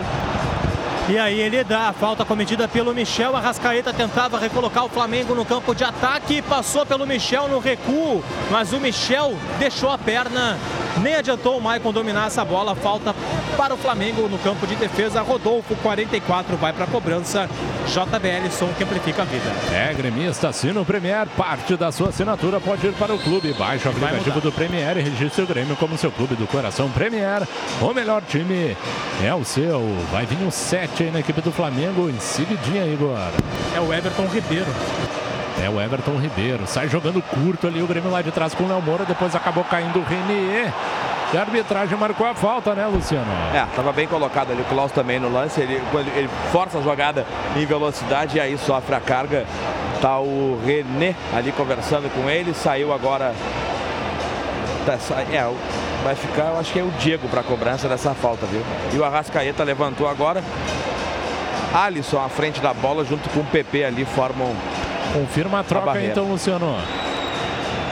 E 1.10 1.18
aí 1.18 1.42
ele 1.42 1.62
dá 1.62 1.90
a 1.90 1.94
falta 1.94 2.24
cometida 2.24 2.70
pelo 2.70 2.94
Michel. 2.94 3.36
A 3.36 3.42
Rascaeta 3.42 3.92
tentava 3.92 4.40
recolocar 4.40 4.86
o 4.86 4.88
Flamengo 4.88 5.36
no 5.36 5.44
campo 5.44 5.76
de 5.76 5.84
ataque. 5.84 6.42
Passou 6.42 6.86
pelo 6.86 7.06
Michel 7.06 7.50
no 7.50 7.60
recuo. 7.60 8.24
Mas 8.50 8.72
o 8.72 8.80
Michel 8.80 9.36
deixou 9.60 9.92
a 9.92 9.98
perna. 9.98 10.58
Nem 11.02 11.16
adiantou 11.16 11.58
o 11.58 11.62
Maicon 11.62 11.92
dominar 11.92 12.28
essa 12.28 12.44
bola. 12.44 12.76
Falta 12.76 13.16
para 13.58 13.74
o 13.74 13.78
Flamengo 13.78 14.28
no 14.28 14.38
campo 14.40 14.66
de 14.68 14.76
defesa. 14.76 15.22
Rodolfo, 15.22 15.76
44, 15.78 16.58
vai 16.58 16.74
para 16.74 16.86
a 16.86 16.88
cobrança. 16.88 17.50
JBL, 17.88 18.50
som 18.52 18.68
que 18.78 18.84
amplifica 18.84 19.22
a 19.22 19.26
vida. 19.26 19.50
É, 19.74 19.94
gremista, 19.94 20.50
assina 20.50 20.80
o 20.80 20.86
Premier. 20.86 21.28
Parte 21.28 21.76
da 21.76 21.92
sua 21.92 22.10
assinatura 22.10 22.60
pode 22.60 22.86
ir 22.88 22.94
para 22.94 23.14
o 23.14 23.20
clube. 23.20 23.54
Baixe 23.54 23.88
o 23.88 23.92
aplicativo 23.92 24.42
do 24.42 24.52
Premier 24.52 24.98
e 24.98 25.02
registre 25.02 25.44
o 25.44 25.48
Grêmio 25.48 25.76
como 25.76 25.98
seu 25.98 26.12
clube 26.12 26.36
do 26.36 26.48
coração 26.48 26.90
Premier. 26.90 27.48
O 27.82 27.94
melhor 27.94 28.22
time 28.22 28.76
é 29.24 29.34
o 29.34 29.44
seu. 29.44 29.82
Vai 30.12 30.26
vir 30.26 30.38
um 30.46 30.52
7 30.52 31.04
aí 31.04 31.12
na 31.12 31.20
equipe 31.20 31.42
do 31.42 31.52
Flamengo 31.52 32.10
em 32.10 32.20
seguidinha, 32.20 32.86
Igor. 32.86 33.18
É 33.76 33.80
o 33.80 33.94
Everton 33.94 34.28
Ribeiro. 34.28 34.68
É 35.64 35.70
o 35.70 35.80
Everton 35.80 36.18
Ribeiro. 36.18 36.66
Sai 36.68 36.88
jogando 36.88 37.22
curto 37.22 37.68
ali 37.68 37.82
o 37.82 37.88
Grêmio 37.88 38.10
lá 38.12 38.22
de 38.22 38.32
trás 38.32 38.54
com 38.54 38.64
o 38.64 38.68
Léo 38.68 38.82
Moura. 38.82 39.06
Depois 39.06 39.36
acabou 39.36 39.64
caindo 39.64 40.00
o 40.00 40.04
Renier. 40.04 40.72
E 41.32 41.38
a 41.38 41.42
arbitragem 41.42 41.96
marcou 41.98 42.26
a 42.26 42.34
falta, 42.34 42.74
né, 42.74 42.88
Luciano? 42.88 43.32
É, 43.54 43.64
tava 43.76 43.92
bem 43.92 44.08
colocado 44.08 44.52
ali 44.52 44.62
o 44.62 44.66
Klaus 44.66 44.92
também 44.92 45.20
no 45.20 45.32
lance. 45.32 45.62
Ele, 45.62 45.82
ele 46.16 46.30
força 46.52 46.80
a 46.80 46.82
jogada 46.82 47.26
em 47.56 47.66
velocidade 47.66 48.38
e 48.38 48.40
aí 48.40 48.58
sofre 48.58 48.96
a 48.96 49.00
carga. 49.00 49.46
Tá 50.02 50.20
o 50.20 50.60
René 50.66 51.16
ali 51.36 51.52
conversando 51.52 52.10
com 52.14 52.30
ele. 52.30 52.54
Saiu 52.54 52.92
agora. 52.92 53.34
Tá, 54.86 54.94
é, 55.32 55.54
vai 56.04 56.16
ficar, 56.16 56.46
eu 56.46 56.60
acho 56.60 56.72
que 56.72 56.80
é 56.80 56.84
o 56.84 56.90
Diego 57.00 57.28
para 57.28 57.44
cobrança 57.44 57.88
dessa 57.88 58.14
falta, 58.14 58.46
viu? 58.46 58.62
E 58.94 58.98
o 58.98 59.04
Arrascaeta 59.04 59.64
levantou 59.64 60.08
agora. 60.08 60.44
Alisson 61.74 62.20
à 62.20 62.30
frente 62.30 62.60
da 62.60 62.74
bola 62.74 63.06
junto 63.06 63.30
com 63.30 63.42
o 63.42 63.46
PP 63.46 63.84
ali 63.84 64.06
formam. 64.06 64.56
Confirma 65.14 65.60
a 65.60 65.64
troca 65.64 65.88
barreira. 65.88 66.12
então, 66.12 66.30
Luciano. 66.30 66.76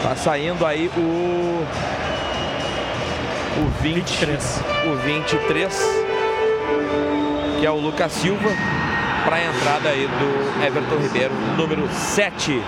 Tá 0.04 0.16
saindo 0.16 0.66
aí 0.66 0.90
o. 0.96 1.66
O 3.60 3.82
23. 3.82 4.62
O 4.92 4.96
23. 4.98 6.06
Que 7.60 7.66
é 7.66 7.72
o 7.72 7.76
Lucas 7.76 8.12
Silva. 8.12 8.50
Para 9.26 9.38
a 9.38 9.46
entrada 9.46 9.90
aí 9.90 10.08
do 10.08 10.66
Everton 10.66 10.96
Ribeiro, 10.98 11.34
número 11.58 11.90
7 11.92 12.64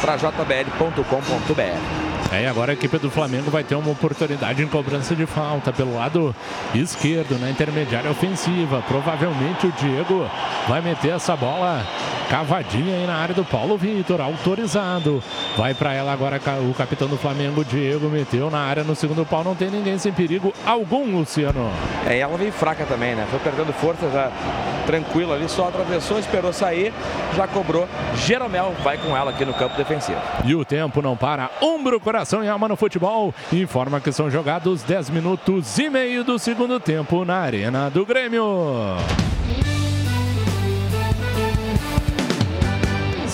para 0.00 0.16
jbl.com.br. 0.16 2.07
É, 2.32 2.42
e 2.42 2.46
agora 2.46 2.72
a 2.72 2.74
equipe 2.74 2.98
do 2.98 3.10
Flamengo 3.10 3.50
vai 3.50 3.64
ter 3.64 3.74
uma 3.74 3.90
oportunidade 3.90 4.62
em 4.62 4.66
cobrança 4.66 5.16
de 5.16 5.24
falta 5.26 5.72
pelo 5.72 5.94
lado 5.94 6.34
esquerdo, 6.74 7.38
na 7.40 7.50
intermediária 7.50 8.10
ofensiva. 8.10 8.82
Provavelmente 8.86 9.66
o 9.66 9.72
Diego 9.72 10.28
vai 10.68 10.80
meter 10.80 11.14
essa 11.14 11.34
bola 11.34 11.84
cavadinha 12.28 12.94
aí 12.94 13.06
na 13.06 13.14
área 13.14 13.34
do 13.34 13.44
Paulo 13.44 13.76
Vitor, 13.78 14.20
autorizado. 14.20 15.22
Vai 15.56 15.72
para 15.72 15.94
ela 15.94 16.12
agora 16.12 16.40
o 16.68 16.74
capitão 16.74 17.08
do 17.08 17.16
Flamengo, 17.16 17.64
Diego, 17.64 18.08
meteu 18.08 18.50
na 18.50 18.60
área 18.60 18.84
no 18.84 18.94
segundo 18.94 19.24
pau. 19.24 19.42
Não 19.42 19.54
tem 19.54 19.70
ninguém 19.70 19.98
sem 19.98 20.12
perigo 20.12 20.52
algum, 20.66 21.16
Luciano. 21.16 21.70
É, 22.06 22.18
ela 22.18 22.36
veio 22.36 22.52
fraca 22.52 22.84
também, 22.84 23.14
né? 23.14 23.26
Foi 23.30 23.38
perdendo 23.38 23.72
força 23.72 24.10
já 24.10 24.30
tranquilo 24.86 25.34
ali, 25.34 25.48
só 25.48 25.68
atravessou, 25.68 26.18
esperou 26.18 26.52
sair, 26.52 26.92
já 27.36 27.46
cobrou. 27.46 27.86
Jeromel 28.16 28.74
vai 28.82 28.96
com 28.96 29.16
ela 29.16 29.30
aqui 29.30 29.44
no 29.44 29.52
campo 29.52 29.76
defensivo. 29.76 30.20
E 30.44 30.54
o 30.54 30.64
tempo 30.64 31.02
não 31.02 31.16
para. 31.16 31.50
Ombro, 31.60 32.00
coração 32.08 32.42
e 32.42 32.48
alma 32.48 32.66
no 32.66 32.74
futebol. 32.74 33.34
Informa 33.52 34.00
que 34.00 34.10
são 34.10 34.30
jogados 34.30 34.82
10 34.82 35.10
minutos 35.10 35.78
e 35.78 35.90
meio 35.90 36.24
do 36.24 36.38
segundo 36.38 36.80
tempo 36.80 37.22
na 37.22 37.36
Arena 37.36 37.90
do 37.90 38.06
Grêmio. 38.06 38.96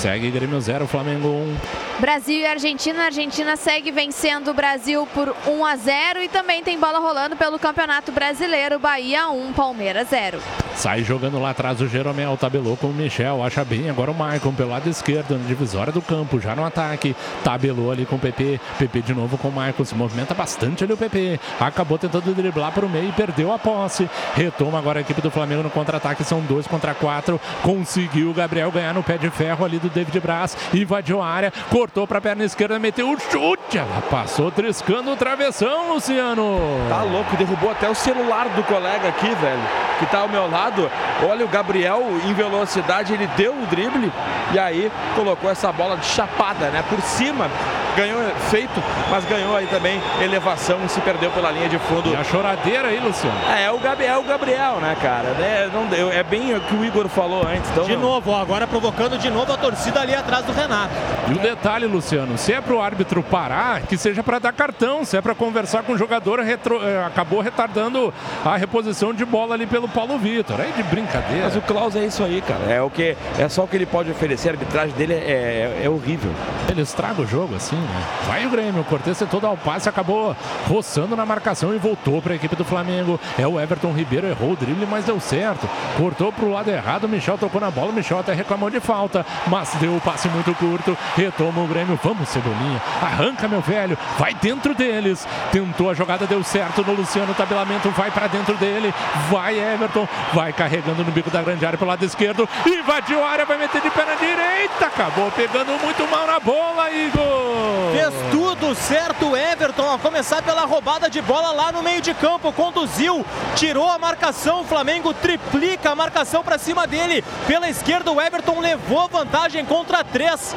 Segue 0.04 0.30
Grêmio 0.30 0.60
0, 0.60 0.86
Flamengo 0.86 1.28
1. 1.28 1.56
Brasil 1.98 2.40
e 2.40 2.46
Argentina. 2.46 3.04
A 3.04 3.06
Argentina 3.06 3.56
segue 3.56 3.90
vencendo 3.90 4.48
o 4.50 4.54
Brasil 4.54 5.08
por 5.14 5.34
1 5.46 5.64
a 5.64 5.76
0 5.76 6.22
e 6.22 6.28
também 6.28 6.62
tem 6.62 6.78
bola 6.78 6.98
rolando 6.98 7.36
pelo 7.36 7.58
Campeonato 7.58 8.12
Brasileiro. 8.12 8.78
Bahia 8.78 9.30
1, 9.30 9.54
Palmeiras 9.54 10.08
0. 10.10 10.38
Sai 10.76 11.04
jogando 11.04 11.40
lá 11.40 11.50
atrás 11.50 11.80
o 11.80 11.86
Jeromel, 11.86 12.36
tabelou 12.36 12.76
com 12.76 12.88
o 12.88 12.92
Michel, 12.92 13.44
acha 13.44 13.64
bem 13.64 13.88
agora 13.88 14.10
o 14.10 14.14
Maicon 14.14 14.52
pelo 14.52 14.70
lado 14.70 14.90
esquerdo, 14.90 15.38
na 15.38 15.46
divisória 15.46 15.92
do 15.92 16.02
campo, 16.02 16.40
já 16.40 16.54
no 16.56 16.64
ataque, 16.64 17.14
tabelou 17.44 17.92
ali 17.92 18.04
com 18.04 18.16
o 18.16 18.18
PP, 18.18 18.60
PP 18.76 19.02
de 19.02 19.14
novo 19.14 19.38
com 19.38 19.48
o 19.48 19.52
Maicon, 19.52 19.84
se 19.84 19.94
movimenta 19.94 20.34
bastante 20.34 20.82
ali 20.82 20.92
o 20.92 20.96
PP, 20.96 21.38
acabou 21.60 21.96
tentando 21.96 22.34
driblar 22.34 22.72
para 22.72 22.84
o 22.84 22.90
meio 22.90 23.08
e 23.08 23.12
perdeu 23.12 23.52
a 23.52 23.58
posse, 23.58 24.10
retoma 24.34 24.76
agora 24.76 24.98
a 24.98 25.02
equipe 25.02 25.22
do 25.22 25.30
Flamengo 25.30 25.62
no 25.62 25.70
contra-ataque, 25.70 26.24
são 26.24 26.40
dois 26.40 26.66
contra 26.66 26.92
quatro, 26.92 27.40
conseguiu 27.62 28.30
o 28.30 28.34
Gabriel 28.34 28.72
ganhar 28.72 28.92
no 28.92 29.02
pé 29.02 29.16
de 29.16 29.30
ferro 29.30 29.64
ali 29.64 29.78
do 29.78 29.88
David 29.94 30.20
Braz, 30.20 30.56
invadiu 30.74 31.22
a 31.22 31.26
área, 31.26 31.52
cortou 31.70 32.06
pra 32.06 32.20
perna 32.20 32.44
esquerda, 32.44 32.78
meteu 32.78 33.10
o 33.10 33.18
chute. 33.18 33.78
Ela 33.78 34.02
passou 34.10 34.50
triscando 34.50 35.12
o 35.12 35.16
travessão, 35.16 35.92
Luciano. 35.94 36.58
Tá 36.88 37.02
louco, 37.02 37.36
derrubou 37.36 37.70
até 37.70 37.88
o 37.88 37.94
celular 37.94 38.48
do 38.50 38.62
colega 38.64 39.08
aqui, 39.08 39.28
velho, 39.28 39.60
que 39.98 40.06
tá 40.06 40.18
ao 40.20 40.28
meu 40.28 40.50
lado. 40.50 40.90
Olha 41.28 41.44
o 41.44 41.48
Gabriel 41.48 42.02
em 42.26 42.32
velocidade, 42.34 43.12
ele 43.12 43.26
deu 43.36 43.52
o 43.54 43.66
drible 43.66 44.12
e 44.52 44.58
aí 44.58 44.90
colocou 45.14 45.50
essa 45.50 45.70
bola 45.72 45.96
de 45.96 46.06
chapada, 46.06 46.66
né, 46.70 46.82
por 46.88 47.00
cima. 47.00 47.48
Ganhou 47.96 48.20
feito, 48.50 48.82
mas 49.08 49.24
ganhou 49.24 49.56
aí 49.56 49.68
também 49.68 50.02
elevação 50.20 50.80
e 50.84 50.88
se 50.88 51.00
perdeu 51.00 51.30
pela 51.30 51.52
linha 51.52 51.68
de 51.68 51.78
fundo. 51.78 52.10
E 52.10 52.16
a 52.16 52.24
choradeira 52.24 52.88
aí, 52.88 52.98
Luciano. 52.98 53.36
É, 53.56 53.66
é 53.66 53.70
o 53.70 53.78
Gabriel, 53.78 54.18
o 54.18 54.24
Gabriel, 54.24 54.78
né, 54.80 54.96
cara? 55.00 55.28
É, 55.38 55.70
não 55.72 55.86
deu- 55.86 56.10
é 56.12 56.24
bem 56.24 56.52
o 56.56 56.60
que 56.60 56.74
o 56.74 56.84
Igor 56.84 57.06
falou 57.08 57.46
antes. 57.46 57.70
Então 57.70 57.84
De 57.84 57.96
novo, 57.96 58.32
ó, 58.32 58.40
agora 58.42 58.66
provocando 58.66 59.16
de 59.16 59.30
novo 59.30 59.52
a 59.52 59.56
torcida 59.56 59.73
ali 60.00 60.14
atrás 60.14 60.44
do 60.44 60.52
Renato. 60.52 60.92
E 61.28 61.32
o 61.32 61.38
detalhe, 61.38 61.86
Luciano, 61.86 62.36
se 62.38 62.52
é 62.52 62.60
pro 62.60 62.80
árbitro 62.80 63.22
parar, 63.22 63.82
que 63.82 63.96
seja 63.96 64.22
para 64.22 64.38
dar 64.38 64.52
cartão, 64.52 65.04
se 65.04 65.16
é 65.16 65.20
para 65.20 65.34
conversar 65.34 65.82
com 65.82 65.92
o 65.92 65.98
jogador, 65.98 66.40
retro- 66.40 66.80
eh, 66.82 67.04
acabou 67.06 67.40
retardando 67.40 68.12
a 68.44 68.56
reposição 68.56 69.12
de 69.14 69.24
bola 69.24 69.54
ali 69.54 69.66
pelo 69.66 69.88
Paulo 69.88 70.18
Vitor. 70.18 70.60
Aí 70.60 70.72
de 70.72 70.82
brincadeira. 70.82 71.44
Mas 71.44 71.56
o 71.56 71.60
Klaus 71.62 71.96
é 71.96 72.04
isso 72.04 72.22
aí, 72.22 72.40
cara. 72.42 72.64
É 72.72 72.80
o 72.82 72.90
que 72.90 73.16
é 73.38 73.48
só 73.48 73.64
o 73.64 73.68
que 73.68 73.76
ele 73.76 73.86
pode 73.86 74.10
oferecer. 74.10 74.48
A 74.50 74.52
arbitragem 74.52 74.94
dele 74.96 75.14
é, 75.14 75.82
é 75.84 75.88
horrível. 75.88 76.30
Ele 76.70 76.82
estraga 76.82 77.22
o 77.22 77.26
jogo 77.26 77.54
assim, 77.56 77.76
né? 77.76 78.02
Vai 78.26 78.46
o 78.46 78.50
Grêmio, 78.50 78.80
o 78.82 78.84
Cortez 78.84 79.18
tentou 79.18 79.40
dar 79.40 79.50
o 79.50 79.56
passe, 79.56 79.88
acabou 79.88 80.36
roçando 80.68 81.16
na 81.16 81.24
marcação 81.26 81.74
e 81.74 81.78
voltou 81.78 82.20
para 82.22 82.32
a 82.32 82.36
equipe 82.36 82.54
do 82.56 82.64
Flamengo. 82.64 83.18
É 83.38 83.46
o 83.46 83.60
Everton 83.60 83.92
Ribeiro, 83.92 84.26
errou 84.26 84.52
o 84.52 84.56
drible, 84.56 84.86
mas 84.90 85.04
deu 85.04 85.18
certo. 85.20 85.68
Cortou 85.96 86.32
pro 86.32 86.50
lado 86.50 86.70
errado, 86.70 87.04
o 87.04 87.08
Michel 87.08 87.38
tocou 87.38 87.60
na 87.60 87.70
bola, 87.70 87.90
o 87.90 87.92
Michel 87.92 88.18
até 88.18 88.32
reclamou 88.32 88.70
de 88.70 88.80
falta, 88.80 89.24
mas 89.46 89.63
deu 89.78 89.96
o 89.96 90.00
passe 90.00 90.28
muito 90.28 90.54
curto, 90.54 90.96
retoma 91.16 91.62
o 91.62 91.66
Grêmio. 91.66 91.98
Vamos, 92.02 92.28
Cebolinha, 92.28 92.80
arranca, 93.02 93.48
meu 93.48 93.60
velho, 93.60 93.96
vai 94.18 94.34
dentro 94.34 94.74
deles. 94.74 95.26
Tentou 95.50 95.90
a 95.90 95.94
jogada, 95.94 96.26
deu 96.26 96.42
certo 96.42 96.82
no 96.82 96.94
Luciano, 96.94 97.34
tabelamento 97.34 97.90
vai 97.90 98.10
para 98.10 98.26
dentro 98.26 98.54
dele, 98.56 98.92
vai 99.30 99.58
Everton, 99.58 100.06
vai 100.32 100.52
carregando 100.52 101.04
no 101.04 101.10
bico 101.10 101.30
da 101.30 101.42
grande 101.42 101.64
área 101.64 101.78
pelo 101.78 101.90
lado 101.90 102.04
esquerdo, 102.04 102.48
invadiu 102.66 103.22
a 103.24 103.30
área, 103.30 103.44
vai 103.44 103.58
meter 103.58 103.80
de 103.80 103.90
pé 103.90 104.04
na 104.04 104.14
direita, 104.14 104.86
acabou 104.86 105.30
pegando 105.30 105.78
muito 105.82 106.08
mal 106.10 106.26
na 106.26 106.40
bola, 106.40 106.90
Igor. 106.90 107.92
Fez 107.92 108.14
tudo 108.30 108.43
certo 108.74 109.30
o 109.30 109.36
Everton, 109.36 109.92
a 109.92 109.98
começar 109.98 110.42
pela 110.42 110.64
roubada 110.64 111.10
de 111.10 111.20
bola 111.20 111.50
lá 111.50 111.72
no 111.72 111.82
meio 111.82 112.00
de 112.00 112.14
campo, 112.14 112.52
conduziu, 112.52 113.24
tirou 113.56 113.88
a 113.88 113.98
marcação, 113.98 114.60
o 114.60 114.64
Flamengo 114.64 115.12
triplica 115.12 115.90
a 115.90 115.94
marcação 115.94 116.42
para 116.42 116.56
cima 116.56 116.86
dele. 116.86 117.24
Pela 117.46 117.68
esquerda 117.68 118.12
o 118.12 118.20
Everton 118.20 118.60
levou 118.60 119.08
vantagem 119.08 119.64
contra 119.64 120.04
três. 120.04 120.54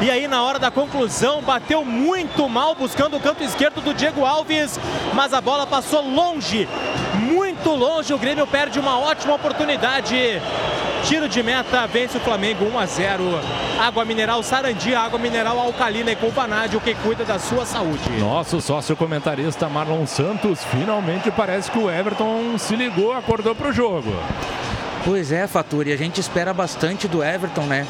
E 0.00 0.10
aí 0.10 0.28
na 0.28 0.42
hora 0.42 0.58
da 0.58 0.70
conclusão 0.70 1.42
bateu 1.42 1.84
muito 1.84 2.48
mal 2.48 2.74
buscando 2.74 3.16
o 3.16 3.20
canto 3.20 3.42
esquerdo 3.42 3.80
do 3.80 3.92
Diego 3.92 4.24
Alves, 4.24 4.78
mas 5.12 5.34
a 5.34 5.40
bola 5.40 5.66
passou 5.66 6.02
longe, 6.02 6.68
muito 7.14 7.70
longe. 7.70 8.14
O 8.14 8.18
Grêmio 8.18 8.46
perde 8.46 8.78
uma 8.78 8.98
ótima 8.98 9.34
oportunidade. 9.34 10.40
Tiro 11.04 11.28
de 11.28 11.42
meta, 11.42 11.86
vence 11.86 12.18
o 12.18 12.20
Flamengo 12.20 12.64
1 12.66 12.78
a 12.78 12.86
0. 12.86 13.24
Água 13.80 14.04
mineral 14.04 14.42
Sarandi, 14.42 14.94
água 14.94 15.18
mineral 15.18 15.58
alcalina 15.58 16.12
e 16.12 16.16
com 16.16 16.30
vanádio 16.30 16.80
que 16.80 16.94
cuida 16.94 17.24
da 17.24 17.38
sua 17.38 17.64
saúde. 17.64 18.10
Nosso 18.18 18.60
sócio 18.60 18.94
comentarista 18.94 19.68
Marlon 19.68 20.06
Santos 20.06 20.62
finalmente 20.64 21.30
parece 21.30 21.70
que 21.70 21.78
o 21.78 21.90
Everton 21.90 22.58
se 22.58 22.76
ligou, 22.76 23.12
acordou 23.12 23.54
pro 23.54 23.72
jogo. 23.72 24.12
Pois 25.04 25.32
é, 25.32 25.46
Faturi, 25.46 25.92
a 25.92 25.96
gente 25.96 26.20
espera 26.20 26.52
bastante 26.52 27.08
do 27.08 27.24
Everton, 27.24 27.62
né? 27.62 27.86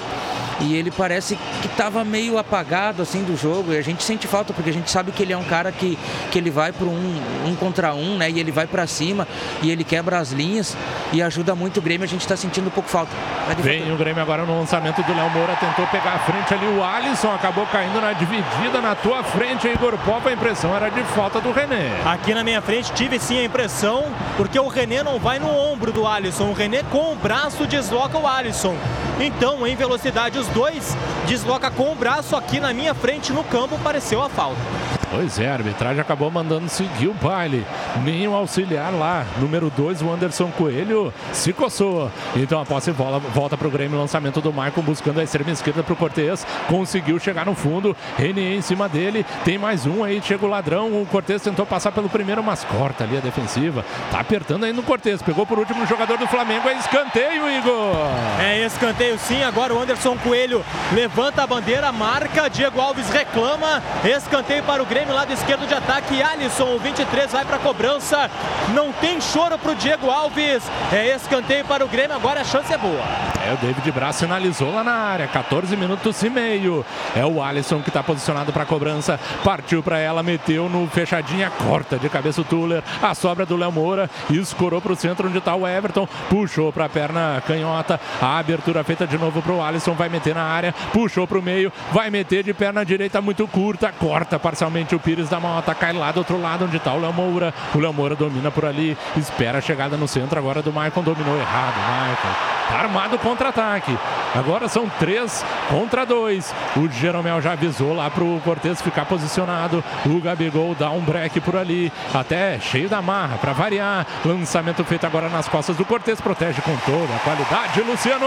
E 0.61 0.77
ele 0.77 0.91
parece 0.91 1.37
que 1.61 1.67
estava 1.67 2.05
meio 2.05 2.39
apagado 2.39 3.03
assim 3.03 3.23
do 3.23 3.37
jogo. 3.37 3.73
E 3.73 3.79
a 3.79 3.83
gente 3.83 4.03
sente 4.03 4.27
falta, 4.27 4.53
porque 4.53 4.71
a 4.71 4.73
gente 4.73 4.91
sabe 4.91 5.13
que 5.13 5.23
ele 5.23 5.33
é 5.33 5.37
um 5.37 5.45
cara 5.45 5.73
que, 5.73 5.99
que 6.31 6.39
ele 6.39 6.51
vai 6.51 6.73
para 6.73 6.87
um, 6.87 7.23
um 7.47 7.55
contra 7.57 7.95
um, 7.95 8.17
né? 8.17 8.31
E 8.31 8.39
ele 8.39 8.53
vai 8.53 8.67
para 8.67 8.87
cima 8.87 9.27
e 9.63 9.71
ele 9.71 9.85
quebra 9.85 10.19
as 10.19 10.33
linhas 10.33 10.77
e 11.13 11.23
ajuda 11.23 11.55
muito 11.55 11.79
o 11.79 11.83
Grêmio. 11.83 12.05
A 12.05 12.09
gente 12.09 12.23
está 12.23 12.37
sentindo 12.37 12.69
um 12.69 12.71
pouco 12.71 12.89
falta. 12.89 13.11
Vem 13.59 13.93
o 13.93 13.97
Grêmio 13.97 14.23
agora 14.23 14.45
no 14.45 14.59
lançamento 14.59 15.03
do 15.03 15.15
Léo 15.15 15.31
Moura, 15.31 15.57
tentou 15.57 15.87
pegar 15.87 16.13
a 16.13 16.19
frente 16.21 16.55
ali 16.55 16.67
o 16.67 16.85
Alisson, 16.85 17.33
acabou 17.33 17.67
caindo 17.67 18.01
na 18.01 18.13
dividida 18.13 18.81
na 18.81 18.95
tua 18.95 19.23
frente, 19.25 19.67
Igor 19.69 19.97
Pop. 19.99 20.29
A 20.29 20.33
impressão 20.33 20.75
era 20.75 20.91
de 20.91 21.03
falta 21.05 21.41
do 21.41 21.53
René. 21.53 21.91
Aqui 22.05 22.35
na 22.35 22.45
minha 22.45 22.61
frente 22.61 22.93
tive 22.93 23.19
sim 23.19 23.39
a 23.39 23.45
impressão, 23.45 24.05
porque 24.37 24.59
o 24.59 24.69
René 24.69 25.03
não 25.03 25.19
vai 25.19 25.39
no 25.39 25.49
ombro 25.49 25.93
do 25.93 26.07
Alisson. 26.07 26.51
O 26.51 26.53
René 26.53 26.83
com 26.85 27.13
o 27.13 27.17
braço 27.17 27.67
desloca 27.67 28.19
o 28.19 28.27
Alisson. 28.27 28.77
Então, 29.19 29.67
em 29.67 29.77
velocidade, 29.77 30.39
os 30.39 30.49
dois 30.55 30.97
desloca 31.27 31.71
com 31.71 31.93
o 31.93 31.95
braço 31.95 32.37
aqui 32.37 32.61
na 32.61 32.73
minha 32.73 32.95
frente 32.95 33.33
no 33.33 33.45
campo, 33.45 33.79
pareceu 33.79 34.23
a 34.23 34.29
falta. 34.29 35.00
Pois 35.11 35.39
é, 35.39 35.49
a 35.49 35.55
arbitragem 35.55 36.01
acabou 36.01 36.31
mandando 36.31 36.69
seguir 36.69 37.09
o 37.09 37.15
baile. 37.15 37.67
Nenhum 38.05 38.35
auxiliar 38.35 38.93
lá. 38.93 39.25
Número 39.39 39.71
2, 39.71 40.03
o 40.03 40.11
Anderson 40.11 40.51
Coelho 40.57 41.13
se 41.33 41.53
coçou. 41.53 42.11
Então 42.37 42.61
a 42.61 42.67
posse 42.67 42.93
bola 42.93 43.19
volta 43.19 43.57
para 43.57 43.69
o 43.69 43.71
Grêmio. 43.71 43.99
Lançamento 43.99 44.41
do 44.41 44.53
Maicon 44.53 44.83
buscando 44.83 45.21
a 45.21 45.25
extrema 45.25 45.51
esquerda 45.51 45.83
para 45.83 45.93
o 45.93 45.97
Cortez. 45.97 46.47
Conseguiu 46.69 47.19
chegar 47.19 47.47
no 47.47 47.55
fundo. 47.55 47.97
Renier 48.17 48.55
em 48.55 48.63
cima 48.63 48.89
dele. 48.89 49.25
Tem 49.45 49.59
mais 49.59 49.87
um 49.87 50.05
aí. 50.05 50.21
Chega 50.23 50.45
o 50.45 50.49
ladrão. 50.49 51.03
O 51.03 51.07
Cortez 51.07 51.43
tentou 51.43 51.67
passar 51.67 51.93
pelo 51.93 52.09
primeiro, 52.09 52.43
mas 52.43 52.65
corta 52.65 53.05
ali 53.05 53.17
a 53.17 53.21
defensiva. 53.21 53.85
Tá 54.11 54.21
apertando 54.21 54.65
aí 54.65 54.73
no 54.73 54.83
Cortez. 54.83 55.23
Pegou 55.23 55.47
por 55.47 55.59
último 55.59 55.83
o 55.83 55.87
jogador 55.87 56.19
do 56.19 56.27
Flamengo. 56.27 56.69
É 56.69 56.75
escanteio, 56.75 57.51
Igor. 57.51 57.97
É 58.41 58.65
escanteio 58.65 59.19
sim, 59.19 59.43
agora 59.43 59.75
o 59.75 59.81
Anderson 59.81 60.17
Coelho 60.19 60.65
levanta 60.93 61.43
a 61.43 61.47
bandeira, 61.47 61.93
marca, 61.93 62.49
Diego 62.49 62.81
Alves 62.81 63.09
reclama, 63.11 63.83
escanteio 64.05 64.63
para 64.65 64.83
o 64.83 64.87
Grêmio, 64.87 65.00
lado 65.09 65.33
esquerdo 65.33 65.67
de 65.67 65.75
ataque, 65.75 66.23
Alisson, 66.23 66.75
o 66.75 66.79
23 66.79 67.33
vai 67.33 67.45
para 67.45 67.57
a 67.57 67.61
cobrança, 67.61 68.31
não 68.75 68.93
tem 68.93 69.21
choro 69.21 69.59
para 69.59 69.73
o 69.73 69.75
Diego 69.75 70.11
Alves, 70.11 70.63
é 70.93 71.15
escanteio 71.15 71.65
para 71.65 71.85
o 71.85 71.89
Grêmio, 71.89 72.17
agora 72.17 72.41
a 72.41 72.45
chance 72.45 72.73
é 72.73 72.79
boa. 72.79 73.31
É, 73.47 73.55
o 73.55 73.57
David 73.57 73.91
Braz 73.93 74.17
sinalizou 74.17 74.73
lá 74.73 74.85
na 74.85 74.93
área, 74.93 75.27
14 75.27 75.75
minutos 75.77 76.23
e 76.23 76.29
meio. 76.29 76.85
É 77.17 77.25
o 77.25 77.43
Alisson 77.43 77.81
que 77.81 77.89
está 77.89 78.03
posicionado 78.03 78.53
para 78.53 78.65
a 78.65 78.67
cobrança, 78.67 79.19
partiu 79.43 79.83
para 79.83 79.99
ela, 79.99 80.23
meteu 80.23 80.69
no 80.69 80.87
fechadinha, 80.89 81.51
corta 81.51 81.99
de 81.99 82.09
cabeça 82.09 82.43
o 82.43 82.45
Tuller, 82.45 82.83
a 83.03 83.15
sobra 83.15 83.47
do 83.47 83.57
Léo 83.57 83.73
Moura, 83.73 84.11
escorou 84.31 84.81
para 84.81 84.93
o 84.93 84.97
centro 84.97 85.29
onde 85.29 85.39
está 85.39 85.55
o 85.55 85.67
Everton, 85.67 86.07
puxou 86.29 86.73
para 86.73 86.85
a 86.85 86.89
perna 86.89 87.43
canhota, 87.47 87.99
a 88.21 88.39
abertura 88.39 88.85
feita 88.85 89.07
de 89.07 89.17
novo 89.17 89.41
para 89.41 89.53
o 89.53 89.63
Alisson, 89.63 89.95
vai 89.95 90.09
meter 90.09 90.35
na 90.35 90.45
área, 90.45 90.75
puxou 90.93 91.27
para 91.27 91.39
o 91.39 91.43
meio, 91.43 91.73
vai 91.93 92.11
meter 92.11 92.43
de 92.43 92.53
perna 92.53 92.85
direita 92.85 93.21
muito 93.21 93.47
curta, 93.49 93.93
corta 93.93 94.39
parcialmente 94.39 94.90
o 94.95 95.01
Pires 95.01 95.29
da 95.29 95.41
Mota, 95.41 95.75
cai 95.75 95.93
lá 95.93 96.13
do 96.13 96.19
outro 96.19 96.41
lado 96.41 96.65
onde 96.65 96.77
está 96.77 96.93
o 96.93 97.01
Léo 97.01 97.13
Moura, 97.13 97.55
o 97.75 97.79
Léo 97.79 97.93
Moura 97.93 98.15
domina 98.15 98.51
por 98.51 98.65
ali, 98.65 98.97
espera 99.17 99.59
a 99.59 99.61
chegada 99.61 99.97
no 99.97 100.09
centro 100.09 100.39
agora 100.39 100.63
do 100.63 100.73
Maicon, 100.73 101.03
dominou 101.03 101.37
errado, 101.37 101.75
Maicon. 101.77 102.61
Tá 102.71 102.79
armado 102.83 103.19
contra-ataque. 103.19 103.99
Agora 104.33 104.69
são 104.69 104.89
três 104.89 105.45
contra 105.69 106.07
dois. 106.07 106.55
O 106.77 106.89
Jeromel 106.89 107.43
já 107.43 107.53
avisou 107.53 107.93
lá 107.93 108.09
pro 108.09 108.41
Cortez 108.45 108.81
ficar 108.81 109.07
posicionado. 109.07 109.83
O 110.07 110.21
Gabigol 110.21 110.77
dá 110.77 110.89
um 110.91 111.01
break 111.01 111.41
por 111.41 111.57
ali. 111.57 111.93
Até 112.15 112.61
cheio 112.61 112.89
da 112.89 113.03
marra 113.03 113.39
para 113.39 113.53
variar. 113.53 114.07
Lançamento 114.25 114.85
feito 114.85 115.05
agora 115.05 115.29
nas 115.29 115.49
costas 115.49 115.77
do 115.77 115.85
Cortez. 115.85 116.21
Protege 116.21 116.63
com 116.63 116.77
toda 116.77 117.13
a 117.13 117.19
qualidade, 117.19 117.81
Luciano. 117.81 118.27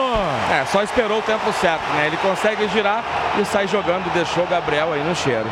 É, 0.51 0.65
só 0.65 0.83
esperou 0.83 1.19
o 1.19 1.21
tempo 1.21 1.49
certo, 1.53 1.89
né? 1.93 2.07
Ele 2.07 2.17
consegue 2.17 2.67
girar 2.67 3.01
e 3.39 3.45
sai 3.45 3.65
jogando, 3.65 4.11
deixou 4.13 4.43
o 4.43 4.47
Gabriel 4.47 4.91
aí 4.91 5.03
no 5.05 5.15
cheiro. 5.15 5.47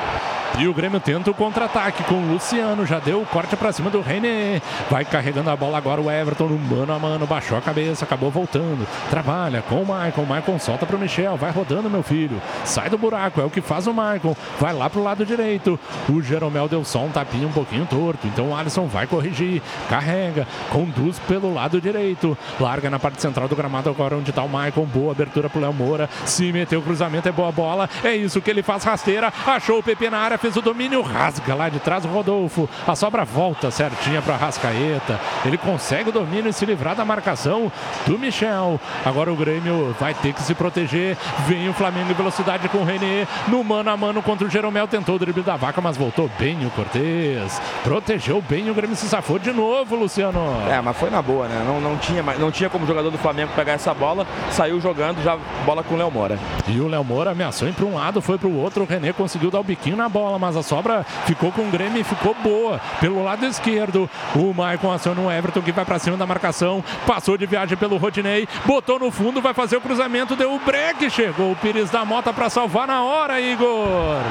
E 0.60 0.68
o 0.68 0.74
Grêmio 0.74 1.00
tenta 1.00 1.32
o 1.32 1.34
contra-ataque 1.34 2.04
com 2.04 2.16
o 2.16 2.34
Luciano. 2.34 2.86
Já 2.86 3.00
deu 3.00 3.22
o 3.22 3.26
corte 3.26 3.56
para 3.56 3.72
cima 3.72 3.90
do 3.90 4.02
René. 4.02 4.62
Vai 4.90 5.06
carregando 5.06 5.50
a 5.50 5.56
bola 5.56 5.78
agora 5.78 6.02
o 6.02 6.10
Everton 6.10 6.48
no 6.48 6.60
mano 6.60 6.94
a 6.94 7.00
mano. 7.00 7.26
Baixou 7.26 7.58
a 7.58 7.62
cabeça, 7.62 8.06
acabou 8.06 8.30
voltando. 8.30 8.88
Trabalha 9.10 9.62
com 9.62 9.76
o. 9.76 9.92
O 9.92 10.26
Maicon 10.26 10.58
solta 10.58 10.86
para 10.86 10.96
o 10.96 11.00
Michel. 11.00 11.36
Vai 11.36 11.52
rodando, 11.52 11.90
meu 11.90 12.02
filho. 12.02 12.42
Sai 12.64 12.90
do 12.90 12.98
buraco. 12.98 13.42
É 13.42 13.44
o 13.44 13.50
que 13.50 13.62
faz 13.62 13.88
o 13.88 13.94
Maicon. 13.94 14.36
Vai 14.60 14.74
lá 14.74 14.90
pro 14.90 15.04
lado 15.04 15.26
direito. 15.26 15.80
O 16.08 16.22
Jeromel 16.22 16.68
deu 16.68 16.86
só 16.86 17.00
um 17.00 17.10
tapinha 17.10 17.48
um 17.48 17.52
pouquinho 17.52 17.86
torto. 17.86 18.26
Então 18.28 18.50
o 18.50 18.56
Alisson 18.56 18.86
vai 18.86 19.08
corrigir. 19.08 19.62
Carrega. 19.90 20.48
Conduz 20.70 21.20
pelo 21.20 21.54
lado 21.54 21.82
direito. 21.82 22.38
Larga 22.60 22.90
na 22.90 23.00
parte 23.00 23.22
central 23.22 23.48
do 23.48 23.56
gramado 23.56 23.90
agora 23.90 24.16
onde 24.16 24.30
está 24.30 24.44
o 24.44 24.50
Maicon. 24.50 24.86
Boa 24.86 25.12
abertura 25.12 25.50
pro 25.50 25.60
Léo 25.60 25.74
Moura. 25.74 26.10
Se 26.26 26.52
meteu 26.52 26.80
o 26.80 26.84
cruzamento. 26.84 27.28
É 27.28 27.32
boa 27.32 27.52
bola. 27.52 27.90
É 28.04 28.16
isso 28.16 28.42
que 28.42 28.50
ele 28.50 28.64
faz 28.64 28.84
rasteira. 28.84 29.34
Achou 29.46 29.80
o 29.80 29.84
PP 29.84 30.10
na 30.10 30.20
área 30.20 30.38
fez 30.42 30.58
o 30.58 30.62
domínio, 30.62 31.02
rasga 31.02 31.54
lá 31.54 31.70
de 31.70 31.80
trás 31.80 32.04
o 32.04 32.08
Rodolfo. 32.08 32.68
A 32.88 32.96
sobra 32.96 33.24
volta 33.24 33.70
certinha 33.70 34.22
para 34.22 34.36
Rascaeta. 34.36 35.20
Ele 35.46 35.58
consegue 35.58 36.10
o 36.10 36.12
domínio 36.12 36.50
e 36.50 36.54
se 36.54 36.66
livrar 36.66 36.96
da 36.96 37.06
marcação 37.06 37.72
do 38.08 38.18
Michel. 38.18 38.80
Agora 39.06 39.32
o 39.32 39.36
Grêmio 39.36 39.96
vai 40.00 40.14
ter 40.14 40.34
que 40.34 40.42
se 40.42 40.56
proteger. 40.56 41.16
Vem 41.48 41.70
o 41.70 41.74
Flamengo 41.74 42.12
em 42.12 42.16
velocidade 42.16 42.68
com 42.70 42.80
o 42.80 42.84
René. 42.84 43.28
No 43.48 43.64
mano 43.64 43.90
a 43.90 43.98
mano 43.98 44.22
contra 44.22 44.48
o 44.48 44.50
Jeromel. 44.50 44.88
Tentou 44.88 45.16
o 45.16 45.20
drible 45.20 45.44
da 45.44 45.56
vaca, 45.56 45.80
mas 45.80 45.96
voltou 45.96 46.30
bem 46.40 46.66
o 46.66 46.72
Cortez. 46.72 47.62
Protegeu 47.84 48.42
bem 48.42 48.70
o 48.70 48.74
Grêmio 48.74 48.96
se 48.96 49.08
safou 49.08 49.38
de 49.38 49.52
novo, 49.52 49.96
Luciano. 49.96 50.40
É, 50.70 50.82
mas 50.82 50.98
foi 50.98 51.10
na 51.10 51.22
boa, 51.22 51.48
né? 51.48 51.64
Não, 51.66 51.80
não, 51.80 51.98
tinha, 51.98 52.24
não 52.24 52.52
tinha 52.52 52.70
como 52.70 52.88
jogador 52.88 53.12
do 53.12 53.18
Flamengo 53.18 53.52
pegar 53.56 53.74
essa 53.74 53.94
bola. 53.94 54.26
Saiu 54.50 54.82
jogando 54.82 55.22
já 55.24 55.38
bola 55.66 55.84
com 55.84 55.94
o 55.94 55.98
Léo 55.98 56.10
Moura. 56.12 56.40
E 56.68 56.80
o 56.80 56.88
Léo 56.88 57.04
Moura 57.04 57.32
ameaçou 57.32 57.68
ir 57.68 57.74
para 57.74 57.86
um 57.86 57.96
lado, 57.96 58.22
foi 58.22 58.38
para 58.38 58.48
o 58.48 58.58
outro. 58.58 58.84
O 58.84 58.88
René 58.88 59.14
conseguiu 59.14 59.52
dar 59.52 59.60
o 59.60 59.64
biquinho 59.64 59.96
na 59.96 60.10
bola, 60.10 60.31
mas 60.40 60.56
a 60.56 60.64
sobra 60.64 61.06
ficou 61.26 61.52
com 61.52 61.64
o 61.64 61.72
Grêmio 61.72 62.02
e 62.02 62.04
ficou 62.04 62.34
boa. 62.36 62.80
Pelo 63.00 63.24
lado 63.24 63.46
esquerdo, 63.46 64.10
o 64.36 64.54
Maicon 64.54 64.92
aciona 64.92 65.22
o 65.22 65.32
Everton 65.32 65.62
que 65.62 65.72
vai 65.72 65.86
para 65.86 66.00
cima 66.00 66.18
da 66.18 66.26
marcação. 66.26 66.84
Passou 67.06 67.38
de 67.38 67.46
viagem 67.46 67.78
pelo 67.78 67.98
Rodinei, 67.98 68.48
botou 68.66 69.00
no 69.00 69.12
fundo, 69.12 69.42
vai 69.42 69.54
fazer 69.54 69.78
o 69.78 69.82
cruzamento, 69.82 70.36
deu 70.36 70.54
o 70.54 70.60
break. 70.60 71.10
Chegou 71.10 71.52
o 71.52 71.56
Pires 71.56 71.90
da 71.90 72.06
Mota 72.06 72.34
para 72.34 72.50
salvar 72.50 72.88
na 72.88 73.04
hora, 73.04 73.40
Igor. 73.40 74.22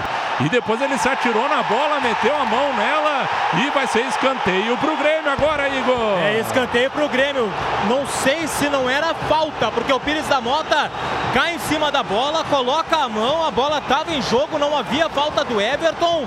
E 0.41 0.49
depois 0.49 0.81
ele 0.81 0.97
se 0.97 1.09
atirou 1.09 1.49
na 1.49 1.63
bola, 1.63 2.01
meteu 2.01 2.35
a 2.35 2.45
mão 2.47 2.73
nela 2.75 3.29
e 3.63 3.71
vai 3.71 3.87
ser 3.87 4.07
escanteio 4.07 4.77
para 4.79 4.93
o 4.93 4.97
Grêmio 4.97 5.31
agora, 5.31 5.69
Igor. 5.69 6.19
É 6.19 6.41
escanteio 6.41 6.91
pro 6.91 7.09
Grêmio. 7.09 7.53
Não 7.89 8.07
sei 8.07 8.47
se 8.47 8.69
não 8.71 8.89
era 8.89 9.13
falta, 9.13 9.71
porque 9.71 9.93
o 9.93 10.01
Pires 10.01 10.27
da 10.29 10.41
Mota 10.41 10.91
cai 11.35 11.55
em 11.55 11.59
cima 11.59 11.93
da 11.93 12.03
bola, 12.03 12.45
coloca 12.45 12.97
a 12.97 13.09
mão, 13.09 13.45
a 13.45 13.51
bola 13.51 13.79
estava 13.79 14.13
em 14.13 14.23
jogo, 14.23 14.59
não 14.59 14.77
havia 14.77 15.09
falta 15.11 15.45
do 15.45 15.61
Everton. 15.61 15.90
cartão. 15.91 16.27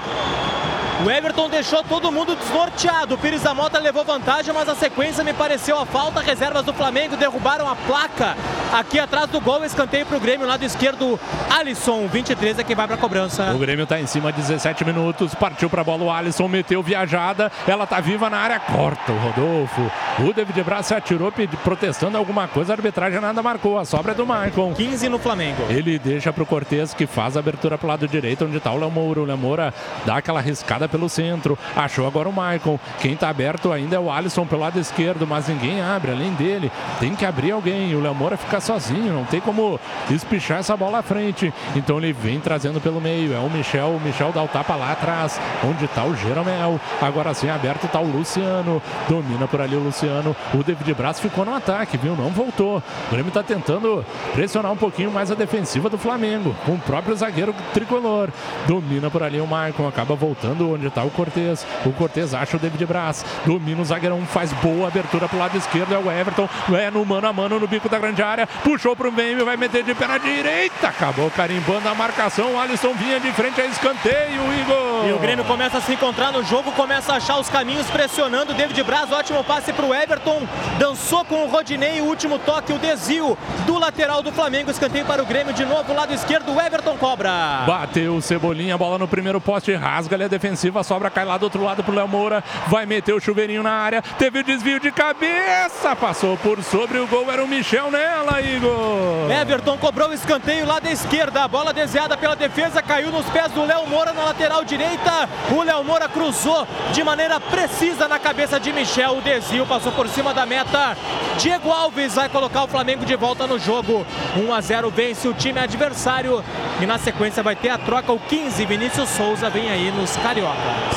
O 1.02 1.10
Everton 1.10 1.50
deixou 1.50 1.84
todo 1.84 2.12
mundo 2.12 2.36
desnorteado. 2.36 3.16
O 3.16 3.18
Pires 3.18 3.42
da 3.42 3.54
Mota 3.54 3.80
levou 3.80 4.06
vantagem, 4.06 4.54
mas 4.54 4.70
a 4.70 4.76
sequência 4.76 5.24
me 5.24 5.34
pareceu 5.34 5.78
a 5.78 5.86
falta. 5.86 6.22
Reservas 6.22 6.64
do 6.64 6.74
Flamengo 6.74 7.18
derrubaram 7.18 7.68
a 7.68 7.76
placa 7.76 8.38
aqui 8.72 9.00
atrás 9.00 9.30
do 9.30 9.42
gol. 9.42 9.66
Escanteio 9.66 10.06
pro 10.06 10.20
Grêmio, 10.20 10.48
lado 10.48 10.64
esquerdo, 10.64 11.20
Alisson, 11.50 12.08
23 12.08 12.60
é 12.60 12.64
que 12.64 12.76
vai 12.76 12.88
pra 12.88 12.96
cobrança. 12.96 13.52
O 13.54 13.58
Grêmio 13.58 13.86
tá 13.86 14.00
em 14.00 14.06
cima, 14.06 14.32
17 14.32 14.86
minutos. 14.86 15.36
Partiu 15.36 15.70
pra 15.70 15.84
bola 15.84 16.04
o 16.04 16.12
Alisson, 16.12 16.48
meteu 16.48 16.82
viajada. 16.82 17.52
Ela 17.68 17.86
tá 17.86 18.00
viva 18.00 18.30
na 18.30 18.38
área, 18.38 18.60
corta 18.60 19.12
o 19.12 19.18
Rodolfo. 19.18 19.92
O 20.20 20.32
David 20.32 20.64
Braz 20.64 20.86
se 20.86 20.94
atirou 20.94 21.34
protestando 21.64 22.18
alguma 22.18 22.48
coisa. 22.48 22.72
A 22.72 22.76
arbitragem 22.76 23.20
nada 23.20 23.42
marcou. 23.42 23.78
A 23.78 23.84
sobra 23.86 24.14
é 24.14 24.16
do 24.16 24.26
Maicon. 24.26 24.74
15 24.74 25.10
no 25.10 25.20
Flamengo. 25.20 25.64
Ele 25.70 26.00
deixa 26.00 26.32
pro 26.32 26.46
Cortez 26.46 26.94
que 26.94 27.06
faz 27.06 27.36
a 27.36 27.40
abertura 27.40 27.78
pro 27.78 27.88
lado 27.88 28.08
direito, 28.08 28.46
onde 28.46 28.60
tá 28.60 28.72
o 28.72 28.78
Léo 28.78 28.92
Moura. 28.92 29.22
O 29.22 29.26
Léo 29.26 29.38
Moura 29.38 29.74
dá 30.06 30.18
aquela 30.18 30.40
riscada 30.40 30.83
pelo 30.88 31.10
centro. 31.10 31.58
Achou 31.76 32.08
agora 32.08 32.30
o 32.30 32.34
Maicon. 32.34 32.80
Quem 33.00 33.16
tá 33.16 33.30
aberto 33.30 33.72
ainda 33.72 33.96
é 33.96 34.00
o 34.00 34.12
Alisson 34.12 34.46
pelo 34.46 34.62
lado 34.62 34.80
esquerdo, 34.80 35.26
mas 35.28 35.48
ninguém 35.48 35.82
abre 35.82 36.12
além 36.12 36.34
dele. 36.34 36.72
Tem 37.00 37.16
que 37.16 37.26
abrir 37.26 37.52
alguém. 37.52 37.96
O 37.96 38.02
Léo 38.02 38.16
Moura 38.16 38.38
fica 38.38 38.60
sozinho, 38.60 39.14
não 39.14 39.26
tem 39.26 39.40
como 39.40 39.80
espichar 40.10 40.60
essa 40.60 40.76
bola 40.76 41.00
à 41.00 41.04
frente. 41.04 41.54
Então 41.76 41.98
ele 41.98 42.14
vem 42.14 42.40
trazendo 42.40 42.80
pelo 42.80 43.02
meio. 43.02 43.34
É 43.34 43.40
o 43.40 43.50
Michel. 43.50 43.90
O 43.90 44.00
Michel 44.00 44.32
dá 44.32 44.44
o 44.44 44.48
tapa 44.48 44.76
lá 44.76 44.92
atrás, 44.92 45.40
onde 45.64 45.88
tá 45.88 46.04
o 46.04 46.16
Jeromel. 46.16 46.80
Agora 47.02 47.34
sim, 47.34 47.50
aberto 47.50 47.88
tá 47.88 48.00
o 48.00 48.10
Luciano. 48.10 48.82
Domina 49.08 49.48
por 49.48 49.62
ali 49.62 49.76
o 49.76 49.84
Luciano. 49.84 50.36
O 50.54 50.64
David 50.64 50.94
Braz 50.94 51.20
ficou 51.20 51.46
no 51.46 51.56
ataque, 51.56 51.98
viu? 51.98 52.16
Não 52.16 52.30
voltou. 52.30 52.78
O 52.78 53.12
Grêmio 53.12 53.32
tá 53.32 53.44
tentando 53.44 54.06
pressionar 54.34 54.72
um 54.72 54.78
pouquinho 54.78 55.12
mais 55.12 55.32
a 55.32 55.36
defensiva 55.36 55.90
do 55.90 55.98
Flamengo, 55.98 56.56
com 56.66 56.74
o 56.74 56.80
próprio 56.80 57.16
zagueiro 57.16 57.54
tricolor. 57.74 58.30
Domina 58.68 59.10
por 59.10 59.24
ali 59.24 59.40
o 59.40 59.48
Maicon, 59.48 59.88
acaba 59.88 60.16
voltando 60.16 60.73
onde 60.74 60.90
tá 60.90 61.04
o 61.04 61.10
Cortez. 61.10 61.66
O 61.86 61.92
Cortez 61.92 62.34
acha 62.34 62.58
o 62.58 62.60
David 62.60 62.86
Braz. 62.86 63.26
Domina 63.46 63.82
o 63.82 63.86
zagueirão, 63.86 64.22
faz 64.26 64.52
boa 64.54 64.88
abertura 64.88 65.28
pro 65.28 65.38
lado 65.38 65.58
esquerdo. 65.58 65.94
É 65.94 65.98
o 65.98 66.12
Everton. 66.12 66.48
É 66.74 66.90
no 66.90 67.06
mano 67.06 67.28
a 67.28 67.34
mano 67.34 67.60
no 67.60 67.68
bico 67.68 67.90
da 67.90 68.00
grande 68.00 68.22
área. 68.22 68.48
Puxou 68.64 68.96
pro 68.96 69.12
meio, 69.12 69.44
vai 69.46 69.58
meter 69.58 69.84
de 69.84 69.94
pé 69.94 70.08
na 70.08 70.18
direita. 70.18 70.88
Acabou 70.88 71.30
carimbando 71.32 71.88
a 71.90 71.96
marcação. 71.96 72.54
O 72.54 72.60
Alisson 72.60 72.94
vinha 72.94 73.20
de 73.20 73.32
frente 73.32 73.60
a 73.62 73.66
escanteio, 73.66 74.42
Igor. 74.62 75.08
E 75.08 75.14
o 75.14 75.20
Grêmio 75.20 75.46
começa 75.46 75.78
a 75.78 75.82
se 75.82 75.94
encontrar 75.94 76.32
no 76.32 76.44
jogo, 76.44 76.72
começa 76.72 77.14
a 77.14 77.18
achar 77.18 77.38
os 77.40 77.50
caminhos, 77.50 77.90
pressionando 77.90 78.52
o 78.54 78.56
David 78.56 78.82
Braz. 78.84 79.12
Ótimo 79.12 79.44
passe 79.44 79.74
para 79.74 79.86
o 79.86 79.94
Everton. 79.94 80.48
Dançou 80.78 81.26
com 81.26 81.44
o 81.44 81.48
Rodinei. 81.48 82.02
O 82.02 82.06
último 82.06 82.40
toque, 82.40 82.74
o 82.74 82.80
desvio 82.80 83.38
do 83.66 83.78
lateral 83.78 84.22
do 84.22 84.32
Flamengo. 84.32 84.72
Escanteio 84.72 85.06
para 85.06 85.22
o 85.22 85.26
Grêmio 85.26 85.54
de 85.54 85.66
novo, 85.66 85.94
lado 85.94 86.14
esquerdo. 86.14 86.54
O 86.54 86.62
Everton 86.62 86.98
cobra. 86.98 87.64
Bateu 87.66 88.16
o 88.16 88.22
Cebolinha, 88.22 88.78
bola 88.78 88.98
no 88.98 89.08
primeiro 89.08 89.42
poste, 89.42 89.74
rasga 89.74 90.16
ali 90.16 90.24
a 90.24 90.28
defensiva, 90.28 90.63
a 90.80 90.84
sobra 90.84 91.10
cai 91.10 91.26
lá 91.26 91.38
do 91.38 91.44
outro 91.44 91.64
lado 91.64 91.84
pro 91.84 91.94
Léo 91.94 92.08
Moura, 92.08 92.44
vai 92.68 92.86
meter 92.86 93.14
o 93.14 93.20
chuveirinho 93.20 93.64
na 93.64 93.72
área, 93.72 94.02
teve 94.18 94.40
o 94.40 94.44
desvio 94.44 94.80
de 94.80 94.92
cabeça, 94.92 95.96
passou 95.96 96.38
por 96.38 96.62
sobre 96.64 96.98
o 96.98 97.08
gol, 97.08 97.32
era 97.32 97.44
o 97.44 97.48
Michel 97.48 97.92
nela, 97.92 98.42
Igor. 98.42 99.32
Everton 99.32 99.78
cobrou 99.78 100.10
o 100.10 100.14
escanteio 100.14 100.66
lá 100.66 100.80
da 100.80 100.92
esquerda. 100.92 101.44
A 101.44 101.48
bola 101.48 101.74
desviada 101.74 102.18
pela 102.18 102.36
defesa 102.36 102.82
caiu 102.82 103.12
nos 103.12 103.26
pés 103.28 103.52
do 103.52 103.66
Léo 103.66 103.88
Moura 103.88 104.14
na 104.14 104.24
lateral 104.24 104.64
direita. 104.64 105.30
O 105.52 105.62
Léo 105.64 105.84
Moura 105.84 106.08
cruzou 106.08 106.68
de 106.92 107.04
maneira 107.04 107.40
precisa 107.40 108.08
na 108.08 108.20
cabeça 108.20 108.60
de 108.60 108.72
Michel. 108.72 109.18
O 109.18 109.22
desvio 109.22 109.66
passou 109.66 109.92
por 109.92 110.08
cima 110.08 110.34
da 110.34 110.46
meta. 110.46 110.98
Diego 111.38 111.72
Alves 111.72 112.16
vai 112.16 112.30
colocar 112.30 112.64
o 112.64 112.68
Flamengo 112.68 113.06
de 113.06 113.16
volta 113.16 113.48
no 113.48 113.60
jogo. 113.60 114.06
1 114.38 114.54
a 114.54 114.62
0 114.62 114.92
vence 114.92 115.28
o 115.28 115.34
time 115.34 115.60
adversário. 115.60 116.44
E 116.82 116.86
na 116.86 116.98
sequência 116.98 117.44
vai 117.44 117.56
ter 117.56 117.70
a 117.70 117.78
troca. 117.78 118.12
O 118.12 118.20
15, 118.20 118.66
Vinícius 118.66 119.10
Souza, 119.10 119.50
vem 119.50 119.70
aí 119.70 119.92
nos 119.92 120.16
Carioca. 120.18 120.53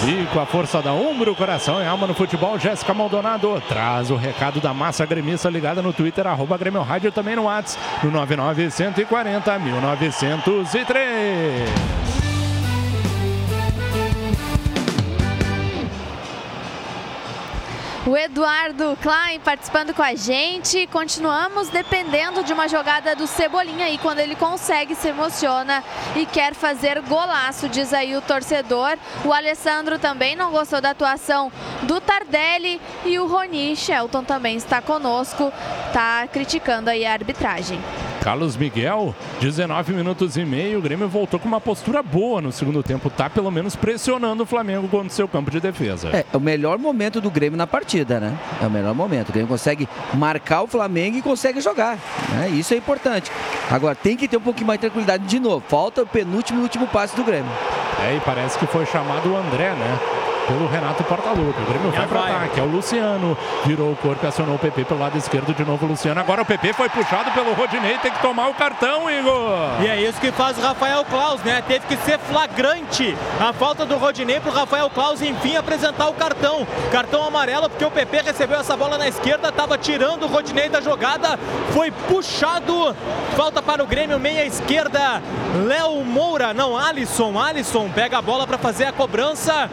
E 0.07 0.27
com 0.33 0.41
a 0.41 0.47
força 0.47 0.83
da 0.83 0.93
Umbro, 0.93 1.35
coração 1.35 1.83
e 1.83 1.87
alma 1.87 2.07
no 2.07 2.15
futebol, 2.15 2.59
Jéssica 2.59 2.95
Maldonado 2.95 3.61
traz 3.69 4.11
o 4.11 4.17
recado 4.17 4.61
da 4.61 4.75
massa 4.75 5.07
gremista 5.07 5.49
ligada 5.49 5.83
no 5.83 5.93
Twitter, 5.93 6.27
arroba 6.27 6.57
Grêmio 6.57 6.83
Rádio, 6.83 7.11
também 7.11 7.35
no 7.35 7.45
WhatsApp, 7.45 7.83
no 8.05 8.11
99140 8.11 9.59
1903. 9.59 12.26
O 18.07 18.17
Eduardo 18.17 18.97
Klein 19.03 19.41
participando 19.41 19.93
com 19.93 20.01
a 20.01 20.15
gente. 20.15 20.87
Continuamos 20.87 21.71
dependendo 21.71 22.45
de 22.45 22.53
uma 22.53 22.69
jogada 22.69 23.17
do 23.17 23.27
Cebolinha 23.27 23.87
aí. 23.87 23.99
Quando 23.99 24.21
ele 24.21 24.37
consegue, 24.37 24.95
se 24.95 25.09
emociona 25.09 25.83
e 26.15 26.25
quer 26.25 26.55
fazer 26.55 27.01
golaço, 27.01 27.69
diz 27.69 27.93
aí 27.93 28.17
o 28.17 28.23
torcedor. 28.23 28.97
O 29.25 29.33
Alessandro 29.33 29.99
também 29.99 30.37
não 30.37 30.53
gostou 30.53 30.81
da 30.81 30.91
atuação 30.91 31.51
do 31.83 32.01
Tardelli. 32.01 32.81
E 33.05 33.19
o 33.19 33.27
Roni 33.27 33.75
Shelton 33.75 34.23
também 34.23 34.57
está 34.57 34.81
conosco, 34.81 35.53
está 35.89 36.29
criticando 36.29 36.91
aí 36.91 37.05
a 37.05 37.13
arbitragem. 37.13 37.81
Carlos 38.27 38.57
Miguel, 38.57 39.15
19 39.41 39.93
minutos 39.93 40.37
e 40.37 40.45
meio. 40.45 40.81
O 40.81 40.83
Grêmio 40.83 41.09
voltou 41.09 41.39
com 41.39 41.47
uma 41.47 41.61
postura 41.61 42.03
boa 42.03 42.41
no 42.41 42.51
segundo 42.51 42.83
tempo. 42.83 43.09
Tá 43.09 43.31
pelo 43.31 43.53
menos 43.53 43.77
pressionando 43.77 44.43
o 44.43 44.47
Flamengo 44.47 44.89
contra 44.89 45.07
o 45.07 45.11
seu 45.11 45.29
campo 45.29 45.49
de 45.49 45.61
defesa. 45.61 46.09
É, 46.13 46.27
é 46.33 46.37
o 46.37 46.41
melhor 46.41 46.77
momento 46.77 47.21
do 47.21 47.31
Grêmio 47.31 47.57
na 47.57 47.69
partida, 47.69 47.96
né? 48.05 48.37
É 48.61 48.67
o 48.67 48.71
melhor 48.71 48.95
momento. 48.95 49.29
O 49.29 49.33
Grêmio 49.33 49.49
consegue 49.49 49.89
marcar 50.15 50.63
o 50.63 50.67
Flamengo 50.67 51.17
e 51.17 51.23
consegue 51.23 51.61
jogar. 51.61 51.99
Né? 52.31 52.49
Isso 52.51 52.75
é 52.75 52.77
importante. 52.77 53.31
Agora, 53.71 53.95
tem 53.95 54.17
que 54.17 54.29
ter 54.29 54.37
um 54.37 54.41
pouquinho 54.41 54.67
mais 54.67 54.79
de 54.79 54.83
tranquilidade 54.83 55.25
de 55.25 55.39
novo. 55.39 55.65
Falta 55.69 56.03
o 56.03 56.07
penúltimo 56.07 56.61
e 56.61 56.63
último 56.63 56.87
passe 56.87 57.17
do 57.17 57.25
Grêmio. 57.25 57.51
É, 58.03 58.17
e 58.17 58.21
parece 58.21 58.59
que 58.59 58.67
foi 58.67 58.85
chamado 58.87 59.31
o 59.31 59.37
André, 59.37 59.71
né? 59.71 60.26
Pelo 60.47 60.69
Renato 60.69 61.03
Portaluppi. 61.05 61.61
O 61.61 61.67
Grêmio 61.67 61.91
vai 61.91 62.07
para 62.07 62.21
ataque. 62.21 62.61
É 62.61 62.63
o 62.63 62.67
Luciano. 62.67 63.37
Virou 63.65 63.93
o 63.93 63.97
corpo 63.97 64.25
e 64.25 64.29
acionou 64.29 64.57
o 64.57 64.59
PP 64.59 64.85
pelo 64.85 65.01
lado 65.01 65.19
esquerdo. 65.19 65.55
De 65.55 65.65
novo 65.65 65.87
o 65.87 65.89
Luciano. 65.89 66.21
Agora 66.21 66.43
o 66.43 66.47
PP 66.47 66.73
foi 66.73 66.89
puxado 66.89 67.31
pelo 67.33 67.53
Rodinei. 67.55 67.99
Tem 67.99 68.11
que 68.11 68.23
tomar 68.23 68.49
o 68.49 68.55
cartão, 68.55 69.11
Igor. 69.11 69.83
E 69.83 69.87
é 69.87 70.01
isso 70.01 70.21
que 70.21 70.31
faz 70.33 70.57
o 70.59 70.61
Rafael 70.61 71.05
Klaus, 71.05 71.43
né? 71.43 71.63
Teve 71.67 71.87
que 71.87 71.97
ser 71.97 72.19
flagrante 72.19 73.17
a 73.41 73.53
falta 73.53 73.85
do 73.85 73.97
Rodinei 73.97 74.41
pro 74.41 74.51
Rafael 74.51 74.89
Klaus 74.91 75.21
enfim 75.21 75.57
apresentar 75.57 76.09
o 76.09 76.15
cartão. 76.15 76.67
Cartão 76.91 77.25
amarelo 77.25 77.69
porque 77.69 77.85
o 77.85 77.91
PP 77.91 78.23
recebeu 78.23 78.61
essa 78.61 78.77
bola 78.77 78.97
na 78.97 79.09
esquerda, 79.09 79.49
estava 79.49 79.77
tirando 79.77 80.25
o 80.25 80.27
Rodinei 80.27 80.69
da 80.69 80.81
jogada, 80.81 81.39
foi 81.73 81.91
puxado. 81.91 82.95
Falta 83.37 83.61
para 83.61 83.83
o 83.83 83.87
Grêmio, 83.87 84.19
meia 84.19 84.45
esquerda. 84.45 85.23
Léo 85.67 86.05
Moura, 86.05 86.55
não, 86.55 86.77
Alisson. 86.77 87.39
Alisson 87.39 87.91
pega 87.91 88.19
a 88.19 88.23
bola 88.23 88.47
para 88.47 88.59
fazer 88.59 88.85
a 88.85 88.93
cobrança. 88.93 89.71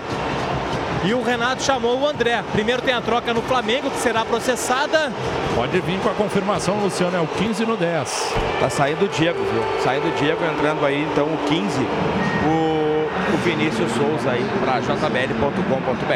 E 1.06 1.14
o 1.14 1.22
Renato 1.22 1.62
chamou 1.62 2.00
o 2.00 2.08
André. 2.08 2.42
Primeiro 2.54 2.82
tem 2.82 2.94
a 2.94 3.02
troca 3.02 3.34
no 3.34 3.42
Flamengo, 3.42 3.90
que 3.90 3.98
será 3.98 4.24
processada. 4.24 5.12
Pode 5.54 5.78
vir 5.82 6.00
com 6.00 6.10
a 6.10 6.14
confirmação, 6.14 6.80
Luciano. 6.80 7.18
É 7.18 7.20
o 7.20 7.28
15 7.28 7.66
no 7.66 7.76
10. 7.76 8.34
Tá 8.60 8.70
saindo 8.70 9.04
o 9.04 9.08
Diego, 9.10 9.40
viu? 9.44 9.64
Saindo 9.84 10.08
o 10.08 10.12
Diego, 10.12 10.40
entrando 10.46 10.86
aí 10.86 11.04
então 11.12 11.26
o 11.26 11.38
15, 11.50 11.82
o, 11.82 13.10
o 13.34 13.38
Vinícius 13.44 13.92
Souza 13.92 14.32
aí 14.32 14.46
para 14.64 14.80
jbl.com.br. 14.80 16.14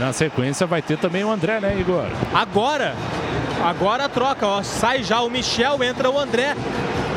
Na 0.00 0.12
sequência 0.12 0.66
vai 0.66 0.82
ter 0.82 0.98
também 0.98 1.24
o 1.24 1.30
André, 1.30 1.60
né, 1.60 1.74
Igor? 1.78 2.06
Agora, 2.34 2.94
agora 3.64 4.04
a 4.04 4.08
troca, 4.08 4.46
ó. 4.46 4.62
Sai 4.62 5.02
já 5.04 5.20
o 5.20 5.30
Michel, 5.30 5.82
entra 5.84 6.10
o 6.10 6.18
André. 6.18 6.54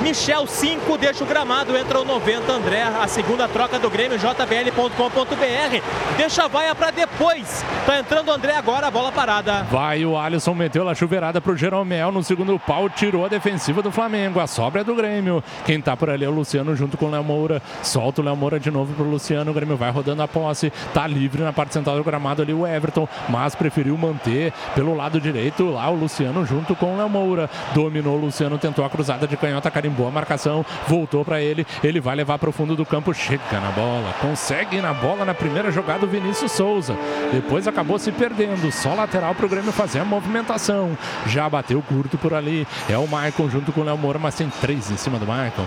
Michel 0.02 0.48
5, 0.48 0.98
deixa 0.98 1.24
o 1.24 1.28
gramado, 1.28 1.78
entra 1.78 2.00
o 2.00 2.06
90 2.06 2.52
André, 2.52 2.84
a 2.84 3.08
segunda 3.08 3.48
troca 3.50 3.78
do 3.78 3.90
Grêmio, 3.90 4.18
jbl.com.br. 4.18 5.84
Deixa 6.18 6.46
a 6.46 6.48
vaia 6.48 6.74
para 6.74 6.90
depois. 6.90 7.64
Tá 7.86 8.00
entrando 8.00 8.30
o 8.30 8.32
André 8.32 8.56
agora, 8.56 8.88
a 8.88 8.92
bola 8.92 9.12
parada. 9.12 9.64
Vai 9.64 10.06
o 10.06 10.18
Alisson, 10.18 10.54
meteu 10.54 10.88
a 10.88 10.96
chuveirada 10.96 11.42
pro 11.42 11.56
Jeromel 11.56 12.12
no 12.12 12.24
segundo 12.24 12.58
pau, 12.58 12.90
tirou 12.90 13.26
a 13.26 13.28
defensiva 13.28 13.82
do 13.82 13.92
Flamengo. 13.92 14.40
A 14.40 14.48
sobra 14.48 14.82
é 14.82 14.84
do 14.84 14.96
Grêmio. 14.96 15.44
Quem 15.66 15.82
tá 15.82 15.98
por 15.98 16.10
ali 16.10 16.24
é 16.24 16.30
o 16.30 16.34
Luciano 16.34 16.76
junto 16.76 16.98
com 16.98 17.08
o 17.08 17.12
Léo 17.12 17.24
Moura. 17.24 17.62
Solta 17.84 18.22
o 18.22 18.24
Léo 18.24 18.38
Moura 18.38 18.60
de 18.60 18.72
novo 18.72 18.94
pro 18.94 19.04
Luciano. 19.04 19.52
O 19.52 19.54
Grêmio 19.54 19.76
vai 19.76 19.92
rodando 19.92 20.24
a 20.24 20.28
posse. 20.28 20.72
Tá 20.94 21.06
livre 21.06 21.44
na 21.44 21.52
parte 21.52 21.74
central 21.74 21.98
do 21.98 22.04
gramado 22.04 22.42
ali 22.42 22.54
o 22.54 22.66
Everton, 22.66 23.08
mas 23.28 23.54
preferiu 23.54 23.98
manter 23.98 24.54
pelo 24.74 24.96
lado 24.96 25.20
direito 25.20 25.70
lá 25.72 25.90
o 25.90 25.96
Luciano 25.96 26.46
junto 26.46 26.74
com 26.76 26.94
o 26.94 26.98
Léo 26.98 27.10
Moura. 27.10 27.50
Dominou 27.74 28.16
o 28.16 28.22
Luciano, 28.22 28.58
tentou 28.58 28.86
a 28.86 28.90
cruzada 28.90 29.28
de 29.28 29.36
canhota, 29.36 29.70
carimbou 29.90 30.08
a 30.08 30.12
marcação, 30.12 30.66
voltou 30.88 31.26
para 31.26 31.42
ele. 31.42 31.66
Ele 31.84 32.00
vai 32.00 32.16
levar 32.16 32.38
pro 32.38 32.52
fundo 32.52 32.76
do 32.76 32.86
campo, 32.86 33.14
chega 33.14 33.60
na 33.60 33.72
bola, 33.72 34.14
consegue 34.22 34.78
ir 34.78 34.82
na 34.82 34.94
bola 34.94 35.26
na 35.26 35.34
primeira 35.34 35.72
jogada 35.72 36.06
o 36.06 36.10
Vinícius 36.10 36.52
Souza. 36.52 36.96
Depois 37.34 37.68
acabou 37.68 37.98
se 37.98 38.12
perdendo, 38.12 38.72
só 38.72 38.94
lateral 38.94 39.34
pro 39.34 39.50
Grêmio 39.50 39.72
fazer 39.72 40.00
a 40.00 40.06
movimentação. 40.06 40.98
Já 41.26 41.50
bateu 41.50 41.82
curto 41.82 42.18
por 42.18 42.34
ali. 42.34 42.68
É 42.88 42.98
o 42.98 43.08
Maicon 43.08 43.50
junto 43.50 43.72
com 43.72 43.82
o 43.82 43.84
Léo 43.84 43.98
Moura, 43.98 44.20
mas 44.20 44.36
tem 44.36 44.50
três 44.62 44.92
em 44.92 44.98
cima 44.98 45.18
do 45.18 45.26
Maicon. 45.26 45.66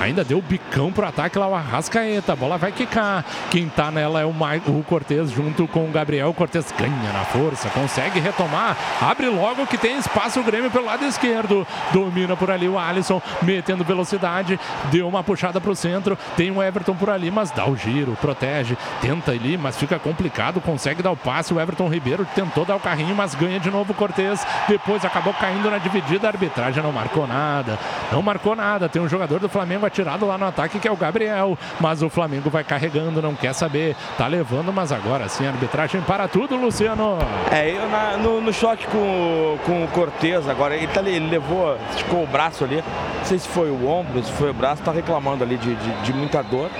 Ainda 0.00 0.24
deu 0.24 0.40
bicão 0.40 0.90
pro 0.90 1.06
ataque 1.06 1.38
lá 1.38 1.46
o 1.46 1.54
Arrascaeta. 1.54 2.32
A 2.32 2.36
bola 2.36 2.56
vai 2.56 2.72
quicar. 2.72 3.24
Quem 3.50 3.68
tá 3.68 3.90
nela 3.90 4.20
é 4.20 4.24
o, 4.24 4.32
Ma 4.32 4.56
o 4.66 4.82
Cortez 4.82 5.30
junto 5.30 5.68
com 5.68 5.84
o 5.84 5.92
Gabriel. 5.92 6.30
O 6.30 6.34
Cortez 6.34 6.72
ganha 6.78 7.12
na 7.12 7.24
força, 7.24 7.68
consegue 7.70 8.18
retomar. 8.18 8.76
Abre 9.00 9.28
logo 9.28 9.66
que 9.66 9.76
tem 9.76 9.98
espaço 9.98 10.40
o 10.40 10.42
Grêmio 10.42 10.70
pelo 10.70 10.86
lado 10.86 11.04
esquerdo. 11.04 11.66
Domina 11.92 12.36
por 12.36 12.50
ali 12.50 12.68
o 12.68 12.78
Alisson, 12.78 13.20
metendo 13.58 13.82
velocidade. 13.84 14.58
Deu 14.84 15.08
uma 15.08 15.24
puxada 15.24 15.60
pro 15.60 15.74
centro. 15.74 16.16
Tem 16.36 16.50
o 16.50 16.62
Everton 16.62 16.94
por 16.94 17.10
ali, 17.10 17.28
mas 17.30 17.50
dá 17.50 17.66
o 17.68 17.76
giro, 17.76 18.16
protege. 18.20 18.76
Tenta 19.00 19.32
ali, 19.32 19.58
mas 19.58 19.76
fica 19.76 19.98
complicado. 19.98 20.60
Consegue 20.60 21.02
dar 21.02 21.10
o 21.10 21.16
passe. 21.16 21.52
O 21.52 21.60
Everton 21.60 21.88
Ribeiro 21.88 22.26
tentou 22.34 22.64
dar 22.64 22.76
o 22.76 22.80
carrinho, 22.80 23.14
mas 23.16 23.34
ganha 23.34 23.58
de 23.58 23.70
novo 23.70 23.92
o 23.92 23.94
Cortez. 23.96 24.46
Depois 24.68 25.04
acabou 25.04 25.34
caindo 25.34 25.68
na 25.70 25.78
dividida. 25.78 26.28
A 26.28 26.30
arbitragem 26.30 26.82
não 26.82 26.92
marcou 26.92 27.26
nada. 27.26 27.76
Não 28.12 28.22
marcou 28.22 28.54
nada. 28.54 28.88
Tem 28.88 29.02
um 29.02 29.08
jogador 29.08 29.40
do 29.40 29.48
Flamengo 29.48 29.84
atirado 29.84 30.24
lá 30.26 30.38
no 30.38 30.46
ataque 30.46 30.78
que 30.78 30.86
é 30.86 30.92
o 30.92 30.96
Gabriel. 30.96 31.58
Mas 31.80 32.00
o 32.02 32.08
Flamengo 32.08 32.48
vai 32.48 32.62
carregando, 32.62 33.20
não 33.20 33.34
quer 33.34 33.52
saber. 33.52 33.96
Tá 34.16 34.26
levando, 34.28 34.72
mas 34.72 34.92
agora 34.92 35.28
sim 35.28 35.46
a 35.46 35.50
arbitragem 35.50 36.00
para 36.02 36.28
tudo, 36.28 36.54
Luciano. 36.56 37.18
É, 37.50 37.70
eu 37.70 37.88
na- 37.88 38.16
no, 38.16 38.40
no 38.40 38.52
choque 38.52 38.86
com, 38.86 39.58
com 39.66 39.84
o 39.84 39.88
Cortez 39.88 40.48
agora, 40.48 40.76
ele, 40.76 40.86
tá 40.88 41.00
ele 41.00 41.28
levou, 41.28 41.76
esticou 41.90 42.22
o 42.22 42.26
braço 42.26 42.64
ali. 42.64 42.76
Não 43.18 43.24
sei 43.24 43.38
se 43.38 43.47
foi 43.48 43.70
o 43.70 43.88
ombro, 43.88 44.22
se 44.22 44.32
foi 44.32 44.50
o 44.50 44.54
braço, 44.54 44.82
tá 44.82 44.92
reclamando 44.92 45.44
ali 45.44 45.56
de, 45.56 45.74
de, 45.74 46.02
de 46.02 46.12
muita 46.12 46.42
dor. 46.42 46.70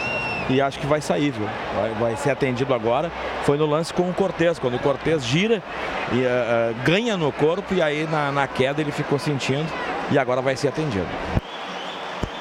E 0.50 0.62
acho 0.62 0.78
que 0.78 0.86
vai 0.86 1.00
sair, 1.00 1.30
viu? 1.30 1.46
Vai, 1.76 1.90
vai 1.94 2.16
ser 2.16 2.30
atendido 2.30 2.72
agora. 2.72 3.12
Foi 3.44 3.58
no 3.58 3.66
lance 3.66 3.92
com 3.92 4.08
o 4.08 4.14
Cortez, 4.14 4.58
quando 4.58 4.76
o 4.76 4.78
Cortez 4.78 5.24
gira 5.24 5.62
e 6.10 6.22
eh, 6.22 6.74
ganha 6.84 7.18
no 7.18 7.30
corpo 7.30 7.74
e 7.74 7.82
aí 7.82 8.08
na, 8.10 8.32
na 8.32 8.46
queda 8.46 8.80
ele 8.80 8.90
ficou 8.90 9.18
sentindo 9.18 9.66
e 10.10 10.18
agora 10.18 10.40
vai 10.40 10.56
ser 10.56 10.68
atendido. 10.68 11.06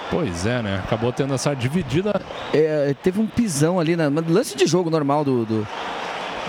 Pois 0.10 0.46
é, 0.46 0.62
né? 0.62 0.82
Acabou 0.86 1.12
tendo 1.12 1.34
essa 1.34 1.54
dividida. 1.54 2.22
É, 2.54 2.96
teve 3.04 3.20
um 3.20 3.28
pisão 3.28 3.78
ali, 3.78 3.98
na, 3.98 4.08
lance 4.08 4.56
de 4.56 4.66
jogo 4.66 4.90
normal 4.90 5.26
do, 5.26 5.46
do, 5.46 5.68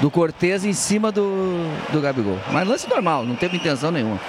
do 0.00 0.10
Cortez 0.10 0.64
em 0.64 0.72
cima 0.72 1.10
do, 1.10 1.66
do 1.92 2.00
Gabigol. 2.00 2.38
Mas 2.52 2.68
lance 2.68 2.88
normal, 2.88 3.24
não 3.24 3.34
teve 3.34 3.56
intenção 3.56 3.90
nenhuma. 3.90 4.20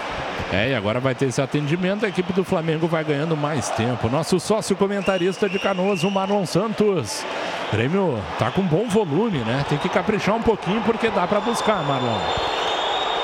É, 0.52 0.72
e 0.72 0.76
agora 0.76 1.00
vai 1.00 1.14
ter 1.14 1.28
esse 1.28 1.42
atendimento. 1.42 2.06
A 2.06 2.10
equipe 2.10 2.34
do 2.34 2.44
Flamengo 2.44 2.88
vai 2.88 3.04
ganhando 3.04 3.38
mais 3.38 3.70
tempo. 3.70 4.10
Nosso 4.10 4.40
sócio 4.40 4.76
comentarista 4.76 5.48
de 5.48 5.60
Canoas, 5.60 6.04
o 6.04 6.10
Marlon 6.10 6.46
Santos. 6.46 7.24
Grêmio 7.72 8.20
tá 8.40 8.50
com 8.50 8.64
bom 8.64 8.88
volume, 8.88 9.40
né? 9.40 9.64
Tem 9.70 9.78
que 9.78 9.88
caprichar 9.88 10.36
um 10.36 10.42
pouquinho 10.42 10.82
porque 10.82 11.10
dá 11.10 11.28
para 11.28 11.40
buscar, 11.40 11.84
Marlon. 11.84 12.20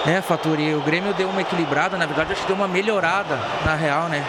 É, 0.05 0.21
Faturi, 0.21 0.75
o 0.75 0.81
Grêmio 0.81 1.15
deu 1.15 1.27
uma 1.27 1.41
equilibrada, 1.41 1.97
na 1.97 2.05
verdade 2.05 2.33
acho 2.33 2.41
que 2.41 2.47
deu 2.47 2.55
uma 2.55 2.67
melhorada 2.67 3.39
na 3.65 3.73
real, 3.73 4.07
né? 4.07 4.23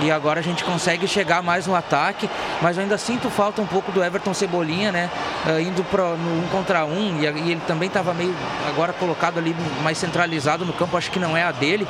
E 0.00 0.10
agora 0.10 0.40
a 0.40 0.42
gente 0.42 0.64
consegue 0.64 1.06
chegar 1.06 1.42
mais 1.42 1.66
no 1.66 1.74
ataque, 1.74 2.28
mas 2.60 2.76
eu 2.76 2.82
ainda 2.82 2.98
sinto 2.98 3.30
falta 3.30 3.62
um 3.62 3.66
pouco 3.66 3.92
do 3.92 4.02
Everton 4.02 4.34
Cebolinha, 4.34 4.90
né? 4.90 5.10
Ah, 5.46 5.60
indo 5.60 5.84
no 5.84 6.14
um 6.14 6.48
contra 6.50 6.84
um, 6.84 7.20
e, 7.20 7.24
e 7.24 7.52
ele 7.52 7.62
também 7.66 7.88
estava 7.88 8.12
meio 8.12 8.34
agora 8.68 8.92
colocado 8.92 9.38
ali 9.38 9.54
mais 9.82 9.98
centralizado 9.98 10.64
no 10.64 10.72
campo, 10.72 10.96
acho 10.96 11.10
que 11.10 11.18
não 11.18 11.36
é 11.36 11.42
a 11.42 11.52
dele. 11.52 11.86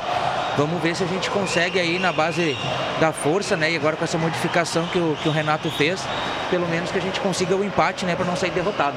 Vamos 0.57 0.81
ver 0.81 0.95
se 0.95 1.03
a 1.03 1.07
gente 1.07 1.29
consegue 1.29 1.79
aí 1.79 1.99
na 1.99 2.13
base 2.13 2.57
da 2.99 3.11
força, 3.11 3.57
né? 3.57 3.71
E 3.71 3.75
agora 3.75 3.95
com 3.97 4.05
essa 4.05 4.17
modificação 4.17 4.85
que 4.87 4.97
o, 4.97 5.17
que 5.21 5.27
o 5.27 5.31
Renato 5.31 5.69
fez, 5.71 6.01
pelo 6.49 6.67
menos 6.67 6.91
que 6.91 6.97
a 6.97 7.01
gente 7.01 7.19
consiga 7.19 7.55
o 7.55 7.63
empate, 7.63 8.05
né? 8.05 8.15
Para 8.15 8.25
não 8.25 8.35
sair 8.35 8.51
derrotado. 8.51 8.95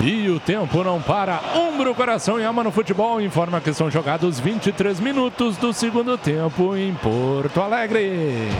E 0.00 0.28
o 0.28 0.38
tempo 0.38 0.84
não 0.84 1.00
para. 1.00 1.40
Umbro, 1.54 1.94
coração 1.94 2.38
e 2.38 2.44
alma 2.44 2.62
no 2.62 2.70
futebol. 2.70 3.20
Informa 3.20 3.60
que 3.60 3.72
são 3.72 3.90
jogados 3.90 4.38
23 4.38 5.00
minutos 5.00 5.56
do 5.56 5.72
segundo 5.72 6.18
tempo 6.18 6.76
em 6.76 6.92
Porto 6.94 7.60
Alegre. 7.60 8.50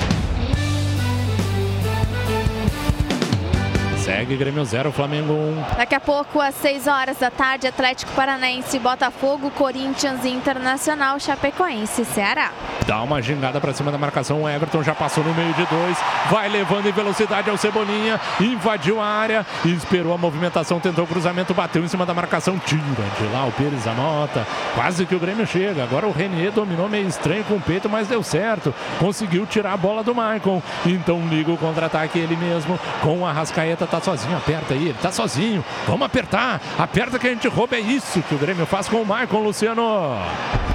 Segue 4.07 4.37
Grêmio 4.37 4.65
0, 4.65 4.93
Flamengo 4.93 5.33
1. 5.33 5.77
Daqui 5.79 5.97
a 5.97 5.99
pouco, 5.99 6.41
às 6.41 6.55
6 6.55 6.87
horas 6.87 7.17
da 7.17 7.29
tarde, 7.29 7.67
Atlético 7.67 8.13
Paranaense, 8.13 8.79
Botafogo, 8.79 9.51
Corinthians, 9.51 10.25
Internacional, 10.25 11.19
Chapecoense 11.19 12.03
e 12.03 12.05
Ceará. 12.05 12.53
Dá 12.87 13.03
uma 13.03 13.21
gingada 13.21 13.61
pra 13.61 13.75
cima 13.75 13.91
da 13.91 13.99
marcação. 13.99 14.45
O 14.45 14.49
Everton 14.49 14.85
já 14.85 14.95
passou 14.95 15.25
no 15.25 15.35
meio 15.35 15.53
de 15.55 15.67
dois. 15.67 15.99
Vai 16.31 16.49
levando 16.49 16.87
em 16.87 16.93
velocidade 16.93 17.51
ao 17.51 17.57
Cebolinha. 17.57 18.21
Invadiu 18.41 19.01
a 19.01 19.05
área. 19.05 19.45
Esperou 19.65 20.15
a 20.15 20.19
movimentação. 20.19 20.79
Tentou 20.79 21.03
o 21.03 21.09
cruzamento. 21.09 21.53
Bateu 21.53 21.83
em 21.83 21.89
cima 21.89 22.07
da 22.07 22.15
marcação. 22.15 22.61
Tira 22.61 22.81
de 22.83 23.27
lá 23.33 23.45
o 23.45 23.51
Pires 23.51 23.83
da 23.83 23.93
Mota. 23.93 24.47
Quase 24.77 25.05
que 25.05 25.17
o 25.17 25.19
Grêmio 25.19 25.45
chega. 25.49 25.83
Agora 25.83 26.07
o 26.07 26.13
Renier 26.13 26.53
dominou 26.53 26.89
meio 26.89 27.09
estranho 27.09 27.43
com 27.43 27.55
o 27.55 27.61
peito, 27.61 27.89
mas 27.89 28.07
deu 28.07 28.23
certo. 28.23 28.73
Conseguiu 29.01 29.47
tirar 29.47 29.73
a 29.73 29.77
bola 29.77 30.05
do 30.05 30.15
Maicon. 30.15 30.63
Então 30.87 31.27
liga 31.27 31.51
o 31.51 31.57
contra-ataque 31.57 32.21
ele 32.21 32.37
mesmo. 32.37 32.79
Com 33.03 33.19
o 33.19 33.27
Arrascaeta. 33.27 33.85
Tá 33.85 33.96
sozinho. 34.01 34.37
Aperta 34.37 34.75
aí. 34.75 34.89
Ele 34.89 34.99
tá 35.01 35.11
sozinho. 35.11 35.65
Vamos 35.87 36.07
apertar. 36.07 36.61
Aperta 36.79 37.19
que 37.19 37.27
a 37.27 37.31
gente 37.31 37.49
rouba. 37.49 37.77
É 37.77 37.81
isso 37.81 38.23
que 38.23 38.35
o 38.35 38.39
Grêmio 38.39 38.67
faz 38.67 38.89
com 38.89 39.03
o 39.03 39.07
Maicon, 39.07 39.41
Luciano. 39.41 40.17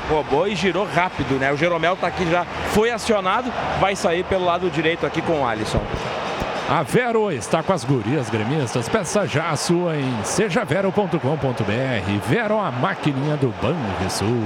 Roubou 0.10 0.48
e 0.48 0.56
girou 0.56 0.86
rápido, 0.86 1.40
né? 1.40 1.52
O 1.52 1.58
Jeromel 1.58 1.96
tá 1.96 2.08
aqui 2.08 2.30
já, 2.30 2.44
foi 2.72 2.92
acionado, 2.92 3.52
vai 3.80 3.96
sair 3.96 4.26
pelo 4.26 4.44
lado 4.44 4.70
direito 4.70 5.06
aqui 5.06 5.22
com 5.22 5.42
o 5.42 5.48
Alisson. 5.48 5.82
A 6.72 6.84
Vero 6.84 7.30
está 7.30 7.62
com 7.62 7.74
as 7.74 7.84
gurias 7.84 8.30
gremistas. 8.30 8.88
Peça 8.88 9.28
já 9.28 9.50
a 9.50 9.58
sua 9.58 9.98
em 9.98 10.24
sejavero.com.br. 10.24 11.20
Vero, 12.30 12.58
a 12.58 12.72
maquininha 12.72 13.36
do 13.36 13.54
Banrisul. 13.62 14.42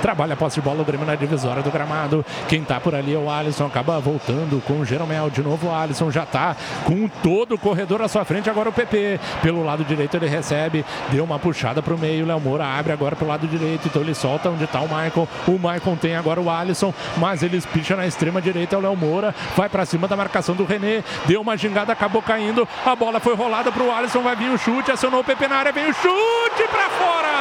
Trabalha 0.00 0.36
posse 0.36 0.60
de 0.60 0.60
bola 0.60 0.82
o 0.82 0.84
Grêmio 0.84 1.04
na 1.04 1.16
divisória 1.16 1.64
do 1.64 1.72
gramado. 1.72 2.24
Quem 2.46 2.62
tá 2.62 2.78
por 2.78 2.94
ali 2.94 3.12
é 3.12 3.18
o 3.18 3.28
Alisson. 3.28 3.66
Acaba 3.66 3.98
voltando 3.98 4.62
com 4.62 4.74
o 4.74 4.84
Jeromel. 4.84 5.28
De 5.30 5.42
novo 5.42 5.66
o 5.66 5.74
Alisson 5.74 6.12
já 6.12 6.24
tá 6.24 6.54
com 6.84 7.08
todo 7.08 7.56
o 7.56 7.58
corredor 7.58 8.00
à 8.02 8.06
sua 8.06 8.24
frente. 8.24 8.48
Agora 8.48 8.68
o 8.68 8.72
PP. 8.72 9.18
Pelo 9.42 9.64
lado 9.64 9.84
direito 9.84 10.16
ele 10.16 10.28
recebe. 10.28 10.84
Deu 11.10 11.24
uma 11.24 11.40
puxada 11.40 11.82
pro 11.82 11.98
meio. 11.98 12.24
Léo 12.24 12.38
Moura 12.38 12.66
abre 12.66 12.92
agora 12.92 13.16
pro 13.16 13.26
lado 13.26 13.48
direito. 13.48 13.88
Então 13.88 14.00
ele 14.00 14.14
solta 14.14 14.48
onde 14.48 14.64
tá 14.68 14.80
o 14.80 14.88
Maicon. 14.88 15.26
O 15.48 15.58
Maicon 15.58 15.96
tem 15.96 16.14
agora 16.14 16.40
o 16.40 16.48
Alisson. 16.48 16.94
Mas 17.16 17.42
ele 17.42 17.56
espicha 17.56 17.96
na 17.96 18.06
extrema 18.06 18.40
direita. 18.40 18.76
É 18.76 18.78
o 18.78 18.82
Léo 18.82 18.96
Moura. 18.96 19.34
Vai 19.56 19.68
pra 19.68 19.84
cima 19.84 20.06
da 20.06 20.14
marcação 20.14 20.54
do 20.54 20.64
René. 20.64 21.02
Deu 21.26 21.40
uma 21.40 21.63
gingada, 21.64 21.92
acabou 21.92 22.22
caindo. 22.22 22.68
A 22.84 22.94
bola 22.94 23.18
foi 23.20 23.34
rolada 23.34 23.72
pro 23.72 23.90
Alisson. 23.90 24.20
Vai 24.22 24.36
vir 24.36 24.50
o 24.50 24.58
chute. 24.58 24.92
Acionou 24.92 25.20
o 25.20 25.24
PP 25.24 25.48
na 25.48 25.56
área. 25.56 25.72
Vem 25.72 25.88
o 25.88 25.94
chute 25.94 26.68
pra 26.70 26.90
fora! 26.90 27.34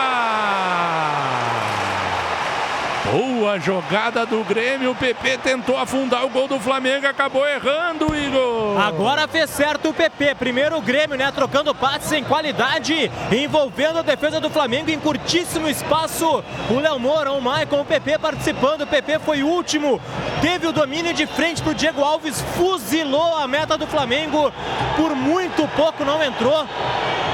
Boa 3.11 3.59
jogada 3.59 4.25
do 4.25 4.43
Grêmio. 4.45 4.91
O 4.91 4.95
PP 4.95 5.38
tentou 5.40 5.77
afundar 5.77 6.25
o 6.25 6.30
gol 6.30 6.48
do 6.48 6.57
Flamengo. 6.57 7.06
Acabou 7.06 7.45
errando, 7.45 8.15
Igor. 8.15 8.80
Agora 8.80 9.27
fez 9.27 9.49
certo 9.49 9.90
o 9.90 9.93
PP. 9.93 10.35
Primeiro 10.35 10.77
o 10.77 10.82
Grêmio, 10.82 11.17
né? 11.17 11.30
Trocando 11.32 11.75
passes 11.75 12.14
em 12.14 12.23
qualidade, 12.23 13.11
envolvendo 13.30 13.99
a 13.99 14.03
defesa 14.03 14.40
do 14.40 14.49
Flamengo 14.49 14.90
em 14.90 14.99
curtíssimo 14.99 15.67
espaço. 15.67 16.43
O 16.69 16.80
Léo 16.80 16.98
Moura, 16.98 17.33
o 17.33 17.41
Maicon, 17.41 17.82
o 17.82 17.85
PP 17.85 18.19
participando. 18.19 18.83
O 18.83 18.88
PP 18.88 19.19
foi 19.19 19.43
último. 19.43 19.99
Teve 20.41 20.67
o 20.67 20.72
domínio 20.72 21.14
de 21.14 21.27
frente 21.27 21.61
pro 21.61 21.75
Diego 21.75 22.01
Alves. 22.01 22.41
Fuzilou 22.56 23.35
a 23.38 23.45
meta 23.48 23.77
do 23.77 23.85
Flamengo. 23.85 24.51
Por 24.95 25.14
muito 25.14 25.67
pouco 25.75 26.06
não 26.06 26.23
entrou. 26.23 26.65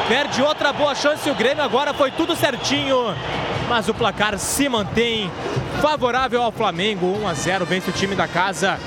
Perde 0.08 0.42
outra 0.42 0.74
boa 0.74 0.96
chance 0.96 1.30
o 1.30 1.36
Grêmio. 1.36 1.64
Agora 1.64 1.94
foi 1.94 2.10
tudo 2.10 2.36
certinho. 2.36 3.16
Mas 3.70 3.88
o 3.88 3.94
placar 3.94 4.36
se 4.40 4.68
mantém 4.68 5.30
favorável 5.82 6.42
ao 6.42 6.52
Flamengo. 6.52 7.06
1 7.22 7.28
a 7.28 7.34
0 7.34 7.66
vence 7.66 7.90
o 7.90 7.94
time 7.94 8.16
da 8.16 8.28
casa. 8.28 8.78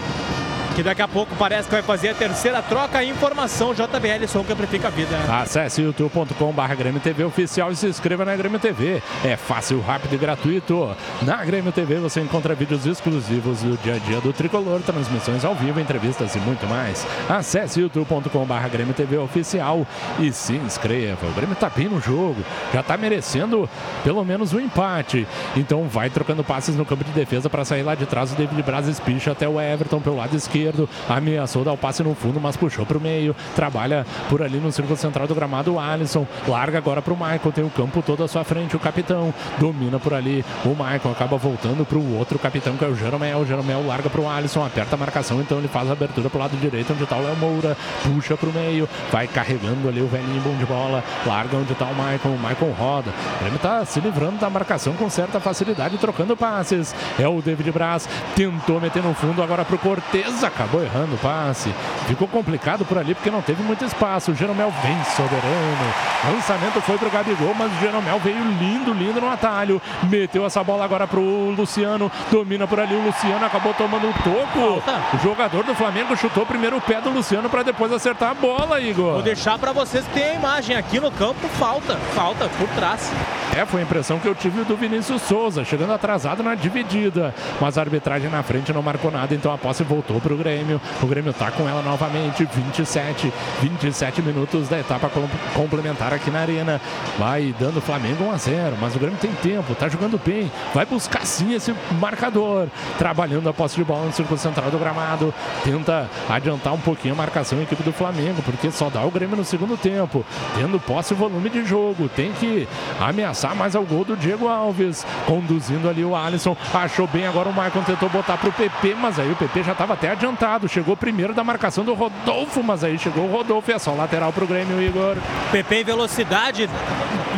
Que 0.75 0.83
daqui 0.83 1.03
a 1.03 1.09
pouco 1.09 1.35
parece 1.37 1.69
que 1.69 1.75
vai 1.75 1.83
fazer 1.83 2.11
a 2.11 2.15
terceira 2.15 2.63
troca. 2.63 3.05
Informação 3.05 3.75
JBL, 3.75 4.27
som 4.27 4.43
que 4.43 4.53
amplifica 4.53 4.89
a 4.89 4.91
vida. 4.91 5.17
Acesse 5.29 5.83
youtube.com.br 5.83 6.75
Grêmio 6.77 7.01
TV 7.01 7.25
Oficial 7.25 7.71
e 7.71 7.77
se 7.77 7.87
inscreva 7.87 8.25
na 8.25 8.35
Grêmio 8.35 8.59
TV. 8.59 9.03
É 9.25 9.37
fácil, 9.37 9.81
rápido 9.81 10.15
e 10.15 10.19
gratuito. 10.19 10.97
Na 11.23 11.45
Grêmio 11.45 11.73
TV 11.73 11.97
você 11.97 12.21
encontra 12.21 12.55
vídeos 12.55 12.87
exclusivos 12.87 13.63
do 13.63 13.77
dia 13.83 13.95
a 13.95 13.99
dia 13.99 14.21
do 14.21 14.33
Tricolor, 14.33 14.81
transmissões 14.81 15.45
ao 15.45 15.55
vivo, 15.55 15.79
entrevistas 15.79 16.35
e 16.35 16.39
muito 16.39 16.67
mais. 16.67 17.07
Acesse 17.29 17.81
youtube.com.br 17.81 18.69
Grêmio 18.71 18.95
TV 18.95 19.19
Oficial 19.19 19.87
e 20.19 20.33
se 20.33 20.55
inscreva. 20.55 21.27
O 21.27 21.35
Grêmio 21.35 21.57
tá 21.57 21.69
bem 21.69 21.89
no 21.89 22.01
jogo, 22.01 22.43
já 22.73 22.83
tá 22.83 22.97
merecendo 22.97 23.69
pelo 24.03 24.25
menos 24.25 24.55
um 24.55 24.61
empate. 24.61 25.27
Então 25.55 25.87
vai 25.87 26.09
trocando 26.09 26.43
passes 26.43 26.77
no 26.77 26.87
campo 26.87 27.05
de 27.05 27.13
defesa 27.13 27.51
para 27.51 27.65
sair 27.65 27.83
lá 27.83 27.95
de 27.95 28.07
trás 28.07 28.33
o 28.33 28.37
David 28.37 28.63
Braz 28.63 28.89
espicha 28.89 29.33
até 29.33 29.47
o 29.47 29.61
Everton 29.61 30.01
pelo 30.01 30.17
lado 30.17 30.35
esquerdo. 30.35 30.62
Ameaçou 31.09 31.65
dar 31.65 31.73
o 31.73 31.77
passe 31.77 32.03
no 32.03 32.15
fundo, 32.15 32.41
mas 32.41 32.57
puxou 32.57 32.85
para 32.87 32.99
o 32.99 33.01
meio. 33.01 33.35
Trabalha 33.55 34.07
por 34.29 34.43
ali 34.43 34.59
no 34.59 34.71
círculo 34.73 34.97
central 34.97 35.27
do 35.27 35.35
gramado 35.35 35.75
o 35.75 35.81
Alisson. 35.81 36.27
Larga 36.47 36.79
agora 36.79 37.03
para 37.03 37.13
o 37.13 37.17
Michael. 37.17 37.53
Tem 37.53 37.65
o 37.65 37.71
campo 37.71 38.03
todo 38.03 38.23
à 38.25 38.29
sua 38.29 38.45
frente. 38.45 38.77
O 38.77 38.79
capitão 38.79 39.33
domina 39.59 39.99
por 39.99 40.15
ali. 40.15 40.45
O 40.65 40.71
Michael 40.71 41.13
acaba 41.13 41.37
voltando 41.37 41.85
para 41.85 41.99
o 41.99 42.19
outro 42.19 42.39
capitão 42.39 42.77
que 42.77 42.85
é 42.85 42.89
o 42.89 42.95
Jeromel. 42.95 43.39
O 43.39 43.47
Jeromel 43.47 43.87
larga 43.87 44.09
para 44.09 44.21
o 44.21 44.29
Alisson. 44.29 44.65
Aperta 44.65 44.95
a 44.95 44.99
marcação. 44.99 45.41
Então 45.41 45.59
ele 45.59 45.69
faz 45.69 45.89
a 45.89 45.93
abertura 45.93 46.29
para 46.29 46.39
o 46.39 46.41
lado 46.41 46.57
direito 46.57 46.93
onde 46.93 47.03
está 47.03 47.17
o 47.17 47.23
Léo 47.23 47.37
Moura. 47.37 47.77
Puxa 48.03 48.37
para 48.37 48.49
o 48.49 48.53
meio. 48.53 48.89
Vai 49.11 49.27
carregando 49.27 49.89
ali 49.89 50.01
o 50.01 50.07
velhinho 50.07 50.41
bom 50.41 50.57
de 50.57 50.65
bola. 50.65 51.03
Larga 51.27 51.57
onde 51.57 51.73
está 51.73 51.87
o 51.87 51.95
Michael. 51.95 52.35
O 52.35 52.39
Michael 52.39 52.73
roda. 52.79 53.11
O 53.11 53.41
Grêmio 53.41 53.57
está 53.57 53.85
se 53.85 54.01
livrando 54.01 54.39
da 54.39 54.51
marcação 54.51 54.95
com 54.95 55.09
certa 55.09 55.41
facilidade, 55.41 55.99
trocando 55.99 56.37
passes. 56.37 56.95
É 57.19 57.27
o 57.27 57.41
David 57.41 57.71
Braz. 57.73 58.09
Tentou 58.35 58.81
meter 58.81 59.03
no 59.03 59.15
fundo 59.15 59.43
agora 59.43 59.65
para 59.65 59.77
o 59.77 59.79
Cortez. 59.79 60.45
Acabou 60.55 60.83
errando 60.83 61.15
o 61.15 61.19
passe. 61.19 61.75
Ficou 62.07 62.29
complicado 62.29 62.85
por 62.85 62.99
ali 62.99 63.15
porque 63.15 63.31
não 63.31 63.41
teve 63.41 63.63
muito 63.63 63.85
espaço. 63.85 64.33
O 64.33 64.35
Jeromel 64.35 64.73
vem 64.83 65.05
soberano. 65.05 65.95
Lançamento 66.31 66.81
foi 66.83 66.99
para 66.99 67.09
o 67.09 67.11
Gabigol, 67.11 67.55
mas 67.55 67.73
o 67.73 67.81
Jeromel 67.81 68.19
veio 68.21 68.45
lindo, 68.59 68.93
lindo 68.93 69.21
no 69.21 69.31
atalho. 69.31 69.81
Meteu 70.05 70.45
essa 70.45 70.63
bola 70.63 70.85
agora 70.85 71.07
para 71.07 71.19
o 71.19 71.51
Luciano. 71.51 72.11
Domina 72.31 72.67
por 72.67 72.79
ali 72.79 72.95
o 72.95 73.03
Luciano. 73.03 73.45
Acabou 73.45 73.73
tomando 73.75 74.07
um 74.07 74.13
toco. 74.13 74.83
O 75.15 75.19
jogador 75.23 75.65
do 75.65 75.75
Flamengo 75.75 76.17
chutou 76.17 76.45
primeiro 76.45 76.77
o 76.77 76.81
pé 76.81 77.01
do 77.01 77.11
Luciano 77.11 77.49
para 77.49 77.63
depois 77.63 77.91
acertar 77.93 78.31
a 78.31 78.35
bola, 78.35 78.81
Igor. 78.81 79.15
Vou 79.15 79.23
deixar 79.23 79.59
para 79.59 79.73
vocês 79.73 80.05
que 80.07 80.13
tem 80.13 80.25
a 80.25 80.35
imagem 80.35 80.77
aqui 80.77 81.01
no 81.01 81.11
campo. 81.11 81.49
Falta, 81.59 81.97
falta 82.15 82.49
por 82.59 82.69
trás. 82.71 83.11
É, 83.57 83.67
foi 83.67 83.81
a 83.81 83.85
impressão 83.85 84.19
que 84.19 84.27
eu 84.27 84.35
tive 84.35 84.65
do 84.65 84.77
Vinícius 84.77 85.21
Souza, 85.23 85.65
chegando 85.65 85.93
atrasado 85.93 86.43
na 86.43 86.55
dividida. 86.55 87.35
Mas 87.61 87.77
a 87.77 87.83
arbitragem 87.83 88.31
na 88.31 88.43
frente 88.43 88.73
não 88.73 88.83
marcou 88.83 89.11
nada, 89.11 89.35
então 89.35 89.53
a 89.53 89.59
posse 89.59 89.83
voltou 89.83 90.21
para 90.21 90.33
o 90.33 90.37
Grêmio. 90.43 90.81
O 91.03 91.07
Grêmio 91.07 91.33
tá 91.33 91.51
com 91.51 91.69
ela 91.69 91.83
novamente, 91.83 92.45
27, 92.53 93.33
27 93.61 94.23
minutos 94.23 94.69
da 94.69 94.79
etapa 94.81 95.09
com- 95.09 95.29
complementar 95.55 96.13
aqui 96.13 96.31
na 96.31 96.41
Arena. 96.41 96.81
Vai 97.19 97.55
dando 97.59 97.79
o 97.79 97.81
Flamengo 97.81 98.25
1 98.25 98.33
a 98.33 98.37
0, 98.37 98.77
mas 98.81 98.97
o 98.97 98.99
Grêmio 98.99 99.19
tem 99.19 99.31
tempo, 99.35 99.75
tá 99.75 99.89
jogando 99.89 100.21
bem, 100.25 100.51
vai 100.75 100.85
buscar 100.85 101.25
sim 101.25 101.55
esse 101.55 101.73
marcador. 102.01 102.67
Trabalhando 102.99 103.49
a 103.49 103.53
posse 103.53 103.77
de 103.77 103.85
bola 103.85 104.07
no 104.07 104.13
círculo 104.13 104.39
central 104.39 104.71
do 104.71 104.79
gramado, 104.79 105.33
tenta 105.65 106.09
adiantar 106.29 106.73
um 106.75 106.81
pouquinho 106.81 107.15
a 107.15 107.17
marcação 107.17 107.59
a 107.59 107.63
equipe 107.63 107.83
do 107.83 107.93
Flamengo, 107.93 108.43
porque 108.43 108.71
só 108.71 108.91
dá 108.91 109.03
o 109.05 109.11
Grêmio 109.11 109.37
no 109.37 109.45
segundo 109.45 109.77
tempo, 109.77 110.25
tendo 110.57 110.81
posse 110.81 111.15
e 111.15 111.17
volume 111.17 111.49
de 111.51 111.65
jogo. 111.65 112.09
Tem 112.09 112.33
que 112.33 112.67
ameaçar 113.01 113.55
mais 113.55 113.77
ao 113.77 113.85
gol 113.85 114.05
do 114.05 114.17
Diego 114.17 114.49
Alves, 114.49 115.07
conduzindo 115.27 115.89
ali 115.89 116.05
o 116.05 116.17
Alisson. 116.17 116.57
Achou 116.75 117.07
bem 117.07 117.27
agora 117.27 117.49
o 117.49 117.53
Maicon, 117.53 117.83
tentou 117.83 118.09
botar 118.09 118.37
pro 118.37 118.51
PP, 118.53 118.97
mas 119.01 119.19
aí 119.19 119.31
o 119.31 119.37
PP 119.37 119.63
já 119.63 119.73
estava 119.73 119.93
até 119.95 120.11
adiantado. 120.11 120.32
Chegou 120.69 120.97
primeiro 120.97 121.35
da 121.35 121.45
marcação 121.45 121.85
do 121.85 121.95
Rodolfo, 121.95 122.63
mas 122.63 122.83
aí 122.83 122.99
chegou 122.99 123.25
o 123.25 123.33
Rodolfo 123.33 123.71
e 123.71 123.75
é 123.75 123.79
só 123.79 123.93
lateral 123.93 124.33
pro 124.33 124.47
Grêmio, 124.47 124.83
Igor. 124.83 125.17
PP 125.51 125.77
em 125.77 125.85
velocidade. 125.85 126.69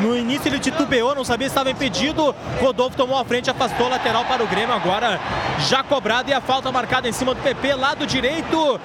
No 0.00 0.16
início 0.16 0.48
ele 0.48 0.58
titubeou, 0.58 1.14
não 1.14 1.24
sabia 1.24 1.48
se 1.48 1.52
estava 1.52 1.70
impedido. 1.70 2.34
Rodolfo 2.60 2.96
tomou 2.96 3.18
a 3.18 3.24
frente, 3.24 3.50
afastou 3.50 3.86
o 3.86 3.90
lateral 3.90 4.24
para 4.24 4.42
o 4.42 4.46
Grêmio. 4.46 4.74
Agora 4.74 5.20
já 5.68 5.82
cobrado 5.82 6.30
e 6.30 6.34
a 6.34 6.40
falta 6.40 6.70
marcada 6.72 7.08
em 7.08 7.12
cima 7.12 7.34
do 7.34 7.40
PP, 7.42 7.74
lado 7.74 8.06
direito. 8.06 8.80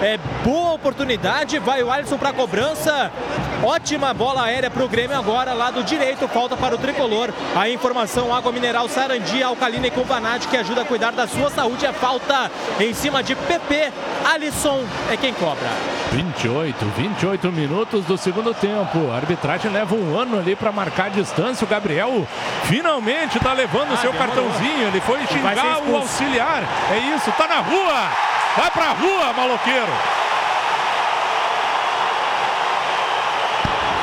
É 0.00 0.16
boa 0.44 0.74
oportunidade, 0.74 1.58
vai 1.58 1.82
o 1.82 1.90
Alisson 1.90 2.16
para 2.16 2.28
a 2.28 2.32
cobrança. 2.32 3.10
Ótima 3.64 4.14
bola 4.14 4.44
aérea 4.44 4.70
para 4.70 4.84
o 4.84 4.88
Grêmio 4.88 5.18
agora, 5.18 5.52
lado 5.52 5.82
direito, 5.82 6.28
falta 6.28 6.56
para 6.56 6.76
o 6.76 6.78
tricolor. 6.78 7.32
A 7.56 7.68
informação: 7.68 8.32
água 8.32 8.52
mineral 8.52 8.88
Sarandi, 8.88 9.42
alcalina 9.42 9.88
e 9.88 9.90
com 9.90 10.04
que 10.48 10.56
ajuda 10.56 10.82
a 10.82 10.84
cuidar 10.84 11.10
da 11.10 11.26
sua 11.26 11.50
saúde. 11.50 11.84
É 11.84 11.92
falta 11.92 12.48
em 12.78 12.94
cima 12.94 13.24
de 13.24 13.34
PP. 13.46 13.92
Alisson 14.24 14.84
é 15.10 15.16
quem 15.16 15.32
cobra. 15.34 15.68
28, 16.12 16.84
28 16.96 17.52
minutos 17.52 18.04
do 18.04 18.16
segundo 18.16 18.52
tempo. 18.54 19.10
A 19.12 19.16
arbitragem 19.16 19.70
leva 19.70 19.94
um 19.94 20.18
ano 20.18 20.38
ali 20.38 20.56
para 20.56 20.72
marcar 20.72 21.06
a 21.06 21.10
distância. 21.10 21.64
O 21.64 21.68
Gabriel 21.68 22.26
finalmente 22.64 23.38
tá 23.38 23.52
levando 23.52 23.92
o 23.92 23.96
seu 23.98 24.12
demorou. 24.12 24.34
cartãozinho. 24.34 24.88
Ele 24.88 25.00
foi 25.00 25.26
xingar 25.26 25.82
o 25.82 25.96
auxiliar. 25.96 26.62
É 26.90 26.98
isso, 27.14 27.30
tá 27.32 27.46
na 27.46 27.60
rua. 27.60 28.10
Vai 28.56 28.70
pra 28.70 28.92
rua, 28.92 29.32
maloqueiro. 29.34 29.92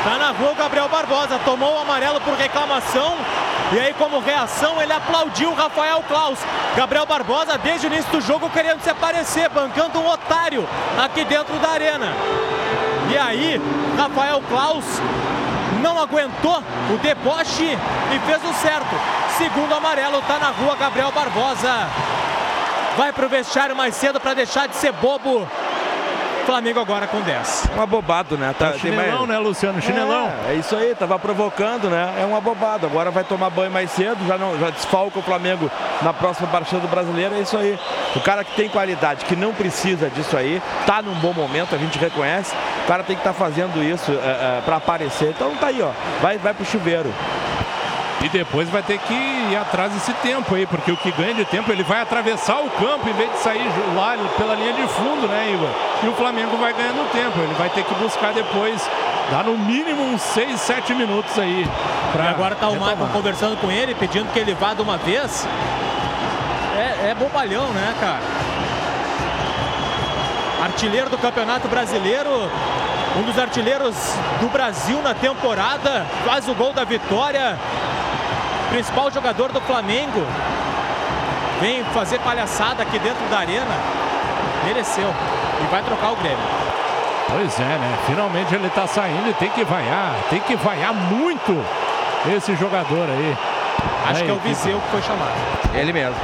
Tá 0.04 0.18
na 0.18 0.30
rua 0.30 0.52
o 0.52 0.54
Gabriel 0.54 0.88
Barbosa, 0.88 1.36
tomou 1.44 1.74
o 1.74 1.80
amarelo 1.80 2.20
por 2.20 2.34
reclamação 2.34 3.16
e 3.72 3.80
aí 3.80 3.94
como 3.94 4.20
reação 4.20 4.80
ele 4.80 4.92
aplaudiu 4.92 5.50
o 5.50 5.54
Rafael 5.54 6.02
Klaus. 6.06 6.38
Gabriel 6.76 7.06
Barbosa 7.06 7.58
desde 7.58 7.86
o 7.86 7.92
início 7.92 8.10
do 8.12 8.20
jogo 8.20 8.48
querendo 8.50 8.80
se 8.80 8.90
aparecer, 8.90 9.48
bancando 9.48 9.98
um 9.98 10.06
otário 10.08 10.66
aqui 10.98 11.24
dentro 11.24 11.54
da 11.58 11.70
arena. 11.70 12.12
E 13.10 13.18
aí, 13.18 13.60
Rafael 13.96 14.42
Klaus 14.48 14.84
não 15.82 15.98
aguentou 15.98 16.62
o 16.92 16.98
deboche 16.98 17.64
e 18.14 18.18
fez 18.26 18.44
o 18.44 18.54
certo. 18.54 18.94
Segundo 19.36 19.74
amarelo, 19.74 20.22
tá 20.22 20.38
na 20.38 20.50
rua 20.50 20.76
Gabriel 20.76 21.12
Barbosa. 21.12 21.88
Vai 22.96 23.12
pro 23.12 23.28
vestiário 23.28 23.76
mais 23.76 23.94
cedo 23.94 24.20
para 24.20 24.34
deixar 24.34 24.68
de 24.68 24.76
ser 24.76 24.92
bobo. 24.92 25.46
Flamengo 26.46 26.78
agora 26.78 27.08
com 27.08 27.20
10. 27.20 27.70
Um 27.76 27.82
abobado, 27.82 28.38
né? 28.38 28.54
Tá, 28.56 28.70
tem 28.70 28.78
Chinelão, 28.78 29.26
né, 29.26 29.36
Luciano? 29.36 29.82
Chinelão. 29.82 30.30
É, 30.48 30.52
é 30.52 30.54
isso 30.54 30.76
aí, 30.76 30.94
tava 30.94 31.18
provocando, 31.18 31.90
né? 31.90 32.14
É 32.20 32.24
um 32.24 32.36
abobado. 32.36 32.86
Agora 32.86 33.10
vai 33.10 33.24
tomar 33.24 33.50
banho 33.50 33.70
mais 33.70 33.90
cedo, 33.90 34.24
já 34.28 34.38
não 34.38 34.56
já 34.58 34.70
desfalca 34.70 35.18
o 35.18 35.22
Flamengo 35.22 35.68
na 36.02 36.12
próxima 36.12 36.46
partida 36.46 36.80
do 36.80 36.86
brasileiro. 36.86 37.34
É 37.34 37.40
isso 37.40 37.56
aí. 37.56 37.76
O 38.14 38.20
cara 38.20 38.44
que 38.44 38.54
tem 38.54 38.68
qualidade, 38.68 39.24
que 39.24 39.34
não 39.34 39.52
precisa 39.52 40.08
disso 40.08 40.36
aí, 40.36 40.62
tá 40.86 41.02
num 41.02 41.14
bom 41.14 41.32
momento, 41.32 41.74
a 41.74 41.78
gente 41.78 41.98
reconhece. 41.98 42.54
O 42.84 42.86
cara 42.86 43.02
tem 43.02 43.16
que 43.16 43.20
estar 43.20 43.32
fazendo 43.32 43.82
isso 43.82 44.12
é, 44.12 44.14
é, 44.14 44.62
para 44.64 44.76
aparecer. 44.76 45.30
Então 45.30 45.54
tá 45.56 45.66
aí, 45.66 45.82
ó. 45.82 45.90
Vai, 46.22 46.38
vai 46.38 46.54
pro 46.54 46.64
chuveiro. 46.64 47.12
E 48.22 48.28
depois 48.30 48.68
vai 48.70 48.82
ter 48.82 48.98
que 48.98 49.12
ir 49.12 49.56
atrás 49.56 49.92
desse 49.92 50.12
tempo 50.14 50.54
aí, 50.54 50.66
porque 50.66 50.90
o 50.90 50.96
que 50.96 51.12
ganha 51.12 51.34
de 51.34 51.44
tempo 51.44 51.70
ele 51.70 51.82
vai 51.82 52.00
atravessar 52.00 52.60
o 52.60 52.70
campo 52.70 53.08
em 53.08 53.12
vez 53.12 53.30
de 53.30 53.38
sair 53.38 53.70
lá 53.94 54.16
pela 54.38 54.54
linha 54.54 54.72
de 54.72 54.86
fundo, 54.88 55.28
né, 55.28 55.52
Igor? 55.52 55.68
E 56.02 56.08
o 56.08 56.14
Flamengo 56.14 56.56
vai 56.56 56.72
ganhando 56.72 57.10
tempo. 57.12 57.38
Ele 57.38 57.54
vai 57.54 57.68
ter 57.68 57.84
que 57.84 57.94
buscar 57.94 58.32
depois, 58.32 58.88
dar 59.30 59.44
no 59.44 59.56
mínimo 59.58 60.02
uns 60.02 60.22
6, 60.22 60.58
7 60.58 60.94
minutos 60.94 61.38
aí. 61.38 61.68
Pra 62.12 62.24
E 62.24 62.28
agora 62.28 62.54
tá 62.54 62.68
o. 62.68 62.72
Michael 62.72 63.08
conversando 63.12 63.60
com 63.60 63.70
ele, 63.70 63.94
pedindo 63.94 64.32
que 64.32 64.38
ele 64.38 64.54
vá 64.54 64.72
de 64.72 64.80
uma 64.80 64.96
vez. 64.96 65.46
É, 66.74 67.10
é 67.10 67.14
bobalhão, 67.14 67.68
né, 67.68 67.94
cara? 68.00 68.22
Artilheiro 70.64 71.10
do 71.10 71.18
Campeonato 71.18 71.68
Brasileiro, 71.68 72.30
um 73.16 73.22
dos 73.22 73.38
artilheiros 73.38 73.94
do 74.40 74.48
Brasil 74.48 75.00
na 75.02 75.14
temporada, 75.14 76.06
faz 76.24 76.48
o 76.48 76.54
gol 76.54 76.72
da 76.72 76.84
vitória. 76.84 77.58
Principal 78.70 79.10
jogador 79.10 79.52
do 79.52 79.60
Flamengo. 79.62 80.26
Vem 81.60 81.84
fazer 81.86 82.18
palhaçada 82.20 82.82
aqui 82.82 82.98
dentro 82.98 83.24
da 83.28 83.38
arena. 83.38 83.74
Mereceu. 84.64 85.12
E 85.62 85.66
vai 85.70 85.82
trocar 85.82 86.12
o 86.12 86.16
Grêmio. 86.16 86.38
Pois 87.28 87.58
é, 87.58 87.64
né? 87.64 87.98
Finalmente 88.06 88.54
ele 88.54 88.68
tá 88.70 88.86
saindo 88.86 89.30
e 89.30 89.34
tem 89.34 89.48
que 89.50 89.64
vaiar. 89.64 90.14
Tem 90.30 90.40
que 90.40 90.56
vaiar 90.56 90.92
muito 90.94 91.64
esse 92.36 92.54
jogador 92.56 93.08
aí. 93.08 93.36
Acho 94.08 94.20
Aí, 94.20 94.24
que 94.24 94.30
é 94.30 94.34
o 94.34 94.38
Viseu 94.38 94.80
que 94.80 94.88
foi 94.90 95.02
chamado. 95.02 95.32
Ele 95.74 95.92
mesmo. 95.92 96.16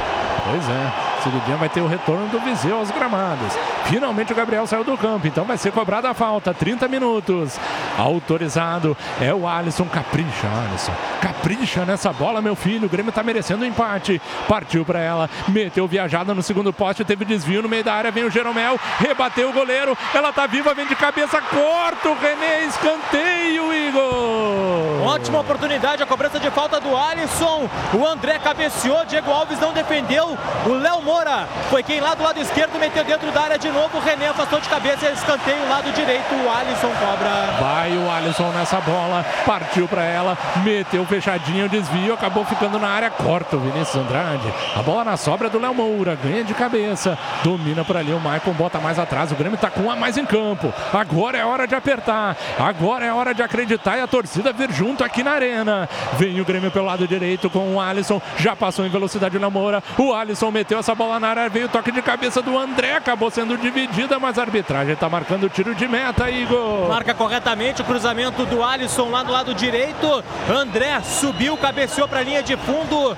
Pois 0.45 0.69
é. 0.69 1.12
Seguidinha 1.23 1.55
vai 1.55 1.69
ter 1.69 1.79
o 1.79 1.87
retorno 1.87 2.27
do 2.27 2.39
Viseu 2.41 2.77
aos 2.77 2.91
gramados. 2.91 3.53
Finalmente 3.85 4.33
o 4.33 4.35
Gabriel 4.35 4.67
saiu 4.67 4.83
do 4.83 4.97
campo, 4.97 5.25
então 5.25 5.45
vai 5.45 5.57
ser 5.57 5.71
cobrada 5.71 6.09
a 6.09 6.13
falta. 6.13 6.53
30 6.53 6.87
minutos. 6.87 7.57
Autorizado. 7.97 8.97
É 9.21 9.33
o 9.33 9.47
Alisson. 9.47 9.85
Capricha, 9.85 10.47
Alisson. 10.67 10.93
Capricha 11.21 11.85
nessa 11.85 12.11
bola, 12.11 12.41
meu 12.41 12.55
filho. 12.55 12.87
O 12.87 12.89
Grêmio 12.89 13.11
tá 13.11 13.23
merecendo 13.23 13.63
o 13.63 13.67
empate. 13.67 14.21
Partiu 14.47 14.83
pra 14.83 14.99
ela. 14.99 15.29
Meteu 15.47 15.87
viajada 15.87 16.33
no 16.33 16.43
segundo 16.43 16.73
poste. 16.73 17.05
Teve 17.05 17.23
desvio 17.23 17.61
no 17.61 17.69
meio 17.69 17.83
da 17.83 17.93
área. 17.93 18.11
Vem 18.11 18.25
o 18.25 18.31
Jeromel. 18.31 18.79
Rebateu 18.99 19.49
o 19.49 19.53
goleiro. 19.53 19.97
Ela 20.13 20.33
tá 20.33 20.45
viva, 20.45 20.73
vem 20.73 20.87
de 20.87 20.95
cabeça. 20.95 21.41
Corta 21.41 22.09
o 22.09 22.19
René. 22.19 22.65
Escanteio, 22.65 23.73
Igor. 23.73 25.03
Ótima 25.05 25.39
oportunidade, 25.39 26.01
a 26.01 26.05
cobrança 26.05 26.39
de 26.39 26.49
falta 26.49 26.79
do 26.79 26.95
Alisson. 26.95 27.69
O 27.93 28.05
André 28.05 28.39
cabeceou, 28.39 29.05
Diego 29.05 29.29
Alves 29.29 29.59
não 29.59 29.73
defendeu. 29.73 30.37
O 30.65 30.73
Léo 30.73 31.01
Moura 31.13 31.47
foi 31.69 31.83
quem 31.83 31.99
lá 31.99 32.15
do 32.15 32.23
lado 32.23 32.39
esquerdo 32.39 32.79
meteu 32.79 33.03
dentro 33.03 33.31
da 33.31 33.41
área 33.41 33.59
de 33.59 33.69
novo. 33.69 33.99
O 33.99 34.01
René 34.01 34.29
afastou 34.29 34.59
de 34.59 34.67
cabeça, 34.67 35.11
escanteio 35.11 35.69
lado 35.69 35.91
direito. 35.91 36.33
O 36.33 36.49
Alisson 36.49 36.89
cobra. 36.99 37.29
Vai 37.59 37.95
o 37.95 38.09
Alisson 38.09 38.49
nessa 38.51 38.81
bola, 38.81 39.23
partiu 39.45 39.87
para 39.87 40.03
ela, 40.03 40.35
meteu 40.63 41.05
fechadinho, 41.05 41.69
desvio, 41.69 42.15
acabou 42.15 42.43
ficando 42.45 42.79
na 42.79 42.87
área, 42.87 43.11
corta 43.11 43.55
o 43.55 43.59
Vinícius 43.59 44.03
Andrade. 44.03 44.51
A 44.75 44.81
bola 44.81 45.03
na 45.03 45.15
sobra 45.15 45.49
do 45.49 45.59
Léo 45.59 45.73
Moura, 45.75 46.15
ganha 46.15 46.43
de 46.43 46.53
cabeça, 46.55 47.17
domina 47.43 47.85
por 47.85 47.95
ali, 47.95 48.11
o 48.11 48.19
Maicon 48.19 48.51
bota 48.51 48.79
mais 48.79 48.97
atrás, 48.97 49.31
o 49.31 49.35
Grêmio 49.35 49.57
tá 49.57 49.69
com 49.69 49.83
um 49.83 49.91
a 49.91 49.95
mais 49.95 50.17
em 50.17 50.25
campo. 50.25 50.73
Agora 50.91 51.37
é 51.37 51.45
hora 51.45 51.67
de 51.67 51.75
apertar, 51.75 52.35
agora 52.57 53.05
é 53.05 53.13
hora 53.13 53.35
de 53.35 53.43
acreditar 53.43 53.97
e 53.97 54.01
a 54.01 54.07
torcida 54.07 54.51
vir 54.51 54.71
junto 54.71 55.03
aqui 55.03 55.23
na 55.23 55.31
arena. 55.31 55.87
Vem 56.13 56.41
o 56.41 56.45
Grêmio 56.45 56.71
pelo 56.71 56.85
lado 56.85 57.07
direito 57.07 57.49
com 57.51 57.75
o 57.75 57.79
Alisson, 57.79 58.19
já 58.37 58.55
passou 58.55 58.83
em 58.85 58.89
velocidade 58.89 59.37
o 59.37 59.39
Léo 59.39 59.51
Moura, 59.51 59.83
o 59.97 60.11
Alisson 60.11 60.49
meteu 60.49 60.79
essa 60.79 60.95
bola 60.95 61.02
na 61.19 61.27
área, 61.29 61.49
veio 61.49 61.65
o 61.65 61.69
toque 61.69 61.91
de 61.91 62.01
cabeça 62.01 62.41
do 62.41 62.57
André, 62.57 62.95
acabou 62.95 63.29
sendo 63.29 63.57
dividida, 63.57 64.19
mas 64.19 64.37
a 64.37 64.41
arbitragem 64.43 64.95
tá 64.95 65.07
marcando 65.09 65.43
o 65.45 65.49
tiro 65.49 65.73
de 65.75 65.87
meta, 65.87 66.29
Igor. 66.29 66.87
Marca 66.89 67.13
corretamente 67.13 67.81
o 67.81 67.85
cruzamento 67.85 68.45
do 68.45 68.63
Alisson 68.63 69.09
lá 69.09 69.23
do 69.23 69.31
lado 69.31 69.53
direito. 69.53 70.23
André 70.49 70.99
subiu, 71.01 71.55
cabeceou 71.57 72.07
para 72.07 72.19
a 72.19 72.23
linha 72.23 72.41
de 72.43 72.55
fundo. 72.57 73.17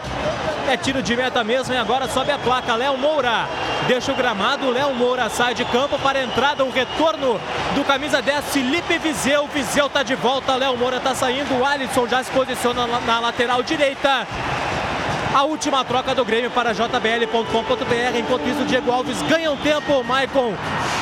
É 0.67 0.75
tiro 0.75 1.01
de 1.03 1.15
meta 1.15 1.43
mesmo 1.43 1.73
e 1.73 1.77
agora 1.77 2.07
sobe 2.07 2.31
a 2.31 2.39
placa. 2.39 2.75
Léo 2.75 2.97
Moura 2.97 3.47
deixa 3.87 4.11
o 4.11 4.15
gramado. 4.15 4.71
Léo 4.71 4.93
Moura 4.95 5.29
sai 5.29 5.53
de 5.53 5.63
campo 5.65 5.97
para 5.99 6.17
a 6.19 6.23
entrada. 6.23 6.65
O 6.65 6.71
retorno 6.71 7.39
do 7.75 7.83
camisa 7.83 8.19
10, 8.21 8.45
Felipe 8.51 8.97
Viseu. 8.97 9.47
Viseu 9.53 9.87
tá 9.87 10.01
de 10.01 10.15
volta. 10.15 10.55
Léo 10.55 10.75
Moura 10.75 10.99
tá 10.99 11.13
saindo. 11.13 11.53
O 11.59 11.63
Alisson 11.65 12.07
já 12.07 12.23
se 12.23 12.31
posiciona 12.31 12.87
na- 12.87 12.99
na 12.99 13.19
lateral 13.19 13.61
direita. 13.61 14.27
A 15.35 15.43
última 15.43 15.83
troca 15.83 16.15
do 16.15 16.23
Grêmio 16.23 16.49
para 16.49 16.73
jbl.com.br. 16.73 18.17
Enquanto 18.17 18.47
isso, 18.47 18.61
o 18.61 18.65
Diego 18.65 18.89
Alves 18.89 19.21
ganha 19.23 19.51
um 19.51 19.57
tempo. 19.57 20.01
Maicon 20.01 20.53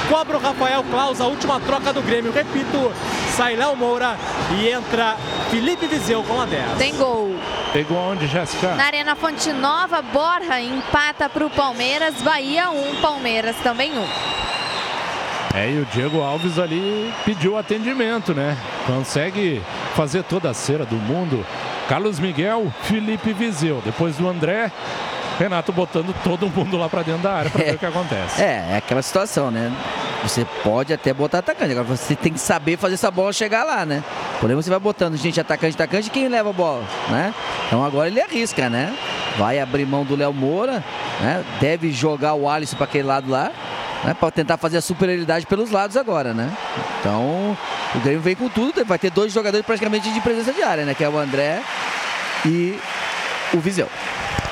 cobra 0.10 0.38
o 0.38 0.40
Rafael 0.40 0.84
Claus. 0.90 1.22
A 1.22 1.28
última 1.28 1.60
troca 1.60 1.94
do 1.94 2.02
Grêmio. 2.02 2.32
Repito, 2.32 2.92
sai 3.38 3.56
Léo 3.56 3.76
Moura 3.76 4.18
e 4.58 4.70
entra 4.70 5.16
Felipe 5.52 5.86
Viseu 5.86 6.24
com 6.24 6.42
a 6.42 6.48
10. 6.48 6.78
Tem 6.80 6.96
gol. 6.96 7.36
Pegou 7.74 7.96
onde, 7.96 8.26
Jéssica? 8.26 8.74
Na 8.74 8.86
Arena 8.86 9.16
Fonte 9.16 9.54
Nova, 9.54 10.02
Borja 10.02 10.60
empata 10.60 11.30
para 11.30 11.46
o 11.46 11.50
Palmeiras. 11.52 12.16
Bahia 12.24 12.72
1, 12.72 13.02
Palmeiras 13.02 13.56
também 13.58 13.92
1. 13.96 14.04
É, 15.54 15.70
e 15.70 15.80
o 15.80 15.86
Diego 15.86 16.22
Alves 16.22 16.58
ali 16.58 17.14
pediu 17.24 17.58
atendimento, 17.58 18.34
né? 18.34 18.58
Consegue 18.88 19.62
fazer 19.96 20.24
toda 20.24 20.50
a 20.50 20.54
cera 20.54 20.84
do 20.84 20.96
mundo. 20.96 21.46
Carlos 21.88 22.20
Miguel, 22.20 22.74
Felipe 22.84 23.34
Viseu. 23.34 23.82
Depois 23.86 24.18
do 24.18 24.28
André, 24.28 24.72
Renato 25.38 25.72
botando 25.72 26.14
todo 26.24 26.48
mundo 26.48 26.78
lá 26.78 26.88
pra 26.88 27.02
dentro 27.02 27.22
da 27.22 27.34
área 27.34 27.52
pra 27.52 27.64
ver 27.64 27.76
o 27.76 27.78
que 27.78 27.86
acontece. 27.86 28.42
É, 28.42 28.68
é 28.72 28.78
aquela 28.78 29.02
situação, 29.02 29.52
né? 29.52 29.72
Você 30.24 30.46
pode 30.64 30.94
até 30.94 31.14
botar 31.14 31.40
atacante, 31.40 31.72
agora 31.72 31.86
você 31.86 32.16
tem 32.16 32.32
que 32.32 32.40
saber 32.40 32.78
fazer 32.78 32.94
essa 32.94 33.12
bola 33.12 33.34
chegar 33.34 33.64
lá, 33.64 33.86
né? 33.86 34.04
Porém, 34.40 34.56
você 34.56 34.70
vai 34.70 34.80
botando 34.80 35.18
gente 35.18 35.40
atacante, 35.40 35.76
atacante, 35.76 36.10
quem 36.10 36.30
leva 36.30 36.52
a 36.52 36.54
bola, 36.54 36.84
né? 37.10 37.34
Então 37.68 37.84
agora 37.84 38.08
ele 38.08 38.22
arrisca, 38.22 38.70
né? 38.70 38.96
Vai 39.38 39.60
abrir 39.60 39.86
mão 39.86 40.06
do 40.06 40.16
Léo 40.16 40.34
Moura, 40.34 40.84
né? 41.20 41.44
Deve 41.60 41.92
jogar 41.92 42.36
o 42.36 42.48
Alisson 42.48 42.78
para 42.78 42.86
aquele 42.86 43.04
lado 43.08 43.30
lá, 43.30 43.52
né? 44.04 44.14
Para 44.14 44.32
tentar 44.32 44.58
fazer 44.58 44.78
a 44.78 44.82
superioridade 44.82 45.46
pelos 45.46 45.72
lados 45.72 45.98
agora, 45.98 46.34
né? 46.34 46.52
Então, 47.00 47.58
o 47.96 48.00
Grêmio 48.00 48.22
vem 48.22 48.36
com 48.36 48.50
tudo, 48.50 48.84
vai 48.86 49.00
ter 49.00 49.10
dois 49.10 49.32
jogadores 49.32 49.66
praticamente 49.66 50.12
de 50.12 50.22
presença 50.22 50.52
de 50.54 50.62
área, 50.62 50.86
né? 50.86 50.94
Que 50.94 51.04
é 51.04 51.10
o 51.10 51.18
André 51.18 51.62
e 52.46 52.78
o 53.54 53.60
Viseu. 53.60 53.90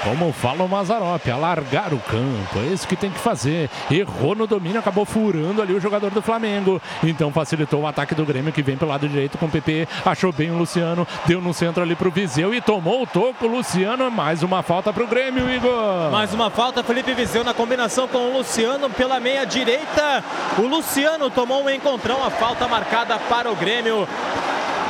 Como 0.04 0.34
fala 0.34 0.64
o 0.64 0.68
Mazarop, 0.68 1.30
alargar 1.30 1.94
o 1.94 2.00
campo, 2.00 2.58
é 2.58 2.74
isso 2.74 2.88
que 2.88 2.96
tem 2.96 3.12
que 3.12 3.20
fazer. 3.20 3.70
Errou 3.90 4.34
no 4.34 4.48
domínio, 4.48 4.80
acabou 4.80 5.06
furando 5.06 5.62
ali 5.62 5.74
o 5.74 5.80
jogador 5.80 6.10
do 6.10 6.24
Flamengo. 6.24 6.82
Então 7.04 7.32
facilitou 7.32 7.82
o 7.82 7.88
ataque 7.88 8.16
do 8.16 8.26
Grêmio 8.26 8.52
que 8.52 8.64
vem 8.64 8.78
pelo 8.78 8.90
lado 8.90 9.08
direito 9.08 9.38
com 9.38 9.46
o 9.46 9.50
PP. 9.50 9.88
Achou 10.04 10.32
bem 10.32 10.50
o 10.50 10.58
Luciano, 10.58 11.08
deu 11.26 11.40
no 11.40 11.54
centro 11.54 11.84
ali 11.84 11.96
pro 11.96 12.10
Viseu 12.10 12.54
e 12.54 12.60
tomou 12.60 13.04
o 13.04 13.08
toco. 13.08 13.46
Luciano, 13.46 14.10
mais 14.10 14.42
uma 14.42 14.64
falta 14.64 14.92
pro 14.92 15.06
Grêmio, 15.06 15.48
Igor. 15.50 16.10
Mais 16.12 16.34
uma 16.34 16.50
falta, 16.50 16.84
Felipe 16.84 17.14
Viseu 17.14 17.44
na 17.44 17.54
combinação 17.54 18.08
com 18.08 18.18
o 18.18 18.38
Luciano 18.38 18.90
pela 18.90 19.20
meia 19.20 19.46
direita. 19.46 20.24
O 20.58 20.64
Luciano 20.64 21.30
tomou 21.30 21.64
um 21.64 21.70
encontrão, 21.70 22.24
a 22.24 22.32
falta 22.32 22.68
marcada 22.68 23.20
para 23.30 23.52
o 23.52 23.56
Grêmio. 23.56 24.08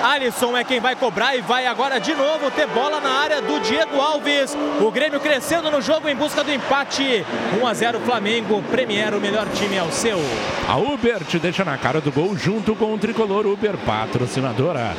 Alisson 0.02 0.58
é 0.58 0.64
quem 0.64 0.80
vai 0.80 0.96
cobrar 0.96 1.36
e 1.36 1.42
vai 1.42 1.66
agora 1.68 2.00
de 2.00 2.14
novo 2.16 2.50
ter 2.52 2.68
bola 2.68 3.00
na 3.00 3.10
área 3.10 3.42
do 3.42 3.60
Diego 3.60 4.00
Alves. 4.00 4.58
O 4.80 4.92
Grêmio 4.92 5.20
crescendo 5.20 5.70
no 5.70 5.82
jogo 5.82 6.10
em 6.10 6.16
busca 6.16 6.44
do 6.44 6.52
empate. 6.52 7.26
1 7.62 7.68
a 7.68 7.74
0 7.74 8.00
Flamengo. 8.02 8.64
Premier, 8.72 9.14
o 9.14 9.22
melhor 9.22 9.48
time 9.54 9.76
é 9.76 9.84
o 9.84 9.92
seu. 9.92 10.20
A 10.68 10.78
Uber 10.78 11.24
te 11.24 11.38
deixa 11.38 11.64
na 11.64 11.78
cara 11.78 12.02
do 12.02 12.12
gol 12.12 12.36
junto 12.36 12.76
com 12.76 12.94
o 12.94 12.98
tricolor 12.98 13.46
Uber, 13.46 13.78
patrocinadora 13.78 14.96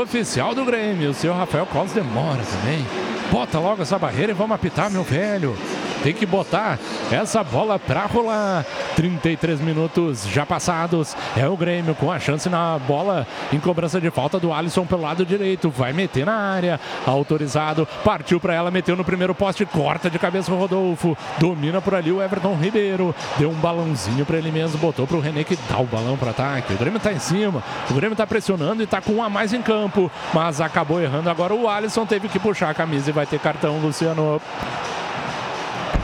oficial 0.00 0.54
do 0.54 0.64
Grêmio. 0.64 1.10
O 1.10 1.14
seu 1.14 1.32
Rafael 1.32 1.66
Claus 1.66 1.92
demora 1.92 2.42
também. 2.42 3.11
Bota 3.32 3.58
logo 3.58 3.80
essa 3.80 3.98
barreira 3.98 4.32
e 4.32 4.34
vamos 4.34 4.54
apitar, 4.54 4.90
meu 4.90 5.02
velho. 5.02 5.56
Tem 6.02 6.12
que 6.12 6.26
botar 6.26 6.78
essa 7.12 7.44
bola 7.44 7.78
pra 7.78 8.06
rolar. 8.06 8.66
33 8.96 9.60
minutos 9.60 10.26
já 10.26 10.44
passados. 10.44 11.16
É 11.36 11.48
o 11.48 11.56
Grêmio 11.56 11.94
com 11.94 12.10
a 12.10 12.18
chance 12.18 12.48
na 12.48 12.78
bola 12.80 13.26
em 13.52 13.60
cobrança 13.60 14.00
de 14.00 14.10
falta 14.10 14.38
do 14.40 14.52
Alisson 14.52 14.84
pelo 14.84 15.02
lado 15.02 15.24
direito. 15.24 15.70
Vai 15.70 15.92
meter 15.92 16.26
na 16.26 16.34
área. 16.34 16.80
Autorizado. 17.06 17.86
Partiu 18.04 18.40
pra 18.40 18.52
ela, 18.52 18.70
meteu 18.70 18.96
no 18.96 19.04
primeiro 19.04 19.32
poste. 19.32 19.64
Corta 19.64 20.10
de 20.10 20.18
cabeça 20.18 20.52
o 20.52 20.58
Rodolfo. 20.58 21.16
Domina 21.38 21.80
por 21.80 21.94
ali 21.94 22.10
o 22.10 22.20
Everton 22.20 22.56
Ribeiro. 22.56 23.14
Deu 23.38 23.50
um 23.50 23.54
balãozinho 23.54 24.26
pra 24.26 24.38
ele 24.38 24.50
mesmo. 24.50 24.78
Botou 24.78 25.06
pro 25.06 25.20
René 25.20 25.44
que 25.44 25.56
dá 25.70 25.78
o 25.78 25.86
balão 25.86 26.16
pro 26.16 26.30
ataque. 26.30 26.74
O 26.74 26.78
Grêmio 26.78 26.98
tá 26.98 27.12
em 27.12 27.20
cima. 27.20 27.62
O 27.88 27.94
Grêmio 27.94 28.16
tá 28.16 28.26
pressionando 28.26 28.82
e 28.82 28.86
tá 28.86 29.00
com 29.00 29.12
um 29.12 29.22
a 29.22 29.30
mais 29.30 29.52
em 29.52 29.62
campo. 29.62 30.10
Mas 30.34 30.60
acabou 30.60 31.00
errando. 31.00 31.30
Agora 31.30 31.54
o 31.54 31.68
Alisson 31.68 32.04
teve 32.04 32.28
que 32.28 32.40
puxar 32.40 32.70
a 32.70 32.74
camisa 32.74 33.08
e 33.08 33.12
vai 33.12 33.21
ter 33.26 33.38
cartão, 33.38 33.78
Luciano. 33.78 34.40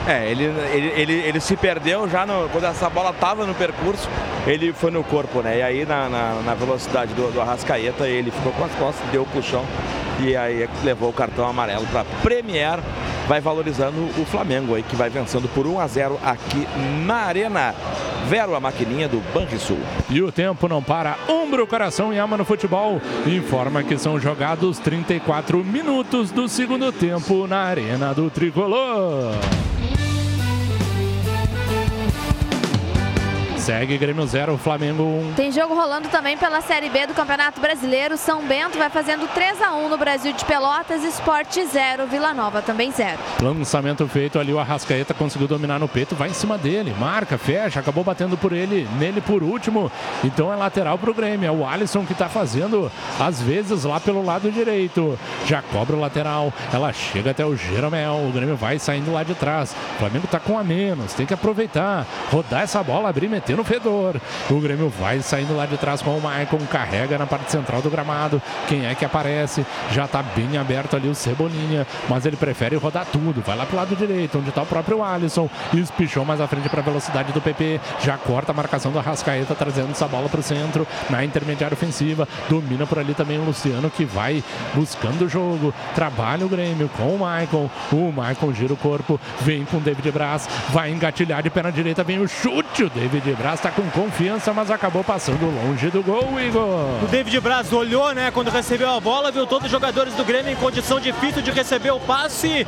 É, 0.07 0.31
ele, 0.31 0.45
ele, 0.45 0.87
ele, 0.97 1.13
ele 1.13 1.41
se 1.41 1.55
perdeu 1.55 2.09
já 2.09 2.25
no- 2.25 2.49
quando 2.49 2.65
essa 2.65 2.89
bola 2.89 3.11
estava 3.11 3.45
no 3.45 3.55
percurso, 3.55 4.09
ele 4.47 4.73
foi 4.73 4.91
no 4.91 5.05
corpo, 5.05 5.43
né? 5.43 5.59
E 5.59 5.63
aí 5.63 5.85
na, 5.85 6.09
na, 6.09 6.35
na 6.45 6.55
velocidade 6.55 7.13
do, 7.13 7.31
do 7.31 7.41
Arrascaeta, 7.41 8.09
ele 8.09 8.31
ficou 8.31 8.53
com 8.53 8.65
as 8.65 8.73
costas, 8.73 9.07
deu 9.11 9.23
o 9.23 9.27
puxão 9.27 9.65
e 10.21 10.37
aí 10.37 10.69
levou 10.85 11.11
o 11.11 11.13
cartão 11.13 11.49
amarelo 11.49 11.87
para 11.87 12.05
Premier. 12.23 12.81
Vai 13.29 13.41
valorizando 13.41 14.09
o 14.21 14.25
Flamengo 14.25 14.75
aí, 14.75 14.83
que 14.83 14.97
vai 14.97 15.11
vencendo 15.11 15.49
por 15.49 15.67
1 15.67 15.81
a 15.81 15.87
0 15.87 16.19
aqui 16.25 16.67
na 17.05 17.17
Arena. 17.17 17.75
Vero, 18.27 18.55
a 18.55 18.61
maquininha 18.61 19.09
do 19.09 19.21
Banrisul. 19.33 19.79
E 20.09 20.23
o 20.23 20.33
tempo 20.33 20.69
não 20.69 20.83
para. 20.83 21.17
Umbro, 21.29 21.67
coração 21.67 22.13
e 22.13 22.19
alma 22.19 22.37
no 22.37 22.45
futebol. 22.45 23.01
Informa 23.27 23.83
que 23.83 23.99
são 23.99 24.19
jogados 24.19 24.79
34 24.79 25.63
minutos 25.65 26.31
do 26.31 26.49
segundo 26.49 26.91
tempo 26.91 27.47
na 27.47 27.59
Arena 27.59 28.15
do 28.15 28.31
Tricolor. 28.31 29.35
Segue 33.69 33.99
Grêmio 33.99 34.27
0, 34.27 34.57
Flamengo 34.57 35.03
1. 35.03 35.35
Tem 35.35 35.53
jogo 35.53 35.75
rolando 35.75 36.09
também 36.09 36.39
pela 36.39 36.63
Série 36.63 36.89
B 36.89 37.07
do 37.07 37.13
Campeonato 37.13 37.61
Brasileiro. 37.61 38.17
São 38.17 38.43
Bento 38.43 38.79
vai 38.79 38.89
fazendo 38.89 39.29
3 39.35 39.61
a 39.61 39.75
1 39.75 39.91
no 39.91 39.99
Brasil 39.99 40.33
de 40.33 40.43
Pelotas, 40.47 41.05
Esporte 41.05 41.63
0, 41.67 42.07
Vila 42.07 42.33
Nova 42.33 42.63
também 42.63 42.91
0. 42.91 43.19
Lançamento 43.43 44.09
feito 44.09 44.39
ali, 44.39 44.55
o 44.55 44.59
Arrascaeta 44.59 45.13
conseguiu 45.13 45.47
dominar 45.47 45.79
no 45.79 45.87
peito, 45.87 46.15
vai 46.15 46.31
em 46.31 46.33
cima 46.33 46.57
dele, 46.57 46.95
marca, 46.99 47.37
fecha, 47.37 47.79
acabou 47.79 48.03
batendo 48.03 48.39
por 48.39 48.55
ele, 48.55 48.89
nele 48.99 49.21
por 49.21 49.43
último. 49.43 49.93
Então 50.25 50.51
é 50.51 50.57
lateral 50.57 50.97
pro 50.97 51.13
Grêmio, 51.13 51.47
é 51.47 51.53
o 51.53 51.67
Alisson 51.67 52.07
que 52.07 52.15
tá 52.15 52.27
fazendo 52.27 52.91
às 53.21 53.43
vezes 53.43 53.85
lá 53.85 54.01
pelo 54.01 54.25
lado 54.25 54.51
direito. 54.51 55.19
Já 55.45 55.61
cobra 55.61 55.95
o 55.95 56.01
lateral, 56.01 56.55
ela 56.73 56.91
chega 56.95 57.33
até 57.33 57.45
o 57.45 57.55
Jeromel, 57.55 58.15
o 58.31 58.33
Grêmio 58.33 58.57
vai 58.57 58.79
saindo 58.79 59.13
lá 59.13 59.23
de 59.23 59.35
trás. 59.35 59.77
O 59.97 59.99
Flamengo 59.99 60.27
tá 60.27 60.41
com 60.41 60.59
a 60.59 60.65
menos, 60.65 61.13
tem 61.13 61.27
que 61.27 61.35
aproveitar, 61.35 62.07
rodar 62.33 62.63
essa 62.63 62.83
bola, 62.83 63.11
abrir, 63.11 63.29
meter 63.29 63.58
no 63.59 63.65
fedor. 63.65 64.21
O 64.49 64.61
Grêmio 64.61 64.89
vai 64.89 65.21
saindo 65.21 65.55
lá 65.55 65.67
de 65.67 65.77
trás 65.77 66.01
com 66.01 66.17
o 66.17 66.21
Maicon, 66.21 66.59
carrega 66.71 67.19
na 67.19 67.27
parte 67.27 67.51
central 67.51 67.83
do 67.83 67.91
gramado. 67.91 68.41
Quem 68.69 68.87
é 68.87 68.95
que 68.95 69.05
aparece? 69.05 69.67
Já 69.91 70.07
tá 70.07 70.23
bem 70.23 70.57
aberto 70.57 70.97
ali 70.97 71.09
o 71.09 71.15
Cebolinha, 71.15 71.87
mas 72.09 72.25
ele 72.25 72.37
prefere 72.37 72.77
rodar 72.77 73.05
tudo. 73.07 73.43
Vai 73.45 73.57
lá 73.57 73.67
pro 73.67 73.77
lado 73.77 73.97
direito, 73.97 74.39
onde 74.39 74.53
tá 74.53 74.63
o 74.63 74.67
próprio 74.67 75.03
Alisson. 75.03 75.51
Espichou 75.75 76.25
mais 76.25 76.41
à 76.41 76.47
frente 76.47 76.69
para 76.69 76.81
a 76.81 76.85
velocidade 76.85 77.33
do 77.33 77.41
PP. 77.41 77.81
Já 78.01 78.17
corta 78.17 78.53
a 78.53 78.55
marcação 78.55 78.93
do 78.93 78.99
Arrascaeta, 78.99 79.55
trazendo 79.55 79.91
essa 79.91 80.07
bola 80.07 80.29
pro 80.29 80.43
centro, 80.43 80.87
na 81.11 81.25
intermediária 81.25 81.75
ofensiva. 81.75 82.29
Domina 82.49 82.87
por 82.87 83.01
ali 83.01 83.13
também 83.13 83.39
o 83.39 83.45
Luciano, 83.45 83.91
que 83.91 84.05
vai 84.05 84.43
buscando 84.73 85.25
o 85.25 85.29
jogo. 85.29 85.75
Trabalha 85.97 86.47
o 86.47 86.49
Grêmio 86.49 86.89
com 86.97 87.15
o 87.15 87.19
Maicon. 87.19 87.69
O 87.91 88.13
Maicon 88.13 88.53
gira 88.55 88.73
o 88.73 88.77
corpo, 88.77 89.21
vem 89.41 89.65
com 89.65 89.79
o 89.79 89.81
David 89.81 90.13
Braz, 90.13 90.49
vai 90.71 90.93
engatilhar 90.93 91.43
de 91.43 91.51
perna 91.51 91.73
direita, 91.73 92.05
vem 92.05 92.21
o 92.21 92.29
chute. 92.29 92.68
O 92.79 92.89
David 92.89 93.35
Braz 93.35 93.59
está 93.59 93.73
com 93.73 93.83
confiança, 93.91 94.53
mas 94.53 94.71
acabou 94.71 95.03
passando 95.03 95.45
longe 95.47 95.91
do 95.91 96.01
gol, 96.01 96.41
Igor. 96.41 97.03
O 97.03 97.09
David 97.11 97.41
Braz 97.41 97.73
olhou, 97.73 98.15
né, 98.15 98.31
quando 98.31 98.51
recebeu 98.51 98.89
a 98.89 99.01
bola, 99.01 99.33
viu 99.33 99.47
todos 99.49 99.65
os 99.65 99.71
jogadores 99.71 100.15
do 100.15 100.25
Grêmio 100.25 100.53
em 100.53 100.57
condição 100.57 101.01
difícil 101.01 101.43
de 101.43 101.51
receber 101.51 101.91
o 101.91 101.99
passe. 101.99 102.65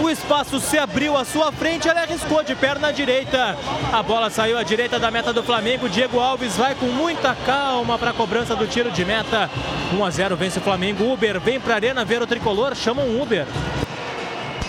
O 0.00 0.10
espaço 0.10 0.58
se 0.58 0.76
abriu 0.76 1.16
à 1.16 1.24
sua 1.24 1.52
frente, 1.52 1.88
ele 1.88 2.00
arriscou 2.00 2.42
de 2.42 2.56
perna 2.56 2.92
direita. 2.92 3.56
A 3.92 4.02
bola 4.02 4.28
saiu 4.28 4.58
à 4.58 4.64
direita 4.64 4.98
da 4.98 5.08
meta 5.08 5.32
do 5.32 5.42
Flamengo. 5.42 5.88
Diego 5.88 6.18
Alves 6.18 6.56
vai 6.56 6.74
com 6.74 6.86
muita 6.86 7.36
calma 7.46 7.96
para 7.96 8.10
a 8.10 8.14
cobrança 8.14 8.56
do 8.56 8.66
tiro 8.66 8.90
de 8.90 9.04
meta. 9.04 9.48
1 9.92 10.04
a 10.04 10.10
0 10.10 10.36
vence 10.36 10.58
o 10.58 10.62
Flamengo. 10.62 11.12
Uber 11.12 11.38
vem 11.38 11.60
para 11.60 11.74
a 11.74 11.76
arena 11.76 12.04
ver 12.04 12.20
o 12.20 12.26
tricolor, 12.26 12.74
chama 12.74 13.02
um 13.02 13.22
Uber. 13.22 13.46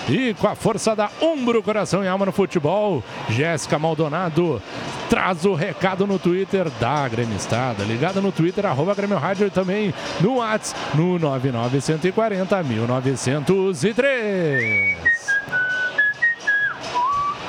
E 0.07 0.35
com 0.35 0.47
a 0.47 0.55
força 0.55 0.95
da 0.95 1.09
Umbro, 1.21 1.61
coração 1.63 2.03
e 2.03 2.07
alma 2.07 2.27
no 2.27 2.31
futebol, 2.31 3.03
Jéssica 3.29 3.79
Maldonado 3.79 4.61
traz 5.09 5.45
o 5.45 5.55
recado 5.55 6.05
no 6.05 6.19
Twitter 6.19 6.69
da 6.79 7.07
Gremistada. 7.07 7.83
Ligada 7.83 8.21
no 8.21 8.31
Twitter, 8.31 8.63
arroba 8.65 8.93
Grêmio 8.93 9.17
Rádio 9.17 9.47
e 9.47 9.49
também 9.49 9.91
no 10.21 10.35
WhatsApp, 10.35 10.79
no 10.95 11.17
99140 11.17 12.63
1903. 12.63 15.14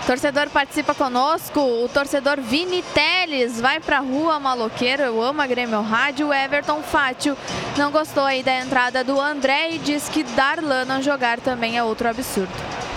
Torcedor 0.07 0.49
participa 0.51 0.95
conosco, 0.95 1.59
o 1.59 1.89
torcedor 1.89 2.41
Vini 2.41 2.81
Teles 2.95 3.61
vai 3.61 3.81
pra 3.81 3.99
rua 3.99 4.39
maloqueiro, 4.39 5.03
eu 5.03 5.21
amo 5.21 5.43
a 5.43 5.47
Grêmio 5.49 5.83
Rádio, 5.83 6.29
o 6.29 6.33
Everton 6.33 6.81
Fátio 6.81 7.37
não 7.77 7.91
gostou 7.91 8.23
aí 8.23 8.41
da 8.41 8.57
entrada 8.61 9.03
do 9.03 9.21
André 9.21 9.73
e 9.73 9.79
diz 9.79 10.09
que 10.09 10.23
Darlan 10.23 10.85
não 10.85 11.03
jogar 11.03 11.41
também 11.41 11.77
é 11.77 11.83
outro 11.83 12.09
absurdo. 12.09 12.53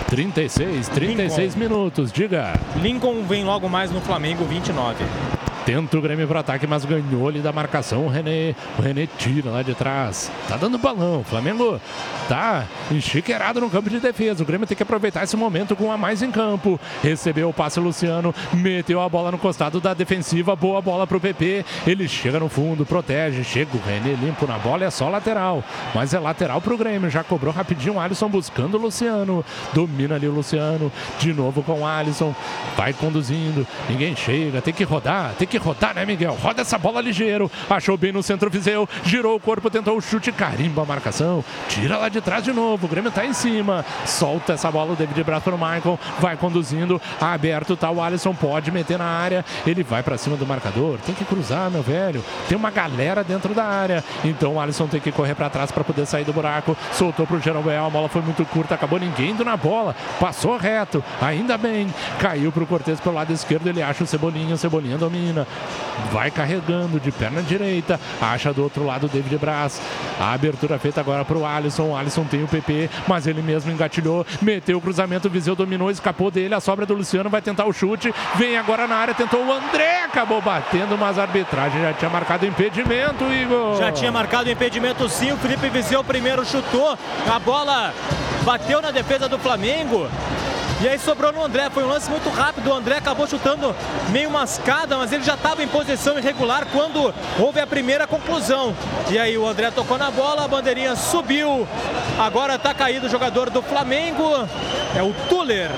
36, 0.08 0.88
36 0.88 1.56
minutos, 1.56 2.12
diga. 2.12 2.52
Lincoln 2.76 3.24
vem 3.24 3.42
logo 3.42 3.68
mais 3.68 3.90
no 3.90 4.00
Flamengo, 4.00 4.44
29. 4.44 5.04
Tenta 5.64 5.98
o 5.98 6.00
Grêmio 6.00 6.26
para 6.26 6.40
ataque, 6.40 6.66
mas 6.66 6.84
ganhou 6.84 7.28
ali 7.28 7.40
da 7.40 7.52
marcação 7.52 8.06
o 8.06 8.08
René. 8.08 8.54
O 8.78 8.82
René 8.82 9.06
tira 9.18 9.50
lá 9.50 9.62
de 9.62 9.74
trás. 9.74 10.30
Tá 10.48 10.56
dando 10.56 10.78
balão. 10.78 11.20
O 11.20 11.24
Flamengo 11.24 11.80
tá 12.28 12.64
enxiqueirado 12.90 13.60
no 13.60 13.68
campo 13.68 13.90
de 13.90 14.00
defesa. 14.00 14.42
O 14.42 14.46
Grêmio 14.46 14.66
tem 14.66 14.76
que 14.76 14.82
aproveitar 14.82 15.22
esse 15.22 15.36
momento 15.36 15.76
com 15.76 15.92
a 15.92 15.98
mais 15.98 16.22
em 16.22 16.30
campo. 16.30 16.80
Recebeu 17.02 17.50
o 17.50 17.52
passe 17.52 17.78
Luciano, 17.78 18.34
meteu 18.52 19.00
a 19.00 19.08
bola 19.08 19.30
no 19.30 19.38
costado 19.38 19.80
da 19.80 19.92
defensiva. 19.92 20.56
Boa 20.56 20.80
bola 20.80 21.06
pro 21.06 21.20
PP. 21.20 21.64
Ele 21.86 22.08
chega 22.08 22.40
no 22.40 22.48
fundo, 22.48 22.86
protege. 22.86 23.44
Chega 23.44 23.76
o 23.76 23.80
René 23.80 24.14
limpo 24.14 24.46
na 24.46 24.58
bola. 24.58 24.84
É 24.84 24.90
só 24.90 25.08
lateral. 25.08 25.62
Mas 25.94 26.14
é 26.14 26.18
lateral 26.18 26.60
pro 26.60 26.78
Grêmio. 26.78 27.10
Já 27.10 27.22
cobrou 27.22 27.52
rapidinho 27.52 27.94
o 27.94 28.00
Alisson 28.00 28.28
buscando 28.28 28.76
o 28.76 28.80
Luciano. 28.80 29.44
Domina 29.74 30.14
ali 30.14 30.26
o 30.26 30.32
Luciano. 30.32 30.90
De 31.18 31.34
novo 31.34 31.62
com 31.62 31.80
o 31.80 31.86
Alisson. 31.86 32.34
Vai 32.76 32.92
conduzindo. 32.92 33.66
Ninguém 33.88 34.16
chega. 34.16 34.62
Tem 34.62 34.72
que 34.72 34.84
rodar. 34.84 35.34
Tem 35.38 35.46
que 35.46 35.49
rodar, 35.58 35.94
né, 35.94 36.04
Miguel? 36.04 36.36
Roda 36.40 36.62
essa 36.62 36.78
bola 36.78 37.00
ligeiro. 37.00 37.50
Achou 37.68 37.96
bem 37.96 38.12
no 38.12 38.22
centro 38.22 38.50
Viseu. 38.50 38.88
Girou 39.04 39.36
o 39.36 39.40
corpo, 39.40 39.70
tentou 39.70 39.96
o 39.96 40.00
chute. 40.00 40.32
Carimba 40.32 40.82
a 40.82 40.84
marcação. 40.84 41.44
Tira 41.68 41.96
lá 41.96 42.08
de 42.08 42.20
trás 42.20 42.44
de 42.44 42.52
novo. 42.52 42.86
O 42.86 42.88
Grêmio 42.88 43.10
tá 43.10 43.24
em 43.24 43.32
cima. 43.32 43.84
Solta 44.04 44.54
essa 44.54 44.70
bola 44.70 44.92
o 44.92 44.96
David 44.96 45.22
Braz 45.24 45.42
para 45.42 45.54
o 45.54 45.58
Michael. 45.58 45.98
Vai 46.18 46.36
conduzindo. 46.36 47.00
Aberto 47.20 47.76
tá 47.76 47.90
o 47.90 48.02
Alisson. 48.02 48.34
Pode 48.34 48.70
meter 48.70 48.98
na 48.98 49.04
área. 49.04 49.44
Ele 49.66 49.82
vai 49.82 50.02
para 50.02 50.16
cima 50.18 50.36
do 50.36 50.46
marcador. 50.46 50.98
Tem 51.04 51.14
que 51.14 51.24
cruzar, 51.24 51.70
meu 51.70 51.82
velho. 51.82 52.24
Tem 52.48 52.56
uma 52.56 52.70
galera 52.70 53.22
dentro 53.22 53.54
da 53.54 53.64
área. 53.64 54.04
Então 54.24 54.54
o 54.54 54.60
Alisson 54.60 54.86
tem 54.86 55.00
que 55.00 55.12
correr 55.12 55.34
para 55.34 55.50
trás 55.50 55.70
para 55.70 55.84
poder 55.84 56.06
sair 56.06 56.24
do 56.24 56.32
buraco. 56.32 56.76
Soltou 56.92 57.26
pro 57.26 57.40
Jeromel. 57.40 57.86
A 57.86 57.90
bola 57.90 58.08
foi 58.08 58.22
muito 58.22 58.44
curta. 58.44 58.74
Acabou 58.74 58.98
ninguém 58.98 59.30
indo 59.30 59.44
na 59.44 59.56
bola. 59.56 59.94
Passou 60.18 60.56
reto. 60.56 61.02
Ainda 61.20 61.56
bem. 61.56 61.92
Caiu 62.18 62.50
pro 62.52 62.66
Cortez 62.66 63.00
pelo 63.00 63.14
lado 63.14 63.32
esquerdo. 63.32 63.68
Ele 63.68 63.82
acha 63.82 64.04
o 64.04 64.06
Cebolinha. 64.06 64.54
O 64.54 64.58
Cebolinha 64.58 64.98
domina. 64.98 65.39
Vai 66.12 66.30
carregando 66.30 66.98
de 66.98 67.12
perna 67.12 67.42
direita. 67.42 68.00
Acha 68.20 68.52
do 68.52 68.62
outro 68.62 68.84
lado 68.84 69.06
o 69.06 69.08
David 69.08 69.36
Braz. 69.38 69.80
A 70.18 70.32
abertura 70.32 70.78
feita 70.78 71.00
agora 71.00 71.24
pro 71.24 71.44
Alisson. 71.44 71.90
O 71.90 71.96
Alisson 71.96 72.24
tem 72.24 72.42
o 72.42 72.48
PP, 72.48 72.88
mas 73.06 73.26
ele 73.26 73.42
mesmo 73.42 73.70
engatilhou. 73.70 74.26
Meteu 74.40 74.78
o 74.78 74.80
cruzamento. 74.80 75.28
O 75.28 75.30
Viseu 75.30 75.54
dominou, 75.54 75.90
escapou 75.90 76.30
dele. 76.30 76.54
A 76.54 76.60
sobra 76.60 76.86
do 76.86 76.94
Luciano 76.94 77.28
vai 77.28 77.42
tentar 77.42 77.66
o 77.66 77.72
chute. 77.72 78.14
Vem 78.36 78.56
agora 78.56 78.86
na 78.86 78.96
área, 78.96 79.14
tentou 79.14 79.44
o 79.44 79.52
André. 79.52 80.04
Acabou 80.04 80.40
batendo, 80.40 80.96
mas 80.98 81.18
a 81.18 81.22
arbitragem 81.22 81.80
já 81.82 81.92
tinha 81.92 82.10
marcado 82.10 82.46
impedimento, 82.46 83.24
Igor. 83.24 83.78
Já 83.78 83.92
tinha 83.92 84.10
marcado 84.10 84.50
impedimento 84.50 85.08
sim. 85.08 85.32
O 85.32 85.36
Felipe 85.36 85.68
Viseu 85.68 86.02
primeiro 86.02 86.44
chutou. 86.44 86.98
A 87.30 87.38
bola 87.38 87.92
bateu 88.44 88.80
na 88.80 88.90
defesa 88.90 89.28
do 89.28 89.38
Flamengo. 89.38 90.08
E 90.82 90.88
aí 90.88 90.98
sobrou 90.98 91.30
no 91.30 91.44
André, 91.44 91.68
foi 91.68 91.84
um 91.84 91.88
lance 91.88 92.10
muito 92.10 92.30
rápido. 92.30 92.70
O 92.70 92.72
André 92.72 92.96
acabou 92.96 93.26
chutando 93.26 93.76
meio 94.08 94.30
mascada, 94.30 94.96
mas 94.96 95.12
ele 95.12 95.22
já 95.22 95.34
estava 95.34 95.62
em 95.62 95.68
posição 95.68 96.18
irregular 96.18 96.66
quando 96.72 97.12
houve 97.38 97.60
a 97.60 97.66
primeira 97.66 98.06
conclusão. 98.06 98.74
E 99.10 99.18
aí 99.18 99.36
o 99.36 99.46
André 99.46 99.70
tocou 99.70 99.98
na 99.98 100.10
bola, 100.10 100.46
a 100.46 100.48
bandeirinha 100.48 100.96
subiu. 100.96 101.68
Agora 102.18 102.54
está 102.54 102.72
caído 102.72 103.06
o 103.06 103.10
jogador 103.10 103.50
do 103.50 103.60
Flamengo, 103.60 104.24
é 104.96 105.02
o 105.02 105.12
Tuller. 105.28 105.70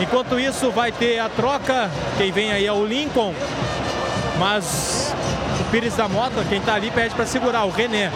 Enquanto 0.00 0.38
isso 0.38 0.72
vai 0.72 0.90
ter 0.90 1.20
a 1.20 1.28
troca, 1.28 1.88
quem 2.18 2.32
vem 2.32 2.52
aí 2.52 2.66
é 2.66 2.72
o 2.72 2.84
Lincoln. 2.84 3.32
Mas 4.36 5.14
Pires 5.76 5.94
da 5.94 6.08
Mota, 6.08 6.42
quem 6.48 6.58
tá 6.58 6.72
ali, 6.72 6.90
pede 6.90 7.14
para 7.14 7.26
segurar 7.26 7.66
o 7.66 7.68
René. 7.68 8.10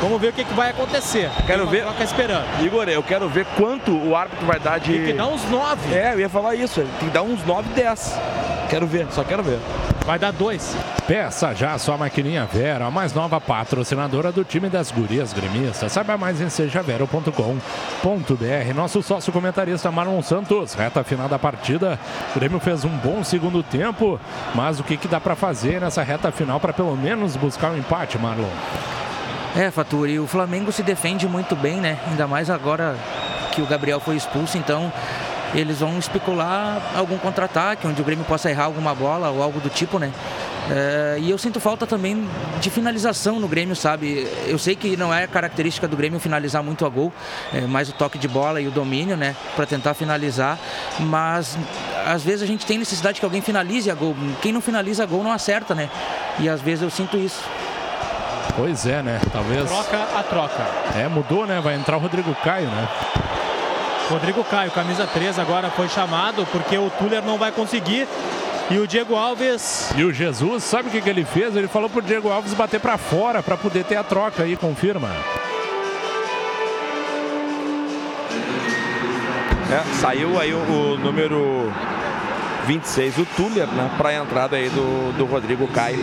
Vamos 0.00 0.20
ver 0.20 0.30
o 0.30 0.32
que, 0.32 0.42
que 0.42 0.52
vai 0.52 0.70
acontecer. 0.70 1.30
Quero 1.46 1.64
ver. 1.64 1.82
troca 1.82 2.02
esperando. 2.02 2.44
Igor, 2.60 2.88
eu 2.88 3.04
quero 3.04 3.28
ver 3.28 3.46
quanto 3.56 3.96
o 3.96 4.16
árbitro 4.16 4.44
vai 4.44 4.58
dar 4.58 4.80
de. 4.80 4.92
Tem 4.92 5.04
que 5.04 5.12
dar 5.12 5.28
uns 5.28 5.48
9. 5.48 5.94
É, 5.94 6.12
eu 6.14 6.18
ia 6.18 6.28
falar 6.28 6.56
isso. 6.56 6.80
Tem 6.98 7.08
que 7.08 7.14
dar 7.14 7.22
uns 7.22 7.44
9, 7.46 7.68
10. 7.72 8.20
Quero 8.68 8.84
ver, 8.84 9.06
só 9.12 9.22
quero 9.22 9.44
ver. 9.44 9.60
Vai 10.04 10.18
dar 10.18 10.32
dois. 10.32 10.76
Peça 11.06 11.54
já 11.54 11.72
a 11.72 11.78
sua 11.78 11.96
maquininha 11.96 12.44
Vera, 12.44 12.86
a 12.86 12.90
mais 12.90 13.14
nova 13.14 13.40
patrocinadora 13.40 14.30
do 14.30 14.44
time 14.44 14.68
das 14.68 14.90
gurias 14.90 15.32
gremistas. 15.32 15.92
Saiba 15.92 16.18
mais 16.18 16.42
em 16.42 16.50
sejavero.com.br. 16.50 18.74
Nosso 18.74 19.02
sócio 19.02 19.32
comentarista 19.32 19.90
Marlon 19.90 20.20
Santos, 20.20 20.74
reta 20.74 21.02
final 21.02 21.26
da 21.26 21.38
partida. 21.38 21.98
O 22.34 22.38
Grêmio 22.38 22.60
fez 22.60 22.84
um 22.84 22.90
bom 22.90 23.24
segundo 23.24 23.62
tempo, 23.62 24.20
mas 24.54 24.78
o 24.78 24.84
que, 24.84 24.98
que 24.98 25.08
dá 25.08 25.18
para 25.18 25.34
fazer 25.34 25.80
nessa 25.80 26.02
reta 26.02 26.30
final 26.30 26.60
para 26.60 26.74
pelo 26.74 26.94
menos 26.94 27.34
buscar 27.34 27.70
um 27.70 27.78
empate, 27.78 28.18
Marlon? 28.18 28.50
É, 29.56 29.70
Faturi, 29.70 30.18
o 30.18 30.26
Flamengo 30.26 30.70
se 30.70 30.82
defende 30.82 31.26
muito 31.26 31.56
bem, 31.56 31.80
né? 31.80 31.98
Ainda 32.10 32.26
mais 32.26 32.50
agora 32.50 32.94
que 33.52 33.62
o 33.62 33.66
Gabriel 33.66 34.00
foi 34.00 34.16
expulso, 34.16 34.58
então 34.58 34.92
eles 35.54 35.80
vão 35.80 35.98
especular 35.98 36.82
algum 36.94 37.16
contra-ataque, 37.18 37.86
onde 37.86 38.00
o 38.00 38.04
Grêmio 38.04 38.24
possa 38.24 38.50
errar 38.50 38.64
alguma 38.64 38.94
bola 38.94 39.30
ou 39.30 39.42
algo 39.42 39.60
do 39.60 39.70
tipo, 39.70 39.98
né? 39.98 40.12
É, 40.70 41.18
e 41.20 41.30
eu 41.30 41.36
sinto 41.36 41.60
falta 41.60 41.86
também 41.86 42.26
de 42.60 42.70
finalização 42.70 43.38
no 43.38 43.46
Grêmio, 43.46 43.76
sabe? 43.76 44.26
Eu 44.46 44.58
sei 44.58 44.74
que 44.74 44.96
não 44.96 45.12
é 45.12 45.26
característica 45.26 45.86
do 45.86 45.96
Grêmio 45.96 46.18
finalizar 46.18 46.62
muito 46.62 46.86
a 46.86 46.88
gol, 46.88 47.12
é, 47.52 47.60
mais 47.62 47.88
o 47.88 47.92
toque 47.92 48.18
de 48.18 48.26
bola 48.26 48.60
e 48.60 48.66
o 48.66 48.70
domínio, 48.70 49.16
né? 49.16 49.36
Para 49.54 49.66
tentar 49.66 49.94
finalizar, 49.94 50.58
mas 51.00 51.58
às 52.06 52.22
vezes 52.22 52.42
a 52.42 52.46
gente 52.46 52.64
tem 52.64 52.78
necessidade 52.78 53.20
que 53.20 53.24
alguém 53.24 53.42
finalize 53.42 53.90
a 53.90 53.94
gol. 53.94 54.16
Quem 54.40 54.52
não 54.52 54.60
finaliza 54.60 55.02
a 55.02 55.06
gol 55.06 55.22
não 55.22 55.32
acerta, 55.32 55.74
né? 55.74 55.90
E 56.38 56.48
às 56.48 56.60
vezes 56.60 56.82
eu 56.82 56.90
sinto 56.90 57.16
isso. 57.16 57.42
Pois 58.56 58.86
é, 58.86 59.02
né? 59.02 59.20
Talvez. 59.32 59.68
Troca 59.68 60.18
a 60.18 60.22
troca. 60.22 60.66
É, 60.96 61.08
mudou, 61.08 61.46
né? 61.46 61.60
Vai 61.60 61.74
entrar 61.74 61.96
o 61.96 62.00
Rodrigo 62.00 62.34
Caio, 62.36 62.68
né? 62.68 62.88
Rodrigo 64.08 64.44
Caio, 64.44 64.70
camisa 64.70 65.06
3, 65.06 65.38
agora 65.38 65.70
foi 65.70 65.88
chamado 65.88 66.46
porque 66.52 66.76
o 66.76 66.90
Tuller 66.90 67.22
não 67.22 67.38
vai 67.38 67.50
conseguir. 67.50 68.06
E 68.70 68.78
o 68.78 68.86
Diego 68.86 69.14
Alves. 69.14 69.90
E 69.94 70.04
o 70.04 70.12
Jesus, 70.12 70.64
sabe 70.64 70.88
o 70.88 70.90
que, 70.90 71.00
que 71.00 71.08
ele 71.08 71.24
fez? 71.24 71.54
Ele 71.54 71.68
falou 71.68 71.90
pro 71.90 72.00
Diego 72.00 72.30
Alves 72.30 72.54
bater 72.54 72.80
para 72.80 72.96
fora 72.96 73.42
para 73.42 73.58
poder 73.58 73.84
ter 73.84 73.96
a 73.96 74.02
troca 74.02 74.42
aí, 74.42 74.56
confirma. 74.56 75.10
É, 79.70 79.94
saiu 80.00 80.40
aí 80.40 80.54
o, 80.54 80.58
o 80.58 80.98
número 80.98 81.70
26, 82.66 83.18
o 83.18 83.26
Tuller, 83.26 83.66
né? 83.66 83.90
Para 83.98 84.10
a 84.10 84.14
entrada 84.14 84.56
aí 84.56 84.70
do, 84.70 85.12
do 85.18 85.24
Rodrigo 85.26 85.68
Caio 85.68 86.02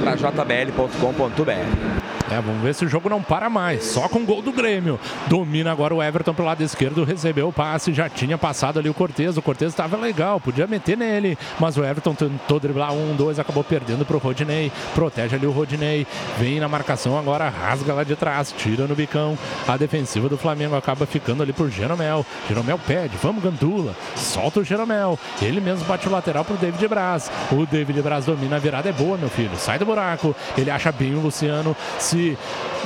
para 0.00 0.16
jbl.com.br. 0.16 2.05
É, 2.30 2.40
vamos 2.40 2.62
ver 2.62 2.74
se 2.74 2.84
o 2.84 2.88
jogo 2.88 3.08
não 3.08 3.22
para 3.22 3.48
mais. 3.48 3.84
Só 3.84 4.08
com 4.08 4.24
gol 4.24 4.42
do 4.42 4.52
Grêmio. 4.52 4.98
Domina 5.28 5.70
agora 5.70 5.94
o 5.94 6.02
Everton 6.02 6.34
pelo 6.34 6.48
lado 6.48 6.62
esquerdo, 6.62 7.04
recebeu 7.04 7.48
o 7.48 7.52
passe, 7.52 7.92
já 7.92 8.08
tinha 8.08 8.36
passado 8.36 8.78
ali 8.78 8.88
o 8.88 8.94
Cortez. 8.94 9.36
O 9.36 9.42
Cortez 9.42 9.72
estava 9.72 9.96
legal, 9.96 10.40
podia 10.40 10.66
meter 10.66 10.96
nele, 10.96 11.38
mas 11.58 11.76
o 11.76 11.84
Everton 11.84 12.14
tentou 12.14 12.58
driblar 12.58 12.92
um, 12.92 13.14
dois, 13.14 13.38
acabou 13.38 13.62
perdendo 13.62 14.04
pro 14.04 14.18
Rodinei. 14.18 14.72
Protege 14.94 15.36
ali 15.36 15.46
o 15.46 15.52
Rodinei, 15.52 16.06
vem 16.38 16.58
na 16.58 16.68
marcação 16.68 17.18
agora, 17.18 17.48
rasga 17.48 17.94
lá 17.94 18.02
de 18.02 18.16
trás, 18.16 18.52
tira 18.56 18.86
no 18.86 18.94
bicão. 18.94 19.38
A 19.66 19.76
defensiva 19.76 20.28
do 20.28 20.36
Flamengo 20.36 20.74
acaba 20.74 21.06
ficando 21.06 21.42
ali 21.42 21.52
por 21.52 21.70
Jeromel. 21.70 22.26
Jeromel 22.48 22.78
pede, 22.78 23.16
vamos 23.22 23.42
Gandula, 23.42 23.94
solta 24.16 24.60
o 24.60 24.64
Jeromel. 24.64 25.18
Ele 25.40 25.60
mesmo 25.60 25.84
bate 25.84 26.08
o 26.08 26.10
lateral 26.10 26.44
pro 26.44 26.56
David 26.56 26.88
Braz. 26.88 27.30
O 27.52 27.64
David 27.66 28.02
Braz 28.02 28.24
domina 28.24 28.56
a 28.56 28.58
virada, 28.58 28.88
é 28.88 28.92
boa, 28.92 29.16
meu 29.16 29.28
filho. 29.28 29.56
Sai 29.56 29.78
do 29.78 29.86
buraco, 29.86 30.34
ele 30.58 30.70
acha 30.70 30.90
bem 30.90 31.14
o 31.14 31.20
Luciano, 31.20 31.76
se 31.98 32.15
se 32.16 32.38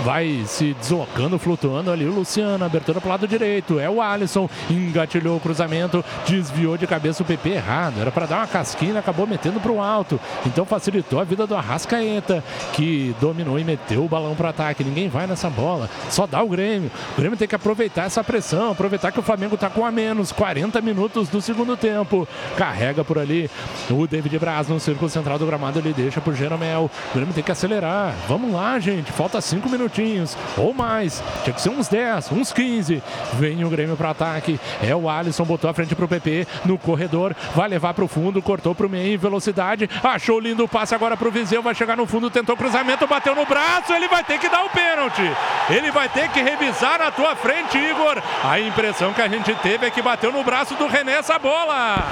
vai 0.05 0.45
se 0.47 0.75
deslocando, 0.75 1.39
flutuando 1.39 1.91
ali. 1.91 2.05
O 2.05 2.15
Luciano, 2.15 2.65
abertura 2.65 3.01
pro 3.01 3.11
lado 3.11 3.29
direito, 3.29 3.79
é 3.79 3.89
o 3.89 4.01
Alisson, 4.01 4.49
engatilhou 4.71 5.37
o 5.37 5.41
cruzamento, 5.41 6.05
desviou 6.27 6.77
de 6.77 6.87
cabeça 6.87 7.23
o 7.23 7.27
PP 7.27 7.51
errado, 7.51 8.01
era 8.01 8.11
para 8.11 8.27
dar 8.27 8.37
uma 8.39 8.47
casquinha, 8.47 8.99
acabou 8.99 9.27
metendo 9.27 9.61
pro 9.61 9.81
alto, 9.81 10.19
então 10.47 10.65
facilitou 10.65 11.21
a 11.21 11.25
vida 11.25 11.47
do 11.47 11.55
Arrascaeta, 11.55 12.43
que 12.73 13.15
dominou 13.21 13.59
e 13.59 13.65
meteu 13.65 14.05
o 14.05 14.09
balão 14.09 14.35
para 14.35 14.49
ataque, 14.49 14.83
ninguém 14.83 15.09
vai 15.09 15.27
nessa 15.27 15.51
bola, 15.51 15.89
só 16.09 16.27
dá 16.27 16.43
o 16.43 16.49
Grêmio, 16.49 16.91
o 17.13 17.21
Grêmio 17.21 17.37
tem 17.37 17.47
que 17.47 17.55
aproveitar 17.55 18.07
essa 18.07 18.25
pressão, 18.25 18.73
aproveitar 18.73 19.13
que 19.13 19.21
o 19.21 19.23
Flamengo 19.23 19.57
tá 19.57 19.69
com 19.69 19.85
a 19.85 19.91
menos, 19.91 20.33
40 20.33 20.81
minutos 20.81 21.29
do 21.29 21.41
segundo 21.41 21.77
tempo, 21.77 22.27
carrega 22.57 23.05
por 23.05 23.19
ali 23.19 23.51
o 23.91 24.07
David 24.07 24.39
Braz 24.39 24.69
no 24.69 24.81
círculo 24.81 25.11
central 25.11 25.39
do 25.39 25.47
gramado, 25.47 25.79
ele 25.79 25.93
deixa 25.93 26.21
pro 26.21 26.35
Jeromel, 26.35 26.91
o 27.11 27.15
Grêmio 27.15 27.35
tem 27.35 27.45
que 27.45 27.53
acelerar, 27.53 28.15
vamos 28.27 28.53
lá 28.53 28.79
gente, 28.79 29.13
falta 29.21 29.39
5 29.39 29.69
minutinhos 29.69 30.35
ou 30.57 30.73
mais, 30.73 31.23
tinha 31.45 31.53
que 31.53 31.61
ser 31.61 31.69
uns 31.69 31.89
10, 31.89 32.33
uns 32.33 32.55
15, 32.55 33.03
vem 33.35 33.63
o 33.63 33.69
Grêmio 33.69 33.95
para 33.95 34.13
ataque, 34.13 34.59
é 34.83 34.97
o 34.97 35.11
Alisson, 35.11 35.45
botou 35.45 35.69
a 35.69 35.75
frente 35.75 35.95
pro 35.95 36.09
PP 36.09 36.47
no 36.65 36.79
corredor, 36.79 37.37
vai 37.55 37.69
levar 37.69 37.93
pro 37.93 38.09
fundo, 38.09 38.41
cortou 38.41 38.75
pro 38.75 38.89
meio 38.89 39.13
em 39.13 39.19
velocidade, 39.19 39.91
achou 40.03 40.41
lindo 40.41 40.65
o 40.65 40.69
passe 40.69 40.95
agora 40.95 41.19
pro 41.19 41.31
Viseu, 41.31 41.63
vai 41.63 41.75
chegar 41.75 41.99
no 41.99 42.07
fundo, 42.07 42.31
tentou 42.31 42.57
cruzamento, 42.57 43.07
bateu 43.07 43.35
no 43.35 43.45
braço, 43.45 43.93
ele 43.93 44.09
vai 44.09 44.25
ter 44.25 44.39
que 44.39 44.49
dar 44.49 44.65
o 44.65 44.71
pênalti, 44.71 45.31
ele 45.69 45.91
vai 45.91 46.09
ter 46.09 46.31
que 46.31 46.41
revisar 46.41 46.99
na 46.99 47.11
tua 47.11 47.37
frente, 47.37 47.77
Igor, 47.77 48.23
a 48.43 48.59
impressão 48.59 49.13
que 49.13 49.21
a 49.21 49.29
gente 49.29 49.55
teve 49.57 49.85
é 49.85 49.91
que 49.91 50.01
bateu 50.01 50.33
no 50.33 50.43
braço 50.43 50.75
do 50.77 50.87
René 50.87 51.17
essa 51.17 51.39
bola. 51.39 52.03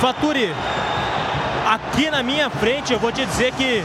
Faturi, 0.00 0.54
aqui 1.68 2.08
na 2.12 2.22
minha 2.22 2.48
frente 2.48 2.92
eu 2.92 3.00
vou 3.00 3.10
te 3.10 3.26
dizer 3.26 3.50
que 3.54 3.84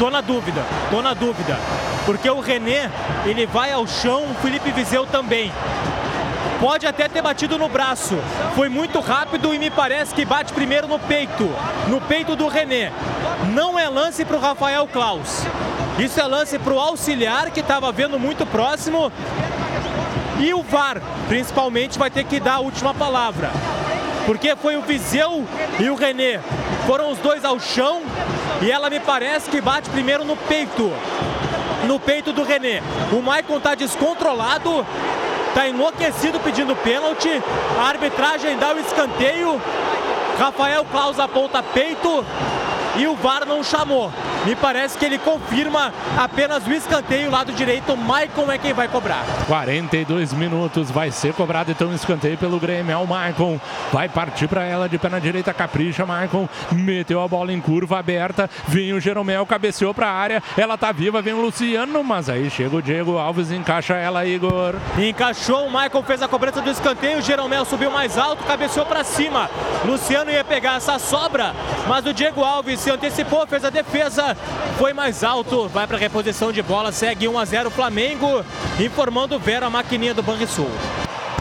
tô 0.00 0.08
na 0.08 0.22
dúvida, 0.22 0.64
tô 0.90 1.02
na 1.02 1.12
dúvida. 1.12 1.58
Porque 2.06 2.30
o 2.30 2.40
René, 2.40 2.90
ele 3.26 3.44
vai 3.44 3.70
ao 3.70 3.86
chão, 3.86 4.24
o 4.30 4.34
Felipe 4.36 4.72
Viseu 4.72 5.04
também. 5.04 5.52
Pode 6.58 6.86
até 6.86 7.06
ter 7.06 7.20
batido 7.20 7.58
no 7.58 7.68
braço. 7.68 8.16
Foi 8.54 8.70
muito 8.70 8.98
rápido 8.98 9.54
e 9.54 9.58
me 9.58 9.70
parece 9.70 10.14
que 10.14 10.24
bate 10.24 10.54
primeiro 10.54 10.88
no 10.88 10.98
peito. 10.98 11.46
No 11.86 12.00
peito 12.00 12.34
do 12.34 12.48
René. 12.48 12.90
Não 13.52 13.78
é 13.78 13.90
lance 13.90 14.24
para 14.24 14.38
o 14.38 14.40
Rafael 14.40 14.88
Klaus. 14.88 15.42
Isso 15.98 16.18
é 16.18 16.26
lance 16.26 16.58
para 16.58 16.72
o 16.72 16.80
auxiliar 16.80 17.50
que 17.50 17.60
estava 17.60 17.92
vendo 17.92 18.18
muito 18.18 18.46
próximo. 18.46 19.12
E 20.38 20.54
o 20.54 20.62
VAR, 20.62 21.02
principalmente, 21.28 21.98
vai 21.98 22.10
ter 22.10 22.24
que 22.24 22.40
dar 22.40 22.54
a 22.54 22.60
última 22.60 22.94
palavra. 22.94 23.50
Porque 24.24 24.56
foi 24.56 24.76
o 24.76 24.82
Viseu 24.82 25.44
e 25.78 25.90
o 25.90 25.94
René. 25.94 26.40
Foram 26.86 27.10
os 27.10 27.18
dois 27.18 27.44
ao 27.44 27.60
chão 27.60 28.00
e 28.62 28.70
ela 28.70 28.90
me 28.90 29.00
parece 29.00 29.50
que 29.50 29.60
bate 29.60 29.88
primeiro 29.90 30.24
no 30.24 30.36
peito. 30.36 30.92
No 31.86 31.98
peito 31.98 32.32
do 32.32 32.42
René. 32.42 32.82
O 33.12 33.22
Maicon 33.22 33.56
está 33.56 33.74
descontrolado, 33.74 34.86
está 35.48 35.66
enlouquecido 35.66 36.38
pedindo 36.40 36.76
pênalti. 36.76 37.30
A 37.78 37.88
arbitragem 37.88 38.58
dá 38.58 38.74
o 38.74 38.78
escanteio. 38.78 39.60
Rafael 40.38 40.84
Klaus 40.84 41.18
aponta 41.18 41.62
peito 41.62 42.24
e 42.96 43.06
o 43.06 43.14
VAR 43.16 43.46
não 43.46 43.62
chamou. 43.62 44.10
Me 44.46 44.56
parece 44.56 44.96
que 44.96 45.04
ele 45.04 45.18
confirma 45.18 45.92
apenas 46.16 46.66
o 46.66 46.72
escanteio 46.72 47.30
lado 47.30 47.52
direito. 47.52 47.94
Maicon 47.94 48.50
é 48.50 48.56
quem 48.56 48.72
vai 48.72 48.88
cobrar. 48.88 49.24
42 49.46 50.32
minutos, 50.32 50.90
vai 50.90 51.10
ser 51.10 51.34
cobrado 51.34 51.70
então 51.70 51.88
um 51.88 51.94
escanteio 51.94 52.38
pelo 52.38 52.58
Grêmio. 52.58 52.92
É 52.92 52.96
o 52.96 53.06
Maicon, 53.06 53.60
vai 53.92 54.08
partir 54.08 54.48
para 54.48 54.64
ela 54.64 54.88
de 54.88 54.98
pé 54.98 55.10
na 55.10 55.18
direita, 55.18 55.52
capricha. 55.52 56.06
Maicon 56.06 56.48
meteu 56.72 57.22
a 57.22 57.28
bola 57.28 57.52
em 57.52 57.60
curva 57.60 57.98
aberta. 57.98 58.48
Vem 58.66 58.94
o 58.94 59.00
Jeromel, 59.00 59.44
cabeceou 59.44 59.92
para 59.92 60.08
a 60.08 60.12
área. 60.12 60.42
Ela 60.56 60.78
tá 60.78 60.90
viva, 60.90 61.20
vem 61.20 61.34
o 61.34 61.42
Luciano, 61.42 62.02
mas 62.02 62.30
aí 62.30 62.48
chega 62.48 62.76
o 62.76 62.82
Diego 62.82 63.18
Alves, 63.18 63.52
encaixa 63.52 63.94
ela, 63.94 64.24
Igor. 64.24 64.74
Encaixou, 64.98 65.66
o 65.66 65.70
Maicon 65.70 66.02
fez 66.02 66.22
a 66.22 66.28
cobrança 66.28 66.62
do 66.62 66.70
escanteio. 66.70 67.18
O 67.18 67.22
Jeromel 67.22 67.66
subiu 67.66 67.90
mais 67.90 68.16
alto, 68.16 68.42
cabeceou 68.44 68.86
para 68.86 69.04
cima. 69.04 69.50
Luciano 69.84 70.30
ia 70.30 70.44
pegar 70.44 70.76
essa 70.76 70.98
sobra, 70.98 71.54
mas 71.86 72.06
o 72.06 72.14
Diego 72.14 72.42
Alves 72.42 72.80
se 72.80 72.90
antecipou, 72.90 73.46
fez 73.46 73.64
a 73.66 73.70
defesa. 73.70 74.29
Foi 74.78 74.92
mais 74.92 75.22
alto, 75.22 75.68
vai 75.68 75.86
para 75.86 75.98
reposição 75.98 76.52
de 76.52 76.62
bola, 76.62 76.92
segue 76.92 77.28
1 77.28 77.38
a 77.38 77.44
0 77.44 77.70
Flamengo, 77.70 78.44
informando 78.78 79.38
Vera, 79.38 79.66
a 79.66 79.70
maquininha 79.70 80.14
do 80.14 80.22
Banrisul. 80.22 80.70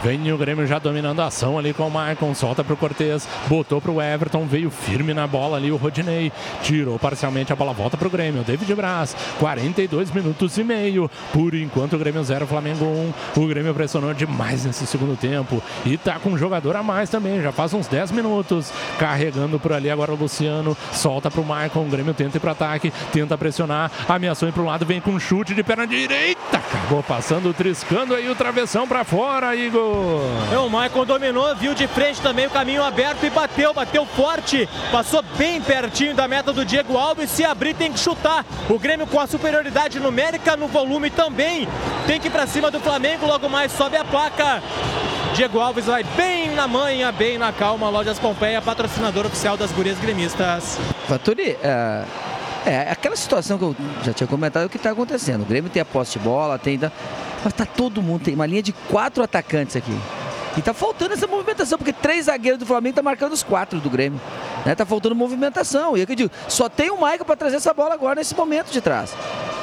Vem 0.04 0.32
o 0.32 0.38
Grêmio 0.38 0.66
já 0.66 0.80
dominando 0.80 1.20
a 1.20 1.26
ação 1.26 1.58
ali 1.58 1.74
com 1.74 1.86
o 1.86 1.92
Maicon, 1.92 2.34
solta 2.34 2.64
pro 2.64 2.78
Cortez, 2.78 3.28
botou 3.48 3.82
pro 3.82 4.02
Everton, 4.02 4.46
veio 4.46 4.72
firme 4.72 5.14
na 5.14 5.28
bola 5.28 5.58
ali 5.58 5.72
o 5.72 5.76
Rodinei, 5.76 6.32
tirou 6.64 6.98
parcialmente 6.98 7.52
a 7.52 7.56
bola, 7.56 7.74
volta 7.74 7.98
pro 7.98 8.10
Grêmio, 8.10 8.44
David 8.44 8.74
Braz, 8.76 9.14
42 9.40 10.12
minutos 10.12 10.58
e 10.58 10.64
meio, 10.64 11.12
por 11.34 11.54
enquanto 11.54 11.98
o 11.98 12.00
Grêmio 12.00 12.24
0, 12.24 12.48
Flamengo 12.48 12.86
1, 12.86 13.42
o 13.42 13.48
Grêmio 13.48 13.74
pressionou 13.74 14.14
demais 14.14 14.64
nesse 14.64 14.88
segundo 14.88 15.18
tempo 15.18 15.62
e 15.86 15.98
tá 15.98 16.18
com 16.18 16.30
um 16.30 16.38
jogador 16.38 16.78
a 16.78 16.84
mais 16.84 17.10
também, 17.10 17.42
já 17.42 17.52
faz 17.52 17.74
uns 17.74 17.88
10 17.88 18.12
minutos, 18.12 18.72
carregando 18.98 19.60
por 19.60 19.74
ali 19.74 19.90
agora 19.90 20.14
o 20.14 20.16
Luciano, 20.16 20.78
solta 20.94 21.30
pro 21.30 21.44
Maicon, 21.44 21.82
o 21.82 21.90
Grêmio 21.90 22.14
tenta 22.14 22.38
ir 22.38 22.40
pro 22.40 22.52
ataque, 22.52 22.94
tenta 23.12 23.38
pressionar, 23.38 23.92
ameaçou 24.08 24.48
ir 24.48 24.54
pro 24.54 24.66
lado, 24.66 24.86
vem 24.86 25.02
com 25.02 25.12
um 25.12 25.20
chute 25.20 25.54
de 25.54 25.62
perna 25.62 25.86
direita, 25.86 26.40
acabou 26.58 27.04
passando, 27.04 27.54
triscando 27.54 28.16
aí 28.16 28.30
o 28.30 28.36
travessão 28.36 28.88
pra 28.88 29.04
fora, 29.04 29.56
Igor. 29.56 29.79
É, 30.52 30.58
o 30.58 30.70
Maicon 30.70 31.06
dominou, 31.06 31.56
viu 31.56 31.74
de 31.74 31.88
frente 31.88 32.22
também 32.22 32.48
o 32.48 32.50
caminho 32.50 32.84
aberto 32.84 33.26
e 33.26 33.30
bateu, 33.30 33.74
bateu 33.74 34.06
forte, 34.06 34.68
passou 34.92 35.24
bem 35.38 35.62
pertinho 35.62 36.16
da 36.16 36.28
meta 36.28 36.52
do 36.52 36.66
Diego 36.66 36.98
Alves. 36.98 37.30
Se 37.30 37.46
abrir, 37.46 37.74
tem 37.74 37.92
que 37.92 38.00
chutar. 38.00 38.46
O 38.70 38.80
Grêmio 38.80 39.08
com 39.08 39.20
a 39.20 39.28
superioridade 39.28 40.00
numérica 40.00 40.58
no 40.58 40.68
volume 40.68 41.10
também. 41.10 41.68
Tem 42.08 42.20
que 42.20 42.28
ir 42.28 42.32
pra 42.32 42.48
cima 42.48 42.72
do 42.72 42.80
Flamengo, 42.80 43.26
logo 43.26 43.50
mais 43.50 43.72
sobe 43.72 43.98
a 43.98 44.04
placa. 44.04 44.62
Diego 45.34 45.60
Alves 45.60 45.86
vai 45.86 46.04
bem 46.04 46.52
na 46.56 46.68
manha, 46.68 47.12
bem 47.12 47.38
na 47.38 47.52
calma. 47.54 47.90
Lojas 47.90 48.20
Pompeia, 48.20 48.62
patrocinador 48.62 49.26
oficial 49.26 49.56
das 49.56 49.72
gurias 49.72 49.98
gremistas. 50.00 50.78
Faturi, 51.08 51.58
é, 51.62 52.04
é 52.66 52.92
aquela 52.92 53.16
situação 53.16 53.58
que 53.58 53.64
eu 53.64 53.76
já 54.04 54.14
tinha 54.14 54.28
comentado 54.28 54.66
o 54.66 54.70
que 54.70 54.78
está 54.78 54.92
acontecendo. 54.92 55.44
O 55.44 55.46
Grêmio 55.46 55.70
tem 55.70 55.82
a 55.82 55.86
posse 55.86 56.18
de 56.18 56.20
bola, 56.20 56.58
tem. 56.58 56.80
Mas 57.44 57.54
tá 57.54 57.66
todo 57.66 58.02
mundo, 58.02 58.24
tem 58.24 58.36
uma 58.36 58.46
linha 58.46 58.62
de 58.62 58.74
quatro 58.74 59.24
atacantes 59.24 59.76
aqui. 59.76 59.98
E 60.58 60.62
tá 60.62 60.74
faltando 60.74 61.14
essa 61.14 61.28
movimentação, 61.28 61.78
porque 61.78 61.94
três 61.94 62.26
zagueiros 62.26 62.60
do 62.60 62.66
Flamengo 62.66 62.96
tá 62.96 63.02
marcando 63.02 63.34
os 63.34 63.44
quatro 63.44 63.80
do 63.80 63.90
Grêmio. 63.90 64.20
Né? 64.66 64.76
Tá 64.76 64.86
faltando 64.86 65.16
movimentação. 65.16 65.98
E 65.98 66.02
é 66.02 66.06
que 66.06 66.12
eu 66.12 66.16
digo, 66.16 66.32
só 66.48 66.70
tem 66.70 66.90
o 66.90 67.00
Maicon 67.00 67.26
para 67.26 67.36
trazer 67.36 67.58
essa 67.58 67.74
bola 67.74 67.94
agora 67.94 68.16
nesse 68.16 68.36
momento 68.36 68.72
de 68.72 68.82
trás. 68.82 69.16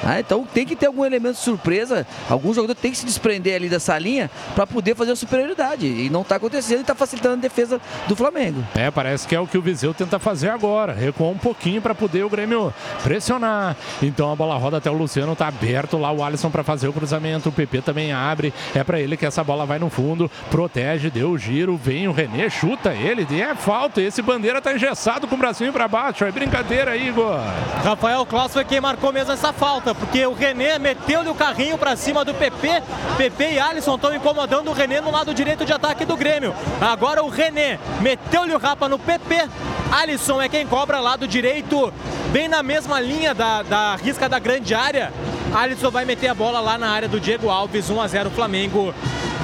Ah, 0.05 0.21
então 0.21 0.45
tem 0.45 0.65
que 0.65 0.77
ter 0.77 0.87
algum 0.87 1.05
elemento 1.05 1.35
de 1.35 1.43
surpresa, 1.43 2.07
algum 2.29 2.55
jogador 2.55 2.75
tem 2.75 2.93
que 2.93 2.97
se 2.97 3.07
desprender 3.07 3.57
ali 3.57 3.69
dessa 3.69 3.99
linha 3.99 4.31
para 4.55 4.67
poder 4.67 4.95
fazer 4.95 5.13
a 5.13 5.17
superioridade. 5.17 5.87
E 5.87 6.09
não 6.11 6.23
tá 6.23 6.37
acontecendo 6.37 6.81
e 6.81 6.85
tá 6.85 6.95
facilitando 6.95 7.35
a 7.35 7.39
defesa 7.39 7.81
do 8.07 8.15
Flamengo. 8.15 8.65
É, 8.75 8.91
parece 8.91 9.27
que 9.27 9.35
é 9.35 9.41
o 9.41 9.47
que 9.47 9.59
o 9.59 9.63
Viseu 9.63 9.93
tenta 9.93 10.19
fazer 10.19 10.51
agora. 10.51 10.93
Recuar 10.93 11.31
um 11.31 11.39
pouquinho 11.39 11.83
para 11.83 11.95
poder 11.95 12.25
o 12.25 12.31
Grêmio 12.31 12.73
pressionar. 13.03 13.77
Então 14.01 14.31
a 14.31 14.37
bola 14.37 14.57
roda 14.57 14.77
até 14.77 14.91
o 14.91 14.95
Luciano, 14.95 15.35
tá 15.35 15.49
aberto 15.49 15.99
lá 15.99 16.13
o 16.13 16.23
Alisson 16.23 16.51
para 16.51 16.63
fazer 16.63 16.87
o 16.87 16.93
cruzamento. 16.93 17.49
O 17.49 17.53
PP 17.53 17.83
também 17.83 18.13
abre. 18.13 18.55
É 18.75 18.85
para 18.85 19.01
ele 19.01 19.17
que 19.17 19.27
essa 19.27 19.43
bola 19.43 19.67
vai 19.67 19.79
no 19.79 19.91
fundo. 19.91 20.31
Protege, 20.51 21.11
deu 21.11 21.31
o 21.31 21.39
giro. 21.39 21.77
Vem 21.77 22.07
o 22.07 22.13
René, 22.13 22.49
chuta 22.49 22.95
ele. 22.95 23.27
E 23.31 23.43
é 23.43 23.55
falta. 23.55 24.01
Esse 24.01 24.23
bandeira 24.23 24.61
tá 24.61 24.77
engessado 24.87 25.27
com 25.27 25.35
o 25.35 25.39
bracinho 25.39 25.73
para 25.73 25.89
baixo. 25.89 26.25
É 26.25 26.31
brincadeira, 26.31 26.97
Igor. 26.97 27.41
Rafael 27.85 28.25
Klaus 28.25 28.53
foi 28.53 28.65
quem 28.65 28.81
marcou 28.81 29.13
mesmo 29.13 29.33
essa 29.33 29.53
falta, 29.53 29.95
porque 29.95 30.25
o 30.25 30.33
René 30.33 30.79
meteu-lhe 30.79 31.29
o 31.29 31.35
carrinho 31.35 31.77
para 31.77 31.97
cima 31.97 32.25
do 32.25 32.33
PP. 32.33 32.83
PP 33.17 33.53
e 33.55 33.59
Alisson 33.59 33.97
estão 33.97 34.15
incomodando 34.15 34.69
o 34.71 34.73
René 34.73 35.01
no 35.01 35.11
lado 35.11 35.35
direito 35.35 35.65
de 35.65 35.73
ataque 35.73 36.05
do 36.05 36.17
Grêmio. 36.17 36.55
Agora 36.81 37.25
o 37.25 37.29
René 37.29 37.81
meteu-lhe 38.01 38.55
o 38.55 38.59
rapa 38.59 38.89
no 38.89 38.99
PP. 38.99 39.49
Alisson 39.91 40.41
é 40.41 40.49
quem 40.49 40.67
cobra 40.67 41.01
lado 41.01 41.27
direito, 41.27 41.93
bem 42.33 42.49
na 42.49 42.63
mesma 42.63 43.01
linha 43.01 43.35
da, 43.35 43.63
da 43.63 43.97
risca 43.97 44.29
da 44.29 44.39
grande 44.39 44.75
área. 44.75 45.13
Alisson 45.55 45.91
vai 45.91 46.05
meter 46.05 46.29
a 46.29 46.35
bola 46.35 46.61
lá 46.61 46.77
na 46.77 46.89
área 46.91 47.09
do 47.09 47.21
Diego 47.21 47.49
Alves, 47.49 47.91
1 47.91 48.01
a 48.01 48.09
0 48.09 48.31
Flamengo. 48.31 48.95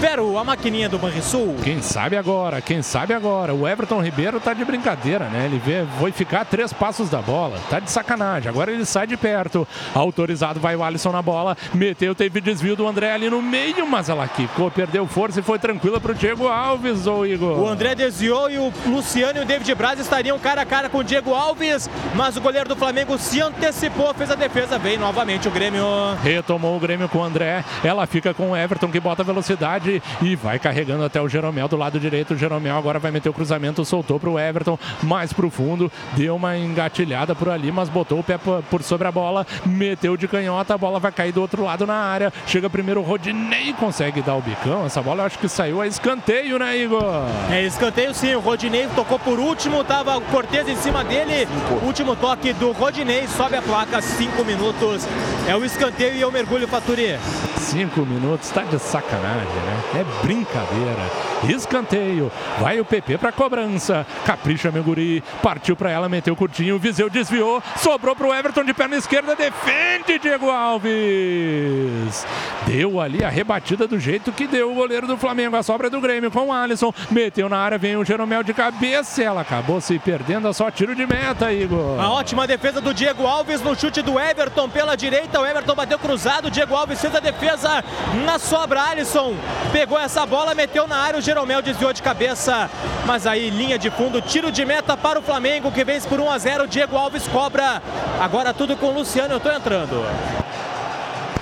Vero, 0.03 0.37
a 0.37 0.43
maquininha 0.43 0.89
do 0.89 0.99
Banrisul. 0.99 1.55
Quem 1.63 1.81
sabe 1.81 2.17
agora, 2.17 2.61
quem 2.61 2.83
sabe 2.83 3.15
agora. 3.15 3.55
O 3.55 3.69
Everton 3.69 4.03
Ribeiro 4.03 4.41
tá 4.41 4.53
de 4.53 4.65
brincadeira, 4.65 5.27
né? 5.27 5.45
Ele 5.47 5.63
vê, 5.65 5.85
foi 6.01 6.11
ficar 6.11 6.41
a 6.41 6.45
três 6.45 6.73
passos 6.73 7.09
da 7.09 7.23
bola. 7.23 7.57
Tá 7.71 7.79
de 7.79 7.89
sacanagem. 7.89 8.49
Agora 8.49 8.73
ele 8.73 8.85
sai 8.85 9.07
de 9.07 9.17
perto. 9.17 9.67
Autorizado 9.95 10.59
vai 10.59 10.75
o 10.75 10.83
Alisson 10.83 11.13
na 11.13 11.23
bola. 11.23 11.57
Meteu, 11.73 12.17
teve 12.17 12.41
desvio 12.41 12.75
do 12.75 12.85
André 12.85 13.13
ali 13.13 13.31
no 13.31 13.41
meio, 13.41 13.87
mas 13.87 14.09
ela 14.09 14.27
quicou, 14.27 14.73
perdeu 14.73 15.07
força 15.07 15.39
e 15.39 15.43
foi 15.43 15.61
tranquila 15.61 16.01
pro 16.01 16.17
Diego 16.17 16.49
Alves, 16.49 17.07
ô 17.07 17.25
Igor. 17.25 17.61
O 17.61 17.69
André 17.69 17.95
desviou 17.95 18.51
e 18.51 18.59
o 18.59 18.73
Luciano 18.87 19.39
e 19.39 19.43
o 19.43 19.47
David 19.47 19.73
Braz 19.77 20.01
estariam 20.01 20.37
cara 20.37 20.63
a 20.63 20.67
cara 20.67 20.89
com 20.89 20.99
o 20.99 21.05
Diego 21.05 21.33
Alves, 21.33 21.89
mas 22.17 22.37
o 22.37 22.41
goleiro 22.41 22.69
do 22.69 22.75
Flamengo 22.75 23.17
se 23.19 23.41
antecipou, 23.41 24.13
fez 24.15 24.33
a 24.33 24.35
defesa, 24.35 24.81
vem 24.81 24.99
novamente 24.99 25.47
o 25.47 25.51
Grêmio. 25.53 25.85
Retomou 26.23 26.77
o 26.77 26.81
Grêmio 26.81 27.09
com 27.09 27.19
o 27.19 27.25
André. 27.25 27.65
Ela 27.85 28.07
fica 28.07 28.33
com 28.35 28.51
o 28.51 28.57
Everton 28.57 28.89
que 28.89 29.01
bota 29.01 29.23
velocidade. 29.23 29.43
velocidade 29.43 30.03
e 30.21 30.37
vai 30.37 30.59
carregando 30.59 31.05
até 31.05 31.21
o 31.21 31.29
Jeromel 31.29 31.69
do 31.69 31.77
lado 31.77 31.99
direito. 31.99 32.35
O 32.35 32.37
Jeromel 32.37 32.77
agora 32.77 32.99
vai 32.99 33.11
meter 33.11 33.29
o 33.29 33.33
cruzamento, 33.33 33.85
soltou 33.85 34.19
pro 34.19 34.39
Everton, 34.39 34.79
mais 35.03 35.33
pro 35.33 35.51
fundo, 35.51 35.91
deu 36.13 36.37
uma 36.37 36.57
engatilhada 36.57 37.35
por 37.35 37.49
ali, 37.49 37.71
mas 37.73 37.89
botou 37.89 38.21
o 38.21 38.25
pé 38.25 38.39
por 38.39 38.63
por 38.71 38.83
sobre 38.83 39.09
a 39.09 39.13
bola, 39.13 39.47
meteu 39.67 40.17
de 40.17 40.29
canhota, 40.29 40.75
a 40.75 40.79
bola 40.79 40.99
vai 40.99 41.11
cair 41.11 41.33
do 41.33 41.41
outro 41.41 41.65
lado 41.65 41.87
na 41.87 41.95
área. 41.95 42.33
Chega 42.47 42.71
primeiro 42.71 43.01
o 43.01 43.03
Rodinei, 43.03 43.73
consegue 43.73 44.23
dar 44.23 44.35
o 44.37 44.41
bicão. 44.41 44.87
Essa 44.87 45.03
bola 45.03 45.23
eu 45.23 45.27
acho 45.27 45.39
que 45.39 45.49
saiu 45.49 45.81
a 45.81 45.87
escanteio, 45.87 46.59
né, 46.59 46.77
Igor? 46.77 47.03
É 47.51 47.63
escanteio 47.63 48.15
sim, 48.15 48.35
o 48.35 48.41
Rodinei 48.41 48.87
tocou 48.95 49.19
por 49.19 49.39
último, 49.39 49.85
tava 49.85 50.17
o 50.17 50.21
Cortez 50.23 50.69
em 50.69 50.77
cima 50.77 51.05
dele. 51.05 51.49
Último 51.83 52.15
toque 52.17 52.53
do 52.53 52.73
Rodinei, 52.73 53.27
sobe 53.27 53.57
a 53.57 53.63
placa, 53.63 54.01
cinco 54.01 54.45
minutos. 54.45 55.07
É 55.49 55.57
o 55.57 55.65
escanteio 55.65 55.82
e 55.83 56.21
eu 56.21 56.31
mergulho 56.31 56.69
Faturi. 56.69 57.19
Cinco 57.57 58.03
minutos, 58.03 58.51
tá 58.51 58.63
de 58.63 58.79
sacanagem, 58.79 59.47
né? 59.47 59.83
É 60.01 60.25
brincadeira. 60.25 61.11
Escanteio, 61.49 62.31
vai 62.61 62.79
o 62.79 62.85
PP 62.85 63.19
pra 63.19 63.33
cobrança. 63.33 64.07
Capricha, 64.25 64.71
meu 64.71 64.85
guri. 64.85 65.25
Partiu 65.43 65.75
pra 65.75 65.91
ela, 65.91 66.09
meteu 66.09 66.37
curtinho. 66.37 66.79
Viseu 66.79 67.11
desviou, 67.11 67.61
sobrou 67.79 68.15
pro 68.15 68.33
Everton 68.33 68.63
de 68.63 68.73
perna 68.73 68.97
esquerda. 68.97 69.35
Defende 69.35 70.21
Diego 70.21 70.51
Alves. 70.51 72.25
Deu 72.67 73.01
ali 73.01 73.25
a 73.25 73.29
rebatida 73.29 73.89
do 73.89 73.99
jeito 73.99 74.31
que 74.31 74.47
deu 74.47 74.71
o 74.71 74.75
goleiro 74.75 75.09
do 75.09 75.17
Flamengo. 75.17 75.57
A 75.57 75.65
sobra 75.65 75.91
do 75.91 76.01
Grêmio 76.01 76.31
com 76.31 76.47
o 76.47 76.53
Alisson. 76.53 76.95
Meteu 77.11 77.49
na 77.49 77.59
área, 77.59 77.77
vem 77.79 77.97
o 77.97 78.05
Jeromel 78.05 78.45
de 78.45 78.55
cabeça. 78.55 79.23
Ela 79.23 79.41
acabou 79.41 79.81
se 79.81 79.99
perdendo, 79.99 80.47
é 80.47 80.53
só 80.53 80.71
tiro 80.71 80.95
de 80.95 81.07
meta, 81.07 81.53
Igor. 81.53 81.99
A 82.01 82.11
ótima 82.11 82.47
defesa 82.47 82.81
do 82.81 82.95
Diego 82.95 83.27
Alves 83.27 83.61
no 83.63 83.75
chute 83.75 84.01
do 84.01 84.19
Everton 84.19 84.69
pela 84.69 84.97
direita. 84.97 85.41
O 85.41 85.47
Everton 85.47 85.72
bateu 85.75 85.99
cruzado. 85.99 86.51
Diego 86.51 86.75
Alves 86.75 87.01
fez 87.01 87.15
a 87.15 87.21
defesa 87.21 87.85
na 88.25 88.39
sobra. 88.39 88.83
Alisson 88.83 89.35
pegou 89.73 89.99
essa 89.99 90.25
bola, 90.27 90.55
meteu 90.55 90.87
na 90.87 90.97
área. 90.97 91.19
O 91.19 91.23
Jeromel 91.23 91.63
desviou 91.63 91.93
de 91.93 92.03
cabeça. 92.03 92.71
Mas 93.07 93.27
aí, 93.27 93.51
linha 93.51 93.79
de 93.79 93.91
fundo, 93.91 94.21
tiro 94.21 94.51
de 94.51 94.65
meta 94.65 94.97
para 94.97 95.19
o 95.19 95.23
Flamengo 95.23 95.73
que 95.73 95.85
vence 95.85 96.07
por 96.07 96.21
1 96.21 96.31
a 96.31 96.39
0. 96.39 96.67
Diego 96.67 96.97
Alves 96.97 97.27
cobra. 97.29 97.83
Agora 98.21 98.53
tudo 98.55 98.77
com 98.77 98.87
o 98.87 98.95
Luciano. 98.95 99.35
Eu 99.35 99.41
tô 99.41 99.51
entrando. 99.51 100.05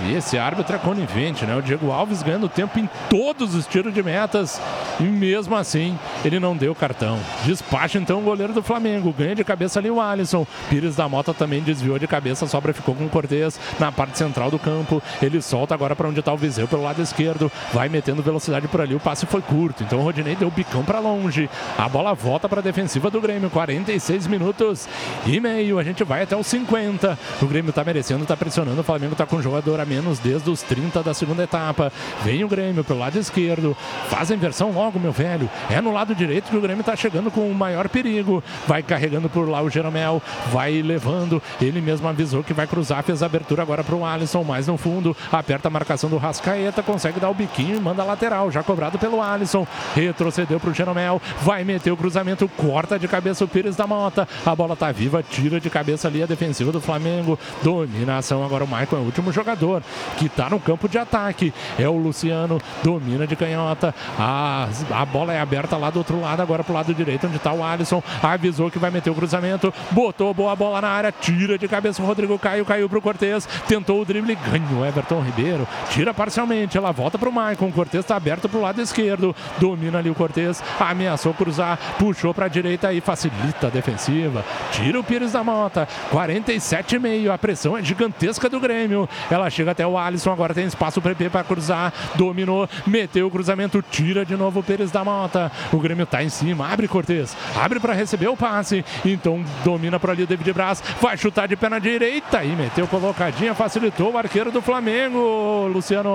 E 0.02 0.14
esse 0.14 0.38
árbitro 0.38 0.76
é 0.76 0.78
conivente, 0.78 1.44
né? 1.44 1.54
O 1.54 1.62
Diego 1.62 1.90
Alves 1.90 2.22
ganhando 2.22 2.48
tempo 2.48 2.78
em 2.78 2.88
todos 3.08 3.54
os 3.54 3.66
tiros 3.66 3.92
de 3.92 4.02
metas 4.02 4.60
e 4.98 5.04
mesmo 5.04 5.54
assim 5.54 5.98
ele 6.24 6.40
não 6.40 6.56
deu 6.56 6.74
cartão. 6.74 7.18
Despacha 7.44 7.98
então 7.98 8.20
o 8.20 8.22
goleiro 8.22 8.52
do 8.52 8.62
Flamengo. 8.62 9.14
Ganha 9.16 9.34
de 9.34 9.44
cabeça 9.44 9.78
ali 9.78 9.90
o 9.90 10.00
Alisson. 10.00 10.46
Pires 10.68 10.96
da 10.96 11.08
Mota 11.08 11.34
também 11.34 11.60
desviou 11.60 11.98
de 11.98 12.06
cabeça. 12.06 12.46
Sobra 12.46 12.72
ficou 12.72 12.94
com 12.94 13.04
o 13.04 13.08
Cortez 13.08 13.60
na 13.78 13.92
parte 13.92 14.16
central 14.16 14.50
do 14.50 14.58
campo. 14.58 15.02
Ele 15.20 15.42
solta 15.42 15.74
agora 15.74 15.94
para 15.94 16.08
onde 16.08 16.20
está 16.20 16.32
o 16.32 16.36
Viseu 16.36 16.66
pelo 16.66 16.82
lado 16.82 17.02
esquerdo. 17.02 17.52
Vai 17.72 17.88
metendo 17.88 18.22
velocidade 18.22 18.68
por 18.68 18.80
ali. 18.80 18.94
O 18.94 19.00
passe 19.00 19.26
foi 19.26 19.42
curto. 19.42 19.82
Então 19.82 20.00
o 20.00 20.02
Rodinei 20.02 20.34
deu 20.34 20.48
o 20.48 20.50
bicão 20.50 20.82
para 20.82 20.98
longe. 20.98 21.48
A 21.76 21.88
bola 21.88 22.14
volta 22.14 22.48
para 22.48 22.60
a 22.60 22.62
defensiva 22.62 23.10
do 23.10 23.20
Grêmio. 23.20 23.50
46 23.50 24.26
minutos 24.26 24.88
e 25.26 25.38
meio. 25.40 25.78
A 25.78 25.84
gente 25.84 26.04
vai 26.04 26.22
até 26.22 26.36
os 26.36 26.46
50. 26.46 27.18
O 27.42 27.46
Grêmio 27.46 27.70
está 27.70 27.84
merecendo, 27.84 28.22
está 28.22 28.36
pressionando. 28.36 28.80
O 28.80 28.84
Flamengo 28.84 29.12
está 29.12 29.26
com 29.26 29.36
um 29.36 29.42
jogador 29.42 29.80
a 29.80 29.89
menos 29.90 30.20
desde 30.20 30.48
os 30.48 30.62
30 30.62 31.02
da 31.02 31.12
segunda 31.12 31.42
etapa. 31.42 31.92
Vem 32.22 32.44
o 32.44 32.48
Grêmio 32.48 32.84
pelo 32.84 33.00
lado 33.00 33.18
esquerdo. 33.18 33.76
Faz 34.08 34.30
a 34.30 34.34
inversão 34.34 34.70
logo, 34.70 35.00
meu 35.00 35.10
velho. 35.10 35.50
É 35.68 35.80
no 35.80 35.92
lado 35.92 36.14
direito 36.14 36.48
que 36.48 36.56
o 36.56 36.60
Grêmio 36.60 36.82
está 36.82 36.94
chegando 36.94 37.28
com 37.28 37.50
o 37.50 37.54
maior 37.54 37.88
perigo. 37.88 38.42
Vai 38.68 38.84
carregando 38.84 39.28
por 39.28 39.48
lá 39.48 39.60
o 39.60 39.68
Jeromel. 39.68 40.22
Vai 40.52 40.80
levando. 40.80 41.42
Ele 41.60 41.80
mesmo 41.80 42.06
avisou 42.06 42.44
que 42.44 42.54
vai 42.54 42.68
cruzar. 42.68 43.02
Fez 43.02 43.20
a 43.20 43.26
abertura 43.26 43.62
agora 43.62 43.82
para 43.82 43.96
o 43.96 44.04
Alisson. 44.04 44.44
Mais 44.44 44.68
no 44.68 44.76
fundo. 44.76 45.16
Aperta 45.32 45.66
a 45.66 45.70
marcação 45.70 46.08
do 46.08 46.18
Rascaeta. 46.18 46.84
Consegue 46.84 47.18
dar 47.18 47.30
o 47.30 47.34
biquinho 47.34 47.76
e 47.76 47.80
manda 47.80 48.02
a 48.02 48.04
lateral. 48.04 48.48
Já 48.52 48.62
cobrado 48.62 48.96
pelo 48.96 49.20
Alisson. 49.20 49.66
Retrocedeu 49.96 50.60
para 50.60 50.70
o 50.70 50.74
Jeromel. 50.74 51.20
Vai 51.42 51.64
meter 51.64 51.90
o 51.90 51.96
cruzamento. 51.96 52.48
Corta 52.48 52.96
de 52.96 53.08
cabeça 53.08 53.44
o 53.44 53.48
Pires 53.48 53.74
da 53.74 53.88
Mota. 53.88 54.28
A 54.46 54.54
bola 54.54 54.76
tá 54.76 54.92
viva. 54.92 55.20
Tira 55.20 55.58
de 55.58 55.68
cabeça 55.68 56.06
ali 56.06 56.22
a 56.22 56.26
defensiva 56.26 56.70
do 56.70 56.80
Flamengo. 56.80 57.36
Dominação 57.60 58.44
agora 58.44 58.62
o 58.62 58.68
Maicon 58.68 58.96
é 58.96 59.00
o 59.00 59.02
último 59.02 59.32
jogador 59.32 59.79
que 60.16 60.26
está 60.26 60.48
no 60.48 60.60
campo 60.60 60.88
de 60.88 60.98
ataque. 60.98 61.52
É 61.78 61.88
o 61.88 61.96
Luciano, 61.96 62.60
domina 62.82 63.26
de 63.26 63.36
canhota. 63.36 63.94
A, 64.18 64.68
a 64.90 65.04
bola 65.04 65.32
é 65.32 65.40
aberta 65.40 65.76
lá 65.76 65.90
do 65.90 65.98
outro 65.98 66.20
lado, 66.20 66.40
agora 66.40 66.62
pro 66.62 66.74
lado 66.74 66.94
direito, 66.94 67.26
onde 67.26 67.36
está 67.36 67.52
o 67.52 67.64
Alisson. 67.64 68.02
Avisou 68.22 68.70
que 68.70 68.78
vai 68.78 68.90
meter 68.90 69.10
o 69.10 69.14
cruzamento. 69.14 69.72
Botou 69.90 70.32
boa 70.32 70.54
bola 70.54 70.80
na 70.80 70.88
área, 70.88 71.12
tira 71.12 71.58
de 71.58 71.66
cabeça 71.66 72.02
o 72.02 72.06
Rodrigo 72.06 72.38
Caio, 72.38 72.64
caiu 72.64 72.88
pro 72.88 73.02
Cortez. 73.02 73.46
Tentou 73.66 74.00
o 74.00 74.04
drible, 74.04 74.34
ganhou 74.34 74.86
Everton 74.86 75.20
Ribeiro. 75.20 75.66
Tira 75.90 76.14
parcialmente, 76.14 76.76
ela 76.76 76.92
volta 76.92 77.18
pro 77.18 77.32
Maicon. 77.32 77.68
O 77.68 77.72
Cortez 77.72 78.04
está 78.04 78.16
aberto 78.16 78.48
pro 78.48 78.60
lado 78.60 78.80
esquerdo. 78.80 79.34
Domina 79.58 79.98
ali 79.98 80.10
o 80.10 80.14
Cortez, 80.14 80.62
ameaçou 80.78 81.34
cruzar, 81.34 81.78
puxou 81.98 82.34
pra 82.34 82.48
direita 82.48 82.92
e 82.92 83.00
facilita 83.00 83.68
a 83.68 83.70
defensiva. 83.70 84.44
Tira 84.72 85.00
o 85.00 85.04
Pires 85.04 85.32
da 85.32 85.42
Mota. 85.42 85.88
47,5. 86.12 87.30
A 87.30 87.38
pressão 87.38 87.76
é 87.76 87.82
gigantesca 87.82 88.48
do 88.48 88.60
Grêmio. 88.60 89.08
Ela 89.30 89.48
chega 89.50 89.69
até 89.70 89.86
o 89.86 89.96
Alisson, 89.98 90.32
agora 90.32 90.54
tem 90.54 90.66
espaço 90.66 91.00
para 91.00 91.14
PP 91.14 91.30
para 91.30 91.44
cruzar. 91.44 91.92
Dominou, 92.14 92.68
meteu 92.86 93.26
o 93.26 93.30
cruzamento, 93.30 93.82
tira 93.90 94.24
de 94.24 94.36
novo 94.36 94.60
o 94.60 94.62
Pires 94.62 94.90
da 94.90 95.04
Mota. 95.04 95.50
O 95.72 95.78
Grêmio 95.78 96.06
tá 96.06 96.22
em 96.22 96.28
cima, 96.28 96.68
abre 96.70 96.86
Cortez, 96.88 97.36
abre 97.60 97.80
para 97.80 97.92
receber 97.94 98.28
o 98.28 98.36
passe. 98.36 98.84
Então 99.04 99.42
domina 99.64 99.98
por 99.98 100.10
ali 100.10 100.22
o 100.22 100.26
David 100.26 100.52
Braz, 100.52 100.82
vai 101.00 101.16
chutar 101.16 101.46
de 101.48 101.56
pé 101.56 101.68
na 101.68 101.78
direita 101.78 102.42
e 102.44 102.48
meteu 102.48 102.86
colocadinha, 102.86 103.54
facilitou 103.54 104.12
o 104.12 104.18
arqueiro 104.18 104.50
do 104.50 104.60
Flamengo, 104.62 105.68
Luciano. 105.72 106.10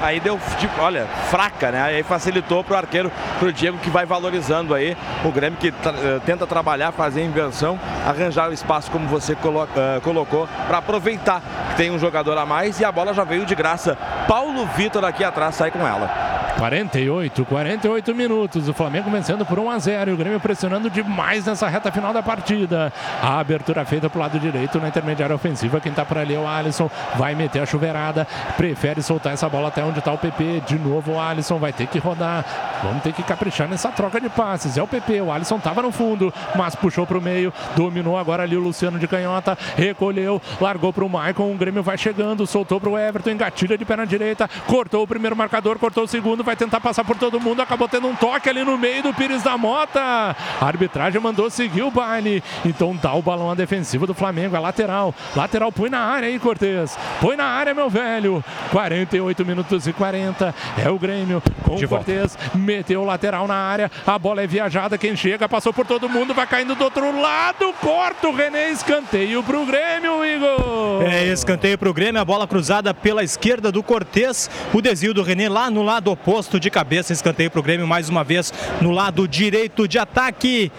Aí 0.00 0.18
deu, 0.20 0.38
tipo, 0.58 0.80
olha, 0.80 1.06
fraca, 1.30 1.70
né? 1.70 1.82
Aí 1.82 2.02
facilitou 2.02 2.64
pro 2.64 2.76
arqueiro, 2.76 3.10
pro 3.38 3.52
Diego, 3.52 3.78
que 3.78 3.90
vai 3.90 4.04
valorizando 4.04 4.74
aí. 4.74 4.96
O 5.24 5.30
Grêmio 5.30 5.58
que 5.58 5.70
tra- 5.70 5.94
eh, 5.96 6.20
tenta 6.26 6.46
trabalhar, 6.46 6.92
fazer 6.92 7.22
a 7.22 7.24
inversão, 7.24 7.78
arranjar 8.06 8.50
o 8.50 8.52
espaço, 8.52 8.90
como 8.90 9.06
você 9.06 9.34
colo- 9.36 9.68
eh, 9.76 10.00
colocou, 10.02 10.48
para 10.66 10.78
aproveitar 10.78 11.40
que 11.70 11.76
tem 11.76 11.90
um 11.90 11.98
jogador 11.98 12.36
a 12.36 12.44
mais 12.44 12.61
e 12.62 12.84
a 12.84 12.92
bola 12.92 13.12
já 13.12 13.24
veio 13.24 13.44
de 13.44 13.54
graça. 13.54 13.96
Paulo 14.28 14.66
Vitor 14.76 15.04
aqui 15.04 15.24
atrás 15.24 15.54
sai 15.54 15.70
com 15.70 15.86
ela. 15.86 16.32
48, 16.58 17.44
48 17.44 18.14
minutos. 18.14 18.68
O 18.68 18.72
Flamengo 18.72 19.10
vencendo 19.10 19.44
por 19.44 19.58
1 19.58 19.70
a 19.70 19.78
0 19.78 20.10
e 20.10 20.14
o 20.14 20.16
Grêmio 20.16 20.38
pressionando 20.38 20.88
demais 20.88 21.46
nessa 21.46 21.68
reta 21.68 21.90
final 21.90 22.12
da 22.12 22.22
partida. 22.22 22.92
A 23.20 23.40
abertura 23.40 23.84
feita 23.84 24.08
pro 24.08 24.20
lado 24.20 24.38
direito 24.38 24.78
na 24.78 24.88
intermediária 24.88 25.34
ofensiva. 25.34 25.80
Quem 25.80 25.92
tá 25.92 26.04
por 26.04 26.18
ali 26.18 26.34
é 26.34 26.38
o 26.38 26.46
Alisson. 26.46 26.90
Vai 27.16 27.34
meter 27.34 27.62
a 27.62 27.66
chuveirada. 27.66 28.26
Prefere 28.56 29.02
soltar 29.02 29.32
essa 29.32 29.48
bola 29.48 29.68
até 29.68 29.82
onde 29.82 30.00
tá 30.00 30.12
o 30.12 30.18
PP. 30.18 30.62
De 30.66 30.78
novo 30.78 31.12
o 31.12 31.20
Alisson 31.20 31.58
vai 31.58 31.72
ter 31.72 31.86
que 31.86 31.98
rodar. 31.98 32.44
Vamos 32.82 33.02
ter 33.02 33.12
que 33.12 33.22
caprichar 33.22 33.68
nessa 33.68 33.90
troca 33.90 34.20
de 34.20 34.28
passes. 34.28 34.76
É 34.76 34.82
o 34.82 34.86
PP. 34.86 35.20
O 35.20 35.32
Alisson 35.32 35.58
tava 35.58 35.82
no 35.82 35.90
fundo, 35.90 36.32
mas 36.54 36.76
puxou 36.76 37.06
pro 37.06 37.20
meio. 37.20 37.52
Dominou 37.74 38.16
agora 38.16 38.42
ali 38.44 38.56
o 38.56 38.60
Luciano 38.60 38.98
de 38.98 39.08
canhota. 39.08 39.58
Recolheu, 39.76 40.40
largou 40.60 40.92
pro 40.92 41.08
Maicon. 41.08 41.50
O 41.50 41.56
Grêmio 41.56 41.82
vai 41.82 41.98
chegando, 41.98 42.46
soltou 42.52 42.78
pro 42.78 42.98
Everton. 42.98 43.30
Engatilha 43.30 43.78
de 43.78 43.84
perna 43.84 44.06
direita. 44.06 44.48
Cortou 44.66 45.02
o 45.02 45.06
primeiro 45.06 45.34
marcador, 45.34 45.78
cortou 45.78 46.04
o 46.04 46.08
segundo. 46.08 46.44
Vai 46.44 46.54
tentar 46.54 46.80
passar 46.80 47.02
por 47.02 47.16
todo 47.16 47.40
mundo. 47.40 47.62
Acabou 47.62 47.88
tendo 47.88 48.06
um 48.06 48.14
toque 48.14 48.48
ali 48.48 48.62
no 48.62 48.76
meio 48.76 49.02
do 49.02 49.14
Pires 49.14 49.42
da 49.42 49.56
Mota. 49.56 50.00
A 50.00 50.36
arbitragem 50.66 51.20
mandou 51.20 51.48
seguir 51.50 51.82
o 51.82 51.90
baile. 51.90 52.42
Então 52.64 52.94
dá 52.94 53.14
o 53.14 53.22
balão 53.22 53.50
à 53.50 53.54
defensiva 53.54 54.06
do 54.06 54.14
Flamengo. 54.14 54.54
É 54.54 54.58
lateral. 54.60 55.14
Lateral, 55.34 55.72
põe 55.72 55.88
na 55.88 56.00
área 56.00 56.28
aí, 56.28 56.38
Cortez. 56.38 56.96
Põe 57.20 57.36
na 57.36 57.44
área, 57.44 57.74
meu 57.74 57.88
velho. 57.88 58.44
48 58.70 59.44
minutos 59.44 59.86
e 59.86 59.92
40. 59.92 60.54
É 60.84 60.90
o 60.90 60.98
Grêmio 60.98 61.42
com 61.64 61.76
o 61.76 61.88
Cortez. 61.88 62.36
Meteu 62.54 63.02
o 63.02 63.06
lateral 63.06 63.48
na 63.48 63.56
área. 63.56 63.90
A 64.06 64.18
bola 64.18 64.42
é 64.42 64.46
viajada. 64.46 64.98
Quem 64.98 65.16
chega 65.16 65.48
passou 65.48 65.72
por 65.72 65.86
todo 65.86 66.08
mundo. 66.08 66.34
Vai 66.34 66.46
caindo 66.46 66.74
do 66.74 66.84
outro 66.84 67.20
lado. 67.20 67.72
Corta 67.80 68.28
o 68.28 68.34
René. 68.34 68.70
Escanteio 68.70 69.42
pro 69.42 69.64
Grêmio, 69.64 70.24
Igor. 70.24 71.02
É 71.02 71.24
escanteio 71.26 71.78
para 71.78 71.88
o 71.88 71.94
Grêmio, 71.94 72.20
a 72.20 72.24
bola 72.24 72.41
cruzada 72.46 72.92
pela 72.94 73.22
esquerda 73.22 73.72
do 73.72 73.82
Cortez, 73.82 74.50
o 74.72 74.80
desvio 74.80 75.14
do 75.14 75.22
René 75.22 75.48
lá 75.48 75.70
no 75.70 75.82
lado 75.82 76.10
oposto 76.10 76.58
de 76.58 76.70
cabeça, 76.70 77.12
escanteio 77.12 77.50
para 77.50 77.60
o 77.60 77.62
Grêmio 77.62 77.86
mais 77.86 78.08
uma 78.08 78.24
vez 78.24 78.52
no 78.80 78.90
lado 78.90 79.26
direito 79.26 79.86
de 79.88 79.98
ataque. 79.98 80.70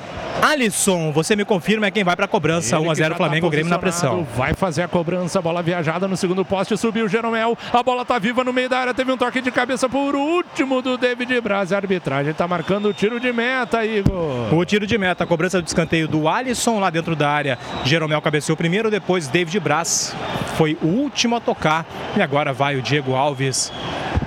Alisson, 0.41 1.11
você 1.11 1.35
me 1.35 1.45
confirma 1.45 1.87
é 1.87 1.91
quem 1.91 2.03
vai 2.03 2.15
para 2.15 2.25
a 2.25 2.27
cobrança, 2.27 2.75
Ele 2.75 2.87
1 2.87 2.91
a 2.91 2.93
que 2.93 2.97
0 2.97 3.09
já 3.09 3.15
Flamengo, 3.15 3.47
tá 3.47 3.51
Grêmio 3.51 3.69
na 3.69 3.79
pressão. 3.79 4.27
Vai 4.35 4.53
fazer 4.53 4.81
a 4.81 4.87
cobrança, 4.87 5.41
bola 5.41 5.61
viajada 5.61 6.07
no 6.07 6.17
segundo 6.17 6.43
poste, 6.43 6.75
subiu 6.75 7.05
o 7.05 7.09
Jeromel. 7.09 7.57
A 7.71 7.83
bola 7.83 8.03
tá 8.03 8.19
viva 8.19 8.43
no 8.43 8.51
meio 8.51 8.67
da 8.67 8.79
área, 8.79 8.93
teve 8.93 9.11
um 9.11 9.17
toque 9.17 9.41
de 9.41 9.51
cabeça 9.51 9.87
por 9.87 10.15
último 10.15 10.81
do 10.81 10.97
David 10.97 11.39
Braz. 11.39 11.71
A 11.71 11.77
arbitragem 11.77 12.33
tá 12.33 12.47
marcando 12.47 12.89
o 12.89 12.93
tiro 12.93 13.19
de 13.19 13.31
meta, 13.31 13.85
Igor. 13.85 14.53
O 14.53 14.65
tiro 14.65 14.85
de 14.85 14.97
meta, 14.97 15.23
a 15.23 15.27
cobrança 15.27 15.61
do 15.61 15.67
escanteio 15.67 16.07
do 16.07 16.27
Alisson 16.27 16.79
lá 16.79 16.89
dentro 16.89 17.15
da 17.15 17.29
área. 17.29 17.57
Jeromel 17.85 18.21
cabeceou 18.21 18.57
primeiro, 18.57 18.91
depois 18.91 19.27
David 19.27 19.59
Braz 19.59 20.13
foi 20.57 20.77
o 20.81 20.87
último 20.87 21.35
tocar. 21.43 21.85
E 22.15 22.21
agora 22.21 22.51
vai 22.53 22.75
o 22.75 22.81
Diego 22.81 23.13
Alves. 23.15 23.71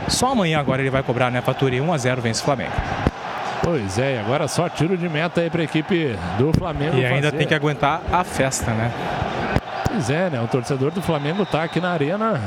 Só 0.09 0.29
amanhã 0.33 0.61
agora 0.61 0.81
ele 0.83 0.91
vai 0.91 1.03
cobrar, 1.03 1.31
né, 1.31 1.41
Faturi? 1.41 1.81
1 1.81 1.93
a 1.93 1.99
0 1.99 2.23
vence 2.23 2.41
o 2.41 2.45
Flamengo. 2.45 2.73
Pois 3.63 3.99
é, 3.99 4.15
e 4.15 4.19
agora 4.19 4.47
só 4.47 4.69
tiro 4.69 4.97
de 4.97 5.09
meta 5.09 5.41
aí 5.41 5.51
pra 5.51 5.63
equipe 5.63 6.17
do 6.39 6.53
Flamengo. 6.53 6.97
E 6.97 7.05
ainda 7.05 7.27
fazer. 7.29 7.37
tem 7.39 7.47
que 7.49 7.55
aguentar 7.55 8.01
a 8.13 8.23
festa, 8.23 8.71
né? 8.71 8.93
Pois 9.89 10.09
é, 10.11 10.31
né? 10.31 10.41
O 10.41 10.47
torcedor 10.47 10.93
do 10.93 11.03
Flamengo 11.03 11.45
tá 11.45 11.65
aqui 11.65 11.81
na 11.81 11.91
arena. 11.91 12.41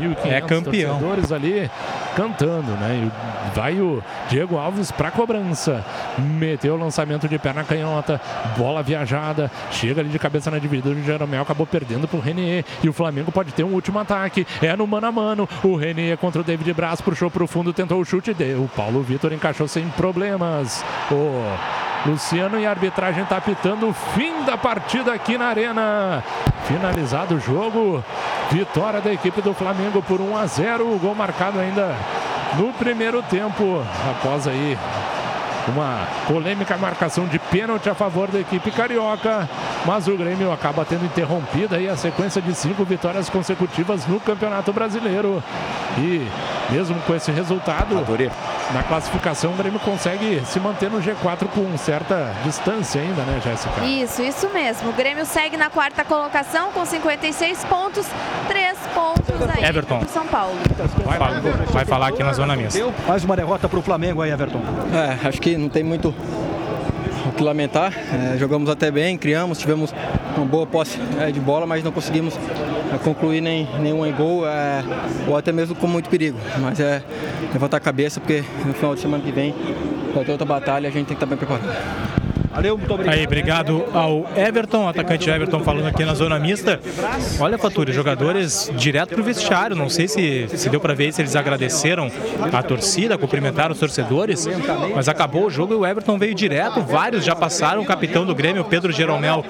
1.500 0.00 0.32
É 0.32 0.40
campeão. 0.40 0.98
torcedores 0.98 1.30
ali 1.32 1.70
cantando, 2.14 2.72
né? 2.72 3.08
E 3.08 3.54
vai 3.54 3.80
o 3.80 4.02
Diego 4.28 4.56
Alves 4.56 4.90
para 4.90 5.10
cobrança. 5.10 5.84
Meteu 6.18 6.74
o 6.74 6.78
lançamento 6.78 7.28
de 7.28 7.38
perna 7.38 7.64
canhota, 7.64 8.20
bola 8.56 8.82
viajada, 8.82 9.50
chega 9.70 10.00
ali 10.00 10.10
de 10.10 10.18
cabeça 10.18 10.50
na 10.50 10.58
dividida. 10.58 10.90
O 10.90 11.02
Jeromel 11.02 11.42
acabou 11.42 11.66
perdendo 11.66 12.08
pro 12.08 12.20
Renier. 12.20 12.64
E 12.82 12.88
o 12.88 12.92
Flamengo 12.92 13.30
pode 13.32 13.52
ter 13.52 13.64
um 13.64 13.72
último 13.72 13.98
ataque. 13.98 14.46
É 14.62 14.74
no 14.76 14.86
mano 14.86 15.06
a 15.06 15.12
mano. 15.12 15.48
O 15.62 15.76
Renier 15.76 16.16
contra 16.16 16.40
o 16.40 16.44
David 16.44 16.72
Braz 16.72 17.00
puxou 17.00 17.30
pro 17.30 17.46
fundo, 17.46 17.72
tentou 17.72 18.00
o 18.00 18.04
chute. 18.04 18.32
Deu. 18.32 18.64
O 18.64 18.68
Paulo 18.68 19.02
Vitor 19.02 19.32
encaixou 19.32 19.68
sem 19.68 19.88
problemas. 19.90 20.84
O 21.10 22.08
Luciano 22.08 22.58
e 22.60 22.66
a 22.66 22.70
arbitragem 22.70 23.24
tá 23.24 23.38
apitando 23.38 23.88
o 23.88 23.92
fim 23.92 24.44
da 24.44 24.58
partida 24.58 25.12
aqui 25.12 25.38
na 25.38 25.46
Arena. 25.46 26.22
Finalizado 26.66 27.36
o 27.36 27.40
jogo. 27.40 28.04
Vitória 28.50 29.00
da 29.00 29.12
equipe 29.12 29.40
do 29.40 29.54
Flamengo 29.54 30.02
por 30.02 30.20
1 30.20 30.36
a 30.36 30.46
0. 30.46 30.94
O 30.94 30.98
gol 30.98 31.14
marcado 31.14 31.58
ainda 31.58 31.94
no 32.56 32.72
primeiro 32.72 33.22
tempo. 33.22 33.82
Após 34.10 34.46
aí 34.46 34.78
uma 35.68 36.06
polêmica 36.26 36.76
marcação 36.76 37.26
de 37.26 37.38
pênalti 37.38 37.88
a 37.88 37.94
favor 37.94 38.28
da 38.30 38.40
equipe 38.40 38.70
carioca, 38.70 39.48
mas 39.84 40.06
o 40.08 40.16
Grêmio 40.16 40.52
acaba 40.52 40.84
tendo 40.84 41.04
interrompida 41.04 41.76
aí 41.76 41.88
a 41.88 41.96
sequência 41.96 42.40
de 42.40 42.54
cinco 42.54 42.84
vitórias 42.84 43.28
consecutivas 43.28 44.06
no 44.06 44.20
Campeonato 44.20 44.72
Brasileiro. 44.72 45.42
E 45.98 46.26
mesmo 46.70 46.98
com 47.06 47.14
esse 47.14 47.30
resultado, 47.30 47.94
na 48.72 48.82
classificação 48.82 49.52
o 49.52 49.56
Grêmio 49.56 49.80
consegue 49.80 50.42
se 50.46 50.58
manter 50.58 50.90
no 50.90 51.00
G4 51.00 51.46
com 51.48 51.76
certa 51.76 52.32
distância 52.44 53.00
ainda, 53.00 53.22
né, 53.22 53.40
Jéssica? 53.42 53.84
Isso, 53.84 54.22
isso 54.22 54.48
mesmo. 54.50 54.90
O 54.90 54.92
Grêmio 54.92 55.24
segue 55.26 55.56
na 55.56 55.70
quarta 55.70 56.04
colocação 56.04 56.72
com 56.72 56.84
56 56.84 57.64
pontos, 57.64 58.06
3 58.48 58.78
pontos 58.94 59.48
aí 59.56 59.64
Everton. 59.64 59.98
pro 60.00 60.08
São 60.08 60.26
Paulo. 60.26 60.56
Vai, 61.04 61.18
vai 61.70 61.84
falar 61.84 62.08
aqui 62.08 62.22
na 62.22 62.32
zona 62.32 62.56
mista. 62.56 62.78
Mais 63.06 63.24
uma 63.24 63.36
derrota 63.36 63.68
para 63.68 63.78
o 63.78 63.82
Flamengo 63.82 64.22
aí, 64.22 64.30
Everton. 64.30 64.60
É, 64.92 65.28
acho 65.28 65.40
que 65.40 65.53
não 65.56 65.68
tem 65.68 65.82
muito 65.82 66.14
o 67.26 67.32
que 67.32 67.42
lamentar. 67.42 67.92
É, 68.12 68.38
jogamos 68.38 68.68
até 68.68 68.90
bem, 68.90 69.16
criamos, 69.16 69.58
tivemos 69.58 69.94
uma 70.36 70.46
boa 70.46 70.66
posse 70.66 70.98
é, 71.20 71.30
de 71.30 71.40
bola, 71.40 71.66
mas 71.66 71.82
não 71.82 71.92
conseguimos 71.92 72.34
é, 72.92 72.98
concluir 72.98 73.40
nem, 73.40 73.68
nenhum 73.80 74.10
gol, 74.12 74.46
é, 74.46 74.84
ou 75.26 75.36
até 75.36 75.52
mesmo 75.52 75.74
com 75.74 75.86
muito 75.86 76.08
perigo. 76.08 76.38
Mas 76.60 76.80
é 76.80 77.02
levantar 77.52 77.78
a 77.78 77.80
cabeça, 77.80 78.20
porque 78.20 78.44
no 78.64 78.74
final 78.74 78.94
de 78.94 79.00
semana 79.00 79.22
que 79.22 79.32
vem 79.32 79.54
vai 80.14 80.24
ter 80.24 80.32
outra 80.32 80.46
batalha 80.46 80.86
e 80.86 80.90
a 80.90 80.92
gente 80.92 81.06
tem 81.06 81.16
que 81.16 81.24
estar 81.24 81.26
bem 81.26 81.36
preparado. 81.36 82.23
Valeu, 82.54 82.78
muito 82.78 82.94
obrigado. 82.94 83.14
Aí, 83.18 83.24
obrigado 83.26 83.84
ao 83.92 84.26
Everton, 84.36 84.88
atacante 84.88 85.28
Everton 85.28 85.60
falando 85.64 85.86
aqui 85.88 86.04
na 86.04 86.14
zona 86.14 86.38
mista. 86.38 86.78
Olha, 87.40 87.58
Faturi, 87.58 87.92
jogadores 87.92 88.70
direto 88.76 89.14
pro 89.14 89.24
vestiário. 89.24 89.74
Não 89.74 89.88
sei 89.90 90.06
se, 90.06 90.46
se 90.48 90.68
deu 90.70 90.78
para 90.80 90.94
ver 90.94 91.12
se 91.12 91.20
eles 91.20 91.34
agradeceram 91.34 92.08
a 92.52 92.62
torcida, 92.62 93.18
cumprimentaram 93.18 93.72
os 93.72 93.78
torcedores, 93.80 94.46
mas 94.94 95.08
acabou 95.08 95.46
o 95.46 95.50
jogo 95.50 95.72
e 95.74 95.76
o 95.76 95.84
Everton 95.84 96.16
veio 96.16 96.34
direto. 96.34 96.80
Vários 96.82 97.24
já 97.24 97.34
passaram. 97.34 97.82
O 97.82 97.86
capitão 97.86 98.24
do 98.24 98.34
Grêmio, 98.34 98.64
Pedro 98.64 98.92
Jeromel, 98.92 99.44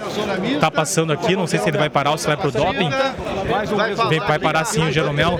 tá 0.59 0.71
passando 0.71 1.13
aqui. 1.13 1.37
Não 1.37 1.47
sei 1.47 1.59
se 1.59 1.69
ele 1.69 1.77
vai 1.79 1.91
parar 1.91 2.11
ou 2.13 2.19
se 2.19 2.27
vai 2.27 2.37
pro 2.37 2.51
doping. 2.51 2.89
Vem- 4.09 4.21
Vai 4.25 4.39
parar 4.39 4.65
sim 4.65 4.83
o 4.89 4.91
Jeromel. 4.91 5.39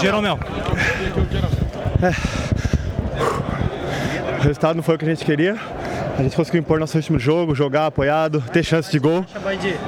Jeromel. 0.00 0.38
O 4.38 4.42
resultado 4.42 4.76
não 4.76 4.82
foi 4.82 4.94
o 4.94 4.98
que 4.98 5.04
a 5.04 5.08
gente 5.08 5.24
queria. 5.24 5.56
A 6.18 6.22
gente 6.22 6.34
conseguiu 6.34 6.58
impor 6.58 6.80
nosso 6.80 6.96
ritmo 6.96 7.16
de 7.16 7.22
jogo, 7.24 7.54
jogar 7.54 7.86
apoiado, 7.86 8.42
ter 8.52 8.64
chance 8.64 8.90
de 8.90 8.98
gol. 8.98 9.24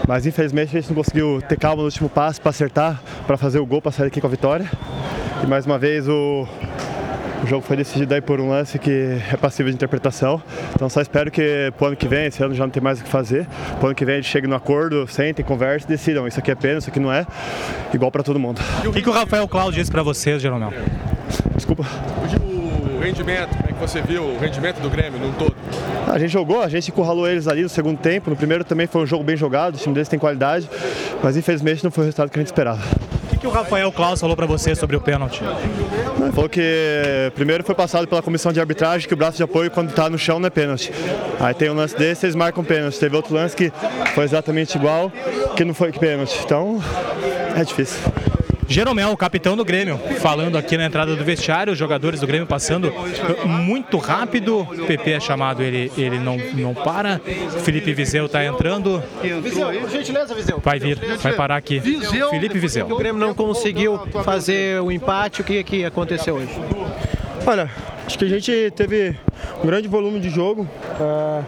Mas 0.07 0.26
infelizmente 0.26 0.76
a 0.76 0.81
gente 0.81 0.89
não 0.89 0.94
conseguiu 0.94 1.42
ter 1.49 1.59
calma 1.59 1.78
no 1.78 1.86
último 1.86 2.09
passo 2.09 2.41
para 2.41 2.50
acertar, 2.50 3.02
para 3.26 3.36
fazer 3.36 3.59
o 3.59 3.67
gol, 3.67 3.83
para 3.83 3.91
sair 3.91 4.07
aqui 4.07 4.20
com 4.20 4.28
a 4.28 4.31
vitória. 4.31 4.70
E 5.42 5.47
mais 5.49 5.67
uma 5.67 5.76
vez 5.76 6.09
o, 6.09 6.47
o 7.42 7.47
jogo 7.49 7.62
foi 7.67 7.76
decidido 7.76 8.15
aí 8.15 8.20
por 8.20 8.41
um 8.41 8.49
lance 8.49 8.78
que 8.78 9.18
é 9.28 9.36
passível 9.36 9.73
de 9.73 9.75
interpretação. 9.75 10.41
Então 10.73 10.89
só 10.89 11.00
espero 11.00 11.33
que 11.33 11.73
pro 11.76 11.89
ano 11.89 11.97
que 11.97 12.07
vem, 12.07 12.26
esse 12.26 12.41
ano 12.44 12.55
já 12.55 12.62
não 12.62 12.70
tem 12.70 12.81
mais 12.81 13.00
o 13.00 13.02
que 13.02 13.10
fazer. 13.10 13.49
Pro 13.81 13.89
ano 13.89 13.97
que 13.97 14.05
vem 14.05 14.15
a 14.15 14.18
gente 14.20 14.31
chegue 14.31 14.47
no 14.47 14.55
acordo, 14.55 15.09
sentem, 15.09 15.44
conversem 15.44 15.89
e 15.89 15.91
decidam. 15.97 16.28
Isso 16.28 16.39
aqui 16.39 16.52
é 16.52 16.55
pena, 16.55 16.78
isso 16.78 16.91
aqui 16.91 17.00
não 17.00 17.12
é. 17.12 17.26
Igual 17.92 18.12
para 18.12 18.23
todo 18.23 18.39
mundo. 18.39 18.60
O 18.86 18.92
que, 18.92 19.02
que 19.02 19.09
o 19.09 19.12
Rafael 19.12 19.49
Cláudio 19.49 19.81
disse 19.81 19.91
para 19.91 20.05
vocês, 20.05 20.41
Jeromel? 20.41 20.73
Desculpa. 21.57 21.84
O 23.01 23.03
rendimento, 23.03 23.57
como 23.57 23.67
é 23.67 23.73
que 23.73 23.81
você 23.81 24.03
viu 24.03 24.23
o 24.25 24.39
rendimento 24.39 24.79
do 24.79 24.91
Grêmio 24.91 25.19
num 25.19 25.33
todo? 25.33 25.57
A 26.07 26.19
gente 26.19 26.31
jogou, 26.31 26.61
a 26.61 26.69
gente 26.69 26.91
encurralou 26.91 27.27
eles 27.27 27.49
ali 27.49 27.62
no 27.62 27.69
segundo 27.70 27.97
tempo. 27.97 28.29
No 28.29 28.37
primeiro 28.37 28.62
também 28.62 28.87
foi 28.87 29.01
um 29.01 29.07
jogo 29.07 29.25
bem 29.25 29.39
jogado, 29.39 29.77
o 29.77 29.79
time 29.79 29.95
deles 29.95 30.07
tem 30.07 30.19
qualidade, 30.19 30.69
mas 31.23 31.35
infelizmente 31.35 31.83
não 31.83 31.91
foi 31.91 32.05
o 32.05 32.05
resultado 32.05 32.29
que 32.29 32.39
a 32.39 32.43
gente 32.43 32.49
esperava. 32.49 32.83
O 33.25 33.29
que, 33.31 33.39
que 33.39 33.47
o 33.47 33.51
Rafael 33.51 33.91
Klaus 33.91 34.20
falou 34.20 34.37
para 34.37 34.45
você 34.45 34.75
sobre 34.75 34.97
o 34.97 35.01
pênalti? 35.01 35.43
Ele 36.20 36.31
falou 36.31 36.47
que 36.47 37.33
primeiro 37.35 37.65
foi 37.65 37.75
passado 37.75 38.07
pela 38.07 38.20
comissão 38.20 38.53
de 38.53 38.61
arbitragem 38.61 39.09
que 39.09 39.15
o 39.15 39.17
braço 39.17 39.39
de 39.39 39.43
apoio 39.45 39.70
quando 39.70 39.89
está 39.89 40.11
no 40.11 40.19
chão 40.19 40.39
não 40.39 40.49
é 40.49 40.51
pênalti. 40.51 40.93
Aí 41.41 41.55
tem 41.55 41.70
um 41.70 41.75
lance 41.75 41.97
desse, 41.97 42.27
eles 42.27 42.37
marcam 42.37 42.62
pênalti. 42.62 43.01
Teve 43.01 43.17
outro 43.17 43.33
lance 43.33 43.57
que 43.57 43.73
foi 44.15 44.25
exatamente 44.25 44.77
igual, 44.77 45.11
que 45.57 45.65
não 45.65 45.73
foi 45.73 45.91
pênalti. 45.91 46.39
Então 46.45 46.79
é 47.57 47.65
difícil. 47.65 47.99
Jeromel, 48.70 49.16
capitão 49.16 49.57
do 49.57 49.65
Grêmio, 49.65 49.99
falando 50.20 50.57
aqui 50.57 50.76
na 50.76 50.84
entrada 50.84 51.16
do 51.16 51.24
vestiário, 51.24 51.73
os 51.73 51.78
jogadores 51.78 52.20
do 52.20 52.26
Grêmio 52.26 52.47
passando 52.47 52.94
muito 53.44 53.99
rápido. 53.99 54.60
O 54.60 54.86
PP 54.86 55.10
é 55.10 55.18
chamado, 55.18 55.60
ele, 55.60 55.90
ele 55.99 56.20
não, 56.20 56.36
não 56.55 56.73
para. 56.73 57.20
Felipe 57.65 57.92
Vizeu 57.92 58.26
está 58.26 58.44
entrando. 58.44 59.02
Viseu, 59.42 59.90
gentileza, 59.90 60.36
Viseu. 60.36 60.60
Vai 60.62 60.78
vir, 60.78 60.97
vai 61.20 61.32
parar 61.32 61.57
aqui. 61.57 61.81
Felipe 61.81 62.60
Vizeu. 62.60 62.86
O 62.86 62.97
Grêmio 62.97 63.20
não 63.20 63.34
conseguiu 63.34 63.99
fazer 64.24 64.81
o 64.81 64.92
empate. 64.92 65.40
O 65.40 65.44
que, 65.44 65.65
que 65.65 65.84
aconteceu 65.84 66.36
hoje? 66.36 66.57
Olha, 67.44 67.68
acho 68.07 68.16
que 68.16 68.24
a 68.24 68.28
gente 68.28 68.70
teve 68.76 69.16
um 69.65 69.66
grande 69.66 69.89
volume 69.89 70.20
de 70.20 70.31
jogo. 70.31 70.68
ah, 71.00 71.42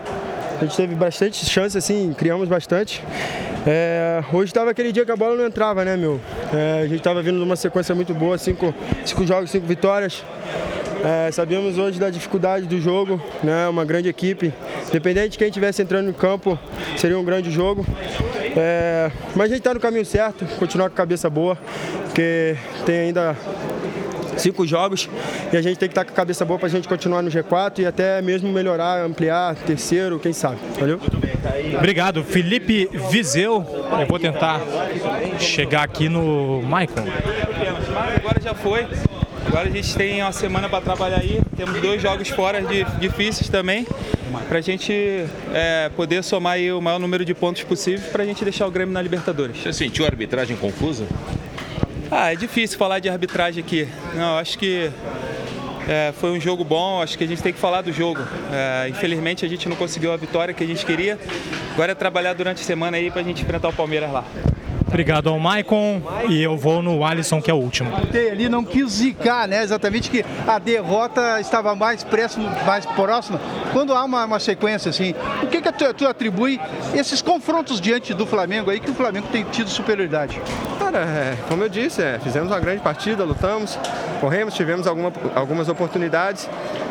a 0.62 0.64
gente 0.64 0.76
teve 0.76 0.94
bastante 0.94 1.44
chances, 1.44 1.74
assim, 1.74 2.14
criamos 2.16 2.48
bastante. 2.48 3.02
É, 3.66 4.22
hoje 4.32 4.50
estava 4.50 4.70
aquele 4.70 4.92
dia 4.92 5.04
que 5.04 5.10
a 5.10 5.16
bola 5.16 5.36
não 5.36 5.44
entrava, 5.44 5.84
né, 5.84 5.96
meu? 5.96 6.20
É, 6.52 6.82
a 6.82 6.86
gente 6.86 6.98
estava 6.98 7.20
vindo 7.20 7.36
numa 7.36 7.56
sequência 7.56 7.94
muito 7.96 8.14
boa, 8.14 8.38
cinco, 8.38 8.72
cinco 9.04 9.26
jogos, 9.26 9.50
cinco 9.50 9.66
vitórias. 9.66 10.24
É, 11.04 11.32
sabíamos 11.32 11.78
hoje 11.78 11.98
da 11.98 12.10
dificuldade 12.10 12.66
do 12.66 12.80
jogo, 12.80 13.20
né? 13.42 13.66
Uma 13.66 13.84
grande 13.84 14.08
equipe. 14.08 14.54
Independente 14.88 15.30
de 15.30 15.38
quem 15.38 15.48
estivesse 15.48 15.82
entrando 15.82 16.06
no 16.06 16.14
campo, 16.14 16.56
seria 16.96 17.18
um 17.18 17.24
grande 17.24 17.50
jogo. 17.50 17.84
É, 18.56 19.10
mas 19.34 19.46
a 19.46 19.48
gente 19.48 19.58
está 19.58 19.74
no 19.74 19.80
caminho 19.80 20.06
certo, 20.06 20.44
continuar 20.60 20.90
com 20.90 20.94
a 20.94 20.96
cabeça 20.96 21.28
boa, 21.28 21.58
porque 22.04 22.56
tem 22.86 22.98
ainda 23.00 23.36
cinco 24.36 24.66
jogos 24.66 25.08
e 25.52 25.56
a 25.56 25.62
gente 25.62 25.78
tem 25.78 25.88
que 25.88 25.92
estar 25.92 26.04
com 26.04 26.12
a 26.12 26.14
cabeça 26.14 26.44
boa 26.44 26.58
para 26.58 26.68
a 26.68 26.70
gente 26.70 26.88
continuar 26.88 27.22
no 27.22 27.30
G4 27.30 27.80
e 27.80 27.86
até 27.86 28.20
mesmo 28.22 28.50
melhorar, 28.50 29.04
ampliar, 29.04 29.54
terceiro, 29.54 30.18
quem 30.18 30.32
sabe. 30.32 30.58
Valeu? 30.78 31.00
Obrigado, 31.76 32.22
Felipe 32.22 32.88
Vizeu. 33.10 33.64
Eu 34.00 34.06
vou 34.06 34.18
tentar 34.18 34.60
chegar 35.38 35.82
aqui 35.82 36.08
no 36.08 36.62
Michael. 36.62 37.06
Agora 38.16 38.40
já 38.40 38.54
foi. 38.54 38.86
Agora 39.46 39.68
a 39.68 39.70
gente 39.70 39.94
tem 39.94 40.22
uma 40.22 40.32
semana 40.32 40.68
para 40.68 40.80
trabalhar 40.80 41.18
aí. 41.18 41.40
Temos 41.56 41.80
dois 41.80 42.00
jogos 42.00 42.28
fora 42.28 42.62
de, 42.62 42.84
difíceis 42.98 43.48
também. 43.48 43.86
Para 44.48 44.58
a 44.58 44.62
gente 44.62 44.92
é, 45.52 45.90
poder 45.94 46.22
somar 46.24 46.54
aí 46.54 46.72
o 46.72 46.80
maior 46.80 46.98
número 46.98 47.24
de 47.24 47.34
pontos 47.34 47.62
possível 47.64 48.10
para 48.10 48.22
a 48.22 48.26
gente 48.26 48.42
deixar 48.44 48.66
o 48.66 48.70
Grêmio 48.70 48.94
na 48.94 49.02
Libertadores. 49.02 49.58
Você 49.58 49.72
sentiu 49.72 50.04
a 50.04 50.08
arbitragem 50.08 50.56
confusa? 50.56 51.06
Ah, 52.14 52.30
é 52.30 52.36
difícil 52.36 52.76
falar 52.76 52.98
de 52.98 53.08
arbitragem 53.08 53.64
aqui. 53.64 53.88
Não, 54.14 54.36
acho 54.36 54.58
que 54.58 54.90
é, 55.88 56.12
foi 56.20 56.30
um 56.30 56.38
jogo 56.38 56.62
bom, 56.62 57.00
acho 57.00 57.16
que 57.16 57.24
a 57.24 57.26
gente 57.26 57.42
tem 57.42 57.54
que 57.54 57.58
falar 57.58 57.80
do 57.80 57.90
jogo. 57.90 58.20
É, 58.52 58.86
infelizmente 58.90 59.46
a 59.46 59.48
gente 59.48 59.66
não 59.66 59.74
conseguiu 59.74 60.12
a 60.12 60.16
vitória 60.18 60.52
que 60.52 60.62
a 60.62 60.66
gente 60.66 60.84
queria. 60.84 61.18
Agora 61.72 61.92
é 61.92 61.94
trabalhar 61.94 62.34
durante 62.34 62.60
a 62.60 62.64
semana 62.66 62.98
aí 62.98 63.10
para 63.10 63.22
a 63.22 63.24
gente 63.24 63.42
enfrentar 63.42 63.70
o 63.70 63.72
Palmeiras 63.72 64.12
lá. 64.12 64.26
Obrigado 64.92 65.30
ao 65.30 65.38
Maicon 65.38 66.02
e 66.28 66.42
eu 66.42 66.54
vou 66.54 66.82
no 66.82 67.02
Alisson, 67.02 67.40
que 67.40 67.50
é 67.50 67.54
o 67.54 67.56
último. 67.56 67.90
Ali 68.30 68.46
não 68.46 68.62
quis 68.62 68.90
zicar, 68.92 69.48
né? 69.48 69.62
Exatamente 69.62 70.10
que 70.10 70.22
a 70.46 70.58
derrota 70.58 71.40
estava 71.40 71.74
mais 71.74 72.04
próxima, 72.04 72.50
mais 72.66 72.84
próxima. 72.84 73.40
Quando 73.72 73.94
há 73.94 74.04
uma, 74.04 74.26
uma 74.26 74.38
sequência 74.38 74.90
assim, 74.90 75.14
o 75.42 75.46
que, 75.46 75.62
que 75.62 75.72
tu, 75.72 75.94
tu 75.94 76.06
atribui 76.06 76.60
esses 76.94 77.22
confrontos 77.22 77.80
diante 77.80 78.12
do 78.12 78.26
Flamengo 78.26 78.70
aí 78.70 78.80
que 78.80 78.90
o 78.90 78.94
Flamengo 78.94 79.28
tem 79.32 79.44
tido 79.44 79.70
superioridade? 79.70 80.38
Cara, 80.78 80.98
é, 80.98 81.36
como 81.48 81.62
eu 81.64 81.70
disse, 81.70 82.02
é, 82.02 82.18
fizemos 82.22 82.50
uma 82.50 82.60
grande 82.60 82.82
partida, 82.82 83.24
lutamos, 83.24 83.78
corremos, 84.20 84.52
tivemos 84.52 84.86
alguma- 84.86 85.12
algumas 85.34 85.70
oportunidades. 85.70 86.46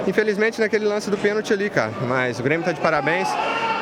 Infelizmente 0.07 0.59
naquele 0.59 0.85
lance 0.85 1.07
do 1.11 1.17
pênalti 1.19 1.53
ali, 1.53 1.69
cara. 1.69 1.91
Mas 2.07 2.39
o 2.39 2.43
Grêmio 2.43 2.61
está 2.61 2.71
de 2.71 2.81
parabéns. 2.81 3.27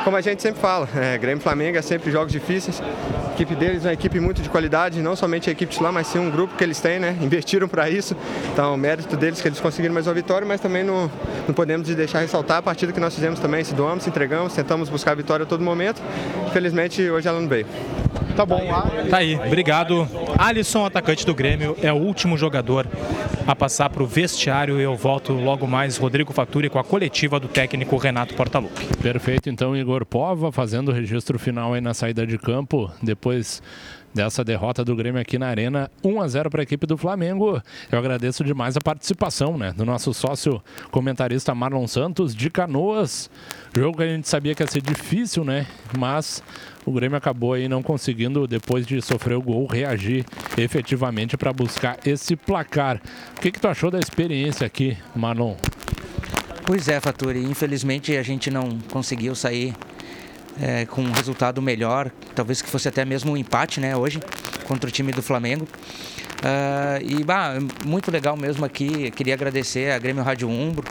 Como 0.04 0.16
a 0.16 0.20
gente 0.22 0.40
sempre 0.40 0.60
fala, 0.60 0.88
é, 0.96 1.18
Grêmio 1.18 1.40
e 1.40 1.42
Flamengo 1.42 1.76
é 1.76 1.82
sempre 1.82 2.10
jogos 2.10 2.32
difíceis. 2.32 2.82
A 3.28 3.32
equipe 3.34 3.54
deles 3.54 3.84
é 3.84 3.88
uma 3.88 3.92
equipe 3.92 4.18
muito 4.18 4.40
de 4.40 4.48
qualidade, 4.48 5.00
não 5.02 5.14
somente 5.14 5.50
a 5.50 5.52
equipe 5.52 5.72
titular, 5.72 5.92
mas 5.92 6.06
sim 6.06 6.18
um 6.18 6.30
grupo 6.30 6.56
que 6.56 6.64
eles 6.64 6.80
têm, 6.80 6.98
né? 6.98 7.16
Investiram 7.20 7.68
para 7.68 7.88
isso. 7.90 8.16
Então, 8.52 8.76
mérito 8.78 9.14
deles 9.16 9.42
que 9.42 9.48
eles 9.48 9.60
conseguiram 9.60 9.92
mais 9.92 10.06
uma 10.06 10.14
vitória, 10.14 10.46
mas 10.46 10.60
também 10.60 10.82
não, 10.82 11.10
não 11.46 11.54
podemos 11.54 11.86
deixar 11.94 12.20
ressaltar 12.20 12.58
a 12.58 12.62
partida 12.62 12.92
que 12.92 13.00
nós 13.00 13.14
fizemos 13.14 13.38
também. 13.40 13.62
Se 13.62 13.74
doamos, 13.74 14.04
se 14.04 14.10
entregamos, 14.10 14.54
tentamos 14.54 14.88
buscar 14.88 15.12
a 15.12 15.14
vitória 15.14 15.44
a 15.44 15.46
todo 15.46 15.62
momento. 15.62 16.00
Infelizmente, 16.46 17.08
hoje 17.10 17.28
ela 17.28 17.40
não 17.40 17.48
veio. 17.48 17.66
Tá 18.40 18.46
bom. 18.46 18.58
Tá 19.10 19.18
aí, 19.18 19.34
obrigado. 19.34 20.08
Alisson, 20.38 20.86
atacante 20.86 21.26
do 21.26 21.34
Grêmio, 21.34 21.76
é 21.82 21.92
o 21.92 21.96
último 21.96 22.38
jogador 22.38 22.86
a 23.46 23.54
passar 23.54 23.90
para 23.90 24.02
o 24.02 24.06
vestiário 24.06 24.80
e 24.80 24.82
eu 24.82 24.96
volto 24.96 25.34
logo 25.34 25.66
mais, 25.66 25.98
Rodrigo 25.98 26.32
Faturi, 26.32 26.70
com 26.70 26.78
a 26.78 26.84
coletiva 26.84 27.38
do 27.38 27.48
técnico 27.48 27.98
Renato 27.98 28.32
Portaluppi. 28.32 28.86
Perfeito, 28.96 29.50
então 29.50 29.76
Igor 29.76 30.06
Pova 30.06 30.50
fazendo 30.50 30.88
o 30.88 30.94
registro 30.94 31.38
final 31.38 31.74
aí 31.74 31.82
na 31.82 31.92
saída 31.92 32.26
de 32.26 32.38
campo, 32.38 32.90
depois 33.02 33.62
dessa 34.14 34.42
derrota 34.42 34.84
do 34.84 34.96
Grêmio 34.96 35.20
aqui 35.20 35.38
na 35.38 35.46
Arena, 35.46 35.90
1 36.02 36.20
a 36.20 36.28
0 36.28 36.50
para 36.50 36.62
a 36.62 36.64
equipe 36.64 36.86
do 36.86 36.96
Flamengo. 36.96 37.62
Eu 37.92 37.98
agradeço 37.98 38.42
demais 38.42 38.76
a 38.76 38.80
participação, 38.80 39.56
né, 39.56 39.72
do 39.76 39.84
nosso 39.84 40.12
sócio 40.12 40.62
comentarista 40.90 41.54
Marlon 41.54 41.86
Santos 41.86 42.34
de 42.34 42.50
Canoas. 42.50 43.30
Jogo 43.76 43.98
que 43.98 44.02
a 44.02 44.08
gente 44.08 44.28
sabia 44.28 44.54
que 44.54 44.62
ia 44.62 44.66
ser 44.66 44.82
difícil, 44.82 45.44
né? 45.44 45.66
Mas 45.96 46.42
o 46.84 46.92
Grêmio 46.92 47.16
acabou 47.16 47.52
aí 47.52 47.68
não 47.68 47.82
conseguindo, 47.82 48.46
depois 48.46 48.86
de 48.86 49.00
sofrer 49.02 49.36
o 49.36 49.42
gol, 49.42 49.66
reagir 49.66 50.24
efetivamente 50.56 51.36
para 51.36 51.52
buscar 51.52 51.98
esse 52.04 52.36
placar. 52.36 53.00
O 53.36 53.40
que, 53.40 53.50
que 53.50 53.60
tu 53.60 53.68
achou 53.68 53.90
da 53.90 53.98
experiência 53.98 54.66
aqui, 54.66 54.96
Marlon? 55.14 55.56
Pois 56.64 56.88
é, 56.88 57.00
Faturi. 57.00 57.42
Infelizmente 57.42 58.16
a 58.16 58.22
gente 58.22 58.50
não 58.50 58.78
conseguiu 58.90 59.34
sair 59.34 59.74
é, 60.60 60.86
com 60.86 61.02
um 61.02 61.12
resultado 61.12 61.60
melhor, 61.60 62.10
talvez 62.34 62.62
que 62.62 62.68
fosse 62.68 62.88
até 62.88 63.04
mesmo 63.04 63.32
um 63.32 63.36
empate, 63.36 63.80
né, 63.80 63.96
hoje, 63.96 64.20
contra 64.66 64.88
o 64.88 64.92
time 64.92 65.12
do 65.12 65.22
Flamengo. 65.22 65.66
Uh, 66.40 67.04
e, 67.04 67.22
bah, 67.22 67.58
muito 67.84 68.10
legal 68.10 68.34
mesmo 68.34 68.64
aqui, 68.64 69.10
queria 69.10 69.34
agradecer 69.34 69.92
a 69.92 69.98
Grêmio 69.98 70.22
Rádio 70.22 70.48
Umbro, 70.48 70.88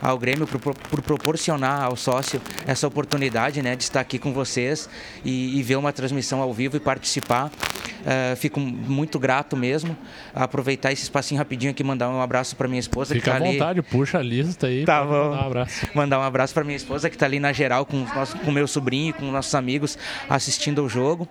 ao 0.00 0.18
Grêmio 0.18 0.46
por, 0.46 0.74
por, 0.74 1.02
proporcionar 1.02 1.84
ao 1.84 1.96
sócio 1.96 2.40
essa 2.66 2.86
oportunidade 2.86 3.62
né, 3.62 3.74
de 3.76 3.82
estar 3.82 4.00
aqui 4.00 4.18
com 4.18 4.32
vocês 4.32 4.88
e, 5.24 5.58
e 5.58 5.62
ver 5.62 5.76
uma 5.76 5.92
transmissão 5.92 6.40
ao 6.40 6.52
vivo 6.52 6.76
e 6.76 6.80
participar. 6.80 7.50
Uh, 7.98 8.36
fico 8.36 8.60
muito 8.60 9.18
grato 9.18 9.56
mesmo. 9.56 9.96
Aproveitar 10.34 10.92
esse 10.92 11.02
espacinho 11.02 11.38
rapidinho 11.38 11.72
aqui 11.72 11.82
mandar 11.82 12.08
um 12.08 12.20
abraço 12.20 12.54
para 12.54 12.68
minha 12.68 12.78
esposa 12.78 13.14
Fica 13.14 13.32
que 13.32 13.38
tá 13.38 13.44
à 13.44 13.50
vontade, 13.50 13.80
ali. 13.80 13.88
puxa 13.88 14.18
a 14.18 14.22
lista 14.22 14.66
aí. 14.68 14.84
Tá 14.84 15.04
bom. 15.04 15.30
Mandar 15.30 15.42
um 15.42 15.46
abraço. 15.46 15.86
Mandar 15.94 16.18
um 16.18 16.22
abraço 16.22 16.54
para 16.54 16.64
minha 16.64 16.76
esposa 16.76 17.10
que 17.10 17.16
está 17.16 17.26
ali 17.26 17.40
na 17.40 17.52
geral 17.52 17.84
com 17.84 18.06
o 18.46 18.52
meu 18.52 18.68
sobrinho, 18.68 19.12
com 19.14 19.30
nossos 19.30 19.54
amigos 19.54 19.98
assistindo 20.28 20.80
ao 20.80 20.88
jogo. 20.88 21.28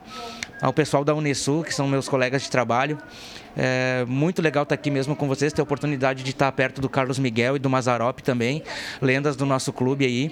Ao 0.62 0.74
pessoal 0.74 1.06
da 1.06 1.14
Unesul, 1.14 1.64
que 1.64 1.74
são 1.74 1.88
meus 1.88 2.10
colegas 2.10 2.44
de 2.44 2.50
trabalho. 2.50 2.98
É 3.60 4.06
muito 4.08 4.40
legal 4.40 4.62
estar 4.62 4.76
aqui 4.76 4.92
mesmo 4.92 5.16
com 5.16 5.28
vocês, 5.28 5.52
ter 5.52 5.62
a 5.62 5.64
oportunidade 5.64 6.22
de 6.22 6.30
estar 6.30 6.52
perto 6.52 6.80
do 6.80 6.88
Carlos 6.88 7.18
Miguel 7.18 7.56
e 7.56 7.60
do 7.60 7.68
Mazarop 7.68 8.20
também, 8.20 8.62
lendas 9.02 9.36
do 9.36 9.48
nosso 9.48 9.74
clube 9.74 10.06
aí. 10.06 10.32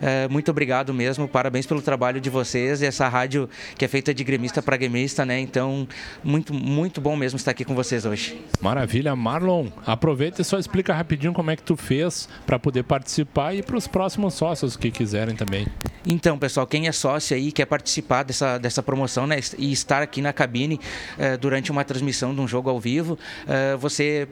É, 0.00 0.28
muito 0.28 0.50
obrigado 0.50 0.92
mesmo, 0.92 1.28
parabéns 1.28 1.66
pelo 1.66 1.80
trabalho 1.80 2.20
de 2.20 2.30
vocês 2.30 2.82
e 2.82 2.86
essa 2.86 3.08
rádio 3.08 3.48
que 3.76 3.84
é 3.84 3.88
feita 3.88 4.12
de 4.12 4.24
gremista 4.24 4.62
para 4.62 4.76
gremista, 4.76 5.24
né? 5.24 5.38
Então, 5.38 5.86
muito, 6.22 6.52
muito 6.52 7.00
bom 7.00 7.16
mesmo 7.16 7.36
estar 7.36 7.50
aqui 7.50 7.64
com 7.64 7.74
vocês 7.74 8.04
hoje. 8.04 8.40
Maravilha, 8.60 9.14
Marlon. 9.14 9.68
Aproveita 9.86 10.42
e 10.42 10.44
só 10.44 10.58
explica 10.58 10.92
rapidinho 10.92 11.32
como 11.32 11.50
é 11.50 11.56
que 11.56 11.62
tu 11.62 11.76
fez 11.76 12.28
para 12.46 12.58
poder 12.58 12.84
participar 12.84 13.54
e 13.54 13.62
para 13.62 13.76
os 13.76 13.86
próximos 13.86 14.34
sócios 14.34 14.76
que 14.76 14.90
quiserem 14.90 15.34
também. 15.34 15.66
Então, 16.06 16.38
pessoal, 16.38 16.66
quem 16.66 16.86
é 16.86 16.92
sócio 16.92 17.34
aí 17.34 17.50
quer 17.50 17.64
participar 17.64 18.24
dessa, 18.24 18.58
dessa 18.58 18.82
promoção 18.82 19.26
né, 19.26 19.38
e 19.56 19.72
estar 19.72 20.02
aqui 20.02 20.20
na 20.20 20.34
cabine 20.34 20.78
eh, 21.18 21.36
durante 21.38 21.72
uma 21.72 21.82
transmissão 21.82 22.34
de 22.34 22.40
um 22.42 22.46
jogo 22.46 22.68
ao 22.68 22.78
vivo, 22.78 23.18
eh, 23.48 23.74
você 23.76 24.28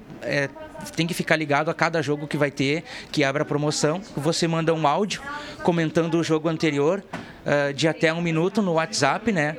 tem 0.95 1.07
que 1.07 1.15
ficar 1.15 1.37
ligado 1.37 1.71
a 1.71 1.75
cada 1.75 2.03
jogo 2.03 2.27
que 2.27 2.37
vai 2.37 2.51
ter, 2.51 2.85
que 3.11 3.25
abre 3.25 3.43
a 3.43 3.45
promoção. 3.45 4.01
Você 4.17 4.47
manda 4.49 4.75
um 4.75 4.87
áudio 4.87 5.23
comentando 5.63 6.15
o 6.15 6.25
jogo 6.25 6.49
anterior 6.49 7.03
uh, 7.47 7.73
de 7.73 7.89
até 7.89 8.13
um 8.13 8.21
minuto 8.21 8.61
no 8.61 8.75
WhatsApp, 8.75 9.33
né? 9.33 9.57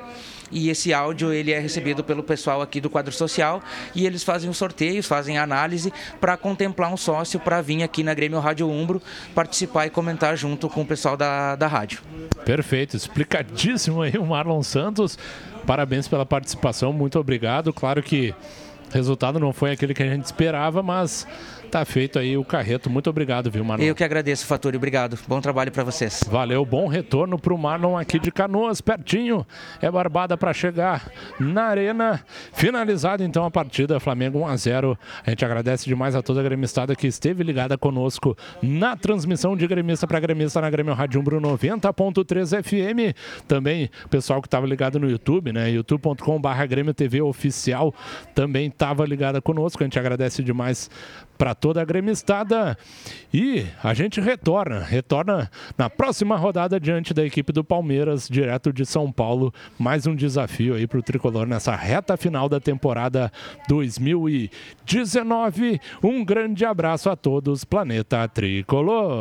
E 0.54 0.70
esse 0.70 0.94
áudio 0.94 1.34
ele 1.34 1.52
é 1.52 1.58
recebido 1.58 2.04
pelo 2.04 2.22
pessoal 2.22 2.62
aqui 2.62 2.80
do 2.80 2.90
quadro 2.90 3.12
social 3.12 3.62
e 3.96 4.06
eles 4.06 4.24
fazem 4.24 4.48
os 4.48 4.56
sorteios, 4.56 5.08
fazem 5.08 5.38
a 5.40 5.44
análise 5.44 5.92
para 6.22 6.38
contemplar 6.38 6.94
um 6.94 6.98
sócio 6.98 7.40
para 7.40 7.60
vir 7.60 7.82
aqui 7.82 8.04
na 8.04 8.14
Grêmio 8.14 8.40
Rádio 8.40 8.70
Umbro 8.70 9.02
participar 9.34 9.88
e 9.88 9.90
comentar 9.90 10.38
junto 10.38 10.70
com 10.70 10.82
o 10.82 10.86
pessoal 10.86 11.18
da, 11.18 11.56
da 11.56 11.68
rádio. 11.68 12.02
Perfeito, 12.46 12.96
explicadíssimo 12.96 14.04
aí 14.04 14.14
o 14.16 14.26
Marlon 14.26 14.62
Santos. 14.62 15.18
Parabéns 15.66 16.08
pela 16.08 16.26
participação, 16.26 16.94
muito 16.94 17.18
obrigado. 17.18 17.74
Claro 17.74 18.04
que 18.04 18.36
o 18.92 18.94
resultado 18.94 19.40
não 19.40 19.52
foi 19.52 19.72
aquele 19.72 19.94
que 19.96 20.04
a 20.04 20.08
gente 20.08 20.26
esperava, 20.26 20.84
mas 20.84 21.26
tá 21.74 21.84
feito 21.84 22.20
aí 22.20 22.38
o 22.38 22.46
carreto. 22.46 22.88
Muito 22.88 23.10
obrigado, 23.10 23.50
viu, 23.50 23.66
Marlon? 23.66 23.84
Eu 23.84 23.96
que 23.96 24.04
agradeço, 24.04 24.46
Faturi. 24.46 24.78
Obrigado. 24.78 25.18
Bom 25.28 25.42
trabalho 25.42 25.72
para 25.72 25.84
vocês. 25.84 26.24
Valeu, 26.30 26.64
bom 26.64 26.88
retorno 26.88 27.40
pro 27.40 27.58
Marlon 27.58 27.98
aqui 27.98 28.20
de 28.20 28.32
Canoas, 28.32 28.80
pertinho. 28.80 29.44
É 29.82 29.90
barbada 29.90 30.38
para 30.38 30.54
chegar 30.54 31.12
na 31.40 31.64
arena. 31.64 32.24
Finalizada 32.54 33.24
então 33.24 33.44
a 33.44 33.50
partida, 33.50 34.00
Flamengo 34.00 34.38
1 34.42 34.48
a 34.48 34.56
0. 34.56 35.00
A 35.26 35.30
gente 35.32 35.44
agradece 35.44 35.86
demais 35.86 36.16
a 36.16 36.22
toda 36.22 36.42
a 36.42 36.44
gremistada 36.44 36.96
que 36.96 37.08
esteve 37.08 37.44
ligada 37.44 37.76
conosco 37.76 38.38
na 38.62 38.96
transmissão 38.96 39.58
de 39.58 39.66
gremista 39.66 40.06
para 40.06 40.20
gremista 40.20 40.62
na 40.62 40.70
Grêmio 40.70 40.94
Rádio 40.94 41.20
Umbro 41.22 41.42
90.3 41.42 42.62
FM. 42.62 43.18
Também 43.48 43.90
o 44.06 44.10
pessoal 44.10 44.44
que 44.44 44.48
estava 44.48 44.68
ligado 44.68 45.00
no 45.00 45.10
YouTube, 45.10 45.52
né? 45.52 45.72
youtube.com/barra 45.72 46.68
Grêmio 46.68 46.94
TV 46.94 47.20
oficial 47.24 47.92
também 48.36 48.68
estava 48.68 49.04
ligada 49.08 49.42
conosco. 49.42 49.82
A 49.82 49.88
gente 49.88 49.98
agradece 49.98 50.44
demais 50.44 50.88
para 51.44 51.54
toda 51.54 51.82
a 51.82 51.86
gremistada. 51.86 52.78
E 53.34 53.66
a 53.84 53.94
gente 53.94 54.22
retorna, 54.22 54.80
retorna 54.80 55.52
na 55.78 55.90
próxima 55.90 56.38
rodada 56.38 56.80
diante 56.80 57.14
da 57.14 57.26
equipe 57.26 57.52
do 57.52 57.66
Palmeiras, 57.66 58.30
direto 58.30 58.72
de 58.72 58.86
São 58.86 59.12
Paulo. 59.12 59.54
Mais 59.78 60.08
um 60.08 60.16
desafio 60.16 60.74
aí 60.74 60.88
para 60.88 61.00
o 61.00 61.04
tricolor 61.04 61.46
nessa 61.46 61.76
reta 61.76 62.16
final 62.16 62.48
da 62.48 62.62
temporada 62.62 63.30
2019. 63.68 65.82
Um 66.02 66.24
grande 66.24 66.64
abraço 66.64 67.10
a 67.10 67.16
todos, 67.18 67.66
Planeta 67.66 68.26
Tricolor. 68.30 69.12